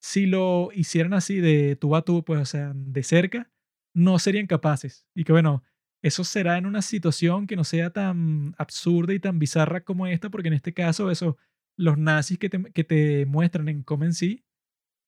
si 0.00 0.26
lo 0.26 0.70
hicieran 0.74 1.14
así 1.14 1.36
de 1.36 1.76
tú 1.76 1.94
a 1.94 2.02
tú, 2.02 2.24
pues, 2.24 2.40
o 2.40 2.44
sea, 2.44 2.72
de 2.74 3.04
cerca, 3.04 3.52
no 3.94 4.18
serían 4.18 4.48
capaces. 4.48 5.06
Y 5.14 5.22
que 5.22 5.30
bueno, 5.30 5.62
eso 6.02 6.24
será 6.24 6.58
en 6.58 6.66
una 6.66 6.82
situación 6.82 7.46
que 7.46 7.56
no 7.56 7.64
sea 7.64 7.90
tan 7.90 8.54
absurda 8.58 9.14
y 9.14 9.20
tan 9.20 9.38
bizarra 9.38 9.82
como 9.82 10.06
esta, 10.06 10.30
porque 10.30 10.48
en 10.48 10.54
este 10.54 10.74
caso, 10.74 11.10
eso, 11.10 11.36
los 11.76 11.96
nazis 11.96 12.38
que 12.38 12.48
te, 12.48 12.62
que 12.72 12.84
te 12.84 13.24
muestran 13.26 13.68
en 13.68 13.82
Comen 13.82 14.12
sí 14.12 14.44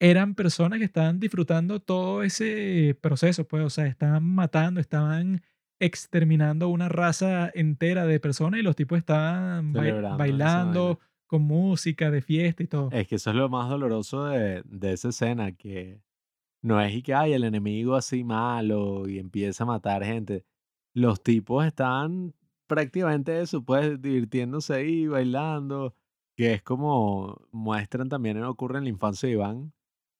eran 0.00 0.34
personas 0.34 0.78
que 0.78 0.84
estaban 0.84 1.20
disfrutando 1.20 1.80
todo 1.80 2.22
ese 2.22 2.96
proceso, 3.00 3.46
pues, 3.46 3.64
o 3.64 3.70
sea, 3.70 3.86
estaban 3.86 4.24
matando, 4.24 4.80
estaban 4.80 5.42
exterminando 5.80 6.68
una 6.68 6.88
raza 6.88 7.50
entera 7.54 8.06
de 8.06 8.20
personas 8.20 8.60
y 8.60 8.62
los 8.62 8.76
tipos 8.76 8.98
estaban 8.98 9.72
bailando 9.72 11.00
con 11.26 11.42
música 11.42 12.10
de 12.10 12.22
fiesta 12.22 12.62
y 12.62 12.66
todo. 12.66 12.90
Es 12.92 13.08
que 13.08 13.16
eso 13.16 13.30
es 13.30 13.36
lo 13.36 13.48
más 13.48 13.68
doloroso 13.68 14.26
de, 14.26 14.62
de 14.64 14.92
esa 14.92 15.08
escena, 15.08 15.52
que 15.52 16.00
no 16.62 16.80
es 16.80 16.94
y 16.94 17.02
que 17.02 17.14
hay 17.14 17.32
el 17.32 17.44
enemigo 17.44 17.94
así 17.96 18.24
malo 18.24 19.08
y 19.08 19.18
empieza 19.18 19.64
a 19.64 19.66
matar 19.66 20.04
gente. 20.04 20.44
Los 20.94 21.22
tipos 21.22 21.64
están 21.66 22.34
prácticamente 22.66 23.40
eso, 23.40 23.64
pues 23.64 24.00
divirtiéndose 24.00 24.74
ahí, 24.74 25.06
bailando, 25.08 25.94
que 26.36 26.54
es 26.54 26.62
como 26.62 27.42
muestran 27.52 28.08
también, 28.08 28.42
ocurre 28.44 28.78
en 28.78 28.84
la 28.84 28.90
infancia 28.90 29.28
de 29.28 29.34
Iván, 29.34 29.72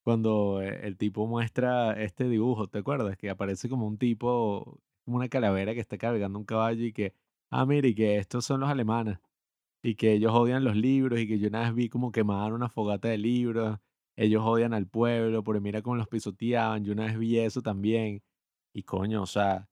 cuando 0.03 0.61
eh, 0.63 0.81
el 0.87 0.97
tipo 0.97 1.27
muestra 1.27 1.93
este 2.03 2.29
dibujo, 2.29 2.69
¿te 2.69 2.79
acuerdas? 2.81 3.17
Que 3.17 3.31
aparece 3.31 3.69
como 3.69 3.87
un 3.87 3.99
tipo, 3.99 4.81
como 5.05 5.17
una 5.19 5.29
calavera 5.29 5.75
que 5.75 5.81
está 5.81 5.99
cargando 5.99 6.39
un 6.39 6.45
caballo 6.45 6.85
y 6.85 6.93
que, 6.93 7.15
ah, 7.51 7.67
mire, 7.67 7.89
y 7.91 7.95
que 7.95 8.19
estos 8.19 8.45
son 8.45 8.61
los 8.61 8.71
alemanes 8.71 9.19
y 9.83 9.97
que 9.97 10.13
ellos 10.15 10.33
odian 10.35 10.65
los 10.65 10.77
libros 10.77 11.21
y 11.21 11.29
que 11.29 11.39
yo 11.39 11.49
una 11.49 11.61
vez 11.63 11.75
vi 11.75 11.89
como 11.91 12.11
quemaban 12.13 12.53
una 12.55 12.71
fogata 12.71 13.09
de 13.09 13.19
libros, 13.19 13.79
ellos 14.17 14.43
odian 14.45 14.75
al 14.75 14.87
pueblo, 14.89 15.45
porque 15.45 15.61
mira 15.61 15.83
cómo 15.83 15.97
los 15.97 16.09
pisoteaban, 16.09 16.85
yo 16.85 16.93
una 16.95 17.07
vez 17.07 17.19
vi 17.19 17.39
eso 17.39 17.63
también. 17.63 18.23
Y 18.73 18.85
coño, 18.85 19.23
o 19.23 19.27
sea, 19.27 19.69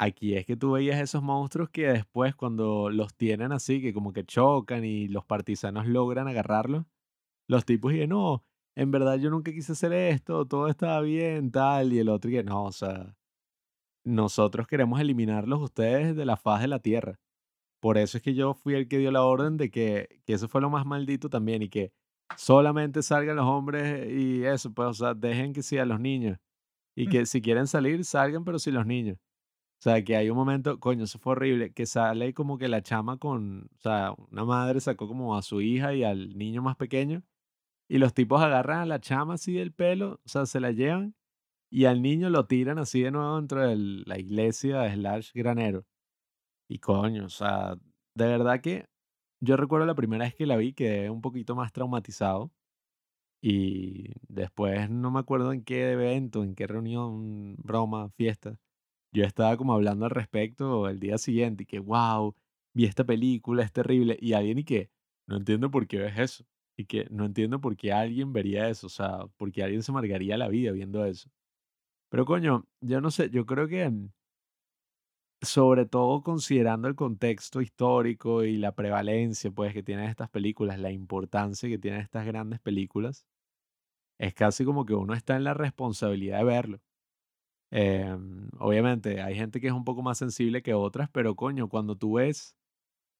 aquí 0.00 0.34
es 0.36 0.46
que 0.46 0.56
tú 0.56 0.72
veías 0.72 1.00
esos 1.00 1.22
monstruos 1.22 1.70
que 1.70 1.86
después 1.88 2.34
cuando 2.34 2.90
los 2.90 3.14
tienen 3.14 3.52
así, 3.52 3.80
que 3.82 3.92
como 3.94 4.12
que 4.12 4.24
chocan 4.24 4.84
y 4.84 5.08
los 5.08 5.24
partisanos 5.24 5.86
logran 5.86 6.28
agarrarlos, 6.28 6.86
los 7.48 7.64
tipos 7.66 7.92
dicen, 7.92 8.10
no, 8.10 8.44
en 8.76 8.90
verdad 8.92 9.16
yo 9.18 9.30
nunca 9.30 9.52
quise 9.52 9.72
hacer 9.72 9.92
esto, 9.92 10.46
todo 10.46 10.68
estaba 10.68 11.00
bien, 11.02 11.50
tal, 11.52 11.92
y 11.92 11.98
el 12.00 12.08
otro 12.08 12.30
que 12.30 12.44
no, 12.44 12.64
o 12.66 12.72
sea, 12.72 13.16
nosotros 14.04 14.66
queremos 14.66 15.00
eliminarlos 15.00 15.60
ustedes 15.62 16.16
de 16.16 16.24
la 16.24 16.36
faz 16.36 16.62
de 16.62 16.68
la 16.68 16.80
tierra. 16.80 17.20
Por 17.80 17.98
eso 17.98 18.18
es 18.18 18.22
que 18.24 18.34
yo 18.34 18.54
fui 18.54 18.74
el 18.74 18.88
que 18.88 18.98
dio 18.98 19.10
la 19.12 19.24
orden 19.24 19.56
de 19.58 19.70
que, 19.70 20.20
que 20.26 20.34
eso 20.34 20.48
fue 20.48 20.60
lo 20.62 20.70
más 20.70 20.86
maldito 20.86 21.30
también 21.30 21.62
y 21.62 21.68
que 21.70 21.92
solamente 22.36 23.02
salgan 23.02 23.36
los 23.36 23.46
hombres 23.46 24.10
y 24.10 24.44
eso, 24.44 24.72
pues, 24.74 24.88
o 24.88 24.94
sea, 24.94 25.14
dejen 25.14 25.52
que 25.54 25.62
sea 25.62 25.84
los 25.86 26.00
niños. 26.00 26.38
Y 26.96 27.08
Mm. 27.08 27.10
que 27.10 27.26
si 27.26 27.42
quieren 27.42 27.66
salir, 27.68 28.04
salgan, 28.04 28.44
pero 28.44 28.58
sin 28.58 28.74
los 28.74 28.86
niños. 28.86 29.18
O 29.80 29.82
sea, 29.82 30.04
que 30.04 30.14
hay 30.16 30.28
un 30.28 30.36
momento, 30.36 30.78
coño, 30.78 31.04
eso 31.04 31.18
fue 31.18 31.32
horrible, 31.32 31.72
que 31.72 31.86
sale 31.86 32.34
como 32.34 32.58
que 32.58 32.68
la 32.68 32.82
chama 32.82 33.16
con, 33.18 33.70
o 33.78 33.80
sea, 33.80 34.12
una 34.30 34.44
madre 34.44 34.78
sacó 34.80 35.08
como 35.08 35.36
a 35.38 35.42
su 35.42 35.62
hija 35.62 35.94
y 35.94 36.04
al 36.04 36.36
niño 36.36 36.60
más 36.62 36.76
pequeño 36.76 37.22
y 37.88 37.98
los 37.98 38.14
tipos 38.14 38.42
agarran 38.42 38.80
a 38.80 38.86
la 38.86 39.00
chama 39.00 39.34
así 39.34 39.54
del 39.54 39.72
pelo, 39.72 40.20
o 40.24 40.28
sea, 40.28 40.46
se 40.46 40.60
la 40.60 40.72
llevan 40.72 41.14
y 41.70 41.86
al 41.86 42.02
niño 42.02 42.30
lo 42.30 42.46
tiran 42.46 42.78
así 42.78 43.02
de 43.02 43.10
nuevo 43.12 43.36
dentro 43.36 43.66
de 43.68 43.76
la 44.06 44.18
iglesia 44.18 44.92
slash 44.94 45.32
granero. 45.34 45.86
Y 46.68 46.78
coño, 46.80 47.26
o 47.26 47.30
sea, 47.30 47.76
de 48.14 48.26
verdad 48.26 48.60
que 48.60 48.86
yo 49.40 49.56
recuerdo 49.56 49.86
la 49.86 49.94
primera 49.96 50.24
vez 50.24 50.34
que 50.34 50.46
la 50.46 50.56
vi 50.56 50.74
quedé 50.74 51.10
un 51.10 51.22
poquito 51.22 51.56
más 51.56 51.72
traumatizado 51.72 52.52
y 53.42 54.12
después 54.28 54.90
no 54.90 55.10
me 55.10 55.20
acuerdo 55.20 55.52
en 55.52 55.64
qué 55.64 55.92
evento, 55.92 56.44
en 56.44 56.54
qué 56.54 56.66
reunión, 56.66 57.56
broma, 57.58 58.10
fiesta. 58.10 58.58
Yo 59.12 59.24
estaba 59.24 59.56
como 59.56 59.74
hablando 59.74 60.04
al 60.06 60.10
respecto 60.12 60.88
el 60.88 61.00
día 61.00 61.18
siguiente 61.18 61.64
y 61.64 61.66
que, 61.66 61.80
wow, 61.80 62.34
vi 62.74 62.84
esta 62.84 63.04
película, 63.04 63.62
es 63.64 63.72
terrible. 63.72 64.16
Y 64.20 64.34
alguien 64.34 64.58
y 64.58 64.64
que, 64.64 64.90
no 65.26 65.36
entiendo 65.36 65.70
por 65.70 65.86
qué 65.86 65.98
ves 65.98 66.18
eso. 66.18 66.44
Y 66.76 66.86
que 66.86 67.06
no 67.10 67.24
entiendo 67.26 67.60
por 67.60 67.76
qué 67.76 67.92
alguien 67.92 68.32
vería 68.32 68.68
eso. 68.68 68.86
O 68.86 68.90
sea, 68.90 69.26
por 69.36 69.52
qué 69.52 69.62
alguien 69.64 69.82
se 69.82 69.92
amargaría 69.92 70.36
la 70.38 70.48
vida 70.48 70.72
viendo 70.72 71.04
eso. 71.04 71.30
Pero 72.10 72.24
coño, 72.26 72.66
yo 72.80 73.00
no 73.00 73.10
sé, 73.10 73.30
yo 73.30 73.46
creo 73.46 73.68
que 73.68 73.88
mm, 73.90 74.10
sobre 75.42 75.86
todo 75.86 76.22
considerando 76.22 76.88
el 76.88 76.94
contexto 76.94 77.60
histórico 77.60 78.44
y 78.44 78.56
la 78.58 78.74
prevalencia 78.74 79.50
pues 79.50 79.72
que 79.72 79.82
tienen 79.82 80.06
estas 80.08 80.28
películas, 80.30 80.78
la 80.78 80.90
importancia 80.90 81.68
que 81.68 81.78
tienen 81.78 82.00
estas 82.00 82.26
grandes 82.26 82.60
películas, 82.60 83.26
es 84.18 84.34
casi 84.34 84.64
como 84.64 84.86
que 84.86 84.94
uno 84.94 85.14
está 85.14 85.36
en 85.36 85.44
la 85.44 85.54
responsabilidad 85.54 86.38
de 86.38 86.44
verlo. 86.44 86.80
Em, 87.72 88.48
obviamente 88.58 89.22
hay 89.22 89.34
gente 89.36 89.60
que 89.60 89.68
es 89.68 89.72
un 89.72 89.84
poco 89.84 90.02
más 90.02 90.18
sensible 90.18 90.62
que 90.62 90.74
otras, 90.74 91.08
pero 91.10 91.36
coño, 91.36 91.68
cuando 91.68 91.96
tú 91.96 92.14
ves 92.14 92.56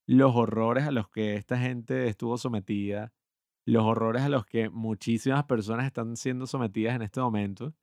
los 0.06 0.34
horrores 0.36 0.84
a 0.86 0.92
los 0.92 1.08
que 1.10 1.36
esta 1.36 1.58
gente 1.58 2.08
estuvo 2.08 2.38
sometida, 2.38 3.12
los 3.66 3.84
horrores 3.84 4.22
a 4.22 4.28
los 4.30 4.46
que 4.46 4.70
muchísimas 4.70 5.44
personas 5.46 5.86
están 5.86 6.16
siendo 6.16 6.46
sometidas 6.46 6.96
en 6.96 7.02
este 7.02 7.20
momento, 7.20 7.74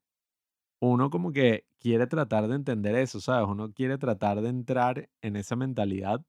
uno 0.81 1.09
como 1.09 1.31
que 1.33 1.65
quiere 1.79 2.07
tratar 2.07 2.47
de 2.47 2.55
entender 2.55 2.95
eso, 2.95 3.19
¿sabes? 3.21 3.47
Uno 3.49 3.73
quiere 3.73 3.97
tratar 3.97 4.41
de 4.41 4.49
entrar 4.49 5.09
en 5.21 5.35
esa 5.35 5.55
mentalidad 5.55 6.23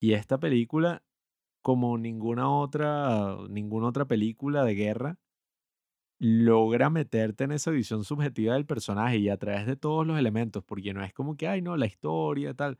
y 0.00 0.12
esta 0.14 0.38
película, 0.38 1.04
como 1.62 1.98
ninguna 1.98 2.50
otra, 2.50 3.36
ninguna 3.50 3.88
otra 3.88 4.06
película 4.06 4.64
de 4.64 4.74
guerra, 4.74 5.18
logra 6.18 6.90
meterte 6.90 7.44
en 7.44 7.52
esa 7.52 7.70
visión 7.70 8.04
subjetiva 8.04 8.54
del 8.54 8.66
personaje 8.66 9.18
y 9.18 9.28
a 9.28 9.36
través 9.36 9.66
de 9.66 9.76
todos 9.76 10.06
los 10.06 10.18
elementos, 10.18 10.64
porque 10.64 10.94
no 10.94 11.02
es 11.04 11.12
como 11.12 11.36
que, 11.36 11.48
ay, 11.48 11.62
no, 11.62 11.76
la 11.76 11.86
historia, 11.86 12.54
tal. 12.54 12.78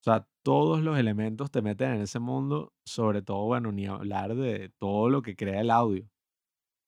O 0.00 0.02
sea, 0.04 0.26
todos 0.42 0.80
los 0.82 0.98
elementos 0.98 1.50
te 1.50 1.62
meten 1.62 1.92
en 1.94 2.02
ese 2.02 2.20
mundo, 2.20 2.72
sobre 2.84 3.22
todo, 3.22 3.44
bueno, 3.46 3.72
ni 3.72 3.86
hablar 3.86 4.34
de 4.34 4.70
todo 4.78 5.10
lo 5.10 5.22
que 5.22 5.36
crea 5.36 5.60
el 5.60 5.70
audio. 5.70 6.04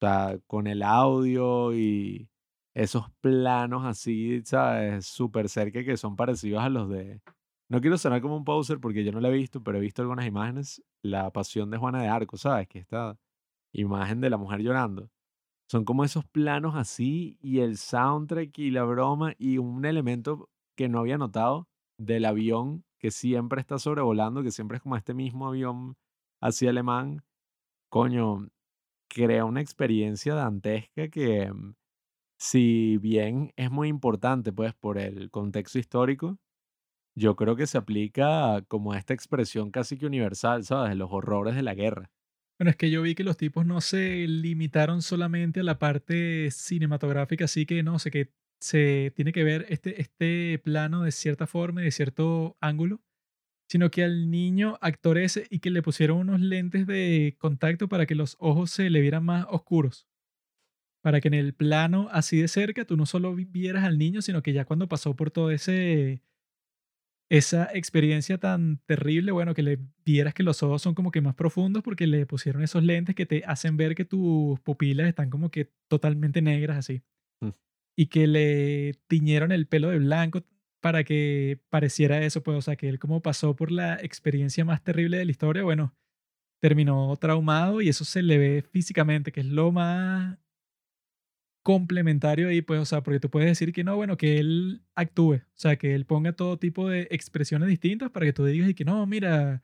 O 0.01 0.05
sea, 0.05 0.39
con 0.47 0.67
el 0.67 0.83
audio 0.83 1.73
y 1.73 2.29
esos 2.73 3.09
planos 3.21 3.85
así, 3.85 4.41
¿sabes? 4.45 5.05
Súper 5.05 5.49
cerca 5.49 5.83
que 5.83 5.97
son 5.97 6.15
parecidos 6.15 6.63
a 6.63 6.69
los 6.69 6.89
de... 6.89 7.21
No 7.69 7.81
quiero 7.81 7.97
sonar 7.97 8.21
como 8.21 8.37
un 8.37 8.45
poser 8.45 8.79
porque 8.79 9.03
yo 9.03 9.11
no 9.11 9.19
la 9.21 9.29
he 9.29 9.33
visto, 9.33 9.63
pero 9.63 9.77
he 9.77 9.81
visto 9.81 10.01
algunas 10.01 10.25
imágenes. 10.27 10.83
La 11.03 11.31
pasión 11.31 11.69
de 11.71 11.77
Juana 11.77 12.01
de 12.01 12.07
Arco, 12.09 12.37
¿sabes? 12.37 12.67
Que 12.67 12.79
esta 12.79 13.17
imagen 13.73 14.21
de 14.21 14.29
la 14.29 14.37
mujer 14.37 14.61
llorando. 14.61 15.09
Son 15.69 15.85
como 15.85 16.03
esos 16.03 16.25
planos 16.25 16.75
así 16.75 17.37
y 17.41 17.59
el 17.59 17.77
soundtrack 17.77 18.57
y 18.59 18.71
la 18.71 18.83
broma 18.83 19.33
y 19.37 19.57
un 19.57 19.85
elemento 19.85 20.49
que 20.75 20.89
no 20.89 20.99
había 20.99 21.17
notado 21.17 21.67
del 21.97 22.25
avión 22.25 22.83
que 22.99 23.11
siempre 23.11 23.59
está 23.61 23.79
sobrevolando, 23.79 24.43
que 24.43 24.51
siempre 24.51 24.77
es 24.77 24.83
como 24.83 24.95
este 24.97 25.13
mismo 25.13 25.47
avión 25.47 25.95
así 26.41 26.67
alemán, 26.67 27.23
coño, 27.89 28.49
crea 29.09 29.45
una 29.45 29.61
experiencia 29.61 30.35
dantesca 30.35 31.09
que, 31.09 31.51
mm, 31.53 31.75
si 32.39 32.97
bien 32.99 33.53
es 33.57 33.71
muy 33.71 33.89
importante, 33.89 34.53
pues, 34.53 34.73
por 34.75 34.97
el 34.99 35.31
contexto 35.31 35.79
histórico, 35.79 36.39
yo 37.15 37.35
creo 37.35 37.55
que 37.55 37.67
se 37.67 37.77
aplica 37.77 38.63
como 38.67 38.93
a 38.93 38.97
esta 38.99 39.13
expresión 39.13 39.71
casi 39.71 39.97
que 39.97 40.05
universal, 40.07 40.63
¿sabes? 40.65 40.95
Los 40.97 41.11
horrores 41.11 41.55
de 41.55 41.63
la 41.63 41.75
guerra. 41.75 42.11
Bueno, 42.59 42.69
es 42.71 42.75
que 42.77 42.91
yo 42.91 43.01
vi 43.01 43.15
que 43.15 43.23
los 43.23 43.37
tipos 43.37 43.65
no 43.65 43.81
se 43.81 44.27
limitaron 44.27 45.01
solamente 45.01 45.59
a 45.61 45.63
la 45.63 45.79
parte 45.79 46.49
cinematográfica, 46.51 47.45
así 47.45 47.65
que 47.65 47.83
no 47.83 47.99
sé, 47.99 48.11
que 48.11 48.31
se 48.61 49.11
tiene 49.15 49.33
que 49.33 49.43
ver 49.43 49.65
este, 49.69 49.99
este 50.01 50.59
plano 50.63 51.03
de 51.03 51.11
cierta 51.11 51.47
forma, 51.47 51.81
y 51.81 51.85
de 51.85 51.91
cierto 51.91 52.55
ángulo, 52.61 53.01
sino 53.69 53.91
que 53.91 54.03
al 54.03 54.31
niño 54.31 54.77
actor 54.81 55.17
ese 55.19 55.47
y 55.49 55.59
que 55.59 55.71
le 55.71 55.83
pusieron 55.83 56.19
unos 56.19 56.41
lentes 56.41 56.87
de 56.87 57.35
contacto 57.39 57.89
para 57.89 58.05
que 58.07 58.15
los 58.15 58.37
ojos 58.39 58.71
se 58.71 58.89
le 58.89 59.01
vieran 59.01 59.25
más 59.25 59.47
oscuros. 59.49 60.07
Para 61.01 61.19
que 61.21 61.27
en 61.27 61.33
el 61.33 61.53
plano 61.53 62.07
así 62.11 62.39
de 62.41 62.47
cerca 62.47 62.85
tú 62.85 62.95
no 62.97 63.05
solo 63.05 63.35
vi- 63.35 63.45
vieras 63.45 63.83
al 63.83 63.97
niño, 63.97 64.21
sino 64.21 64.41
que 64.41 64.53
ya 64.53 64.65
cuando 64.65 64.87
pasó 64.87 65.15
por 65.15 65.31
todo 65.31 65.51
ese 65.51 66.21
esa 67.33 67.67
experiencia 67.73 68.37
tan 68.37 68.77
terrible, 68.85 69.31
bueno, 69.31 69.55
que 69.55 69.63
le 69.63 69.79
vieras 70.05 70.35
que 70.35 70.43
los 70.43 70.61
ojos 70.61 70.83
son 70.83 70.93
como 70.93 71.09
que 71.09 71.19
más 71.19 71.33
profundos 71.33 71.81
porque 71.81 72.05
le 72.05 72.27
pusieron 72.27 72.61
esos 72.61 72.83
lentes 72.83 73.15
que 73.15 73.25
te 73.25 73.43
hacen 73.47 73.75
ver 73.75 73.95
que 73.95 74.05
tus 74.05 74.59
pupilas 74.59 75.07
están 75.07 75.31
como 75.31 75.49
que 75.49 75.71
totalmente 75.87 76.43
negras 76.43 76.77
así. 76.77 77.01
Mm. 77.41 77.49
Y 77.97 78.05
que 78.05 78.27
le 78.27 78.93
tiñeron 79.07 79.51
el 79.51 79.65
pelo 79.65 79.89
de 79.89 79.97
blanco 79.97 80.43
para 80.79 81.03
que 81.03 81.59
pareciera 81.71 82.23
eso, 82.23 82.43
pues, 82.43 82.55
o 82.55 82.61
sea, 82.61 82.75
que 82.75 82.87
él 82.87 82.99
como 82.99 83.23
pasó 83.23 83.55
por 83.55 83.71
la 83.71 83.95
experiencia 83.95 84.63
más 84.63 84.83
terrible 84.83 85.17
de 85.17 85.25
la 85.25 85.31
historia, 85.31 85.63
bueno, 85.63 85.95
terminó 86.61 87.15
traumado 87.17 87.81
y 87.81 87.89
eso 87.89 88.05
se 88.05 88.21
le 88.21 88.37
ve 88.37 88.61
físicamente, 88.61 89.31
que 89.31 89.39
es 89.39 89.47
lo 89.47 89.71
más 89.71 90.37
complementario 91.63 92.49
ahí, 92.49 92.61
pues, 92.61 92.79
o 92.81 92.85
sea, 92.85 93.03
porque 93.03 93.19
tú 93.19 93.29
puedes 93.29 93.49
decir 93.49 93.73
que 93.73 93.83
no, 93.83 93.95
bueno, 93.95 94.17
que 94.17 94.37
él 94.39 94.83
actúe, 94.95 95.35
o 95.35 95.41
sea, 95.55 95.77
que 95.77 95.95
él 95.95 96.05
ponga 96.05 96.33
todo 96.33 96.59
tipo 96.59 96.89
de 96.89 97.07
expresiones 97.11 97.69
distintas 97.69 98.11
para 98.11 98.25
que 98.25 98.33
tú 98.33 98.45
digas 98.45 98.69
y 98.69 98.73
que 98.75 98.85
no, 98.85 99.05
mira, 99.07 99.63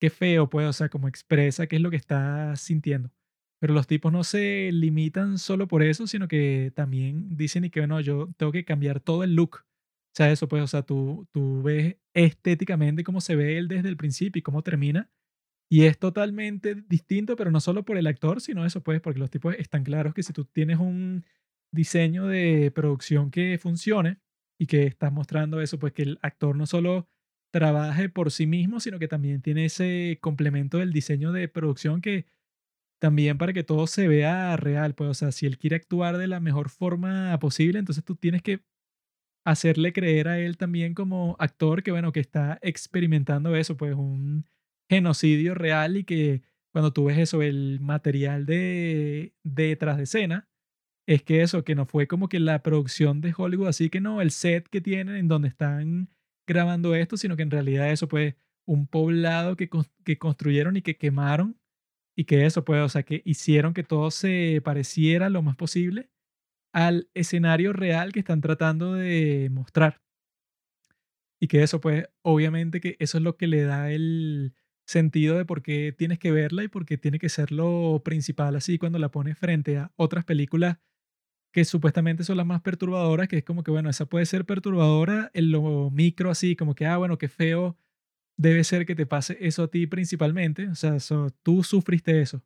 qué 0.00 0.10
feo, 0.10 0.50
pues, 0.50 0.66
o 0.68 0.72
sea, 0.72 0.88
como 0.88 1.08
expresa 1.08 1.66
qué 1.66 1.76
es 1.76 1.82
lo 1.82 1.90
que 1.90 1.96
está 1.96 2.56
sintiendo. 2.56 3.10
Pero 3.60 3.74
los 3.74 3.86
tipos 3.86 4.12
no 4.12 4.24
se 4.24 4.70
limitan 4.72 5.38
solo 5.38 5.68
por 5.68 5.82
eso, 5.82 6.06
sino 6.08 6.28
que 6.28 6.72
también 6.74 7.36
dicen 7.36 7.64
y 7.64 7.70
que, 7.70 7.80
bueno, 7.80 8.00
yo 8.00 8.28
tengo 8.36 8.52
que 8.52 8.64
cambiar 8.64 9.00
todo 9.00 9.24
el 9.24 9.36
look. 9.36 9.58
O 9.58 10.14
sea, 10.14 10.32
eso, 10.32 10.48
pues, 10.48 10.62
o 10.62 10.66
sea, 10.66 10.82
tú, 10.82 11.28
tú 11.32 11.62
ves 11.62 11.96
estéticamente 12.14 13.04
cómo 13.04 13.20
se 13.20 13.36
ve 13.36 13.58
él 13.58 13.68
desde 13.68 13.88
el 13.88 13.96
principio 13.96 14.40
y 14.40 14.42
cómo 14.42 14.62
termina. 14.62 15.10
Y 15.72 15.86
es 15.86 15.98
totalmente 15.98 16.74
distinto, 16.86 17.34
pero 17.34 17.50
no 17.50 17.58
solo 17.58 17.82
por 17.82 17.96
el 17.96 18.06
actor, 18.06 18.42
sino 18.42 18.66
eso, 18.66 18.82
pues, 18.82 19.00
porque 19.00 19.18
los 19.18 19.30
tipos 19.30 19.54
están 19.56 19.84
claros 19.84 20.12
que 20.12 20.22
si 20.22 20.34
tú 20.34 20.44
tienes 20.44 20.76
un 20.78 21.24
diseño 21.72 22.26
de 22.26 22.70
producción 22.74 23.30
que 23.30 23.56
funcione 23.56 24.18
y 24.58 24.66
que 24.66 24.84
estás 24.84 25.10
mostrando 25.10 25.62
eso, 25.62 25.78
pues 25.78 25.94
que 25.94 26.02
el 26.02 26.18
actor 26.20 26.56
no 26.56 26.66
solo 26.66 27.08
trabaje 27.50 28.10
por 28.10 28.30
sí 28.32 28.46
mismo, 28.46 28.80
sino 28.80 28.98
que 28.98 29.08
también 29.08 29.40
tiene 29.40 29.64
ese 29.64 30.18
complemento 30.20 30.76
del 30.76 30.92
diseño 30.92 31.32
de 31.32 31.48
producción 31.48 32.02
que 32.02 32.26
también 33.00 33.38
para 33.38 33.52
que 33.52 33.64
todo 33.64 33.86
se 33.86 34.08
vea 34.08 34.56
real, 34.56 34.94
pues, 34.94 35.10
o 35.10 35.14
sea, 35.14 35.32
si 35.32 35.46
él 35.46 35.58
quiere 35.58 35.76
actuar 35.76 36.18
de 36.18 36.28
la 36.28 36.40
mejor 36.40 36.70
forma 36.70 37.38
posible, 37.40 37.78
entonces 37.78 38.04
tú 38.04 38.16
tienes 38.16 38.42
que 38.42 38.62
hacerle 39.44 39.92
creer 39.92 40.28
a 40.28 40.38
él 40.38 40.56
también 40.56 40.94
como 40.94 41.36
actor 41.38 41.82
que, 41.82 41.90
bueno, 41.92 42.12
que 42.12 42.20
está 42.20 42.58
experimentando 42.62 43.56
eso, 43.56 43.76
pues 43.76 43.94
un 43.94 44.46
genocidio 44.92 45.54
real 45.54 45.96
y 45.96 46.04
que 46.04 46.42
cuando 46.72 46.92
tú 46.92 47.04
ves 47.06 47.18
eso, 47.18 47.42
el 47.42 47.80
material 47.80 48.46
de 48.46 49.34
detrás 49.42 49.96
de 49.98 50.04
escena, 50.04 50.48
es 51.06 51.22
que 51.22 51.42
eso, 51.42 51.64
que 51.64 51.74
no 51.74 51.86
fue 51.86 52.06
como 52.06 52.28
que 52.28 52.40
la 52.40 52.62
producción 52.62 53.20
de 53.20 53.34
Hollywood, 53.36 53.68
así 53.68 53.90
que 53.90 54.00
no, 54.00 54.20
el 54.20 54.30
set 54.30 54.68
que 54.68 54.80
tienen 54.80 55.16
en 55.16 55.28
donde 55.28 55.48
están 55.48 56.10
grabando 56.46 56.94
esto, 56.94 57.16
sino 57.16 57.36
que 57.36 57.42
en 57.42 57.50
realidad 57.50 57.90
eso 57.90 58.08
pues 58.08 58.34
un 58.66 58.86
poblado 58.86 59.56
que, 59.56 59.68
que 60.04 60.18
construyeron 60.18 60.76
y 60.76 60.82
que 60.82 60.96
quemaron 60.96 61.58
y 62.16 62.24
que 62.24 62.46
eso 62.46 62.64
pues, 62.64 62.82
o 62.82 62.88
sea, 62.88 63.02
que 63.02 63.22
hicieron 63.24 63.74
que 63.74 63.82
todo 63.84 64.10
se 64.10 64.60
pareciera 64.64 65.30
lo 65.30 65.42
más 65.42 65.56
posible 65.56 66.10
al 66.72 67.08
escenario 67.14 67.72
real 67.72 68.12
que 68.12 68.20
están 68.20 68.40
tratando 68.40 68.94
de 68.94 69.48
mostrar. 69.50 70.00
Y 71.40 71.48
que 71.48 71.62
eso, 71.62 71.80
pues, 71.80 72.08
obviamente 72.22 72.80
que 72.80 72.96
eso 73.00 73.18
es 73.18 73.24
lo 73.24 73.36
que 73.36 73.48
le 73.48 73.62
da 73.62 73.90
el 73.90 74.54
sentido 74.86 75.36
de 75.38 75.44
por 75.44 75.62
qué 75.62 75.94
tienes 75.96 76.18
que 76.18 76.32
verla 76.32 76.64
y 76.64 76.68
por 76.68 76.84
qué 76.86 76.98
tiene 76.98 77.18
que 77.18 77.28
ser 77.28 77.52
lo 77.52 78.02
principal 78.04 78.56
así 78.56 78.78
cuando 78.78 78.98
la 78.98 79.10
pones 79.10 79.38
frente 79.38 79.78
a 79.78 79.92
otras 79.96 80.24
películas 80.24 80.78
que 81.52 81.64
supuestamente 81.64 82.24
son 82.24 82.38
las 82.38 82.46
más 82.46 82.62
perturbadoras, 82.62 83.28
que 83.28 83.38
es 83.38 83.44
como 83.44 83.62
que, 83.62 83.70
bueno, 83.70 83.90
esa 83.90 84.06
puede 84.06 84.24
ser 84.26 84.46
perturbadora 84.46 85.30
en 85.34 85.52
lo 85.52 85.90
micro 85.90 86.30
así, 86.30 86.56
como 86.56 86.74
que, 86.74 86.86
ah, 86.86 86.96
bueno, 86.96 87.18
qué 87.18 87.28
feo 87.28 87.76
debe 88.38 88.64
ser 88.64 88.86
que 88.86 88.94
te 88.94 89.06
pase 89.06 89.36
eso 89.40 89.64
a 89.64 89.68
ti 89.68 89.86
principalmente, 89.86 90.68
o 90.68 90.74
sea, 90.74 90.96
tú 91.42 91.62
sufriste 91.62 92.20
eso. 92.22 92.42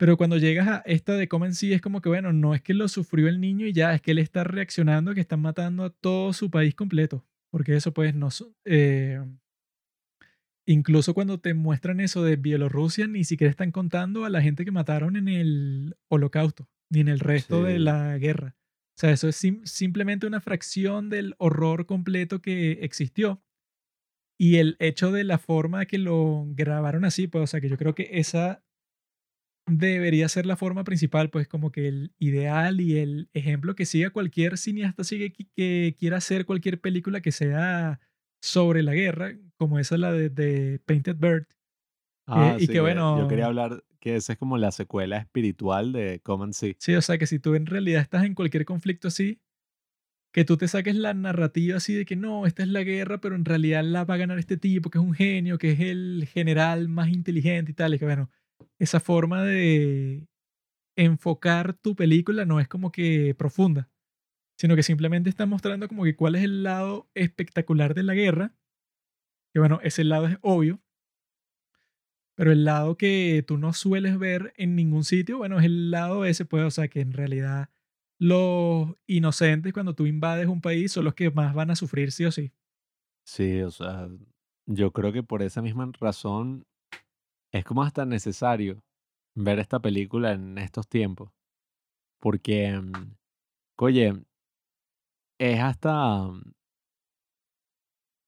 Pero 0.00 0.16
cuando 0.16 0.38
llegas 0.38 0.66
a 0.66 0.78
esta 0.86 1.14
de 1.14 1.28
Come 1.28 1.48
en 1.48 1.54
sí, 1.54 1.72
es 1.74 1.82
como 1.82 2.00
que, 2.00 2.08
bueno, 2.08 2.32
no 2.32 2.54
es 2.54 2.62
que 2.62 2.72
lo 2.72 2.88
sufrió 2.88 3.28
el 3.28 3.40
niño 3.40 3.66
y 3.66 3.74
ya, 3.74 3.94
es 3.94 4.00
que 4.00 4.12
él 4.12 4.18
está 4.18 4.44
reaccionando, 4.44 5.14
que 5.14 5.20
están 5.20 5.40
matando 5.40 5.84
a 5.84 5.90
todo 5.90 6.32
su 6.32 6.50
país 6.50 6.74
completo. 6.74 7.26
Porque 7.50 7.76
eso, 7.76 7.92
pues, 7.92 8.14
no. 8.14 8.28
eh, 8.64 9.22
incluso 10.66 11.14
cuando 11.14 11.38
te 11.40 11.54
muestran 11.54 12.00
eso 12.00 12.22
de 12.22 12.36
Bielorrusia, 12.36 13.06
ni 13.06 13.24
siquiera 13.24 13.50
están 13.50 13.72
contando 13.72 14.24
a 14.24 14.30
la 14.30 14.42
gente 14.42 14.64
que 14.64 14.70
mataron 14.70 15.16
en 15.16 15.28
el 15.28 15.96
Holocausto, 16.08 16.68
ni 16.90 17.00
en 17.00 17.08
el 17.08 17.20
resto 17.20 17.62
de 17.64 17.78
la 17.78 18.18
guerra. 18.18 18.56
O 18.96 19.00
sea, 19.00 19.10
eso 19.12 19.28
es 19.28 19.36
sim- 19.36 19.64
simplemente 19.64 20.26
una 20.26 20.40
fracción 20.40 21.08
del 21.10 21.34
horror 21.38 21.86
completo 21.86 22.40
que 22.42 22.72
existió. 22.82 23.42
Y 24.38 24.56
el 24.56 24.76
hecho 24.78 25.12
de 25.12 25.24
la 25.24 25.38
forma 25.38 25.84
que 25.86 25.98
lo 25.98 26.44
grabaron 26.48 27.04
así, 27.04 27.26
pues, 27.26 27.44
o 27.44 27.46
sea, 27.46 27.60
que 27.60 27.68
yo 27.68 27.76
creo 27.76 27.94
que 27.94 28.08
esa 28.12 28.64
debería 29.66 30.28
ser 30.28 30.46
la 30.46 30.56
forma 30.56 30.84
principal, 30.84 31.30
pues 31.30 31.46
como 31.46 31.70
que 31.70 31.86
el 31.88 32.12
ideal 32.18 32.80
y 32.80 32.98
el 32.98 33.28
ejemplo 33.34 33.74
que 33.76 33.86
siga 33.86 34.10
cualquier 34.10 34.58
cineasta 34.58 35.04
sigue 35.04 35.32
que 35.32 35.94
quiera 35.98 36.16
hacer 36.16 36.44
cualquier 36.44 36.80
película 36.80 37.20
que 37.20 37.30
sea 37.32 38.00
sobre 38.40 38.82
la 38.82 38.94
guerra, 38.94 39.32
como 39.56 39.78
esa 39.78 39.96
la 39.98 40.12
de, 40.12 40.30
de 40.30 40.80
Painted 40.86 41.16
Bird. 41.16 41.46
Ah, 42.26 42.56
y 42.58 42.62
sí, 42.62 42.68
que 42.68 42.74
Yo 42.74 42.82
bueno, 42.82 43.26
quería 43.28 43.46
hablar 43.46 43.84
que 43.98 44.16
esa 44.16 44.32
es 44.32 44.38
como 44.38 44.56
la 44.56 44.70
secuela 44.70 45.18
espiritual 45.18 45.92
de 45.92 46.20
Come 46.22 46.44
and 46.44 46.52
See. 46.54 46.76
sí, 46.78 46.94
o 46.94 47.02
sea 47.02 47.18
que 47.18 47.26
si 47.26 47.38
tú 47.38 47.54
en 47.54 47.66
realidad 47.66 48.00
estás 48.00 48.24
en 48.24 48.34
cualquier 48.34 48.64
conflicto 48.64 49.08
así, 49.08 49.40
que 50.32 50.44
tú 50.44 50.56
te 50.56 50.68
saques 50.68 50.94
la 50.94 51.12
narrativa 51.12 51.76
así 51.76 51.92
de 51.94 52.04
que 52.04 52.16
no, 52.16 52.46
esta 52.46 52.62
es 52.62 52.68
la 52.68 52.82
guerra, 52.82 53.20
pero 53.20 53.34
en 53.34 53.44
realidad 53.44 53.82
la 53.84 54.04
va 54.04 54.14
a 54.14 54.18
ganar 54.18 54.38
este 54.38 54.56
tipo 54.56 54.90
que 54.90 54.98
es 54.98 55.04
un 55.04 55.12
genio, 55.12 55.58
que 55.58 55.72
es 55.72 55.80
el 55.80 56.28
general 56.32 56.88
más 56.88 57.08
inteligente 57.08 57.72
y 57.72 57.74
tal, 57.74 57.94
y 57.94 57.98
que 57.98 58.04
bueno, 58.04 58.30
esa 58.78 59.00
forma 59.00 59.42
de 59.42 60.28
enfocar 60.96 61.74
tu 61.74 61.96
película 61.96 62.44
no 62.44 62.60
es 62.60 62.68
como 62.68 62.92
que 62.92 63.34
profunda, 63.36 63.90
sino 64.60 64.76
que 64.76 64.82
simplemente 64.82 65.30
está 65.30 65.46
mostrando 65.46 65.88
como 65.88 66.04
que 66.04 66.14
cuál 66.14 66.34
es 66.34 66.44
el 66.44 66.62
lado 66.62 67.08
espectacular 67.14 67.94
de 67.94 68.02
la 68.02 68.12
guerra, 68.12 68.52
que 69.54 69.58
bueno, 69.58 69.80
ese 69.82 70.04
lado 70.04 70.26
es 70.26 70.36
obvio, 70.42 70.82
pero 72.34 72.52
el 72.52 72.66
lado 72.66 72.98
que 72.98 73.42
tú 73.46 73.56
no 73.56 73.72
sueles 73.72 74.18
ver 74.18 74.52
en 74.58 74.76
ningún 74.76 75.04
sitio, 75.04 75.38
bueno, 75.38 75.58
es 75.58 75.64
el 75.64 75.90
lado 75.90 76.26
ese, 76.26 76.44
pues, 76.44 76.62
o 76.64 76.70
sea, 76.70 76.88
que 76.88 77.00
en 77.00 77.14
realidad 77.14 77.70
los 78.18 78.96
inocentes 79.06 79.72
cuando 79.72 79.94
tú 79.94 80.04
invades 80.04 80.46
un 80.46 80.60
país 80.60 80.92
son 80.92 81.06
los 81.06 81.14
que 81.14 81.30
más 81.30 81.54
van 81.54 81.70
a 81.70 81.74
sufrir 81.76 82.12
sí 82.12 82.26
o 82.26 82.30
sí. 82.30 82.52
Sí, 83.24 83.62
o 83.62 83.70
sea, 83.70 84.10
yo 84.66 84.92
creo 84.92 85.10
que 85.10 85.22
por 85.22 85.40
esa 85.40 85.62
misma 85.62 85.90
razón 85.98 86.66
es 87.50 87.64
como 87.64 87.82
hasta 87.82 88.04
necesario 88.04 88.84
ver 89.34 89.58
esta 89.58 89.80
película 89.80 90.32
en 90.32 90.58
estos 90.58 90.86
tiempos. 90.86 91.30
Porque, 92.20 92.78
mm, 92.78 93.14
oye, 93.78 94.22
es 95.40 95.58
hasta 95.58 96.28
mm, 96.28 96.52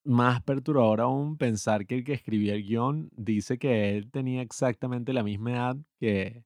más 0.05 0.43
perturbador 0.43 1.02
aún 1.02 1.36
pensar 1.36 1.86
que 1.86 1.97
el 1.97 2.05
que 2.05 2.14
escribió 2.14 2.55
el 2.55 2.64
guion 2.64 3.10
dice 3.12 3.59
que 3.59 3.97
él 3.97 4.10
tenía 4.10 4.43
exactamente 4.43 5.12
la 5.12 5.22
misma 5.22 5.52
edad 5.52 5.76
que 6.01 6.44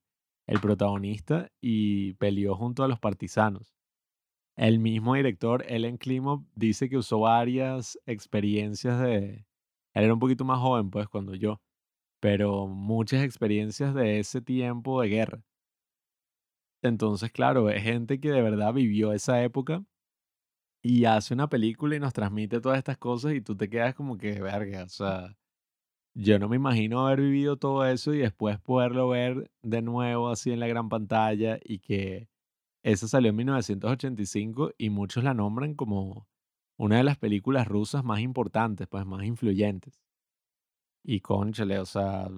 el 0.48 0.60
protagonista 0.60 1.51
y 1.60 2.14
peleó 2.14 2.56
junto 2.56 2.82
a 2.82 2.88
los 2.88 2.98
partisanos. 2.98 3.76
El 4.56 4.80
mismo 4.80 5.14
director, 5.14 5.64
Ellen 5.68 5.98
Klimov, 5.98 6.44
dice 6.55 6.88
que 6.88 6.98
usó 6.98 7.20
varias 7.20 7.98
experiencias 8.06 9.01
de... 9.01 9.47
Él 9.94 10.05
era 10.05 10.14
un 10.14 10.20
poquito 10.20 10.44
más 10.44 10.59
joven, 10.60 10.90
pues, 10.90 11.09
cuando 11.09 11.34
yo, 11.34 11.60
pero 12.20 12.66
muchas 12.66 13.22
experiencias 13.24 13.94
de 13.94 14.20
ese 14.20 14.40
tiempo 14.43 15.01
de 15.01 15.09
guerra. 15.09 15.43
Entonces, 16.82 17.30
claro, 17.32 17.70
es 17.70 17.82
gente 17.82 18.20
que 18.20 18.30
de 18.30 18.43
verdad 18.43 18.72
vivió 18.72 19.12
esa 19.12 19.43
época 19.43 19.84
y 20.86 21.04
hace 21.04 21.34
una 21.34 21.48
película 21.48 21.96
y 21.96 22.00
nos 22.00 22.12
transmite 22.12 22.60
todas 22.60 22.78
estas 22.78 22.96
cosas 22.96 23.34
y 23.34 23.40
tú 23.40 23.56
te 23.56 23.68
quedas 23.68 23.94
como 23.96 24.16
que, 24.16 24.40
verga, 24.40 24.84
o 24.84 24.88
sea, 24.88 25.36
yo 26.14 26.38
no 26.38 26.48
me 26.48 26.56
imagino 26.56 27.04
haber 27.04 27.22
vivido 27.22 27.56
todo 27.56 27.84
eso 27.84 28.14
y 28.14 28.18
después 28.18 28.60
poderlo 28.60 29.08
ver 29.08 29.50
de 29.62 29.82
nuevo 29.82 30.28
así 30.28 30.52
en 30.52 30.60
la 30.60 30.68
gran 30.68 30.88
pantalla 30.88 31.58
y 31.64 31.80
que 31.80 32.28
esa 32.84 33.08
salió 33.08 33.30
en 33.30 33.36
1985 33.36 34.74
y 34.78 34.90
muchos 34.90 35.24
la 35.24 35.34
nombran 35.34 35.74
como 35.74 36.28
una 36.76 36.98
de 36.98 37.04
las 37.04 37.18
películas 37.18 37.66
rusas 37.66 38.04
más 38.04 38.20
importantes, 38.20 38.86
pues 38.86 39.04
más 39.06 39.24
influyentes. 39.24 40.04
Y 41.02 41.20
conchale, 41.20 41.80
o 41.80 41.86
sea, 41.86 42.28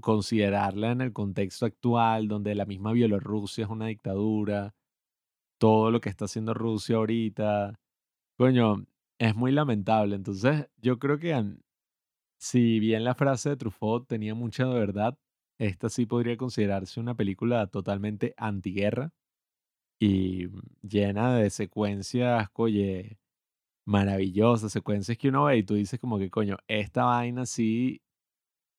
considerarla 0.00 0.90
en 0.90 1.02
el 1.02 1.12
contexto 1.12 1.66
actual, 1.66 2.26
donde 2.26 2.54
la 2.56 2.66
misma 2.66 2.92
Bielorrusia 2.92 3.64
es 3.64 3.70
una 3.70 3.86
dictadura, 3.86 4.74
todo 5.58 5.92
lo 5.92 6.00
que 6.00 6.08
está 6.08 6.24
haciendo 6.24 6.54
Rusia 6.54 6.96
ahorita, 6.96 7.78
coño, 8.42 8.86
es 9.18 9.36
muy 9.36 9.52
lamentable. 9.52 10.16
Entonces, 10.16 10.68
yo 10.78 10.98
creo 10.98 11.18
que 11.18 11.32
si 12.38 12.80
bien 12.80 13.04
la 13.04 13.14
frase 13.14 13.50
de 13.50 13.56
Truffaut 13.56 14.08
tenía 14.08 14.34
mucha 14.34 14.66
de 14.66 14.74
verdad, 14.74 15.16
esta 15.58 15.88
sí 15.88 16.06
podría 16.06 16.36
considerarse 16.36 16.98
una 17.00 17.14
película 17.14 17.68
totalmente 17.68 18.34
antiguerra 18.36 19.12
y 20.00 20.48
llena 20.82 21.36
de 21.36 21.50
secuencias, 21.50 22.48
oye, 22.54 23.18
maravillosas, 23.86 24.72
secuencias 24.72 25.18
que 25.18 25.28
uno 25.28 25.44
ve 25.44 25.58
y 25.58 25.64
tú 25.64 25.74
dices 25.74 26.00
como 26.00 26.18
que, 26.18 26.30
coño, 26.30 26.58
esta 26.68 27.04
vaina 27.04 27.46
sí 27.46 28.02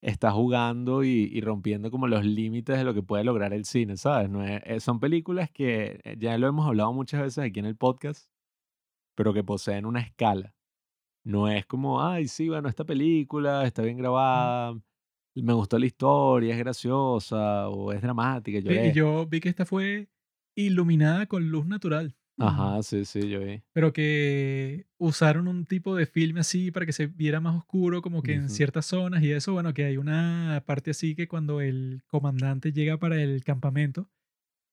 está 0.02 0.32
jugando 0.32 1.04
y, 1.06 1.40
rompiendo 1.42 1.92
como 1.92 2.08
los 2.08 2.26
límites 2.26 2.78
de 2.78 2.84
lo 2.86 2.94
que 2.94 3.04
puede 3.04 3.24
lograr 3.24 3.54
el 3.54 3.66
cine, 3.66 3.98
¿sabes? 3.98 4.30
No 4.30 4.46
eh, 4.46 4.80
son 4.82 5.00
películas 5.00 5.52
que 5.52 6.02
eh, 6.04 6.18
ya 6.20 6.38
lo 6.38 6.48
hemos 6.48 6.68
hablado 6.68 6.94
muchas 6.94 7.22
veces 7.22 7.46
aquí 7.46 7.60
en 7.60 7.68
el 7.68 7.78
podcast, 7.78 8.33
pero 9.16 9.34
que 9.34 9.44
poseen 9.44 9.86
una 9.86 10.02
escala. 10.02 10.56
No 11.26 11.48
es 11.48 11.66
como, 11.66 12.02
ay, 12.04 12.28
sí, 12.28 12.50
bueno, 12.50 12.68
esta 12.70 12.84
película 12.86 13.66
está 13.66 13.82
bien 13.82 13.96
Mm. 13.98 14.00
grabada, 14.00 14.74
me 15.36 15.54
gustó 15.54 15.80
la 15.80 15.86
historia, 15.86 16.54
es 16.54 16.60
graciosa 16.60 17.70
o 17.70 17.92
es 17.94 18.02
dramática, 18.02 18.60
Sí, 18.60 18.64
y 18.64 18.70
lloré. 18.70 18.94
yo 18.94 19.26
vi 19.28 19.40
que 19.40 19.50
esta 19.50 19.66
fue 19.66 20.10
iluminada 20.56 21.26
con 21.28 21.50
luz 21.50 21.66
natural. 21.66 22.16
Mm. 22.38 22.44
Ajá, 22.44 22.84
sí, 22.84 23.06
sí, 23.06 23.30
yo 23.30 23.40
vi. 23.40 23.62
Pero 23.74 23.94
que 23.94 24.86
usaron 24.98 25.48
un 25.48 25.66
tipo 25.66 25.96
de 25.96 26.06
filme 26.08 26.40
así 26.42 26.72
para 26.72 26.86
que 26.86 26.92
se 26.94 27.08
viera 27.08 27.40
más 27.40 27.56
oscuro, 27.56 28.02
como 28.02 28.22
que 28.24 28.34
en 28.34 28.50
ciertas 28.50 28.88
zonas 28.88 29.22
y 29.24 29.32
eso, 29.32 29.54
bueno, 29.54 29.74
que 29.74 29.86
hay 29.86 29.98
una 29.98 30.64
parte 30.66 30.92
así 30.92 31.16
que 31.16 31.28
cuando 31.28 31.62
el 31.62 32.02
comandante 32.08 32.72
llega 32.74 32.98
para 32.98 33.22
el 33.22 33.44
campamento 33.44 34.10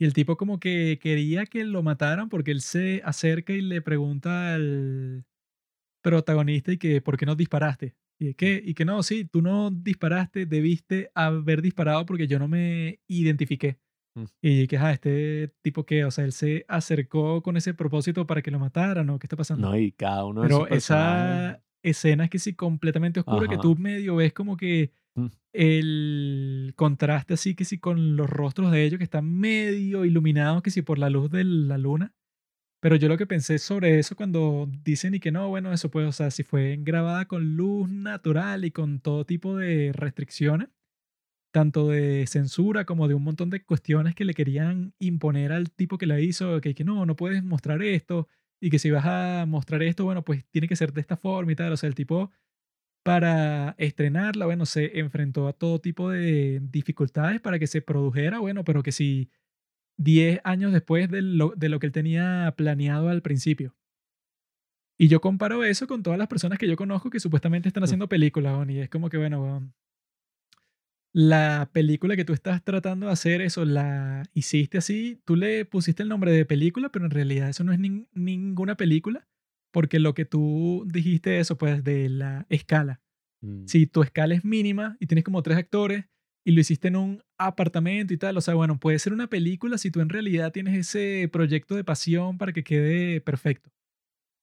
y 0.01 0.07
el 0.07 0.15
tipo 0.15 0.39
como 0.39 0.59
que 0.59 0.99
quería 1.01 1.45
que 1.45 1.63
lo 1.63 1.83
mataran 1.83 2.31
porque 2.31 2.53
él 2.53 2.63
se 2.63 3.03
acerca 3.05 3.53
y 3.53 3.61
le 3.61 3.83
pregunta 3.83 4.55
al 4.55 5.27
protagonista 6.03 6.73
y 6.73 6.79
que 6.79 7.03
¿por 7.03 7.19
qué 7.19 7.27
no 7.27 7.37
disparaste? 7.37 7.95
Y 8.19 8.33
que, 8.33 8.63
y 8.65 8.73
que 8.73 8.87
no, 8.87 9.03
sí, 9.03 9.27
tú 9.27 9.43
no 9.43 9.71
disparaste, 9.71 10.47
debiste 10.47 11.11
haber 11.15 11.61
disparado 11.61 12.07
porque 12.07 12.27
yo 12.27 12.39
no 12.39 12.49
me 12.49 13.01
identifiqué. 13.09 13.79
Mm. 14.15 14.25
Y 14.41 14.67
que, 14.69 14.79
ah, 14.79 14.93
este 14.93 15.55
tipo 15.63 15.85
que, 15.85 16.07
o 16.07 16.11
sea, 16.11 16.25
él 16.25 16.33
se 16.33 16.65
acercó 16.67 17.43
con 17.43 17.59
ese 17.59 17.75
propósito 17.75 18.27
para 18.27 18.41
que 18.41 18.51
lo 18.51 18.59
mataran 18.59 19.09
o 19.11 19.19
qué 19.19 19.27
está 19.27 19.37
pasando. 19.37 19.69
No, 19.69 19.77
y 19.77 19.93
cada 19.93 20.25
uno 20.25 20.43
de 20.43 20.49
Pero 20.49 20.67
personajes. 20.67 20.85
esa 20.85 21.65
escena 21.83 22.25
es 22.25 22.31
que 22.31 22.39
sí 22.39 22.55
completamente 22.55 23.21
oscura, 23.21 23.49
que 23.49 23.59
tú 23.59 23.77
medio 23.77 24.17
ves 24.17 24.33
como 24.33 24.57
que 24.57 24.93
Mm. 25.17 25.27
el 25.53 26.73
contraste 26.77 27.35
así 27.35 27.57
que 27.57 27.65
sí 27.65 27.79
con 27.79 28.17
los 28.17 28.31
rostros 28.31 28.71
de 28.71 28.85
ellos 28.85 28.99
que 28.99 29.05
están 29.05 29.25
medio 29.27 30.05
iluminados 30.05 30.63
que 30.63 30.71
sí 30.71 30.83
por 30.83 30.99
la 30.99 31.11
luz 31.11 31.31
de 31.31 31.45
la 31.45 31.79
luna. 31.79 32.15
Pero 32.81 32.97
yo 32.97 33.09
lo 33.09 33.19
que 33.19 33.27
pensé 33.27 33.59
sobre 33.59 33.99
eso 33.99 34.17
cuando 34.17 34.69
dicen 34.85 35.15
y 35.15 35.21
que 35.21 35.33
no, 35.33 35.49
bueno, 35.49 35.73
eso 35.73 35.91
puede, 35.91 36.07
o 36.07 36.13
sea, 36.13 36.31
si 36.31 36.45
fue 36.45 36.79
grabada 36.81 37.27
con 37.27 37.57
luz 37.57 37.91
natural 37.91 38.65
y 38.65 38.71
con 38.71 39.01
todo 39.01 39.27
tipo 39.27 39.57
de 39.57 39.93
restricciones, 39.93 40.69
tanto 41.53 41.89
de 41.89 42.27
censura 42.27 42.85
como 42.87 43.09
de 43.09 43.15
un 43.15 43.25
montón 43.25 43.51
de 43.51 43.65
cuestiones 43.65 44.15
que 44.15 44.25
le 44.25 44.35
querían 44.35 44.95
imponer 44.99 45.53
al 45.53 45.71
tipo 45.71 45.99
que 45.99 46.07
la 46.07 46.21
hizo, 46.21 46.61
que, 46.61 46.75
que 46.75 46.85
no, 46.85 47.07
no 47.07 47.17
puedes 47.17 47.43
mostrar 47.45 47.83
esto, 47.83 48.29
y 48.61 48.71
que 48.71 48.79
si 48.79 48.91
vas 48.91 49.05
a 49.07 49.47
mostrar 49.47 49.83
esto, 49.83 50.05
bueno, 50.05 50.23
pues 50.25 50.45
tiene 50.51 50.69
que 50.69 50.77
ser 50.77 50.93
de 50.93 51.01
esta 51.01 51.17
forma 51.17 51.53
y 51.53 51.57
tal. 51.57 51.73
O 51.73 51.77
sea, 51.77 51.89
el 51.89 51.95
tipo 51.95 52.31
para 53.03 53.75
estrenarla, 53.79 54.47
bueno, 54.47 54.67
se 54.67 54.99
enfrentó 55.01 55.49
a 55.49 55.53
todo 55.53 55.81
tipo 55.81 56.11
de 56.11 56.61
dificultades 56.63 57.41
para 57.41 57.59
que 57.59 57.67
se 57.67 57.83
produjera, 57.83 58.39
bueno, 58.41 58.65
pero 58.65 58.83
que 58.83 58.93
si 58.93 59.31
10 59.99 60.41
años 60.45 60.73
después 60.73 61.11
de 61.11 61.23
lo, 61.23 61.55
de 61.57 61.69
lo 61.71 61.79
que 61.81 61.87
él 61.87 61.93
tenía 61.93 62.55
planeado 62.57 63.09
al 63.11 63.23
principio. 63.23 63.77
Y 64.99 65.09
yo 65.09 65.21
comparo 65.21 65.65
eso 65.65 65.87
con 65.87 66.03
todas 66.03 66.19
las 66.19 66.29
personas 66.29 66.59
que 66.59 66.69
yo 66.69 66.77
conozco 66.77 67.11
que 67.11 67.21
supuestamente 67.21 67.69
están 67.69 67.85
haciendo 67.85 68.09
películas, 68.09 68.69
y 68.69 68.81
es 68.81 68.91
como 68.91 69.09
que, 69.09 69.17
bueno, 69.17 69.73
la 71.13 71.71
película 71.73 72.17
que 72.17 72.25
tú 72.25 72.33
estás 72.33 72.63
tratando 72.63 73.07
de 73.07 73.13
hacer, 73.13 73.41
eso 73.41 73.65
la 73.65 74.23
hiciste 74.35 74.79
así, 74.79 75.21
tú 75.25 75.35
le 75.37 75.65
pusiste 75.65 76.03
el 76.03 76.09
nombre 76.09 76.33
de 76.33 76.45
película, 76.45 76.91
pero 76.91 77.05
en 77.07 77.11
realidad 77.11 77.49
eso 77.49 77.65
no 77.65 77.73
es 77.73 77.81
nin- 77.81 78.09
ninguna 78.13 78.77
película, 78.77 79.27
porque 79.71 79.99
lo 79.99 80.15
que 80.15 80.25
tú 80.25 80.85
dijiste 80.87 81.39
eso, 81.41 81.57
pues, 81.59 81.85
de 81.85 82.09
la 82.09 82.47
escala. 82.49 83.01
Mm. 83.41 83.67
Si 83.67 83.87
tu 83.87 84.03
escala 84.03 84.35
es 84.35 84.45
mínima 84.45 84.97
y 85.01 85.07
tienes 85.07 85.25
como 85.25 85.43
tres 85.43 85.59
actores 85.59 86.05
y 86.45 86.53
lo 86.53 86.61
hiciste 86.61 86.89
en 86.89 86.97
un 86.97 87.23
apartamento 87.39 88.15
y 88.15 88.17
tal, 88.17 88.37
o 88.37 88.41
sea, 88.41 88.55
bueno, 88.55 88.79
puede 88.81 88.99
ser 88.99 89.13
una 89.13 89.29
película 89.29 89.79
si 89.79 89.91
tú 89.91 90.01
en 90.01 90.09
realidad 90.09 90.53
tienes 90.53 90.77
ese 90.77 91.29
proyecto 91.33 91.75
de 91.75 91.85
pasión 91.85 92.39
para 92.39 92.53
que 92.53 92.65
quede 92.65 93.21
perfecto. 93.21 93.71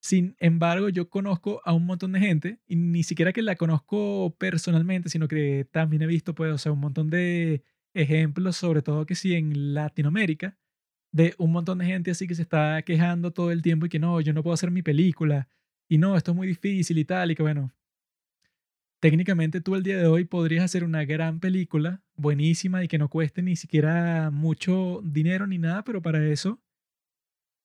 Sin 0.02 0.36
embargo, 0.40 0.90
yo 0.90 1.10
conozco 1.10 1.62
a 1.66 1.74
un 1.74 1.86
montón 1.86 2.12
de 2.12 2.20
gente, 2.20 2.60
y 2.68 2.76
ni 2.76 3.04
siquiera 3.04 3.34
que 3.34 3.42
la 3.42 3.56
conozco 3.56 4.36
personalmente, 4.38 5.10
sino 5.10 5.28
que 5.28 5.68
también 5.72 6.04
he 6.04 6.08
visto, 6.08 6.36
pues, 6.36 6.54
o 6.54 6.58
sea, 6.58 6.72
un 6.72 6.80
montón 6.80 7.10
de 7.10 7.64
ejemplos, 7.94 8.58
sobre 8.58 8.82
todo 8.82 9.06
que 9.06 9.16
sí 9.16 9.34
en 9.34 9.74
Latinoamérica, 9.74 10.58
de 11.18 11.34
un 11.40 11.52
montón 11.52 11.80
de 11.80 11.86
gente 11.86 12.12
así 12.12 12.28
que 12.28 12.36
se 12.36 12.44
está 12.44 12.82
quejando 12.84 13.32
todo 13.32 13.52
el 13.52 13.62
tiempo 13.62 13.88
y 13.88 13.90
que 13.90 14.00
no, 14.00 14.22
yo 14.22 14.34
no 14.34 14.44
puedo 14.44 14.54
hacer 14.54 14.72
mi 14.72 14.84
película, 14.84 15.48
y 15.90 15.98
no, 15.98 16.16
esto 16.16 16.32
es 16.32 16.38
muy 16.38 16.48
difícil 16.48 16.98
y 16.98 17.06
tal, 17.06 17.32
y 17.32 17.36
que 17.36 17.42
bueno, 17.42 17.72
técnicamente 19.00 19.60
tú 19.60 19.76
el 19.76 19.84
día 19.84 19.98
de 19.98 20.08
hoy 20.08 20.26
podrías 20.26 20.64
hacer 20.64 20.84
una 20.84 21.06
gran 21.06 21.40
película, 21.40 22.04
buenísima 22.16 22.84
y 22.84 22.88
que 22.88 23.00
no 23.00 23.10
cueste 23.10 23.42
ni 23.42 23.56
siquiera 23.56 24.30
mucho 24.32 25.02
dinero 25.04 25.48
ni 25.48 25.58
nada, 25.58 25.84
pero 25.84 26.02
para 26.02 26.24
eso 26.26 26.60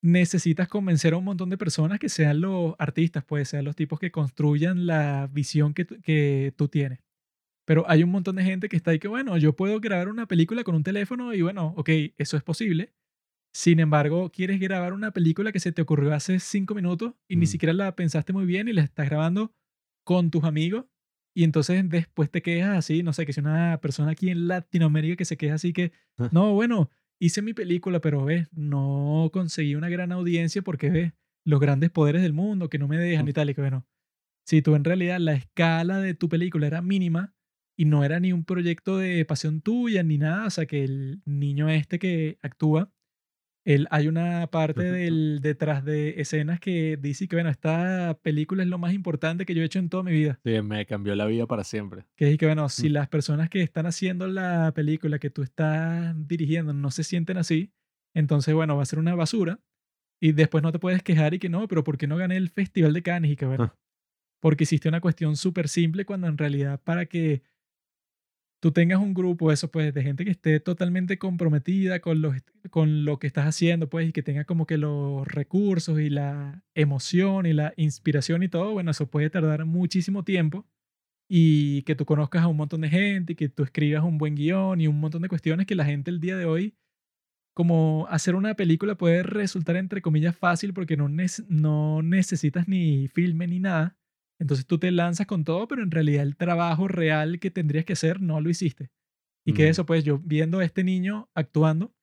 necesitas 0.02 0.66
convencer 0.68 1.12
a 1.14 1.18
un 1.18 1.24
montón 1.24 1.50
de 1.50 1.58
personas 1.58 1.98
que 1.98 2.08
sean 2.08 2.40
los 2.40 2.74
artistas, 2.78 3.22
pues 3.24 3.48
sean 3.50 3.64
los 3.64 3.76
tipos 3.76 4.00
que 4.00 4.10
construyan 4.10 4.86
la 4.86 5.28
visión 5.30 5.74
que, 5.74 5.86
que 5.86 6.52
tú 6.56 6.68
tienes. 6.68 7.00
Pero 7.64 7.84
hay 7.88 8.02
un 8.02 8.10
montón 8.10 8.36
de 8.36 8.44
gente 8.44 8.68
que 8.68 8.76
está 8.76 8.90
ahí 8.90 8.98
que, 8.98 9.08
bueno, 9.08 9.36
yo 9.38 9.54
puedo 9.54 9.78
grabar 9.78 10.08
una 10.08 10.26
película 10.26 10.64
con 10.64 10.74
un 10.74 10.82
teléfono 10.82 11.34
y 11.34 11.42
bueno, 11.42 11.74
ok, 11.76 11.90
eso 12.18 12.36
es 12.36 12.42
posible. 12.42 12.92
Sin 13.54 13.80
embargo, 13.80 14.30
quieres 14.30 14.58
grabar 14.60 14.92
una 14.94 15.10
película 15.12 15.52
que 15.52 15.60
se 15.60 15.72
te 15.72 15.82
ocurrió 15.82 16.14
hace 16.14 16.40
cinco 16.40 16.74
minutos 16.74 17.14
y 17.28 17.36
ni 17.36 17.44
Mm. 17.44 17.48
siquiera 17.48 17.72
la 17.74 17.94
pensaste 17.94 18.32
muy 18.32 18.46
bien 18.46 18.68
y 18.68 18.72
la 18.72 18.82
estás 18.82 19.08
grabando 19.08 19.54
con 20.04 20.30
tus 20.30 20.44
amigos 20.44 20.86
y 21.34 21.44
entonces 21.44 21.86
después 21.88 22.30
te 22.30 22.42
quejas 22.42 22.76
así, 22.78 23.02
no 23.02 23.12
sé, 23.12 23.26
que 23.26 23.32
si 23.32 23.40
una 23.40 23.78
persona 23.80 24.12
aquí 24.12 24.30
en 24.30 24.48
Latinoamérica 24.48 25.16
que 25.16 25.24
se 25.24 25.36
queja 25.36 25.54
así 25.54 25.72
que, 25.72 25.92
no, 26.30 26.52
bueno, 26.54 26.90
hice 27.20 27.40
mi 27.42 27.54
película, 27.54 28.00
pero 28.00 28.24
ves, 28.24 28.48
no 28.52 29.30
conseguí 29.32 29.74
una 29.74 29.88
gran 29.88 30.12
audiencia 30.12 30.62
porque 30.62 30.90
ves 30.90 31.12
los 31.44 31.60
grandes 31.60 31.90
poderes 31.90 32.22
del 32.22 32.32
mundo 32.32 32.68
que 32.68 32.78
no 32.78 32.88
me 32.88 32.98
dejan 32.98 33.28
y 33.28 33.32
tal, 33.32 33.50
y 33.50 33.54
que 33.54 33.60
bueno, 33.62 33.86
si 34.46 34.62
tú 34.62 34.74
en 34.76 34.84
realidad 34.84 35.18
la 35.20 35.34
escala 35.34 35.98
de 36.00 36.14
tu 36.14 36.28
película 36.28 36.66
era 36.66 36.82
mínima 36.82 37.34
y 37.78 37.84
no 37.86 38.04
era 38.04 38.20
ni 38.20 38.32
un 38.32 38.44
proyecto 38.44 38.98
de 38.98 39.24
pasión 39.24 39.60
tuya 39.62 40.02
ni 40.02 40.18
nada, 40.18 40.46
o 40.46 40.50
sea, 40.50 40.66
que 40.66 40.84
el 40.84 41.22
niño 41.24 41.68
este 41.70 41.98
que 41.98 42.38
actúa, 42.42 42.92
él, 43.64 43.86
hay 43.90 44.08
una 44.08 44.46
parte 44.48 44.82
del 44.82 45.38
detrás 45.40 45.84
de 45.84 46.20
escenas 46.20 46.58
que 46.60 46.98
dice 47.00 47.28
que, 47.28 47.36
bueno, 47.36 47.50
esta 47.50 48.18
película 48.22 48.62
es 48.62 48.68
lo 48.68 48.78
más 48.78 48.92
importante 48.92 49.46
que 49.46 49.54
yo 49.54 49.62
he 49.62 49.64
hecho 49.66 49.78
en 49.78 49.88
toda 49.88 50.02
mi 50.02 50.12
vida. 50.12 50.40
Sí, 50.44 50.60
me 50.62 50.84
cambió 50.86 51.14
la 51.14 51.26
vida 51.26 51.46
para 51.46 51.62
siempre. 51.64 52.04
Que 52.16 52.32
es 52.32 52.38
que, 52.38 52.46
bueno, 52.46 52.68
si 52.68 52.88
Mm. 52.88 52.92
las 52.92 53.08
personas 53.08 53.48
que 53.50 53.62
están 53.62 53.86
haciendo 53.86 54.26
la 54.26 54.72
película 54.74 55.18
que 55.18 55.30
tú 55.30 55.42
estás 55.42 56.14
dirigiendo 56.26 56.72
no 56.72 56.90
se 56.90 57.04
sienten 57.04 57.36
así, 57.38 57.72
entonces, 58.14 58.52
bueno, 58.54 58.76
va 58.76 58.82
a 58.82 58.86
ser 58.86 58.98
una 58.98 59.14
basura. 59.14 59.60
Y 60.20 60.32
después 60.32 60.62
no 60.62 60.70
te 60.72 60.78
puedes 60.78 61.02
quejar 61.02 61.34
y 61.34 61.38
que 61.40 61.48
no, 61.48 61.66
pero 61.68 61.82
¿por 61.84 61.98
qué 61.98 62.06
no 62.06 62.16
gané 62.16 62.36
el 62.36 62.48
Festival 62.50 62.92
de 62.92 63.02
Cannes? 63.02 63.32
Y 63.32 63.36
que, 63.36 63.46
bueno, 63.46 63.64
Ah. 63.64 63.76
porque 64.40 64.64
hiciste 64.64 64.88
una 64.88 65.00
cuestión 65.00 65.36
súper 65.36 65.68
simple 65.68 66.04
cuando 66.04 66.26
en 66.28 66.36
realidad 66.38 66.80
para 66.82 67.06
que 67.06 67.42
tú 68.62 68.72
tengas 68.72 69.00
un 69.00 69.14
grupo, 69.14 69.52
eso 69.52 69.70
pues, 69.72 69.92
de 69.94 70.02
gente 70.04 70.24
que 70.24 70.30
esté 70.32 70.60
totalmente 70.60 71.18
comprometida 71.18 72.00
con, 72.00 72.22
los, 72.22 72.36
con 72.70 73.04
lo 73.04 73.18
que 73.18 73.26
estás 73.28 73.46
haciendo, 73.46 73.90
pues, 73.90 74.08
y 74.10 74.12
que 74.14 74.22
tenga 74.24 74.44
como 74.46 74.66
que 74.66 74.78
los 74.78 75.26
recursos 75.28 76.00
y 76.00 76.10
la 76.10 76.64
emoción 76.74 77.46
y 77.46 77.54
la 77.54 77.74
inspiración 77.76 78.42
y 78.44 78.48
todo, 78.48 78.72
bueno, 78.72 78.92
eso 78.92 79.10
puede 79.10 79.30
tardar 79.30 79.66
muchísimo 79.66 80.24
tiempo 80.24 80.66
y 81.28 81.82
que 81.82 81.94
tú 81.96 82.04
conozcas 82.06 82.42
a 82.44 82.48
un 82.48 82.56
montón 82.58 82.82
de 82.82 82.90
gente 82.90 83.32
y 83.34 83.36
que 83.36 83.48
tú 83.48 83.62
escribas 83.64 84.04
un 84.04 84.18
buen 84.18 84.34
guion 84.36 84.80
y 84.80 84.88
un 84.88 85.00
montón 85.00 85.22
de 85.22 85.28
cuestiones 85.28 85.66
que 85.66 85.74
la 85.76 85.84
gente 85.86 86.10
el 86.10 86.20
día 86.20 86.36
de 86.36 86.46
hoy 86.46 86.76
como 87.54 88.06
hacer 88.08 88.34
una 88.34 88.54
película 88.54 88.96
puede 88.96 89.22
resultar 89.22 89.76
entre 89.76 90.00
comillas 90.02 90.36
fácil 90.36 90.72
porque 90.72 90.96
no, 90.96 91.08
nece- 91.08 91.44
no 91.48 92.02
necesitas 92.02 92.68
ni 92.68 93.08
filme 93.08 93.46
ni 93.46 93.60
nada. 93.60 93.96
Entonces 94.42 94.66
tú 94.66 94.76
te 94.76 94.90
lanzas 94.90 95.28
con 95.28 95.44
todo, 95.44 95.68
pero 95.68 95.84
en 95.84 95.92
realidad 95.92 96.24
el 96.24 96.36
trabajo 96.36 96.88
real 96.88 97.38
que 97.38 97.52
tendrías 97.52 97.84
que 97.84 97.92
hacer 97.92 98.20
no 98.20 98.40
lo 98.40 98.50
hiciste. 98.50 98.90
Y 99.44 99.52
que 99.52 99.62
Ujú. 99.62 99.70
eso, 99.70 99.86
pues 99.86 100.02
yo 100.02 100.18
viendo 100.18 100.58
a 100.58 100.64
este 100.64 100.82
niño 100.82 101.28
actuando, 101.32 101.94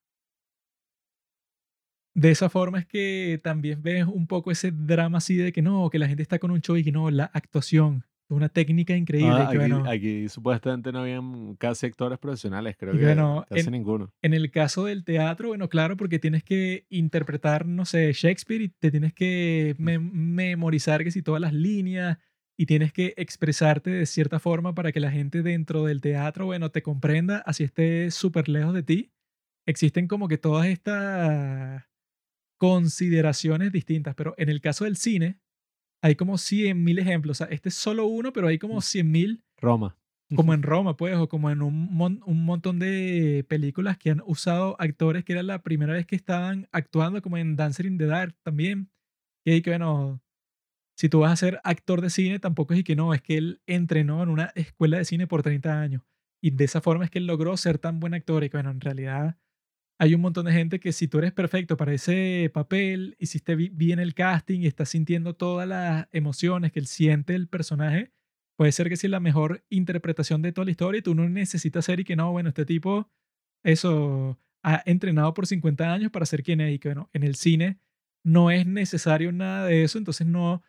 de 2.16 2.32
esa 2.32 2.50
forma 2.50 2.80
es 2.80 2.86
que 2.86 3.42
también 3.44 3.82
ves 3.84 4.06
un 4.06 4.26
poco 4.26 4.52
ese 4.52 4.72
drama 4.72 5.18
así 5.18 5.36
de 5.36 5.52
que 5.52 5.62
no, 5.62 5.90
que 5.90 6.00
la 6.00 6.08
gente 6.08 6.24
está 6.24 6.40
con 6.40 6.52
un 6.52 6.62
show 6.62 6.78
y 6.78 6.84
que 6.86 6.94
no, 6.94 7.12
la 7.12 7.26
actuación 7.26 8.06
es 8.30 8.36
una 8.36 8.48
técnica 8.48 8.96
increíble. 8.96 9.34
Ah, 9.34 9.50
que 9.52 9.58
aquí, 9.58 9.58
bueno, 9.58 9.84
aquí 9.86 10.30
supuestamente 10.30 10.94
no 10.94 11.00
habían 11.00 11.56
casi 11.56 11.88
actores 11.88 12.20
profesionales, 12.20 12.78
creo 12.80 12.94
que 12.98 13.04
bueno, 13.04 13.46
casi 13.50 13.68
en- 13.68 13.72
ninguno. 13.74 14.14
En 14.22 14.34
el 14.34 14.50
caso 14.50 14.86
del 14.86 15.04
teatro, 15.04 15.50
bueno, 15.50 15.68
claro, 15.68 15.98
porque 15.98 16.20
tienes 16.20 16.44
que 16.44 16.86
interpretar, 16.90 17.66
no 17.66 17.86
sé, 17.86 18.12
Shakespeare 18.14 18.62
y 18.62 18.70
te 18.70 18.92
tienes 18.92 19.14
que 19.14 19.76
me- 19.78 20.00
memorizar 20.00 21.04
que 21.04 21.12
si 21.12 21.22
todas 21.22 21.42
las 21.42 21.54
líneas 21.54 22.18
y 22.60 22.66
tienes 22.68 22.94
que 22.94 23.14
expresarte 23.18 23.90
de 23.92 24.06
cierta 24.06 24.40
forma 24.40 24.76
para 24.76 24.92
que 24.92 25.00
la 25.00 25.12
gente 25.12 25.44
dentro 25.44 25.86
del 25.86 26.02
teatro, 26.02 26.46
bueno, 26.48 26.72
te 26.72 26.84
comprenda, 26.84 27.40
así 27.46 27.64
esté 27.64 28.12
súper 28.12 28.50
lejos 28.50 28.74
de 28.74 28.84
ti. 28.84 29.14
Existen 29.68 30.08
como 30.10 30.28
que 30.28 30.38
todas 30.38 30.68
estas 30.68 31.86
consideraciones 32.58 33.72
distintas, 33.72 34.16
pero 34.16 34.36
en 34.38 34.50
el 34.50 34.62
caso 34.62 34.86
del 34.86 34.98
cine 34.98 35.40
hay 36.04 36.16
como 36.16 36.38
100.000 36.38 37.00
ejemplos. 37.00 37.42
O 37.42 37.46
sea, 37.46 37.54
este 37.54 37.70
es 37.70 37.76
solo 37.76 38.08
uno, 38.08 38.34
pero 38.34 38.48
hay 38.48 38.60
como 38.60 38.82
100.000 38.82 39.44
Roma. 39.58 39.98
como 40.36 40.54
en 40.54 40.64
Roma, 40.64 40.98
pues, 40.98 41.16
o 41.18 41.30
como 41.30 41.50
en 41.52 41.62
un, 41.62 41.94
mon- 41.94 42.22
un 42.26 42.46
montón 42.46 42.80
de 42.80 43.46
películas 43.50 43.98
que 43.98 44.12
han 44.12 44.22
usado 44.26 44.76
actores 44.80 45.26
que 45.26 45.34
era 45.34 45.44
la 45.44 45.64
primera 45.64 45.94
vez 45.94 46.06
que 46.06 46.16
estaban 46.16 46.68
actuando, 46.72 47.22
como 47.22 47.38
en 47.38 47.56
Dancer 47.56 47.86
in 47.88 47.98
the 47.98 48.06
Dark 48.06 48.36
también. 48.44 48.92
Y 49.46 49.52
ahí 49.52 49.62
que, 49.62 49.72
bueno, 49.72 50.22
si 51.00 51.10
tú 51.10 51.22
vas 51.22 51.32
a 51.34 51.38
ser 51.38 51.62
actor 51.64 52.02
de 52.02 52.10
cine, 52.12 52.40
tampoco 52.40 52.74
es 52.74 52.82
y 52.82 52.84
que 52.84 52.96
no, 52.98 53.14
es 53.14 53.22
que 53.22 53.38
él 53.38 53.62
entrenó 53.68 54.22
en 54.24 54.30
una 54.30 54.52
escuela 54.56 54.98
de 54.98 55.06
cine 55.06 55.28
por 55.28 55.44
30 55.44 55.80
años. 55.82 56.04
Y 56.42 56.52
de 56.52 56.66
esa 56.66 56.82
forma 56.82 57.06
es 57.06 57.12
que 57.12 57.20
él 57.20 57.28
logró 57.28 57.56
ser 57.58 57.80
tan 57.80 58.00
buen 58.02 58.14
actor. 58.14 58.44
Y 58.44 58.50
bueno, 58.50 58.72
en 58.72 58.82
realidad 58.82 59.38
hay 60.00 60.14
un 60.14 60.22
montón 60.22 60.46
de 60.46 60.54
gente 60.54 60.80
que 60.80 60.94
si 60.94 61.08
tú 61.08 61.20
eres 61.20 61.34
perfecto 61.34 61.78
para 61.78 61.94
ese 61.94 62.50
papel, 62.54 63.16
hiciste 63.20 63.56
bi- 63.56 63.70
bien 63.70 64.00
el 64.00 64.14
casting 64.14 64.62
y 64.62 64.68
estás 64.68 64.90
sintiendo 64.90 65.36
todas 65.36 65.68
las 65.68 66.08
emociones 66.12 66.72
que 66.72 66.80
él 66.80 66.88
siente 66.88 67.36
el 67.36 67.48
personaje, 67.50 68.12
puede 68.58 68.72
ser 68.72 68.90
que 68.90 68.96
sea 68.98 69.10
la 69.10 69.20
mejor 69.20 69.66
interpretación 69.70 70.42
de 70.42 70.54
toda 70.54 70.66
la 70.66 70.72
historia 70.72 71.00
y 71.00 71.02
tú 71.02 71.16
no 71.16 71.28
necesitas 71.30 71.86
ser 71.86 72.00
y 72.00 72.06
que 72.06 72.16
no, 72.16 72.32
bueno, 72.32 72.50
este 72.50 72.66
tipo, 72.66 73.10
eso, 73.64 74.40
ha 74.64 74.82
entrenado 74.86 75.34
por 75.34 75.48
50 75.48 75.92
años 75.94 76.12
para 76.12 76.26
ser 76.26 76.44
quien 76.44 76.62
es 76.62 76.76
y 76.76 76.80
que, 76.80 76.90
bueno, 76.90 77.10
en 77.14 77.24
el 77.24 77.36
cine 77.36 77.80
no 78.24 78.52
es 78.52 78.66
necesario 78.66 79.32
nada 79.32 79.66
de 79.66 79.84
eso, 79.84 79.98
entonces 79.98 80.28
no 80.28 80.62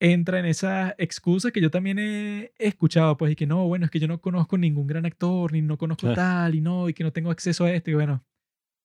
entra 0.00 0.38
en 0.40 0.46
esas 0.46 0.94
excusas 0.98 1.52
que 1.52 1.60
yo 1.60 1.70
también 1.70 1.98
he 1.98 2.52
escuchado, 2.58 3.16
pues, 3.16 3.32
y 3.32 3.36
que 3.36 3.46
no, 3.46 3.66
bueno, 3.68 3.84
es 3.86 3.90
que 3.90 4.00
yo 4.00 4.08
no 4.08 4.20
conozco 4.20 4.58
ningún 4.58 4.86
gran 4.86 5.06
actor, 5.06 5.52
ni 5.52 5.62
no 5.62 5.78
conozco 5.78 6.10
tal, 6.10 6.54
y 6.54 6.60
no, 6.60 6.88
y 6.88 6.94
que 6.94 7.04
no 7.04 7.12
tengo 7.12 7.30
acceso 7.30 7.64
a 7.64 7.72
esto, 7.72 7.90
y 7.90 7.94
bueno, 7.94 8.24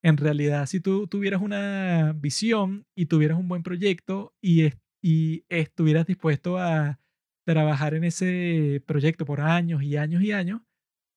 en 0.04 0.18
realidad, 0.18 0.66
si 0.68 0.80
tú 0.80 1.08
tuvieras 1.08 1.42
una 1.42 2.14
visión 2.18 2.86
y 2.96 3.08
tuvieras 3.08 3.38
un 3.38 3.48
buen 3.50 3.64
proyecto 3.64 4.34
y, 4.42 4.62
es- 4.66 4.78
y 5.04 5.46
estuvieras 5.50 6.08
dispuesto 6.08 6.58
a 6.58 7.00
trabajar 7.46 7.94
en 7.96 8.04
ese 8.06 8.84
proyecto 8.86 9.26
por 9.26 9.42
años 9.42 9.84
y 9.84 9.98
años 9.98 10.22
y 10.24 10.32
años, 10.32 10.62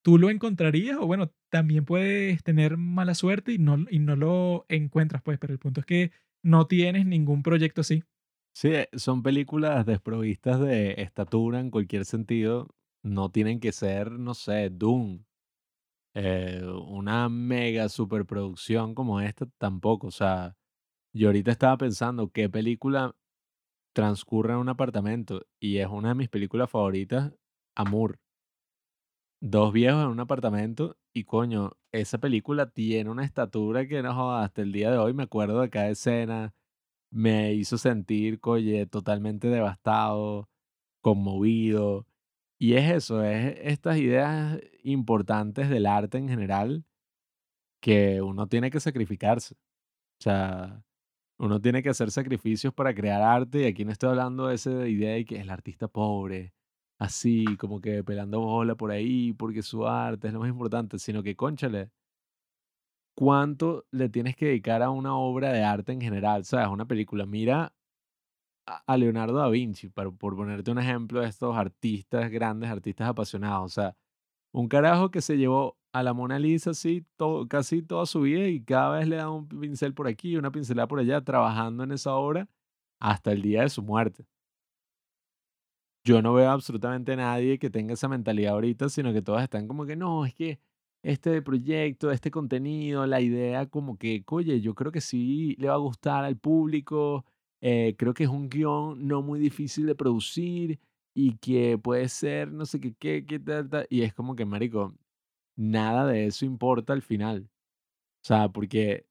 tú 0.03 0.17
lo 0.19 0.29
encontrarías 0.29 0.97
o 0.99 1.07
bueno, 1.07 1.33
también 1.51 1.85
puedes 1.85 2.43
tener 2.43 2.77
mala 2.77 3.15
suerte 3.15 3.53
y 3.53 3.59
no, 3.59 3.85
y 3.89 3.99
no 3.99 4.15
lo 4.15 4.65
encuentras, 4.69 5.21
pues, 5.23 5.39
pero 5.39 5.53
el 5.53 5.59
punto 5.59 5.81
es 5.81 5.85
que 5.85 6.11
no 6.43 6.67
tienes 6.67 7.05
ningún 7.05 7.43
proyecto 7.43 7.81
así. 7.81 8.03
Sí, 8.55 8.69
eh, 8.69 8.89
son 8.95 9.23
películas 9.23 9.85
desprovistas 9.85 10.59
de 10.59 10.93
estatura 11.01 11.59
en 11.59 11.71
cualquier 11.71 12.05
sentido. 12.05 12.69
No 13.01 13.29
tienen 13.31 13.59
que 13.59 13.71
ser, 13.71 14.11
no 14.11 14.33
sé, 14.33 14.69
Doom. 14.69 15.23
eh, 16.15 16.61
una 16.87 17.29
mega 17.29 17.89
superproducción 17.89 18.95
como 18.95 19.21
esta 19.21 19.47
tampoco. 19.59 20.07
O 20.07 20.11
sea, 20.11 20.57
yo 21.13 21.29
ahorita 21.29 21.51
estaba 21.51 21.77
pensando 21.77 22.31
qué 22.31 22.49
película 22.49 23.15
transcurre 23.93 24.53
en 24.53 24.59
un 24.59 24.69
apartamento 24.69 25.45
y 25.59 25.79
es 25.79 25.87
una 25.89 26.09
de 26.09 26.15
mis 26.15 26.29
películas 26.29 26.69
favoritas, 26.71 27.33
Amour. 27.75 28.19
Dos 29.41 29.73
viejos 29.73 30.03
en 30.03 30.09
un 30.09 30.19
apartamento 30.21 30.97
y 31.13 31.25
coño, 31.25 31.73
esa 31.91 32.17
película 32.17 32.69
tiene 32.71 33.09
una 33.09 33.25
estatura 33.25 33.87
que 33.87 34.01
no 34.01 34.35
hasta 34.35 34.61
el 34.61 34.71
día 34.71 34.89
de 34.89 34.97
hoy 34.97 35.13
me 35.13 35.23
acuerdo 35.23 35.59
de 35.61 35.69
cada 35.69 35.89
escena, 35.89 36.53
me 37.13 37.53
hizo 37.53 37.77
sentir, 37.77 38.39
coye, 38.39 38.87
totalmente 38.87 39.47
devastado, 39.49 40.49
conmovido. 41.01 42.07
Y 42.59 42.75
es 42.75 42.91
eso, 42.91 43.23
es 43.23 43.57
estas 43.61 43.97
ideas 43.99 44.59
importantes 44.83 45.69
del 45.69 45.85
arte 45.87 46.17
en 46.17 46.29
general 46.29 46.85
que 47.81 48.21
uno 48.21 48.47
tiene 48.47 48.71
que 48.71 48.79
sacrificarse. 48.79 49.55
O 49.55 50.23
sea, 50.23 50.83
uno 51.39 51.61
tiene 51.61 51.83
que 51.83 51.89
hacer 51.89 52.11
sacrificios 52.11 52.73
para 52.73 52.95
crear 52.95 53.21
arte 53.21 53.61
y 53.63 53.65
aquí 53.65 53.85
no 53.85 53.91
estoy 53.91 54.09
hablando 54.11 54.47
de 54.47 54.55
esa 54.55 54.87
idea 54.87 55.15
de 55.15 55.25
que 55.25 55.41
el 55.41 55.49
artista 55.49 55.87
pobre, 55.87 56.53
así 56.99 57.45
como 57.57 57.81
que 57.81 58.03
pelando 58.03 58.41
bola 58.41 58.75
por 58.75 58.91
ahí 58.91 59.33
porque 59.33 59.61
su 59.63 59.87
arte 59.87 60.27
es 60.29 60.33
lo 60.33 60.39
más 60.41 60.49
importante, 60.49 60.99
sino 60.99 61.23
que, 61.23 61.35
cónchale, 61.35 61.91
¿cuánto 63.15 63.85
le 63.91 64.09
tienes 64.09 64.35
que 64.35 64.47
dedicar 64.47 64.81
a 64.83 64.89
una 64.91 65.15
obra 65.15 65.51
de 65.51 65.63
arte 65.63 65.91
en 65.93 66.01
general? 66.01 66.45
¿Sabes? 66.45 66.67
Una 66.67 66.85
película. 66.87 67.25
Mira 67.25 67.73
a 68.65 68.97
Leonardo 68.97 69.35
da 69.37 69.49
Vinci, 69.49 69.89
para- 69.89 70.11
por 70.11 70.35
ponerte 70.35 70.71
un 70.71 70.79
ejemplo 70.79 71.21
de 71.21 71.27
estos 71.27 71.55
artistas 71.55 72.29
grandes, 72.31 72.69
artistas 72.69 73.09
apasionados. 73.09 73.65
O 73.65 73.69
sea, 73.81 73.95
un 74.53 74.67
carajo 74.69 75.11
que 75.11 75.21
se 75.21 75.37
llevó 75.37 75.77
a 75.93 76.03
la 76.03 76.13
Mona 76.13 76.39
Lisa 76.39 76.71
así 76.71 77.05
casi 77.49 77.83
toda 77.83 78.05
su 78.05 78.21
vida 78.21 78.47
y 78.47 78.63
cada 78.63 78.97
vez 78.99 79.07
le 79.07 79.17
da 79.17 79.29
un 79.29 79.47
pincel 79.47 79.93
por 79.93 80.07
aquí, 80.07 80.37
una 80.37 80.51
pincelada 80.51 80.87
por 80.87 80.99
allá, 80.99 81.21
trabajando 81.21 81.83
en 81.83 81.91
esa 81.91 82.15
obra 82.15 82.47
hasta 82.99 83.31
el 83.33 83.41
día 83.41 83.61
de 83.63 83.69
su 83.69 83.83
muerte. 83.83 84.25
Yo 86.05 86.21
no 86.21 86.33
veo 86.33 86.49
absolutamente 86.49 87.15
nadie 87.15 87.57
que 87.59 87.69
tenga 87.69 87.93
esa 87.93 88.07
mentalidad 88.09 88.53
ahorita, 88.53 88.89
sino 88.89 89.13
que 89.13 89.21
todos 89.21 89.41
están 89.41 89.67
como 89.67 89.85
que 89.85 89.95
no, 89.95 90.25
es 90.25 90.33
que 90.35 90.59
este 91.03 91.41
proyecto, 91.41 92.11
este 92.11 92.31
contenido, 92.31 93.05
la 93.07 93.21
idea 93.21 93.67
como 93.69 93.97
que, 93.97 94.23
oye, 94.29 94.61
yo 94.61 94.73
creo 94.75 94.91
que 94.91 95.01
sí 95.01 95.55
le 95.59 95.67
va 95.67 95.75
a 95.75 95.77
gustar 95.77 96.23
al 96.25 96.37
público, 96.37 97.25
eh, 97.61 97.95
creo 97.97 98.13
que 98.13 98.23
es 98.23 98.29
un 98.29 98.49
guion 98.49 99.07
no 99.07 99.21
muy 99.21 99.39
difícil 99.39 99.85
de 99.85 99.95
producir 99.95 100.79
y 101.13 101.37
que 101.37 101.77
puede 101.77 102.09
ser 102.09 102.51
no 102.51 102.65
sé 102.65 102.79
qué, 102.79 102.95
qué, 102.95 103.25
qué 103.25 103.39
tal, 103.39 103.69
tal. 103.69 103.87
Y 103.89 104.01
es 104.03 104.13
como 104.13 104.35
que, 104.35 104.45
marico, 104.45 104.95
nada 105.57 106.07
de 106.07 106.27
eso 106.27 106.45
importa 106.45 106.93
al 106.93 107.01
final. 107.01 107.49
O 108.23 108.25
sea, 108.27 108.49
porque, 108.49 109.07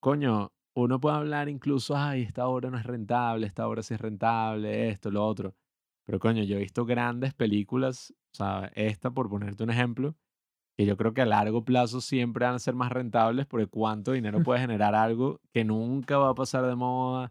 coño, 0.00 0.52
uno 0.74 1.00
puede 1.00 1.16
hablar 1.16 1.48
incluso, 1.48 1.96
ay, 1.96 2.22
esta 2.22 2.48
obra 2.48 2.70
no 2.70 2.78
es 2.78 2.86
rentable, 2.86 3.46
esta 3.46 3.68
obra 3.68 3.82
sí 3.82 3.94
es 3.94 4.00
rentable, 4.00 4.88
esto, 4.90 5.10
lo 5.10 5.26
otro. 5.26 5.56
Pero, 6.06 6.18
coño, 6.20 6.44
yo 6.44 6.56
he 6.56 6.60
visto 6.60 6.84
grandes 6.86 7.34
películas, 7.34 8.14
o 8.34 8.36
sea, 8.36 8.72
esta 8.74 9.10
por 9.12 9.30
ponerte 9.30 9.64
un 9.64 9.70
ejemplo, 9.70 10.16
que 10.76 10.86
yo 10.86 10.96
creo 10.96 11.14
que 11.14 11.22
a 11.22 11.26
largo 11.26 11.64
plazo 11.64 12.00
siempre 12.00 12.46
van 12.46 12.54
a 12.54 12.58
ser 12.58 12.74
más 12.74 12.90
rentables 12.90 13.46
porque 13.46 13.66
cuánto 13.66 14.12
dinero 14.12 14.42
puede 14.44 14.60
generar 14.60 14.94
algo 14.94 15.40
que 15.52 15.64
nunca 15.64 16.18
va 16.18 16.30
a 16.30 16.34
pasar 16.34 16.66
de 16.66 16.74
moda, 16.74 17.30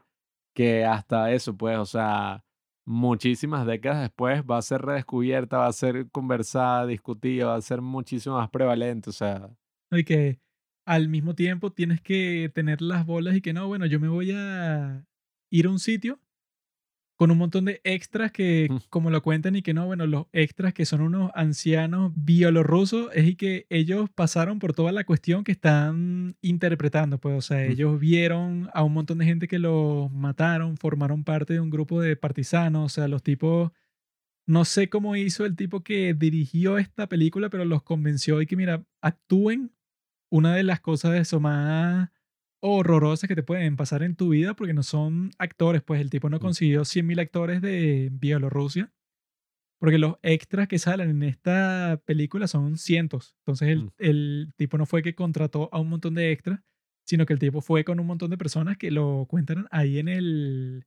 que 0.55 0.85
hasta 0.85 1.31
eso, 1.31 1.55
pues, 1.55 1.77
o 1.77 1.85
sea, 1.85 2.43
muchísimas 2.85 3.65
décadas 3.65 4.01
después 4.01 4.43
va 4.43 4.57
a 4.57 4.61
ser 4.61 4.81
redescubierta, 4.81 5.57
va 5.57 5.67
a 5.67 5.73
ser 5.73 6.09
conversada, 6.11 6.85
discutida, 6.85 7.47
va 7.47 7.55
a 7.55 7.61
ser 7.61 7.81
muchísimo 7.81 8.37
más 8.37 8.49
prevalente, 8.49 9.09
o 9.09 9.13
sea. 9.13 9.49
Y 9.91 10.03
que 10.03 10.39
al 10.85 11.09
mismo 11.09 11.35
tiempo 11.35 11.71
tienes 11.71 12.01
que 12.01 12.51
tener 12.53 12.81
las 12.81 13.05
bolas 13.05 13.35
y 13.35 13.41
que 13.41 13.53
no, 13.53 13.67
bueno, 13.67 13.85
yo 13.85 13.99
me 13.99 14.07
voy 14.07 14.31
a 14.33 15.05
ir 15.51 15.65
a 15.65 15.69
un 15.69 15.79
sitio 15.79 16.19
con 17.21 17.29
un 17.29 17.37
montón 17.37 17.65
de 17.65 17.81
extras 17.83 18.31
que, 18.31 18.65
Mm. 18.67 18.77
como 18.89 19.11
lo 19.11 19.21
cuentan, 19.21 19.55
y 19.55 19.61
que 19.61 19.75
no, 19.75 19.85
bueno, 19.85 20.07
los 20.07 20.25
extras 20.33 20.73
que 20.73 20.87
son 20.87 21.01
unos 21.01 21.29
ancianos 21.35 22.11
bielorrusos, 22.15 23.11
es 23.13 23.27
y 23.27 23.35
que 23.35 23.67
ellos 23.69 24.09
pasaron 24.09 24.57
por 24.57 24.73
toda 24.73 24.91
la 24.91 25.03
cuestión 25.03 25.43
que 25.43 25.51
están 25.51 26.35
interpretando, 26.41 27.19
pues, 27.19 27.35
o 27.37 27.41
sea, 27.41 27.59
Mm. 27.67 27.71
ellos 27.73 27.99
vieron 27.99 28.69
a 28.73 28.81
un 28.83 28.93
montón 28.93 29.19
de 29.19 29.25
gente 29.25 29.47
que 29.47 29.59
los 29.59 30.11
mataron, 30.11 30.77
formaron 30.77 31.23
parte 31.23 31.53
de 31.53 31.59
un 31.59 31.69
grupo 31.69 32.01
de 32.01 32.15
partisanos, 32.15 32.85
o 32.85 32.89
sea, 32.89 33.07
los 33.07 33.21
tipos, 33.21 33.71
no 34.47 34.65
sé 34.65 34.89
cómo 34.89 35.15
hizo 35.15 35.45
el 35.45 35.55
tipo 35.55 35.81
que 35.83 36.15
dirigió 36.15 36.79
esta 36.79 37.07
película, 37.07 37.49
pero 37.51 37.65
los 37.65 37.83
convenció 37.83 38.41
y 38.41 38.47
que, 38.47 38.55
mira, 38.55 38.83
actúen 39.01 39.71
una 40.31 40.55
de 40.55 40.63
las 40.63 40.79
cosas 40.81 41.11
de 41.11 41.19
eso 41.19 41.39
más 41.39 42.09
horrorosas 42.61 43.27
que 43.27 43.35
te 43.35 43.43
pueden 43.43 43.75
pasar 43.77 44.03
en 44.03 44.15
tu 44.15 44.29
vida 44.29 44.55
porque 44.55 44.73
no 44.73 44.83
son 44.83 45.31
actores, 45.39 45.81
pues 45.83 46.01
el 46.01 46.09
tipo 46.09 46.29
no 46.29 46.39
consiguió 46.39 46.85
100.000 46.85 47.19
actores 47.19 47.61
de 47.61 48.09
Bielorrusia 48.13 48.93
Porque 49.79 49.97
los 49.97 50.17
extras 50.21 50.67
que 50.67 50.77
salen 50.79 51.09
en 51.09 51.23
esta 51.23 52.01
película 52.05 52.47
son 52.47 52.77
cientos. 52.77 53.35
Entonces 53.41 53.69
el, 53.69 53.85
Mm. 53.85 53.89
el 53.97 54.53
tipo 54.57 54.77
no 54.77 54.85
fue 54.85 55.01
que 55.01 55.15
contrató 55.15 55.69
a 55.73 55.79
un 55.79 55.89
montón 55.89 56.13
de 56.15 56.31
extras, 56.31 56.59
sino 57.07 57.25
que 57.25 57.33
el 57.33 57.39
tipo 57.39 57.61
fue 57.61 57.83
con 57.83 57.99
un 57.99 58.05
montón 58.07 58.29
de 58.29 58.37
personas 58.37 58.77
que 58.77 58.91
lo 58.91 59.25
cuentan 59.27 59.67
ahí 59.71 59.97
en 59.99 60.07
el 60.07 60.85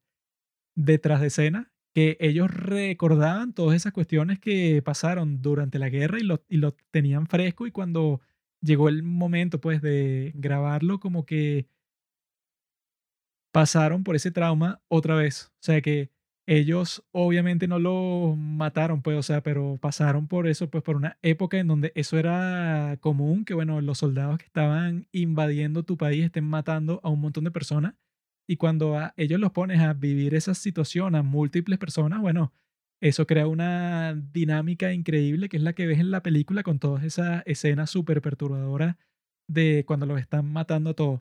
detrás 0.77 1.21
de 1.21 1.29
escena, 1.29 1.73
que 1.95 2.17
ellos 2.21 2.51
recordaban 2.51 3.53
todas 3.55 3.77
esas 3.77 3.93
cuestiones 3.93 4.41
que 4.41 4.83
pasaron 4.83 5.43
durante 5.43 5.79
la 5.79 5.89
guerra 5.89 6.19
y 6.21 6.25
lo, 6.25 6.45
y 6.49 6.59
lo 6.59 6.77
tenían 6.91 7.27
fresco 7.27 7.67
y 7.67 7.71
cuando 7.73 8.21
llegó 8.65 8.89
el 8.89 9.03
momento 9.03 9.61
pues 9.61 9.83
de 9.83 10.33
grabarlo 10.35 11.01
como 11.01 11.27
que 11.27 11.69
pasaron 13.53 14.03
por 14.03 14.17
ese 14.17 14.31
trauma 14.33 14.83
otra 14.89 15.15
vez. 15.15 15.53
O 15.55 15.63
sea 15.63 15.81
que 15.81 16.11
ellos 16.47 17.05
obviamente 17.13 17.69
no 17.69 17.79
lo 17.79 18.35
mataron, 18.37 19.01
pues, 19.03 19.17
o 19.17 19.23
sea, 19.23 19.43
pero 19.43 19.79
pasaron 19.81 20.29
por 20.29 20.47
eso, 20.47 20.69
pues, 20.69 20.83
por 20.83 20.97
una 20.97 21.19
época 21.23 21.59
en 21.59 21.69
donde 21.69 21.93
eso 21.95 22.19
era 22.19 22.99
común, 23.01 23.45
que 23.45 23.55
bueno, 23.55 23.81
los 23.81 23.99
soldados 23.99 24.39
que 24.39 24.45
estaban 24.47 25.07
invadiendo 25.13 25.85
tu 25.85 25.97
país 25.97 26.25
estén 26.25 26.45
matando 26.45 27.01
a 27.03 27.09
un 27.09 27.21
montón 27.21 27.45
de 27.45 27.51
personas. 27.51 27.95
Y 28.47 28.57
cuando 28.57 28.99
a 28.99 29.15
ellos 29.17 29.41
los 29.41 29.53
pones 29.53 29.81
a 29.81 29.95
vivir 29.95 30.35
esa 30.35 30.55
situación 30.55 31.15
a 31.15 31.23
múltiples 31.23 31.79
personas, 31.79 32.21
bueno, 32.21 32.53
eso 33.07 33.27
crea 33.27 33.47
una 33.47 34.15
dinámica 34.33 34.93
increíble 34.93 35.49
que 35.49 35.59
es 35.59 35.63
la 35.63 35.75
que 35.75 35.87
ves 35.87 35.99
en 35.99 36.11
la 36.11 36.23
película 36.23 36.63
con 36.63 36.79
todas 36.79 37.05
esas 37.05 37.43
escenas 37.47 37.91
súper 37.91 38.23
perturbadoras 38.23 38.97
de 39.49 39.85
cuando 39.87 40.07
los 40.07 40.21
están 40.21 40.47
matando 40.53 40.91
a 40.91 40.95
todos. 40.95 41.21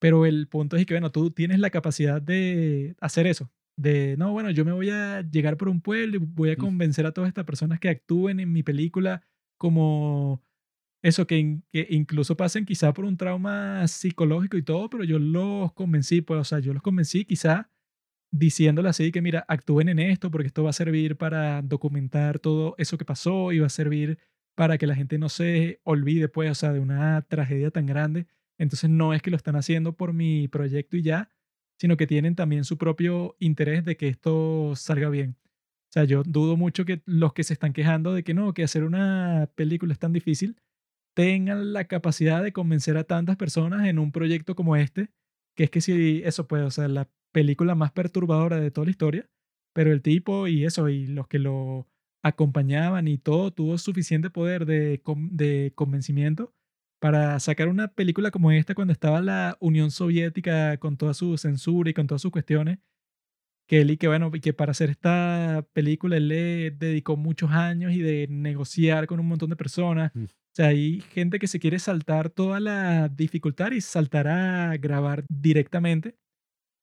Pero 0.00 0.24
el 0.26 0.48
punto 0.48 0.76
es 0.76 0.86
que, 0.86 0.94
bueno, 0.94 1.10
tú 1.12 1.30
tienes 1.30 1.58
la 1.60 1.70
capacidad 1.70 2.22
de 2.22 2.96
hacer 3.00 3.26
eso. 3.26 3.50
De, 3.76 4.16
no, 4.18 4.32
bueno, 4.32 4.50
yo 4.50 4.64
me 4.64 4.72
voy 4.72 4.90
a 4.90 5.22
llegar 5.22 5.56
por 5.56 5.68
un 5.68 5.80
pueblo 5.80 6.16
y 6.16 6.18
voy 6.18 6.50
a 6.50 6.56
convencer 6.56 7.06
a 7.06 7.12
todas 7.12 7.28
estas 7.28 7.44
personas 7.44 7.80
que 7.80 7.88
actúen 7.88 8.40
en 8.40 8.52
mi 8.52 8.62
película 8.62 9.22
como 9.58 10.42
eso, 11.02 11.26
que, 11.26 11.38
in- 11.38 11.64
que 11.72 11.86
incluso 11.90 12.36
pasen 12.36 12.64
quizá 12.66 12.92
por 12.92 13.04
un 13.04 13.16
trauma 13.16 13.86
psicológico 13.88 14.56
y 14.58 14.62
todo, 14.62 14.90
pero 14.90 15.04
yo 15.04 15.18
los 15.18 15.72
convencí, 15.72 16.20
pues, 16.22 16.40
o 16.40 16.44
sea, 16.44 16.58
yo 16.60 16.72
los 16.74 16.82
convencí 16.82 17.24
quizá 17.24 17.70
diciéndole 18.30 18.88
así 18.88 19.12
que, 19.12 19.22
mira, 19.22 19.44
actúen 19.48 19.88
en 19.88 19.98
esto 19.98 20.30
porque 20.30 20.48
esto 20.48 20.64
va 20.64 20.70
a 20.70 20.74
servir 20.74 21.16
para 21.16 21.62
documentar 21.62 22.38
todo 22.38 22.74
eso 22.78 22.98
que 22.98 23.04
pasó 23.04 23.52
y 23.52 23.58
va 23.58 23.66
a 23.66 23.70
servir 23.70 24.18
para 24.54 24.78
que 24.78 24.86
la 24.86 24.94
gente 24.94 25.18
no 25.18 25.28
se 25.28 25.80
olvide, 25.84 26.28
pues, 26.28 26.50
o 26.50 26.54
sea, 26.54 26.72
de 26.72 26.80
una 26.80 27.22
tragedia 27.22 27.70
tan 27.70 27.86
grande. 27.86 28.26
Entonces 28.58 28.90
no 28.90 29.14
es 29.14 29.22
que 29.22 29.30
lo 29.30 29.36
están 29.36 29.56
haciendo 29.56 29.96
por 29.96 30.12
mi 30.12 30.48
proyecto 30.48 30.96
y 30.96 31.02
ya, 31.02 31.30
sino 31.78 31.96
que 31.96 32.06
tienen 32.06 32.34
también 32.34 32.64
su 32.64 32.76
propio 32.76 33.36
interés 33.38 33.84
de 33.84 33.96
que 33.96 34.08
esto 34.08 34.74
salga 34.76 35.08
bien. 35.08 35.36
O 35.90 35.92
sea, 35.92 36.04
yo 36.04 36.22
dudo 36.24 36.56
mucho 36.56 36.84
que 36.84 37.02
los 37.06 37.32
que 37.32 37.42
se 37.42 37.54
están 37.54 37.72
quejando 37.72 38.12
de 38.12 38.22
que 38.22 38.34
no, 38.34 38.54
que 38.54 38.62
hacer 38.62 38.84
una 38.84 39.50
película 39.56 39.92
es 39.92 39.98
tan 39.98 40.12
difícil, 40.12 40.56
tengan 41.14 41.72
la 41.72 41.84
capacidad 41.86 42.42
de 42.42 42.52
convencer 42.52 42.96
a 42.96 43.04
tantas 43.04 43.36
personas 43.36 43.86
en 43.86 43.98
un 43.98 44.12
proyecto 44.12 44.54
como 44.54 44.76
este, 44.76 45.10
que 45.56 45.64
es 45.64 45.70
que 45.70 45.80
si 45.80 46.22
eso 46.24 46.46
puede, 46.46 46.64
o 46.64 46.70
sea, 46.70 46.86
la 46.86 47.08
película 47.32 47.74
más 47.74 47.92
perturbadora 47.92 48.58
de 48.58 48.70
toda 48.70 48.86
la 48.86 48.90
historia, 48.90 49.30
pero 49.72 49.92
el 49.92 50.02
tipo 50.02 50.48
y 50.48 50.64
eso, 50.64 50.88
y 50.88 51.06
los 51.06 51.28
que 51.28 51.38
lo 51.38 51.88
acompañaban 52.22 53.08
y 53.08 53.18
todo, 53.18 53.52
tuvo 53.52 53.78
suficiente 53.78 54.30
poder 54.30 54.66
de, 54.66 55.02
de 55.30 55.72
convencimiento 55.74 56.54
para 57.00 57.40
sacar 57.40 57.68
una 57.68 57.88
película 57.88 58.30
como 58.30 58.52
esta 58.52 58.74
cuando 58.74 58.92
estaba 58.92 59.20
la 59.22 59.56
Unión 59.60 59.90
Soviética 59.90 60.76
con 60.76 60.96
toda 60.96 61.14
su 61.14 61.38
censura 61.38 61.90
y 61.90 61.94
con 61.94 62.06
todas 62.06 62.22
sus 62.22 62.30
cuestiones, 62.30 62.78
que 63.66 63.80
él 63.80 63.90
y 63.90 63.96
que 63.96 64.08
bueno, 64.08 64.30
y 64.34 64.40
que 64.40 64.52
para 64.52 64.72
hacer 64.72 64.90
esta 64.90 65.66
película 65.72 66.16
él 66.18 66.28
le 66.28 66.70
dedicó 66.72 67.16
muchos 67.16 67.50
años 67.52 67.92
y 67.92 68.00
de 68.00 68.26
negociar 68.28 69.06
con 69.06 69.18
un 69.18 69.28
montón 69.28 69.48
de 69.48 69.56
personas. 69.56 70.12
Mm. 70.14 70.24
O 70.24 70.52
sea, 70.52 70.66
hay 70.66 71.00
gente 71.00 71.38
que 71.38 71.46
se 71.46 71.60
quiere 71.60 71.78
saltar 71.78 72.28
toda 72.30 72.60
la 72.60 73.08
dificultad 73.08 73.70
y 73.70 73.80
saltar 73.80 74.28
a 74.28 74.76
grabar 74.76 75.24
directamente. 75.28 76.16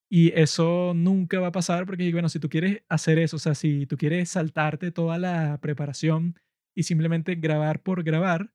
Y 0.09 0.31
eso 0.39 0.93
nunca 0.95 1.39
va 1.39 1.47
a 1.47 1.51
pasar 1.51 1.85
porque, 1.85 2.11
bueno, 2.11 2.29
si 2.29 2.39
tú 2.39 2.49
quieres 2.49 2.83
hacer 2.87 3.19
eso, 3.19 3.35
o 3.35 3.39
sea, 3.39 3.55
si 3.55 3.85
tú 3.87 3.97
quieres 3.97 4.29
saltarte 4.29 4.91
toda 4.91 5.17
la 5.17 5.59
preparación 5.61 6.35
y 6.75 6.83
simplemente 6.83 7.35
grabar 7.35 7.83
por 7.83 8.03
grabar, 8.03 8.53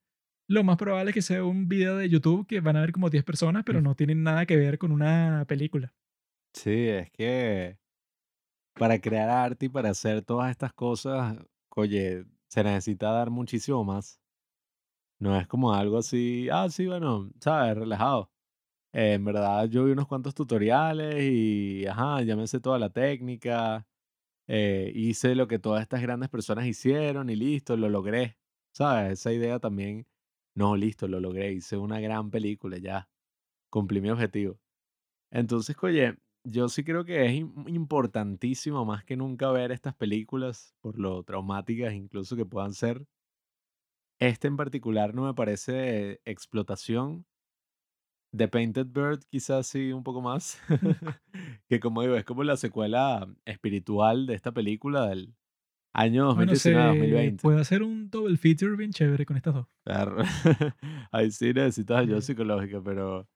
lo 0.48 0.64
más 0.64 0.76
probable 0.78 1.10
es 1.10 1.14
que 1.14 1.22
sea 1.22 1.44
un 1.44 1.68
video 1.68 1.96
de 1.96 2.08
YouTube 2.08 2.46
que 2.46 2.60
van 2.60 2.76
a 2.76 2.80
ver 2.80 2.92
como 2.92 3.10
10 3.10 3.24
personas, 3.24 3.64
pero 3.64 3.80
no 3.82 3.94
tienen 3.94 4.22
nada 4.22 4.46
que 4.46 4.56
ver 4.56 4.78
con 4.78 4.92
una 4.92 5.44
película. 5.46 5.94
Sí, 6.54 6.88
es 6.88 7.10
que 7.10 7.78
para 8.74 9.00
crear 9.00 9.28
arte 9.30 9.66
y 9.66 9.68
para 9.68 9.90
hacer 9.90 10.22
todas 10.22 10.50
estas 10.50 10.72
cosas, 10.72 11.38
oye, 11.70 12.24
se 12.48 12.64
necesita 12.64 13.10
dar 13.12 13.30
muchísimo 13.30 13.84
más. 13.84 14.20
No 15.20 15.38
es 15.38 15.46
como 15.46 15.72
algo 15.72 15.98
así, 15.98 16.48
ah, 16.50 16.68
sí, 16.68 16.86
bueno, 16.86 17.30
sabes, 17.40 17.76
relajado. 17.76 18.31
Eh, 18.92 19.14
en 19.14 19.24
verdad, 19.24 19.66
yo 19.68 19.84
vi 19.84 19.92
unos 19.92 20.06
cuantos 20.06 20.34
tutoriales 20.34 21.16
y, 21.22 21.86
ajá, 21.86 22.22
ya 22.22 22.36
toda 22.60 22.78
la 22.78 22.90
técnica, 22.90 23.86
eh, 24.48 24.92
hice 24.94 25.34
lo 25.36 25.48
que 25.48 25.58
todas 25.58 25.82
estas 25.82 26.02
grandes 26.02 26.30
personas 26.30 26.66
hicieron 26.66 27.30
y 27.30 27.36
listo, 27.36 27.76
lo 27.76 27.88
logré. 27.90 28.38
¿Sabes? 28.74 29.12
Esa 29.20 29.32
idea 29.32 29.58
también, 29.60 30.06
no, 30.54 30.76
listo, 30.76 31.08
lo 31.08 31.20
logré, 31.20 31.52
hice 31.52 31.76
una 31.78 32.00
gran 32.00 32.30
película, 32.30 32.78
ya, 32.78 33.10
cumplí 33.70 34.00
mi 34.02 34.10
objetivo. 34.10 34.60
Entonces, 35.32 35.76
oye, 35.82 36.18
yo 36.44 36.68
sí 36.68 36.84
creo 36.84 37.04
que 37.04 37.26
es 37.26 37.32
im- 37.34 37.68
importantísimo 37.68 38.84
más 38.86 39.04
que 39.04 39.16
nunca 39.16 39.50
ver 39.52 39.72
estas 39.72 39.94
películas, 39.96 40.74
por 40.80 40.98
lo 40.98 41.22
traumáticas 41.24 41.94
incluso 41.94 42.36
que 42.36 42.46
puedan 42.46 42.74
ser. 42.74 43.06
Este 44.18 44.48
en 44.48 44.56
particular 44.56 45.14
no 45.14 45.24
me 45.24 45.34
parece 45.34 46.20
explotación. 46.24 47.26
The 48.36 48.48
Painted 48.48 48.86
Bird 48.86 49.20
quizás 49.30 49.66
sí 49.66 49.92
un 49.92 50.02
poco 50.02 50.20
más. 50.22 50.58
que 51.68 51.80
como 51.80 52.02
digo, 52.02 52.16
es 52.16 52.24
como 52.24 52.44
la 52.44 52.56
secuela 52.56 53.26
espiritual 53.44 54.26
de 54.26 54.34
esta 54.34 54.52
película 54.52 55.06
del 55.08 55.34
año 55.94 56.34
Bueno, 56.34 56.54
se 56.54 56.72
2019-2020. 56.74 57.40
puede 57.42 57.60
hacer 57.60 57.82
un 57.82 58.08
double 58.10 58.36
feature 58.38 58.76
bien 58.76 58.92
chévere 58.92 59.26
con 59.26 59.36
estas 59.36 59.54
dos. 59.54 59.66
Claro. 59.84 60.16
Ahí 61.12 61.30
sí 61.30 61.52
necesitas 61.52 61.98
ayuda 62.00 62.20
Sí. 62.22 62.28
psicológica, 62.28 62.80
pero 62.82 63.28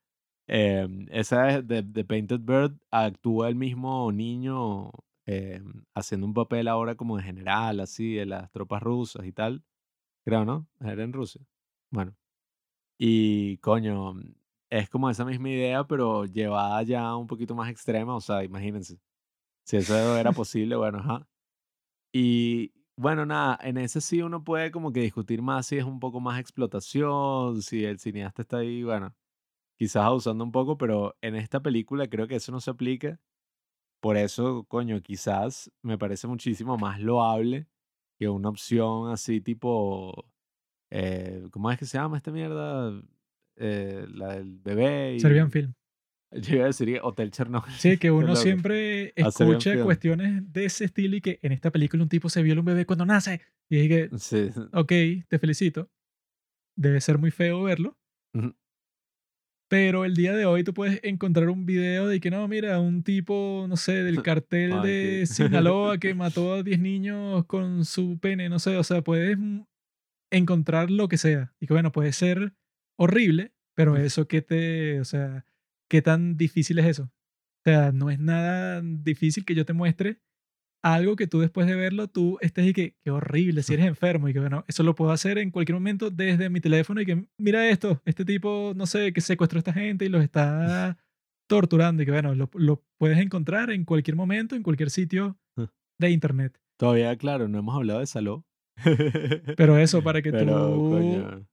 em, 0.49 1.07
esa 1.10 1.50
es 1.50 1.66
de, 1.68 1.83
de 1.83 2.05
Painted 2.05 2.41
Bird, 2.41 2.78
actúa 2.91 3.49
el 3.49 3.57
mismo 3.57 4.10
niño 4.12 4.91
em, 5.26 5.84
haciendo 5.94 6.26
un 6.26 6.33
papel 6.34 6.68
ahora 6.68 6.94
como 6.94 7.16
de 7.18 7.25
general, 7.25 7.81
así, 7.81 8.15
de 8.15 8.25
las 8.26 8.50
tropas 8.52 8.83
rusas 8.83 9.26
y 9.26 9.33
tal. 9.33 9.62
Creo, 10.25 10.44
¿no? 10.47 10.66
Era 10.81 11.02
en 11.05 11.12
Rusia. 11.12 11.42
Bueno, 11.91 12.16
y 12.99 13.58
coño, 13.58 14.15
es 14.70 14.89
como 14.91 15.11
esa 15.11 15.25
misma 15.25 15.51
idea, 15.51 15.85
pero 15.85 16.25
llevada 16.27 16.83
ya 16.83 17.17
un 17.17 17.27
poquito 17.27 17.55
más 17.55 17.70
extrema, 17.70 18.17
o 18.17 18.20
sea, 18.20 18.45
imagínense, 18.45 18.99
si 19.65 19.77
eso 19.78 20.17
era 20.19 20.33
posible, 20.33 20.77
bueno, 20.77 20.99
ajá. 20.99 21.28
Y 22.12 22.73
bueno, 22.97 23.27
nada, 23.27 23.59
en 23.62 23.78
ese 23.78 24.01
sí 24.01 24.23
uno 24.23 24.43
puede 24.45 24.70
como 24.70 24.93
que 24.93 25.01
discutir 25.01 25.43
más 25.43 25.67
si 25.67 25.78
es 25.78 25.85
un 25.85 26.01
poco 26.01 26.20
más 26.20 26.41
explotación, 26.41 27.62
si 27.62 27.85
el 27.85 27.99
cineasta 27.99 28.43
está 28.43 28.59
ahí, 28.59 28.83
bueno, 28.83 29.15
quizás 29.78 30.05
abusando 30.05 30.45
un 30.45 30.53
poco, 30.53 30.78
pero 30.78 31.17
en 31.23 31.36
esta 31.36 31.61
película 31.61 32.09
creo 32.09 32.27
que 32.28 32.36
eso 32.36 32.53
no 32.53 32.61
se 32.61 32.70
aplica. 32.70 33.20
Por 34.01 34.17
eso, 34.17 34.65
coño, 34.69 35.01
quizás 35.03 35.70
me 35.83 35.99
parece 35.99 36.27
muchísimo 36.28 36.78
más 36.78 37.01
loable 37.01 37.69
que 38.19 38.28
una 38.28 38.51
opción 38.51 39.11
así 39.11 39.41
tipo, 39.41 40.31
eh, 40.91 41.49
¿cómo 41.53 41.70
es 41.70 41.78
que 41.78 41.86
se 41.86 41.99
llama 41.99 42.17
esta 42.19 42.31
mierda? 42.33 42.93
Eh, 43.59 44.07
la 44.12 44.35
del 44.36 44.59
bebé 44.59 45.18
Serbian 45.20 45.49
y... 45.49 45.51
Film. 45.51 45.75
Yo 46.33 46.57
iba 46.57 46.65
a 46.65 46.67
decir 46.67 47.01
Hotel 47.02 47.31
Chernobyl. 47.31 47.73
Sí, 47.75 47.97
que 47.99 48.10
uno 48.10 48.36
siempre 48.36 49.12
A 49.17 49.31
Serbian 49.31 49.59
escucha 49.59 49.83
cuestiones 49.85 50.52
de 50.52 50.65
ese 50.65 50.85
estilo 50.85 51.17
y 51.17 51.20
que 51.20 51.39
en 51.43 51.52
esta 51.52 51.70
película 51.70 52.02
un 52.02 52.09
tipo 52.09 52.28
se 52.28 52.43
viola 52.43 52.60
un 52.60 52.67
bebé 52.67 52.85
cuando 52.85 53.07
nace. 53.07 53.41
Y 53.70 53.78
dije, 53.81 54.10
Sí. 54.18 54.51
ok, 54.73 54.93
te 55.28 55.39
felicito. 55.39 55.91
Debe 56.76 57.01
ser 57.01 57.18
muy 57.18 57.31
feo 57.31 57.62
verlo. 57.62 57.97
Ujú. 58.35 58.55
Pero 59.68 60.05
el 60.05 60.15
día 60.15 60.33
de 60.36 60.47
hoy 60.47 60.62
tú 60.62 60.73
puedes 60.75 61.01
encontrar 61.02 61.49
un 61.49 61.67
video 61.67 62.07
de 62.07 62.20
que 62.20 62.31
no, 62.31 62.47
mira, 62.47 62.78
un 62.78 63.02
tipo, 63.02 63.67
no 63.68 63.76
sé, 63.76 64.05
del 64.05 64.23
cartel 64.23 64.73
Ay, 64.75 64.83
de 64.86 65.17
qué- 65.20 65.26
Sinaloa 65.26 65.99
que 65.99 66.15
mató 66.15 66.55
a 66.55 66.62
10 66.62 66.78
niños 66.78 67.44
con 67.47 67.85
su 67.85 68.18
pene, 68.20 68.49
no 68.49 68.59
sé, 68.60 68.76
o 68.76 68.85
sea, 68.85 69.02
puedes 69.02 69.36
encontrar 70.31 70.91
lo 70.91 71.09
que 71.09 71.17
sea. 71.18 71.52
Y 71.60 71.67
que 71.67 71.73
bueno, 71.75 71.91
puede 71.93 72.12
ser 72.12 72.52
horrible, 72.97 73.52
pero 73.75 73.97
eso 73.97 74.26
que 74.28 74.42
te, 74.42 75.00
o 75.00 75.05
sea, 75.05 75.47
qué 75.89 76.02
tan 76.02 76.36
difícil 76.36 76.78
es 76.78 76.86
eso. 76.86 77.05
O 77.05 77.62
sea, 77.65 77.92
no 77.92 78.10
es 78.10 78.18
nada 78.18 78.81
difícil 78.83 79.44
que 79.44 79.55
yo 79.55 79.65
te 79.65 79.73
muestre 79.73 80.20
algo 80.83 81.16
que 81.16 81.26
tú 81.26 81.41
después 81.41 81.66
de 81.66 81.75
verlo, 81.75 82.07
tú 82.08 82.39
estés 82.41 82.68
y 82.68 82.73
que, 82.73 82.97
qué 83.02 83.10
horrible, 83.10 83.62
si 83.62 83.75
eres 83.75 83.86
enfermo 83.86 84.28
y 84.28 84.33
que 84.33 84.39
bueno, 84.39 84.65
eso 84.68 84.84
lo 84.84 84.94
puedo 84.94 85.10
hacer 85.10 85.39
en 85.39 85.50
cualquier 85.50 85.75
momento 85.75 86.10
desde 86.10 86.49
mi 86.49 86.60
teléfono 86.60 87.00
y 87.00 87.07
que 87.07 87.26
mira 87.39 87.68
esto, 87.68 88.00
este 88.05 88.25
tipo, 88.25 88.73
no 88.76 88.86
sé, 88.86 89.12
que 89.12 89.20
secuestró 89.20 89.58
a 89.58 89.60
esta 89.60 89.73
gente 89.73 90.05
y 90.05 90.08
los 90.08 90.23
está 90.23 90.97
torturando 91.49 92.02
y 92.02 92.07
que 92.07 92.12
bueno, 92.12 92.34
lo, 92.34 92.49
lo 92.55 92.84
puedes 92.99 93.18
encontrar 93.18 93.70
en 93.70 93.84
cualquier 93.84 94.16
momento, 94.16 94.55
en 94.55 94.62
cualquier 94.62 94.91
sitio 94.91 95.36
de 95.99 96.10
internet. 96.10 96.57
Todavía, 96.78 97.16
claro, 97.16 97.49
no 97.49 97.58
hemos 97.58 97.75
hablado 97.75 98.00
de 98.00 98.07
Saló. 98.07 98.44
Pero 99.57 99.78
eso, 99.78 100.02
para 100.05 100.23
que 100.23 100.31
Pero, 100.31 100.75
tú... 100.75 100.91
coño. 100.91 101.47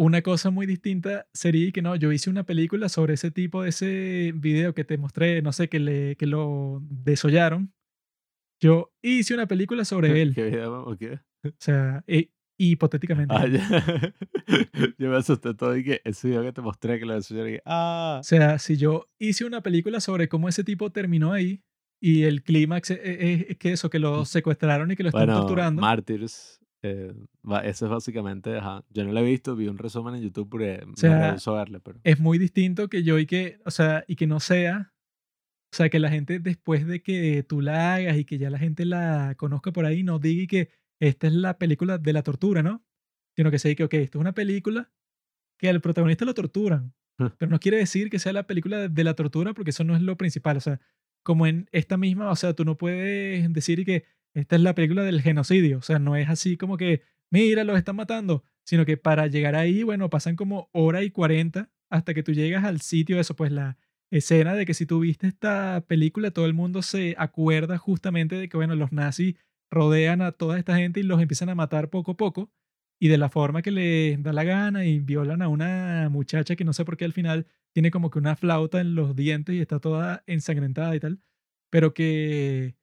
Una 0.00 0.22
cosa 0.22 0.50
muy 0.50 0.64
distinta 0.66 1.26
sería 1.32 1.72
que 1.72 1.82
no, 1.82 1.96
yo 1.96 2.12
hice 2.12 2.30
una 2.30 2.44
película 2.44 2.88
sobre 2.88 3.14
ese 3.14 3.32
tipo 3.32 3.62
de 3.64 3.70
ese 3.70 4.32
video 4.36 4.72
que 4.72 4.84
te 4.84 4.96
mostré, 4.96 5.42
no 5.42 5.52
sé, 5.52 5.68
que, 5.68 5.80
le, 5.80 6.14
que 6.16 6.26
lo 6.26 6.80
desollaron. 6.88 7.72
Yo 8.62 8.92
hice 9.02 9.34
una 9.34 9.46
película 9.46 9.84
sobre 9.84 10.22
él. 10.22 10.34
¿Qué 10.34 10.44
video? 10.44 10.84
¿O 10.84 10.96
qué? 10.96 11.20
O 11.44 11.50
sea, 11.58 12.04
e- 12.06 12.30
hipotéticamente. 12.60 13.34
Ah, 13.36 13.46
ya. 13.48 14.14
Yo 14.98 15.10
me 15.10 15.16
asusté 15.16 15.54
todo 15.54 15.76
y 15.76 15.82
que 15.84 16.00
ese 16.04 16.28
video 16.28 16.42
que 16.42 16.52
te 16.52 16.60
mostré 16.60 16.98
que 17.00 17.04
lo 17.06 17.14
de 17.14 17.20
y 17.20 17.52
que, 17.56 17.62
ah. 17.66 18.18
O 18.20 18.24
sea, 18.24 18.58
si 18.58 18.76
yo 18.76 19.08
hice 19.18 19.44
una 19.44 19.62
película 19.62 20.00
sobre 20.00 20.28
cómo 20.28 20.48
ese 20.48 20.64
tipo 20.64 20.90
terminó 20.90 21.32
ahí 21.32 21.62
y 22.00 22.22
el 22.22 22.42
clímax 22.42 22.90
es, 22.92 23.00
es- 23.02 23.46
es 23.50 23.56
que 23.58 23.72
eso, 23.72 23.90
que 23.90 23.98
lo 23.98 24.24
secuestraron 24.24 24.90
y 24.92 24.96
que 24.96 25.02
lo 25.02 25.08
están 25.10 25.26
Bueno, 25.26 25.40
torturando. 25.40 25.82
Martyrs. 25.82 26.60
Eh, 26.82 27.12
eso 27.64 27.86
es 27.86 27.90
básicamente, 27.90 28.56
ajá. 28.56 28.84
Yo 28.90 29.04
no 29.04 29.12
lo 29.12 29.20
he 29.20 29.24
visto, 29.24 29.56
vi 29.56 29.68
un 29.68 29.78
resumen 29.78 30.14
en 30.14 30.22
YouTube 30.22 30.48
porque 30.48 30.82
me 30.86 30.96
sea, 30.96 31.30
rehuso 31.30 31.54
a 31.54 31.58
verle, 31.58 31.80
pero. 31.80 32.00
es 32.04 32.20
muy 32.20 32.38
distinto 32.38 32.88
que 32.88 33.02
yo 33.02 33.18
y 33.18 33.26
que, 33.26 33.60
o 33.64 33.70
sea, 33.70 34.04
y 34.06 34.16
que 34.16 34.26
no 34.26 34.40
sea, 34.40 34.92
o 35.72 35.76
sea, 35.76 35.88
que 35.88 35.98
la 35.98 36.10
gente 36.10 36.38
después 36.38 36.86
de 36.86 37.02
que 37.02 37.42
tú 37.42 37.60
la 37.60 37.94
hagas 37.94 38.16
y 38.16 38.24
que 38.24 38.38
ya 38.38 38.50
la 38.50 38.58
gente 38.58 38.84
la 38.84 39.34
conozca 39.36 39.72
por 39.72 39.86
ahí, 39.86 40.02
no 40.02 40.18
diga 40.18 40.46
que 40.46 40.70
esta 41.00 41.26
es 41.26 41.32
la 41.32 41.58
película 41.58 41.98
de 41.98 42.12
la 42.12 42.22
tortura, 42.22 42.62
¿no? 42.62 42.84
Sino 43.36 43.50
que 43.50 43.58
se 43.58 43.68
diga 43.68 43.76
que, 43.76 43.84
ok, 43.84 43.94
esto 44.04 44.18
es 44.18 44.20
una 44.20 44.32
película 44.32 44.90
que 45.58 45.68
al 45.68 45.80
protagonista 45.80 46.24
lo 46.24 46.34
torturan, 46.34 46.94
pero 47.36 47.50
no 47.50 47.58
quiere 47.58 47.78
decir 47.78 48.10
que 48.10 48.20
sea 48.20 48.32
la 48.32 48.46
película 48.46 48.88
de 48.88 49.04
la 49.04 49.14
tortura 49.14 49.52
porque 49.52 49.70
eso 49.70 49.82
no 49.82 49.96
es 49.96 50.02
lo 50.02 50.16
principal, 50.16 50.56
o 50.56 50.60
sea, 50.60 50.80
como 51.24 51.46
en 51.46 51.68
esta 51.72 51.96
misma, 51.96 52.30
o 52.30 52.36
sea, 52.36 52.54
tú 52.54 52.64
no 52.64 52.78
puedes 52.78 53.52
decir 53.52 53.84
que 53.84 54.04
esta 54.34 54.56
es 54.56 54.62
la 54.62 54.74
película 54.74 55.02
del 55.02 55.22
genocidio, 55.22 55.78
o 55.78 55.82
sea, 55.82 55.98
no 55.98 56.16
es 56.16 56.28
así 56.28 56.56
como 56.56 56.76
que, 56.76 57.02
mira, 57.30 57.64
los 57.64 57.78
están 57.78 57.96
matando, 57.96 58.44
sino 58.64 58.84
que 58.84 58.96
para 58.96 59.26
llegar 59.26 59.54
ahí, 59.56 59.82
bueno, 59.82 60.10
pasan 60.10 60.36
como 60.36 60.68
hora 60.72 61.02
y 61.02 61.10
cuarenta 61.10 61.70
hasta 61.90 62.14
que 62.14 62.22
tú 62.22 62.32
llegas 62.32 62.64
al 62.64 62.80
sitio, 62.80 63.18
eso, 63.18 63.34
pues 63.36 63.52
la 63.52 63.78
escena 64.10 64.54
de 64.54 64.66
que 64.66 64.74
si 64.74 64.86
tú 64.86 65.00
viste 65.00 65.26
esta 65.26 65.84
película, 65.86 66.30
todo 66.30 66.46
el 66.46 66.54
mundo 66.54 66.82
se 66.82 67.14
acuerda 67.18 67.78
justamente 67.78 68.36
de 68.36 68.48
que, 68.48 68.56
bueno, 68.56 68.74
los 68.74 68.92
nazis 68.92 69.36
rodean 69.70 70.22
a 70.22 70.32
toda 70.32 70.58
esta 70.58 70.76
gente 70.76 71.00
y 71.00 71.02
los 71.02 71.20
empiezan 71.20 71.48
a 71.50 71.54
matar 71.54 71.90
poco 71.90 72.12
a 72.12 72.16
poco 72.16 72.50
y 73.00 73.08
de 73.08 73.18
la 73.18 73.28
forma 73.28 73.62
que 73.62 73.70
les 73.70 74.22
da 74.22 74.32
la 74.32 74.44
gana 74.44 74.84
y 74.84 74.98
violan 74.98 75.42
a 75.42 75.48
una 75.48 76.08
muchacha 76.10 76.56
que 76.56 76.64
no 76.64 76.72
sé 76.72 76.84
por 76.84 76.96
qué 76.96 77.04
al 77.04 77.12
final 77.12 77.46
tiene 77.72 77.90
como 77.90 78.10
que 78.10 78.18
una 78.18 78.36
flauta 78.36 78.80
en 78.80 78.94
los 78.94 79.14
dientes 79.14 79.54
y 79.54 79.60
está 79.60 79.78
toda 79.78 80.24
ensangrentada 80.26 80.96
y 80.96 81.00
tal, 81.00 81.20
pero 81.70 81.94
que 81.94 82.76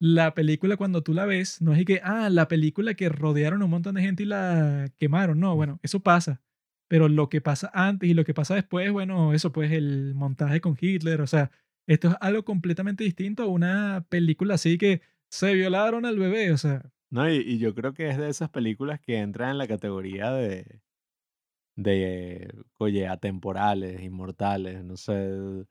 la 0.00 0.34
película 0.34 0.76
cuando 0.76 1.02
tú 1.02 1.14
la 1.14 1.24
ves 1.26 1.62
no 1.62 1.74
es 1.74 1.84
que, 1.84 2.00
ah, 2.04 2.28
la 2.30 2.48
película 2.48 2.94
que 2.94 3.08
rodearon 3.08 3.62
a 3.62 3.64
un 3.66 3.70
montón 3.70 3.94
de 3.94 4.02
gente 4.02 4.22
y 4.24 4.26
la 4.26 4.90
quemaron, 4.98 5.40
no, 5.40 5.56
bueno, 5.56 5.80
eso 5.82 6.00
pasa, 6.00 6.42
pero 6.88 7.08
lo 7.08 7.28
que 7.28 7.40
pasa 7.40 7.70
antes 7.74 8.08
y 8.10 8.14
lo 8.14 8.24
que 8.24 8.34
pasa 8.34 8.54
después, 8.54 8.90
bueno, 8.92 9.32
eso 9.34 9.52
pues 9.52 9.72
el 9.72 10.14
montaje 10.14 10.60
con 10.60 10.76
Hitler, 10.80 11.20
o 11.20 11.26
sea, 11.26 11.50
esto 11.86 12.08
es 12.10 12.16
algo 12.20 12.44
completamente 12.44 13.04
distinto 13.04 13.42
a 13.44 13.46
una 13.46 14.06
película 14.08 14.54
así 14.54 14.78
que 14.78 15.02
se 15.30 15.54
violaron 15.54 16.06
al 16.06 16.18
bebé, 16.18 16.52
o 16.52 16.58
sea, 16.58 16.82
No, 17.10 17.30
y, 17.30 17.36
y 17.38 17.58
yo 17.58 17.74
creo 17.74 17.94
que 17.94 18.08
es 18.10 18.18
de 18.18 18.28
esas 18.28 18.50
películas 18.50 19.00
que 19.00 19.18
entran 19.18 19.50
en 19.52 19.58
la 19.58 19.68
categoría 19.68 20.32
de, 20.32 20.82
de, 21.76 22.52
oye, 22.78 23.06
atemporales, 23.08 24.02
inmortales, 24.02 24.84
no 24.84 24.96
sé, 24.96 25.64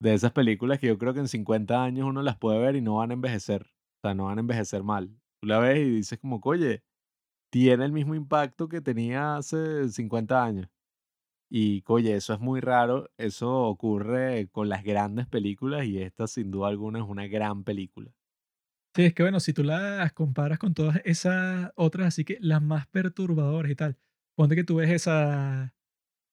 de 0.00 0.14
esas 0.14 0.32
películas 0.32 0.78
que 0.78 0.88
yo 0.88 0.98
creo 0.98 1.14
que 1.14 1.20
en 1.20 1.28
50 1.28 1.82
años 1.82 2.06
uno 2.06 2.22
las 2.22 2.36
puede 2.36 2.58
ver 2.58 2.76
y 2.76 2.80
no 2.80 2.96
van 2.96 3.10
a 3.10 3.14
envejecer, 3.14 3.62
o 3.62 4.00
sea, 4.02 4.14
no 4.14 4.24
van 4.26 4.38
a 4.38 4.40
envejecer 4.40 4.82
mal. 4.82 5.10
Tú 5.40 5.48
la 5.48 5.58
ves 5.58 5.78
y 5.78 5.90
dices 5.90 6.18
como, 6.18 6.40
oye, 6.44 6.82
tiene 7.50 7.84
el 7.84 7.92
mismo 7.92 8.14
impacto 8.14 8.68
que 8.68 8.80
tenía 8.80 9.36
hace 9.36 9.88
50 9.88 10.44
años. 10.44 10.68
Y, 11.50 11.84
oye, 11.86 12.16
eso 12.16 12.34
es 12.34 12.40
muy 12.40 12.60
raro, 12.60 13.10
eso 13.16 13.62
ocurre 13.64 14.48
con 14.50 14.68
las 14.68 14.82
grandes 14.82 15.26
películas 15.28 15.86
y 15.86 16.02
esta 16.02 16.26
sin 16.26 16.50
duda 16.50 16.68
alguna 16.68 16.98
es 16.98 17.04
una 17.04 17.26
gran 17.28 17.64
película. 17.64 18.10
Sí, 18.96 19.04
es 19.04 19.14
que 19.14 19.22
bueno, 19.24 19.40
si 19.40 19.52
tú 19.52 19.64
las 19.64 20.12
comparas 20.12 20.58
con 20.58 20.74
todas 20.74 21.00
esas 21.04 21.72
otras, 21.76 22.08
así 22.08 22.24
que 22.24 22.38
las 22.40 22.62
más 22.62 22.86
perturbadoras 22.86 23.70
y 23.70 23.74
tal, 23.74 23.96
ponte 24.36 24.56
que 24.56 24.64
tú 24.64 24.76
ves 24.76 24.90
esa 24.90 25.74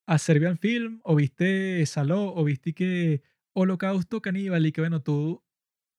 a 0.08 0.18
Serbian 0.18 0.58
Film, 0.58 1.02
o 1.04 1.16
viste 1.16 1.86
Saló, 1.86 2.34
o 2.34 2.44
viste 2.44 2.74
que 2.74 3.22
Holocausto 3.54 4.22
Caníbal, 4.22 4.66
y 4.66 4.72
que 4.72 4.82
bueno, 4.82 5.02
tú 5.02 5.44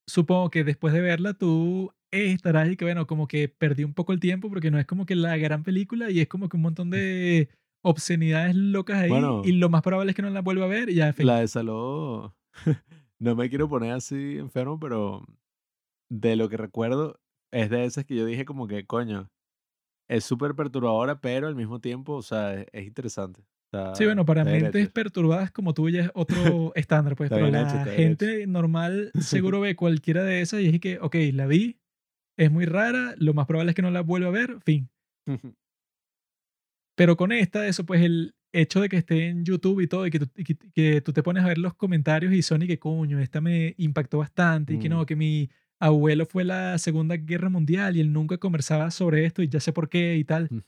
supongo 0.09 0.51
que 0.51 0.65
después 0.65 0.93
de 0.95 1.01
verla 1.01 1.35
tú 1.35 1.93
estarás 2.11 2.71
y 2.71 2.77
que 2.77 2.85
bueno, 2.85 3.07
como 3.07 3.27
que 3.27 3.49
perdí 3.49 3.85
un 3.85 3.95
poco 3.95 4.13
el 4.13 4.21
tiempo 4.21 4.49
porque 4.51 4.71
no 4.71 4.79
es 4.79 4.87
como 4.87 5.07
que 5.07 5.15
la 5.17 5.37
gran 5.37 5.63
película 5.63 6.11
y 6.11 6.21
es 6.21 6.29
como 6.29 6.49
que 6.49 6.57
un 6.57 6.63
montón 6.63 6.91
de 6.91 7.49
obscenidades 7.85 8.55
locas 8.55 8.99
ahí 8.99 9.11
Bueno. 9.11 9.43
y 9.45 9.53
lo 9.53 9.69
más 9.69 9.83
probable 9.83 10.11
es 10.11 10.17
que 10.17 10.23
no 10.23 10.31
la 10.31 10.43
vuelva 10.43 10.67
a 10.67 10.69
ver 10.69 10.91
y 10.91 10.95
ya, 10.97 11.13
fin. 11.13 11.27
La 11.27 11.41
de 11.41 11.49
Saló, 11.49 12.37
no 13.19 13.35
me 13.35 13.49
quiero 13.49 13.69
poner 13.69 13.93
así 13.93 14.37
enfermo, 14.39 14.79
pero 14.79 15.25
de 16.11 16.37
lo 16.37 16.49
que 16.49 16.57
recuerdo 16.57 17.21
es 17.53 17.71
de 17.71 17.85
esas 17.85 18.05
que 18.05 18.15
yo 18.15 18.25
dije 18.25 18.45
como 18.45 18.67
que, 18.67 18.87
coño, 18.87 19.31
es 20.09 20.25
súper 20.25 20.55
perturbadora, 20.55 21.21
pero 21.21 21.49
al 21.49 21.55
mismo 21.57 21.81
tiempo, 21.81 22.15
o 22.15 22.23
sea, 22.23 22.55
es, 22.55 22.67
es 22.73 22.87
interesante. 22.87 23.43
Está- 23.73 23.95
Sí, 23.95 24.05
bueno, 24.05 24.27
para 24.27 24.45
mentes 24.45 24.91
perturbadas 24.91 25.51
como 25.51 25.73
tú 25.73 25.89
ya 25.89 26.03
es 26.03 26.11
otro 26.15 26.27
estándar, 26.75 27.17
pues, 27.17 27.31
pero 27.31 27.47
la 27.51 27.85
gente 27.97 28.47
normal 28.47 29.11
seguro 29.21 29.61
ve 29.61 29.75
cualquiera 29.77 30.23
de 30.25 30.43
esas 30.43 30.61
y 30.61 30.69
es 30.69 30.79
que, 30.81 30.99
ok, 31.01 31.17
la 31.33 31.47
vi, 31.47 31.79
es 32.37 32.51
muy 32.51 32.67
rara, 32.67 33.15
lo 33.17 33.33
más 33.35 33.47
probable 33.47 33.71
es 33.71 33.75
que 33.77 33.81
no 33.83 33.91
la 33.91 34.03
vuelva 34.03 34.29
a 34.29 34.33
ver, 34.33 34.59
fin. 34.65 34.91
Pero 36.97 37.17
con 37.17 37.33
esta, 37.33 37.67
eso 37.67 37.85
pues 37.87 38.03
el 38.03 38.35
hecho 38.53 38.81
de 38.83 38.89
que 38.91 38.99
esté 38.99 39.29
en 39.29 39.45
YouTube 39.45 39.81
y 39.81 39.87
todo 39.87 40.07
y 40.07 40.11
que 40.11 40.19
tú, 40.19 40.27
y 40.37 40.45
que, 40.45 40.57
que 40.75 41.01
tú 41.01 41.13
te 41.15 41.23
pones 41.23 41.43
a 41.43 41.49
ver 41.49 41.57
los 41.59 41.75
comentarios 41.75 42.35
y 42.35 42.43
son 42.43 42.63
y 42.63 42.67
que 42.67 42.79
coño, 42.79 43.19
esta 43.19 43.41
me 43.41 43.75
impactó 43.79 44.19
bastante 44.19 44.75
y 44.75 44.79
que 44.79 44.89
Mm. 44.89 44.93
no, 44.93 45.07
que 45.07 45.17
mi 45.17 45.49
abuelo 45.81 46.27
fue 46.27 46.45
la 46.45 46.77
Segunda 46.79 47.17
Guerra 47.17 47.49
Mundial 47.49 47.97
y 47.97 48.01
él 48.01 48.13
nunca 48.13 48.37
conversaba 48.37 48.91
sobre 48.91 49.25
esto 49.25 49.43
y 49.43 49.49
ya 49.49 49.59
sé 49.61 49.73
por 49.73 49.89
qué 49.89 50.17
y 50.17 50.25
tal. 50.25 50.49
Mm. 50.51 50.59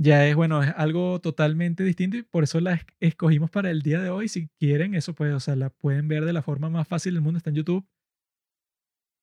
Ya 0.00 0.26
es, 0.28 0.36
bueno, 0.36 0.62
es 0.62 0.72
algo 0.76 1.20
totalmente 1.20 1.82
distinto 1.82 2.16
y 2.16 2.22
por 2.22 2.44
eso 2.44 2.60
la 2.60 2.74
es- 2.74 2.86
escogimos 3.00 3.50
para 3.50 3.70
el 3.70 3.82
día 3.82 4.00
de 4.00 4.10
hoy. 4.10 4.28
Si 4.28 4.48
quieren, 4.58 4.94
eso 4.94 5.12
pues, 5.14 5.34
o 5.34 5.40
sea, 5.40 5.56
la 5.56 5.70
pueden 5.70 6.06
ver 6.06 6.24
de 6.24 6.32
la 6.32 6.42
forma 6.42 6.70
más 6.70 6.86
fácil 6.86 7.14
del 7.14 7.22
mundo, 7.22 7.38
está 7.38 7.50
en 7.50 7.56
YouTube. 7.56 7.84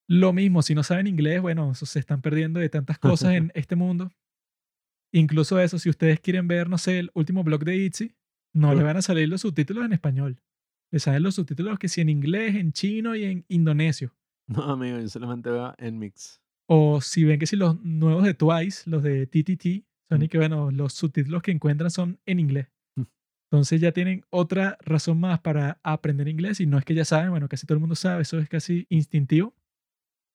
Lo 0.07 0.33
mismo, 0.33 0.61
si 0.61 0.75
no 0.75 0.83
saben 0.83 1.07
inglés, 1.07 1.41
bueno, 1.41 1.71
eso 1.71 1.85
se 1.85 1.99
están 1.99 2.21
perdiendo 2.21 2.59
de 2.59 2.69
tantas 2.69 2.99
cosas 2.99 3.33
en 3.33 3.51
este 3.55 3.75
mundo. 3.75 4.11
Incluso 5.13 5.59
eso, 5.59 5.79
si 5.79 5.89
ustedes 5.89 6.19
quieren 6.19 6.47
ver, 6.47 6.69
no 6.69 6.77
sé, 6.77 6.99
el 6.99 7.11
último 7.13 7.43
blog 7.43 7.63
de 7.63 7.77
Itzy, 7.77 8.11
no 8.53 8.73
le 8.75 8.81
Ah. 8.81 8.85
van 8.85 8.97
a 8.97 9.01
salir 9.01 9.29
los 9.29 9.41
subtítulos 9.41 9.85
en 9.85 9.93
español. 9.93 10.41
Les 10.91 11.03
salen 11.03 11.23
los 11.23 11.35
subtítulos 11.35 11.79
que 11.79 11.87
si 11.87 12.01
en 12.01 12.09
inglés, 12.09 12.55
en 12.55 12.71
chino 12.73 13.15
y 13.15 13.23
en 13.23 13.45
indonesio. 13.47 14.13
No, 14.47 14.61
amigo, 14.63 14.99
yo 14.99 15.07
solamente 15.07 15.49
veo 15.49 15.73
en 15.77 15.97
mix. 15.97 16.41
O 16.67 17.01
si 17.01 17.23
ven 17.23 17.39
que 17.39 17.47
si 17.47 17.55
los 17.55 17.81
nuevos 17.81 18.23
de 18.23 18.33
Twice, 18.33 18.89
los 18.89 19.01
de 19.03 19.25
TTT, 19.25 19.85
son 20.09 20.22
y 20.22 20.25
Mm. 20.25 20.30
que, 20.30 20.38
bueno, 20.38 20.72
los 20.72 20.93
subtítulos 20.93 21.42
que 21.42 21.51
encuentran 21.51 21.90
son 21.92 22.19
en 22.25 22.40
inglés. 22.40 22.67
Mm. 22.98 23.03
Entonces 23.51 23.82
ya 23.82 23.92
tienen 23.92 24.24
otra 24.30 24.77
razón 24.82 25.19
más 25.19 25.40
para 25.40 25.80
aprender 25.84 26.27
inglés 26.27 26.59
y 26.59 26.66
no 26.66 26.77
es 26.77 26.85
que 26.85 26.93
ya 26.95 27.06
saben, 27.06 27.30
bueno, 27.32 27.48
casi 27.50 27.66
todo 27.66 27.75
el 27.75 27.82
mundo 27.82 27.95
sabe, 27.95 28.22
eso 28.24 28.40
es 28.40 28.50
casi 28.50 28.85
instintivo. 28.90 29.53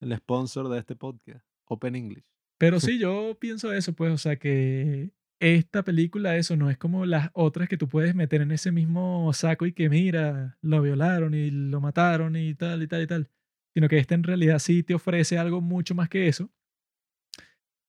El 0.01 0.17
sponsor 0.17 0.69
de 0.69 0.79
este 0.79 0.97
podcast, 0.97 1.45
Open 1.67 1.95
English. 1.97 2.25
Pero 2.59 2.79
sí, 2.81 2.99
yo 2.99 3.37
pienso 3.41 3.73
eso, 3.73 3.93
pues, 3.95 4.13
o 4.13 4.19
sea, 4.19 4.37
que 4.37 5.11
esta 5.41 5.83
película, 5.83 6.37
eso 6.37 6.57
no 6.57 6.69
es 6.71 6.77
como 6.77 7.07
las 7.07 7.31
otras 7.33 7.69
que 7.69 7.79
tú 7.79 7.89
puedes 7.89 8.15
meter 8.15 8.43
en 8.43 8.53
ese 8.53 8.73
mismo 8.73 9.33
saco 9.33 9.65
y 9.67 9.73
que 9.73 9.89
mira, 9.89 10.59
lo 10.61 10.83
violaron 10.83 11.33
y 11.35 11.51
lo 11.51 11.81
mataron 11.81 12.37
y 12.37 12.55
tal 12.55 12.83
y 12.83 12.87
tal 12.87 13.03
y 13.03 13.07
tal, 13.07 13.31
sino 13.75 13.89
que 13.89 13.97
esta 13.99 14.15
en 14.15 14.23
realidad 14.23 14.59
sí 14.59 14.83
te 14.83 14.95
ofrece 14.95 15.39
algo 15.39 15.61
mucho 15.63 15.95
más 15.95 16.09
que 16.11 16.29
eso. 16.29 16.51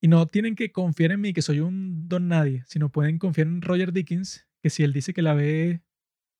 Y 0.02 0.08
no 0.08 0.26
tienen 0.26 0.56
que 0.56 0.72
confiar 0.72 1.12
en 1.12 1.22
mí, 1.22 1.32
que 1.32 1.44
soy 1.44 1.60
un 1.60 2.10
don 2.10 2.28
nadie, 2.28 2.64
sino 2.66 2.90
pueden 2.90 3.20
confiar 3.20 3.48
en 3.48 3.62
Roger 3.62 3.94
Dickens, 3.94 4.48
que 4.62 4.70
si 4.70 4.84
él 4.84 4.94
dice 4.94 5.14
que 5.14 5.22
la 5.22 5.36
ve 5.36 5.82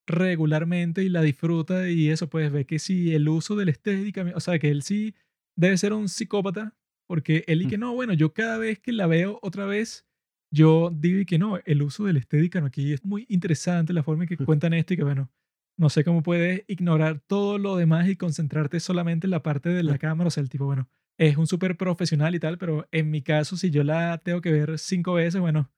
regularmente 0.08 1.04
y 1.04 1.10
la 1.10 1.22
disfruta 1.22 1.90
y 1.90 2.10
eso, 2.10 2.30
pues 2.30 2.52
ve 2.52 2.66
que 2.66 2.80
si 2.80 3.14
el 3.14 3.30
uso 3.30 3.56
de 3.56 3.66
la 3.66 3.72
estética, 3.72 4.26
o 4.36 4.40
sea, 4.40 4.58
que 4.60 4.70
él 4.70 4.82
sí 4.82 5.16
debe 5.56 5.78
ser 5.78 5.94
un 5.94 6.10
psicópata, 6.10 6.76
porque 7.08 7.44
él 7.48 7.62
y 7.64 7.68
que 7.68 7.78
no, 7.78 7.94
bueno, 7.94 8.14
yo 8.14 8.34
cada 8.34 8.58
vez 8.58 8.80
que 8.80 8.92
la 8.92 9.06
veo 9.06 9.40
otra 9.42 9.66
vez, 9.66 10.08
yo 10.52 10.92
digo 10.94 11.20
y 11.20 11.26
que 11.26 11.38
no, 11.38 11.60
el 11.66 11.82
uso 11.82 12.06
del 12.06 12.22
Steadicam 12.22 12.66
aquí 12.66 12.94
es 12.94 13.06
muy 13.06 13.26
interesante 13.30 13.94
la 13.94 14.04
forma 14.04 14.24
en 14.24 14.30
que 14.30 14.38
cuentan 14.38 14.74
esto 14.74 14.94
y 14.94 14.98
que 14.98 15.04
bueno, 15.04 15.30
no 15.78 15.90
sé 15.90 16.04
cómo 16.04 16.24
puedes 16.24 16.64
ignorar 16.68 17.20
todo 17.20 17.58
lo 17.58 17.76
demás 17.76 18.08
y 18.10 18.16
concentrarte 18.16 18.80
solamente 18.80 19.28
en 19.28 19.32
la 19.32 19.44
parte 19.44 19.70
de 19.70 19.84
la 19.84 19.98
cámara, 19.98 20.28
o 20.28 20.32
sea, 20.32 20.42
el 20.42 20.50
tipo, 20.50 20.66
bueno, 20.66 20.90
es 21.22 21.38
un 21.38 21.46
súper 21.46 21.78
profesional 21.78 22.34
y 22.34 22.40
tal, 22.40 22.58
pero 22.58 22.88
en 22.92 23.12
mi 23.12 23.22
caso, 23.22 23.56
si 23.56 23.70
yo 23.70 23.84
la 23.84 24.18
tengo 24.18 24.42
que 24.42 24.52
ver 24.52 24.80
cinco 24.80 25.14
veces, 25.14 25.40
bueno, 25.40 25.72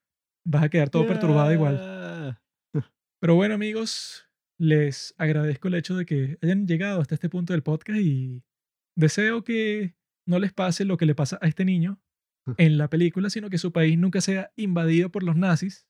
vas 0.47 0.63
a 0.63 0.69
quedar 0.69 0.89
todo 0.89 1.05
perturbado 1.05 1.51
igual. 1.51 2.39
Pero 3.19 3.35
bueno, 3.35 3.55
amigos, 3.55 4.29
les 4.57 5.13
agradezco 5.17 5.67
el 5.67 5.75
hecho 5.75 5.97
de 5.97 6.05
que 6.05 6.37
hayan 6.41 6.65
llegado 6.65 7.01
hasta 7.01 7.15
este 7.15 7.27
punto 7.27 7.51
del 7.51 7.61
podcast 7.61 7.99
y 7.99 8.41
deseo 8.97 9.43
que 9.43 9.97
no 10.25 10.39
les 10.39 10.53
pase 10.53 10.85
lo 10.85 10.95
que 10.95 11.05
le 11.05 11.13
pasa 11.13 11.37
a 11.41 11.47
este 11.49 11.65
niño 11.65 12.01
en 12.57 12.77
la 12.77 12.89
película, 12.89 13.29
sino 13.29 13.49
que 13.49 13.57
su 13.57 13.73
país 13.73 13.97
nunca 13.97 14.21
sea 14.21 14.53
invadido 14.55 15.11
por 15.11 15.23
los 15.23 15.35
nazis 15.35 15.89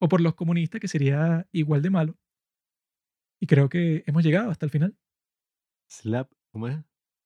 o 0.00 0.08
por 0.08 0.20
los 0.20 0.36
comunistas, 0.36 0.80
que 0.80 0.86
sería 0.86 1.48
igual 1.50 1.82
de 1.82 1.90
malo. 1.90 2.18
Y 3.40 3.48
creo 3.48 3.68
que 3.68 4.04
hemos 4.06 4.22
llegado 4.22 4.52
hasta 4.52 4.64
el 4.64 4.70
final. 4.70 4.96
Slap, 5.90 6.30
¿cómo 6.52 6.68
es? 6.68 6.91